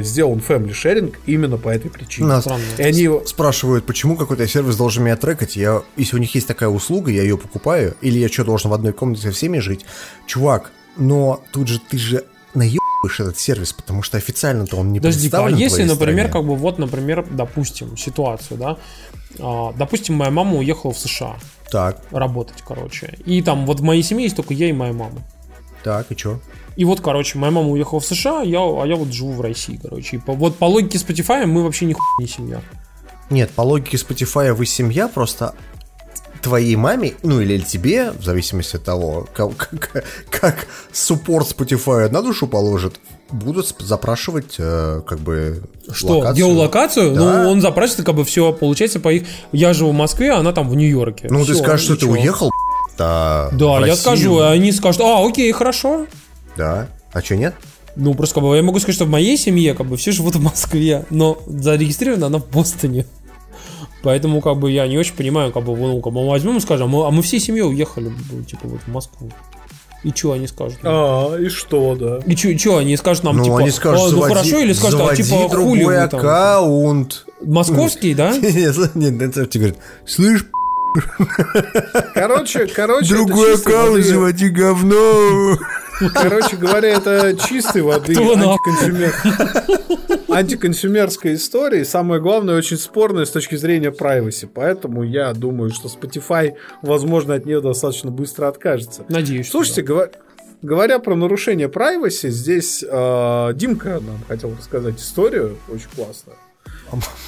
сделан 0.00 0.38
family 0.38 0.70
sharing 0.72 1.14
именно 1.26 1.58
по 1.58 1.68
этой 1.68 1.90
причине. 1.90 2.28
Нас 2.28 2.46
и 2.78 2.82
они 2.82 3.10
спрашивают, 3.26 3.84
почему 3.84 4.16
какой-то 4.16 4.46
сервис 4.46 4.76
должен 4.76 5.04
меня 5.04 5.16
трекать. 5.16 5.56
Я, 5.56 5.82
если 5.96 6.16
у 6.16 6.18
них 6.18 6.34
есть 6.34 6.46
такая 6.46 6.68
услуга, 6.68 7.10
я 7.10 7.22
ее 7.22 7.36
покупаю, 7.36 7.94
или 8.00 8.18
я 8.18 8.28
что, 8.28 8.44
должен 8.44 8.70
в 8.70 8.74
одной 8.74 8.92
комнате 8.92 9.22
со 9.22 9.30
всеми 9.32 9.58
жить? 9.58 9.84
Чувак, 10.26 10.72
но 10.96 11.42
тут 11.52 11.68
же 11.68 11.78
ты 11.78 11.98
же 11.98 12.24
наеб 12.54 12.80
выешь 13.02 13.20
этот 13.20 13.38
сервис, 13.38 13.72
потому 13.72 14.02
что 14.02 14.16
официально-то 14.16 14.76
он 14.76 14.92
не 14.92 15.00
Подожди, 15.00 15.28
а 15.32 15.48
если, 15.50 15.84
например, 15.84 16.28
стране. 16.28 16.32
как 16.32 16.44
бы 16.44 16.56
вот, 16.56 16.78
например, 16.78 17.26
допустим, 17.30 17.96
ситуацию, 17.96 18.58
да, 18.58 18.78
а, 19.40 19.72
допустим, 19.72 20.14
моя 20.14 20.30
мама 20.30 20.58
уехала 20.58 20.92
в 20.92 20.98
США 20.98 21.36
Так, 21.70 22.02
работать, 22.10 22.62
короче, 22.66 23.18
и 23.24 23.42
там 23.42 23.66
вот 23.66 23.80
в 23.80 23.82
моей 23.82 24.02
семье 24.02 24.24
есть 24.24 24.36
только 24.36 24.54
я 24.54 24.68
и 24.68 24.72
моя 24.72 24.92
мама. 24.92 25.20
так, 25.82 26.12
и 26.12 26.16
чё? 26.16 26.40
И 26.76 26.84
вот, 26.84 27.00
короче, 27.00 27.38
моя 27.38 27.50
мама 27.52 27.68
уехала 27.70 28.00
в 28.00 28.04
США, 28.06 28.42
я, 28.42 28.58
а 28.60 28.84
я 28.86 28.96
вот 28.96 29.12
живу 29.12 29.32
в 29.32 29.40
России, 29.40 29.78
короче. 29.82 30.16
И 30.16 30.18
по, 30.18 30.32
вот 30.32 30.56
по 30.56 30.64
логике 30.66 30.98
Spotify 30.98 31.46
мы 31.46 31.62
вообще 31.62 31.84
ни 31.86 31.94
не 32.18 32.26
семья. 32.26 32.60
Нет, 33.30 33.50
по 33.50 33.62
логике 33.62 33.96
Spotify 33.96 34.52
вы 34.52 34.66
семья, 34.66 35.08
просто 35.08 35.54
твоей 36.42 36.74
маме, 36.76 37.14
ну 37.22 37.40
или 37.40 37.58
тебе, 37.58 38.10
в 38.10 38.24
зависимости 38.24 38.74
от 38.76 38.84
того, 38.84 39.28
как, 39.32 39.56
как, 39.56 40.04
как 40.28 40.66
суппорт 40.92 41.46
Spotify 41.56 42.10
на 42.10 42.20
душу 42.20 42.48
положит, 42.48 42.96
будут 43.30 43.72
запрашивать 43.78 44.56
э, 44.58 45.02
как 45.06 45.20
бы 45.20 45.62
Что, 45.92 46.18
локацию. 46.18 46.36
геолокацию? 46.46 47.14
Да. 47.14 47.42
Ну, 47.44 47.50
он 47.50 47.60
запросит, 47.60 48.04
как 48.04 48.16
бы 48.16 48.24
все 48.24 48.52
получается 48.52 48.98
по 48.98 49.12
их... 49.12 49.22
Я 49.52 49.72
живу 49.72 49.90
в 49.92 49.94
Москве, 49.94 50.32
а 50.32 50.38
она 50.38 50.52
там 50.52 50.68
в 50.68 50.74
Нью-Йорке. 50.74 51.28
Ну, 51.30 51.44
ты 51.46 51.52
Всё, 51.52 51.62
скажешь, 51.62 51.84
что 51.84 51.94
ты 51.96 52.06
ничего. 52.06 52.20
уехал, 52.20 52.50
а, 52.98 53.48
Да, 53.52 53.66
в 53.66 53.70
я 53.72 53.78
Россию. 53.78 53.96
скажу, 53.96 54.40
и 54.40 54.44
они 54.44 54.72
скажут, 54.72 55.00
а, 55.02 55.24
окей, 55.24 55.50
хорошо. 55.52 56.06
Да. 56.56 56.88
А 57.12 57.22
что, 57.22 57.36
нет? 57.36 57.54
Ну, 57.94 58.14
просто 58.14 58.36
как 58.36 58.44
бы 58.44 58.56
я 58.56 58.62
могу 58.62 58.78
сказать, 58.78 58.94
что 58.94 59.04
в 59.04 59.10
моей 59.10 59.36
семье 59.36 59.74
как 59.74 59.86
бы 59.86 59.96
все 59.96 60.12
живут 60.12 60.36
в 60.36 60.42
Москве, 60.42 61.04
но 61.10 61.38
зарегистрирована 61.46 62.26
она 62.26 62.38
в 62.38 62.48
Бостоне. 62.48 63.06
Поэтому 64.02 64.40
как 64.40 64.58
бы 64.58 64.70
я 64.70 64.86
не 64.88 64.98
очень 64.98 65.14
понимаю, 65.14 65.52
как 65.52 65.64
бы, 65.64 65.76
ну, 65.76 66.00
как 66.00 66.12
бы 66.12 66.22
мы 66.22 66.30
возьмем 66.30 66.56
и 66.56 66.60
скажем, 66.60 66.86
а 66.86 66.90
мы, 66.90 67.06
а 67.06 67.10
мы 67.10 67.22
всей 67.22 67.38
семьей 67.38 67.62
уехали, 67.68 68.10
ну, 68.30 68.42
типа, 68.42 68.66
вот 68.66 68.80
в 68.80 68.88
Москву. 68.88 69.30
И 70.02 70.10
что 70.10 70.32
они 70.32 70.48
скажут? 70.48 70.78
А, 70.82 71.36
и 71.36 71.48
что, 71.48 71.94
да? 71.94 72.18
И 72.26 72.58
что, 72.58 72.78
они 72.78 72.96
скажут 72.96 73.22
нам, 73.22 73.36
ну, 73.36 73.44
типа, 73.44 73.58
они 73.60 73.70
скажут, 73.70 74.00
«А, 74.00 74.04
ну 74.04 74.10
заводи, 74.10 74.34
хорошо, 74.34 74.58
или 74.58 74.72
скажут, 74.72 75.00
а, 75.00 75.14
типа, 75.14 75.48
хули 75.48 75.84
вы 75.84 76.08
там? 76.08 76.18
аккаунт. 76.18 77.26
Московский, 77.44 78.14
да? 78.14 78.36
Нет, 78.42 78.94
нет, 78.94 79.22
это 79.22 79.46
тебе 79.46 79.66
говорит, 79.66 79.82
слышь, 80.06 80.46
Короче, 82.14 82.66
короче, 82.66 83.14
другой 83.14 83.54
аккаунт 83.54 83.96
воды- 83.98 84.02
заводи 84.02 84.48
говно. 84.48 85.56
Короче 86.14 86.56
говоря, 86.56 86.88
это 86.88 87.36
чистой 87.36 87.82
воды 87.82 88.14
антиконсюмер- 88.14 89.14
антиконсюмерская 90.28 91.34
история. 91.34 91.82
И 91.82 91.84
самое 91.84 92.20
главное, 92.20 92.56
очень 92.56 92.76
спорная 92.78 93.24
с 93.24 93.30
точки 93.30 93.54
зрения 93.56 93.90
privacy. 93.90 94.48
Поэтому 94.52 95.02
я 95.02 95.32
думаю, 95.32 95.70
что 95.70 95.88
Spotify, 95.88 96.54
возможно, 96.82 97.34
от 97.34 97.46
нее 97.46 97.60
достаточно 97.60 98.10
быстро 98.10 98.48
откажется. 98.48 99.04
Надеюсь. 99.08 99.50
Слушайте, 99.50 99.82
говор- 99.82 100.10
говоря 100.62 100.98
про 100.98 101.14
нарушение 101.14 101.68
privacy, 101.68 102.30
здесь 102.30 102.84
э, 102.88 103.52
Димка 103.54 104.00
нам 104.00 104.18
хотел 104.26 104.54
рассказать 104.58 104.98
историю 105.00 105.56
очень 105.68 105.88
классную. 105.94 106.36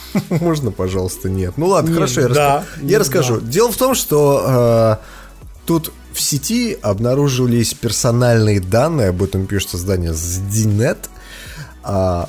Можно, 0.31 0.71
пожалуйста, 0.71 1.29
нет. 1.29 1.55
Ну 1.57 1.67
ладно, 1.67 1.95
хорошо, 1.95 2.21
я, 2.23 2.29
да, 2.29 2.65
раска- 2.79 2.87
я 2.87 2.99
расскажу. 2.99 3.41
Дело 3.41 3.71
в 3.73 3.77
том, 3.77 3.95
что 3.95 5.01
э, 5.01 5.05
тут 5.67 5.93
в 6.13 6.21
сети 6.21 6.79
обнаружились 6.83 7.75
персональные 7.75 8.61
данные, 8.61 9.09
об 9.09 9.23
этом 9.23 9.47
пишет 9.47 9.71
создание 9.71 10.13
ZDNet, 10.13 10.99
а, 11.83 12.29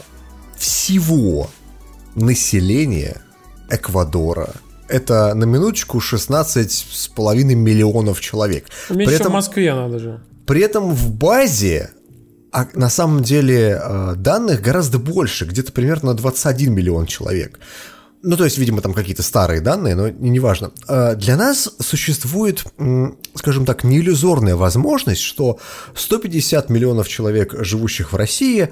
всего 0.58 1.50
населения 2.16 3.22
Эквадора. 3.70 4.50
Это 4.88 5.34
на 5.34 5.46
минуточку 5.46 6.00
16,5 6.00 7.56
миллионов 7.56 8.22
человек. 8.22 8.68
Меня 8.90 9.06
При 9.08 9.16
этом- 9.16 9.32
в 9.32 9.34
Москве 9.34 9.74
надо 9.74 10.00
же. 10.00 10.22
при 10.46 10.62
этом 10.62 10.94
в 10.94 11.12
базе 11.12 11.92
а 12.56 12.68
на 12.74 12.90
самом 12.90 13.22
деле 13.22 13.80
э, 13.84 14.14
данных 14.16 14.62
гораздо 14.62 14.98
больше, 14.98 15.46
где-то 15.46 15.72
примерно 15.74 16.14
21 16.14 16.74
миллион 16.74 17.06
человек. 17.06 17.60
Ну, 18.28 18.38
то 18.38 18.46
есть, 18.46 18.58
видимо, 18.58 18.82
там 18.82 18.94
какие-то 18.94 19.24
старые 19.24 19.60
данные, 19.62 19.94
но 19.96 20.08
не- 20.10 20.30
неважно. 20.30 20.72
Э, 20.88 21.16
Для 21.16 21.36
нас 21.36 21.70
существует, 21.80 22.64
скажем 23.36 23.66
так, 23.66 23.84
неиллюзорная 23.84 24.56
возможность, 24.56 25.22
что 25.22 25.60
150 25.96 26.70
миллионов 26.70 27.08
человек, 27.08 27.54
живущих 27.60 28.14
в 28.14 28.16
России, 28.16 28.70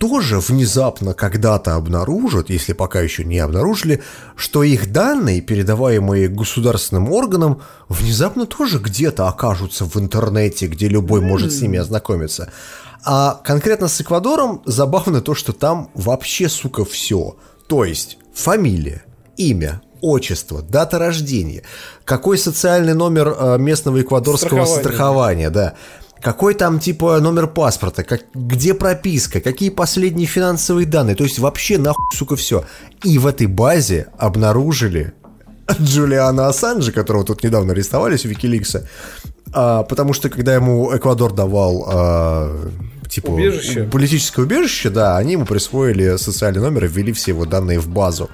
тоже 0.00 0.40
внезапно 0.40 1.12
когда-то 1.12 1.74
обнаружат, 1.74 2.48
если 2.48 2.72
пока 2.72 3.02
еще 3.02 3.22
не 3.22 3.38
обнаружили, 3.38 4.02
что 4.34 4.62
их 4.62 4.90
данные, 4.92 5.42
передаваемые 5.42 6.28
государственным 6.28 7.12
органам, 7.12 7.60
внезапно 7.90 8.46
тоже 8.46 8.78
где-то 8.78 9.28
окажутся 9.28 9.84
в 9.84 9.98
интернете, 9.98 10.68
где 10.68 10.88
любой 10.88 11.20
может 11.20 11.52
с 11.52 11.60
ними 11.60 11.78
ознакомиться. 11.78 12.50
А 13.04 13.38
конкретно 13.44 13.88
с 13.88 14.00
Эквадором 14.00 14.62
забавно 14.64 15.20
то, 15.20 15.34
что 15.34 15.52
там 15.52 15.90
вообще, 15.92 16.48
сука, 16.48 16.86
все. 16.86 17.36
То 17.66 17.84
есть 17.84 18.16
фамилия, 18.34 19.04
имя, 19.36 19.82
отчество, 20.00 20.62
дата 20.62 20.98
рождения, 20.98 21.62
какой 22.06 22.38
социальный 22.38 22.94
номер 22.94 23.36
э, 23.38 23.58
местного 23.58 24.00
эквадорского 24.00 24.64
Страхование. 24.64 24.80
страхования, 24.82 25.50
да. 25.50 25.74
Какой 26.22 26.54
там 26.54 26.78
типа 26.80 27.18
номер 27.20 27.46
паспорта, 27.46 28.04
как, 28.04 28.22
где 28.34 28.74
прописка, 28.74 29.40
какие 29.40 29.70
последние 29.70 30.26
финансовые 30.26 30.86
данные, 30.86 31.16
то 31.16 31.24
есть 31.24 31.38
вообще 31.38 31.78
нахуй, 31.78 32.04
сука, 32.12 32.36
все. 32.36 32.64
И 33.04 33.18
в 33.18 33.26
этой 33.26 33.46
базе 33.46 34.08
обнаружили 34.18 35.14
Джулиана 35.80 36.48
Ассанжа, 36.48 36.92
которого 36.92 37.24
тут 37.24 37.42
недавно 37.42 37.72
арестовали 37.72 38.16
с 38.16 38.24
Викиликса, 38.24 38.88
а, 39.52 39.82
потому 39.84 40.12
что 40.12 40.28
когда 40.28 40.54
ему 40.54 40.94
Эквадор 40.94 41.32
давал 41.32 41.84
а, 41.88 42.70
типа 43.08 43.30
Убежище. 43.30 43.84
политическое 43.84 44.42
убежище, 44.42 44.90
да, 44.90 45.16
они 45.16 45.32
ему 45.32 45.44
присвоили 45.44 46.16
социальный 46.16 46.60
номер 46.60 46.84
и 46.84 46.88
ввели 46.88 47.12
все 47.12 47.32
его 47.32 47.44
данные 47.44 47.80
в 47.80 47.88
базу. 47.88 48.30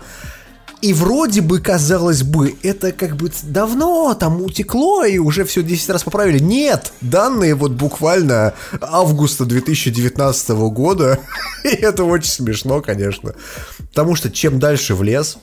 И 0.83 0.93
вроде 0.93 1.41
бы, 1.41 1.59
казалось 1.61 2.23
бы, 2.23 2.55
это 2.63 2.93
как 2.93 3.17
бы 3.17 3.31
давно 3.43 4.15
там 4.15 4.43
утекло 4.43 5.05
и 5.05 5.19
уже 5.19 5.45
все 5.45 5.63
10 5.63 5.89
раз 5.91 6.05
поправили. 6.05 6.39
Нет, 6.39 6.93
данные 7.01 7.55
вот 7.55 7.73
буквально 7.73 8.53
августа 8.81 9.47
2019 9.47 10.51
года. 10.71 11.19
И 11.65 11.69
это 11.69 12.05
очень 12.05 12.31
смешно, 12.31 12.83
конечно. 12.83 13.35
Потому 13.79 14.15
что 14.15 14.31
чем 14.31 14.59
дальше 14.59 14.95
в 14.95 15.03
лес, 15.03 15.39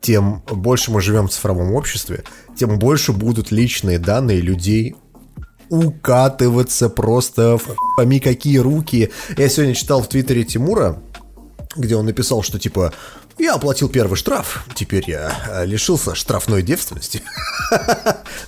тем 0.00 0.42
больше 0.50 0.90
мы 0.90 1.00
живем 1.02 1.28
в 1.28 1.32
цифровом 1.32 1.74
обществе, 1.74 2.24
тем 2.56 2.78
больше 2.78 3.12
будут 3.12 3.50
личные 3.50 3.98
данные 3.98 4.40
людей 4.40 4.96
укатываться 5.68 6.88
просто 6.88 7.58
в 7.58 7.76
пойми 7.96 8.20
какие 8.20 8.58
руки. 8.58 9.10
Я 9.36 9.48
сегодня 9.48 9.74
читал 9.74 10.02
в 10.02 10.08
твиттере 10.08 10.44
Тимура, 10.44 11.02
где 11.76 11.96
он 11.96 12.06
написал, 12.06 12.42
что 12.42 12.58
типа 12.58 12.92
я 13.38 13.54
оплатил 13.54 13.88
первый 13.88 14.16
штраф, 14.16 14.64
теперь 14.74 15.04
я 15.06 15.32
э, 15.48 15.66
лишился 15.66 16.14
штрафной 16.14 16.62
девственности. 16.62 17.22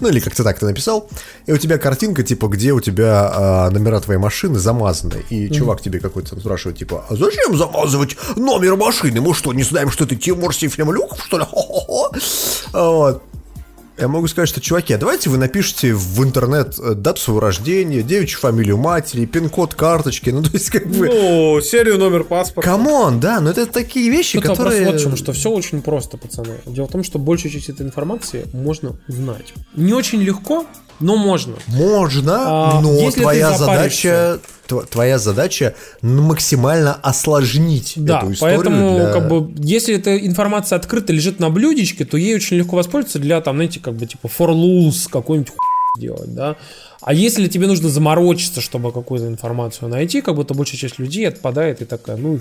Ну 0.01 0.09
или 0.09 0.21
как-то 0.21 0.45
так 0.45 0.61
ты 0.61 0.67
написал. 0.67 1.11
И 1.47 1.53
у 1.53 1.59
тебя 1.59 1.77
картинка, 1.77 2.23
типа, 2.23 2.47
где 2.47 2.73
у 2.73 2.81
тебя 2.81 3.29
а, 3.35 3.71
номера 3.71 3.99
твоей 3.99 4.21
машины 4.21 4.61
замазаны. 4.61 5.25
И 5.29 5.51
чувак 5.51 5.81
тебе 5.81 5.99
какой-то 5.99 6.39
спрашивает, 6.39 6.79
типа, 6.79 7.05
а 7.09 7.17
зачем 7.17 7.57
замазывать 7.57 8.17
номер 8.37 8.77
машины? 8.77 9.21
Мы 9.21 9.35
что, 9.35 9.53
не 9.53 9.65
знаем, 9.65 9.91
что 9.91 10.07
ты 10.07 10.15
Тимур 10.15 10.55
Сифлемлюков, 10.55 11.25
что 11.25 11.39
ли? 11.39 11.45
Вот. 12.73 13.23
Я 13.99 14.09
могу 14.09 14.29
сказать, 14.29 14.49
что, 14.49 14.61
чуваки, 14.61 14.93
а 14.93 14.99
давайте 14.99 15.29
вы 15.29 15.39
напишите 15.39 15.93
в 15.93 16.23
интернет 16.23 16.79
э, 16.79 16.95
дату 16.95 17.21
своего 17.21 17.41
рождения, 17.41 18.03
девичью 18.03 18.39
фамилию 18.39 18.77
матери, 18.77 19.25
пин-код 19.25 19.75
карточки, 19.75 20.31
ну, 20.31 20.43
то 20.43 20.51
есть, 20.53 20.71
как 20.71 20.87
бы... 20.87 21.09
Ну, 21.09 21.61
серию 21.61 21.99
номер 21.99 22.25
паспорта. 22.25 22.71
Come 22.71 22.98
on, 22.98 23.19
да, 23.19 23.41
но 23.41 23.51
это 23.51 23.67
такие 23.67 24.09
вещи, 24.11 24.39
Тут 24.39 24.47
которые... 24.47 24.87
вот 24.87 25.01
в 25.01 25.03
чем, 25.03 25.17
что 25.17 25.33
все 25.33 25.51
очень 25.51 25.83
просто, 25.83 26.17
пацаны. 26.17 26.61
Дело 26.67 26.87
в 26.87 26.93
том, 26.93 27.03
что 27.03 27.19
большую 27.19 27.51
часть 27.51 27.69
этой 27.71 27.85
информации 27.85 28.47
можно 28.53 28.97
узнать. 29.09 29.53
Не 29.75 29.95
очень 29.95 30.23
легко, 30.23 30.65
но 31.01 31.17
можно. 31.17 31.55
Можно, 31.67 32.37
А, 32.77 32.81
но 32.81 33.11
твоя 33.11 33.57
задача, 33.57 34.39
тв- 34.69 34.87
твоя 34.89 35.19
задача 35.19 35.75
ну, 36.03 36.23
максимально 36.23 36.95
осложнить 36.95 37.95
Да, 37.97 38.19
эту 38.19 38.33
историю. 38.33 38.57
поэтому, 38.59 38.95
для- 38.97 39.13
как 39.13 39.29
бы, 39.29 39.51
если 39.63 39.95
эта 39.97 40.19
информация 40.19 40.77
открыта, 40.77 41.13
лежит 41.13 41.41
на 41.41 41.51
блюдечке, 41.51 42.05
то 42.05 42.17
ей 42.17 42.35
очень 42.37 42.57
легко 42.57 42.77
воспользоваться 42.77 43.19
для, 43.19 43.41
там, 43.41 43.57
знаете, 43.57 43.81
как 43.81 43.95
бы, 43.95 44.07
типа, 44.07 44.27
for 44.29 44.51
loose 44.53 45.09
какой-нибудь 45.11 45.51
хуй 45.51 45.59
сделать, 45.97 46.35
да. 46.35 46.57
А 47.01 47.15
если 47.15 47.47
тебе 47.49 47.67
нужно 47.67 47.89
заморочиться, 47.89 48.61
чтобы 48.61 48.93
какую-то 48.93 49.27
информацию 49.29 49.89
найти, 49.89 50.21
как 50.21 50.35
будто 50.35 50.55
большая 50.55 50.79
часть 50.81 50.99
людей 50.99 51.27
отпадает 51.29 51.81
и 51.81 51.85
такая, 51.85 52.17
ну 52.17 52.37
и 52.37 52.39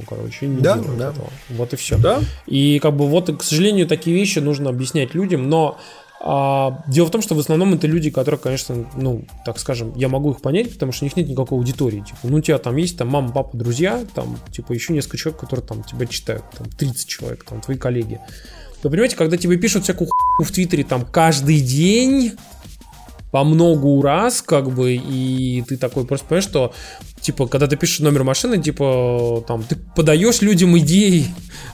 ну, 0.00 0.06
короче, 0.08 0.46
не 0.46 0.62
Да, 0.62 0.76
да. 0.76 1.10
этого. 1.10 1.28
Вот 1.50 1.74
и 1.74 1.76
все. 1.76 1.98
Да? 1.98 2.20
И 2.46 2.78
как 2.78 2.96
бы 2.96 3.06
вот, 3.06 3.30
к 3.36 3.42
сожалению, 3.42 3.86
такие 3.86 4.16
вещи 4.16 4.38
нужно 4.38 4.70
объяснять 4.70 5.14
людям, 5.14 5.50
но 5.50 5.78
а, 6.22 6.84
дело 6.86 7.06
в 7.06 7.10
том, 7.10 7.22
что 7.22 7.34
в 7.34 7.38
основном 7.38 7.72
это 7.72 7.86
люди, 7.86 8.10
которые, 8.10 8.38
конечно, 8.38 8.86
ну, 8.94 9.24
так 9.44 9.58
скажем, 9.58 9.94
я 9.96 10.08
могу 10.08 10.32
их 10.32 10.42
понять, 10.42 10.70
потому 10.70 10.92
что 10.92 11.04
у 11.04 11.06
них 11.06 11.16
нет 11.16 11.28
никакой 11.28 11.56
аудитории. 11.58 12.00
Типа, 12.00 12.18
ну, 12.24 12.36
у 12.36 12.40
тебя 12.40 12.58
там 12.58 12.76
есть 12.76 12.98
там 12.98 13.08
мама, 13.08 13.32
папа, 13.32 13.56
друзья, 13.56 14.04
там, 14.14 14.38
типа, 14.52 14.74
еще 14.74 14.92
несколько 14.92 15.16
человек, 15.16 15.40
которые 15.40 15.66
там 15.66 15.82
тебя 15.82 16.04
читают, 16.06 16.44
там, 16.56 16.68
30 16.68 17.08
человек, 17.08 17.44
там, 17.44 17.62
твои 17.62 17.78
коллеги. 17.78 18.20
Вы 18.82 18.90
понимаете, 18.90 19.16
когда 19.16 19.38
тебе 19.38 19.56
пишут 19.56 19.84
всякую 19.84 20.10
хуйню 20.10 20.50
в 20.50 20.52
Твиттере 20.52 20.84
там 20.84 21.06
каждый 21.06 21.60
день, 21.60 22.32
по 23.30 23.44
многу 23.44 24.02
раз, 24.02 24.42
как 24.42 24.70
бы, 24.70 24.94
и 24.94 25.62
ты 25.68 25.76
такой 25.76 26.04
просто 26.04 26.26
понимаешь, 26.26 26.44
что, 26.44 26.72
типа, 27.20 27.46
когда 27.46 27.66
ты 27.66 27.76
пишешь 27.76 28.00
номер 28.00 28.24
машины, 28.24 28.60
типа, 28.60 29.44
там, 29.46 29.62
ты 29.62 29.76
подаешь 29.76 30.42
людям 30.42 30.76
идеи, 30.78 31.26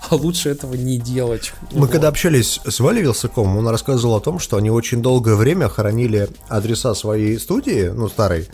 а 0.09 0.17
лучше 0.17 0.51
этого 0.51 0.75
не 0.75 0.99
делать. 0.99 1.53
Мы 1.73 1.81
вот. 1.81 1.91
когда 1.91 2.09
общались 2.09 2.61
с 2.65 2.81
Валей 2.81 3.03
Вилсаком, 3.03 3.57
он 3.57 3.67
рассказывал 3.69 4.17
о 4.17 4.21
том, 4.21 4.39
что 4.39 4.57
они 4.57 4.71
очень 4.71 5.01
долгое 5.03 5.35
время 5.35 5.69
хоронили 5.69 6.29
адреса 6.49 6.95
своей 6.95 7.39
студии, 7.39 7.89
ну, 7.89 8.09
старой, 8.09 8.49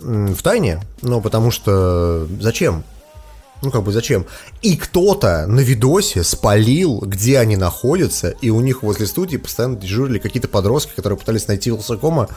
в 0.00 0.40
тайне, 0.42 0.80
ну, 1.02 1.20
потому 1.20 1.50
что 1.50 2.26
зачем? 2.40 2.84
Ну, 3.62 3.70
как 3.70 3.82
бы 3.82 3.92
зачем? 3.92 4.26
И 4.62 4.76
кто-то 4.76 5.46
на 5.46 5.60
видосе 5.60 6.22
спалил, 6.22 7.00
где 7.00 7.38
они 7.38 7.56
находятся, 7.56 8.30
и 8.40 8.50
у 8.50 8.60
них 8.60 8.82
возле 8.82 9.06
студии 9.06 9.36
постоянно 9.36 9.76
дежурили 9.76 10.18
какие-то 10.18 10.48
подростки, 10.48 10.92
которые 10.94 11.18
пытались 11.18 11.48
найти 11.48 11.70
Вилсакома, 11.70 12.28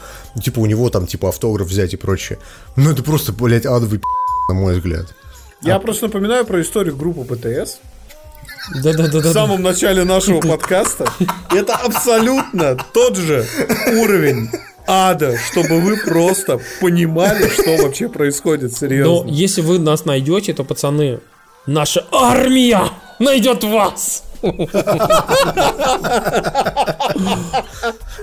типа 0.42 0.58
у 0.58 0.66
него 0.66 0.90
там, 0.90 1.06
типа, 1.06 1.28
автограф 1.28 1.68
взять 1.68 1.94
и 1.94 1.96
прочее. 1.96 2.38
Ну, 2.76 2.90
это 2.90 3.02
просто, 3.02 3.32
блядь, 3.32 3.66
адовый 3.66 4.00
на 4.48 4.54
мой 4.54 4.74
взгляд. 4.74 5.14
Я 5.62 5.76
а... 5.76 5.78
просто 5.78 6.06
напоминаю 6.06 6.44
про 6.44 6.60
историю 6.60 6.96
группы 6.96 7.24
ПТС. 7.24 7.78
Да-да-да. 8.82 9.20
В 9.20 9.32
самом 9.32 9.62
начале 9.62 10.04
нашего 10.04 10.40
подкаста. 10.48 11.06
Это 11.50 11.74
абсолютно 11.74 12.76
тот 12.92 13.16
же 13.16 13.46
уровень 13.86 14.50
ада, 14.92 15.38
чтобы 15.38 15.80
вы 15.80 15.96
просто 15.96 16.60
понимали, 16.80 17.48
что 17.48 17.82
вообще 17.82 18.08
происходит, 18.08 18.76
серьезно. 18.76 19.24
Но 19.24 19.30
если 19.30 19.62
вы 19.62 19.78
нас 19.78 20.04
найдете, 20.04 20.52
то, 20.52 20.64
пацаны, 20.64 21.20
наша 21.66 22.04
армия 22.12 22.90
найдет 23.18 23.64
вас. 23.64 24.24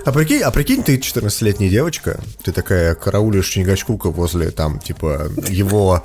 А 0.04 0.12
прикинь, 0.12 0.42
а 0.42 0.50
прикинь, 0.50 0.82
ты 0.82 0.96
14-летняя 0.96 1.70
девочка, 1.70 2.20
ты 2.42 2.52
такая 2.52 2.94
караулишь 2.94 3.48
Чингачкука 3.48 4.10
возле 4.10 4.50
там, 4.50 4.78
типа, 4.78 5.30
его 5.48 6.04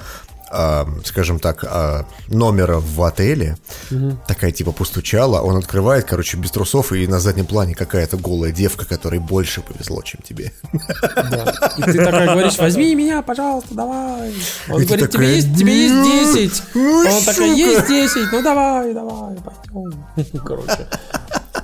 скажем 1.03 1.39
так, 1.39 1.63
э, 1.63 2.03
номера 2.27 2.79
в 2.79 3.01
отеле. 3.03 3.57
Угу. 3.91 4.19
Такая 4.27 4.51
типа 4.51 4.71
постучала, 4.71 5.41
он 5.41 5.57
открывает, 5.57 6.05
короче, 6.05 6.37
без 6.37 6.51
трусов, 6.51 6.91
и 6.91 7.07
на 7.07 7.19
заднем 7.19 7.45
плане 7.45 7.75
какая-то 7.75 8.17
голая 8.17 8.51
девка, 8.51 8.85
которой 8.85 9.19
больше 9.19 9.61
повезло, 9.61 10.01
чем 10.01 10.21
тебе. 10.21 10.51
Да. 11.15 11.53
И 11.77 11.81
ты 11.83 12.03
такая 12.03 12.31
говоришь, 12.31 12.57
возьми 12.57 12.95
меня, 12.95 13.21
пожалуйста, 13.21 13.73
давай. 13.73 14.33
Он 14.69 14.81
и 14.81 14.85
говорит, 14.85 15.11
тебе 15.11 15.35
есть, 15.35 15.57
тебе 15.57 15.87
есть 15.87 16.33
10. 16.35 16.63
Ну, 16.75 16.99
он 16.99 17.23
такой, 17.23 17.57
есть 17.57 17.87
10, 17.87 18.31
ну 18.31 18.41
давай, 18.41 18.93
давай, 18.93 19.35
пойдем. 19.37 20.05
Короче. 20.45 20.87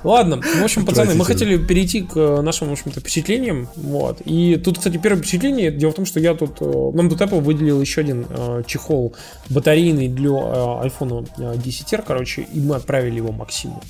Ладно, 0.04 0.42
в 0.42 0.64
общем, 0.64 0.86
пацаны, 0.86 1.16
мы 1.16 1.26
хотели 1.26 1.58
перейти 1.58 2.02
к 2.02 2.16
э, 2.16 2.42
нашим, 2.42 2.70
в 2.70 2.72
общем-то, 2.72 3.00
впечатлениям. 3.00 3.68
Вот. 3.76 4.22
И 4.26 4.58
тут, 4.58 4.78
кстати, 4.78 4.98
первое 4.98 5.22
впечатление, 5.22 5.72
дело 5.72 5.92
в 5.92 5.96
том, 5.96 6.06
что 6.06 6.20
я 6.20 6.34
тут, 6.34 6.62
э, 6.62 6.92
нам 6.94 7.10
тут 7.10 7.22
Apple 7.22 7.40
выделил 7.40 7.80
еще 7.80 8.02
один 8.02 8.26
э, 8.30 8.64
чехол 8.66 9.14
батарейный 9.50 10.08
для 10.08 10.30
э, 10.30 10.88
iPhone 10.88 11.28
10R, 11.38 12.04
короче, 12.06 12.48
и 12.54 12.60
мы 12.60 12.76
отправили 12.76 13.18
его 13.18 13.32
Максиму. 13.32 13.82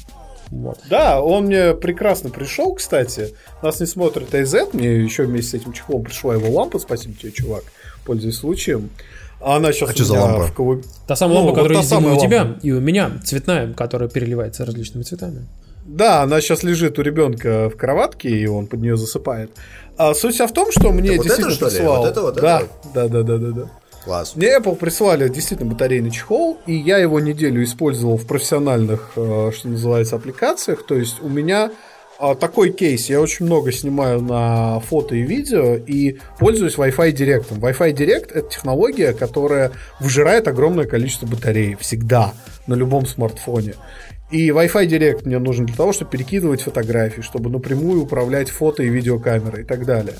Вот. 0.49 0.79
Да, 0.89 1.21
он 1.21 1.45
мне 1.45 1.73
прекрасно 1.73 2.29
пришел, 2.29 2.75
кстати. 2.75 3.33
Нас 3.61 3.79
не 3.79 3.85
смотрит 3.85 4.33
AZ, 4.33 4.71
мне 4.73 4.99
еще 4.99 5.23
вместе 5.23 5.51
с 5.51 5.61
этим 5.61 5.71
чехлом 5.71 6.03
пришла 6.03 6.35
его 6.35 6.49
лампа, 6.51 6.77
спасибо 6.77 7.15
тебе, 7.15 7.31
чувак, 7.31 7.63
пользуясь 8.05 8.35
случаем. 8.35 8.89
А 9.39 9.55
она 9.55 9.71
сейчас 9.71 9.89
а 9.89 9.93
что 9.93 10.03
за 10.03 10.19
лампа? 10.19 10.51
В. 10.61 10.81
Та 11.07 11.15
самая 11.15 11.39
ну, 11.39 11.45
лампа, 11.45 11.55
которая 11.55 11.81
вот 11.81 11.89
есть 11.89 12.17
у 12.17 12.21
тебя 12.21 12.57
и 12.61 12.71
у 12.71 12.81
меня, 12.81 13.11
цветная, 13.23 13.73
которая 13.73 14.09
переливается 14.09 14.65
различными 14.65 15.03
цветами. 15.03 15.47
Да, 15.85 16.21
она 16.21 16.41
сейчас 16.41 16.63
лежит 16.63 16.99
у 16.99 17.01
ребенка 17.01 17.69
в 17.69 17.75
кроватке, 17.75 18.29
и 18.29 18.47
он 18.47 18.67
под 18.67 18.81
нее 18.81 18.97
засыпает. 18.97 19.51
А 19.97 20.13
суть 20.13 20.35
вся 20.35 20.47
в 20.47 20.53
том, 20.53 20.71
что 20.71 20.91
мне 20.91 21.15
это 21.15 21.23
действительно 21.23 21.49
вот 21.49 21.61
это, 21.61 21.65
прислал... 21.65 21.97
Вот 21.97 22.07
это, 22.09 22.21
вот 22.21 22.35
да, 22.35 22.61
это? 22.61 22.69
да, 22.93 23.07
да, 23.07 23.23
да, 23.23 23.37
да, 23.37 23.51
да. 23.51 23.71
Класс. 24.03 24.35
Мне 24.35 24.57
Apple 24.57 24.75
прислали 24.75 25.29
действительно 25.29 25.71
батарейный 25.71 26.09
чехол, 26.09 26.57
и 26.65 26.73
я 26.73 26.97
его 26.97 27.19
неделю 27.19 27.63
использовал 27.63 28.17
в 28.17 28.25
профессиональных, 28.25 29.11
э, 29.15 29.51
что 29.55 29.67
называется, 29.67 30.15
аппликациях. 30.15 30.85
То 30.87 30.95
есть 30.95 31.21
у 31.21 31.29
меня 31.29 31.69
а, 32.23 32.35
такой 32.35 32.71
кейс. 32.71 33.09
Я 33.09 33.19
очень 33.19 33.47
много 33.47 33.71
снимаю 33.71 34.21
на 34.21 34.79
фото 34.81 35.15
и 35.15 35.21
видео 35.21 35.75
и 35.75 36.19
пользуюсь 36.37 36.75
Wi-Fi 36.75 37.13
Direct. 37.13 37.49
Wi-Fi 37.49 37.93
Direct 37.93 38.31
это 38.31 38.47
технология, 38.47 39.13
которая 39.13 39.71
выжирает 39.99 40.47
огромное 40.47 40.85
количество 40.85 41.25
батареи 41.25 41.75
всегда 41.79 42.35
на 42.67 42.75
любом 42.75 43.07
смартфоне. 43.07 43.73
И 44.31 44.49
Wi-Fi 44.49 44.87
Direct 44.87 45.21
мне 45.25 45.39
нужен 45.39 45.65
для 45.65 45.75
того, 45.75 45.91
чтобы 45.91 46.11
перекидывать 46.11 46.61
фотографии, 46.61 47.21
чтобы 47.21 47.49
напрямую 47.49 48.03
управлять 48.03 48.49
фото 48.49 48.81
и 48.81 48.89
видеокамерой 48.89 49.63
и 49.63 49.65
так 49.65 49.85
далее. 49.85 50.15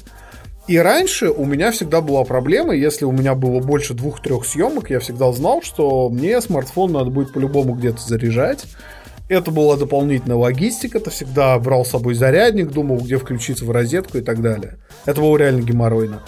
И 0.68 0.78
раньше 0.78 1.30
у 1.30 1.46
меня 1.46 1.72
всегда 1.72 2.02
была 2.02 2.24
проблема, 2.24 2.76
если 2.76 3.06
у 3.06 3.12
меня 3.12 3.36
было 3.36 3.60
больше 3.60 3.94
двух-трех 3.94 4.46
съемок, 4.46 4.90
я 4.90 5.00
всегда 5.00 5.32
знал, 5.32 5.62
что 5.64 6.10
мне 6.10 6.40
смартфон 6.40 6.92
надо 6.92 7.10
будет 7.10 7.34
по-любому 7.34 7.74
где-то 7.74 8.02
заряжать. 8.02 8.66
Это 9.28 9.50
была 9.50 9.78
дополнительная 9.78 10.36
логистика, 10.36 11.00
ты 11.00 11.10
всегда 11.10 11.58
брал 11.58 11.86
с 11.86 11.90
собой 11.90 12.14
зарядник, 12.14 12.70
думал, 12.72 12.98
где 12.98 13.18
включиться 13.18 13.66
в 13.66 13.72
розетку 13.72 14.18
и 14.18 14.22
так 14.22 14.42
далее. 14.42 14.78
Это 15.06 15.22
было 15.22 15.38
реально 15.38 15.62
геморройно. 15.62 16.22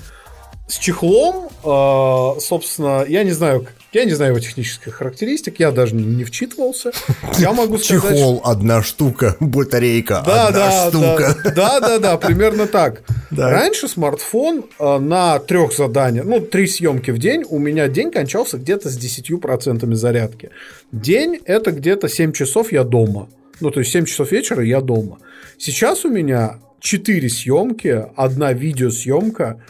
С 0.68 0.78
чехлом, 0.78 1.50
э, 1.64 2.40
собственно, 2.40 3.04
я 3.06 3.24
не 3.24 3.32
знаю, 3.32 3.68
я 3.94 4.06
не 4.06 4.12
знаю 4.14 4.32
его 4.32 4.40
технических 4.40 4.96
характеристик, 4.96 5.60
я 5.60 5.72
даже 5.72 5.96
не 5.96 6.24
вчитывался. 6.24 6.92
Я 7.38 7.54
могу 7.54 7.78
сказать... 7.78 8.04
Чехол 8.04 8.42
одна 8.44 8.82
штука, 8.82 9.36
батарейка 9.40 10.24
да, 10.26 10.48
одна 10.48 10.70
да, 10.70 10.90
штука. 10.90 11.38
Да, 11.44 11.52
да, 11.52 11.80
да, 11.80 12.00
да, 12.00 12.18
примерно 12.18 12.68
так. 12.68 13.04
Да. 13.32 13.50
Раньше 13.50 13.88
смартфон 13.88 14.66
э, 14.80 14.98
на 15.00 15.40
трех 15.40 15.74
заданиях, 15.74 16.26
ну, 16.26 16.40
три 16.40 16.68
съемки 16.68 17.12
в 17.12 17.18
день, 17.18 17.44
у 17.50 17.60
меня 17.60 17.88
день 17.88 18.12
кончался 18.12 18.58
где-то 18.58 18.90
с 18.90 18.98
10% 18.98 19.94
зарядки. 19.94 20.50
День 20.92 21.40
это 21.46 21.72
где-то 21.72 22.10
7 22.10 22.32
часов 22.32 22.72
я 22.72 22.84
дома. 22.84 23.30
Ну, 23.60 23.72
то 23.72 23.80
есть 23.80 23.92
7 23.92 24.06
часов 24.06 24.32
вечера 24.32 24.64
я 24.64 24.82
дома. 24.82 25.20
Сейчас 25.58 26.06
у 26.06 26.10
меня 26.10 26.60
4 26.80 27.30
съемки, 27.30 28.06
одна 28.16 28.54
видеосъемка, 28.54 29.64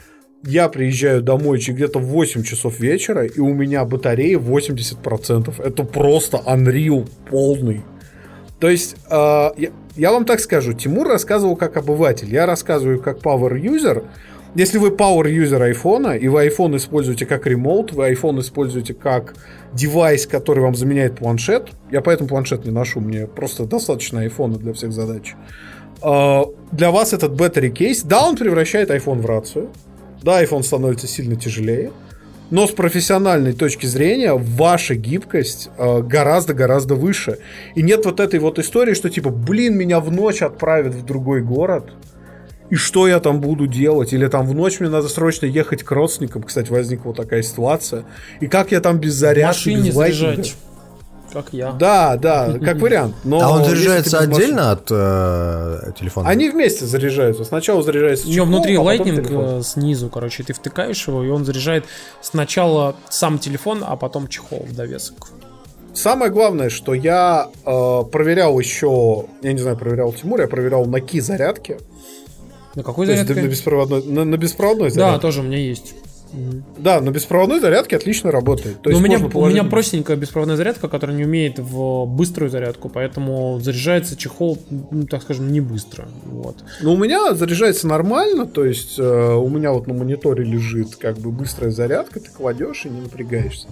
я 0.43 0.67
приезжаю 0.67 1.21
домой 1.21 1.59
где-то 1.65 1.99
в 1.99 2.05
8 2.05 2.43
часов 2.43 2.79
вечера, 2.79 3.25
и 3.25 3.39
у 3.39 3.53
меня 3.53 3.85
батарея 3.85 4.37
80%. 4.37 5.63
Это 5.63 5.83
просто 5.83 6.41
unreal 6.45 7.09
полный. 7.29 7.81
То 8.59 8.69
есть, 8.69 8.95
э, 9.09 9.49
я, 9.57 9.69
я 9.95 10.11
вам 10.11 10.25
так 10.25 10.39
скажу, 10.39 10.73
Тимур 10.73 11.07
рассказывал 11.07 11.55
как 11.55 11.77
обыватель, 11.77 12.31
я 12.31 12.45
рассказываю 12.45 13.01
как 13.01 13.19
power 13.19 13.59
user. 13.59 14.05
Если 14.55 14.77
вы 14.77 14.89
power 14.89 15.23
user 15.23 15.61
айфона, 15.63 16.15
и 16.15 16.27
вы 16.27 16.45
iPhone 16.45 16.77
используете 16.77 17.25
как 17.25 17.47
ремоут, 17.47 17.91
вы 17.91 18.11
iPhone 18.11 18.39
используете 18.39 18.93
как 18.93 19.35
девайс, 19.73 20.27
который 20.27 20.59
вам 20.59 20.75
заменяет 20.75 21.17
планшет, 21.17 21.69
я 21.89 22.01
поэтому 22.01 22.29
планшет 22.29 22.65
не 22.65 22.71
ношу, 22.71 22.99
мне 22.99 23.27
просто 23.27 23.65
достаточно 23.65 24.21
айфона 24.21 24.57
для 24.57 24.73
всех 24.73 24.91
задач. 24.91 25.35
Э, 26.03 26.43
для 26.71 26.91
вас 26.91 27.13
этот 27.13 27.31
battery 27.31 27.69
кейс, 27.69 28.03
да, 28.03 28.27
он 28.27 28.35
превращает 28.35 28.91
iPhone 28.91 29.21
в 29.21 29.25
рацию, 29.25 29.69
да, 30.23 30.43
iPhone 30.43 30.63
становится 30.63 31.07
сильно 31.07 31.35
тяжелее, 31.35 31.91
но 32.49 32.67
с 32.67 32.71
профессиональной 32.71 33.53
точки 33.53 33.85
зрения 33.85 34.33
ваша 34.33 34.95
гибкость 34.95 35.69
э, 35.77 36.01
гораздо-гораздо 36.01 36.95
выше. 36.95 37.39
И 37.75 37.81
нет 37.81 38.05
вот 38.05 38.19
этой 38.19 38.39
вот 38.39 38.59
истории, 38.59 38.93
что 38.93 39.09
типа, 39.09 39.29
блин, 39.29 39.75
меня 39.75 39.99
в 39.99 40.11
ночь 40.11 40.41
отправят 40.41 40.93
в 40.93 41.05
другой 41.05 41.41
город, 41.41 41.91
и 42.69 42.75
что 42.75 43.07
я 43.07 43.19
там 43.19 43.39
буду 43.39 43.67
делать? 43.67 44.13
Или 44.13 44.27
там 44.27 44.47
в 44.47 44.55
ночь 44.55 44.79
мне 44.79 44.89
надо 44.89 45.07
срочно 45.07 45.45
ехать 45.45 45.83
к 45.83 45.91
родственникам. 45.91 46.43
Кстати, 46.43 46.71
возникла 46.71 47.09
вот 47.09 47.17
такая 47.17 47.43
ситуация. 47.43 48.05
И 48.39 48.47
как 48.47 48.71
я 48.71 48.79
там 48.79 48.97
без 48.97 49.13
зарядки, 49.13 49.69
без 49.69 49.93
лайкинга? 49.93 50.43
Как 51.33 51.47
я. 51.51 51.71
Да, 51.71 52.15
да, 52.15 52.53
как 52.63 52.77
вариант. 52.77 53.15
Но 53.23 53.41
а 53.41 53.49
он 53.49 53.65
заряжается 53.65 54.19
отдельно 54.19 54.71
от 54.71 54.87
э, 54.91 55.91
телефона? 55.99 56.29
Они 56.29 56.49
вместе 56.49 56.85
заряжаются. 56.85 57.43
Сначала 57.43 57.81
заряжается 57.81 58.25
чехол, 58.25 58.33
У 58.33 58.35
него 58.35 58.45
внутри 58.45 58.75
а 58.75 58.81
Lightning 58.81 59.59
э, 59.59 59.63
снизу, 59.63 60.09
короче, 60.09 60.43
ты 60.43 60.53
втыкаешь 60.53 61.07
его, 61.07 61.23
и 61.23 61.29
он 61.29 61.43
заряжает 61.43 61.85
сначала 62.21 62.95
сам 63.09 63.39
телефон, 63.39 63.83
а 63.85 63.95
потом 63.95 64.27
чехол 64.27 64.63
в 64.69 64.75
довесок. 64.75 65.29
Самое 65.95 66.31
главное, 66.31 66.69
что 66.69 66.93
я 66.93 67.49
э, 67.65 68.03
проверял 68.11 68.59
еще, 68.59 69.25
я 69.41 69.53
не 69.53 69.59
знаю, 69.59 69.77
проверял 69.77 70.13
Тимур, 70.13 70.41
я 70.41 70.47
проверял 70.47 70.85
на 70.85 71.01
ки 71.01 71.19
зарядки. 71.19 71.79
На 72.75 72.83
какой 72.83 73.07
зарядке? 73.07 73.33
На 73.33 73.47
беспроводной, 73.47 74.03
на, 74.03 74.23
на 74.23 74.37
беспроводной 74.37 74.91
зарядке. 74.91 75.15
Да, 75.15 75.19
тоже 75.19 75.41
у 75.41 75.43
меня 75.43 75.57
есть. 75.57 75.95
Да, 76.77 76.99
на 77.01 77.11
беспроводной 77.11 77.59
зарядке 77.59 77.95
отлично 77.95 78.31
работает. 78.31 78.81
То 78.81 78.89
есть 78.89 79.01
у, 79.01 79.03
меня, 79.03 79.19
у 79.19 79.45
меня 79.47 79.63
простенькая 79.63 80.17
беспроводная 80.17 80.55
зарядка, 80.55 80.87
которая 80.87 81.15
не 81.15 81.25
умеет 81.25 81.59
в 81.59 82.05
быструю 82.05 82.49
зарядку, 82.49 82.89
поэтому 82.89 83.59
заряжается 83.61 84.15
чехол, 84.15 84.57
ну, 84.69 85.05
так 85.05 85.21
скажем, 85.21 85.51
не 85.51 85.61
быстро. 85.61 86.07
Вот. 86.25 86.57
Ну, 86.81 86.93
у 86.93 86.97
меня 86.97 87.35
заряжается 87.35 87.87
нормально, 87.87 88.45
то 88.45 88.65
есть 88.65 88.97
э, 88.97 89.03
у 89.03 89.47
меня 89.47 89.71
вот 89.71 89.87
на 89.87 89.93
мониторе 89.93 90.43
лежит 90.43 90.95
как 90.95 91.17
бы 91.19 91.31
быстрая 91.31 91.71
зарядка, 91.71 92.19
ты 92.19 92.29
кладешь 92.31 92.85
и 92.85 92.89
не 92.89 93.01
напрягаешься. 93.01 93.67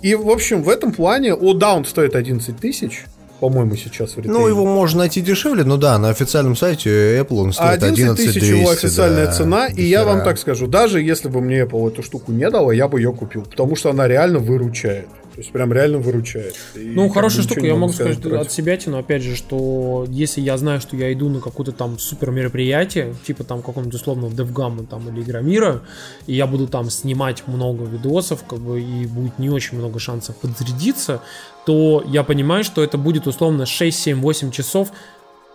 И, 0.00 0.14
в 0.14 0.30
общем, 0.30 0.62
в 0.62 0.68
этом 0.68 0.92
плане, 0.92 1.34
о, 1.34 1.52
да, 1.54 1.74
он 1.74 1.84
стоит 1.84 2.14
11 2.14 2.56
тысяч, 2.56 3.04
по-моему, 3.40 3.76
сейчас 3.76 4.14
в 4.14 4.18
ритейле. 4.18 4.38
Ну, 4.38 4.48
его 4.48 4.64
можно 4.66 5.00
найти 5.00 5.20
дешевле, 5.20 5.64
но 5.64 5.76
да, 5.76 5.98
на 5.98 6.10
официальном 6.10 6.56
сайте 6.56 7.18
Apple 7.18 7.40
он 7.40 7.52
стоит 7.52 7.82
11 7.82 8.16
тысяч 8.16 8.42
его 8.42 8.70
официальная 8.70 9.26
да, 9.26 9.32
цена, 9.32 9.66
и 9.66 9.82
я 9.82 10.04
вам 10.04 10.22
так 10.22 10.38
скажу, 10.38 10.66
даже 10.66 11.00
если 11.00 11.28
бы 11.28 11.40
мне 11.40 11.60
Apple 11.60 11.92
эту 11.92 12.02
штуку 12.02 12.32
не 12.32 12.48
дала, 12.50 12.72
я 12.72 12.88
бы 12.88 13.00
ее 13.00 13.12
купил, 13.12 13.42
потому 13.42 13.76
что 13.76 13.90
она 13.90 14.08
реально 14.08 14.38
выручает. 14.38 15.08
То 15.38 15.42
есть 15.42 15.52
прям 15.52 15.72
реально 15.72 15.98
выручает. 15.98 16.56
И 16.74 16.80
ну, 16.80 17.08
хорошая 17.10 17.44
штука, 17.44 17.64
я 17.64 17.76
могу 17.76 17.92
сказать 17.92 18.20
против. 18.20 18.40
от 18.40 18.50
себя, 18.50 18.76
но 18.86 18.98
опять 18.98 19.22
же, 19.22 19.36
что 19.36 20.04
если 20.08 20.40
я 20.40 20.58
знаю, 20.58 20.80
что 20.80 20.96
я 20.96 21.12
иду 21.12 21.28
на 21.28 21.38
какое-то 21.38 21.70
там 21.70 21.96
супер 22.00 22.32
мероприятие, 22.32 23.14
типа 23.24 23.44
там 23.44 23.62
какого-нибудь 23.62 23.94
условного 23.94 24.32
DevGam 24.32 24.84
там 24.88 25.08
или 25.08 25.22
Игромира, 25.22 25.82
и 26.26 26.34
я 26.34 26.48
буду 26.48 26.66
там 26.66 26.90
снимать 26.90 27.46
много 27.46 27.84
видосов, 27.84 28.42
как 28.48 28.58
бы, 28.58 28.80
и 28.80 29.06
будет 29.06 29.38
не 29.38 29.48
очень 29.48 29.78
много 29.78 30.00
шансов 30.00 30.34
подзарядиться, 30.34 31.22
то 31.68 32.02
я 32.06 32.24
понимаю, 32.24 32.64
что 32.64 32.82
это 32.82 32.96
будет 32.96 33.26
условно 33.26 33.66
6, 33.66 33.98
7, 33.98 34.20
8 34.22 34.50
часов 34.52 34.88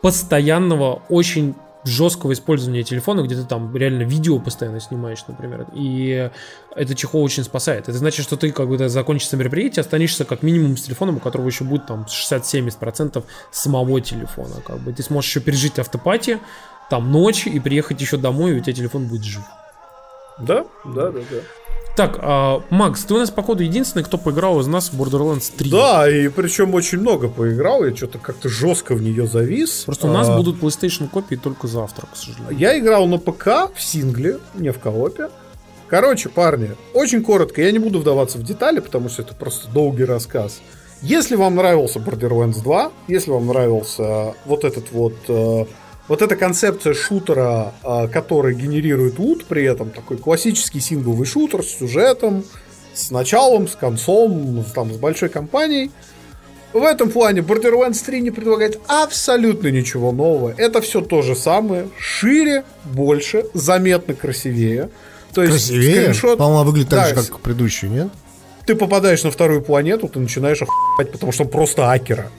постоянного, 0.03 1.01
очень 1.09 1.55
жесткого 1.85 2.33
использования 2.33 2.83
телефона, 2.83 3.23
где 3.23 3.33
ты 3.33 3.45
там 3.45 3.75
реально 3.75 4.03
видео 4.03 4.37
постоянно 4.37 4.79
снимаешь, 4.79 5.25
например. 5.27 5.65
И 5.73 6.29
это 6.75 6.93
чехол 6.93 7.23
очень 7.23 7.43
спасает. 7.43 7.89
Это 7.89 7.97
значит, 7.97 8.25
что 8.25 8.37
ты, 8.37 8.51
как 8.51 8.67
бы, 8.67 8.89
закончится 8.89 9.37
мероприятие, 9.37 9.81
останешься 9.81 10.23
как 10.23 10.43
минимум 10.43 10.77
с 10.77 10.83
телефоном, 10.83 11.17
у 11.17 11.19
которого 11.19 11.47
еще 11.47 11.63
будет 11.63 11.87
там 11.87 12.05
60-70% 12.05 13.23
самого 13.49 13.99
телефона. 13.99 14.61
Как 14.63 14.81
бы. 14.81 14.93
Ты 14.93 15.01
сможешь 15.01 15.31
еще 15.31 15.39
пережить 15.39 15.79
автопати, 15.79 16.37
там 16.91 17.11
ночь, 17.11 17.47
и 17.47 17.59
приехать 17.59 17.99
еще 17.99 18.17
домой, 18.17 18.51
и 18.51 18.59
у 18.59 18.59
тебя 18.59 18.73
телефон 18.73 19.07
будет 19.07 19.23
жив. 19.23 19.41
Да, 20.37 20.63
да, 20.85 21.09
да, 21.09 21.21
да. 21.31 21.37
Так, 21.95 22.17
а, 22.21 22.63
Макс, 22.71 23.03
ты 23.03 23.13
у 23.13 23.17
нас, 23.19 23.29
походу, 23.29 23.61
единственный, 23.61 24.03
кто 24.03 24.17
поиграл 24.17 24.59
из 24.59 24.65
нас 24.67 24.91
в 24.91 24.99
Borderlands 24.99 25.53
3. 25.55 25.69
Да, 25.69 26.09
и 26.09 26.27
причем 26.27 26.73
очень 26.73 26.99
много 26.99 27.27
поиграл, 27.29 27.85
я 27.85 27.95
что-то 27.95 28.17
как-то 28.17 28.49
жестко 28.49 28.95
в 28.95 29.01
нее 29.01 29.27
завис. 29.27 29.83
Просто 29.85 30.07
у 30.07 30.11
нас 30.11 30.27
а... 30.27 30.35
будут 30.35 30.59
PlayStation 30.59 31.07
копии 31.07 31.35
только 31.35 31.67
завтра, 31.67 32.07
к 32.11 32.15
сожалению. 32.17 32.57
Я 32.57 32.79
играл 32.79 33.05
на 33.05 33.19
ПК 33.19 33.71
в 33.75 33.81
сингле, 33.81 34.39
не 34.55 34.71
в 34.71 34.79
коопе. 34.79 35.29
Короче, 35.87 36.29
парни, 36.29 36.71
очень 36.95 37.21
коротко, 37.21 37.61
я 37.61 37.71
не 37.71 37.77
буду 37.77 37.99
вдаваться 37.99 38.39
в 38.39 38.43
детали, 38.43 38.79
потому 38.79 39.09
что 39.09 39.21
это 39.21 39.35
просто 39.35 39.69
долгий 39.69 40.05
рассказ. 40.05 40.61
Если 41.03 41.35
вам 41.35 41.55
нравился 41.55 41.99
Borderlands 41.99 42.63
2, 42.63 42.91
если 43.07 43.29
вам 43.29 43.45
нравился 43.47 44.33
вот 44.45 44.63
этот 44.63 44.91
вот 44.91 45.13
э, 45.27 45.65
вот 46.07 46.21
эта 46.21 46.35
концепция 46.35 46.93
шутера, 46.93 47.73
а, 47.83 48.07
который 48.07 48.55
генерирует 48.55 49.19
лут, 49.19 49.45
при 49.45 49.63
этом 49.63 49.89
такой 49.89 50.17
классический 50.17 50.79
сингловый 50.79 51.25
шутер 51.25 51.63
с 51.63 51.77
сюжетом, 51.77 52.43
с 52.93 53.09
началом, 53.09 53.67
с 53.67 53.75
концом, 53.75 54.65
там, 54.75 54.93
с 54.93 54.97
большой 54.97 55.29
компанией. 55.29 55.91
В 56.73 56.83
этом 56.83 57.11
плане 57.11 57.41
Borderlands 57.41 58.03
3 58.03 58.21
не 58.21 58.31
предлагает 58.31 58.79
абсолютно 58.87 59.67
ничего 59.67 60.11
нового. 60.11 60.53
Это 60.57 60.81
все 60.81 61.01
то 61.01 61.21
же 61.21 61.35
самое, 61.35 61.87
шире, 61.99 62.65
больше, 62.83 63.45
заметно 63.53 64.13
красивее. 64.15 64.89
То 65.33 65.43
есть 65.43 65.67
красивее? 65.67 66.01
скриншот... 66.01 66.37
По-моему, 66.39 66.63
выглядит 66.63 66.89
так 66.89 66.99
да, 66.99 67.09
же, 67.09 67.27
как 67.27 67.39
предыдущий, 67.39 67.89
нет? 67.89 68.09
Ты 68.65 68.75
попадаешь 68.75 69.23
на 69.23 69.31
вторую 69.31 69.61
планету, 69.61 70.07
ты 70.07 70.19
начинаешь 70.19 70.61
охуевать, 70.61 71.11
потому 71.11 71.31
что 71.31 71.45
просто 71.45 71.91
акера 71.91 72.31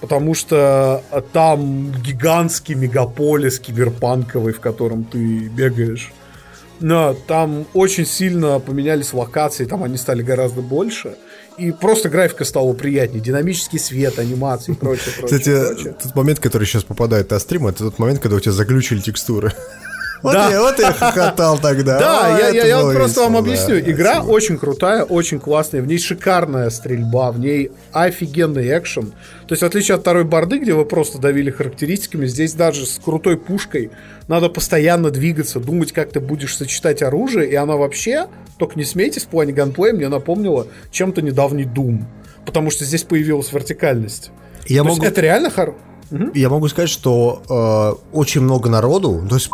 потому 0.00 0.34
что 0.34 1.02
э, 1.10 1.22
там 1.32 1.92
гигантский 2.02 2.74
мегаполис 2.74 3.58
киберпанковый, 3.58 4.52
в 4.52 4.60
котором 4.60 5.04
ты 5.04 5.48
бегаешь. 5.48 6.12
Но 6.80 7.14
там 7.26 7.66
очень 7.74 8.06
сильно 8.06 8.58
поменялись 8.58 9.12
локации, 9.12 9.66
там 9.66 9.84
они 9.84 9.98
стали 9.98 10.22
гораздо 10.22 10.62
больше. 10.62 11.16
И 11.58 11.72
просто 11.72 12.08
графика 12.08 12.46
стала 12.46 12.72
приятнее. 12.72 13.20
Динамический 13.20 13.78
свет, 13.78 14.18
анимации 14.18 14.72
и 14.72 14.74
прочее, 14.74 15.14
прочее. 15.18 15.38
Кстати, 15.38 15.66
прочее. 15.66 15.96
тот 16.02 16.14
момент, 16.14 16.40
который 16.40 16.66
сейчас 16.66 16.84
попадает 16.84 17.30
на 17.30 17.38
стрим, 17.38 17.66
это 17.66 17.78
тот 17.84 17.98
момент, 17.98 18.20
когда 18.20 18.36
у 18.36 18.40
тебя 18.40 18.52
заглючили 18.52 19.00
текстуры. 19.00 19.52
Вот, 20.22 20.34
да. 20.34 20.50
я, 20.50 20.60
вот 20.60 20.78
я 20.78 20.92
хохотал 20.92 21.58
тогда. 21.58 21.98
Да, 21.98 22.38
я, 22.38 22.48
я, 22.50 22.66
я 22.66 22.82
вот 22.82 22.94
просто 22.94 23.20
вам 23.22 23.36
объясню. 23.36 23.78
Игра 23.78 24.22
очень 24.22 24.58
крутая, 24.58 25.04
очень 25.04 25.40
классная. 25.40 25.80
В 25.80 25.86
ней 25.86 25.98
шикарная 25.98 26.68
стрельба, 26.70 27.32
в 27.32 27.38
ней 27.38 27.70
офигенный 27.92 28.66
экшен. 28.76 29.12
То 29.46 29.52
есть, 29.52 29.62
в 29.62 29.66
отличие 29.66 29.94
от 29.94 30.02
второй 30.02 30.24
борды, 30.24 30.58
где 30.58 30.74
вы 30.74 30.84
просто 30.84 31.18
давили 31.18 31.50
характеристиками, 31.50 32.26
здесь 32.26 32.52
даже 32.52 32.86
с 32.86 32.98
крутой 32.98 33.38
пушкой 33.38 33.90
надо 34.28 34.48
постоянно 34.48 35.10
двигаться, 35.10 35.58
думать, 35.58 35.92
как 35.92 36.10
ты 36.10 36.20
будешь 36.20 36.56
сочетать 36.56 37.02
оружие. 37.02 37.50
И 37.50 37.54
она 37.54 37.76
вообще, 37.76 38.26
только 38.58 38.78
не 38.78 38.84
смейтесь, 38.84 39.24
в 39.24 39.28
плане 39.28 39.52
ганплея 39.52 39.94
мне 39.94 40.08
напомнила 40.08 40.66
чем-то 40.90 41.22
недавний 41.22 41.64
Doom. 41.64 42.04
Потому 42.44 42.70
что 42.70 42.84
здесь 42.84 43.04
появилась 43.04 43.52
вертикальность. 43.52 44.30
Я 44.66 44.82
То 44.82 44.90
могу... 44.90 45.02
это 45.02 45.20
реально 45.20 45.50
хорошо. 45.50 45.78
Я 46.34 46.48
могу 46.48 46.68
сказать, 46.68 46.90
что 46.90 47.42
э, 47.48 48.16
очень 48.16 48.40
много 48.40 48.68
народу, 48.68 49.24
то 49.28 49.36
есть 49.36 49.48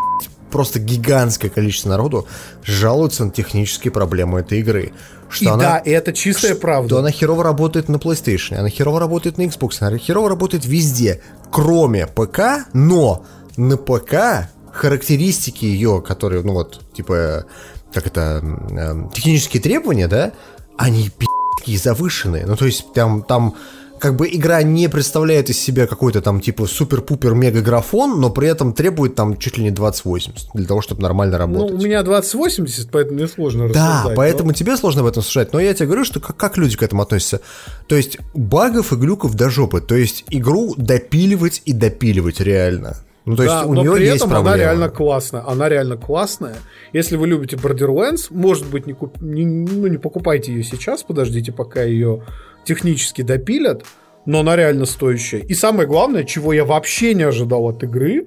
просто 0.51 0.79
гигантское 0.79 1.51
количество 1.51 1.91
народу 1.91 2.27
жалуются 2.63 3.25
на 3.25 3.31
технические 3.31 3.91
проблемы 3.91 4.41
этой 4.41 4.61
игры. 4.61 4.93
Что 5.29 5.45
и 5.45 5.49
она, 5.49 5.63
да, 5.63 5.79
и 5.79 5.91
это 5.91 6.13
чистая 6.13 6.53
что 6.53 6.61
правда. 6.61 6.89
Что 6.89 6.99
она 6.99 7.11
херово 7.11 7.43
работает 7.43 7.89
на 7.89 7.97
PlayStation, 7.97 8.57
она 8.57 8.69
херово 8.69 9.01
работает 9.01 9.39
на 9.39 9.43
Xbox, 9.43 9.79
она 9.81 9.99
херово 9.99 10.29
работает 10.29 10.65
везде, 10.65 11.21
кроме 11.51 12.07
ПК, 12.07 12.67
но 12.73 13.25
на 13.57 13.77
ПК 13.77 14.49
характеристики 14.73 15.65
ее, 15.65 16.03
которые, 16.07 16.43
ну 16.43 16.53
вот, 16.53 16.81
типа, 16.93 17.47
как 17.93 18.07
это, 18.07 18.43
э, 18.71 19.15
технические 19.15 19.63
требования, 19.63 20.07
да, 20.07 20.33
они 20.77 21.09
пи***кие 21.09 21.79
завышенные. 21.79 22.47
Ну, 22.47 22.57
то 22.57 22.67
есть, 22.67 22.93
там, 22.93 23.23
там 23.23 23.57
как 23.99 24.17
бы 24.17 24.29
игра 24.29 24.63
не 24.63 24.89
представляет 24.89 25.51
из 25.51 25.59
себя 25.59 25.87
какой-то 25.87 26.21
там 26.21 26.41
типа 26.41 26.67
супер-пупер 26.67 27.35
мега 27.35 27.63
графон, 27.63 28.21
но 28.21 28.31
при 28.31 28.49
этом 28.49 28.73
требует 28.73 29.15
там 29.15 29.37
чуть 29.37 29.59
ли 29.59 29.65
не 29.65 29.71
2080 29.71 30.51
для 30.55 30.67
того, 30.67 30.83
чтобы 30.83 31.03
нормально 31.03 31.39
работать. 31.39 31.75
Ну, 31.75 31.81
у 31.81 31.83
меня 31.85 32.03
2080, 32.03 32.91
поэтому 32.91 33.19
мне 33.19 33.29
сложно 33.29 33.69
Да, 33.69 34.13
поэтому 34.15 34.51
но... 34.51 34.55
тебе 34.55 34.77
сложно 34.77 35.03
в 35.03 35.07
этом 35.07 35.23
сужать, 35.23 35.53
но 35.53 35.61
я 35.61 35.75
тебе 35.75 35.87
говорю, 35.87 36.05
что 36.05 36.21
как, 36.21 36.37
как 36.37 36.57
люди 36.57 36.77
к 36.77 36.83
этому 36.83 37.03
относятся. 37.03 37.41
То 37.87 37.97
есть 37.97 38.19
багов 38.35 38.93
и 38.93 38.97
глюков 38.97 39.35
до 39.35 39.51
жопы, 39.51 39.81
то 39.81 39.95
есть 39.95 40.25
игру 40.31 40.75
допиливать 40.77 41.63
и 41.65 41.73
допиливать 41.73 42.41
реально. 42.41 42.97
Ну, 43.27 43.35
то 43.35 43.45
да, 43.45 43.57
есть 43.57 43.67
у 43.67 43.75
но 43.75 43.83
нее 43.83 43.93
при 43.95 44.05
есть 44.05 44.17
этом 44.19 44.31
проблема. 44.31 44.55
она 44.55 44.63
реально 44.63 44.89
классная. 44.89 45.43
Она 45.45 45.69
реально 45.69 45.97
классная. 45.97 46.55
Если 46.93 47.17
вы 47.17 47.27
любите 47.27 47.57
Borderlands, 47.57 48.29
может 48.31 48.67
быть, 48.67 48.87
не, 48.87 48.93
куп... 48.93 49.21
не, 49.21 49.45
ну, 49.45 49.89
не 49.89 49.99
покупайте 49.99 50.53
ее 50.53 50.63
сейчас, 50.63 51.03
подождите, 51.03 51.51
пока 51.51 51.83
ее 51.83 52.23
технически 52.67 53.23
допилят, 53.23 53.85
но 54.27 54.41
она 54.41 54.57
реально 54.57 54.85
стоящая. 54.85 55.41
И 55.41 55.55
самое 55.55 55.89
главное, 55.89 56.25
чего 56.25 56.53
я 56.53 56.65
вообще 56.65 57.15
не 57.15 57.23
ожидал 57.23 57.65
от 57.65 57.83
игры, 57.83 58.27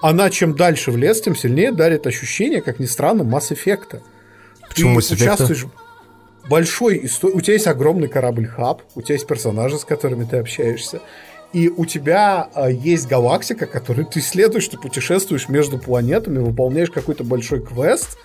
она 0.00 0.30
чем 0.30 0.54
дальше 0.54 0.92
в 0.92 0.96
лес, 0.96 1.20
тем 1.20 1.34
сильнее 1.34 1.72
дарит 1.72 2.06
ощущение, 2.06 2.60
как 2.60 2.78
ни 2.78 2.86
странно, 2.86 3.22
Mass 3.22 3.50
Effect. 3.50 4.00
Почему 4.68 4.98
Mass 4.98 5.12
участвуешь 5.12 5.66
большой 6.48 7.04
истории. 7.04 7.34
У 7.34 7.40
тебя 7.40 7.54
есть 7.54 7.66
огромный 7.66 8.08
корабль-хаб, 8.08 8.82
у 8.94 9.02
тебя 9.02 9.14
есть 9.14 9.26
персонажи, 9.26 9.78
с 9.78 9.84
которыми 9.84 10.24
ты 10.24 10.36
общаешься. 10.36 11.00
И 11.52 11.68
у 11.68 11.86
тебя 11.86 12.50
э, 12.54 12.72
есть 12.72 13.08
галактика, 13.08 13.66
которую 13.66 14.06
ты 14.06 14.20
исследуешь, 14.20 14.68
ты 14.68 14.76
путешествуешь 14.76 15.48
между 15.48 15.78
планетами, 15.78 16.38
выполняешь 16.38 16.90
какой-то 16.90 17.24
большой 17.24 17.64
квест, 17.64 18.18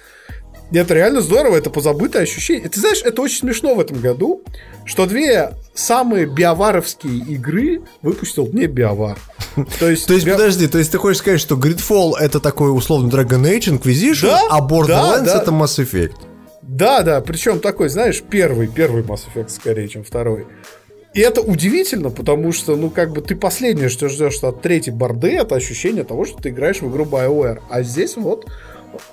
это 0.80 0.94
реально 0.94 1.22
здорово, 1.22 1.58
это 1.58 1.70
позабытое 1.70 2.24
ощущение. 2.24 2.70
Ты 2.70 2.80
знаешь, 2.80 3.02
это 3.04 3.22
очень 3.22 3.40
смешно 3.40 3.76
в 3.76 3.80
этом 3.80 4.00
году, 4.00 4.42
что 4.86 5.06
две 5.06 5.54
самые 5.74 6.26
биоваровские 6.26 7.20
игры 7.20 7.82
выпустил 8.02 8.48
не 8.52 8.66
биовар. 8.68 9.18
То 9.80 9.90
есть, 9.90 10.08
то 10.08 10.14
есть 10.14 10.26
био... 10.26 10.34
подожди, 10.34 10.68
то 10.68 10.80
есть 10.80 10.92
ты 10.92 10.98
хочешь 10.98 11.20
сказать, 11.20 11.40
что 11.40 11.56
Gridfall 11.56 12.14
это 12.20 12.40
такой 12.40 12.76
условно 12.76 13.10
Dragon 13.10 13.44
Age 13.44 13.80
Inquisition, 13.80 14.28
да? 14.28 14.42
а 14.50 14.60
Borderlands 14.62 14.88
да, 14.88 15.22
да. 15.22 15.42
это 15.42 15.52
Mass 15.52 15.78
Effect? 15.78 16.16
Да, 16.64 17.04
да, 17.04 17.22
причем 17.22 17.60
такой, 17.60 17.90
знаешь, 17.90 18.24
первый, 18.28 18.68
первый 18.68 19.04
Mass 19.04 19.22
Effect 19.32 19.50
скорее, 19.50 19.88
чем 19.88 20.04
второй. 20.04 20.48
И 21.14 21.20
это 21.20 21.42
удивительно, 21.42 22.10
потому 22.10 22.52
что, 22.52 22.76
ну, 22.76 22.90
как 22.90 23.12
бы 23.12 23.22
ты 23.22 23.36
последнее, 23.36 23.90
что 23.90 24.10
ждешь 24.10 24.42
от 24.42 24.64
третьей 24.64 24.94
борды, 24.94 25.30
это 25.34 25.56
ощущение 25.56 26.04
того, 26.04 26.26
что 26.26 26.42
ты 26.42 26.50
играешь 26.50 26.82
в 26.82 26.90
игру 26.90 27.06
BioWare. 27.06 27.62
А 27.70 27.84
здесь 27.84 28.18
вот 28.18 28.48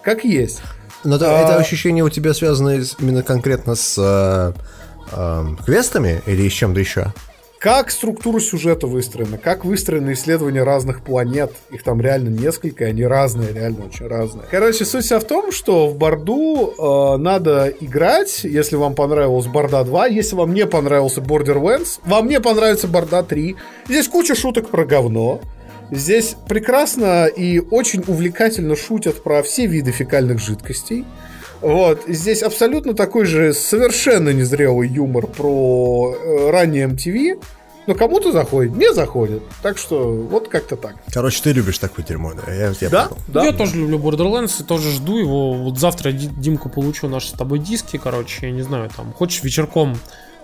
как 0.03 0.25
есть. 0.25 0.63
Но 1.05 1.17
это, 1.17 1.39
а... 1.39 1.43
это 1.43 1.57
ощущение 1.57 2.05
у 2.05 2.11
тебя 2.11 2.35
связано 2.35 2.81
именно 2.99 3.23
конкретно 3.23 3.75
с 3.75 3.97
э, 3.99 4.53
э, 5.13 5.45
квестами 5.65 6.23
или 6.27 6.49
с 6.49 6.53
чем-то 6.53 6.81
еще? 6.81 7.13
Как 7.61 7.91
структура 7.91 8.41
сюжета 8.41 8.87
выстроена, 8.87 9.37
как 9.37 9.67
выстроены 9.67 10.15
исследования 10.15 10.63
разных 10.63 11.03
планет. 11.03 11.53
Их 11.71 11.83
там 11.83 12.01
реально 12.01 12.31
несколько, 12.31 12.85
и 12.85 12.89
они 12.89 13.05
разные, 13.05 13.53
реально 13.53 13.85
очень 13.85 14.07
разные. 14.07 14.47
Короче, 14.51 14.87
суть 14.87 15.05
вся 15.05 15.21
в 15.21 15.25
том, 15.25 15.53
что 15.53 15.87
в 15.89 15.97
Борду 15.97 16.73
э, 16.79 17.17
надо 17.19 17.69
играть, 17.81 18.45
если 18.45 18.77
вам 18.77 18.95
понравилась 18.95 19.47
Борда 19.47 19.85
2, 19.85 20.07
если 20.07 20.37
вам 20.37 20.55
не 20.55 20.65
понравился 20.65 21.21
Borderlands, 21.21 22.01
вам 22.07 22.29
не 22.29 22.41
понравится 22.41 22.89
Борда 22.89 23.23
3. 23.23 23.57
Здесь 23.89 24.09
куча 24.09 24.35
шуток 24.35 24.71
про 24.71 24.87
говно. 24.87 25.43
Здесь 25.91 26.37
прекрасно 26.49 27.27
и 27.27 27.59
очень 27.59 28.03
увлекательно 28.07 28.77
шутят 28.77 29.23
про 29.23 29.43
все 29.43 29.67
виды 29.67 29.91
фекальных 29.93 30.39
жидкостей. 30.41 31.05
Вот, 31.61 32.05
здесь 32.09 32.43
абсолютно 32.43 32.95
такой 32.95 33.27
же 33.27 33.53
совершенно 33.53 34.31
незрелый 34.31 34.89
юмор 34.89 35.27
про 35.27 36.15
э, 36.15 36.51
раннее 36.51 36.87
MTV. 36.87 37.35
Ну, 37.35 37.41
но 37.87 37.95
кому-то 37.95 38.31
заходит, 38.31 38.77
не 38.77 38.93
заходит. 38.95 39.43
Так 39.63 39.77
что 39.77 40.13
вот 40.13 40.49
как-то 40.49 40.77
так. 40.77 40.95
Короче, 41.13 41.43
ты 41.43 41.53
любишь 41.53 41.79
такое 41.79 42.05
дерьмо, 42.05 42.33
да? 42.35 42.53
Я, 42.53 42.73
я 42.81 42.89
Да, 42.89 43.07
понял. 43.09 43.23
да. 43.29 43.45
Я 43.47 43.53
тоже 43.53 43.77
люблю 43.79 43.99
Borderlands 43.99 44.61
и 44.61 44.65
тоже 44.65 44.91
жду 44.93 45.19
его. 45.19 45.55
Вот 45.55 45.79
завтра 45.79 46.13
Ди- 46.13 46.29
Димку 46.29 46.69
получу 46.69 47.09
наши 47.09 47.29
с 47.29 47.33
тобой 47.33 47.59
диски, 47.59 47.97
короче, 47.99 48.47
я 48.47 48.53
не 48.53 48.63
знаю, 48.63 48.91
там, 48.97 49.13
хочешь 49.13 49.43
вечерком, 49.43 49.99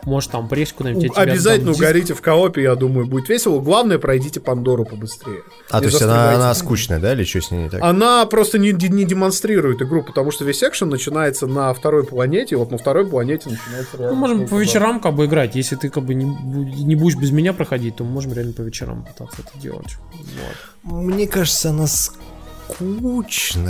может, 0.06 0.30
там, 0.30 0.48
пресс 0.48 0.72
куда-нибудь 0.72 1.12
тебе 1.12 1.22
Обязательно 1.22 1.72
диск. 1.72 1.80
угорите 1.80 2.14
в 2.14 2.22
коопе, 2.22 2.62
я 2.62 2.76
думаю, 2.76 3.06
будет 3.06 3.28
весело. 3.28 3.60
Главное, 3.60 3.98
пройдите 3.98 4.40
Пандору 4.40 4.84
побыстрее. 4.84 5.42
А, 5.68 5.80
то 5.80 5.86
есть 5.86 6.00
она, 6.00 6.32
она 6.32 6.54
скучная, 6.54 7.00
да, 7.00 7.12
или 7.12 7.24
что 7.24 7.40
с 7.40 7.50
ней 7.50 7.64
не 7.64 7.68
так? 7.68 7.82
Она 7.82 8.24
просто 8.26 8.58
не, 8.58 8.70
не 8.72 9.04
демонстрирует 9.04 9.82
игру, 9.82 10.04
потому 10.04 10.30
что 10.30 10.44
весь 10.44 10.62
экшен 10.62 10.88
начинается 10.88 11.48
на 11.48 11.74
второй 11.74 12.04
планете, 12.04 12.54
и 12.54 12.58
вот 12.58 12.70
на 12.70 12.78
второй 12.78 13.04
планете 13.04 13.50
начинается 13.50 13.96
Ну, 13.98 14.14
можем 14.14 14.46
по 14.46 14.54
вечерам 14.54 15.00
как 15.00 15.14
бы 15.14 15.26
играть. 15.26 15.56
Если 15.56 15.74
ты 15.74 15.90
как 15.90 16.04
бы 16.04 16.14
не, 16.14 16.24
не 16.24 16.94
будешь 16.94 17.16
без 17.16 17.32
меня 17.32 17.52
проходить, 17.52 17.96
то 17.96 18.04
мы 18.04 18.10
можем 18.10 18.32
реально 18.32 18.52
по 18.52 18.62
вечерам 18.62 19.04
пытаться 19.04 19.42
это 19.42 19.60
делать. 19.60 19.96
Вот. 20.14 21.02
Мне 21.02 21.26
кажется, 21.26 21.70
она 21.70 21.88
скучная. 21.88 22.25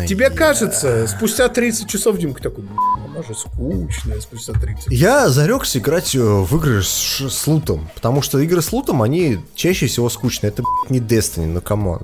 Тебе 0.06 0.30
кажется, 0.30 1.06
спустя 1.06 1.48
30 1.48 1.88
часов 1.88 2.18
Димка 2.18 2.42
такой, 2.42 2.64
«Блин, 2.64 2.78
она 3.10 3.22
же 3.22 3.34
скучная 3.34 4.20
спустя 4.20 4.52
30. 4.52 4.86
Я 4.90 5.28
зарекся 5.28 5.78
играть 5.78 6.14
э, 6.14 6.20
в 6.20 6.56
игры 6.56 6.82
с, 6.82 7.20
с 7.20 7.46
лутом, 7.46 7.88
потому 7.94 8.22
что 8.22 8.38
игры 8.38 8.62
с 8.62 8.72
лутом, 8.72 9.02
они 9.02 9.38
чаще 9.54 9.86
всего 9.86 10.08
скучные. 10.08 10.48
Это, 10.50 10.62
не 10.88 11.00
Destiny, 11.00 11.46
ну 11.46 11.60
come 11.60 11.84
on. 11.84 12.02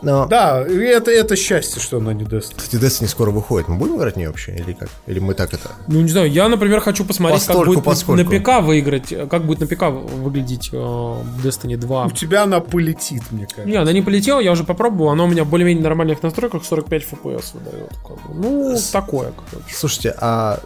Но, 0.00 0.26
Да, 0.26 0.60
это, 0.60 1.10
это 1.10 1.34
счастье, 1.34 1.80
что 1.82 1.96
она 1.98 2.12
не 2.12 2.24
даст. 2.24 2.54
кстати, 2.54 2.80
Destiny 2.82 3.08
скоро 3.08 3.30
выходит. 3.32 3.66
Мы 3.68 3.76
будем 3.76 3.96
играть 3.96 4.14
в 4.14 4.16
нее 4.16 4.28
вообще? 4.28 4.54
Или 4.54 4.72
как? 4.72 4.88
Или 5.06 5.18
мы 5.18 5.34
так 5.34 5.52
это... 5.52 5.70
Ну, 5.88 6.00
не 6.02 6.08
знаю, 6.08 6.30
я, 6.30 6.48
например, 6.48 6.80
хочу 6.80 7.04
посмотреть, 7.04 7.40
как 7.40 7.48
Постольку, 7.48 7.74
будет 7.74 7.84
на- 7.86 7.90
поскольку. 7.92 8.32
на 8.32 8.40
ПК 8.40 8.64
выиграть, 8.64 9.12
как 9.28 9.44
будет 9.44 9.60
на 9.60 9.66
ПК 9.66 9.82
выглядеть 9.90 10.70
э, 10.72 10.76
Destiny 10.76 11.76
2. 11.76 12.06
У 12.06 12.10
тебя 12.12 12.44
она 12.44 12.60
полетит, 12.60 13.22
мне 13.32 13.46
кажется. 13.46 13.68
Не, 13.68 13.76
она 13.76 13.92
не 13.92 14.02
полетела, 14.02 14.38
я 14.40 14.52
уже 14.52 14.62
попробовал, 14.64 15.10
она 15.10 15.24
у 15.24 15.26
меня 15.26 15.42
в 15.44 15.48
более-менее 15.48 15.82
нормальных 15.82 16.22
настройках 16.22 16.64
45 16.64 17.02
FPS 17.02 17.44
выдает. 17.54 17.90
как. 18.06 18.18
Ну, 18.32 18.76
такое, 18.92 19.32
короче. 19.50 19.74
Слушайте, 19.74 20.14
а 20.20 20.60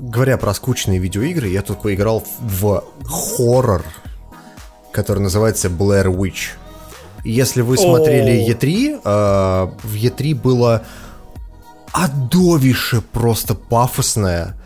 говоря 0.00 0.36
про 0.38 0.52
скучные 0.54 0.98
видеоигры, 0.98 1.46
я 1.48 1.62
тут 1.62 1.82
поиграл 1.82 2.24
в 2.40 2.82
хоррор, 3.06 3.84
который 4.90 5.20
называется 5.20 5.68
Blair 5.68 6.06
Witch. 6.06 6.56
Если 7.24 7.60
вы 7.60 7.78
смотрели 7.78 8.42
О. 8.42 8.50
E3, 8.50 9.00
э, 9.04 9.86
в 9.86 9.94
E3 9.94 10.34
было 10.34 10.84
адовище 11.92 13.02
просто 13.12 13.54
пафосная 13.54 14.56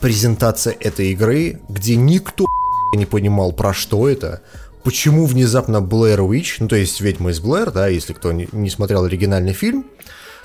презентация 0.00 0.76
этой 0.78 1.12
игры, 1.12 1.60
где 1.68 1.96
никто 1.96 2.46
не 2.94 3.06
понимал, 3.06 3.52
про 3.52 3.72
что 3.74 4.08
это, 4.08 4.42
почему 4.84 5.26
внезапно 5.26 5.78
Blair 5.78 6.18
Witch, 6.18 6.56
ну 6.60 6.68
то 6.68 6.76
есть 6.76 7.00
ведьма 7.00 7.30
из 7.30 7.40
Блэр, 7.40 7.72
да, 7.72 7.88
если 7.88 8.12
кто 8.12 8.32
не, 8.32 8.48
не 8.52 8.70
смотрел 8.70 9.04
оригинальный 9.04 9.52
фильм, 9.52 9.86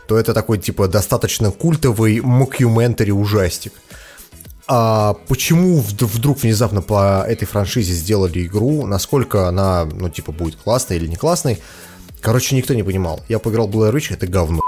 то 0.07 0.17
это 0.17 0.33
такой 0.33 0.57
типа 0.57 0.88
достаточно 0.88 1.51
культовый 1.51 2.22
мокюментари 2.22 3.11
ужастик. 3.11 3.73
А 4.74 5.16
почему 5.27 5.82
вд- 5.82 6.06
вдруг 6.06 6.40
внезапно 6.43 6.82
по 6.82 7.25
этой 7.27 7.43
франшизе 7.45 7.91
сделали 7.91 8.45
игру, 8.48 8.88
насколько 8.88 9.50
она, 9.50 9.83
ну, 9.83 10.08
типа, 10.08 10.32
будет 10.32 10.56
классной 10.56 10.95
или 10.95 11.08
не 11.08 11.17
классной, 11.17 11.59
короче, 12.22 12.56
никто 12.56 12.74
не 12.74 12.82
понимал. 12.82 13.19
Я 13.27 13.40
поиграл 13.40 13.67
в 13.67 13.75
Blair 13.75 13.91
Witch, 13.93 14.14
это 14.14 14.27
говно. 14.27 14.61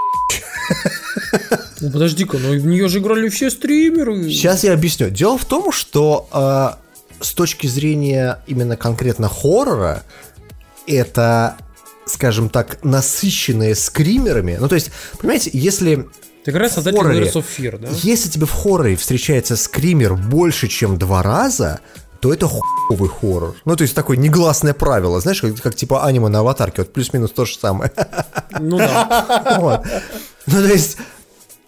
Ну, 1.79 1.89
подожди-ка, 1.89 2.37
ну 2.37 2.49
в 2.49 2.65
нее 2.65 2.89
же 2.89 2.99
играли 2.99 3.29
все 3.29 3.49
стримеры. 3.49 4.23
Сейчас 4.29 4.65
я 4.65 4.73
объясню. 4.73 5.09
Дело 5.09 5.37
в 5.37 5.45
том, 5.45 5.71
что 5.71 6.27
э, 6.33 7.23
с 7.23 7.31
точки 7.31 7.67
зрения 7.67 8.39
именно 8.45 8.75
конкретно 8.75 9.29
хоррора, 9.29 10.03
это, 10.85 11.55
скажем 12.05 12.49
так, 12.49 12.83
насыщенные 12.83 13.73
скримерами. 13.73 14.57
Ну, 14.59 14.67
то 14.67 14.75
есть, 14.75 14.91
понимаете, 15.17 15.49
если 15.53 16.07
Ты 16.43 16.51
играешь 16.51 16.73
создатель 16.73 16.97
хорроре. 16.99 17.21
Layers 17.25 17.33
of 17.33 17.45
Fear, 17.57 17.77
да? 17.79 17.87
Если 18.03 18.29
тебе 18.29 18.45
в 18.45 18.51
хорроре 18.51 18.95
встречается 18.95 19.55
скример 19.55 20.15
больше, 20.15 20.67
чем 20.67 20.97
два 20.97 21.23
раза, 21.23 21.79
то 22.19 22.33
это 22.33 22.47
хуевый 22.47 23.09
хоррор. 23.09 23.55
Ну, 23.65 23.75
то 23.75 23.81
есть 23.83 23.93
такое 23.95 24.17
негласное 24.17 24.73
правило, 24.73 25.19
знаешь, 25.19 25.41
как, 25.41 25.55
как 25.61 25.75
типа 25.75 26.05
аниме 26.05 26.29
на 26.29 26.39
аватарке, 26.39 26.81
вот 26.83 26.93
плюс-минус 26.93 27.31
то 27.31 27.45
же 27.45 27.55
самое. 27.57 27.91
Ну 28.59 28.77
да. 28.77 29.57
Вот. 29.59 29.81
Ну, 30.45 30.53
то 30.61 30.67
есть, 30.73 30.97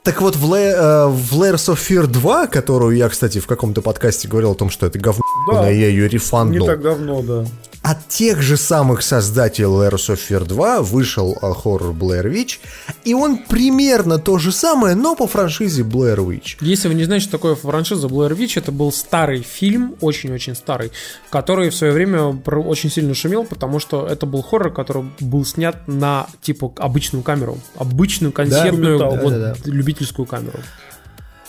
так 0.03 0.21
вот, 0.21 0.35
в, 0.35 0.45
Lay- 0.53 0.73
э, 0.73 1.07
в 1.07 1.33
Layers 1.41 1.73
of 1.73 1.77
Fear 1.77 2.07
2, 2.07 2.47
которую 2.47 2.95
я, 2.97 3.09
кстати, 3.09 3.39
в 3.39 3.47
каком-то 3.47 3.81
подкасте 3.81 4.27
говорил 4.27 4.51
о 4.51 4.55
том, 4.55 4.69
что 4.69 4.85
это 4.85 4.99
говно, 4.99 5.21
Да. 5.53 5.69
я 5.69 5.87
ее 5.87 6.03
Не 6.03 6.09
рефанднул. 6.09 6.67
так 6.67 6.81
давно, 6.81 7.21
да. 7.21 7.45
От 7.81 8.07
тех 8.07 8.41
же 8.41 8.57
самых 8.57 9.03
создателей 9.03 9.67
Layers 9.67 10.09
of 10.11 10.19
Fear 10.27 10.45
2 10.45 10.81
вышел 10.81 11.37
э, 11.39 11.53
хоррор 11.53 11.93
Blair 11.93 12.23
Witch, 12.33 12.57
и 13.03 13.13
он 13.13 13.37
примерно 13.37 14.17
то 14.17 14.39
же 14.39 14.51
самое, 14.51 14.95
но 14.95 15.15
по 15.15 15.27
франшизе 15.27 15.83
Blair 15.83 16.17
Witch. 16.17 16.57
Если 16.61 16.87
вы 16.87 16.95
не 16.95 17.03
знаете, 17.03 17.25
что 17.25 17.33
такое 17.33 17.53
франшиза 17.53 18.07
Blair 18.07 18.35
Witch, 18.35 18.53
это 18.59 18.71
был 18.71 18.91
старый 18.91 19.43
фильм, 19.43 19.95
очень-очень 20.01 20.55
старый, 20.55 20.91
который 21.29 21.69
в 21.69 21.75
свое 21.75 21.93
время 21.93 22.23
очень 22.47 22.89
сильно 22.89 23.13
шумел, 23.13 23.43
потому 23.45 23.77
что 23.79 24.07
это 24.07 24.25
был 24.25 24.41
хоррор, 24.41 24.73
который 24.73 25.05
был 25.19 25.45
снят 25.45 25.87
на, 25.87 26.25
типа, 26.41 26.73
обычную 26.77 27.21
камеру. 27.21 27.59
Обычную 27.77 28.31
консервную, 28.33 28.97
Документал. 28.97 29.23
вот, 29.29 29.33
Да-да-да. 29.33 29.71
любительскую 29.71 30.25
камеру. 30.25 30.57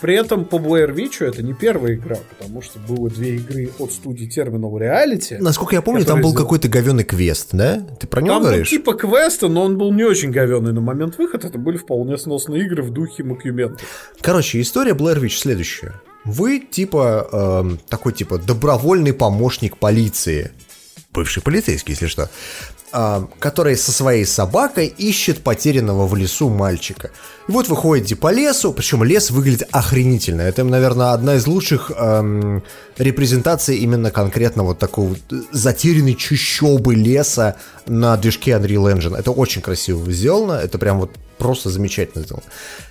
При 0.00 0.14
этом 0.14 0.44
по 0.44 0.56
Blair 0.56 0.94
Witch 0.94 1.24
это 1.24 1.42
не 1.42 1.54
первая 1.54 1.94
игра, 1.94 2.16
потому 2.38 2.60
что 2.60 2.78
было 2.80 3.08
две 3.08 3.36
игры 3.36 3.70
от 3.78 3.92
студии 3.92 4.28
Terminal 4.28 4.72
Reality. 4.78 5.38
Насколько 5.38 5.74
я 5.74 5.82
помню, 5.82 6.04
там 6.04 6.20
был 6.20 6.30
сделал. 6.30 6.44
какой-то 6.44 6.68
говенный 6.68 7.04
квест, 7.04 7.48
да? 7.52 7.80
Ты 7.98 8.06
про 8.06 8.20
него 8.20 8.34
Там 8.34 8.42
говоришь? 8.44 8.68
типа 8.68 8.94
квеста, 8.94 9.48
но 9.48 9.62
он 9.64 9.78
был 9.78 9.92
не 9.92 10.04
очень 10.04 10.30
говенный 10.30 10.72
на 10.72 10.80
момент 10.82 11.16
выхода. 11.16 11.46
Это 11.48 11.58
были 11.58 11.78
вполне 11.78 12.18
сносные 12.18 12.64
игры 12.66 12.82
в 12.82 12.90
духе 12.90 13.22
Мокюмента. 13.22 13.82
Короче, 14.20 14.60
история 14.60 14.92
Blair 14.92 15.18
Witch 15.20 15.38
следующая. 15.38 15.94
Вы 16.24 16.58
типа 16.60 17.62
эм, 17.64 17.78
такой 17.88 18.12
типа 18.12 18.38
добровольный 18.38 19.12
помощник 19.14 19.78
полиции, 19.78 20.50
бывший 21.12 21.42
полицейский, 21.42 21.92
если 21.92 22.06
что, 22.08 22.28
который 22.90 23.76
со 23.76 23.92
своей 23.92 24.24
собакой 24.24 24.86
ищет 24.86 25.42
потерянного 25.42 26.06
в 26.06 26.14
лесу 26.14 26.48
мальчика. 26.48 27.10
И 27.48 27.52
вот 27.52 27.68
вы 27.68 27.76
ходите 27.76 28.16
по 28.16 28.32
лесу, 28.32 28.72
причем 28.72 29.04
лес 29.04 29.30
выглядит 29.30 29.68
охренительно. 29.70 30.42
Это, 30.42 30.64
наверное, 30.64 31.12
одна 31.12 31.34
из 31.34 31.46
лучших 31.46 31.90
эм, 31.96 32.62
репрезентаций 32.96 33.76
именно 33.78 34.10
конкретно 34.10 34.62
вот 34.62 34.78
такой 34.78 35.08
вот 35.08 35.18
затерянной 35.52 36.14
чущобы 36.14 36.94
леса 36.94 37.56
на 37.86 38.16
движке 38.16 38.52
Unreal 38.52 38.94
Engine. 38.94 39.16
Это 39.16 39.30
очень 39.30 39.62
красиво 39.62 40.10
сделано, 40.10 40.54
это 40.54 40.78
прям 40.78 41.00
вот 41.00 41.10
просто 41.38 41.70
замечательно 41.70 42.24
сделано. 42.24 42.44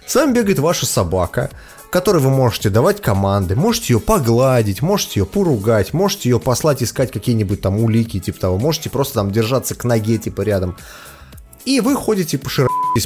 С 0.06 0.16
вами 0.16 0.34
бегает 0.34 0.60
ваша 0.60 0.86
собака, 0.86 1.50
которой 1.96 2.22
вы 2.22 2.30
можете 2.30 2.70
давать 2.70 3.02
команды, 3.02 3.56
можете 3.56 3.94
ее 3.94 4.02
погладить, 4.02 4.82
можете 4.82 5.22
ее 5.22 5.26
поругать, 5.26 5.94
можете 5.94 6.28
ее 6.28 6.42
послать 6.42 6.84
искать 6.84 7.10
какие-нибудь 7.10 7.62
там 7.62 7.80
улики, 7.80 8.20
типа 8.20 8.38
того, 8.38 8.58
можете 8.58 8.90
просто 8.90 9.14
там 9.14 9.32
держаться 9.32 9.76
к 9.76 9.86
ноге, 9.86 10.18
типа 10.18 10.42
рядом. 10.42 10.76
И 11.64 11.80
вы 11.80 11.96
ходите 11.96 12.38
по 12.38 12.50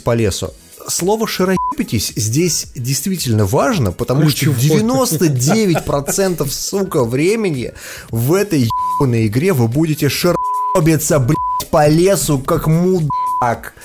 по 0.04 0.16
лесу. 0.16 0.56
Слово 0.88 1.28
«широебитесь» 1.28 2.14
здесь 2.16 2.72
действительно 2.76 3.46
важно, 3.46 3.92
потому 3.92 4.28
что 4.28 4.52
Ключевое. 4.52 4.82
99% 4.82 6.50
сука 6.50 7.04
времени 7.04 7.74
в 8.10 8.34
этой 8.34 8.68
ебаной 9.00 9.28
игре 9.28 9.54
вы 9.54 9.68
будете 9.68 10.10
широбиться, 10.10 11.20
блядь, 11.20 11.70
по 11.70 11.88
лесу, 11.88 12.40
как 12.40 12.66
мудак. 12.66 13.76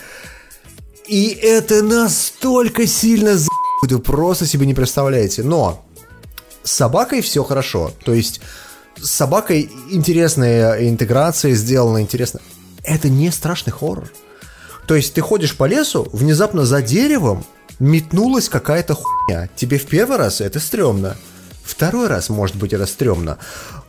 И 1.06 1.28
это 1.42 1.82
настолько 1.82 2.86
сильно 2.86 3.36
за***, 3.36 3.50
вы 3.92 3.98
просто 3.98 4.46
себе 4.46 4.66
не 4.66 4.74
представляете. 4.74 5.42
Но 5.42 5.84
с 6.62 6.72
собакой 6.72 7.20
все 7.20 7.44
хорошо. 7.44 7.92
То 8.04 8.12
есть 8.12 8.40
с 9.00 9.10
собакой 9.10 9.70
интересная 9.90 10.88
интеграция 10.88 11.54
сделана, 11.54 12.00
интересно. 12.00 12.40
Это 12.82 13.08
не 13.08 13.30
страшный 13.30 13.72
хоррор. 13.72 14.10
То 14.86 14.94
есть 14.94 15.14
ты 15.14 15.20
ходишь 15.20 15.56
по 15.56 15.64
лесу, 15.64 16.08
внезапно 16.12 16.64
за 16.64 16.82
деревом 16.82 17.44
метнулась 17.78 18.48
какая-то 18.48 18.94
хуйня. 18.94 19.48
Тебе 19.56 19.78
в 19.78 19.86
первый 19.86 20.18
раз 20.18 20.40
это 20.40 20.60
стрёмно. 20.60 21.16
Второй 21.64 22.08
раз, 22.08 22.28
может 22.28 22.56
быть, 22.56 22.74
это 22.74 22.84
стрёмно. 22.84 23.38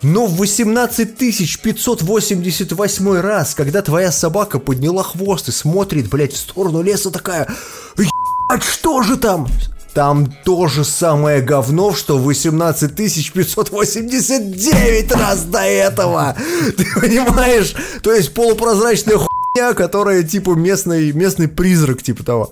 Но 0.01 0.27
в 0.27 0.37
18 0.37 1.17
588 1.17 3.19
раз, 3.19 3.53
когда 3.53 3.81
твоя 3.81 4.13
собака 4.13 4.59
подняла 4.59 5.03
хвост 5.03 5.49
и 5.49 5.51
смотрит, 5.51 6.09
блядь, 6.09 6.33
в 6.33 6.37
сторону 6.37 6.81
леса 6.81 7.11
такая... 7.11 7.49
«Ебать, 7.97 8.63
что 8.63 9.01
же 9.01 9.17
там? 9.17 9.49
Там 9.95 10.27
то 10.43 10.67
же 10.67 10.83
самое 10.83 11.41
говно, 11.41 11.93
что 11.93 12.17
18 12.17 12.93
589 12.93 15.11
раз 15.13 15.43
до 15.45 15.59
этого. 15.59 16.35
Ты 16.77 16.85
понимаешь? 16.99 17.73
То 18.03 18.13
есть 18.13 18.33
полупрозрачная 18.33 19.17
хуйня, 19.17 19.73
которая 19.73 20.23
типа 20.23 20.51
местный, 20.51 21.13
местный 21.13 21.47
призрак, 21.47 22.03
типа 22.03 22.25
того. 22.25 22.51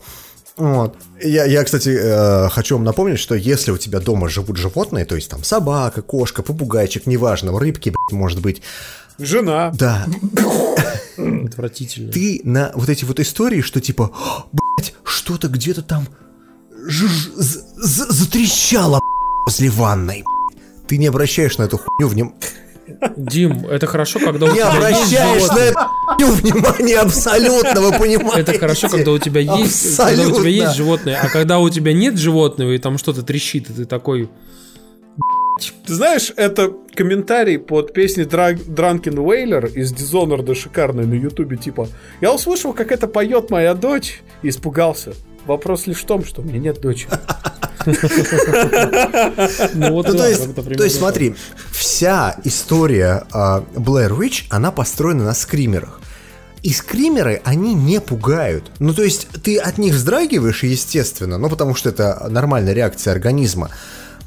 Вот. 0.55 0.95
Я, 1.21 1.43
я, 1.43 1.65
кстати, 1.65 1.89
э, 1.89 2.47
хочу 2.49 2.75
вам 2.75 2.85
напомнить, 2.85 3.19
что 3.19 3.35
если 3.35 3.71
у 3.71 3.77
тебя 3.77 3.99
дома 3.99 4.29
живут 4.29 4.55
животные, 4.55 5.03
то 5.03 5.15
есть 5.15 5.29
там 5.29 5.43
собака, 5.43 6.01
кошка, 6.01 6.43
попугайчик, 6.43 7.07
неважно, 7.07 7.59
рыбки, 7.59 7.89
блядь, 7.89 8.17
может 8.17 8.39
быть, 8.39 8.61
Жена. 9.19 9.71
Да, 9.75 10.05
Отвратительно. 11.17 12.09
ты 12.11 12.39
на 12.45 12.71
вот 12.73 12.87
эти 12.87 13.03
вот 13.03 13.19
истории, 13.19 13.59
что 13.61 13.81
типа, 13.81 14.11
блять, 14.51 14.93
что-то 15.03 15.49
где-то 15.49 15.81
там 15.81 16.07
затрещало 17.77 18.99
возле 19.45 19.69
ванной. 19.69 20.23
Ты 20.87 20.97
не 20.97 21.07
обращаешь 21.07 21.57
на 21.57 21.63
эту 21.63 21.77
хуйню 21.77 22.07
внимания. 22.09 22.35
Дим, 23.15 23.65
это 23.67 23.87
хорошо, 23.87 24.19
когда 24.19 24.45
у 24.45 24.49
Не 24.49 24.55
тебя 24.55 24.89
есть 24.89 25.13
обращаешь 25.15 25.41
на 25.41 25.47
животные. 25.47 25.69
эту 25.69 25.79
хуйню 25.79 26.31
внимания 26.33 26.99
абсолютно, 26.99 27.81
вы 27.81 27.91
понимаете? 27.97 28.41
Это 28.41 28.59
хорошо, 28.59 28.89
когда 28.89 29.11
у 29.11 29.17
тебя 29.17 29.41
есть, 29.41 29.97
когда 29.97 30.27
у 30.27 30.31
тебя 30.31 30.49
есть 30.49 30.75
животные, 30.75 31.17
а 31.17 31.29
когда 31.29 31.59
у 31.59 31.69
тебя 31.69 31.93
нет 31.93 32.17
животного 32.17 32.71
и 32.71 32.77
там 32.77 32.97
что-то 32.97 33.23
трещит, 33.23 33.69
и 33.69 33.73
ты 33.73 33.85
такой, 33.85 34.29
Ты 35.85 35.93
знаешь, 35.93 36.33
это 36.35 36.73
комментарий 36.93 37.57
под 37.57 37.93
песней 37.93 38.25
Drunken 38.25 39.15
Wailer 39.15 39.71
из 39.73 39.93
Dishonored 39.93 40.53
шикарный 40.53 41.05
на 41.05 41.13
ютубе, 41.13 41.55
типа 41.57 41.87
«Я 42.21 42.33
услышал, 42.33 42.73
как 42.73 42.91
это 42.91 43.07
поет 43.07 43.49
моя 43.49 43.73
дочь, 43.75 44.21
и 44.41 44.49
испугался. 44.49 45.13
Вопрос 45.45 45.87
лишь 45.87 46.01
в 46.01 46.05
том, 46.05 46.23
что 46.25 46.41
у 46.41 46.45
меня 46.45 46.59
нет 46.59 46.81
дочери». 46.81 47.11
ну 49.73 49.91
вот 49.93 50.07
Ну, 50.07 50.17
то 50.17 50.27
есть, 50.27 50.41
как-то 50.41 50.61
примерно 50.61 50.77
то 50.77 50.83
есть, 50.83 50.95
так. 50.95 51.01
смотри, 51.01 51.35
вся 51.71 52.37
история 52.43 53.25
а, 53.31 53.63
Blair 53.75 54.17
Witch, 54.17 54.45
она 54.49 54.71
построена 54.71 55.25
на 55.25 55.33
скримерах. 55.33 55.99
И 56.61 56.71
скримеры, 56.71 57.41
они 57.43 57.73
не 57.73 57.99
пугают. 57.99 58.71
Ну, 58.79 58.93
то 58.93 59.03
есть, 59.03 59.27
ты 59.43 59.57
от 59.57 59.77
них 59.77 59.95
вздрагиваешь, 59.95 60.63
естественно, 60.63 61.37
ну, 61.37 61.49
потому 61.49 61.75
что 61.75 61.89
это 61.89 62.25
нормальная 62.29 62.73
реакция 62.73 63.11
организма. 63.11 63.69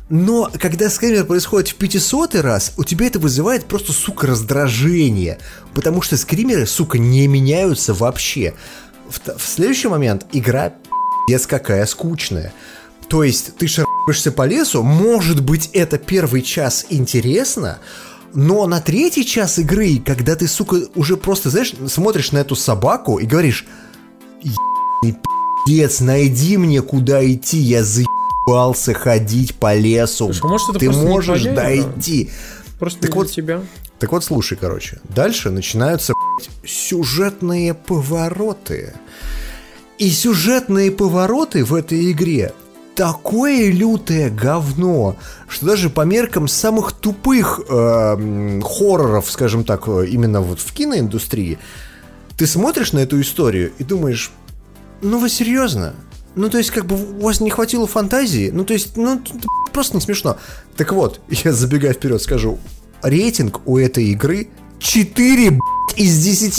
Но 0.09 0.51
когда 0.61 0.89
скример 0.91 1.25
происходит 1.25 1.71
в 1.71 1.75
500 1.77 2.37
раз, 2.37 2.75
у 2.77 2.85
тебя 2.85 3.07
это 3.07 3.19
вызывает 3.19 3.65
просто, 3.65 3.93
сука, 3.93 4.27
раздражение. 4.27 5.39
Потому 5.75 6.03
что 6.03 6.17
скримеры, 6.17 6.67
сука, 6.67 6.99
не 6.99 7.27
меняются 7.27 7.95
вообще. 7.95 8.55
В, 9.09 9.39
в 9.39 9.43
следующий 9.49 9.89
момент 9.89 10.27
игра 10.33 10.75
пиздец 11.27 11.47
какая 11.47 11.87
скучная. 11.87 12.53
То 13.09 13.23
есть 13.23 13.57
ты 13.57 13.69
шаришься 13.69 14.33
по 14.33 14.47
лесу, 14.47 14.83
может 14.83 15.43
быть 15.43 15.71
это 15.73 15.99
первый 15.99 16.43
час 16.43 16.87
интересно, 16.91 17.79
но 18.35 18.67
на 18.67 18.81
третий 18.81 19.25
час 19.25 19.59
игры, 19.59 20.03
когда 20.05 20.35
ты, 20.35 20.49
сука, 20.49 20.83
уже 20.95 21.17
просто, 21.17 21.51
знаешь, 21.51 21.73
смотришь 21.89 22.33
на 22.33 22.39
эту 22.39 22.57
собаку 22.57 23.19
и 23.19 23.27
говоришь, 23.27 23.65
«Ебаный 24.43 25.19
пиздец, 25.67 26.01
найди 26.01 26.57
мне 26.57 26.83
куда 26.83 27.25
идти, 27.25 27.59
я 27.59 27.85
заебался 27.85 28.93
ходить 28.95 29.55
по 29.55 29.75
лесу. 29.77 30.33
Слушай, 30.33 30.41
а 30.43 30.47
может, 30.49 30.79
ты 30.79 30.91
можешь 30.91 31.43
твоя 31.43 31.55
дойти. 31.55 32.31
Просто 32.79 33.01
Так 33.01 33.15
вот- 33.15 33.31
тебя. 33.31 33.63
Так 33.99 34.13
вот, 34.13 34.25
слушай, 34.25 34.59
короче. 34.61 35.01
Дальше 35.05 35.51
начинаются 35.51 36.13
сюжетные 36.67 37.73
повороты. 37.73 38.95
И 39.99 40.11
сюжетные 40.11 40.91
повороты 40.91 41.65
в 41.65 41.75
этой 41.75 42.11
игре 42.11 42.53
такое 42.95 43.71
лютое 43.71 44.31
говно, 44.31 45.17
что 45.49 45.67
даже 45.67 45.91
по 45.91 46.01
меркам 46.01 46.49
самых 46.49 46.93
тупых 46.93 47.61
э, 47.69 48.61
хорроров, 48.63 49.31
скажем 49.31 49.65
так, 49.65 49.87
э, 49.87 50.07
именно 50.09 50.41
вот 50.41 50.61
в 50.61 50.73
киноиндустрии, 50.73 51.59
ты 52.37 52.47
смотришь 52.47 52.93
на 52.93 53.01
эту 53.01 53.21
историю 53.21 53.73
и 53.79 53.85
думаешь, 53.85 54.33
ну 55.03 55.19
вы 55.19 55.29
серьезно? 55.29 55.95
Ну, 56.35 56.51
то 56.51 56.59
есть, 56.59 56.71
как 56.71 56.85
бы 56.85 56.97
у 56.97 57.23
вас 57.23 57.41
не 57.41 57.51
хватило 57.51 57.87
фантазии? 57.87 58.51
Ну, 58.53 58.65
то 58.65 58.75
есть, 58.75 58.97
ну, 58.97 59.23
просто 59.73 59.95
не 59.97 60.03
смешно. 60.03 60.37
Так 60.77 60.93
вот, 60.93 61.21
я 61.29 61.53
забегая 61.53 61.95
вперед 61.95 62.21
скажу, 62.21 62.59
рейтинг 63.03 63.67
у 63.67 63.79
этой 63.79 64.05
игры 64.07 64.49
4 64.79 65.51
блядь, 65.51 65.61
из 65.97 66.23
10. 66.23 66.59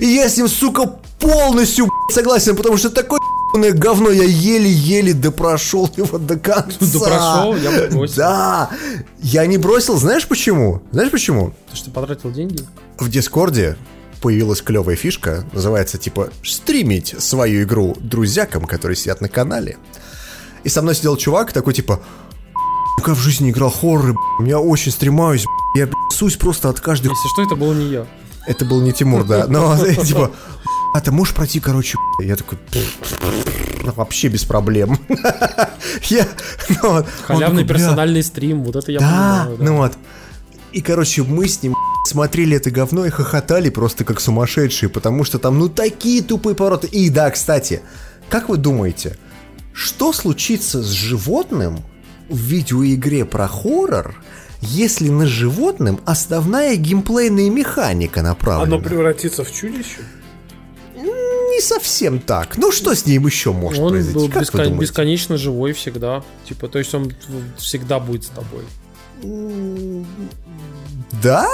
И 0.00 0.06
я 0.06 0.28
с 0.28 0.36
ним, 0.36 0.48
сука, 0.48 0.98
полностью 1.18 1.88
согласен, 2.10 2.56
потому 2.56 2.76
что 2.76 2.90
ебаное 3.48 3.72
говно 3.72 4.10
я 4.10 4.24
еле-еле 4.24 5.14
допрошел 5.14 5.90
его 5.96 6.18
до 6.18 6.38
конца. 6.38 6.76
Допрошел? 6.80 7.56
Я 7.56 7.88
бросил. 7.88 8.16
Да. 8.16 8.70
Я 9.20 9.46
не 9.46 9.58
бросил, 9.58 9.96
знаешь 9.98 10.26
почему? 10.26 10.82
Знаешь 10.92 11.10
почему? 11.10 11.52
Ты 11.70 11.76
что, 11.76 11.90
потратил 11.90 12.30
деньги? 12.30 12.64
В 12.98 13.08
Дискорде 13.08 13.76
появилась 14.20 14.62
клевая 14.62 14.96
фишка, 14.96 15.44
называется 15.52 15.98
типа 15.98 16.30
стримить 16.42 17.14
свою 17.18 17.62
игру 17.62 17.96
друзьякам, 18.00 18.64
которые 18.64 18.96
сидят 18.96 19.20
на 19.20 19.28
канале. 19.28 19.76
И 20.64 20.68
со 20.68 20.82
мной 20.82 20.94
сидел 20.94 21.16
чувак 21.16 21.52
такой 21.52 21.72
типа, 21.72 22.00
я 23.06 23.14
в 23.14 23.18
жизни 23.18 23.46
не 23.46 23.50
играл 23.50 23.70
хорроры, 23.70 24.14
б***ь, 24.14 24.48
я 24.48 24.58
очень 24.58 24.92
стремаюсь, 24.92 25.44
я 25.74 25.88
сусь 26.10 26.36
просто 26.36 26.68
от 26.68 26.80
каждой 26.80 27.08
Если 27.08 27.28
что, 27.28 27.42
это 27.42 27.56
был 27.56 27.72
не 27.72 27.86
я. 27.86 28.06
Это 28.46 28.64
был 28.64 28.80
не 28.80 28.92
Тимур, 28.92 29.24
да, 29.24 29.46
но 29.46 29.76
типа, 30.04 30.30
а 30.94 31.00
ты 31.00 31.12
можешь 31.12 31.34
пройти, 31.34 31.60
короче, 31.60 31.98
б***ь?» 31.98 32.26
я 32.26 32.36
такой, 32.36 32.58
«Ну, 33.82 33.92
вообще 33.92 34.28
без 34.28 34.44
проблем. 34.44 34.98
Я, 36.04 36.28
ну 36.68 36.90
вот, 36.90 37.06
Халявный 37.26 37.62
такой, 37.62 37.64
«Бля, 37.64 37.74
персональный 37.76 38.22
стрим, 38.22 38.62
вот 38.62 38.76
это 38.76 38.92
я 38.92 38.98
да, 38.98 39.06
понимаю. 39.06 39.56
да. 39.56 39.64
ну 39.64 39.76
вот. 39.78 39.92
И, 40.72 40.82
короче, 40.82 41.22
мы 41.22 41.48
с 41.48 41.62
ним 41.62 41.74
смотрели 42.06 42.56
это 42.56 42.70
говно 42.70 43.06
и 43.06 43.10
хохотали 43.10 43.70
просто 43.70 44.04
как 44.04 44.20
сумасшедшие, 44.20 44.90
потому 44.90 45.24
что 45.24 45.38
там, 45.38 45.58
ну, 45.58 45.68
такие 45.68 46.22
тупые 46.22 46.54
повороты. 46.54 46.88
И 46.88 47.08
да, 47.08 47.30
кстати, 47.30 47.80
как 48.28 48.48
вы 48.48 48.58
думаете, 48.58 49.16
что 49.72 50.12
случится 50.12 50.82
с 50.82 50.90
животным 50.90 51.80
в 52.28 52.36
видеоигре 52.36 53.24
про 53.24 53.48
хоррор, 53.48 54.14
если 54.60 55.08
на 55.08 55.26
животном 55.26 56.00
основная 56.04 56.76
геймплейная 56.76 57.50
механика 57.50 58.22
направлена? 58.22 58.76
Оно 58.76 58.84
превратится 58.84 59.44
в 59.44 59.52
чудище? 59.52 60.00
Не 60.96 61.60
совсем 61.62 62.20
так. 62.20 62.56
Ну, 62.56 62.70
что 62.70 62.94
с 62.94 63.04
ним 63.06 63.26
еще 63.26 63.52
может 63.52 63.82
Он 63.82 63.90
произойти? 63.90 64.14
был 64.14 64.28
Как 64.28 64.36
вы 64.54 64.60
бескон- 64.60 64.78
бесконечно 64.78 65.36
живой 65.36 65.72
всегда. 65.72 66.22
Типа, 66.48 66.68
то 66.68 66.78
есть 66.78 66.94
он 66.94 67.12
всегда 67.56 67.98
будет 67.98 68.24
с 68.24 68.28
тобой. 68.28 68.64
Да? 71.22 71.48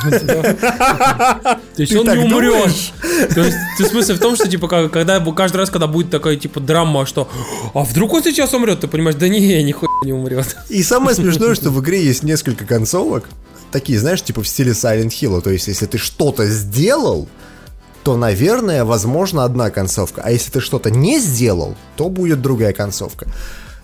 То 0.10 1.60
есть 1.76 1.94
он 1.94 2.06
не 2.06 2.18
умрет. 2.24 2.52
думаешь? 2.52 2.92
То 3.34 3.40
есть, 3.40 3.56
смысл 3.90 4.14
в 4.14 4.18
том, 4.18 4.36
что 4.36 4.48
типа 4.48 4.68
когда 4.68 5.20
каждый 5.32 5.58
раз, 5.58 5.70
когда 5.70 5.86
будет 5.86 6.10
такая 6.10 6.36
типа 6.36 6.60
драма, 6.60 7.06
что 7.06 7.28
а 7.74 7.80
вдруг 7.80 8.12
он 8.14 8.22
сейчас 8.22 8.54
умрет, 8.54 8.80
ты 8.80 8.88
понимаешь, 8.88 9.16
да 9.16 9.28
не, 9.28 9.62
нихуя 9.62 9.90
не 10.04 10.12
умрет. 10.12 10.56
И 10.68 10.82
самое 10.82 11.14
смешное, 11.14 11.54
что 11.54 11.70
в 11.70 11.80
игре 11.80 12.04
есть 12.04 12.22
несколько 12.22 12.64
концовок, 12.64 13.28
такие, 13.70 13.98
знаешь, 13.98 14.22
типа 14.22 14.42
в 14.42 14.48
стиле 14.48 14.72
Silent 14.72 15.10
Hill. 15.10 15.40
То 15.40 15.50
есть, 15.50 15.68
если 15.68 15.86
ты 15.86 15.98
что-то 15.98 16.46
сделал, 16.46 17.28
то, 18.02 18.16
наверное, 18.16 18.84
возможно, 18.84 19.44
одна 19.44 19.70
концовка. 19.70 20.22
А 20.24 20.30
если 20.30 20.50
ты 20.50 20.60
что-то 20.60 20.90
не 20.90 21.18
сделал, 21.18 21.76
то 21.96 22.08
будет 22.08 22.40
другая 22.40 22.72
концовка. 22.72 23.26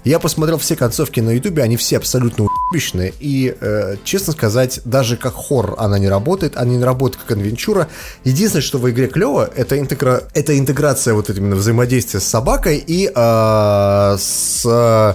Я 0.05 0.19
посмотрел 0.19 0.59
все 0.59 0.77
концовки 0.77 1.21
на 1.21 1.31
Ютубе, 1.31 1.63
они 1.63 1.77
все 1.77 1.97
абсолютно 1.97 2.47
уебищные. 2.71 3.13
И, 3.21 3.57
э, 3.61 3.97
честно 4.05 4.33
сказать, 4.33 4.81
даже 4.85 5.17
как 5.17 5.35
хоррор 5.35 5.75
она 5.79 5.99
не 5.99 6.09
работает, 6.09 6.57
она 6.57 6.71
не 6.71 6.85
работает 6.85 7.23
как 7.23 7.37
адвенчура. 7.37 7.89
Единственное, 8.25 8.63
что 8.63 8.79
в 8.79 8.91
игре 8.91 9.09
клево, 9.09 9.49
это, 9.55 9.79
интегра... 9.79 10.23
это 10.35 10.59
интеграция 10.59 11.15
вот 11.15 11.31
именно 11.31 11.57
взаимодействия 11.57 12.21
с 12.21 12.25
собакой 12.25 12.83
и 12.87 13.11
э, 13.15 14.17
с 14.19 14.63
э, 14.65 15.15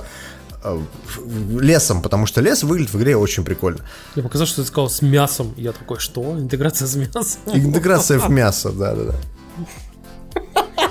лесом, 1.59 2.01
потому 2.01 2.25
что 2.25 2.41
лес 2.41 2.63
выглядит 2.63 2.93
в 2.93 2.97
игре 2.99 3.17
очень 3.17 3.43
прикольно. 3.43 3.79
Мне 4.15 4.23
показалось, 4.23 4.49
что 4.49 4.61
ты 4.61 4.67
сказал 4.67 4.89
с 4.89 5.01
мясом. 5.01 5.53
Я 5.57 5.71
такой, 5.71 5.99
что? 5.99 6.37
Интеграция 6.37 6.87
с 6.87 6.95
мясом? 6.95 7.41
Интеграция 7.53 8.19
в 8.19 8.29
мясо, 8.29 8.71
да-да-да. 8.71 9.15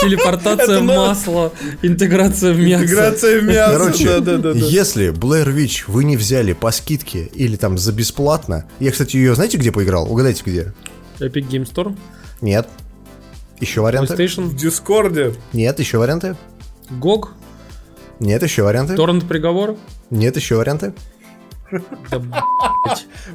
Телепортация 0.00 0.80
в 0.80 0.84
масло, 0.84 1.52
интеграция 1.82 2.52
в 2.52 2.58
мясо. 2.58 2.84
Интеграция 2.84 3.40
в 3.40 3.44
мясо. 3.44 3.72
Короче, 3.78 4.20
да, 4.20 4.36
да, 4.36 4.38
да, 4.38 4.50
если 4.52 5.12
Blair 5.12 5.54
Witch 5.54 5.84
вы 5.86 6.04
не 6.04 6.16
взяли 6.16 6.52
по 6.52 6.70
скидке 6.70 7.24
или 7.34 7.56
там 7.56 7.78
за 7.78 7.92
бесплатно, 7.92 8.66
я, 8.78 8.90
кстати, 8.90 9.16
ее 9.16 9.34
знаете 9.34 9.58
где 9.58 9.72
поиграл? 9.72 10.10
Угадайте 10.10 10.42
где? 10.44 10.72
Epic 11.18 11.48
Game 11.48 11.70
Store, 11.70 11.96
Нет. 12.40 12.68
Еще 13.60 13.82
варианты? 13.82 14.14
В 14.14 14.18
PlayStation, 14.18 14.54
Дискорде. 14.54 15.34
Нет, 15.52 15.78
еще 15.80 15.98
варианты? 15.98 16.36
GOG, 16.90 17.28
Нет, 18.20 18.42
еще 18.42 18.62
варианты? 18.62 18.96
Торрент 18.96 19.28
приговор. 19.28 19.76
Нет, 20.08 20.36
еще 20.36 20.56
варианты? 20.56 20.94
Да. 21.70 22.20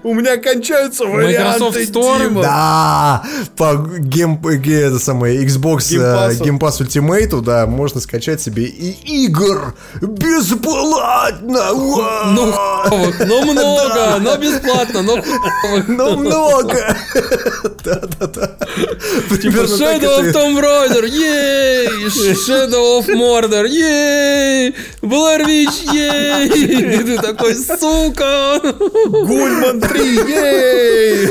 У 0.04 0.14
меня 0.14 0.38
кончаются 0.38 1.06
варианты, 1.06 1.60
Microsoft 1.64 1.78
Store? 1.92 2.20
Дима. 2.28 2.42
Да, 2.42 3.24
по 3.56 3.76
гейм, 4.00 4.38
ге- 4.38 4.82
это 4.82 5.00
самое, 5.00 5.42
Xbox 5.46 5.86
э, 5.96 6.34
Game 6.40 6.41
Pass 6.41 6.43
у. 6.43 6.44
Game 6.44 6.60
Pass 6.60 6.82
Ultimate, 6.86 7.42
да, 7.42 7.66
можно 7.66 8.02
скачать 8.02 8.42
себе 8.42 8.66
и 8.66 9.26
игр 9.26 9.74
бесплатно. 10.02 11.72
Уа! 11.72 12.24
Ну, 12.32 12.54
но 13.26 13.42
много, 13.54 14.20
но 14.20 14.36
бесплатно, 14.38 15.02
но. 15.02 15.18
Но 15.88 16.18
много. 16.18 16.98
Да-да-да. 17.84 18.58
Типа 19.42 19.62
Shadow 19.64 20.20
of 20.20 20.34
Tomb 20.34 20.60
Raider, 20.62 21.08
ей! 21.08 21.88
Shadow 22.08 23.00
of 23.00 23.08
Mordor, 23.08 23.68
ей! 23.68 24.76
Blair 25.02 25.46
Witch, 25.46 25.94
ей! 25.94 26.48
И 27.00 27.04
ты 27.04 27.18
такой, 27.20 27.56
сука, 27.56 28.25
сука! 28.26 28.78
Гульман 29.10 29.82
3, 29.82 30.16
ей! 30.16 31.30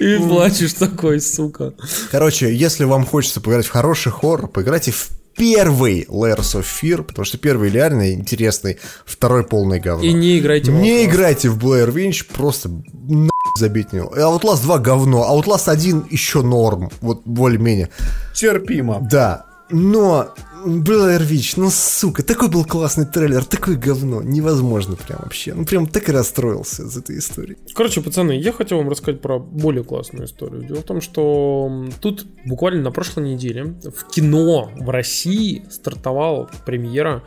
И 0.00 0.18
плачешь 0.28 0.74
такой, 0.74 1.20
сука. 1.20 1.74
Короче, 2.10 2.54
если 2.54 2.84
вам 2.84 3.06
хочется 3.06 3.40
поиграть 3.40 3.66
в 3.66 3.70
хороший 3.70 4.12
хоррор, 4.12 4.48
поиграйте 4.48 4.92
в 4.92 5.08
первый 5.36 6.04
Layers 6.08 6.56
of 6.60 6.64
Fear, 6.82 7.02
потому 7.04 7.24
что 7.24 7.38
первый 7.38 7.70
реально 7.70 8.12
интересный, 8.12 8.78
второй 9.04 9.44
полный 9.44 9.78
говно. 9.78 10.04
И 10.04 10.12
не 10.12 10.38
играйте 10.38 10.70
в 10.72 10.74
Не 10.74 11.04
Outlast. 11.04 11.10
играйте 11.10 11.48
в 11.48 11.58
Blair 11.58 11.92
Winch, 11.92 12.26
просто 12.32 12.70
на 13.08 13.30
забить 13.56 13.92
не. 13.92 14.00
Outlast 14.00 14.62
2 14.62 14.78
говно, 14.78 15.26
Outlast 15.30 15.68
1 15.70 16.06
еще 16.10 16.42
норм, 16.42 16.90
вот 17.00 17.22
более-менее. 17.24 17.88
Терпимо. 18.34 19.00
Да, 19.10 19.46
но 19.70 20.34
Blair 20.64 21.20
Witch, 21.20 21.54
ну 21.56 21.70
сука, 21.70 22.22
такой 22.22 22.48
был 22.48 22.64
классный 22.64 23.06
трейлер, 23.06 23.44
такое 23.44 23.76
говно, 23.76 24.22
невозможно 24.22 24.96
прям 24.96 25.20
вообще. 25.22 25.54
Ну 25.54 25.64
прям 25.64 25.86
так 25.86 26.08
и 26.08 26.12
расстроился 26.12 26.82
из 26.82 26.96
этой 26.96 27.18
истории. 27.18 27.56
Короче, 27.74 28.00
пацаны, 28.00 28.32
я 28.32 28.52
хотел 28.52 28.78
вам 28.78 28.88
рассказать 28.88 29.20
про 29.20 29.38
более 29.38 29.84
классную 29.84 30.26
историю. 30.26 30.62
Дело 30.62 30.80
в 30.80 30.84
том, 30.84 31.00
что 31.00 31.86
тут 32.00 32.26
буквально 32.44 32.82
на 32.82 32.90
прошлой 32.90 33.32
неделе 33.32 33.76
в 33.84 34.10
кино 34.10 34.70
в 34.76 34.90
России 34.90 35.64
стартовала 35.70 36.50
премьера 36.64 37.22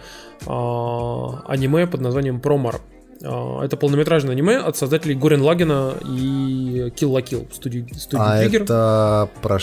а, 0.46 1.44
аниме 1.48 1.88
под 1.88 2.02
названием 2.02 2.42
Промар. 2.42 2.82
А, 3.24 3.64
Это 3.64 3.78
полнометражное 3.78 4.34
аниме 4.34 4.58
от 4.58 4.78
создателей 4.78 5.16
Горен 5.16 5.42
Лагена 5.42 5.94
и 6.04 6.92
Kill 6.96 7.12
la 7.14 7.24
Kill 7.24 7.54
студии, 7.54 7.86
студии 7.98 8.24
А 8.24 8.44
Trigger. 8.44 8.64
это 8.64 9.30
про... 9.42 9.60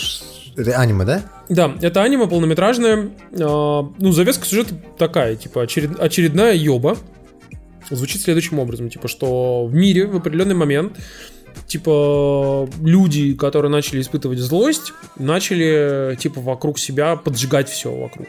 Это 0.55 0.77
аниме, 0.77 1.05
да? 1.05 1.21
Да, 1.49 1.75
это 1.81 2.01
аниме 2.03 2.27
полнометражное. 2.27 3.09
а, 3.39 3.89
ну, 3.97 4.11
завеска 4.11 4.45
сюжета 4.45 4.75
такая, 4.97 5.35
типа, 5.35 5.59
очеред- 5.59 5.99
очередная 5.99 6.53
ёба. 6.53 6.97
Звучит 7.89 8.21
следующим 8.21 8.59
образом, 8.59 8.89
типа, 8.89 9.07
что 9.07 9.65
в 9.65 9.73
мире 9.73 10.05
в 10.05 10.15
определенный 10.17 10.53
момент 10.55 10.93
типа 11.65 12.69
люди, 12.81 13.33
которые 13.33 13.71
начали 13.71 14.01
испытывать 14.01 14.39
злость, 14.39 14.93
начали 15.17 16.15
типа 16.19 16.39
вокруг 16.41 16.77
себя 16.79 17.15
поджигать 17.15 17.69
все 17.69 17.91
вокруг. 17.91 18.27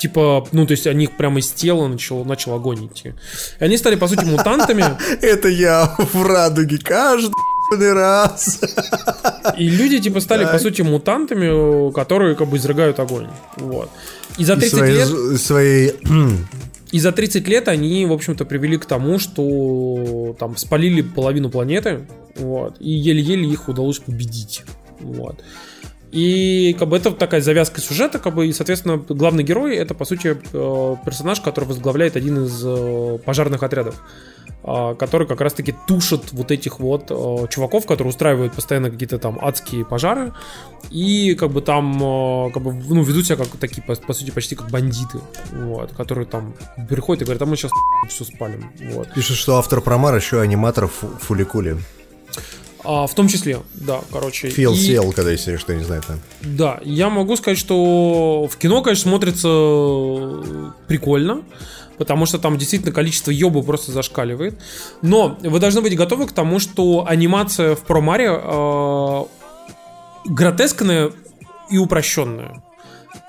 Типа, 0.00 0.46
ну, 0.52 0.66
то 0.66 0.72
есть, 0.72 0.86
у 0.86 0.92
них 0.92 1.16
прямо 1.18 1.40
из 1.40 1.50
тела 1.50 1.86
начал, 1.86 2.24
начал 2.24 2.54
огонь 2.54 2.86
идти. 2.86 3.12
И 3.60 3.64
они 3.64 3.76
стали, 3.76 3.96
по 3.96 4.08
сути, 4.08 4.24
мутантами. 4.24 4.84
Это 5.20 5.48
я 5.48 5.94
в 5.98 6.26
радуге 6.26 6.78
каждый 6.78 7.92
раз. 7.92 8.60
И 9.58 9.68
люди, 9.68 9.98
типа, 9.98 10.20
стали, 10.20 10.46
по 10.46 10.58
сути, 10.58 10.80
мутантами, 10.80 11.92
которые, 11.92 12.34
как 12.34 12.48
бы, 12.48 12.56
изрыгают 12.56 12.98
огонь. 12.98 13.28
Вот. 13.56 13.90
И 14.38 14.44
за 14.44 14.54
И 14.54 14.60
30 14.60 14.78
свои, 14.78 14.92
лет... 14.92 15.40
свои 15.40 15.90
И 16.92 16.98
за 16.98 17.12
30 17.12 17.46
лет 17.46 17.68
они, 17.68 18.06
в 18.06 18.12
общем-то, 18.12 18.46
привели 18.46 18.78
к 18.78 18.86
тому, 18.86 19.18
что 19.18 20.34
там 20.38 20.56
спалили 20.56 21.02
половину 21.02 21.50
планеты, 21.50 22.06
вот, 22.36 22.76
и 22.80 22.90
еле-еле 22.90 23.46
их 23.46 23.68
удалось 23.68 23.98
победить, 23.98 24.62
вот. 25.00 25.44
И 26.12 26.74
как 26.78 26.88
бы 26.88 26.96
это 26.96 27.12
такая 27.12 27.40
завязка 27.40 27.80
сюжета, 27.80 28.18
как 28.18 28.34
бы, 28.34 28.48
и, 28.48 28.52
соответственно, 28.52 28.96
главный 28.96 29.44
герой 29.44 29.76
это, 29.76 29.94
по 29.94 30.04
сути, 30.04 30.36
э, 30.52 30.96
персонаж, 31.04 31.40
который 31.40 31.66
возглавляет 31.66 32.16
один 32.16 32.44
из 32.44 32.62
э, 32.64 33.18
пожарных 33.24 33.62
отрядов, 33.62 34.02
а, 34.64 34.94
который 34.94 35.28
как 35.28 35.40
раз-таки 35.40 35.72
тушит 35.86 36.32
вот 36.32 36.50
этих 36.50 36.80
вот 36.80 37.10
э, 37.10 37.46
чуваков, 37.48 37.86
которые 37.86 38.10
устраивают 38.10 38.54
постоянно 38.54 38.90
какие-то 38.90 39.18
там 39.18 39.38
адские 39.40 39.84
пожары, 39.84 40.32
и 40.90 41.36
как 41.38 41.52
бы 41.52 41.62
там 41.62 41.92
как 42.52 42.62
бы, 42.62 42.72
ну, 42.72 43.02
ведут 43.04 43.26
себя 43.26 43.36
как 43.36 43.46
такие, 43.60 43.82
по, 43.82 44.12
сути, 44.12 44.32
почти 44.32 44.56
как 44.56 44.68
бандиты, 44.68 45.20
вот, 45.52 45.92
которые 45.92 46.26
там 46.26 46.54
приходят 46.88 47.22
и 47.22 47.24
говорят, 47.24 47.42
а 47.42 47.46
мы 47.46 47.56
сейчас 47.56 47.70
все 48.08 48.24
спалим, 48.24 48.72
вот. 48.92 49.12
Пишет, 49.14 49.36
что 49.36 49.58
автор 49.58 49.80
Промар 49.80 50.16
еще 50.16 50.40
аниматор 50.40 50.88
Фу- 50.88 51.10
Фуликули. 51.20 51.76
А, 52.84 53.06
в 53.06 53.14
том 53.14 53.28
числе, 53.28 53.60
да, 53.74 54.00
короче. 54.12 54.48
Фил 54.48 54.72
и- 54.72 54.76
сел, 54.76 55.12
когда 55.12 55.30
если 55.30 55.56
что 55.56 55.74
не 55.74 55.84
знает. 55.84 56.06
там. 56.06 56.20
Да, 56.40 56.80
я 56.82 57.10
могу 57.10 57.36
сказать, 57.36 57.58
что 57.58 58.48
в 58.50 58.56
кино, 58.56 58.82
конечно, 58.82 59.10
смотрится 59.10 59.48
э, 59.50 60.70
прикольно, 60.86 61.42
потому 61.98 62.26
что 62.26 62.38
там 62.38 62.56
действительно 62.56 62.92
количество 62.92 63.30
ёба 63.30 63.62
просто 63.62 63.92
зашкаливает. 63.92 64.58
Но 65.02 65.36
вы 65.42 65.58
должны 65.60 65.82
быть 65.82 65.94
готовы 65.96 66.26
к 66.26 66.32
тому, 66.32 66.58
что 66.58 67.04
анимация 67.06 67.74
в 67.74 67.80
Промаре 67.82 68.30
э, 68.32 69.24
гротескная 70.26 71.12
и 71.70 71.78
упрощенная. 71.78 72.62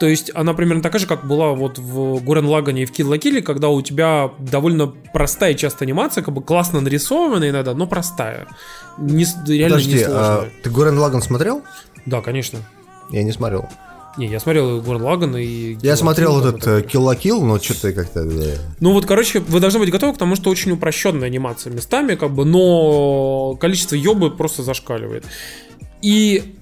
То 0.01 0.07
есть 0.07 0.31
она 0.33 0.55
примерно 0.55 0.81
такая 0.81 0.99
же, 0.99 1.05
как 1.05 1.27
была 1.27 1.51
вот 1.51 1.77
в 1.77 2.23
Гурен 2.23 2.47
Лагане 2.47 2.81
и 2.81 2.85
в 2.87 2.91
Kill 2.91 3.19
Kill, 3.19 3.43
когда 3.43 3.69
у 3.69 3.83
тебя 3.83 4.31
довольно 4.39 4.87
простая 4.87 5.53
часто 5.53 5.85
анимация, 5.85 6.23
как 6.23 6.33
бы 6.33 6.41
классно 6.41 6.81
нарисованная 6.81 7.51
иногда, 7.51 7.75
но 7.75 7.85
простая. 7.85 8.47
Не, 8.97 9.27
реально 9.45 9.75
Подожди, 9.75 9.97
не 9.97 10.03
а 10.07 10.49
ты 10.63 10.71
Гурен 10.71 10.97
Лаган 10.97 11.21
смотрел? 11.21 11.61
Да, 12.07 12.21
конечно. 12.21 12.57
Я 13.11 13.21
не 13.21 13.31
смотрел. 13.31 13.69
Не, 14.17 14.25
я 14.25 14.39
смотрел 14.39 14.81
Гурен 14.81 15.03
Лаган 15.03 15.37
и... 15.37 15.77
Я 15.83 15.93
Kill 15.93 15.95
смотрел 15.97 16.31
Kill, 16.31 16.33
вот 16.33 16.43
там 16.45 16.55
этот 16.55 16.67
это- 16.67 16.77
э, 16.79 16.81
Kill 16.81 17.21
Kill, 17.21 17.43
но 17.43 17.59
что-то 17.59 17.93
как-то... 17.93 18.27
Ну 18.79 18.93
вот, 18.93 19.05
короче, 19.05 19.39
вы 19.41 19.59
должны 19.59 19.79
быть 19.79 19.91
готовы 19.91 20.15
к 20.15 20.17
тому, 20.17 20.35
что 20.35 20.49
очень 20.49 20.71
упрощенная 20.71 21.27
анимация 21.27 21.71
местами, 21.71 22.15
как 22.15 22.31
бы, 22.31 22.43
но 22.43 23.55
количество 23.61 23.93
ёбы 23.93 24.31
просто 24.31 24.63
зашкаливает. 24.63 25.25
И 26.01 26.55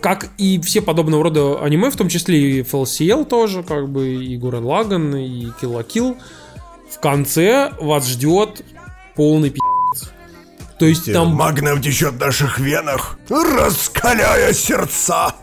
как 0.00 0.28
и 0.38 0.60
все 0.60 0.80
подобного 0.80 1.24
рода 1.24 1.62
аниме, 1.62 1.90
в 1.90 1.96
том 1.96 2.08
числе 2.08 2.58
и 2.58 2.62
FLCL 2.62 3.24
тоже, 3.24 3.62
как 3.62 3.88
бы, 3.88 4.24
и 4.24 4.36
Гурен 4.36 4.64
Лаган, 4.64 5.14
и 5.16 5.46
Kill 5.60 5.74
la 5.74 5.86
Kill, 5.86 6.16
в 6.90 7.00
конце 7.00 7.72
вас 7.80 8.06
ждет 8.06 8.64
полный 9.14 9.50
пи***ц. 9.50 10.08
То 10.78 10.86
есть 10.86 11.12
там, 11.12 11.34
Магнум 11.34 11.82
течет 11.82 12.14
в 12.14 12.20
наших 12.20 12.58
венах, 12.58 13.18
раскаляя 13.28 14.52
сердца. 14.52 15.34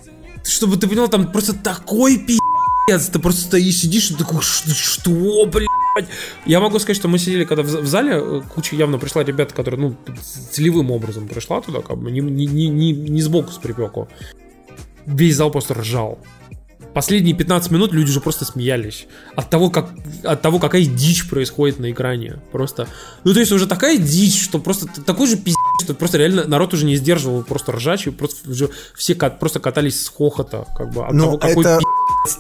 чтобы 0.44 0.78
ты 0.78 0.88
понял, 0.88 1.08
там 1.08 1.32
просто 1.32 1.54
такой 1.54 2.18
пи***ц, 2.18 3.12
ты 3.12 3.20
просто 3.20 3.42
стоишь, 3.42 3.78
сидишь 3.78 4.12
и 4.12 4.16
такой, 4.16 4.42
что, 4.42 4.74
что, 4.74 5.46
блядь? 5.46 5.68
Я 6.46 6.60
могу 6.60 6.80
сказать, 6.80 6.98
что 6.98 7.08
мы 7.08 7.20
сидели, 7.20 7.46
когда 7.46 7.64
в, 7.64 7.68
в 7.68 7.88
зале, 7.88 8.14
э, 8.16 8.42
куча 8.54 8.76
явно 8.76 8.98
пришла 8.98 9.24
ребята, 9.24 9.54
которые, 9.54 9.80
ну, 9.80 9.96
целевым 10.52 10.92
образом 10.92 11.28
пришла 11.28 11.62
туда, 11.62 11.82
как 11.82 11.98
бы, 11.98 12.12
не, 12.12 12.20
не, 12.20 12.46
не, 12.46 12.68
не, 12.68 12.92
не 12.92 13.22
сбоку 13.22 13.52
с 13.52 13.58
припеку. 13.58 14.10
Весь 15.06 15.36
зал 15.36 15.52
просто 15.52 15.74
ржал. 15.74 16.20
Последние 16.94 17.36
15 17.36 17.72
минут 17.72 17.92
люди 17.92 18.10
уже 18.10 18.22
просто 18.22 18.46
смеялись 18.46 19.06
от 19.36 19.50
того, 19.50 19.70
как, 19.70 19.90
от 20.24 20.42
того, 20.42 20.60
какая 20.60 20.86
дичь 20.86 21.28
происходит 21.30 21.78
на 21.78 21.92
экране. 21.92 22.40
Просто. 22.54 22.88
Ну, 23.26 23.34
то 23.34 23.40
есть 23.42 23.52
уже 23.52 23.68
такая 23.68 23.98
дичь, 23.98 24.42
что 24.42 24.60
просто 24.60 24.88
такой 25.06 25.28
же 25.28 25.36
пиздец, 25.36 25.58
что 25.84 25.94
просто 25.94 26.18
реально 26.18 26.46
народ 26.46 26.74
уже 26.74 26.86
не 26.86 26.96
сдерживал 26.96 27.44
просто 27.44 27.74
ржачий, 27.74 28.14
просто 28.14 28.50
уже 28.50 28.70
все 28.96 29.14
кат- 29.14 29.40
просто 29.40 29.60
катались 29.60 30.06
с 30.06 30.08
хохота, 30.08 30.66
как 30.78 30.94
бы, 30.94 31.06
от 31.06 31.12
Ну, 31.14 31.24
того, 31.26 31.38
какой 31.38 31.64
это- 31.66 31.80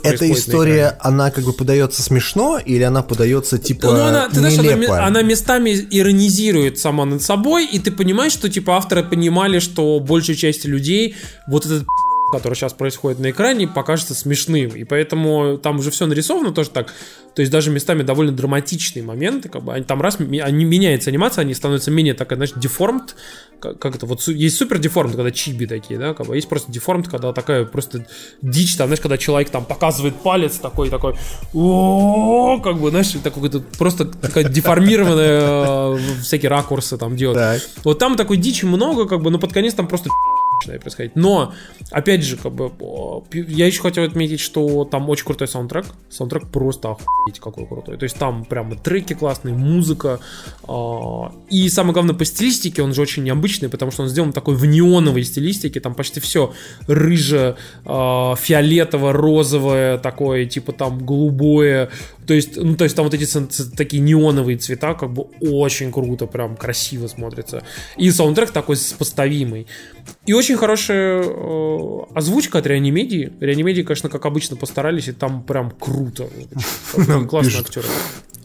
Эта 0.03 0.31
история, 0.31 0.97
она 1.01 1.31
как 1.31 1.43
бы 1.43 1.51
подается 1.51 2.01
смешно, 2.01 2.57
или 2.57 2.81
она 2.81 3.03
подается 3.03 3.59
типа 3.59 3.87
Ну, 3.87 4.03
она, 4.03 4.29
ты 4.29 4.39
знаешь, 4.39 4.57
она, 4.57 5.05
она 5.05 5.21
местами 5.21 5.71
иронизирует 5.91 6.79
сама 6.79 7.03
над 7.05 7.21
собой, 7.21 7.65
и 7.65 7.77
ты 7.77 7.91
понимаешь, 7.91 8.31
что 8.31 8.49
типа 8.49 8.77
авторы 8.77 9.03
понимали, 9.03 9.59
что 9.59 9.99
большей 9.99 10.35
части 10.35 10.65
людей 10.67 11.15
вот 11.47 11.65
этот 11.65 11.83
который 12.35 12.55
сейчас 12.55 12.73
происходит 12.73 13.19
на 13.19 13.31
экране, 13.31 13.67
покажется 13.67 14.13
смешным. 14.13 14.69
И 14.69 14.83
поэтому 14.83 15.57
там 15.57 15.79
уже 15.79 15.91
все 15.91 16.05
нарисовано 16.05 16.51
тоже 16.51 16.69
так. 16.69 16.93
То 17.33 17.41
есть 17.41 17.51
даже 17.51 17.69
местами 17.69 18.01
довольно 18.01 18.31
драматичные 18.31 19.03
моменты, 19.03 19.49
как 19.49 19.63
бы 19.63 19.73
они 19.73 19.83
там 19.83 20.01
раз 20.01 20.17
они 20.19 20.65
меняется 20.65 21.09
анимация, 21.09 21.41
они 21.41 21.53
становятся 21.53 21.91
менее 21.91 22.13
такая, 22.13 22.37
знаешь, 22.37 22.53
деформт, 22.55 23.15
как, 23.59 23.77
как 23.79 23.95
это 23.95 24.05
вот 24.05 24.25
есть 24.27 24.57
супер 24.57 24.79
деформт, 24.79 25.15
когда 25.15 25.31
чиби 25.31 25.65
такие, 25.65 25.99
да, 25.99 26.13
как 26.13 26.27
бы 26.27 26.35
есть 26.35 26.47
просто 26.47 26.71
деформт, 26.71 27.09
когда 27.09 27.33
такая 27.33 27.65
просто 27.65 28.05
дичь, 28.41 28.77
там, 28.77 28.87
знаешь, 28.87 29.01
когда 29.01 29.17
человек 29.17 29.49
там 29.49 29.65
показывает 29.65 30.15
палец 30.15 30.57
такой 30.57 30.89
такой, 30.89 31.15
«О-о-о», 31.53 32.61
как 32.61 32.79
бы, 32.79 32.89
знаешь, 32.89 33.11
такой 33.23 33.49
просто 33.77 34.05
такая 34.05 34.45
деформированная 34.45 35.97
э, 35.97 36.21
всякие 36.21 36.49
ракурсы 36.49 36.97
там 36.97 37.15
делают. 37.17 37.37
Вот 37.83 37.99
там 37.99 38.15
такой 38.15 38.37
дичи 38.37 38.65
много, 38.65 39.07
как 39.07 39.21
бы, 39.21 39.29
но 39.29 39.39
под 39.39 39.51
конец 39.51 39.73
там 39.73 39.87
просто 39.87 40.09
начинает 40.59 40.81
происходить. 40.81 41.15
Но, 41.15 41.53
опять 41.91 42.23
же, 42.23 42.37
как 42.37 42.53
бы, 42.53 42.71
я 43.33 43.67
еще 43.67 43.81
хотел 43.81 44.03
отметить, 44.03 44.39
что 44.39 44.85
там 44.85 45.09
очень 45.09 45.25
крутой 45.25 45.47
саундтрек. 45.47 45.85
Саундтрек 46.09 46.47
просто 46.49 46.91
охуеть 46.91 47.39
какой 47.39 47.65
крутой. 47.67 47.97
То 47.97 48.03
есть 48.03 48.17
там 48.17 48.45
прямо 48.45 48.75
треки 48.75 49.13
классные, 49.13 49.55
музыка. 49.55 50.19
а, 50.67 51.31
И 51.49 51.69
самое 51.69 51.93
главное, 51.93 52.15
по 52.15 52.25
стилистике 52.25 52.81
он 52.81 52.93
же 52.93 53.01
очень 53.01 53.23
необычный, 53.23 53.69
потому 53.69 53.91
что 53.91 54.03
он 54.03 54.09
сделан 54.09 54.33
такой 54.33 54.55
в 54.55 54.65
неоновой 54.65 55.23
стилистике. 55.23 55.79
Там 55.79 55.95
почти 55.95 56.19
все 56.19 56.53
рыже, 56.87 57.55
а, 57.85 58.35
фиолетово, 58.35 59.13
розовое, 59.13 59.97
такое, 59.97 60.45
типа 60.45 60.71
там 60.71 61.05
голубое, 61.05 61.89
То 62.27 62.33
есть, 62.33 62.57
ну, 62.57 62.75
то 62.75 62.83
есть 62.83 62.95
там 62.95 63.05
вот 63.05 63.13
эти 63.13 63.25
такие 63.75 64.01
неоновые 64.01 64.57
цвета, 64.57 64.93
как 64.93 65.13
бы 65.13 65.23
очень 65.41 65.91
круто, 65.91 66.25
прям 66.25 66.55
красиво 66.55 67.07
смотрится. 67.07 67.63
И 67.97 68.09
саундтрек 68.11 68.51
такой 68.51 68.75
сопоставимый. 68.75 69.67
И 70.25 70.33
очень 70.33 70.57
хорошая 70.57 71.23
э, 71.23 71.99
озвучка 72.13 72.59
от 72.59 72.67
Реанимедии. 72.67 73.33
Реанимедии, 73.39 73.83
конечно, 73.83 74.09
как 74.09 74.25
обычно 74.25 74.55
постарались, 74.55 75.07
и 75.07 75.11
там 75.11 75.43
прям 75.43 75.71
круто. 75.71 76.27
Классные 76.93 77.51
Пишут. 77.51 77.67
актеры. 77.67 77.87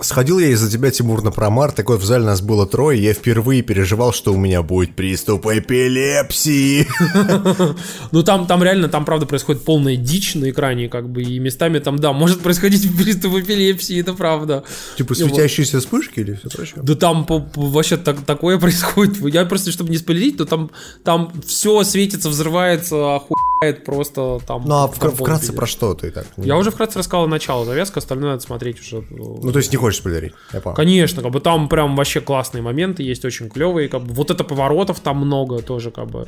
Сходил 0.03 0.39
я 0.39 0.49
из-за 0.49 0.71
тебя, 0.71 0.91
Тимур, 0.91 1.23
на 1.23 1.31
промар, 1.31 1.73
так 1.73 1.91
вот 1.91 2.01
в 2.01 2.05
зале 2.05 2.25
нас 2.25 2.41
было 2.41 2.67
трое, 2.67 3.03
я 3.03 3.13
впервые 3.13 3.61
переживал, 3.61 4.15
что 4.15 4.33
у 4.33 4.39
меня 4.39 4.63
будет 4.63 4.97
приступ 4.97 5.47
эпилепсии. 5.47 6.87
Ну 8.13 8.23
там, 8.23 8.47
там 8.47 8.63
реально, 8.63 8.89
там 8.89 9.05
правда 9.05 9.27
происходит 9.27 9.65
полная 9.65 9.97
дичь 9.97 10.35
на 10.35 10.51
экране, 10.51 10.89
как 10.89 11.09
бы, 11.09 11.23
и 11.23 11.39
местами 11.39 11.79
там, 11.79 11.99
да, 11.99 12.13
может 12.13 12.41
происходить 12.41 12.89
приступ 12.97 13.35
эпилепсии, 13.35 13.70
это 13.73 14.15
правда. 14.15 14.65
Типа 14.97 15.15
светящиеся 15.15 15.81
вспышки 15.81 16.21
или 16.21 16.35
все 16.35 16.49
прочее? 16.51 16.81
Да 16.83 16.95
там 16.95 17.25
по- 17.27 17.41
по- 17.41 17.69
вообще 17.69 17.97
так, 17.97 18.25
такое 18.25 18.59
происходит. 18.61 19.19
Я 19.33 19.45
просто, 19.45 19.73
чтобы 19.73 19.91
не 19.91 19.99
спойлерить, 19.99 20.37
то 20.39 20.45
там, 20.47 20.71
там 21.05 21.33
все 21.47 21.83
светится, 21.85 22.29
взрывается, 22.29 23.17
охуевает 23.17 23.50
просто 23.85 24.41
там. 24.47 24.65
Ну 24.65 24.75
а 24.75 24.87
в 24.87 24.93
вкратце 24.93 25.53
про 25.53 25.67
что 25.67 25.95
ты 25.95 26.11
так? 26.11 26.27
Я 26.37 26.57
уже 26.57 26.71
вкратце 26.71 26.99
рассказал 26.99 27.27
начало, 27.29 27.65
завязка, 27.65 27.99
остальное 27.99 28.33
надо 28.33 28.43
смотреть 28.43 28.81
уже. 28.81 29.05
Ну 29.11 29.53
то 29.53 29.59
есть 29.59 29.71
не 29.71 29.77
хочешь 29.77 30.01
спойлерить, 30.01 30.33
я 30.53 30.61
понял. 30.61 30.77
Конечно, 30.77 31.23
как 31.23 31.31
бы 31.31 31.41
там 31.41 31.69
прям 31.69 31.97
вообще 31.97 32.21
классные 32.21 32.63
моменты 32.63 33.03
есть, 33.03 33.25
очень 33.25 33.51
клевые, 33.51 33.89
как 33.89 34.03
бы 34.03 34.15
вот 34.15 34.31
это 34.31 34.45
поворотов 34.45 35.01
там 35.01 35.19
много 35.19 35.61
тоже, 35.63 35.91
как 35.91 36.09
бы. 36.09 36.27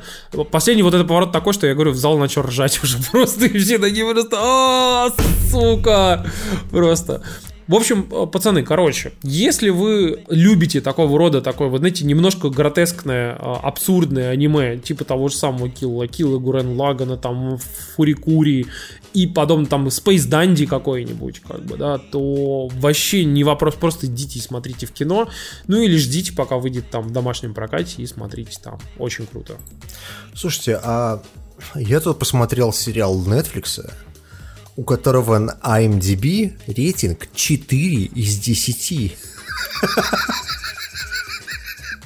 Последний 0.51 0.83
вот 0.83 0.93
этот 0.93 1.07
поворот 1.07 1.31
такой, 1.31 1.53
что 1.53 1.65
я 1.65 1.73
говорю, 1.73 1.91
в 1.91 1.97
зал 1.97 2.17
начал 2.17 2.43
ржать 2.43 2.79
уже 2.83 2.97
просто, 3.11 3.45
и 3.45 3.57
все 3.57 3.79
такие 3.79 4.11
просто, 4.11 4.37
«А, 4.39 5.09
сука, 5.49 6.25
просто. 6.69 7.23
В 7.67 7.75
общем, 7.75 8.07
э, 8.11 8.25
пацаны, 8.25 8.63
короче, 8.63 9.13
если 9.23 9.69
вы 9.69 10.23
любите 10.27 10.81
такого 10.81 11.17
рода, 11.17 11.41
такое, 11.41 11.69
вот 11.69 11.79
знаете, 11.79 12.05
немножко 12.05 12.49
гротескное, 12.49 13.33
э, 13.33 13.37
абсурдное 13.37 14.29
аниме, 14.31 14.77
типа 14.77 15.05
того 15.05 15.29
же 15.29 15.35
самого 15.35 15.69
Килла 15.69 16.07
Килла, 16.07 16.39
Гурен 16.39 16.77
Лагана, 16.79 17.17
там, 17.17 17.57
Фурикури 17.95 18.67
и 19.13 19.27
подобно 19.27 19.65
там 19.65 19.87
Space 19.87 20.27
Dandy 20.29 20.65
какой-нибудь, 20.65 21.39
как 21.41 21.63
бы, 21.63 21.77
да, 21.77 21.97
то 21.99 22.67
вообще 22.67 23.23
не 23.25 23.43
вопрос, 23.43 23.75
просто 23.75 24.07
идите 24.07 24.39
и 24.39 24.41
смотрите 24.41 24.85
в 24.85 24.91
кино, 24.91 25.29
ну 25.67 25.81
или 25.81 25.97
ждите, 25.97 26.33
пока 26.33 26.57
выйдет 26.57 26.89
там 26.89 27.03
в 27.03 27.11
домашнем 27.11 27.53
прокате 27.53 28.01
и 28.01 28.05
смотрите 28.07 28.59
там. 28.61 28.79
Очень 28.97 29.25
круто. 29.25 29.57
Слушайте, 30.35 30.79
а 30.83 31.21
я 31.75 31.99
тут 31.99 32.19
посмотрел 32.19 32.73
сериал 32.73 33.17
Netflix, 33.25 33.89
у 34.75 34.83
которого 34.83 35.37
на 35.37 35.57
IMDb 35.63 36.53
рейтинг 36.67 37.27
4 37.33 38.03
из 38.05 38.37
10. 38.39 39.17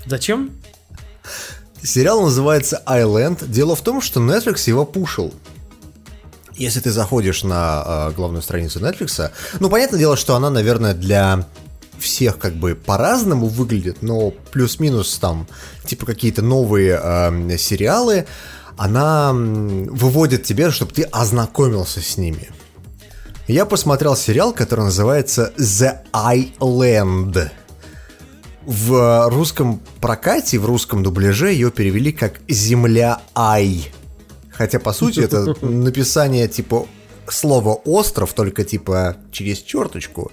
Зачем? 0.06 0.52
Сериал 1.84 2.22
называется 2.22 2.82
Island. 2.86 3.48
Дело 3.48 3.76
в 3.76 3.82
том, 3.82 4.02
что 4.02 4.20
Netflix 4.20 4.68
его 4.68 4.86
пушил. 4.86 5.34
Если 6.56 6.80
ты 6.80 6.92
заходишь 6.92 7.44
на 7.44 8.10
э, 8.10 8.14
главную 8.16 8.42
страницу 8.42 8.80
Netflix, 8.80 9.32
ну, 9.60 9.70
понятное 9.70 10.00
дело, 10.00 10.18
что 10.18 10.36
она, 10.36 10.50
наверное, 10.50 10.96
для 10.96 11.46
всех 12.00 12.40
как 12.40 12.56
бы 12.56 12.76
по-разному 12.76 13.48
выглядит, 13.48 14.02
но 14.02 14.32
плюс-минус 14.32 15.18
там, 15.20 15.48
типа 15.86 16.06
какие-то 16.06 16.42
новые 16.42 17.00
э, 17.02 17.58
сериалы, 17.58 18.26
она 18.78 19.34
выводит 19.34 20.44
тебе, 20.44 20.72
чтобы 20.72 20.94
ты 20.94 21.04
ознакомился 21.04 22.02
с 22.02 22.18
ними. 22.18 22.50
Я 23.48 23.66
посмотрел 23.66 24.16
сериал, 24.16 24.54
который 24.54 24.86
называется 24.86 25.54
The 25.58 26.00
Island. 26.12 27.50
В 28.66 29.30
русском 29.30 29.80
прокате, 30.02 30.60
в 30.60 30.66
русском 30.66 31.02
дубляже 31.02 31.52
ее 31.52 31.72
перевели 31.72 32.12
как 32.12 32.42
«Земля 32.50 33.22
Ай». 33.34 33.92
Хотя, 34.52 34.80
по 34.80 34.92
сути, 34.92 35.22
это 35.22 35.56
написание 35.66 36.48
типа 36.50 36.88
слова 37.30 37.76
«остров», 37.86 38.34
только 38.34 38.66
типа 38.66 39.16
через 39.32 39.60
черточку. 39.60 40.32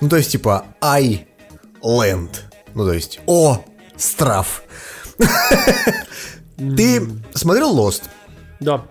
Ну, 0.00 0.08
то 0.08 0.16
есть, 0.16 0.30
типа 0.30 0.66
«Ай-ленд». 0.80 2.44
Ну, 2.74 2.84
то 2.84 2.92
есть 2.92 3.20
Ты 6.56 7.02
смотрел 7.34 7.76
Lost? 7.76 8.02
Да, 8.60 8.84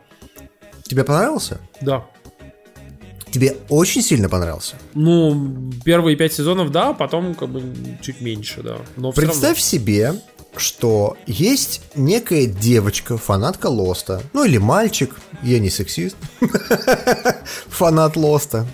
Тебе 0.83 1.03
понравился? 1.03 1.59
да. 1.81 2.05
Тебе 3.31 3.57
очень 3.69 4.03
сильно 4.03 4.29
понравился? 4.29 4.75
Ну, 4.93 5.71
первые 5.83 6.15
пять 6.15 6.33
сезонов, 6.33 6.69
да, 6.69 6.93
потом 6.93 7.33
как 7.33 7.49
бы 7.49 7.63
чуть 7.99 8.21
меньше, 8.21 8.61
да. 8.61 8.77
Но 8.95 9.11
всё 9.11 9.21
равно. 9.21 9.31
Представь 9.33 9.59
себе, 9.59 10.21
что 10.55 11.17
есть 11.25 11.81
некая 11.95 12.45
девочка, 12.45 13.17
фанатка 13.17 13.67
Лоста, 13.67 14.21
ну 14.33 14.43
или 14.43 14.59
мальчик, 14.59 15.15
я 15.41 15.57
не 15.57 15.71
сексист, 15.71 16.15
фанат 17.69 18.15
Лоста, 18.15 18.67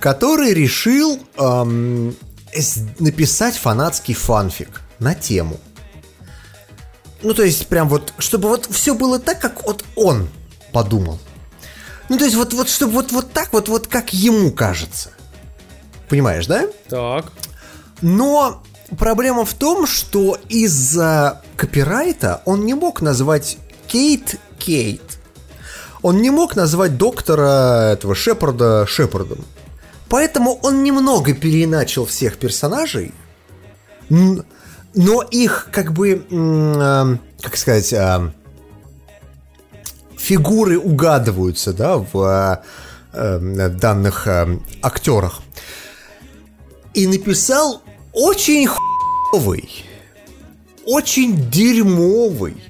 который 0.00 0.52
решил 0.52 1.18
эм, 1.38 2.14
написать 2.98 3.56
фанатский 3.56 4.12
фанфик 4.12 4.82
на 4.98 5.14
тему. 5.14 5.58
Ну, 7.22 7.34
то 7.34 7.42
есть, 7.42 7.66
прям 7.68 7.88
вот, 7.88 8.12
чтобы 8.18 8.48
вот 8.48 8.66
все 8.70 8.94
было 8.94 9.18
так, 9.18 9.40
как 9.40 9.64
вот 9.64 9.84
он 9.96 10.28
подумал. 10.72 11.18
Ну, 12.08 12.18
то 12.18 12.24
есть, 12.24 12.36
вот, 12.36 12.52
вот 12.52 12.68
чтобы 12.68 12.94
вот, 12.94 13.12
вот 13.12 13.32
так 13.32 13.52
вот, 13.52 13.68
вот 13.68 13.86
как 13.86 14.12
ему 14.12 14.50
кажется. 14.50 15.10
Понимаешь, 16.08 16.46
да? 16.46 16.66
Так. 16.88 17.32
Но 18.00 18.62
проблема 18.98 19.44
в 19.44 19.54
том, 19.54 19.86
что 19.86 20.38
из-за 20.48 21.40
копирайта 21.56 22.42
он 22.44 22.66
не 22.66 22.74
мог 22.74 23.00
назвать 23.00 23.58
Кейт 23.86 24.38
Кейт. 24.58 25.18
Он 26.02 26.20
не 26.20 26.30
мог 26.30 26.56
назвать 26.56 26.96
доктора 26.96 27.92
этого 27.92 28.14
Шепарда 28.14 28.86
Шепардом. 28.86 29.44
Поэтому 30.08 30.58
он 30.62 30.82
немного 30.82 31.32
переиначил 31.32 32.04
всех 32.04 32.36
персонажей, 32.36 33.14
но 34.94 35.22
их 35.22 35.68
как 35.72 35.92
бы, 35.92 36.24
м, 36.30 36.80
э, 36.80 37.18
как 37.42 37.56
сказать, 37.56 37.92
э, 37.92 38.30
фигуры 40.18 40.78
угадываются, 40.78 41.72
да, 41.72 41.96
в 41.98 42.62
э, 43.12 43.18
э, 43.18 43.68
данных 43.70 44.26
э, 44.26 44.58
актерах. 44.82 45.40
И 46.94 47.06
написал 47.06 47.82
очень 48.12 48.66
хуевый, 48.68 49.68
очень 50.84 51.50
дерьмовый, 51.50 52.62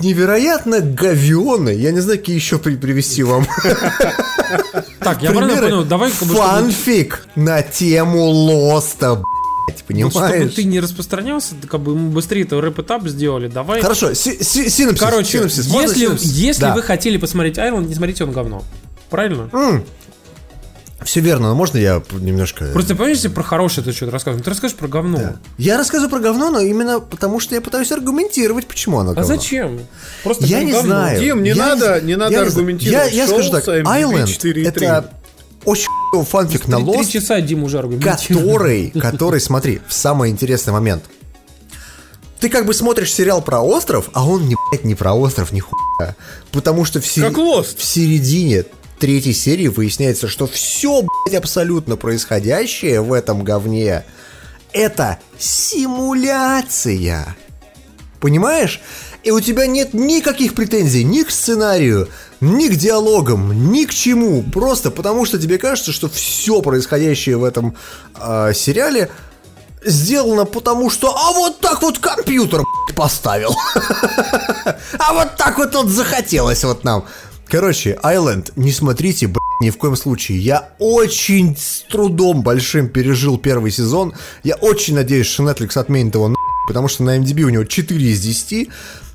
невероятно 0.00 0.80
говёный, 0.80 1.76
я 1.78 1.92
не 1.92 2.00
знаю, 2.00 2.18
какие 2.18 2.36
еще 2.36 2.58
при- 2.58 2.76
привести 2.76 3.22
вам. 3.22 3.46
Так, 5.00 5.22
я 5.22 5.30
правильно 5.30 5.60
понял, 5.62 5.84
давай 5.84 6.10
фанфик 6.10 7.28
на 7.36 7.62
тему 7.62 8.24
Лоста, 8.24 9.22
блядь, 9.88 10.02
вот 10.04 10.12
чтобы 10.12 10.28
понимаешь? 10.28 10.54
ты 10.54 10.64
не 10.64 10.80
распространялся, 10.80 11.54
как 11.68 11.80
бы 11.80 11.94
мы 11.94 12.10
быстрее 12.10 12.42
это 12.42 12.60
рэп-этап 12.60 13.06
сделали, 13.08 13.48
давай. 13.48 13.80
Хорошо, 13.82 14.14
си- 14.14 14.42
си- 14.42 14.68
синопсис, 14.68 15.00
Короче, 15.00 15.38
синопсис, 15.38 15.66
можно 15.68 15.88
если, 15.90 16.00
синопсис? 16.06 16.30
если 16.32 16.62
Да. 16.62 16.74
вы 16.74 16.82
хотели 16.82 17.16
посмотреть 17.16 17.58
Айленд, 17.58 17.88
не 17.88 17.94
смотрите 17.94 18.24
он 18.24 18.32
говно. 18.32 18.62
Правильно? 19.10 19.48
Все 21.04 21.20
верно, 21.20 21.48
но 21.50 21.54
можно 21.54 21.78
я 21.78 22.02
немножко... 22.12 22.66
Просто 22.72 22.94
понимаешь, 22.96 23.18
если 23.18 23.28
про 23.28 23.42
хорошее 23.44 23.84
ты 23.84 23.92
что-то 23.92 24.10
рассказываешь, 24.10 24.44
ты 24.44 24.50
расскажешь 24.50 24.76
про 24.76 24.88
говно. 24.88 25.34
Я 25.56 25.76
рассказываю 25.78 26.10
про 26.10 26.18
говно, 26.18 26.50
но 26.50 26.60
именно 26.60 26.98
потому, 26.98 27.38
что 27.38 27.54
я 27.54 27.60
пытаюсь 27.60 27.92
аргументировать, 27.92 28.66
почему 28.66 28.98
оно 28.98 29.12
А 29.12 29.14
говно. 29.14 29.28
зачем? 29.36 29.78
Просто 30.24 30.44
Я 30.44 30.62
не 30.64 30.72
говно. 30.72 30.88
знаю. 30.88 31.20
Дим, 31.20 31.42
не 31.44 31.50
Я 31.50 31.54
надо- 31.56 32.00
не 32.00 32.16
надо 32.16 32.32
я 32.32 32.38
знаю. 32.40 32.48
аргументировать. 32.52 33.12
Я, 33.12 33.22
я 33.22 33.26
скажу 33.28 33.50
так, 33.52 33.66
Island 33.68 34.26
4,3. 34.26 34.66
это 34.66 35.12
очень 35.68 35.88
фанфик 36.24 36.66
на 36.66 36.78
Три, 36.78 36.92
три 36.92 37.08
часа 37.08 37.40
Дим 37.40 37.62
уже 37.64 37.78
аргументирует. 37.78 38.26
который, 38.26 38.90
который, 39.00 39.40
смотри, 39.40 39.80
в 39.86 39.92
самый 39.92 40.30
интересный 40.30 40.72
момент. 40.72 41.04
Ты 42.40 42.48
как 42.48 42.66
бы 42.66 42.72
смотришь 42.72 43.12
сериал 43.12 43.42
про 43.42 43.60
остров, 43.60 44.10
а 44.12 44.26
он 44.26 44.48
не, 44.48 44.56
блядь, 44.70 44.84
не 44.84 44.94
про 44.94 45.12
остров, 45.12 45.52
ни 45.52 45.60
хуя. 45.60 46.16
Потому 46.52 46.84
что 46.84 47.00
в, 47.00 47.04
Lost. 47.04 47.76
в 47.76 47.84
середине 47.84 48.64
третьей 48.98 49.34
серии 49.34 49.66
выясняется, 49.68 50.28
что 50.28 50.46
все, 50.46 51.02
блядь, 51.02 51.36
абсолютно 51.36 51.96
происходящее 51.96 53.00
в 53.00 53.12
этом 53.12 53.42
говне 53.42 54.04
это 54.72 55.18
симуляция. 55.38 57.36
Понимаешь? 58.20 58.80
И 59.24 59.30
у 59.30 59.40
тебя 59.40 59.66
нет 59.66 59.94
никаких 59.94 60.54
претензий 60.54 61.04
ни 61.04 61.22
к 61.22 61.30
сценарию, 61.30 62.08
ни 62.40 62.68
к 62.68 62.76
диалогам, 62.76 63.72
ни 63.72 63.84
к 63.84 63.94
чему. 63.94 64.42
Просто 64.42 64.90
потому, 64.90 65.24
что 65.24 65.38
тебе 65.38 65.58
кажется, 65.58 65.92
что 65.92 66.08
все 66.08 66.62
происходящее 66.62 67.36
в 67.36 67.44
этом 67.44 67.76
э, 68.14 68.52
сериале 68.54 69.10
сделано 69.84 70.44
потому, 70.44 70.90
что 70.90 71.14
а 71.16 71.32
вот 71.32 71.60
так 71.60 71.82
вот 71.82 71.98
компьютер 71.98 72.62
поставил. 72.94 73.54
А 74.98 75.14
вот 75.14 75.36
так 75.36 75.58
вот 75.58 75.74
вот 75.74 75.88
захотелось 75.88 76.62
вот 76.64 76.84
нам. 76.84 77.06
Короче, 77.46 77.98
Айленд, 78.02 78.54
не 78.56 78.72
смотрите, 78.72 79.26
блядь, 79.26 79.38
ни 79.62 79.70
в 79.70 79.78
коем 79.78 79.96
случае. 79.96 80.38
Я 80.38 80.70
очень 80.78 81.56
с 81.56 81.84
трудом 81.90 82.42
большим 82.42 82.88
пережил 82.88 83.38
первый 83.38 83.70
сезон. 83.70 84.12
Я 84.42 84.56
очень 84.56 84.94
надеюсь, 84.94 85.26
что 85.26 85.44
Netflix 85.44 85.78
отменит 85.78 86.14
его 86.14 86.34
потому 86.68 86.86
что 86.86 87.02
на 87.02 87.18
MDB 87.18 87.42
у 87.44 87.48
него 87.48 87.64
4 87.64 87.98
из 87.98 88.20
10, 88.20 88.68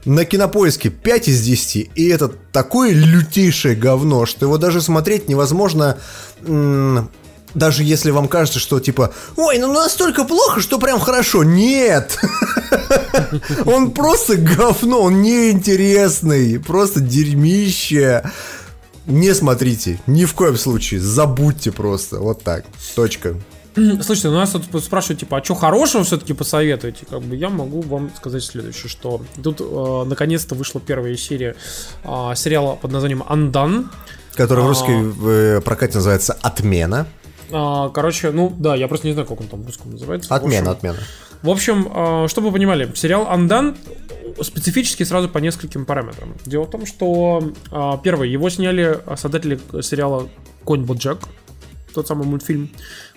на 0.05 0.25
кинопоиске 0.25 0.89
5 0.89 1.27
из 1.29 1.41
10, 1.41 1.91
и 1.95 2.07
это 2.07 2.27
такое 2.27 2.91
лютейшее 2.91 3.75
говно, 3.75 4.25
что 4.25 4.45
его 4.45 4.57
даже 4.57 4.81
смотреть 4.81 5.29
невозможно 5.29 5.97
даже 7.53 7.83
если 7.83 8.11
вам 8.11 8.27
кажется, 8.27 8.59
что 8.59 8.79
типа, 8.79 9.13
ой, 9.35 9.59
ну 9.59 9.71
настолько 9.71 10.23
плохо, 10.23 10.61
что 10.61 10.79
прям 10.79 10.99
хорошо. 10.99 11.43
Нет! 11.43 12.17
Он 13.65 13.91
просто 13.91 14.37
говно, 14.37 15.03
он 15.03 15.21
неинтересный, 15.21 16.59
просто 16.59 16.99
дерьмище. 16.99 18.23
Не 19.05 19.33
смотрите, 19.35 19.99
ни 20.07 20.25
в 20.25 20.33
коем 20.33 20.57
случае, 20.57 20.99
забудьте 20.99 21.71
просто, 21.71 22.19
вот 22.19 22.41
так, 22.41 22.65
точка. 22.95 23.35
Слушайте, 23.75 24.29
ну 24.29 24.35
нас 24.35 24.51
тут 24.51 24.83
спрашивают, 24.83 25.19
типа, 25.19 25.37
а 25.37 25.43
что 25.43 25.55
хорошего 25.55 26.03
все-таки 26.03 26.33
посоветуете? 26.33 27.05
Как 27.09 27.21
бы 27.21 27.35
я 27.35 27.49
могу 27.49 27.81
вам 27.81 28.11
сказать 28.15 28.43
следующее, 28.43 28.89
что 28.89 29.21
тут 29.41 29.61
э, 29.61 30.03
наконец-то 30.05 30.53
вышла 30.53 30.79
первая 30.79 31.15
серия 31.17 31.55
э, 32.03 32.33
сериала 32.35 32.75
под 32.75 32.91
названием 32.91 33.23
«Андан». 33.27 33.89
Который 34.35 34.63
в 34.63 34.67
русской 34.67 35.57
э, 35.57 35.61
прокате 35.61 35.95
называется 35.95 36.37
«Отмена». 36.41 37.07
А, 37.51 37.89
короче, 37.89 38.31
ну 38.31 38.53
да, 38.57 38.75
я 38.75 38.87
просто 38.87 39.07
не 39.07 39.13
знаю, 39.13 39.27
как 39.27 39.41
он 39.41 39.47
там 39.47 39.63
в 39.63 39.65
русском 39.65 39.91
называется. 39.91 40.33
Отмена, 40.33 40.71
общем, 40.71 40.89
отмена. 40.89 40.97
В 41.41 41.49
общем, 41.49 41.91
а, 41.93 42.27
чтобы 42.27 42.47
вы 42.47 42.53
понимали, 42.53 42.91
сериал 42.95 43.27
«Андан» 43.27 43.75
специфически 44.41 45.03
сразу 45.03 45.29
по 45.29 45.37
нескольким 45.37 45.85
параметрам. 45.85 46.33
Дело 46.45 46.63
в 46.63 46.71
том, 46.71 46.85
что 46.85 47.51
а, 47.71 47.97
первое, 47.97 48.27
его 48.27 48.49
сняли 48.49 48.99
создатели 49.15 49.59
сериала 49.81 50.29
«Конь 50.63 50.83
Боджек», 50.83 51.19
тот 51.93 52.07
самый 52.07 52.27
мультфильм 52.27 52.69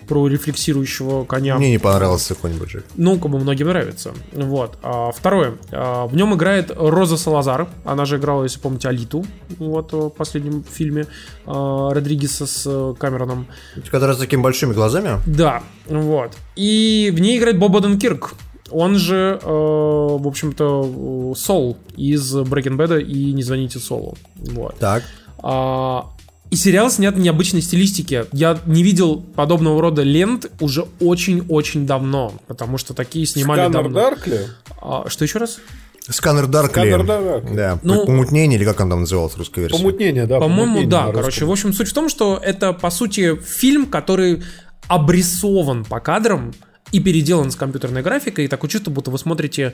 про 0.07 0.27
рефлексирующего 0.27 1.25
коня. 1.25 1.57
Мне 1.57 1.71
не 1.71 1.79
понравился 1.79 2.35
конь 2.35 2.53
Боджек. 2.53 2.85
Ну, 2.95 3.17
бы 3.17 3.39
многим 3.39 3.67
нравится. 3.67 4.13
Вот. 4.31 4.77
А, 4.81 5.11
второе. 5.11 5.57
А, 5.71 6.07
в 6.07 6.15
нем 6.15 6.33
играет 6.35 6.71
Роза 6.75 7.17
Салазар. 7.17 7.67
Она 7.83 8.05
же 8.05 8.17
играла, 8.17 8.43
если 8.43 8.59
помните, 8.59 8.87
Алиту. 8.87 9.25
Вот 9.59 9.91
в 9.91 10.09
последнем 10.09 10.63
фильме 10.63 11.07
а, 11.45 11.93
Родригеса 11.93 12.45
с 12.45 12.95
Камероном. 12.99 13.47
Которая 13.91 14.15
с 14.15 14.19
такими 14.19 14.41
большими 14.41 14.73
глазами? 14.73 15.19
Да. 15.25 15.63
Вот. 15.87 16.31
И 16.55 17.11
в 17.15 17.19
ней 17.19 17.37
играет 17.37 17.59
Боб 17.59 17.75
Оденкирк. 17.75 18.33
Он 18.69 18.95
же, 18.95 19.39
э, 19.41 19.47
в 19.47 20.27
общем-то, 20.27 21.33
Сол 21.35 21.77
из 21.95 22.35
Breaking 22.35 22.75
Bad 22.75 23.01
и 23.01 23.31
Не 23.31 23.43
звоните 23.43 23.79
Солу. 23.79 24.17
Вот. 24.35 24.75
Так. 24.77 25.03
А, 25.39 26.07
и 26.49 26.55
сериал 26.55 26.89
снят 26.89 27.15
в 27.15 27.19
необычной 27.19 27.61
стилистике. 27.61 28.25
Я 28.31 28.59
не 28.65 28.83
видел 28.83 29.19
подобного 29.19 29.81
рода 29.81 30.03
лент 30.03 30.49
уже 30.59 30.85
очень-очень 30.99 31.85
давно, 31.85 32.33
потому 32.47 32.77
что 32.77 32.93
такие 32.93 33.25
снимали 33.25 33.61
Сканер 33.61 33.83
давно. 33.83 33.99
Darkly? 33.99 34.47
А, 34.81 35.05
что 35.09 35.23
еще 35.25 35.39
раз? 35.39 35.59
Scanner 36.09 36.47
Darkly. 36.47 36.71
Scanner 36.71 37.05
Darkly. 37.05 37.55
Да, 37.55 37.79
ну, 37.83 38.05
помутнение 38.05 38.57
или 38.57 38.65
как 38.65 38.79
он 38.79 38.89
там 38.89 39.01
назывался 39.01 39.35
в 39.35 39.39
русской 39.39 39.61
версии? 39.61 39.77
Помутнение, 39.77 40.25
да. 40.25 40.39
По-моему, 40.39 40.87
да. 40.87 41.11
Короче, 41.11 41.45
в 41.45 41.51
общем, 41.51 41.73
суть 41.73 41.89
в 41.89 41.93
том, 41.93 42.07
что 42.07 42.39
это, 42.41 42.71
по 42.73 42.89
сути, 42.89 43.35
фильм, 43.35 43.85
который 43.85 44.43
обрисован 44.87 45.83
по 45.83 45.99
кадрам 45.99 46.53
и 46.93 47.01
переделан 47.01 47.51
с 47.51 47.57
компьютерной 47.57 48.01
графикой, 48.01 48.45
и 48.45 48.47
такое 48.47 48.69
чувство, 48.69 48.89
будто 48.91 49.11
вы 49.11 49.19
смотрите 49.19 49.73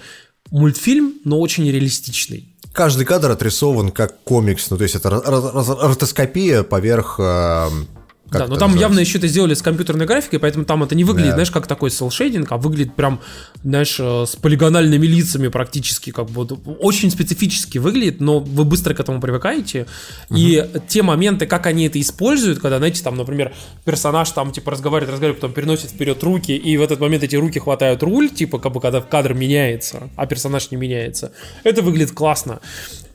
мультфильм, 0.49 1.13
но 1.23 1.39
очень 1.39 1.69
реалистичный 1.69 2.52
каждый 2.73 3.05
кадр 3.05 3.31
отрисован 3.31 3.91
как 3.91 4.19
комикс, 4.23 4.69
ну 4.69 4.77
то 4.77 4.83
есть 4.83 4.95
это 4.95 5.09
ротоскопия 5.09 6.63
поверх 6.63 7.19
э, 7.19 7.69
как 7.69 8.02
да, 8.39 8.47
но 8.47 8.55
там 8.55 8.71
называется? 8.71 8.79
явно 8.79 8.99
еще 8.99 9.17
это 9.17 9.27
сделали 9.27 9.53
с 9.53 9.61
компьютерной 9.61 10.05
графикой, 10.05 10.39
поэтому 10.39 10.65
там 10.65 10.83
это 10.83 10.95
не 10.95 11.03
выглядит, 11.03 11.31
да. 11.31 11.35
знаешь, 11.35 11.51
как 11.51 11.67
такой 11.67 11.91
селшейдинг, 11.91 12.51
а 12.51 12.57
выглядит 12.57 12.95
прям, 12.95 13.19
знаешь, 13.63 13.97
э, 13.99 14.25
с 14.27 14.35
полигональными 14.35 15.05
лицами 15.05 15.47
практически, 15.47 16.11
как 16.11 16.29
бы 16.29 16.45
очень 16.79 17.11
специфически 17.11 17.77
выглядит, 17.77 18.19
но 18.19 18.39
вы 18.39 18.65
быстро 18.65 18.93
к 18.93 18.99
этому 18.99 19.21
привыкаете. 19.21 19.87
Угу. 20.29 20.37
И 20.37 20.65
те 20.87 21.03
моменты, 21.03 21.45
как 21.45 21.65
они 21.65 21.87
это 21.87 21.99
используют, 21.99 22.59
когда, 22.59 22.77
знаете, 22.77 23.03
там, 23.03 23.15
например, 23.15 23.53
персонаж 23.85 24.29
там 24.31 24.51
типа 24.51 24.71
разговаривает, 24.71 25.13
разговаривает, 25.13 25.41
потом 25.41 25.53
переносит 25.53 25.91
вперед 25.91 26.21
руки, 26.23 26.55
и 26.55 26.77
в 26.77 26.81
этот 26.81 26.99
момент 26.99 27.23
эти 27.23 27.35
руки 27.35 27.59
хватают 27.59 28.03
руль, 28.03 28.29
типа, 28.29 28.59
как 28.59 28.71
бы 28.73 28.81
когда 28.81 29.01
кадр 29.01 29.33
меняется, 29.33 30.09
а 30.15 30.25
персонаж 30.25 30.71
не 30.71 30.77
меняется. 30.77 31.31
Это 31.63 31.81
выглядит 31.81 32.11
классно. 32.11 32.59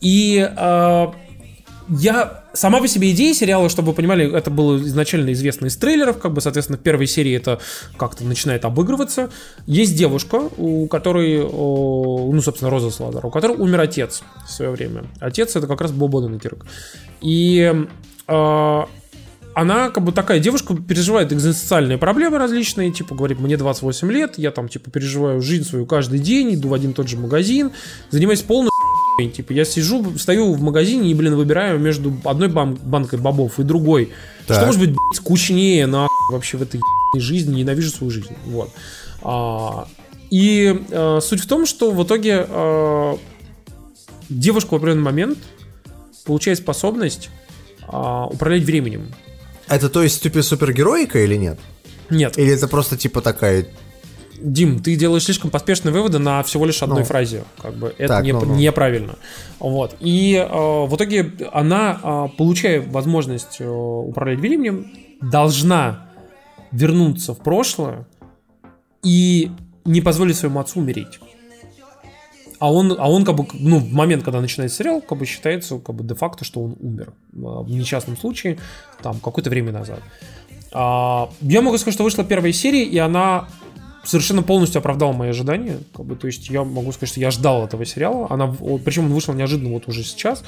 И 0.00 0.38
э, 0.38 1.06
я 1.88 2.44
сама 2.58 2.80
по 2.80 2.88
себе 2.88 3.12
идея 3.12 3.32
сериала, 3.34 3.68
чтобы 3.68 3.88
вы 3.88 3.94
понимали, 3.94 4.30
это 4.36 4.50
было 4.50 4.76
изначально 4.78 5.32
известно 5.32 5.66
из 5.66 5.76
трейлеров, 5.76 6.18
как 6.18 6.32
бы, 6.32 6.40
соответственно, 6.40 6.78
в 6.78 6.82
первой 6.82 7.06
серии 7.06 7.34
это 7.34 7.60
как-то 7.96 8.24
начинает 8.24 8.64
обыгрываться. 8.64 9.30
Есть 9.66 9.96
девушка, 9.96 10.50
у 10.56 10.86
которой, 10.88 11.38
ну, 11.38 12.40
собственно, 12.42 12.70
Роза 12.70 12.90
Сладер, 12.90 13.24
у 13.24 13.30
которой 13.30 13.56
умер 13.56 13.80
отец 13.80 14.22
в 14.46 14.50
свое 14.50 14.70
время. 14.72 15.04
Отец 15.20 15.54
это 15.56 15.66
как 15.66 15.80
раз 15.80 15.92
Боб 15.92 16.16
Оденкирк. 16.16 16.66
И 17.20 17.72
э, 18.26 18.82
она 19.54 19.90
как 19.90 20.04
бы 20.04 20.12
такая 20.12 20.38
девушка 20.38 20.76
переживает 20.76 21.32
экзистенциальные 21.32 21.98
проблемы 21.98 22.38
различные, 22.38 22.92
типа 22.92 23.14
говорит, 23.14 23.40
мне 23.40 23.56
28 23.56 24.12
лет, 24.12 24.38
я 24.38 24.50
там 24.50 24.68
типа 24.68 24.90
переживаю 24.90 25.42
жизнь 25.42 25.64
свою 25.64 25.86
каждый 25.86 26.18
день, 26.18 26.54
иду 26.54 26.68
в 26.68 26.74
один 26.74 26.90
и 26.90 26.94
тот 26.94 27.08
же 27.08 27.16
магазин, 27.16 27.72
занимаюсь 28.10 28.42
полной 28.42 28.70
Типа, 29.26 29.52
я 29.52 29.64
сижу, 29.64 30.16
стою 30.16 30.52
в 30.54 30.62
магазине 30.62 31.10
и, 31.10 31.14
блин, 31.14 31.34
выбираю 31.34 31.80
между 31.80 32.14
одной 32.24 32.48
бан- 32.48 32.78
банкой 32.80 33.18
бобов 33.18 33.58
и 33.58 33.64
другой. 33.64 34.12
Так. 34.46 34.58
Что 34.58 34.66
может 34.66 34.80
быть, 34.80 34.90
блядь, 34.90 35.16
скучнее 35.16 35.86
на 35.88 36.06
вообще 36.30 36.56
в 36.56 36.62
этой 36.62 36.80
жизни, 37.16 37.56
ненавижу 37.56 37.90
свою 37.90 38.12
жизнь. 38.12 38.36
Вот. 38.46 38.70
А, 39.22 39.88
и 40.30 40.84
а, 40.92 41.18
суть 41.20 41.40
в 41.40 41.48
том, 41.48 41.66
что 41.66 41.90
в 41.90 42.00
итоге 42.04 42.46
а, 42.48 43.18
девушка 44.28 44.74
в 44.74 44.76
определенный 44.76 45.02
момент 45.02 45.38
получает 46.24 46.58
способность 46.58 47.28
а, 47.88 48.26
управлять 48.26 48.62
временем. 48.62 49.12
Это 49.66 49.88
то 49.88 50.04
есть 50.04 50.22
типа 50.22 50.42
супергероика 50.42 51.18
или 51.18 51.34
нет? 51.34 51.58
Нет. 52.08 52.38
Или 52.38 52.52
это 52.52 52.68
просто 52.68 52.96
типа 52.96 53.20
такая 53.20 53.66
Дим, 54.40 54.80
ты 54.80 54.96
делаешь 54.96 55.24
слишком 55.24 55.50
поспешные 55.50 55.92
выводы 55.92 56.18
на 56.18 56.42
всего 56.42 56.64
лишь 56.64 56.82
одной 56.82 57.00
ну, 57.00 57.04
фразе. 57.04 57.44
Как 57.60 57.74
бы 57.74 57.94
это 57.98 58.14
так, 58.14 58.24
не, 58.24 58.32
ну, 58.32 58.44
ну. 58.44 58.54
неправильно. 58.54 59.16
Вот. 59.58 59.96
И 60.00 60.34
э, 60.34 60.46
в 60.48 60.94
итоге 60.94 61.32
она, 61.52 62.00
э, 62.02 62.36
получая 62.36 62.80
возможность 62.80 63.56
э, 63.60 63.68
управлять 63.68 64.38
временем, 64.38 64.90
должна 65.20 66.08
вернуться 66.70 67.34
в 67.34 67.38
прошлое 67.38 68.06
и 69.02 69.50
не 69.84 70.00
позволить 70.00 70.36
своему 70.36 70.60
отцу 70.60 70.80
умереть. 70.80 71.20
А 72.58 72.72
он, 72.72 72.96
а 72.98 73.08
он 73.08 73.24
как 73.24 73.36
бы, 73.36 73.46
ну, 73.54 73.78
в 73.78 73.92
момент, 73.92 74.24
когда 74.24 74.40
начинается 74.40 74.78
сериал, 74.78 75.00
как 75.00 75.18
бы 75.18 75.26
считается, 75.26 75.78
как 75.78 75.94
бы 75.94 76.04
де-факто, 76.04 76.44
что 76.44 76.60
он 76.60 76.76
умер. 76.80 77.12
В 77.32 77.70
несчастном 77.70 78.16
случае, 78.16 78.58
там, 79.00 79.20
какое-то 79.20 79.48
время 79.48 79.70
назад. 79.70 80.00
А, 80.72 81.30
я 81.40 81.62
могу 81.62 81.78
сказать, 81.78 81.94
что 81.94 82.04
вышла 82.04 82.24
первая 82.24 82.52
серия, 82.52 82.82
и 82.82 82.98
она 82.98 83.48
совершенно 84.08 84.42
полностью 84.42 84.78
оправдал 84.78 85.12
мои 85.12 85.30
ожидания. 85.30 85.78
Как 85.94 86.06
бы, 86.06 86.16
то 86.16 86.26
есть 86.26 86.48
я 86.48 86.64
могу 86.64 86.92
сказать, 86.92 87.10
что 87.10 87.20
я 87.20 87.30
ждал 87.30 87.66
этого 87.66 87.84
сериала. 87.84 88.26
Она, 88.30 88.46
причем 88.84 89.06
он 89.06 89.12
вышел 89.12 89.34
неожиданно 89.34 89.70
вот 89.70 89.86
уже 89.86 90.02
сейчас. 90.02 90.42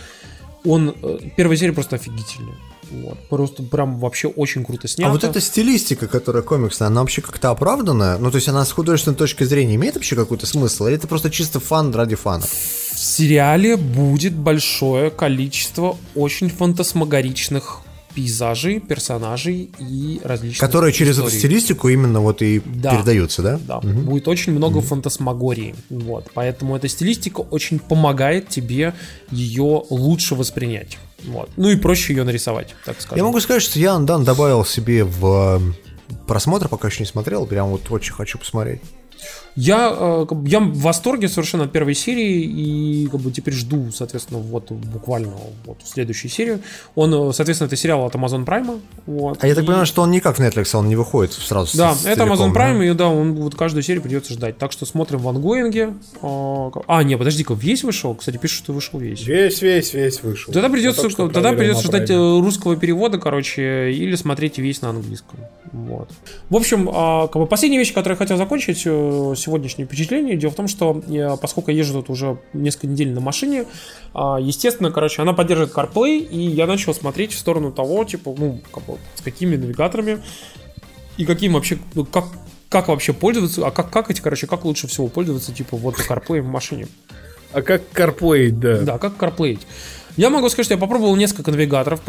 Он, 0.64 0.94
э, 1.02 1.18
первая 1.36 1.56
серия 1.56 1.72
просто 1.72 1.97
офигительная. 1.97 2.55
Вот. 2.90 3.18
Просто 3.28 3.62
прям 3.62 3.98
вообще 3.98 4.28
очень 4.28 4.64
круто 4.64 4.89
снято. 4.89 5.10
А 5.10 5.12
вот 5.12 5.24
эта 5.24 5.40
стилистика, 5.40 6.08
которая 6.08 6.42
комиксная, 6.42 6.89
она 6.89 7.02
вообще 7.02 7.22
как-то 7.22 7.50
оправдана? 7.50 8.18
Ну, 8.18 8.30
то 8.30 8.36
есть 8.36 8.48
она 8.48 8.64
с 8.64 8.72
художественной 8.72 9.16
точки 9.16 9.44
зрения 9.44 9.76
имеет 9.76 9.94
вообще 9.94 10.16
какой-то 10.16 10.47
смысл? 10.47 10.86
Или 10.86 10.97
это 10.97 11.06
просто 11.06 11.30
чисто 11.30 11.60
фан 11.60 11.94
ради 11.94 12.16
фана? 12.16 12.44
В 12.44 12.98
сериале 12.98 13.76
будет 13.76 14.34
большое 14.34 15.10
количество 15.10 15.97
очень 16.14 16.48
фантасмагоричных 16.48 17.82
пейзажей, 18.14 18.80
персонажей 18.80 19.70
и 19.78 20.20
различных 20.24 20.60
Которые 20.60 20.92
через 20.92 21.12
историй. 21.12 21.28
эту 21.28 21.39
стилистику 21.39 21.89
именно 21.89 22.20
вот 22.20 22.42
и 22.42 22.60
да, 22.64 22.97
передаются, 22.97 23.42
да? 23.42 23.60
Да, 23.66 23.78
угу. 23.78 23.89
будет 23.89 24.28
очень 24.28 24.52
много 24.52 24.78
угу. 24.78 24.86
фантасмагории, 24.86 25.74
вот, 25.89 26.30
поэтому 26.34 26.76
эта 26.76 26.89
стилистика 26.89 27.40
очень 27.40 27.78
помогает 27.78 28.48
тебе 28.48 28.94
ее 29.30 29.84
лучше 29.90 30.34
воспринять, 30.34 30.98
вот, 31.24 31.50
ну 31.56 31.68
и 31.70 31.76
проще 31.76 32.14
ее 32.14 32.24
нарисовать, 32.24 32.74
так 32.84 33.00
скажем. 33.00 33.18
Я 33.18 33.24
могу 33.24 33.40
сказать, 33.40 33.62
что 33.62 33.78
я 33.78 33.92
Андан 33.92 34.24
добавил 34.24 34.64
себе 34.64 35.05
в 35.05 35.60
просмотр, 36.26 36.68
пока 36.68 36.89
еще 36.89 37.00
не 37.00 37.06
смотрел, 37.08 37.47
прям 37.47 37.68
вот 37.68 37.90
очень 37.90 38.12
хочу 38.12 38.39
посмотреть. 38.39 38.80
Я, 39.57 39.92
э, 39.92 40.26
я 40.47 40.60
в 40.60 40.78
восторге 40.78 41.28
совершенно 41.28 41.65
от 41.65 41.73
первой 41.73 41.94
серии 41.94 42.44
и 42.44 43.08
как 43.08 43.20
бы 43.20 43.32
теперь 43.32 43.55
жду, 43.55 43.90
соответственно, 43.92 44.40
вот 44.40 44.70
буквально 44.70 45.32
вот 45.65 45.78
следующую 45.84 46.31
серию. 46.31 46.60
Он, 46.94 47.12
э, 47.12 47.32
соответственно, 47.32 47.66
это 47.66 47.76
сериал 47.76 48.07
от 48.07 48.15
Amazon 48.15 48.44
Prime. 48.44 48.81
Вот, 49.07 49.42
А 49.42 49.47
я 49.47 49.55
так 49.55 49.66
понимаю, 49.66 49.86
что 49.86 50.02
он 50.02 50.10
не 50.10 50.20
как 50.20 50.39
Netflix, 50.39 50.74
он 50.76 50.89
не 50.89 50.97
выходит 50.97 51.32
сразу. 51.32 51.76
Да, 51.76 51.94
с 51.94 52.07
это 52.07 52.23
Amazon 52.23 52.28
целиком, 52.28 52.52
да? 52.52 52.60
Prime, 52.60 52.90
и 52.90 52.94
да, 52.94 53.08
он 53.08 53.34
вот 53.34 53.55
каждую 53.55 53.82
серию 53.82 54.02
придется 54.02 54.32
ждать. 54.34 54.57
Так 54.57 54.73
что 54.73 54.86
смотрим 54.86 55.18
в 55.18 55.28
ангоинге. 55.28 55.94
А, 56.23 56.70
а, 56.86 57.02
не, 57.02 57.16
подожди-ка, 57.16 57.55
весь 57.55 57.82
вышел? 57.82 58.15
Кстати, 58.15 58.36
пишут, 58.36 58.65
что 58.65 58.73
вышел 58.73 58.99
весь. 58.99 59.26
Весь, 59.26 59.62
весь, 59.62 59.92
весь 59.94 60.23
вышел. 60.23 60.52
Тогда 60.52 60.68
придется, 60.68 61.02
Я 61.02 61.08
только 61.08 61.10
что 61.10 61.28
тогда 61.28 61.52
придется 61.52 61.86
ждать 61.86 62.10
э, 62.10 62.15
русского 62.15 62.76
перевода, 62.76 63.18
короче, 63.18 63.92
или 63.92 64.15
смотреть 64.15 64.58
весь 64.58 64.81
на 64.82 64.90
английском. 64.90 65.40
Вот. 65.73 66.10
В 66.49 66.57
общем, 66.57 66.90
а, 66.92 67.28
как 67.28 67.40
бы 67.40 67.47
последняя 67.47 67.78
вещь, 67.78 67.94
которую 67.94 68.16
я 68.16 68.18
хотел 68.18 68.36
закончить 68.36 68.82
э, 68.84 69.34
сегодняшнее 69.36 69.86
впечатление, 69.86 70.36
дело 70.36 70.50
в 70.50 70.57
том, 70.57 70.66
что 70.66 71.02
я, 71.07 71.36
поскольку 71.36 71.70
я 71.70 71.78
езжу 71.78 71.94
тут 71.94 72.10
уже 72.10 72.39
несколько 72.52 72.89
недель 72.89 73.12
на 73.12 73.20
машине, 73.20 73.66
а, 74.12 74.39
естественно, 74.40 74.90
короче, 74.90 75.23
она 75.23 75.32
поддерживает 75.32 75.73
CarPlay, 75.73 76.18
и 76.18 76.39
я 76.40 76.66
начал 76.66 76.92
смотреть 76.92 77.32
в 77.32 77.39
сторону 77.39 77.70
того, 77.70 78.05
типа, 78.05 78.34
ну, 78.36 78.60
как 78.73 78.84
бы, 78.84 78.99
с 79.15 79.20
какими 79.20 79.57
навигаторами 79.57 80.23
и 81.16 81.24
каким 81.24 81.52
вообще, 81.52 81.78
ну, 81.94 82.05
как, 82.05 82.24
как 82.68 82.89
вообще 82.89 83.12
пользоваться, 83.12 83.65
а 83.65 83.70
как, 83.70 83.90
как 83.90 84.10
эти, 84.10 84.20
короче, 84.20 84.49
как 84.49 84.65
лучше 84.65 84.89
всего 84.89 85.07
пользоваться, 85.07 85.52
типа, 85.52 85.76
вот 85.76 85.94
CarPlay 85.97 86.40
в 86.40 86.49
машине. 86.49 86.89
А 87.52 87.62
как 87.62 87.82
CarPlay, 87.94 88.50
да. 88.50 88.81
Да, 88.81 88.99
как 88.99 89.16
CarPlay. 89.16 89.58
Я 90.16 90.30
могу 90.30 90.48
сказать, 90.48 90.66
что 90.66 90.74
я 90.74 90.80
попробовал 90.80 91.16
несколько 91.16 91.50
навигаторов. 91.50 92.00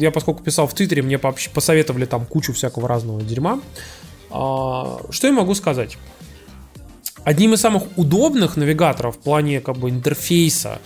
Я 0.00 0.10
поскольку 0.10 0.42
писал 0.42 0.66
в 0.66 0.74
Твиттере, 0.74 1.02
мне 1.02 1.18
посоветовали 1.18 2.04
там 2.04 2.26
кучу 2.26 2.52
всякого 2.52 2.88
разного 2.88 3.22
дерьма. 3.22 3.60
А, 4.30 5.00
Что 5.10 5.26
я 5.26 5.32
могу 5.32 5.54
сказать? 5.54 5.96
Одним 7.24 7.54
из 7.54 7.60
самых 7.60 7.84
удобных 7.96 8.56
навигаторов 8.56 9.16
в 9.16 9.18
плане 9.18 9.60
как 9.60 9.76
бы 9.76 9.90
интерфейса 9.90 10.78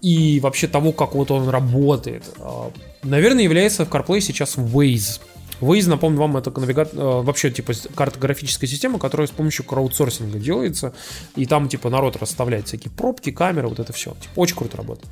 и 0.00 0.40
вообще 0.40 0.66
того, 0.66 0.92
как 0.92 1.14
вот 1.14 1.30
он 1.30 1.48
работает, 1.48 2.24
а, 2.38 2.70
наверное, 3.02 3.44
является 3.44 3.84
в 3.84 3.88
CarPlay 3.88 4.20
сейчас 4.20 4.56
Waze. 4.56 5.20
Waze, 5.60 5.88
напомню 5.88 6.18
вам, 6.18 6.36
это 6.36 6.50
навигатор, 6.58 6.98
вообще 6.98 7.50
типа 7.50 7.72
картографическая 7.94 8.68
система, 8.68 8.98
которая 8.98 9.28
с 9.28 9.30
помощью 9.30 9.64
краудсорсинга 9.64 10.40
делается, 10.40 10.92
и 11.36 11.46
там 11.46 11.68
типа 11.68 11.88
народ 11.88 12.16
расставляет 12.16 12.66
всякие 12.66 12.90
пробки, 12.90 13.30
камеры, 13.30 13.68
вот 13.68 13.78
это 13.78 13.92
все. 13.92 14.10
Типа, 14.20 14.32
очень 14.40 14.56
круто 14.56 14.76
работает. 14.76 15.08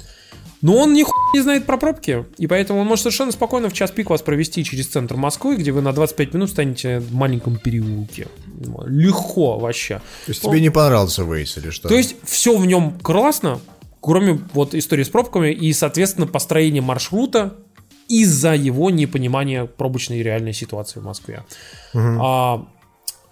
Но 0.63 0.77
он 0.77 0.93
ни 0.93 1.05
не 1.33 1.41
знает 1.41 1.65
про 1.67 1.77
пробки, 1.77 2.27
и 2.39 2.47
поэтому 2.47 2.81
он 2.81 2.87
может 2.87 3.03
совершенно 3.05 3.33
спокойно 3.33 3.69
в 3.69 3.73
час 3.73 3.91
пик 3.93 4.11
вас 4.11 4.23
провести 4.23 4.65
через 4.65 4.89
центр 4.89 5.17
Москвы, 5.17 5.57
где 5.57 5.71
вы 5.71 5.81
на 5.81 5.93
25 5.93 6.35
минут 6.35 6.51
станете 6.51 6.99
в 6.99 7.15
маленьком 7.15 7.57
переулке. 7.57 8.27
Легко 8.87 9.59
вообще. 9.59 10.01
То 10.27 10.33
есть 10.33 10.43
тебе 10.43 10.61
не 10.61 10.71
понравился 10.71 11.23
Waze 11.23 11.61
или 11.61 11.71
что? 11.71 11.89
То 11.89 11.95
есть 11.95 12.17
все 12.25 12.57
в 12.57 12.67
нем 12.67 12.99
классно, 12.99 13.61
кроме 14.01 14.41
вот 14.53 14.75
истории 14.75 15.05
с 15.05 15.09
пробками 15.09 15.53
и, 15.53 15.73
соответственно, 15.73 16.27
построение 16.27 16.83
маршрута 16.83 17.55
из-за 18.09 18.55
его 18.55 18.91
непонимания 18.91 19.67
пробочной 19.67 20.23
реальной 20.23 20.53
ситуации 20.53 20.99
в 20.99 21.05
Москве. 21.05 21.45
А, 21.95 22.67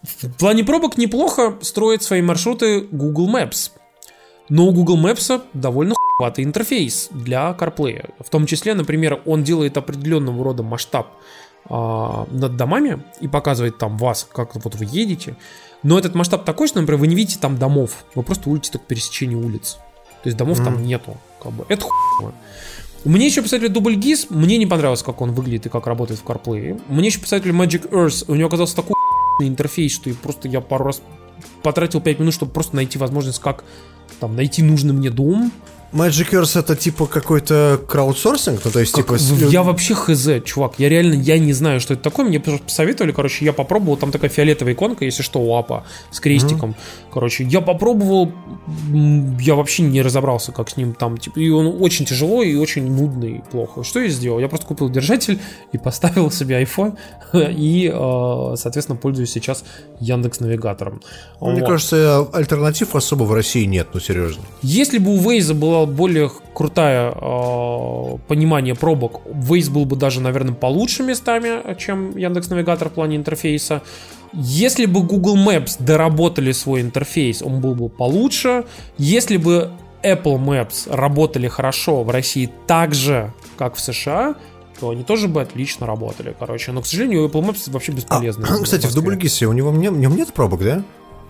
в 0.02 0.32
плане 0.38 0.62
пробок 0.62 0.96
неплохо 0.96 1.58
строит 1.62 2.02
свои 2.02 2.22
маршруты 2.22 2.82
Google 2.82 3.28
Maps. 3.28 3.72
Но 4.48 4.66
у 4.66 4.72
Google 4.72 4.98
Maps 5.04 5.42
довольно 5.52 5.94
хуеватый 6.18 6.44
интерфейс 6.44 7.08
для 7.12 7.56
CarPlay. 7.58 8.10
В 8.18 8.28
том 8.28 8.46
числе, 8.46 8.74
например, 8.74 9.20
он 9.24 9.44
делает 9.44 9.76
определенного 9.76 10.42
рода 10.42 10.64
масштаб 10.64 11.12
а, 11.70 12.26
над 12.32 12.56
домами 12.56 13.04
и 13.20 13.28
показывает 13.28 13.78
там 13.78 13.96
вас, 13.96 14.28
как 14.30 14.56
вот 14.56 14.74
вы 14.74 14.86
едете. 14.90 15.36
Но 15.84 15.96
этот 15.96 16.16
масштаб 16.16 16.44
такой, 16.44 16.66
что, 16.66 16.80
например, 16.80 17.00
вы 17.00 17.06
не 17.06 17.14
видите 17.14 17.38
там 17.38 17.56
домов. 17.56 18.04
Вы 18.16 18.24
просто 18.24 18.50
увидите 18.50 18.72
только 18.72 18.86
пересечение 18.86 19.38
улиц. 19.38 19.78
То 20.24 20.28
есть 20.28 20.36
домов 20.36 20.58
там 20.58 20.82
нету. 20.82 21.16
Как 21.40 21.52
бы. 21.52 21.64
Это 21.68 21.84
хуево. 21.84 22.34
Мне 23.04 23.26
еще 23.26 23.40
писатель 23.40 23.68
Дубль 23.68 23.94
Гиз, 23.94 24.26
мне 24.28 24.58
не 24.58 24.66
понравилось, 24.66 25.04
как 25.04 25.20
он 25.20 25.30
выглядит 25.30 25.66
и 25.66 25.68
как 25.68 25.86
работает 25.86 26.18
в 26.18 26.24
CarPlay. 26.24 26.82
Мне 26.88 27.06
еще 27.06 27.20
писатель 27.20 27.52
Magic 27.52 27.90
Earth, 27.90 28.24
у 28.26 28.34
него 28.34 28.48
оказался 28.48 28.74
такой 28.74 28.96
интерфейс, 29.40 29.92
что 29.92 30.10
и 30.10 30.14
просто 30.14 30.48
я 30.48 30.60
пару 30.60 30.86
раз 30.86 31.00
потратил 31.62 32.00
5 32.00 32.18
минут, 32.18 32.34
чтобы 32.34 32.50
просто 32.50 32.74
найти 32.74 32.98
возможность, 32.98 33.38
как 33.38 33.62
там 34.18 34.34
найти 34.34 34.64
нужный 34.64 34.94
мне 34.94 35.10
дом. 35.10 35.52
Magic 35.92 36.30
Earth 36.32 36.58
это 36.58 36.76
типа 36.76 37.06
какой-то 37.06 37.80
краудсорсинг? 37.88 38.60
Ну, 38.64 38.70
то 38.70 38.80
есть, 38.80 38.92
Как- 38.92 39.04
типа... 39.06 39.18
с- 39.18 39.32
я 39.50 39.62
вообще 39.62 39.94
хз, 39.94 40.28
чувак, 40.44 40.74
я 40.78 40.88
реально, 40.88 41.14
я 41.14 41.38
не 41.38 41.52
знаю, 41.54 41.80
что 41.80 41.94
это 41.94 42.02
такое, 42.02 42.26
мне 42.26 42.38
просто 42.40 42.62
посоветовали, 42.64 43.12
короче, 43.12 43.44
я 43.44 43.52
попробовал, 43.54 43.96
там 43.96 44.10
такая 44.12 44.28
фиолетовая 44.30 44.74
иконка, 44.74 45.04
если 45.06 45.22
что, 45.22 45.40
у 45.40 45.56
апа, 45.56 45.84
с 46.10 46.20
крестиком, 46.20 46.74
короче, 47.10 47.44
я 47.44 47.60
попробовал, 47.62 48.30
я 49.40 49.54
вообще 49.54 49.82
не 49.82 50.02
разобрался, 50.02 50.52
как 50.52 50.68
с 50.68 50.76
ним 50.76 50.92
там, 50.94 51.16
типа, 51.16 51.38
и 51.38 51.48
он 51.48 51.80
очень 51.80 52.04
тяжело 52.04 52.42
и 52.42 52.54
очень 52.56 52.90
нудный, 52.90 53.38
и 53.38 53.42
плохо. 53.50 53.82
Что 53.82 54.00
я 54.00 54.08
сделал? 54.08 54.38
Я 54.40 54.48
просто 54.48 54.66
купил 54.66 54.90
держатель 54.90 55.40
и 55.72 55.78
поставил 55.78 56.30
себе 56.30 56.62
iPhone, 56.62 56.98
и, 57.32 57.90
э, 57.94 58.56
соответственно, 58.56 58.96
пользуюсь 58.98 59.30
сейчас 59.30 59.64
Яндекс 60.00 60.40
Навигатором. 60.40 61.00
Мне 61.40 61.60
Вот. 61.60 61.68
кажется, 61.68 62.26
альтернатив 62.32 62.94
особо 62.94 63.24
в 63.24 63.32
России 63.32 63.64
нет, 63.64 63.88
ну 63.94 64.00
серьезно. 64.00 64.42
Если 64.62 64.98
бы 64.98 65.14
у 65.14 65.18
Waze 65.18 65.54
была 65.54 65.77
более 65.86 66.30
крутая 66.54 67.12
э, 67.12 68.16
понимание 68.26 68.74
пробок, 68.74 69.20
Waze 69.26 69.70
был 69.70 69.84
бы 69.84 69.96
даже, 69.96 70.20
наверное, 70.20 70.54
получше 70.54 71.02
местами, 71.02 71.74
чем 71.76 72.16
Яндекс 72.16 72.50
Навигатор 72.50 72.88
в 72.88 72.92
плане 72.92 73.16
интерфейса. 73.16 73.82
Если 74.32 74.86
бы 74.86 75.02
Google 75.02 75.36
Maps 75.36 75.76
доработали 75.78 76.52
свой 76.52 76.80
интерфейс, 76.82 77.42
он 77.42 77.60
был 77.60 77.74
бы 77.74 77.88
получше. 77.88 78.64
Если 78.98 79.36
бы 79.36 79.70
Apple 80.02 80.38
Maps 80.38 80.94
работали 80.94 81.48
хорошо 81.48 82.04
в 82.04 82.10
России 82.10 82.50
так 82.66 82.94
же, 82.94 83.32
как 83.56 83.74
в 83.76 83.80
США, 83.80 84.36
то 84.78 84.90
они 84.90 85.02
тоже 85.02 85.28
бы 85.28 85.40
отлично 85.40 85.86
работали, 85.86 86.36
короче. 86.38 86.72
Но, 86.72 86.82
к 86.82 86.86
сожалению, 86.86 87.26
Apple 87.26 87.42
Maps 87.42 87.70
вообще 87.70 87.92
бесполезно. 87.92 88.46
А, 88.48 88.58
кстати, 88.62 88.82
в 88.82 88.84
Москве. 88.84 89.02
Дубльгисе 89.02 89.46
у 89.46 89.52
него, 89.52 89.72
не- 89.72 89.90
в 89.90 89.98
нем 89.98 90.14
нет 90.14 90.32
пробок, 90.32 90.62
да? 90.62 90.82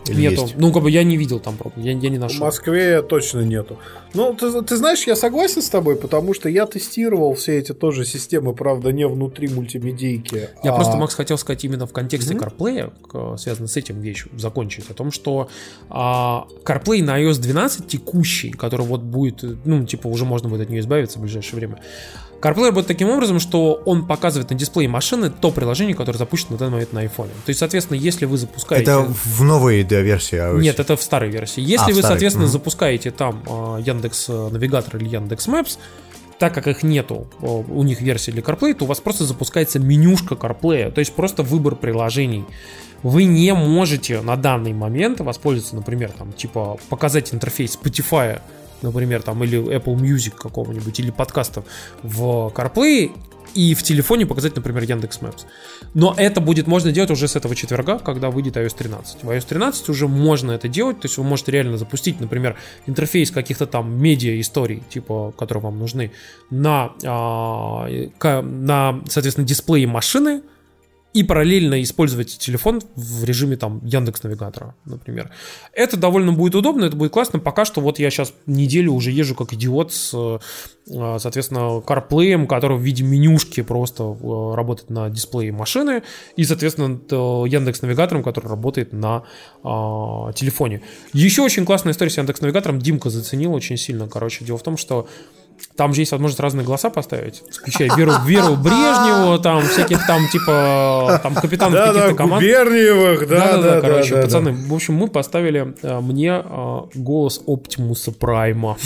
Или 0.09 0.23
Нету. 0.23 0.43
есть? 0.43 0.55
Ну, 0.57 0.73
как 0.73 0.83
бы 0.83 0.91
я 0.91 1.03
не 1.05 1.17
видел 1.17 1.41
там 1.41 1.57
пробок, 1.57 1.79
я, 1.79 1.93
я 1.93 2.09
не 2.11 2.19
В 2.19 2.21
нашел. 2.21 2.45
Москве 2.47 3.03
точно 3.03 3.41
нету. 3.41 3.79
Ну, 4.15 4.35
ты, 4.35 4.63
ты 4.63 4.77
знаешь, 4.77 5.07
я 5.07 5.17
согласен 5.17 5.63
с 5.63 5.69
тобой, 5.69 5.97
потому 5.97 6.35
что 6.35 6.49
я 6.49 6.67
тестировал 6.67 7.35
все 7.35 7.59
эти 7.59 7.73
тоже 7.75 8.05
системы, 8.05 8.55
правда, 8.55 8.93
не 8.93 9.07
внутри 9.07 9.49
мультимедийки. 9.49 10.49
Я 10.65 10.73
а- 10.73 10.75
просто, 10.75 10.97
Макс, 10.97 11.15
хотел 11.15 11.39
сказать 11.39 11.65
именно 11.65 11.87
в 11.87 11.93
контексте 11.93 12.35
CarPlay, 12.35 12.93
к- 13.07 13.37
связано 13.39 13.67
с 13.69 13.77
этим 13.77 14.01
вещь, 14.01 14.27
закончить, 14.37 14.91
о 14.91 14.95
том, 14.95 15.11
что 15.13 15.49
а, 15.91 16.47
CarPlay 16.65 17.03
на 17.03 17.23
iOS 17.23 17.41
12 17.41 17.87
текущий, 17.87 18.51
который 18.51 18.87
вот 18.87 19.03
будет, 19.03 19.45
э, 19.45 19.57
ну, 19.65 19.85
типа, 19.85 20.07
уже 20.09 20.25
можно 20.25 20.49
будет 20.49 20.63
от 20.63 20.71
нее 20.71 20.81
избавиться 20.81 21.19
в 21.19 21.23
ближайшее 21.23 21.57
время, 21.59 21.79
CarPlay 22.41 22.67
работает 22.67 22.87
таким 22.87 23.11
образом, 23.11 23.41
что 23.41 23.83
он 23.85 24.07
показывает 24.07 24.51
на 24.51 24.57
дисплее 24.57 24.89
машины 24.89 25.31
то 25.31 25.51
приложение, 25.51 25.97
которое 25.97 26.19
запущено 26.19 26.53
на 26.53 26.59
данный 26.59 26.73
момент 26.73 26.93
на 26.93 27.05
iPhone. 27.05 27.29
То 27.45 27.49
есть, 27.49 27.59
соответственно, 27.59 27.97
если 27.99 28.27
вы 28.27 28.39
запускаете... 28.39 28.91
Это 28.91 29.01
в 29.01 29.43
новой 29.43 29.83
да, 29.83 30.01
версии 30.01 30.39
iOS. 30.39 30.61
Нет, 30.61 30.79
это 30.79 30.97
в 30.97 31.03
старой 31.03 31.31
версии. 31.31 31.61
Если 31.61 31.93
А, 31.93 31.95
вы, 31.95 32.01
старой, 32.01 32.03
соответственно, 32.03 32.47
мгм. 32.47 32.53
запускаете 32.53 33.11
там 33.11 33.43
а, 33.49 33.79
Яндекс 33.79 34.27
э, 34.29 34.49
Навигатор 34.51 34.97
или 34.97 35.09
Яндекс 35.09 35.49
Maps, 35.49 35.79
так 36.39 36.55
как 36.55 36.69
их 36.69 36.85
нету, 36.85 37.27
у 37.41 37.83
них 37.83 38.01
версии 38.01 38.31
для 38.31 38.43
CarPlay, 38.43 38.75
то 38.75 38.85
у 38.85 38.89
вас 38.89 39.01
просто 39.01 39.25
запускается 39.25 39.81
менюшка 39.81 40.37
CarPlay, 40.37 40.93
то 40.93 41.01
есть 41.01 41.13
просто 41.13 41.43
выбор 41.43 41.75
приложений. 41.75 42.45
Вы 43.03 43.25
не 43.25 43.53
можете 43.55 44.21
на 44.21 44.37
данный 44.37 44.73
момент 44.73 45.21
воспользоваться, 45.21 45.75
например, 45.75 46.13
там, 46.17 46.33
типа, 46.33 46.79
показать 46.89 47.35
интерфейс 47.35 47.77
Spotify, 47.77 48.41
например, 48.83 49.23
там, 49.23 49.43
или 49.45 49.59
Apple 49.59 49.97
Music 49.97 50.35
какого-нибудь, 50.37 50.99
или 51.01 51.11
подкастов 51.11 51.65
в 52.03 52.53
CarPlay, 52.55 53.13
и 53.55 53.75
в 53.75 53.83
телефоне 53.83 54.27
показать, 54.27 54.57
например, 54.57 54.83
Яндекс 54.83 55.19
Maps. 55.21 55.47
Но 55.95 56.15
это 56.17 56.41
будет 56.41 56.67
можно 56.67 56.93
делать 56.93 57.11
уже 57.11 57.29
с 57.29 57.37
этого 57.37 57.55
четверга, 57.55 57.99
когда 57.99 58.31
выйдет 58.31 58.57
iOS 58.57 58.77
13. 58.77 59.25
В 59.25 59.31
iOS 59.31 59.47
13 59.49 59.89
уже 59.89 60.07
можно 60.07 60.53
это 60.53 60.69
делать, 60.69 61.01
то 61.01 61.07
есть 61.07 61.19
вы 61.19 61.25
можете 61.25 61.53
реально 61.53 61.77
запустить, 61.79 62.21
например, 62.21 62.57
интерфейс 62.87 63.31
каких-то 63.31 63.67
там 63.67 64.01
медиа 64.01 64.41
историй, 64.41 64.83
типа, 64.91 65.33
которые 65.37 65.63
вам 65.63 65.79
нужны, 65.79 66.13
на, 66.51 66.93
а, 67.05 67.89
на 68.43 69.01
соответственно, 69.09 69.47
дисплее 69.47 69.87
машины, 69.87 70.43
и 71.19 71.25
параллельно 71.25 71.83
использовать 71.83 72.39
телефон 72.39 72.81
в 72.95 73.25
режиме 73.25 73.57
там 73.57 73.85
Яндекс 73.85 74.23
Навигатора, 74.23 74.77
например. 74.85 75.33
Это 75.73 75.97
довольно 75.97 76.33
будет 76.33 76.55
удобно, 76.55 76.85
это 76.85 76.95
будет 76.95 77.11
классно. 77.11 77.41
Пока 77.41 77.65
что 77.65 77.81
вот 77.81 77.99
я 77.99 78.09
сейчас 78.09 78.33
неделю 78.47 78.93
уже 78.93 79.11
езжу 79.11 79.35
как 79.35 79.53
идиот 79.53 79.93
с, 79.93 80.15
э, 80.15 81.19
соответственно, 81.19 81.83
CarPlay, 81.85 82.47
который 82.47 82.77
в 82.77 82.83
виде 82.83 83.03
менюшки 83.03 83.63
просто 83.63 84.05
э, 84.05 84.55
работает 84.55 84.91
на 84.91 85.11
дисплее 85.11 85.51
машины, 85.51 86.05
и, 86.37 86.45
соответственно, 86.45 87.01
Яндекс 87.49 87.83
Навигатором, 87.83 88.23
который 88.23 88.47
работает 88.47 88.93
на 88.93 89.25
а, 89.65 90.33
телефоне. 90.35 90.83
Еще 91.13 91.43
очень 91.43 91.65
классная 91.65 91.93
история 91.93 92.13
с 92.13 92.17
Яндекс 92.17 92.41
Навигатором. 92.43 92.79
Димка 92.79 93.11
заценил 93.11 93.55
очень 93.55 93.77
сильно. 93.77 94.09
Короче, 94.09 94.45
дело 94.45 94.59
в 94.59 94.63
том, 94.63 94.77
что 94.77 95.09
Там 95.77 95.95
же 95.95 96.03
есть 96.03 96.13
возможность 96.13 96.41
разные 96.41 96.65
голоса 96.65 96.91
поставить, 96.91 97.43
включая 97.53 97.95
Веру, 97.97 98.13
Веру 98.27 98.57
Брежневу, 98.57 99.39
там 99.39 99.63
всяких 99.63 100.07
там 100.07 100.29
типа 100.29 101.21
там 101.23 101.35
капитанов 101.35 101.75
Да, 101.75 101.87
да, 101.87 101.93
каких-то 101.93 102.15
команд. 102.15 102.43
Губерниевых, 102.43 103.29
да, 103.29 103.57
да, 103.57 103.63
да, 103.63 103.81
короче, 103.81 104.17
да, 104.17 104.23
пацаны, 104.23 104.53
в 104.53 104.75
общем, 104.75 104.95
мы 104.95 105.09
поставили 105.09 105.75
а, 105.83 106.01
мне 106.01 106.33
а, 106.33 106.89
голос 106.95 107.41
Оптимуса 107.47 108.13
Прайма. 108.13 108.77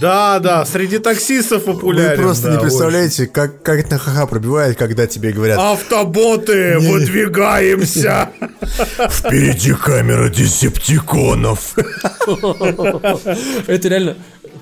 Да, 0.00 0.38
да, 0.40 0.64
среди 0.66 0.98
таксистов 0.98 1.64
популярен. 1.64 2.18
Вы 2.18 2.24
просто 2.24 2.48
да, 2.48 2.54
не 2.54 2.60
представляете, 2.60 3.26
как, 3.26 3.62
как 3.62 3.80
это 3.80 3.92
на 3.92 3.98
ха 3.98 4.26
пробивает, 4.26 4.76
когда 4.76 5.06
тебе 5.06 5.32
говорят 5.32 5.58
очень. 5.58 5.72
Автоботы, 5.72 6.78
выдвигаемся. 6.78 8.30
«Впереди 9.08 9.72
камера 9.72 10.28
десептиконов». 10.28 11.74
Это 13.66 13.88
реально, 13.88 14.16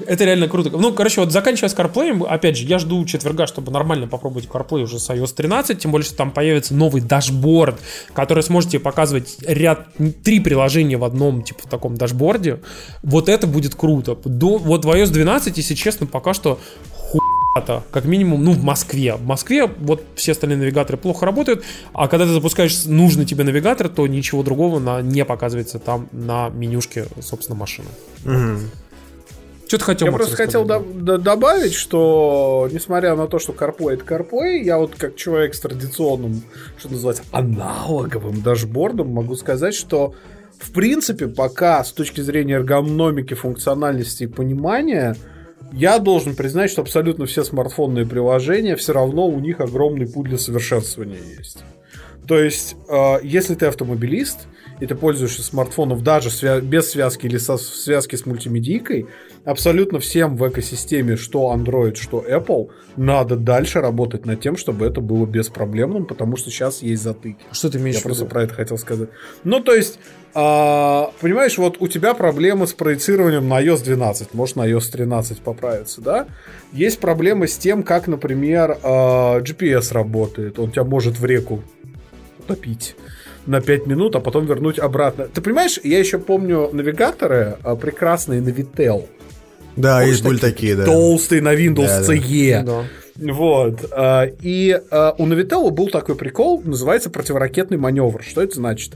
это 0.06 0.24
реально 0.24 0.48
круто. 0.48 0.70
Ну, 0.70 0.92
короче, 0.92 1.20
вот 1.20 1.32
заканчивая 1.32 1.68
с 1.68 1.74
CarPlay, 1.74 2.26
опять 2.26 2.56
же, 2.56 2.64
я 2.64 2.78
жду 2.78 3.04
четверга, 3.04 3.46
чтобы 3.46 3.72
нормально 3.72 4.06
попробовать 4.06 4.46
CarPlay 4.46 4.82
уже 4.82 4.98
с 4.98 5.10
iOS 5.10 5.34
13, 5.34 5.78
тем 5.78 5.90
более, 5.90 6.06
что 6.06 6.16
там 6.16 6.30
появится 6.30 6.74
новый 6.74 7.02
дашборд, 7.02 7.78
который 8.12 8.42
сможете 8.42 8.78
показывать 8.78 9.36
ряд, 9.42 9.86
три 10.22 10.40
приложения 10.40 10.96
в 10.96 11.04
одном, 11.04 11.42
типа, 11.42 11.62
в 11.64 11.68
таком 11.68 11.96
дашборде. 11.96 12.60
Вот 13.02 13.28
это 13.28 13.46
будет 13.46 13.74
круто. 13.74 14.16
До, 14.24 14.58
вот 14.58 14.84
в 14.84 14.90
iOS 14.90 15.10
12, 15.10 15.56
если 15.56 15.74
честно, 15.74 16.06
пока 16.06 16.34
что 16.34 16.58
хуята, 17.54 17.82
как 17.90 18.04
минимум, 18.04 18.44
ну, 18.44 18.52
в 18.52 18.62
Москве. 18.62 19.14
В 19.14 19.24
Москве 19.24 19.66
вот 19.66 20.02
все 20.16 20.32
остальные 20.32 20.58
навигаторы 20.58 20.98
плохо 20.98 21.26
работают, 21.26 21.64
а 21.92 22.08
когда 22.08 22.26
ты 22.26 22.32
запускаешь 22.32 22.84
нужный 22.86 23.24
тебе 23.24 23.44
навигатор, 23.44 23.88
то 23.88 24.06
ничего 24.06 24.42
другого 24.42 24.78
на, 24.78 25.00
не 25.00 25.24
показывается 25.24 25.78
там 25.78 26.08
на 26.12 26.48
менюшке, 26.50 27.06
собственно, 27.20 27.58
машины. 27.58 27.88
Что 29.66 29.78
ты 29.78 29.84
хотел, 29.84 30.06
Я 30.06 30.12
Макс, 30.12 30.26
просто 30.26 30.36
хотел 30.44 30.64
до- 30.64 30.80
до- 30.80 31.18
добавить, 31.18 31.74
что 31.74 32.68
несмотря 32.70 33.16
на 33.16 33.26
то, 33.26 33.38
что 33.38 33.52
CarPlay 33.52 33.94
это 33.94 34.04
CarPlay, 34.04 34.58
я 34.62 34.78
вот 34.78 34.94
как 34.96 35.16
человек 35.16 35.54
с 35.54 35.60
традиционным, 35.60 36.42
что 36.78 36.90
называется, 36.90 37.22
аналоговым 37.32 38.42
дашбордом 38.42 39.08
могу 39.08 39.36
сказать, 39.36 39.74
что 39.74 40.14
в 40.58 40.72
принципе 40.72 41.28
пока 41.28 41.82
с 41.82 41.92
точки 41.92 42.20
зрения 42.20 42.54
эргономики, 42.54 43.34
функциональности 43.34 44.24
и 44.24 44.26
понимания 44.26 45.16
я 45.72 45.98
должен 45.98 46.36
признать, 46.36 46.70
что 46.70 46.82
абсолютно 46.82 47.26
все 47.26 47.42
смартфонные 47.42 48.06
приложения 48.06 48.76
все 48.76 48.92
равно 48.92 49.26
у 49.26 49.40
них 49.40 49.60
огромный 49.60 50.06
путь 50.06 50.28
для 50.28 50.38
совершенствования 50.38 51.18
есть. 51.38 51.64
То 52.28 52.38
есть, 52.38 52.76
э, 52.88 53.16
если 53.22 53.54
ты 53.54 53.66
автомобилист, 53.66 54.46
и 54.80 54.86
ты 54.86 54.94
пользуешься 54.94 55.42
смартфоном 55.42 56.02
даже 56.02 56.30
свя- 56.30 56.60
без 56.60 56.90
связки 56.90 57.26
или 57.26 57.38
со 57.38 57.56
в 57.56 57.60
связке 57.60 58.16
с 58.16 58.26
мультимедийкой, 58.26 59.06
абсолютно 59.44 60.00
всем 60.00 60.36
в 60.36 60.48
экосистеме, 60.48 61.16
что 61.16 61.54
Android, 61.54 61.94
что 61.96 62.24
Apple, 62.28 62.70
надо 62.96 63.36
дальше 63.36 63.80
работать 63.80 64.26
над 64.26 64.40
тем, 64.40 64.56
чтобы 64.56 64.86
это 64.86 65.00
было 65.00 65.26
беспроблемным, 65.26 66.06
потому 66.06 66.36
что 66.36 66.50
сейчас 66.50 66.82
есть 66.82 67.02
затыки. 67.02 67.38
Что 67.52 67.70
ты 67.70 67.78
имеешь 67.78 67.96
Я 67.96 68.00
в 68.00 68.04
просто 68.04 68.24
виду? 68.24 68.30
про 68.32 68.42
это 68.42 68.54
хотел 68.54 68.78
сказать. 68.78 69.08
Ну, 69.44 69.60
то 69.60 69.74
есть, 69.74 69.98
а, 70.34 71.12
понимаешь, 71.20 71.56
вот 71.58 71.76
у 71.80 71.86
тебя 71.88 72.14
проблемы 72.14 72.66
с 72.66 72.72
проецированием 72.72 73.48
на 73.48 73.62
iOS 73.62 73.84
12, 73.84 74.34
может 74.34 74.56
на 74.56 74.68
iOS 74.68 74.90
13 74.90 75.40
поправиться, 75.40 76.00
да? 76.00 76.26
Есть 76.72 76.98
проблемы 76.98 77.46
с 77.48 77.56
тем, 77.56 77.82
как, 77.82 78.06
например, 78.08 78.78
а, 78.82 79.40
GPS 79.40 79.92
работает. 79.92 80.58
Он 80.58 80.70
тебя 80.70 80.84
может 80.84 81.18
в 81.18 81.24
реку 81.24 81.62
утопить 82.38 82.96
на 83.46 83.60
5 83.60 83.86
минут, 83.86 84.16
а 84.16 84.20
потом 84.20 84.46
вернуть 84.46 84.78
обратно. 84.78 85.26
Ты 85.32 85.40
понимаешь, 85.40 85.78
я 85.82 85.98
еще 85.98 86.18
помню 86.18 86.70
навигаторы 86.72 87.56
а, 87.62 87.76
прекрасные 87.76 88.40
Navitel. 88.40 89.06
Да, 89.76 89.98
Помнишь, 89.98 90.12
есть 90.12 90.24
были 90.24 90.38
такие, 90.38 90.76
да. 90.76 90.84
Толстые 90.84 91.42
на 91.42 91.54
Windows 91.54 91.86
Да, 91.86 92.06
да. 92.06 92.14
CE. 92.14 92.62
Да. 92.62 92.84
Вот. 93.32 93.84
а, 93.92 94.26
И 94.40 94.80
а, 94.90 95.14
у 95.18 95.26
Новителла 95.26 95.70
был 95.70 95.88
такой 95.88 96.14
прикол, 96.14 96.62
называется 96.64 97.10
противоракетный 97.10 97.76
маневр. 97.76 98.22
Что 98.22 98.42
это 98.42 98.54
значит? 98.56 98.94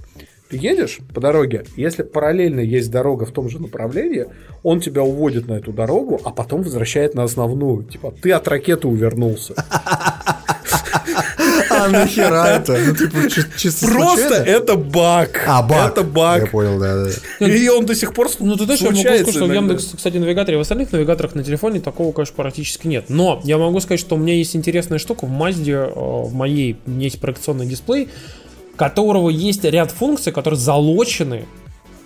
Ты 0.48 0.56
едешь 0.56 0.98
по 1.14 1.20
дороге, 1.20 1.64
если 1.76 2.02
параллельно 2.02 2.60
есть 2.60 2.90
дорога 2.90 3.26
в 3.26 3.32
том 3.32 3.50
же 3.50 3.60
направлении, 3.60 4.26
он 4.62 4.80
тебя 4.80 5.02
уводит 5.02 5.46
на 5.46 5.54
эту 5.54 5.72
дорогу, 5.72 6.20
а 6.24 6.30
потом 6.30 6.62
возвращает 6.62 7.14
на 7.14 7.24
основную. 7.24 7.82
Типа, 7.84 8.14
ты 8.22 8.32
от 8.32 8.48
ракеты 8.48 8.88
увернулся. 8.88 9.54
А 11.70 11.88
нахера 11.88 12.44
это? 12.46 12.78
Ну, 12.78 12.94
типа, 12.94 13.30
чи- 13.30 13.44
чисто 13.56 13.86
Просто 13.86 14.34
это 14.34 14.76
баг. 14.76 15.44
А, 15.46 15.62
баг. 15.62 15.92
Это 15.92 16.00
Я 16.00 16.06
баг. 16.06 16.50
понял, 16.50 16.78
да, 16.78 17.04
да. 17.04 17.46
И 17.46 17.68
он 17.68 17.86
до 17.86 17.94
сих 17.94 18.14
пор 18.14 18.28
Ну, 18.40 18.56
ты 18.56 18.64
знаешь, 18.64 18.80
я 18.80 18.90
могу 18.90 19.00
сказать, 19.00 19.30
что 19.30 19.44
в. 19.44 19.52
Яндекс, 19.52 19.92
кстати, 19.96 20.16
навигаторе, 20.16 20.58
в 20.58 20.60
остальных 20.60 20.92
навигаторах 20.92 21.34
на 21.34 21.44
телефоне 21.44 21.80
такого, 21.80 22.12
конечно, 22.12 22.34
практически 22.34 22.86
нет. 22.86 23.06
Но 23.08 23.40
я 23.44 23.58
могу 23.58 23.80
сказать, 23.80 24.00
что 24.00 24.16
у 24.16 24.18
меня 24.18 24.34
есть 24.34 24.56
интересная 24.56 24.98
штука 24.98 25.26
в 25.26 25.30
Мазде, 25.30 25.72
э, 25.72 25.92
в 25.94 26.32
моей, 26.34 26.76
у 26.86 26.90
меня 26.90 27.04
есть 27.04 27.20
проекционный 27.20 27.66
дисплей, 27.66 28.08
которого 28.78 29.28
есть 29.28 29.64
ряд 29.64 29.90
функций, 29.90 30.32
которые 30.32 30.58
залочены 30.58 31.44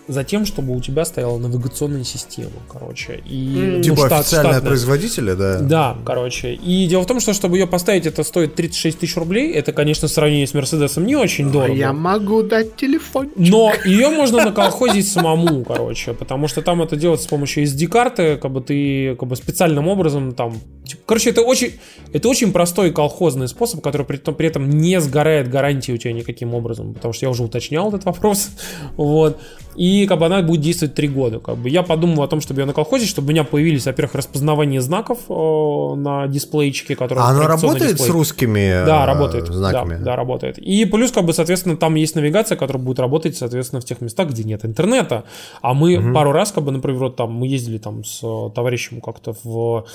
за 0.08 0.24
тем, 0.24 0.44
чтобы 0.46 0.76
у 0.76 0.80
тебя 0.80 1.04
стояла 1.04 1.38
навигационная 1.38 2.02
система, 2.02 2.50
короче. 2.70 3.22
И, 3.24 3.74
ну, 3.76 3.82
Типа 3.82 4.06
штат- 4.08 4.20
официальная 4.20 4.52
штатная. 4.54 4.68
производителя, 4.68 5.34
да? 5.36 5.58
Да, 5.60 5.96
короче. 6.04 6.54
И 6.54 6.86
дело 6.88 7.02
в 7.02 7.06
том, 7.06 7.20
что 7.20 7.32
чтобы 7.32 7.56
ее 7.56 7.68
поставить, 7.68 8.04
это 8.06 8.24
стоит 8.24 8.56
36 8.56 8.98
тысяч 8.98 9.16
рублей. 9.16 9.52
Это, 9.52 9.72
конечно, 9.72 10.08
в 10.08 10.10
сравнении 10.10 10.44
с 10.44 10.54
Мерседесом 10.54 11.06
не 11.06 11.14
очень 11.14 11.52
дорого. 11.52 11.92
могу 11.92 12.42
дать 12.42 12.74
телефон. 12.74 13.30
Но 13.36 13.72
ее 13.84 14.08
можно 14.08 14.44
наколхозить 14.46 15.08
самому, 15.08 15.62
короче, 15.64 16.14
потому 16.14 16.48
что 16.48 16.62
там 16.62 16.82
это 16.82 16.96
делать 16.96 17.22
с 17.22 17.26
помощью 17.26 17.62
SD-карты, 17.64 18.38
как 18.38 18.50
бы 18.50 18.60
ты 18.60 19.14
как 19.14 19.28
бы 19.28 19.36
специальным 19.36 19.86
образом 19.86 20.32
там... 20.32 20.58
типа, 20.92 21.02
Короче, 21.06 21.30
это 21.30 21.42
очень, 21.42 21.72
это 22.12 22.28
очень 22.28 22.52
простой 22.52 22.92
колхозный 22.92 23.48
способ, 23.48 23.80
который 23.80 24.06
при, 24.06 24.16
при 24.16 24.46
этом 24.46 24.70
не 24.70 25.00
сгорает 25.00 25.50
гарантии 25.50 25.92
у 25.92 25.96
тебя 25.96 26.12
никаким 26.12 26.54
образом, 26.54 26.94
потому 26.94 27.12
что 27.12 27.26
я 27.26 27.30
уже 27.30 27.42
уточнял 27.42 27.88
этот 27.88 28.04
вопрос, 28.04 28.50
вот. 28.96 29.38
И 29.74 30.06
как 30.06 30.18
бы 30.18 30.26
она 30.26 30.42
будет 30.42 30.60
действовать 30.60 30.94
3 30.94 31.08
года. 31.08 31.38
Как 31.38 31.56
бы. 31.56 31.68
Я 31.68 31.82
подумал 31.82 32.22
о 32.22 32.28
том, 32.28 32.40
чтобы 32.40 32.60
ее 32.60 32.66
наколхозить, 32.66 33.08
чтобы 33.08 33.28
у 33.28 33.30
меня 33.30 33.44
появились, 33.44 33.86
во-первых, 33.86 34.16
распознавание 34.16 34.80
знаков 34.80 35.20
э, 35.28 35.94
на 35.96 36.26
дисплейчике, 36.28 36.96
которые... 36.96 37.24
А 37.24 37.28
оно 37.28 37.46
работает 37.46 38.00
с 38.00 38.08
русскими 38.08 38.84
Да, 38.84 39.04
э, 39.04 39.06
работает. 39.06 39.46
знаками? 39.46 39.96
Да, 39.96 40.04
да, 40.04 40.16
работает. 40.16 40.58
И 40.58 40.84
плюс, 40.84 41.10
как 41.10 41.24
бы, 41.24 41.32
соответственно, 41.32 41.76
там 41.76 41.94
есть 41.94 42.14
навигация, 42.14 42.56
которая 42.56 42.82
будет 42.82 43.00
работать, 43.00 43.36
соответственно, 43.36 43.80
в 43.80 43.84
тех 43.84 44.00
местах, 44.00 44.30
где 44.30 44.44
нет 44.44 44.64
интернета. 44.64 45.24
А 45.60 45.74
мы 45.74 46.12
пару 46.12 46.32
раз, 46.32 46.52
как 46.52 46.64
бы, 46.64 46.72
например, 46.72 46.98
вот 46.98 47.16
там 47.16 47.32
мы 47.32 47.46
ездили 47.46 47.78
там 47.78 48.04
с 48.04 48.20
э, 48.22 48.50
товарищем 48.54 49.00
как-то 49.00 49.34
в 49.42 49.86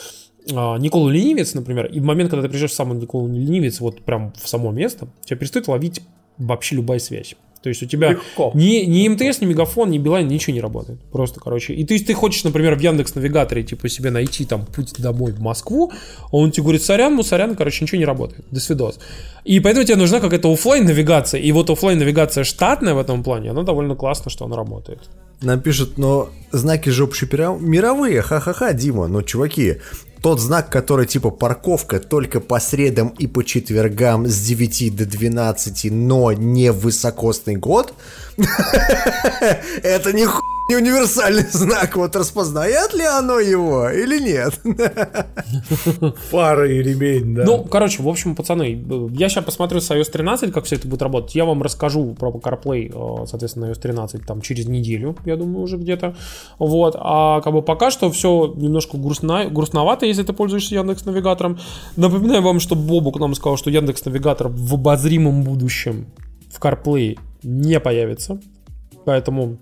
Николу 0.50 1.10
Ленивец, 1.10 1.54
например, 1.54 1.88
и 1.88 2.00
в 2.00 2.04
момент, 2.04 2.30
когда 2.30 2.44
ты 2.44 2.50
приезжаешь 2.50 2.72
в 2.72 2.76
самый 2.76 2.98
Николу 2.98 3.28
Ленивец, 3.28 3.80
вот 3.80 4.02
прям 4.02 4.34
в 4.42 4.48
само 4.48 4.72
место, 4.72 5.08
тебя 5.26 5.38
перестает 5.38 5.68
ловить 5.68 6.02
вообще 6.38 6.76
любая 6.76 7.00
связь. 7.00 7.36
То 7.62 7.70
есть 7.70 7.84
у 7.84 7.86
тебя 7.86 8.12
Легко. 8.12 8.52
ни, 8.54 8.86
ни 8.86 9.08
МТС, 9.10 9.42
ни 9.42 9.46
Мегафон, 9.46 9.90
ни 9.90 9.98
Билайн, 9.98 10.28
ничего 10.28 10.54
не 10.54 10.62
работает. 10.62 11.00
Просто, 11.12 11.40
короче. 11.40 11.74
И 11.74 11.84
то 11.86 11.94
есть 11.94 12.08
ты 12.08 12.14
хочешь, 12.14 12.44
например, 12.44 12.76
в 12.76 12.80
Яндекс 12.80 13.16
Навигаторе, 13.16 13.64
типа, 13.64 13.90
себе 13.90 14.12
найти 14.12 14.46
там 14.46 14.66
путь 14.66 14.94
домой 15.00 15.32
в 15.32 15.42
Москву, 15.42 15.92
а 16.32 16.38
он 16.38 16.52
тебе 16.52 16.64
говорит, 16.64 16.84
сорян, 16.84 17.16
ну 17.16 17.24
сорян, 17.24 17.56
короче, 17.56 17.84
ничего 17.84 17.98
не 17.98 18.06
работает. 18.06 18.46
До 18.52 18.60
свидос. 18.60 19.00
И 19.44 19.60
поэтому 19.60 19.86
тебе 19.86 19.98
нужна 19.98 20.20
какая-то 20.20 20.52
оффлайн 20.54 20.86
навигация. 20.86 21.42
И 21.42 21.52
вот 21.52 21.70
оффлайн 21.70 21.98
навигация 21.98 22.44
штатная 22.44 22.94
в 22.94 23.00
этом 23.00 23.24
плане, 23.24 23.52
она 23.52 23.64
довольно 23.64 23.96
классно, 23.96 24.30
что 24.30 24.46
она 24.46 24.56
работает. 24.56 25.10
Нам 25.42 25.60
пишут, 25.60 25.98
но 25.98 26.30
знаки 26.52 26.90
же 26.90 27.04
общемировые, 27.04 28.22
ха-ха-ха, 28.22 28.74
Дима, 28.74 29.08
но, 29.08 29.22
чуваки, 29.22 29.78
тот 30.28 30.42
знак, 30.42 30.70
который 30.70 31.06
типа 31.06 31.30
парковка 31.30 32.02
только 32.02 32.42
по 32.42 32.60
средам 32.60 33.14
и 33.18 33.28
по 33.28 33.46
четвергам 33.46 34.28
с 34.28 34.38
9 34.42 34.94
до 34.94 35.06
12, 35.06 35.90
но 35.90 36.34
не 36.34 36.74
в 36.74 36.80
высокосный 36.80 37.56
год, 37.56 37.94
это 39.84 40.12
не 40.12 40.26
хуй 40.26 40.44
не 40.68 40.76
универсальный 40.76 41.46
знак. 41.50 41.96
Вот 41.96 42.16
распознает 42.16 42.94
ли 42.94 43.06
оно 43.06 43.40
его 43.40 43.90
или 43.90 44.20
нет? 44.20 44.60
Фара 46.30 46.70
и 46.70 46.84
ремень, 46.84 47.36
да. 47.36 47.46
Ну, 47.46 47.64
короче, 47.64 48.04
в 48.04 48.10
общем, 48.10 48.36
пацаны, 48.36 48.84
я 49.12 49.30
сейчас 49.30 49.46
посмотрю 49.46 49.80
с 49.80 49.90
iOS 49.90 50.12
13, 50.12 50.52
как 50.52 50.66
все 50.66 50.76
это 50.76 50.88
будет 50.88 51.02
работать. 51.02 51.36
Я 51.36 51.46
вам 51.46 51.64
расскажу 51.64 52.14
про 52.20 52.32
CarPlay, 52.32 52.92
э, 52.94 53.26
соответственно, 53.28 53.66
iOS 53.66 53.80
13 53.80 54.26
там 54.26 54.42
через 54.42 54.68
неделю, 54.68 55.16
я 55.26 55.38
думаю, 55.38 55.64
уже 55.64 55.78
где-то. 55.78 56.16
Вот. 56.60 56.96
А 57.00 57.42
как 57.42 57.54
бы 57.54 57.62
пока 57.62 57.90
что 57.90 58.12
все 58.12 58.54
немножко 58.56 58.98
грустно, 58.98 59.46
грустновато, 59.50 60.06
если 60.18 60.28
ты 60.28 60.34
пользуешься 60.34 60.76
Яндекс 60.76 61.06
Навигатором. 61.06 61.60
Напоминаю 61.96 62.42
вам, 62.42 62.60
что 62.60 62.76
Бобук 62.76 63.20
нам 63.20 63.36
сказал, 63.36 63.58
что 63.58 63.70
Яндекс 63.70 64.04
Навигатор 64.06 64.48
в 64.50 64.74
обозримом 64.74 65.44
будущем 65.44 66.08
в 66.52 66.60
CarPlay 66.60 67.18
не 67.44 67.80
появится. 67.80 68.40
Поэтому 69.06 69.58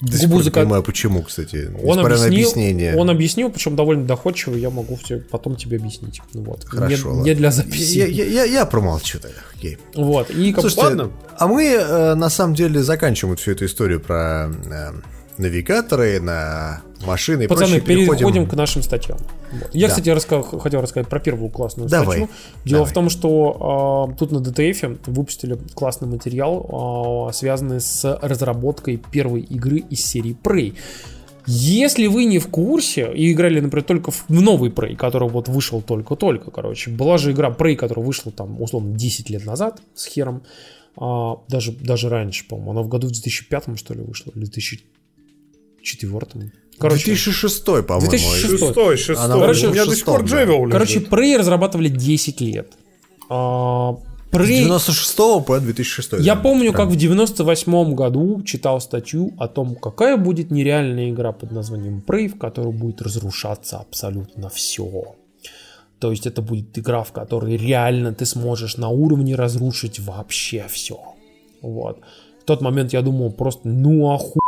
До 0.00 0.18
сих 0.18 0.28
пор 0.30 0.38
не 0.40 0.44
закат- 0.44 0.64
понимаю, 0.64 0.82
почему, 0.82 1.22
кстати. 1.22 1.68
он 1.82 1.96
Несмотря 1.96 2.18
на 2.18 2.24
объяснил, 2.26 2.28
объяснение. 2.50 2.96
он 2.96 3.10
объяснил, 3.10 3.50
причем 3.50 3.74
довольно 3.76 4.04
доходчиво, 4.06 4.54
я 4.56 4.70
могу 4.70 4.96
все 4.96 5.18
потом 5.18 5.56
тебе 5.56 5.78
объяснить. 5.78 6.20
Вот. 6.34 6.64
Хорошо, 6.64 7.08
не, 7.08 7.14
ладно. 7.16 7.22
не 7.24 7.34
для 7.34 7.50
записи. 7.50 7.98
Я, 7.98 8.06
я- 8.06 8.24
я- 8.24 8.44
я 8.44 8.66
промолчу 8.66 9.18
тогда. 9.18 9.38
Окей. 9.56 9.78
Вот. 9.94 10.30
И 10.30 10.52
как 10.52 10.60
Слушайте, 10.60 10.82
ладно. 10.86 11.10
а 11.38 11.46
мы 11.46 11.64
э, 11.64 12.14
на 12.14 12.28
самом 12.30 12.54
деле 12.54 12.82
заканчиваем 12.82 13.36
всю 13.36 13.52
эту 13.52 13.64
историю 13.64 14.00
про 14.00 14.50
э, 14.50 14.90
навигаторы, 15.38 16.20
на 16.20 16.82
машины 17.06 17.44
и 17.44 17.46
Пацаны, 17.46 17.80
прочее. 17.80 18.06
переходим 18.06 18.46
к 18.46 18.54
нашим 18.54 18.82
статьям. 18.82 19.18
Я, 19.72 19.88
Да. 19.88 19.94
кстати, 19.94 20.08
раска- 20.08 20.58
хотел 20.60 20.80
рассказать 20.80 21.08
про 21.08 21.20
первую 21.20 21.50
классную 21.50 21.88
Давай, 21.88 22.18
статью. 22.18 22.28
Дело 22.64 22.78
давай. 22.80 22.90
в 22.90 22.94
том, 22.94 23.10
что 23.10 24.08
а, 24.10 24.14
тут 24.16 24.32
на 24.32 24.38
DTF 24.38 24.98
выпустили 25.06 25.58
классный 25.74 26.08
материал, 26.08 27.26
а, 27.28 27.32
связанный 27.32 27.80
с 27.80 28.18
разработкой 28.22 28.96
первой 29.10 29.40
игры 29.42 29.78
из 29.78 30.04
серии 30.04 30.36
Prey. 30.42 30.74
Если 31.46 32.06
вы 32.06 32.24
не 32.24 32.38
в 32.38 32.48
курсе 32.48 33.12
и 33.14 33.30
играли, 33.32 33.60
например, 33.60 33.84
только 33.84 34.10
в 34.10 34.24
новый 34.30 34.70
Prey, 34.70 34.96
который 34.96 35.28
вот 35.28 35.46
вышел 35.48 35.82
только-только, 35.82 36.50
короче, 36.50 36.90
была 36.90 37.18
же 37.18 37.32
игра 37.32 37.50
Prey, 37.50 37.76
которая 37.76 38.04
вышла 38.04 38.32
там, 38.32 38.60
условно, 38.62 38.96
10 38.96 39.28
лет 39.28 39.44
назад 39.44 39.82
с 39.94 40.06
хером, 40.06 40.42
а, 40.96 41.36
даже, 41.48 41.72
даже 41.72 42.08
раньше, 42.08 42.46
по-моему, 42.48 42.70
она 42.70 42.82
в 42.82 42.88
году 42.88 43.08
в 43.08 43.10
2005 43.12 43.76
что 43.76 43.92
ли 43.94 44.00
вышла, 44.00 44.30
или 44.34 44.44
2004 44.44 44.88
Короче, 46.78 47.04
2006, 47.04 47.64
по-моему. 47.64 48.10
2006. 48.10 48.58
Шестой, 48.58 48.96
шестой. 48.96 49.24
Она 49.24 49.36
У 49.36 49.40
меня 49.40 49.84
до 49.84 49.94
сих 49.94 50.04
пор. 50.04 50.24
Джевел 50.24 50.68
Короче. 50.70 50.98
Prey 51.00 51.36
разрабатывали 51.36 51.88
10 51.88 52.40
лет. 52.40 52.72
А, 53.28 53.96
С 54.32 54.34
Prey... 54.34 54.64
96 54.64 55.16
по 55.46 55.60
2006. 55.60 56.12
Я 56.14 56.34
да, 56.34 56.40
помню, 56.40 56.72
как 56.72 56.88
правильно. 56.88 56.94
в 56.94 57.00
98 57.00 57.94
году 57.94 58.42
читал 58.42 58.80
статью 58.80 59.32
о 59.38 59.46
том, 59.46 59.76
какая 59.76 60.16
будет 60.16 60.50
нереальная 60.50 61.10
игра 61.10 61.32
под 61.32 61.52
названием 61.52 62.02
Prey, 62.06 62.28
в 62.28 62.38
которой 62.38 62.72
будет 62.72 63.00
разрушаться 63.02 63.78
абсолютно 63.78 64.48
все. 64.48 65.14
То 66.00 66.10
есть 66.10 66.26
это 66.26 66.42
будет 66.42 66.76
игра, 66.76 67.02
в 67.04 67.12
которой 67.12 67.56
реально 67.56 68.12
ты 68.12 68.26
сможешь 68.26 68.76
на 68.76 68.88
уровне 68.88 69.36
разрушить 69.36 70.00
вообще 70.00 70.66
все. 70.68 70.98
Вот. 71.62 72.00
В 72.42 72.44
тот 72.44 72.60
момент 72.60 72.92
я 72.92 73.00
думал 73.00 73.32
просто, 73.32 73.68
ну 73.68 74.12
оху 74.12 74.40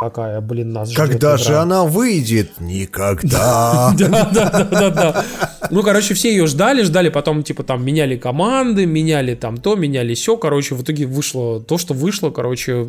какая, 0.00 0.40
блин, 0.40 0.72
нас 0.72 0.92
Когда 0.94 1.36
игра. 1.36 1.36
же 1.36 1.56
она 1.56 1.84
выйдет? 1.84 2.52
Никогда. 2.58 3.94
Да, 4.00 4.30
да, 4.32 4.50
да, 4.50 4.64
да, 4.64 4.90
да. 4.90 5.24
Ну, 5.70 5.82
короче, 5.82 6.14
все 6.14 6.30
ее 6.30 6.46
ждали, 6.46 6.82
ждали, 6.82 7.10
потом, 7.10 7.42
типа, 7.42 7.62
там, 7.64 7.84
меняли 7.84 8.16
команды, 8.16 8.86
меняли 8.86 9.34
там 9.34 9.58
то, 9.58 9.76
меняли 9.76 10.14
все, 10.14 10.36
короче, 10.36 10.74
в 10.74 10.82
итоге 10.82 11.06
вышло 11.06 11.60
то, 11.60 11.76
что 11.76 11.92
вышло, 11.92 12.30
короче, 12.30 12.86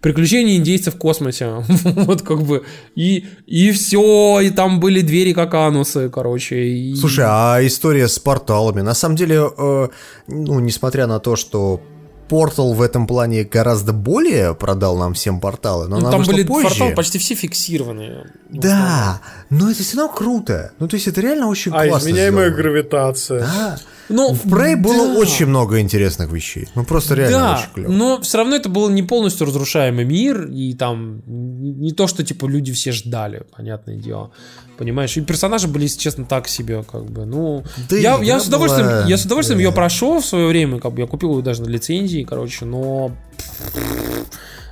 приключения 0.00 0.56
индейцев 0.56 0.94
в 0.94 0.98
космосе, 0.98 1.64
вот, 1.84 2.22
как 2.22 2.42
бы, 2.42 2.64
и, 2.94 3.26
и 3.46 3.70
все, 3.72 4.40
и 4.40 4.50
там 4.50 4.80
были 4.80 5.02
двери 5.02 5.34
как 5.34 5.54
анусы, 5.54 6.08
короче, 6.08 6.56
и... 6.56 6.94
Слушай, 6.94 7.26
а 7.28 7.58
история 7.60 8.08
с 8.08 8.18
порталами? 8.18 8.80
На 8.80 8.94
самом 8.94 9.16
деле, 9.16 9.42
э, 9.56 9.88
ну, 10.28 10.60
несмотря 10.60 11.06
на 11.06 11.20
то, 11.20 11.36
что 11.36 11.80
Портал 12.28 12.74
в 12.74 12.82
этом 12.82 13.06
плане 13.06 13.44
гораздо 13.44 13.92
более 13.92 14.54
продал 14.54 14.96
нам 14.98 15.14
всем 15.14 15.40
порталы, 15.40 15.88
но 15.88 15.96
Ну, 15.96 16.02
она 16.08 16.10
там 16.10 16.24
были 16.24 16.42
позже. 16.42 16.68
порталы 16.68 16.94
почти 16.94 17.18
все 17.18 17.34
фиксированные. 17.34 18.26
Да, 18.50 19.20
но 19.50 19.70
это 19.70 19.82
все 19.82 19.96
равно 19.96 20.12
круто. 20.12 20.72
Ну, 20.78 20.88
то 20.88 20.94
есть 20.96 21.08
это 21.08 21.20
реально 21.20 21.48
очень 21.48 21.72
А 21.72 21.86
классно 21.86 22.08
изменяемая 22.08 22.46
сделано. 22.50 22.62
гравитация. 22.62 23.40
Да. 23.40 23.78
Ну, 24.08 24.32
В 24.32 24.46
Prey 24.46 24.76
было 24.76 25.06
да. 25.08 25.14
очень 25.18 25.46
много 25.46 25.80
интересных 25.80 26.32
вещей. 26.32 26.68
Ну, 26.74 26.84
просто 26.84 27.14
реально 27.14 27.38
да, 27.38 27.58
очень 27.58 27.72
клево. 27.74 27.92
но 27.92 28.20
все 28.22 28.38
равно 28.38 28.56
это 28.56 28.68
был 28.68 28.88
не 28.88 29.02
полностью 29.02 29.46
разрушаемый 29.46 30.04
мир, 30.04 30.46
и 30.46 30.72
там 30.74 31.22
не 31.26 31.92
то, 31.92 32.06
что 32.06 32.24
типа 32.24 32.46
люди 32.46 32.72
все 32.72 32.92
ждали, 32.92 33.42
понятное 33.56 33.96
дело. 33.96 34.30
Понимаешь, 34.78 35.16
и 35.16 35.20
персонажи 35.20 35.66
были, 35.68 35.82
если 35.84 35.98
честно, 35.98 36.24
так 36.24 36.46
себе, 36.48 36.84
как 36.84 37.04
бы, 37.10 37.24
ну... 37.26 37.64
Да 37.90 37.96
я, 37.96 38.16
я 38.22 38.38
с 38.40 38.46
удовольствием, 38.46 38.86
была- 38.86 39.08
я 39.08 39.16
с 39.18 39.24
удовольствием 39.24 39.58
ее 39.58 39.70
Да. 39.70 39.74
прошел 39.74 40.20
в 40.20 40.24
свое 40.26 40.46
время, 40.46 40.78
как 40.78 40.92
бы, 40.94 41.00
я 41.00 41.06
купил 41.08 41.36
ее 41.36 41.42
даже 41.42 41.62
на 41.62 41.68
лицензии, 41.68 42.22
короче, 42.22 42.64
но... 42.64 43.10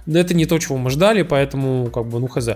Это 0.07 0.35
не 0.35 0.47
то, 0.47 0.59
чего 0.59 0.77
мы 0.77 0.91
ждали, 0.91 1.23
поэтому, 1.23 1.91
как 1.91 2.07
бы, 2.07 2.21
ну, 2.21 2.29
хз. 2.29 2.49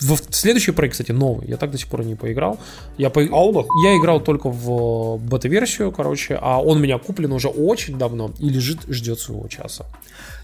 В, 0.00 0.14
в 0.16 0.34
следующий 0.34 0.72
проект, 0.72 0.92
кстати, 0.92 1.12
новый, 1.12 1.46
я 1.48 1.56
так 1.56 1.70
до 1.70 1.78
сих 1.78 1.88
пор 1.88 2.04
не 2.04 2.14
поиграл. 2.16 2.58
Я, 2.96 3.10
по... 3.10 3.20
А 3.20 3.44
ох- 3.44 3.66
я 3.84 3.96
играл 3.96 4.20
только 4.20 4.50
в 4.50 5.16
э, 5.16 5.18
бета-версию, 5.18 5.92
короче, 5.92 6.38
а 6.40 6.60
он 6.60 6.78
у 6.78 6.80
меня 6.80 6.98
куплен 6.98 7.32
уже 7.32 7.48
очень 7.48 7.98
давно 7.98 8.32
и 8.38 8.48
лежит, 8.48 8.80
ждет 8.88 9.20
своего 9.20 9.46
часа. 9.48 9.86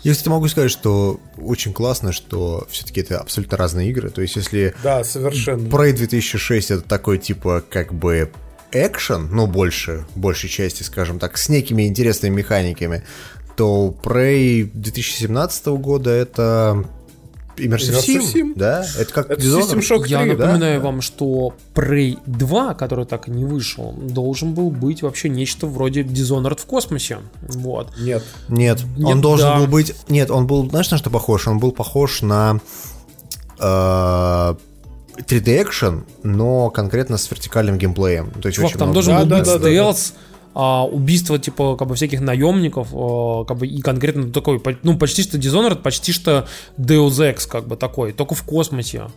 Я, 0.05 0.13
кстати, 0.13 0.29
могу 0.29 0.47
сказать, 0.49 0.71
что 0.71 1.19
очень 1.39 1.73
классно, 1.73 2.13
что 2.13 2.67
все-таки 2.71 3.01
это 3.01 3.19
абсолютно 3.19 3.57
разные 3.57 3.89
игры. 3.91 4.11
То 4.11 4.21
есть, 4.23 4.37
если 4.37 4.75
Да, 4.83 5.03
совершенно. 5.03 5.67
Prey 5.67 5.93
2006 5.93 6.71
это 6.71 6.83
такой, 6.83 7.19
типа, 7.19 7.65
как 7.69 7.95
бы 7.95 8.31
экшен, 8.71 9.29
ну, 9.31 9.47
больше, 9.47 10.05
большей 10.15 10.51
части, 10.51 10.83
скажем 10.83 11.19
так, 11.19 11.39
с 11.39 11.49
некими 11.49 11.87
интересными 11.87 12.35
механиками, 12.37 13.03
то 13.57 13.95
Prey 14.03 14.69
2017 14.73 15.67
года 15.67 16.11
это 16.11 16.85
Immersive 17.57 18.01
Sim, 18.05 18.21
Sim. 18.35 18.53
да? 18.57 18.85
Это 18.99 19.13
как 19.13 19.31
Это 19.31 19.41
Dishonored. 19.41 19.61
System 19.71 19.79
Shock 19.79 20.07
Я 20.09 20.23
3, 20.23 20.35
да? 20.37 20.47
напоминаю 20.47 20.81
вам, 20.81 21.01
что 21.01 21.55
Prey 21.73 22.19
2, 22.27 22.75
который 22.75 23.05
так 23.07 23.29
и 23.29 23.31
не 23.31 23.45
вышел, 23.45 23.93
должен 23.93 24.55
был 24.55 24.71
быть 24.71 25.03
вообще 25.03 25.29
нечто 25.29 25.69
вроде 25.69 26.03
Dishonored 26.03 26.61
в 26.61 26.67
космосе. 26.67 27.19
Вот. 27.43 27.93
Нет. 27.99 28.25
Нет, 28.49 28.83
Нет, 28.97 29.07
он 29.09 29.21
должен 29.21 29.47
да. 29.51 29.59
был 29.59 29.67
быть... 29.69 29.95
Нет, 30.09 30.33
он 30.33 30.47
был, 30.49 30.69
знаешь, 30.69 30.91
на 30.91 30.99
что 30.99 31.11
похож? 31.11 31.47
Он 31.47 31.59
был 31.61 31.71
похож 31.71 32.23
на 32.23 32.59
э, 33.61 34.55
3D 35.19 35.63
экшен, 35.63 36.05
но 36.25 36.71
конкретно 36.71 37.19
с 37.19 37.31
вертикальным 37.31 37.79
геймплеем. 37.79 38.31
То 38.43 38.49
есть 38.49 38.57
Чувак, 38.57 38.71
очень 38.71 38.79
там 38.79 38.89
много- 38.89 38.95
должен 38.95 39.13
Да, 39.15 39.21
был 39.21 39.29
да, 39.31 39.37
быть 39.39 39.47
да, 39.47 39.53
да, 39.59 39.59
да. 39.65 39.95
А, 40.55 40.85
убийство 40.85 41.39
типа 41.39 41.77
как 41.77 41.89
бы 41.89 41.95
всяких 41.97 42.21
наемников, 42.21 42.89
а, 42.93 43.45
как 43.45 43.59
бы 43.59 43.67
и 43.67 43.81
конкретно 43.81 44.31
такой, 44.31 44.63
ну 44.83 44.97
почти 44.97 45.23
что 45.23 45.37
Dishonored, 45.37 45.83
почти 45.83 46.13
что 46.13 46.47
Deus 46.79 47.19
Ex 47.21 47.49
как 47.49 47.67
бы 47.67 47.77
такой, 47.77 48.13
только 48.13 48.35
в 48.35 48.43
космосе. 48.45 49.09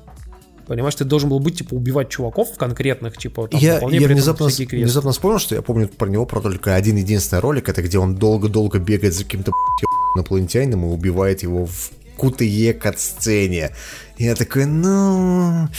Понимаешь, 0.65 0.95
ты 0.95 1.05
должен 1.05 1.29
был 1.29 1.39
быть, 1.39 1.59
типа, 1.59 1.75
убивать 1.75 2.09
чуваков 2.09 2.57
конкретных, 2.57 3.17
типа, 3.17 3.47
там, 3.47 3.57
я, 3.57 3.79
я 3.79 4.07
внезапно, 4.07 4.47
внезапно 4.47 5.13
вспомнил, 5.13 5.39
что 5.39 5.55
я 5.55 5.61
помню 5.61 5.87
про 5.87 6.09
него 6.09 6.25
про 6.25 6.41
только 6.41 6.75
один 6.75 6.97
единственный 6.97 7.39
ролик, 7.39 7.69
это 7.69 7.81
где 7.81 7.97
он 7.97 8.15
долго-долго 8.15 8.77
бегает 8.77 9.13
за 9.13 9.23
каким-то 9.23 9.53
инопланетянином 10.15 10.83
и 10.83 10.89
убивает 10.89 11.41
его 11.41 11.67
в 11.67 11.91
кутые 12.17 12.73
кат-сцене. 12.73 13.71
Я 14.17 14.35
такой, 14.35 14.65
ну, 14.65 15.69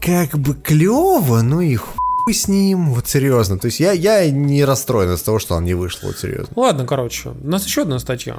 как 0.00 0.38
бы 0.40 0.54
клево, 0.54 1.42
ну 1.42 1.60
и 1.60 1.76
хуй 1.76 2.03
с 2.32 2.48
ним, 2.48 2.90
вот 2.90 3.06
серьезно. 3.06 3.58
То 3.58 3.66
есть 3.66 3.80
я, 3.80 3.92
я 3.92 4.30
не 4.30 4.64
расстроен 4.64 5.12
из 5.12 5.22
того, 5.22 5.38
что 5.38 5.54
он 5.56 5.64
не 5.64 5.74
вышел, 5.74 6.08
вот 6.08 6.16
серьезно. 6.16 6.48
Ладно, 6.56 6.86
короче, 6.86 7.30
у 7.30 7.46
нас 7.46 7.66
еще 7.66 7.82
одна 7.82 7.98
статья. 7.98 8.38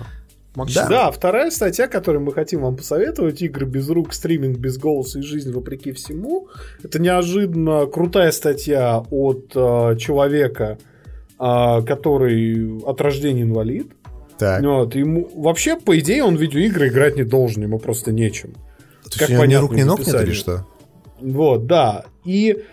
Максим. 0.56 0.84
Да, 0.90 1.12
вторая 1.12 1.52
статья, 1.52 1.88
которую 1.88 2.24
мы 2.24 2.32
хотим 2.32 2.62
вам 2.62 2.78
посоветовать, 2.78 3.42
игры 3.42 3.66
без 3.66 3.90
рук, 3.90 4.14
стриминг 4.14 4.58
без 4.58 4.78
голоса 4.78 5.20
и 5.20 5.22
жизнь 5.22 5.52
вопреки 5.52 5.92
всему. 5.92 6.48
Это 6.82 7.00
неожиданно 7.00 7.86
крутая 7.88 8.32
статья 8.32 9.04
от 9.10 9.52
э, 9.54 9.98
человека, 9.98 10.78
э, 11.40 11.82
который 11.86 12.80
от 12.86 13.02
рождения 13.02 13.42
инвалид. 13.42 13.92
Так. 14.38 14.64
Вот, 14.64 14.96
ему 14.96 15.30
вообще, 15.36 15.78
по 15.78 15.98
идее, 16.00 16.24
он 16.24 16.38
в 16.38 16.42
видеоигры 16.42 16.88
играть 16.88 17.16
не 17.16 17.24
должен, 17.24 17.64
ему 17.64 17.80
просто 17.80 18.12
нечем. 18.12 18.54
То 18.54 19.10
есть 19.10 19.20
как 19.20 19.30
у 19.30 19.34
него 19.34 19.46
ни 19.46 19.48
понятно 19.48 19.68
рук, 19.68 19.76
ни 19.76 19.82
из 19.82 19.86
ног 19.86 20.00
нет 20.00 20.22
или 20.22 20.34
что? 20.34 20.66
Вот, 21.22 21.68
да. 21.68 22.06
И 22.26 22.64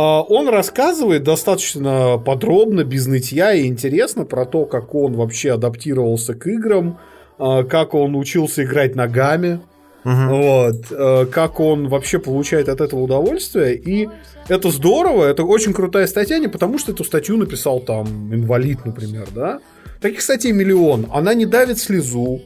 он 0.00 0.48
рассказывает 0.48 1.22
достаточно 1.22 2.18
подробно, 2.18 2.84
без 2.84 3.06
нытья 3.06 3.52
и 3.54 3.66
интересно 3.66 4.24
про 4.24 4.44
то, 4.44 4.64
как 4.64 4.94
он 4.94 5.14
вообще 5.14 5.52
адаптировался 5.52 6.34
к 6.34 6.46
играм, 6.48 6.98
а, 7.38 7.62
как 7.64 7.94
он 7.94 8.16
учился 8.16 8.64
играть 8.64 8.96
ногами, 8.96 9.60
вот, 10.04 10.86
а, 10.90 11.26
как 11.26 11.60
он 11.60 11.88
вообще 11.88 12.18
получает 12.18 12.68
от 12.68 12.80
этого 12.80 13.00
удовольствие. 13.00 13.76
И 13.76 14.08
это 14.48 14.70
здорово, 14.70 15.26
это 15.26 15.44
очень 15.44 15.72
крутая 15.72 16.06
статья, 16.06 16.38
не 16.38 16.48
потому 16.48 16.78
что 16.78 16.92
эту 16.92 17.04
статью 17.04 17.36
написал 17.36 17.80
там 17.80 18.34
инвалид, 18.34 18.84
например, 18.84 19.28
да. 19.34 19.60
Таких 20.00 20.20
статей 20.20 20.52
миллион. 20.52 21.06
Она 21.12 21.34
не 21.34 21.46
давит 21.46 21.78
слезу, 21.78 22.42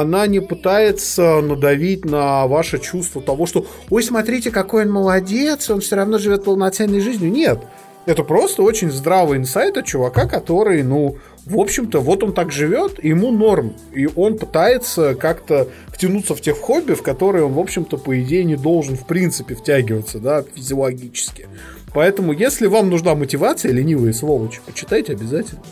она 0.00 0.26
не 0.26 0.40
пытается 0.40 1.40
надавить 1.40 2.04
на 2.04 2.46
ваше 2.46 2.78
чувство 2.78 3.22
того, 3.22 3.46
что 3.46 3.66
«Ой, 3.90 4.02
смотрите, 4.02 4.50
какой 4.50 4.84
он 4.84 4.92
молодец, 4.92 5.70
он 5.70 5.80
все 5.80 5.96
равно 5.96 6.18
живет 6.18 6.44
полноценной 6.44 7.00
жизнью». 7.00 7.30
Нет, 7.30 7.60
это 8.06 8.22
просто 8.22 8.62
очень 8.62 8.90
здравый 8.90 9.38
инсайт 9.38 9.76
от 9.76 9.84
чувака, 9.84 10.26
который, 10.26 10.82
ну, 10.82 11.16
в 11.44 11.58
общем-то, 11.58 12.00
вот 12.00 12.22
он 12.22 12.32
так 12.32 12.52
живет, 12.52 13.02
ему 13.04 13.30
норм. 13.30 13.74
И 13.92 14.08
он 14.14 14.38
пытается 14.38 15.14
как-то 15.14 15.68
втянуться 15.88 16.34
в 16.34 16.40
тех 16.40 16.58
хобби, 16.58 16.94
в 16.94 17.02
которые 17.02 17.44
он, 17.44 17.52
в 17.52 17.58
общем-то, 17.58 17.98
по 17.98 18.20
идее, 18.20 18.44
не 18.44 18.56
должен, 18.56 18.96
в 18.96 19.06
принципе, 19.06 19.54
втягиваться, 19.54 20.18
да, 20.20 20.44
физиологически. 20.54 21.48
Поэтому, 21.94 22.32
если 22.32 22.66
вам 22.66 22.90
нужна 22.90 23.14
мотивация, 23.14 23.72
ленивые 23.72 24.12
сволочи, 24.12 24.60
почитайте 24.66 25.12
обязательно. 25.12 25.62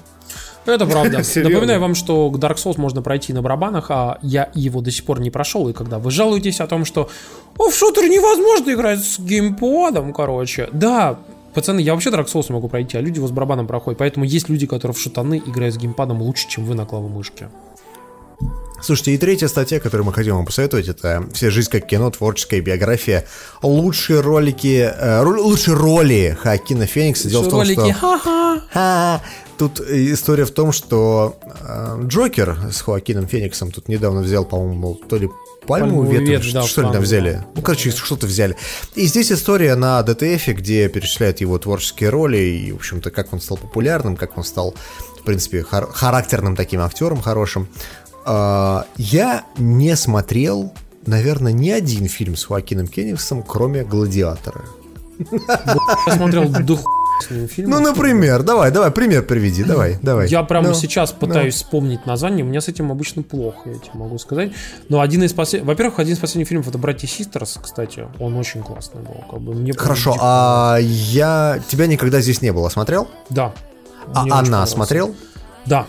Это 0.66 0.86
правда. 0.86 1.22
Напоминаю 1.36 1.80
вам, 1.80 1.94
что 1.94 2.30
к 2.30 2.36
Dark 2.36 2.56
Souls 2.56 2.74
можно 2.78 3.02
пройти 3.02 3.32
на 3.32 3.42
барабанах, 3.42 3.90
а 3.90 4.18
я 4.22 4.50
его 4.54 4.80
до 4.80 4.90
сих 4.90 5.04
пор 5.04 5.20
не 5.20 5.30
прошел. 5.30 5.68
И 5.68 5.72
когда 5.72 5.98
вы 5.98 6.10
жалуетесь 6.10 6.60
о 6.60 6.66
том, 6.66 6.84
что 6.84 7.08
«О, 7.58 7.70
в 7.70 7.74
шутер 7.74 8.04
невозможно 8.04 8.72
играть 8.72 9.04
с 9.04 9.18
геймпадом», 9.18 10.12
короче. 10.12 10.68
Да, 10.72 11.18
пацаны, 11.52 11.80
я 11.80 11.92
вообще 11.94 12.10
Dark 12.10 12.26
Souls 12.26 12.52
могу 12.52 12.68
пройти, 12.68 12.96
а 12.96 13.00
люди 13.00 13.18
его 13.18 13.28
с 13.28 13.30
барабаном 13.30 13.66
проходят. 13.66 13.98
Поэтому 13.98 14.24
есть 14.24 14.48
люди, 14.48 14.66
которые 14.66 14.94
в 14.94 15.00
шутаны 15.00 15.42
играют 15.44 15.74
с 15.74 15.78
геймпадом 15.78 16.22
лучше, 16.22 16.48
чем 16.48 16.64
вы 16.64 16.74
на 16.74 16.86
клавомышке. 16.86 17.48
Слушайте, 18.82 19.14
и 19.14 19.18
третья 19.18 19.48
статья, 19.48 19.80
которую 19.80 20.04
мы 20.04 20.12
хотим 20.12 20.36
вам 20.36 20.44
посоветовать, 20.44 20.88
это 20.88 21.26
«Вся 21.32 21.48
жизнь 21.48 21.70
как 21.70 21.86
кино. 21.86 22.10
Творческая 22.10 22.60
биография». 22.60 23.24
Лучшие 23.62 24.20
ролики, 24.20 24.92
э, 24.94 25.22
лучшие 25.22 25.74
роли 25.74 26.36
Хакина 26.38 26.84
Феникса. 26.84 27.30
Дело 27.30 27.44
в 27.44 27.48
том, 27.48 27.60
Ролики, 27.60 27.92
что... 27.92 28.18
ха-ха. 28.18 29.22
Тут 29.58 29.80
история 29.80 30.44
в 30.44 30.50
том, 30.50 30.72
что 30.72 31.36
э, 31.44 32.00
Джокер 32.06 32.58
с 32.72 32.80
Хоакином 32.80 33.26
Фениксом 33.26 33.70
тут 33.70 33.88
недавно 33.88 34.20
взял, 34.20 34.44
по-моему, 34.44 34.94
то 34.94 35.16
ли 35.16 35.28
Пальмовую 35.66 36.10
ветвь, 36.10 36.28
ветвь, 36.28 36.52
да, 36.52 36.62
что 36.62 36.82
ли 36.82 36.86
там 36.86 36.92
пальму, 36.92 37.06
взяли. 37.06 37.32
да. 37.32 37.46
Ну, 37.54 37.62
короче, 37.62 37.90
что-то 37.90 38.26
взяли. 38.26 38.56
И 38.94 39.06
здесь 39.06 39.32
история 39.32 39.74
на 39.76 40.02
ДТФ, 40.02 40.48
где 40.48 40.88
перечисляют 40.88 41.40
его 41.40 41.58
творческие 41.58 42.10
роли 42.10 42.36
и, 42.36 42.72
в 42.72 42.76
общем-то, 42.76 43.10
как 43.10 43.32
он 43.32 43.40
стал 43.40 43.56
популярным, 43.56 44.16
как 44.16 44.36
он 44.36 44.44
стал, 44.44 44.74
в 45.20 45.22
принципе, 45.24 45.62
хар- 45.62 45.90
характерным 45.90 46.54
таким 46.56 46.80
актером 46.80 47.22
хорошим. 47.22 47.68
А, 48.26 48.86
я 48.96 49.44
не 49.56 49.96
смотрел, 49.96 50.74
наверное, 51.06 51.52
ни 51.52 51.70
один 51.70 52.08
фильм 52.08 52.36
с 52.36 52.44
Хоакином 52.44 52.86
Фениксом, 52.86 53.42
кроме 53.42 53.84
«Гладиатора». 53.84 54.64
Я 56.06 56.16
смотрел 56.16 56.48
до 56.48 56.78
Ну, 57.58 57.80
например, 57.80 58.42
давай, 58.42 58.70
давай, 58.70 58.90
пример 58.90 59.24
приведи, 59.24 59.64
давай, 59.64 59.98
давай. 60.02 60.28
Я 60.28 60.42
прямо 60.42 60.68
Ну, 60.68 60.74
сейчас 60.74 61.12
пытаюсь 61.12 61.54
вспомнить 61.54 62.06
название. 62.06 62.44
У 62.44 62.48
меня 62.48 62.60
с 62.60 62.68
этим 62.68 62.90
обычно 62.90 63.22
плохо, 63.22 63.70
я 63.70 63.74
тебе 63.74 63.94
могу 63.94 64.18
сказать. 64.18 64.52
Но 64.88 65.00
один 65.00 65.22
из 65.22 65.32
последних... 65.32 65.66
Во-первых, 65.66 65.98
один 65.98 66.14
из 66.14 66.18
последних 66.18 66.48
фильмов 66.48 66.68
это 66.68 66.78
«Братья 66.78 67.06
Систерс», 67.06 67.58
кстати. 67.62 68.06
Он 68.18 68.36
очень 68.36 68.62
классный 68.62 69.02
был. 69.02 69.24
Как 69.30 69.40
бы. 69.40 69.54
Мне 69.54 69.72
Хорошо, 69.72 70.16
а 70.20 70.78
я... 70.80 71.60
Тебя 71.68 71.86
никогда 71.86 72.20
здесь 72.20 72.42
не 72.42 72.52
было, 72.52 72.68
смотрел? 72.68 73.08
Да. 73.30 73.52
А 74.12 74.40
она 74.40 74.66
смотрел? 74.66 75.14
Да. 75.66 75.86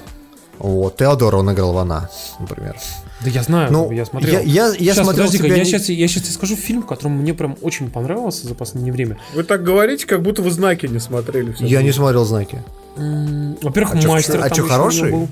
Вот, 0.60 0.98
Теодора 0.98 1.38
он 1.38 1.52
играл 1.52 1.74
в 1.74 1.78
она, 1.78 2.10
например. 2.40 2.76
Да 3.24 3.30
я 3.30 3.44
знаю, 3.44 3.72
Ну, 3.72 3.92
я 3.92 4.06
смотрел. 4.06 4.34
я- 4.34 4.42
я- 4.42 4.68
я 4.68 4.74
Сейчас, 4.94 4.98
смотрел 5.06 5.26
подожди-ка, 5.26 5.44
тебя 5.46 5.56
я 5.56 5.64
не- 5.64 5.70
сейчас, 5.70 5.90
я 5.90 6.08
сейчас 6.08 6.24
тебе 6.24 6.34
скажу 6.34 6.56
фильм, 6.58 6.84
который 6.84 7.08
мне 7.14 7.34
прям 7.34 7.56
очень 7.62 7.90
понравился 7.90 8.46
за 8.48 8.56
последнее 8.56 8.92
время. 8.92 9.18
Вы 9.34 9.44
так 9.44 9.64
говорите, 9.64 10.06
как 10.06 10.22
будто 10.22 10.42
вы 10.42 10.52
знаки 10.52 10.86
не 10.86 11.00
смотрели. 11.00 11.56
Я 11.60 11.78
время. 11.78 11.84
не 11.84 11.92
смотрел 11.94 12.26
знаки. 12.26 12.62
Во-первых, 12.98 13.96
А 13.96 14.08
мастер. 14.08 14.42
а 14.44 14.48
еще 14.50 14.68
хороший? 14.68 15.12
был. 15.12 15.28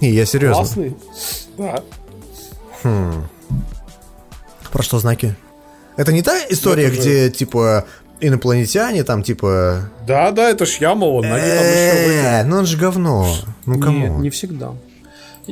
Не, 0.00 0.10
я 0.10 0.26
серьезно. 0.26 0.56
Классный. 0.56 0.96
Да. 1.58 1.82
Про 4.72 4.82
что 4.82 4.98
знаки? 4.98 5.34
Это 5.96 6.12
не 6.12 6.22
та 6.22 6.38
история, 6.48 6.84
Это 6.84 6.94
же- 6.94 7.00
где, 7.00 7.30
типа, 7.30 7.86
инопланетяне, 8.20 9.04
там, 9.04 9.22
типа... 9.22 9.90
Да, 10.06 10.30
да, 10.30 10.50
это 10.50 10.64
ж 10.66 10.76
Ямова, 10.80 11.22
ноги 11.22 11.28
там 11.30 11.38
еще 11.38 12.20
Э, 12.22 12.44
ну 12.44 12.58
он 12.58 12.66
же 12.66 12.76
говно. 12.76 13.26
Ну 13.66 13.74
Нет, 13.74 13.84
кому? 13.84 14.18
не 14.20 14.30
всегда. 14.30 14.72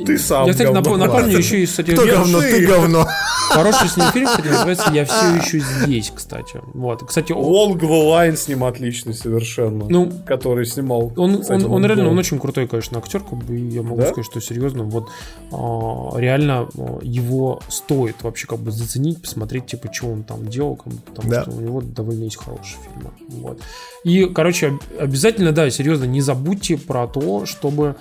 Ты 0.05 0.17
сам 0.17 0.45
Я, 0.47 0.51
кстати, 0.53 0.67
говно. 0.71 0.79
напо- 0.91 0.97
напомню 0.97 1.37
еще 1.37 1.61
и, 1.61 1.65
кстати, 1.65 1.91
Кто 1.91 2.05
говно? 2.05 2.39
Ты 2.41 2.65
говно. 2.67 3.07
хороший 3.49 3.89
с 3.89 3.97
ним 3.97 4.05
фильм, 4.11 4.27
кстати, 4.27 4.47
называется 4.47 4.91
«Я 4.93 5.05
все 5.05 5.35
еще 5.35 5.59
здесь», 5.59 6.11
кстати. 6.15 6.61
Вот, 6.73 7.03
кстати, 7.07 7.31
он, 7.31 7.43
Лонгва 7.43 7.93
Лайн 8.09 8.37
с 8.37 8.47
ним 8.47 8.63
отличный 8.63 9.13
совершенно. 9.13 9.85
Ну, 9.89 10.11
который 10.25 10.65
снимал. 10.65 11.11
он, 11.17 11.41
кстати, 11.41 11.63
он, 11.63 11.71
он 11.71 11.81
реально, 11.85 12.03
Лонгва. 12.03 12.11
он 12.11 12.17
очень 12.19 12.39
крутой, 12.39 12.67
конечно, 12.67 12.97
актер, 12.99 13.21
как 13.21 13.39
бы, 13.39 13.57
и 13.57 13.67
я 13.69 13.81
могу 13.81 14.01
Да? 14.01 14.07
сказать, 14.07 14.25
что 14.25 14.39
серьезно, 14.41 14.83
вот, 14.83 15.07
а, 15.51 16.17
реально 16.19 16.67
а, 16.77 16.99
его 17.01 17.59
стоит 17.69 18.17
вообще, 18.21 18.47
как 18.47 18.59
бы, 18.59 18.71
заценить, 18.71 19.21
посмотреть, 19.21 19.65
типа, 19.67 19.89
что 19.91 20.07
он 20.07 20.23
там 20.23 20.47
делал, 20.47 20.75
как 20.75 20.93
бы, 20.93 20.99
потому 21.01 21.29
Да. 21.29 21.41
что 21.43 21.51
у 21.51 21.59
него 21.61 21.81
довольно 21.81 22.25
есть 22.25 22.37
хорошие 22.37 22.77
фильмы, 22.83 23.11
вот. 23.29 23.59
И, 24.03 24.25
короче, 24.25 24.67
об- 24.67 24.81
обязательно, 25.01 25.51
да, 25.51 25.69
серьезно, 25.69 26.05
не 26.05 26.21
забудьте 26.21 26.77
про 26.77 27.07
то, 27.07 27.45
чтобы 27.45 27.95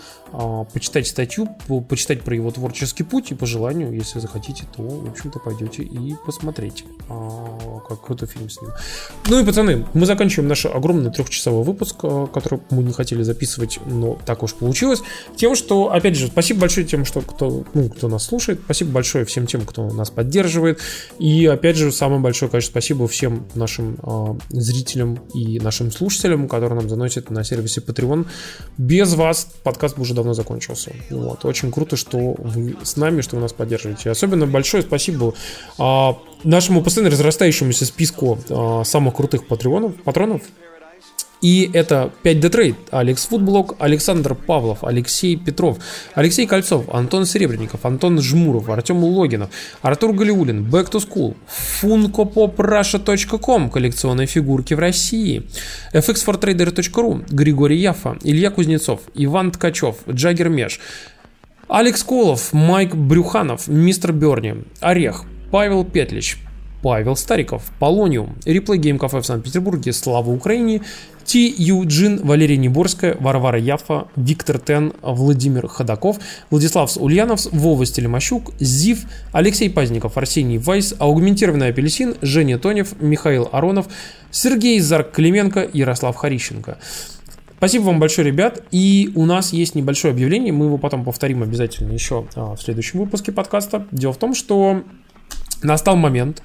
почитать 0.72 1.06
статью, 1.06 1.48
по- 1.66 1.80
почитать 1.80 2.22
про 2.22 2.34
его 2.34 2.50
творческий 2.50 3.02
путь, 3.02 3.30
и 3.32 3.34
по 3.34 3.46
желанию, 3.46 3.92
если 3.92 4.18
захотите, 4.18 4.64
то, 4.76 4.82
в 4.82 5.10
общем-то, 5.10 5.38
пойдете 5.38 5.82
и 5.82 6.14
посмотрите, 6.26 6.84
а, 7.08 7.80
как 7.88 8.02
крутой 8.02 8.28
фильм 8.28 8.50
с 8.50 8.60
ним. 8.60 8.70
Ну 9.28 9.40
и, 9.40 9.44
пацаны, 9.44 9.86
мы 9.94 10.06
заканчиваем 10.06 10.48
наш 10.48 10.66
огромный 10.66 11.10
трехчасовой 11.10 11.64
выпуск, 11.64 11.96
а, 12.02 12.26
который 12.26 12.60
мы 12.70 12.82
не 12.82 12.92
хотели 12.92 13.22
записывать, 13.22 13.78
но 13.86 14.18
так 14.26 14.42
уж 14.42 14.54
получилось, 14.54 15.02
тем, 15.36 15.54
что, 15.54 15.92
опять 15.92 16.16
же, 16.16 16.28
спасибо 16.28 16.60
большое 16.60 16.86
тем, 16.86 17.04
что 17.04 17.20
кто, 17.20 17.64
ну, 17.74 17.88
кто 17.88 18.08
нас 18.08 18.24
слушает, 18.24 18.60
спасибо 18.64 18.92
большое 18.92 19.24
всем 19.24 19.46
тем, 19.46 19.62
кто 19.62 19.90
нас 19.90 20.10
поддерживает, 20.10 20.80
и, 21.18 21.46
опять 21.46 21.76
же, 21.76 21.92
самое 21.92 22.20
большое, 22.20 22.50
конечно, 22.50 22.70
спасибо 22.70 23.08
всем 23.08 23.46
нашим 23.54 23.96
а, 24.02 24.36
зрителям 24.50 25.16
и 25.34 25.58
нашим 25.60 25.90
слушателям, 25.90 26.48
которые 26.48 26.80
нам 26.80 26.88
заносят 26.88 27.30
на 27.30 27.44
сервисе 27.44 27.80
Patreon. 27.80 28.26
Без 28.76 29.14
вас 29.14 29.48
подкаст 29.62 29.96
бы 29.96 30.02
уже 30.02 30.17
давно 30.18 30.34
закончился. 30.34 30.92
Вот. 31.10 31.44
Очень 31.44 31.70
круто, 31.70 31.96
что 31.96 32.18
вы 32.18 32.76
с 32.82 32.96
нами, 32.96 33.20
что 33.20 33.36
вы 33.36 33.42
нас 33.42 33.52
поддерживаете. 33.52 34.10
Особенно 34.10 34.46
большое 34.46 34.82
спасибо 34.82 35.34
а, 35.78 36.18
нашему 36.42 36.82
постоянно 36.82 37.10
разрастающемуся 37.10 37.86
списку 37.86 38.38
а, 38.50 38.82
самых 38.84 39.14
крутых 39.14 39.46
патреонов, 39.46 39.94
патронов. 40.02 40.42
И 41.40 41.70
это 41.72 42.10
5D 42.24 42.50
Trade, 42.50 42.76
Алекс 42.90 43.26
Футблок, 43.26 43.76
Александр 43.78 44.34
Павлов, 44.34 44.82
Алексей 44.82 45.36
Петров, 45.36 45.78
Алексей 46.14 46.46
Кольцов, 46.46 46.92
Антон 46.92 47.26
Серебренников, 47.26 47.86
Антон 47.86 48.20
Жмуров, 48.20 48.68
Артем 48.68 49.04
Логинов, 49.04 49.50
Артур 49.80 50.14
Галиулин, 50.14 50.64
Back 50.64 50.90
to 50.90 51.00
School, 51.00 51.36
funkopoprussia.com, 51.82 53.70
коллекционные 53.70 54.26
фигурки 54.26 54.74
в 54.74 54.80
России, 54.80 55.44
fx4trader.ru, 55.94 57.24
Григорий 57.30 57.78
Яфа, 57.78 58.16
Илья 58.24 58.50
Кузнецов, 58.50 59.02
Иван 59.14 59.52
Ткачев, 59.52 59.96
Джаггер 60.10 60.48
Меш, 60.48 60.80
Алекс 61.68 62.02
Колов, 62.02 62.52
Майк 62.52 62.96
Брюханов, 62.96 63.68
Мистер 63.68 64.12
Берни, 64.12 64.64
Орех, 64.80 65.24
Павел 65.52 65.84
Петлич, 65.84 66.38
Павел 66.82 67.16
Стариков, 67.16 67.70
Polonium, 67.78 68.36
Replay 68.44 68.78
Game 68.78 68.98
Кафе 68.98 69.20
в 69.20 69.26
Санкт-Петербурге, 69.26 69.92
Слава 69.92 70.30
Украине, 70.30 70.82
Ти 71.24 71.54
Юджин, 71.58 72.20
Валерия 72.24 72.56
Неборская, 72.56 73.16
Варвара 73.20 73.58
Яфа, 73.58 74.08
Виктор 74.16 74.58
Тен, 74.58 74.92
Владимир 75.02 75.68
Ходаков, 75.68 76.18
Владислав 76.50 76.96
Ульяновс, 76.96 77.48
Вова 77.52 77.84
Стелемощук, 77.84 78.52
Зив, 78.60 79.04
Алексей 79.32 79.68
Пазников, 79.68 80.16
Арсений 80.16 80.58
Вайс, 80.58 80.94
Аугментированный 80.98 81.68
апельсин, 81.68 82.14
Женя 82.22 82.58
Тонев, 82.58 83.00
Михаил 83.00 83.48
Аронов, 83.52 83.88
Сергей 84.30 84.80
Зарк 84.80 85.10
Клименко, 85.10 85.68
Ярослав 85.72 86.16
Харищенко. 86.16 86.78
Спасибо 87.58 87.82
вам 87.84 87.98
большое, 87.98 88.28
ребят. 88.28 88.62
И 88.70 89.10
у 89.16 89.26
нас 89.26 89.52
есть 89.52 89.74
небольшое 89.74 90.12
объявление. 90.12 90.52
Мы 90.52 90.66
его 90.66 90.78
потом 90.78 91.04
повторим 91.04 91.42
обязательно 91.42 91.92
еще 91.92 92.28
а, 92.36 92.54
в 92.54 92.62
следующем 92.62 93.00
выпуске 93.00 93.32
подкаста. 93.32 93.84
Дело 93.90 94.12
в 94.12 94.16
том, 94.16 94.32
что 94.32 94.84
настал 95.62 95.96
момент, 95.96 96.42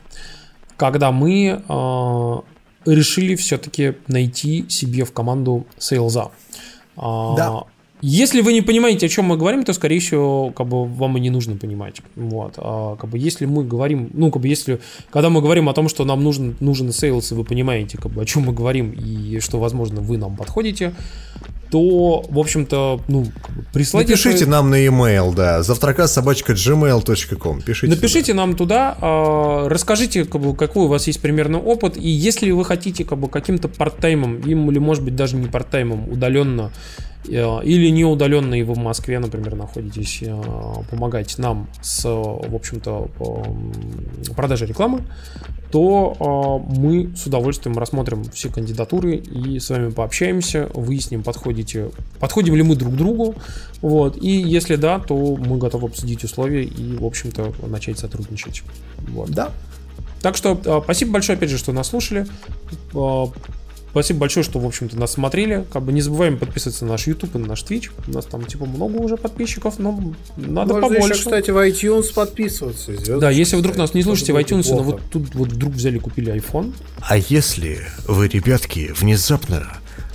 когда 0.78 1.12
мы 1.12 1.62
а, 1.68 2.44
решили 2.86 3.36
все-таки 3.36 3.96
найти 4.08 4.66
себе 4.70 5.06
в 5.06 5.12
команду 5.12 5.66
сейлза. 5.78 6.32
А, 6.98 7.36
Да. 7.36 7.64
Если 8.06 8.42
вы 8.42 8.52
не 8.52 8.62
понимаете, 8.62 9.06
о 9.06 9.10
чем 9.10 9.26
мы 9.26 9.38
говорим, 9.38 9.64
то, 9.64 9.72
скорее 9.72 10.00
всего, 10.00 10.52
как 10.52 10.68
бы 10.68 10.84
вам 10.84 11.16
и 11.16 11.22
не 11.22 11.30
нужно 11.30 11.56
понимать. 11.56 12.02
Вот. 12.18 12.56
А, 12.58 12.98
как 12.98 13.10
бы, 13.10 13.18
если 13.18 13.46
мы 13.46 13.64
говорим, 13.64 14.10
ну, 14.14 14.30
как 14.30 14.42
бы, 14.42 14.50
если, 14.50 14.82
когда 15.10 15.30
мы 15.30 15.40
говорим 15.40 15.70
о 15.70 15.74
том, 15.74 15.88
что 15.88 16.04
нам 16.04 16.22
нужен, 16.22 16.58
нужен 16.60 16.92
sales, 16.92 17.32
и 17.32 17.36
вы 17.36 17.46
понимаете, 17.46 17.98
как 17.98 18.12
бы, 18.12 18.22
о 18.22 18.26
чем 18.26 18.44
мы 18.44 18.52
говорим, 18.52 18.92
и 18.92 19.40
что, 19.40 19.58
возможно, 19.58 20.02
вы 20.02 20.18
нам 20.18 20.36
подходите, 20.36 20.94
то, 21.74 22.24
в 22.30 22.38
общем-то, 22.38 23.02
ну, 23.08 23.26
присылайте... 23.74 24.12
Напишите 24.12 24.38
свои- 24.38 24.50
нам 24.52 24.70
на 24.70 24.76
e-mail, 24.76 25.34
да, 25.34 25.64
завтрака 25.64 26.06
собачка 26.06 26.54
gmail.com. 26.54 27.64
Пишите. 27.64 27.88
Напишите 27.96 28.36
нам 28.36 28.56
туда, 28.56 28.96
а, 29.02 29.68
расскажите, 29.70 30.26
как 30.26 30.40
бы, 30.40 30.56
какой 30.56 30.86
у 30.86 30.88
вас 30.88 31.08
есть 31.08 31.20
примерно 31.20 31.58
опыт, 31.58 31.98
и 31.98 32.08
если 32.08 32.52
вы 32.52 32.64
хотите 32.64 33.06
как 33.06 33.18
бы, 33.18 33.28
каким-то 33.28 33.70
парттаймом, 33.70 34.42
им, 34.42 34.70
или 34.70 34.78
может 34.78 35.04
быть 35.04 35.16
даже 35.16 35.36
не 35.36 35.48
парттаймом, 35.48 36.08
удаленно, 36.10 36.72
э, 37.00 37.13
или 37.26 37.90
не 37.90 38.06
удаленно, 38.06 38.56
и 38.56 38.64
вы 38.64 38.74
в 38.74 38.80
Москве, 38.80 39.20
например, 39.20 39.56
находитесь, 39.56 40.20
э, 40.22 40.42
помогать 40.90 41.38
нам 41.38 41.70
с, 41.82 42.04
в 42.04 42.56
общем-то, 42.56 43.10
продажей 44.36 44.68
рекламы, 44.68 45.04
то 45.72 46.64
э, 46.70 46.78
мы 46.78 47.16
с 47.16 47.26
удовольствием 47.26 47.78
рассмотрим 47.80 48.24
все 48.26 48.50
кандидатуры 48.50 49.16
и 49.16 49.60
с 49.60 49.72
вами 49.72 49.90
пообщаемся, 49.90 50.70
выясним, 50.74 51.24
подходите, 51.24 51.90
подходим 52.20 52.56
ли 52.56 52.62
мы 52.62 52.76
друг 52.76 52.96
другу, 52.96 53.36
вот, 53.82 54.16
и 54.22 54.30
если 54.30 54.76
да, 54.76 55.00
то 55.00 55.16
мы 55.16 55.58
готовы 55.58 55.88
обсудить 55.88 56.24
условия 56.24 56.64
и, 56.64 56.96
в 56.96 57.06
общем-то, 57.06 57.54
начать 57.68 57.98
сотрудничать. 57.98 58.62
Вот. 59.08 59.32
Да. 59.32 59.52
Так 60.22 60.38
что 60.38 60.60
э, 60.64 60.82
спасибо 60.84 61.14
большое, 61.14 61.38
опять 61.38 61.50
же, 61.50 61.58
что 61.58 61.72
нас 61.72 61.88
слушали. 61.88 62.28
Спасибо 63.94 64.22
большое, 64.22 64.44
что, 64.44 64.58
в 64.58 64.66
общем-то, 64.66 64.98
нас 65.00 65.12
смотрели. 65.12 65.66
Как 65.72 65.84
бы 65.84 65.94
не 65.94 66.02
забываем 66.02 66.40
подписываться 66.40 66.84
на 66.84 66.94
наш 66.94 67.06
YouTube 67.06 67.36
и 67.36 67.38
на 67.38 67.46
наш 67.46 67.64
Twitch. 67.64 67.92
У 68.08 68.12
нас 68.12 68.26
там, 68.26 68.44
типа, 68.44 68.66
много 68.66 68.98
уже 68.98 69.18
подписчиков, 69.18 69.78
но 69.78 69.92
надо 70.36 70.74
Можно 70.74 70.90
побольше. 70.90 71.14
еще, 71.14 71.24
кстати, 71.26 71.52
в 71.52 71.58
iTunes 71.58 72.12
подписываться. 72.12 72.86
звездочки 72.88 73.20
да, 73.20 73.30
если 73.30 73.56
вдруг 73.56 73.78
нас 73.78 73.94
не 73.94 74.02
слушаете 74.02 74.34
в 74.34 74.38
iTunes, 74.38 74.66
но 74.72 74.82
вот 74.82 75.02
тут 75.12 75.36
вот 75.36 75.50
вдруг 75.52 75.74
взяли 75.74 76.00
купили 76.00 76.34
iPhone, 76.34 76.74
А 77.02 77.18
если 77.18 77.82
вы, 78.08 78.28
ребятки, 78.28 78.92
внезапно 79.00 79.68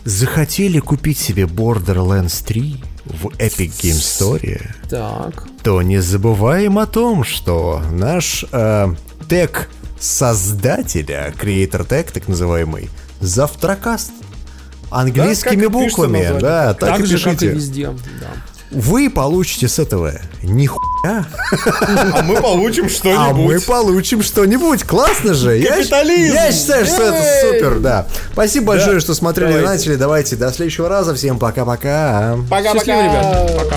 захотели 0.05 0.81
купить 0.81 1.19
себе 1.19 1.45
Borderlands 1.45 2.45
3 2.45 2.83
в 3.05 3.27
Epic 3.39 3.69
Game 3.81 4.01
Story, 4.01 4.61
Так. 4.91 5.45
то 5.63 5.81
не 5.83 5.99
забываем 6.03 6.79
о 6.81 6.87
том, 6.87 7.23
что 7.23 7.81
наш 7.93 8.45
э, 8.51 8.89
тег 9.29 9.71
создателя, 10.01 11.33
Creator 11.41 11.87
Tag, 11.87 12.11
так 12.13 12.27
называемый, 12.29 12.89
завтракаст. 13.21 14.11
Английскими 14.91 15.63
Да, 15.65 15.69
буквами, 15.69 16.39
да, 16.41 16.73
так, 16.75 16.91
Так, 16.97 17.01
и 17.01 17.05
же, 17.05 17.19
как 17.19 17.35
и 17.35 17.37
пишите. 17.37 17.49
везде. 17.55 17.87
Да. 18.21 18.29
Вы 18.71 19.09
получите 19.11 19.67
с 19.69 19.79
этого 19.79 20.13
нихуя, 20.43 21.27
А 22.13 22.23
мы 22.23 22.41
получим 22.41 22.87
а 22.87 22.89
что-нибудь. 22.89 23.45
мы 23.55 23.61
получим 23.61 24.23
что-нибудь. 24.23 24.85
Классно 24.85 25.33
же. 25.35 25.57
Я, 25.59 25.77
Капитализм! 25.77 26.35
я 26.35 26.53
считаю, 26.53 26.85
что 26.87 27.03
это 27.03 27.23
супер, 27.47 27.79
да. 27.81 28.07
Спасибо 28.33 28.67
большое, 28.69 28.95
Да. 28.97 29.01
что 29.01 29.15
смотрели 29.15 29.59
и 29.59 29.65
начали. 29.65 29.97
Давайте 29.97 30.37
до 30.37 30.51
следующего 30.53 30.89
раза. 30.89 31.15
Всем 31.15 31.39
пока-пока. 31.39 32.37
Пока-пока. 32.51 32.75
Счастливо, 32.79 33.03
ребят. 33.05 33.57
Пока. 33.57 33.77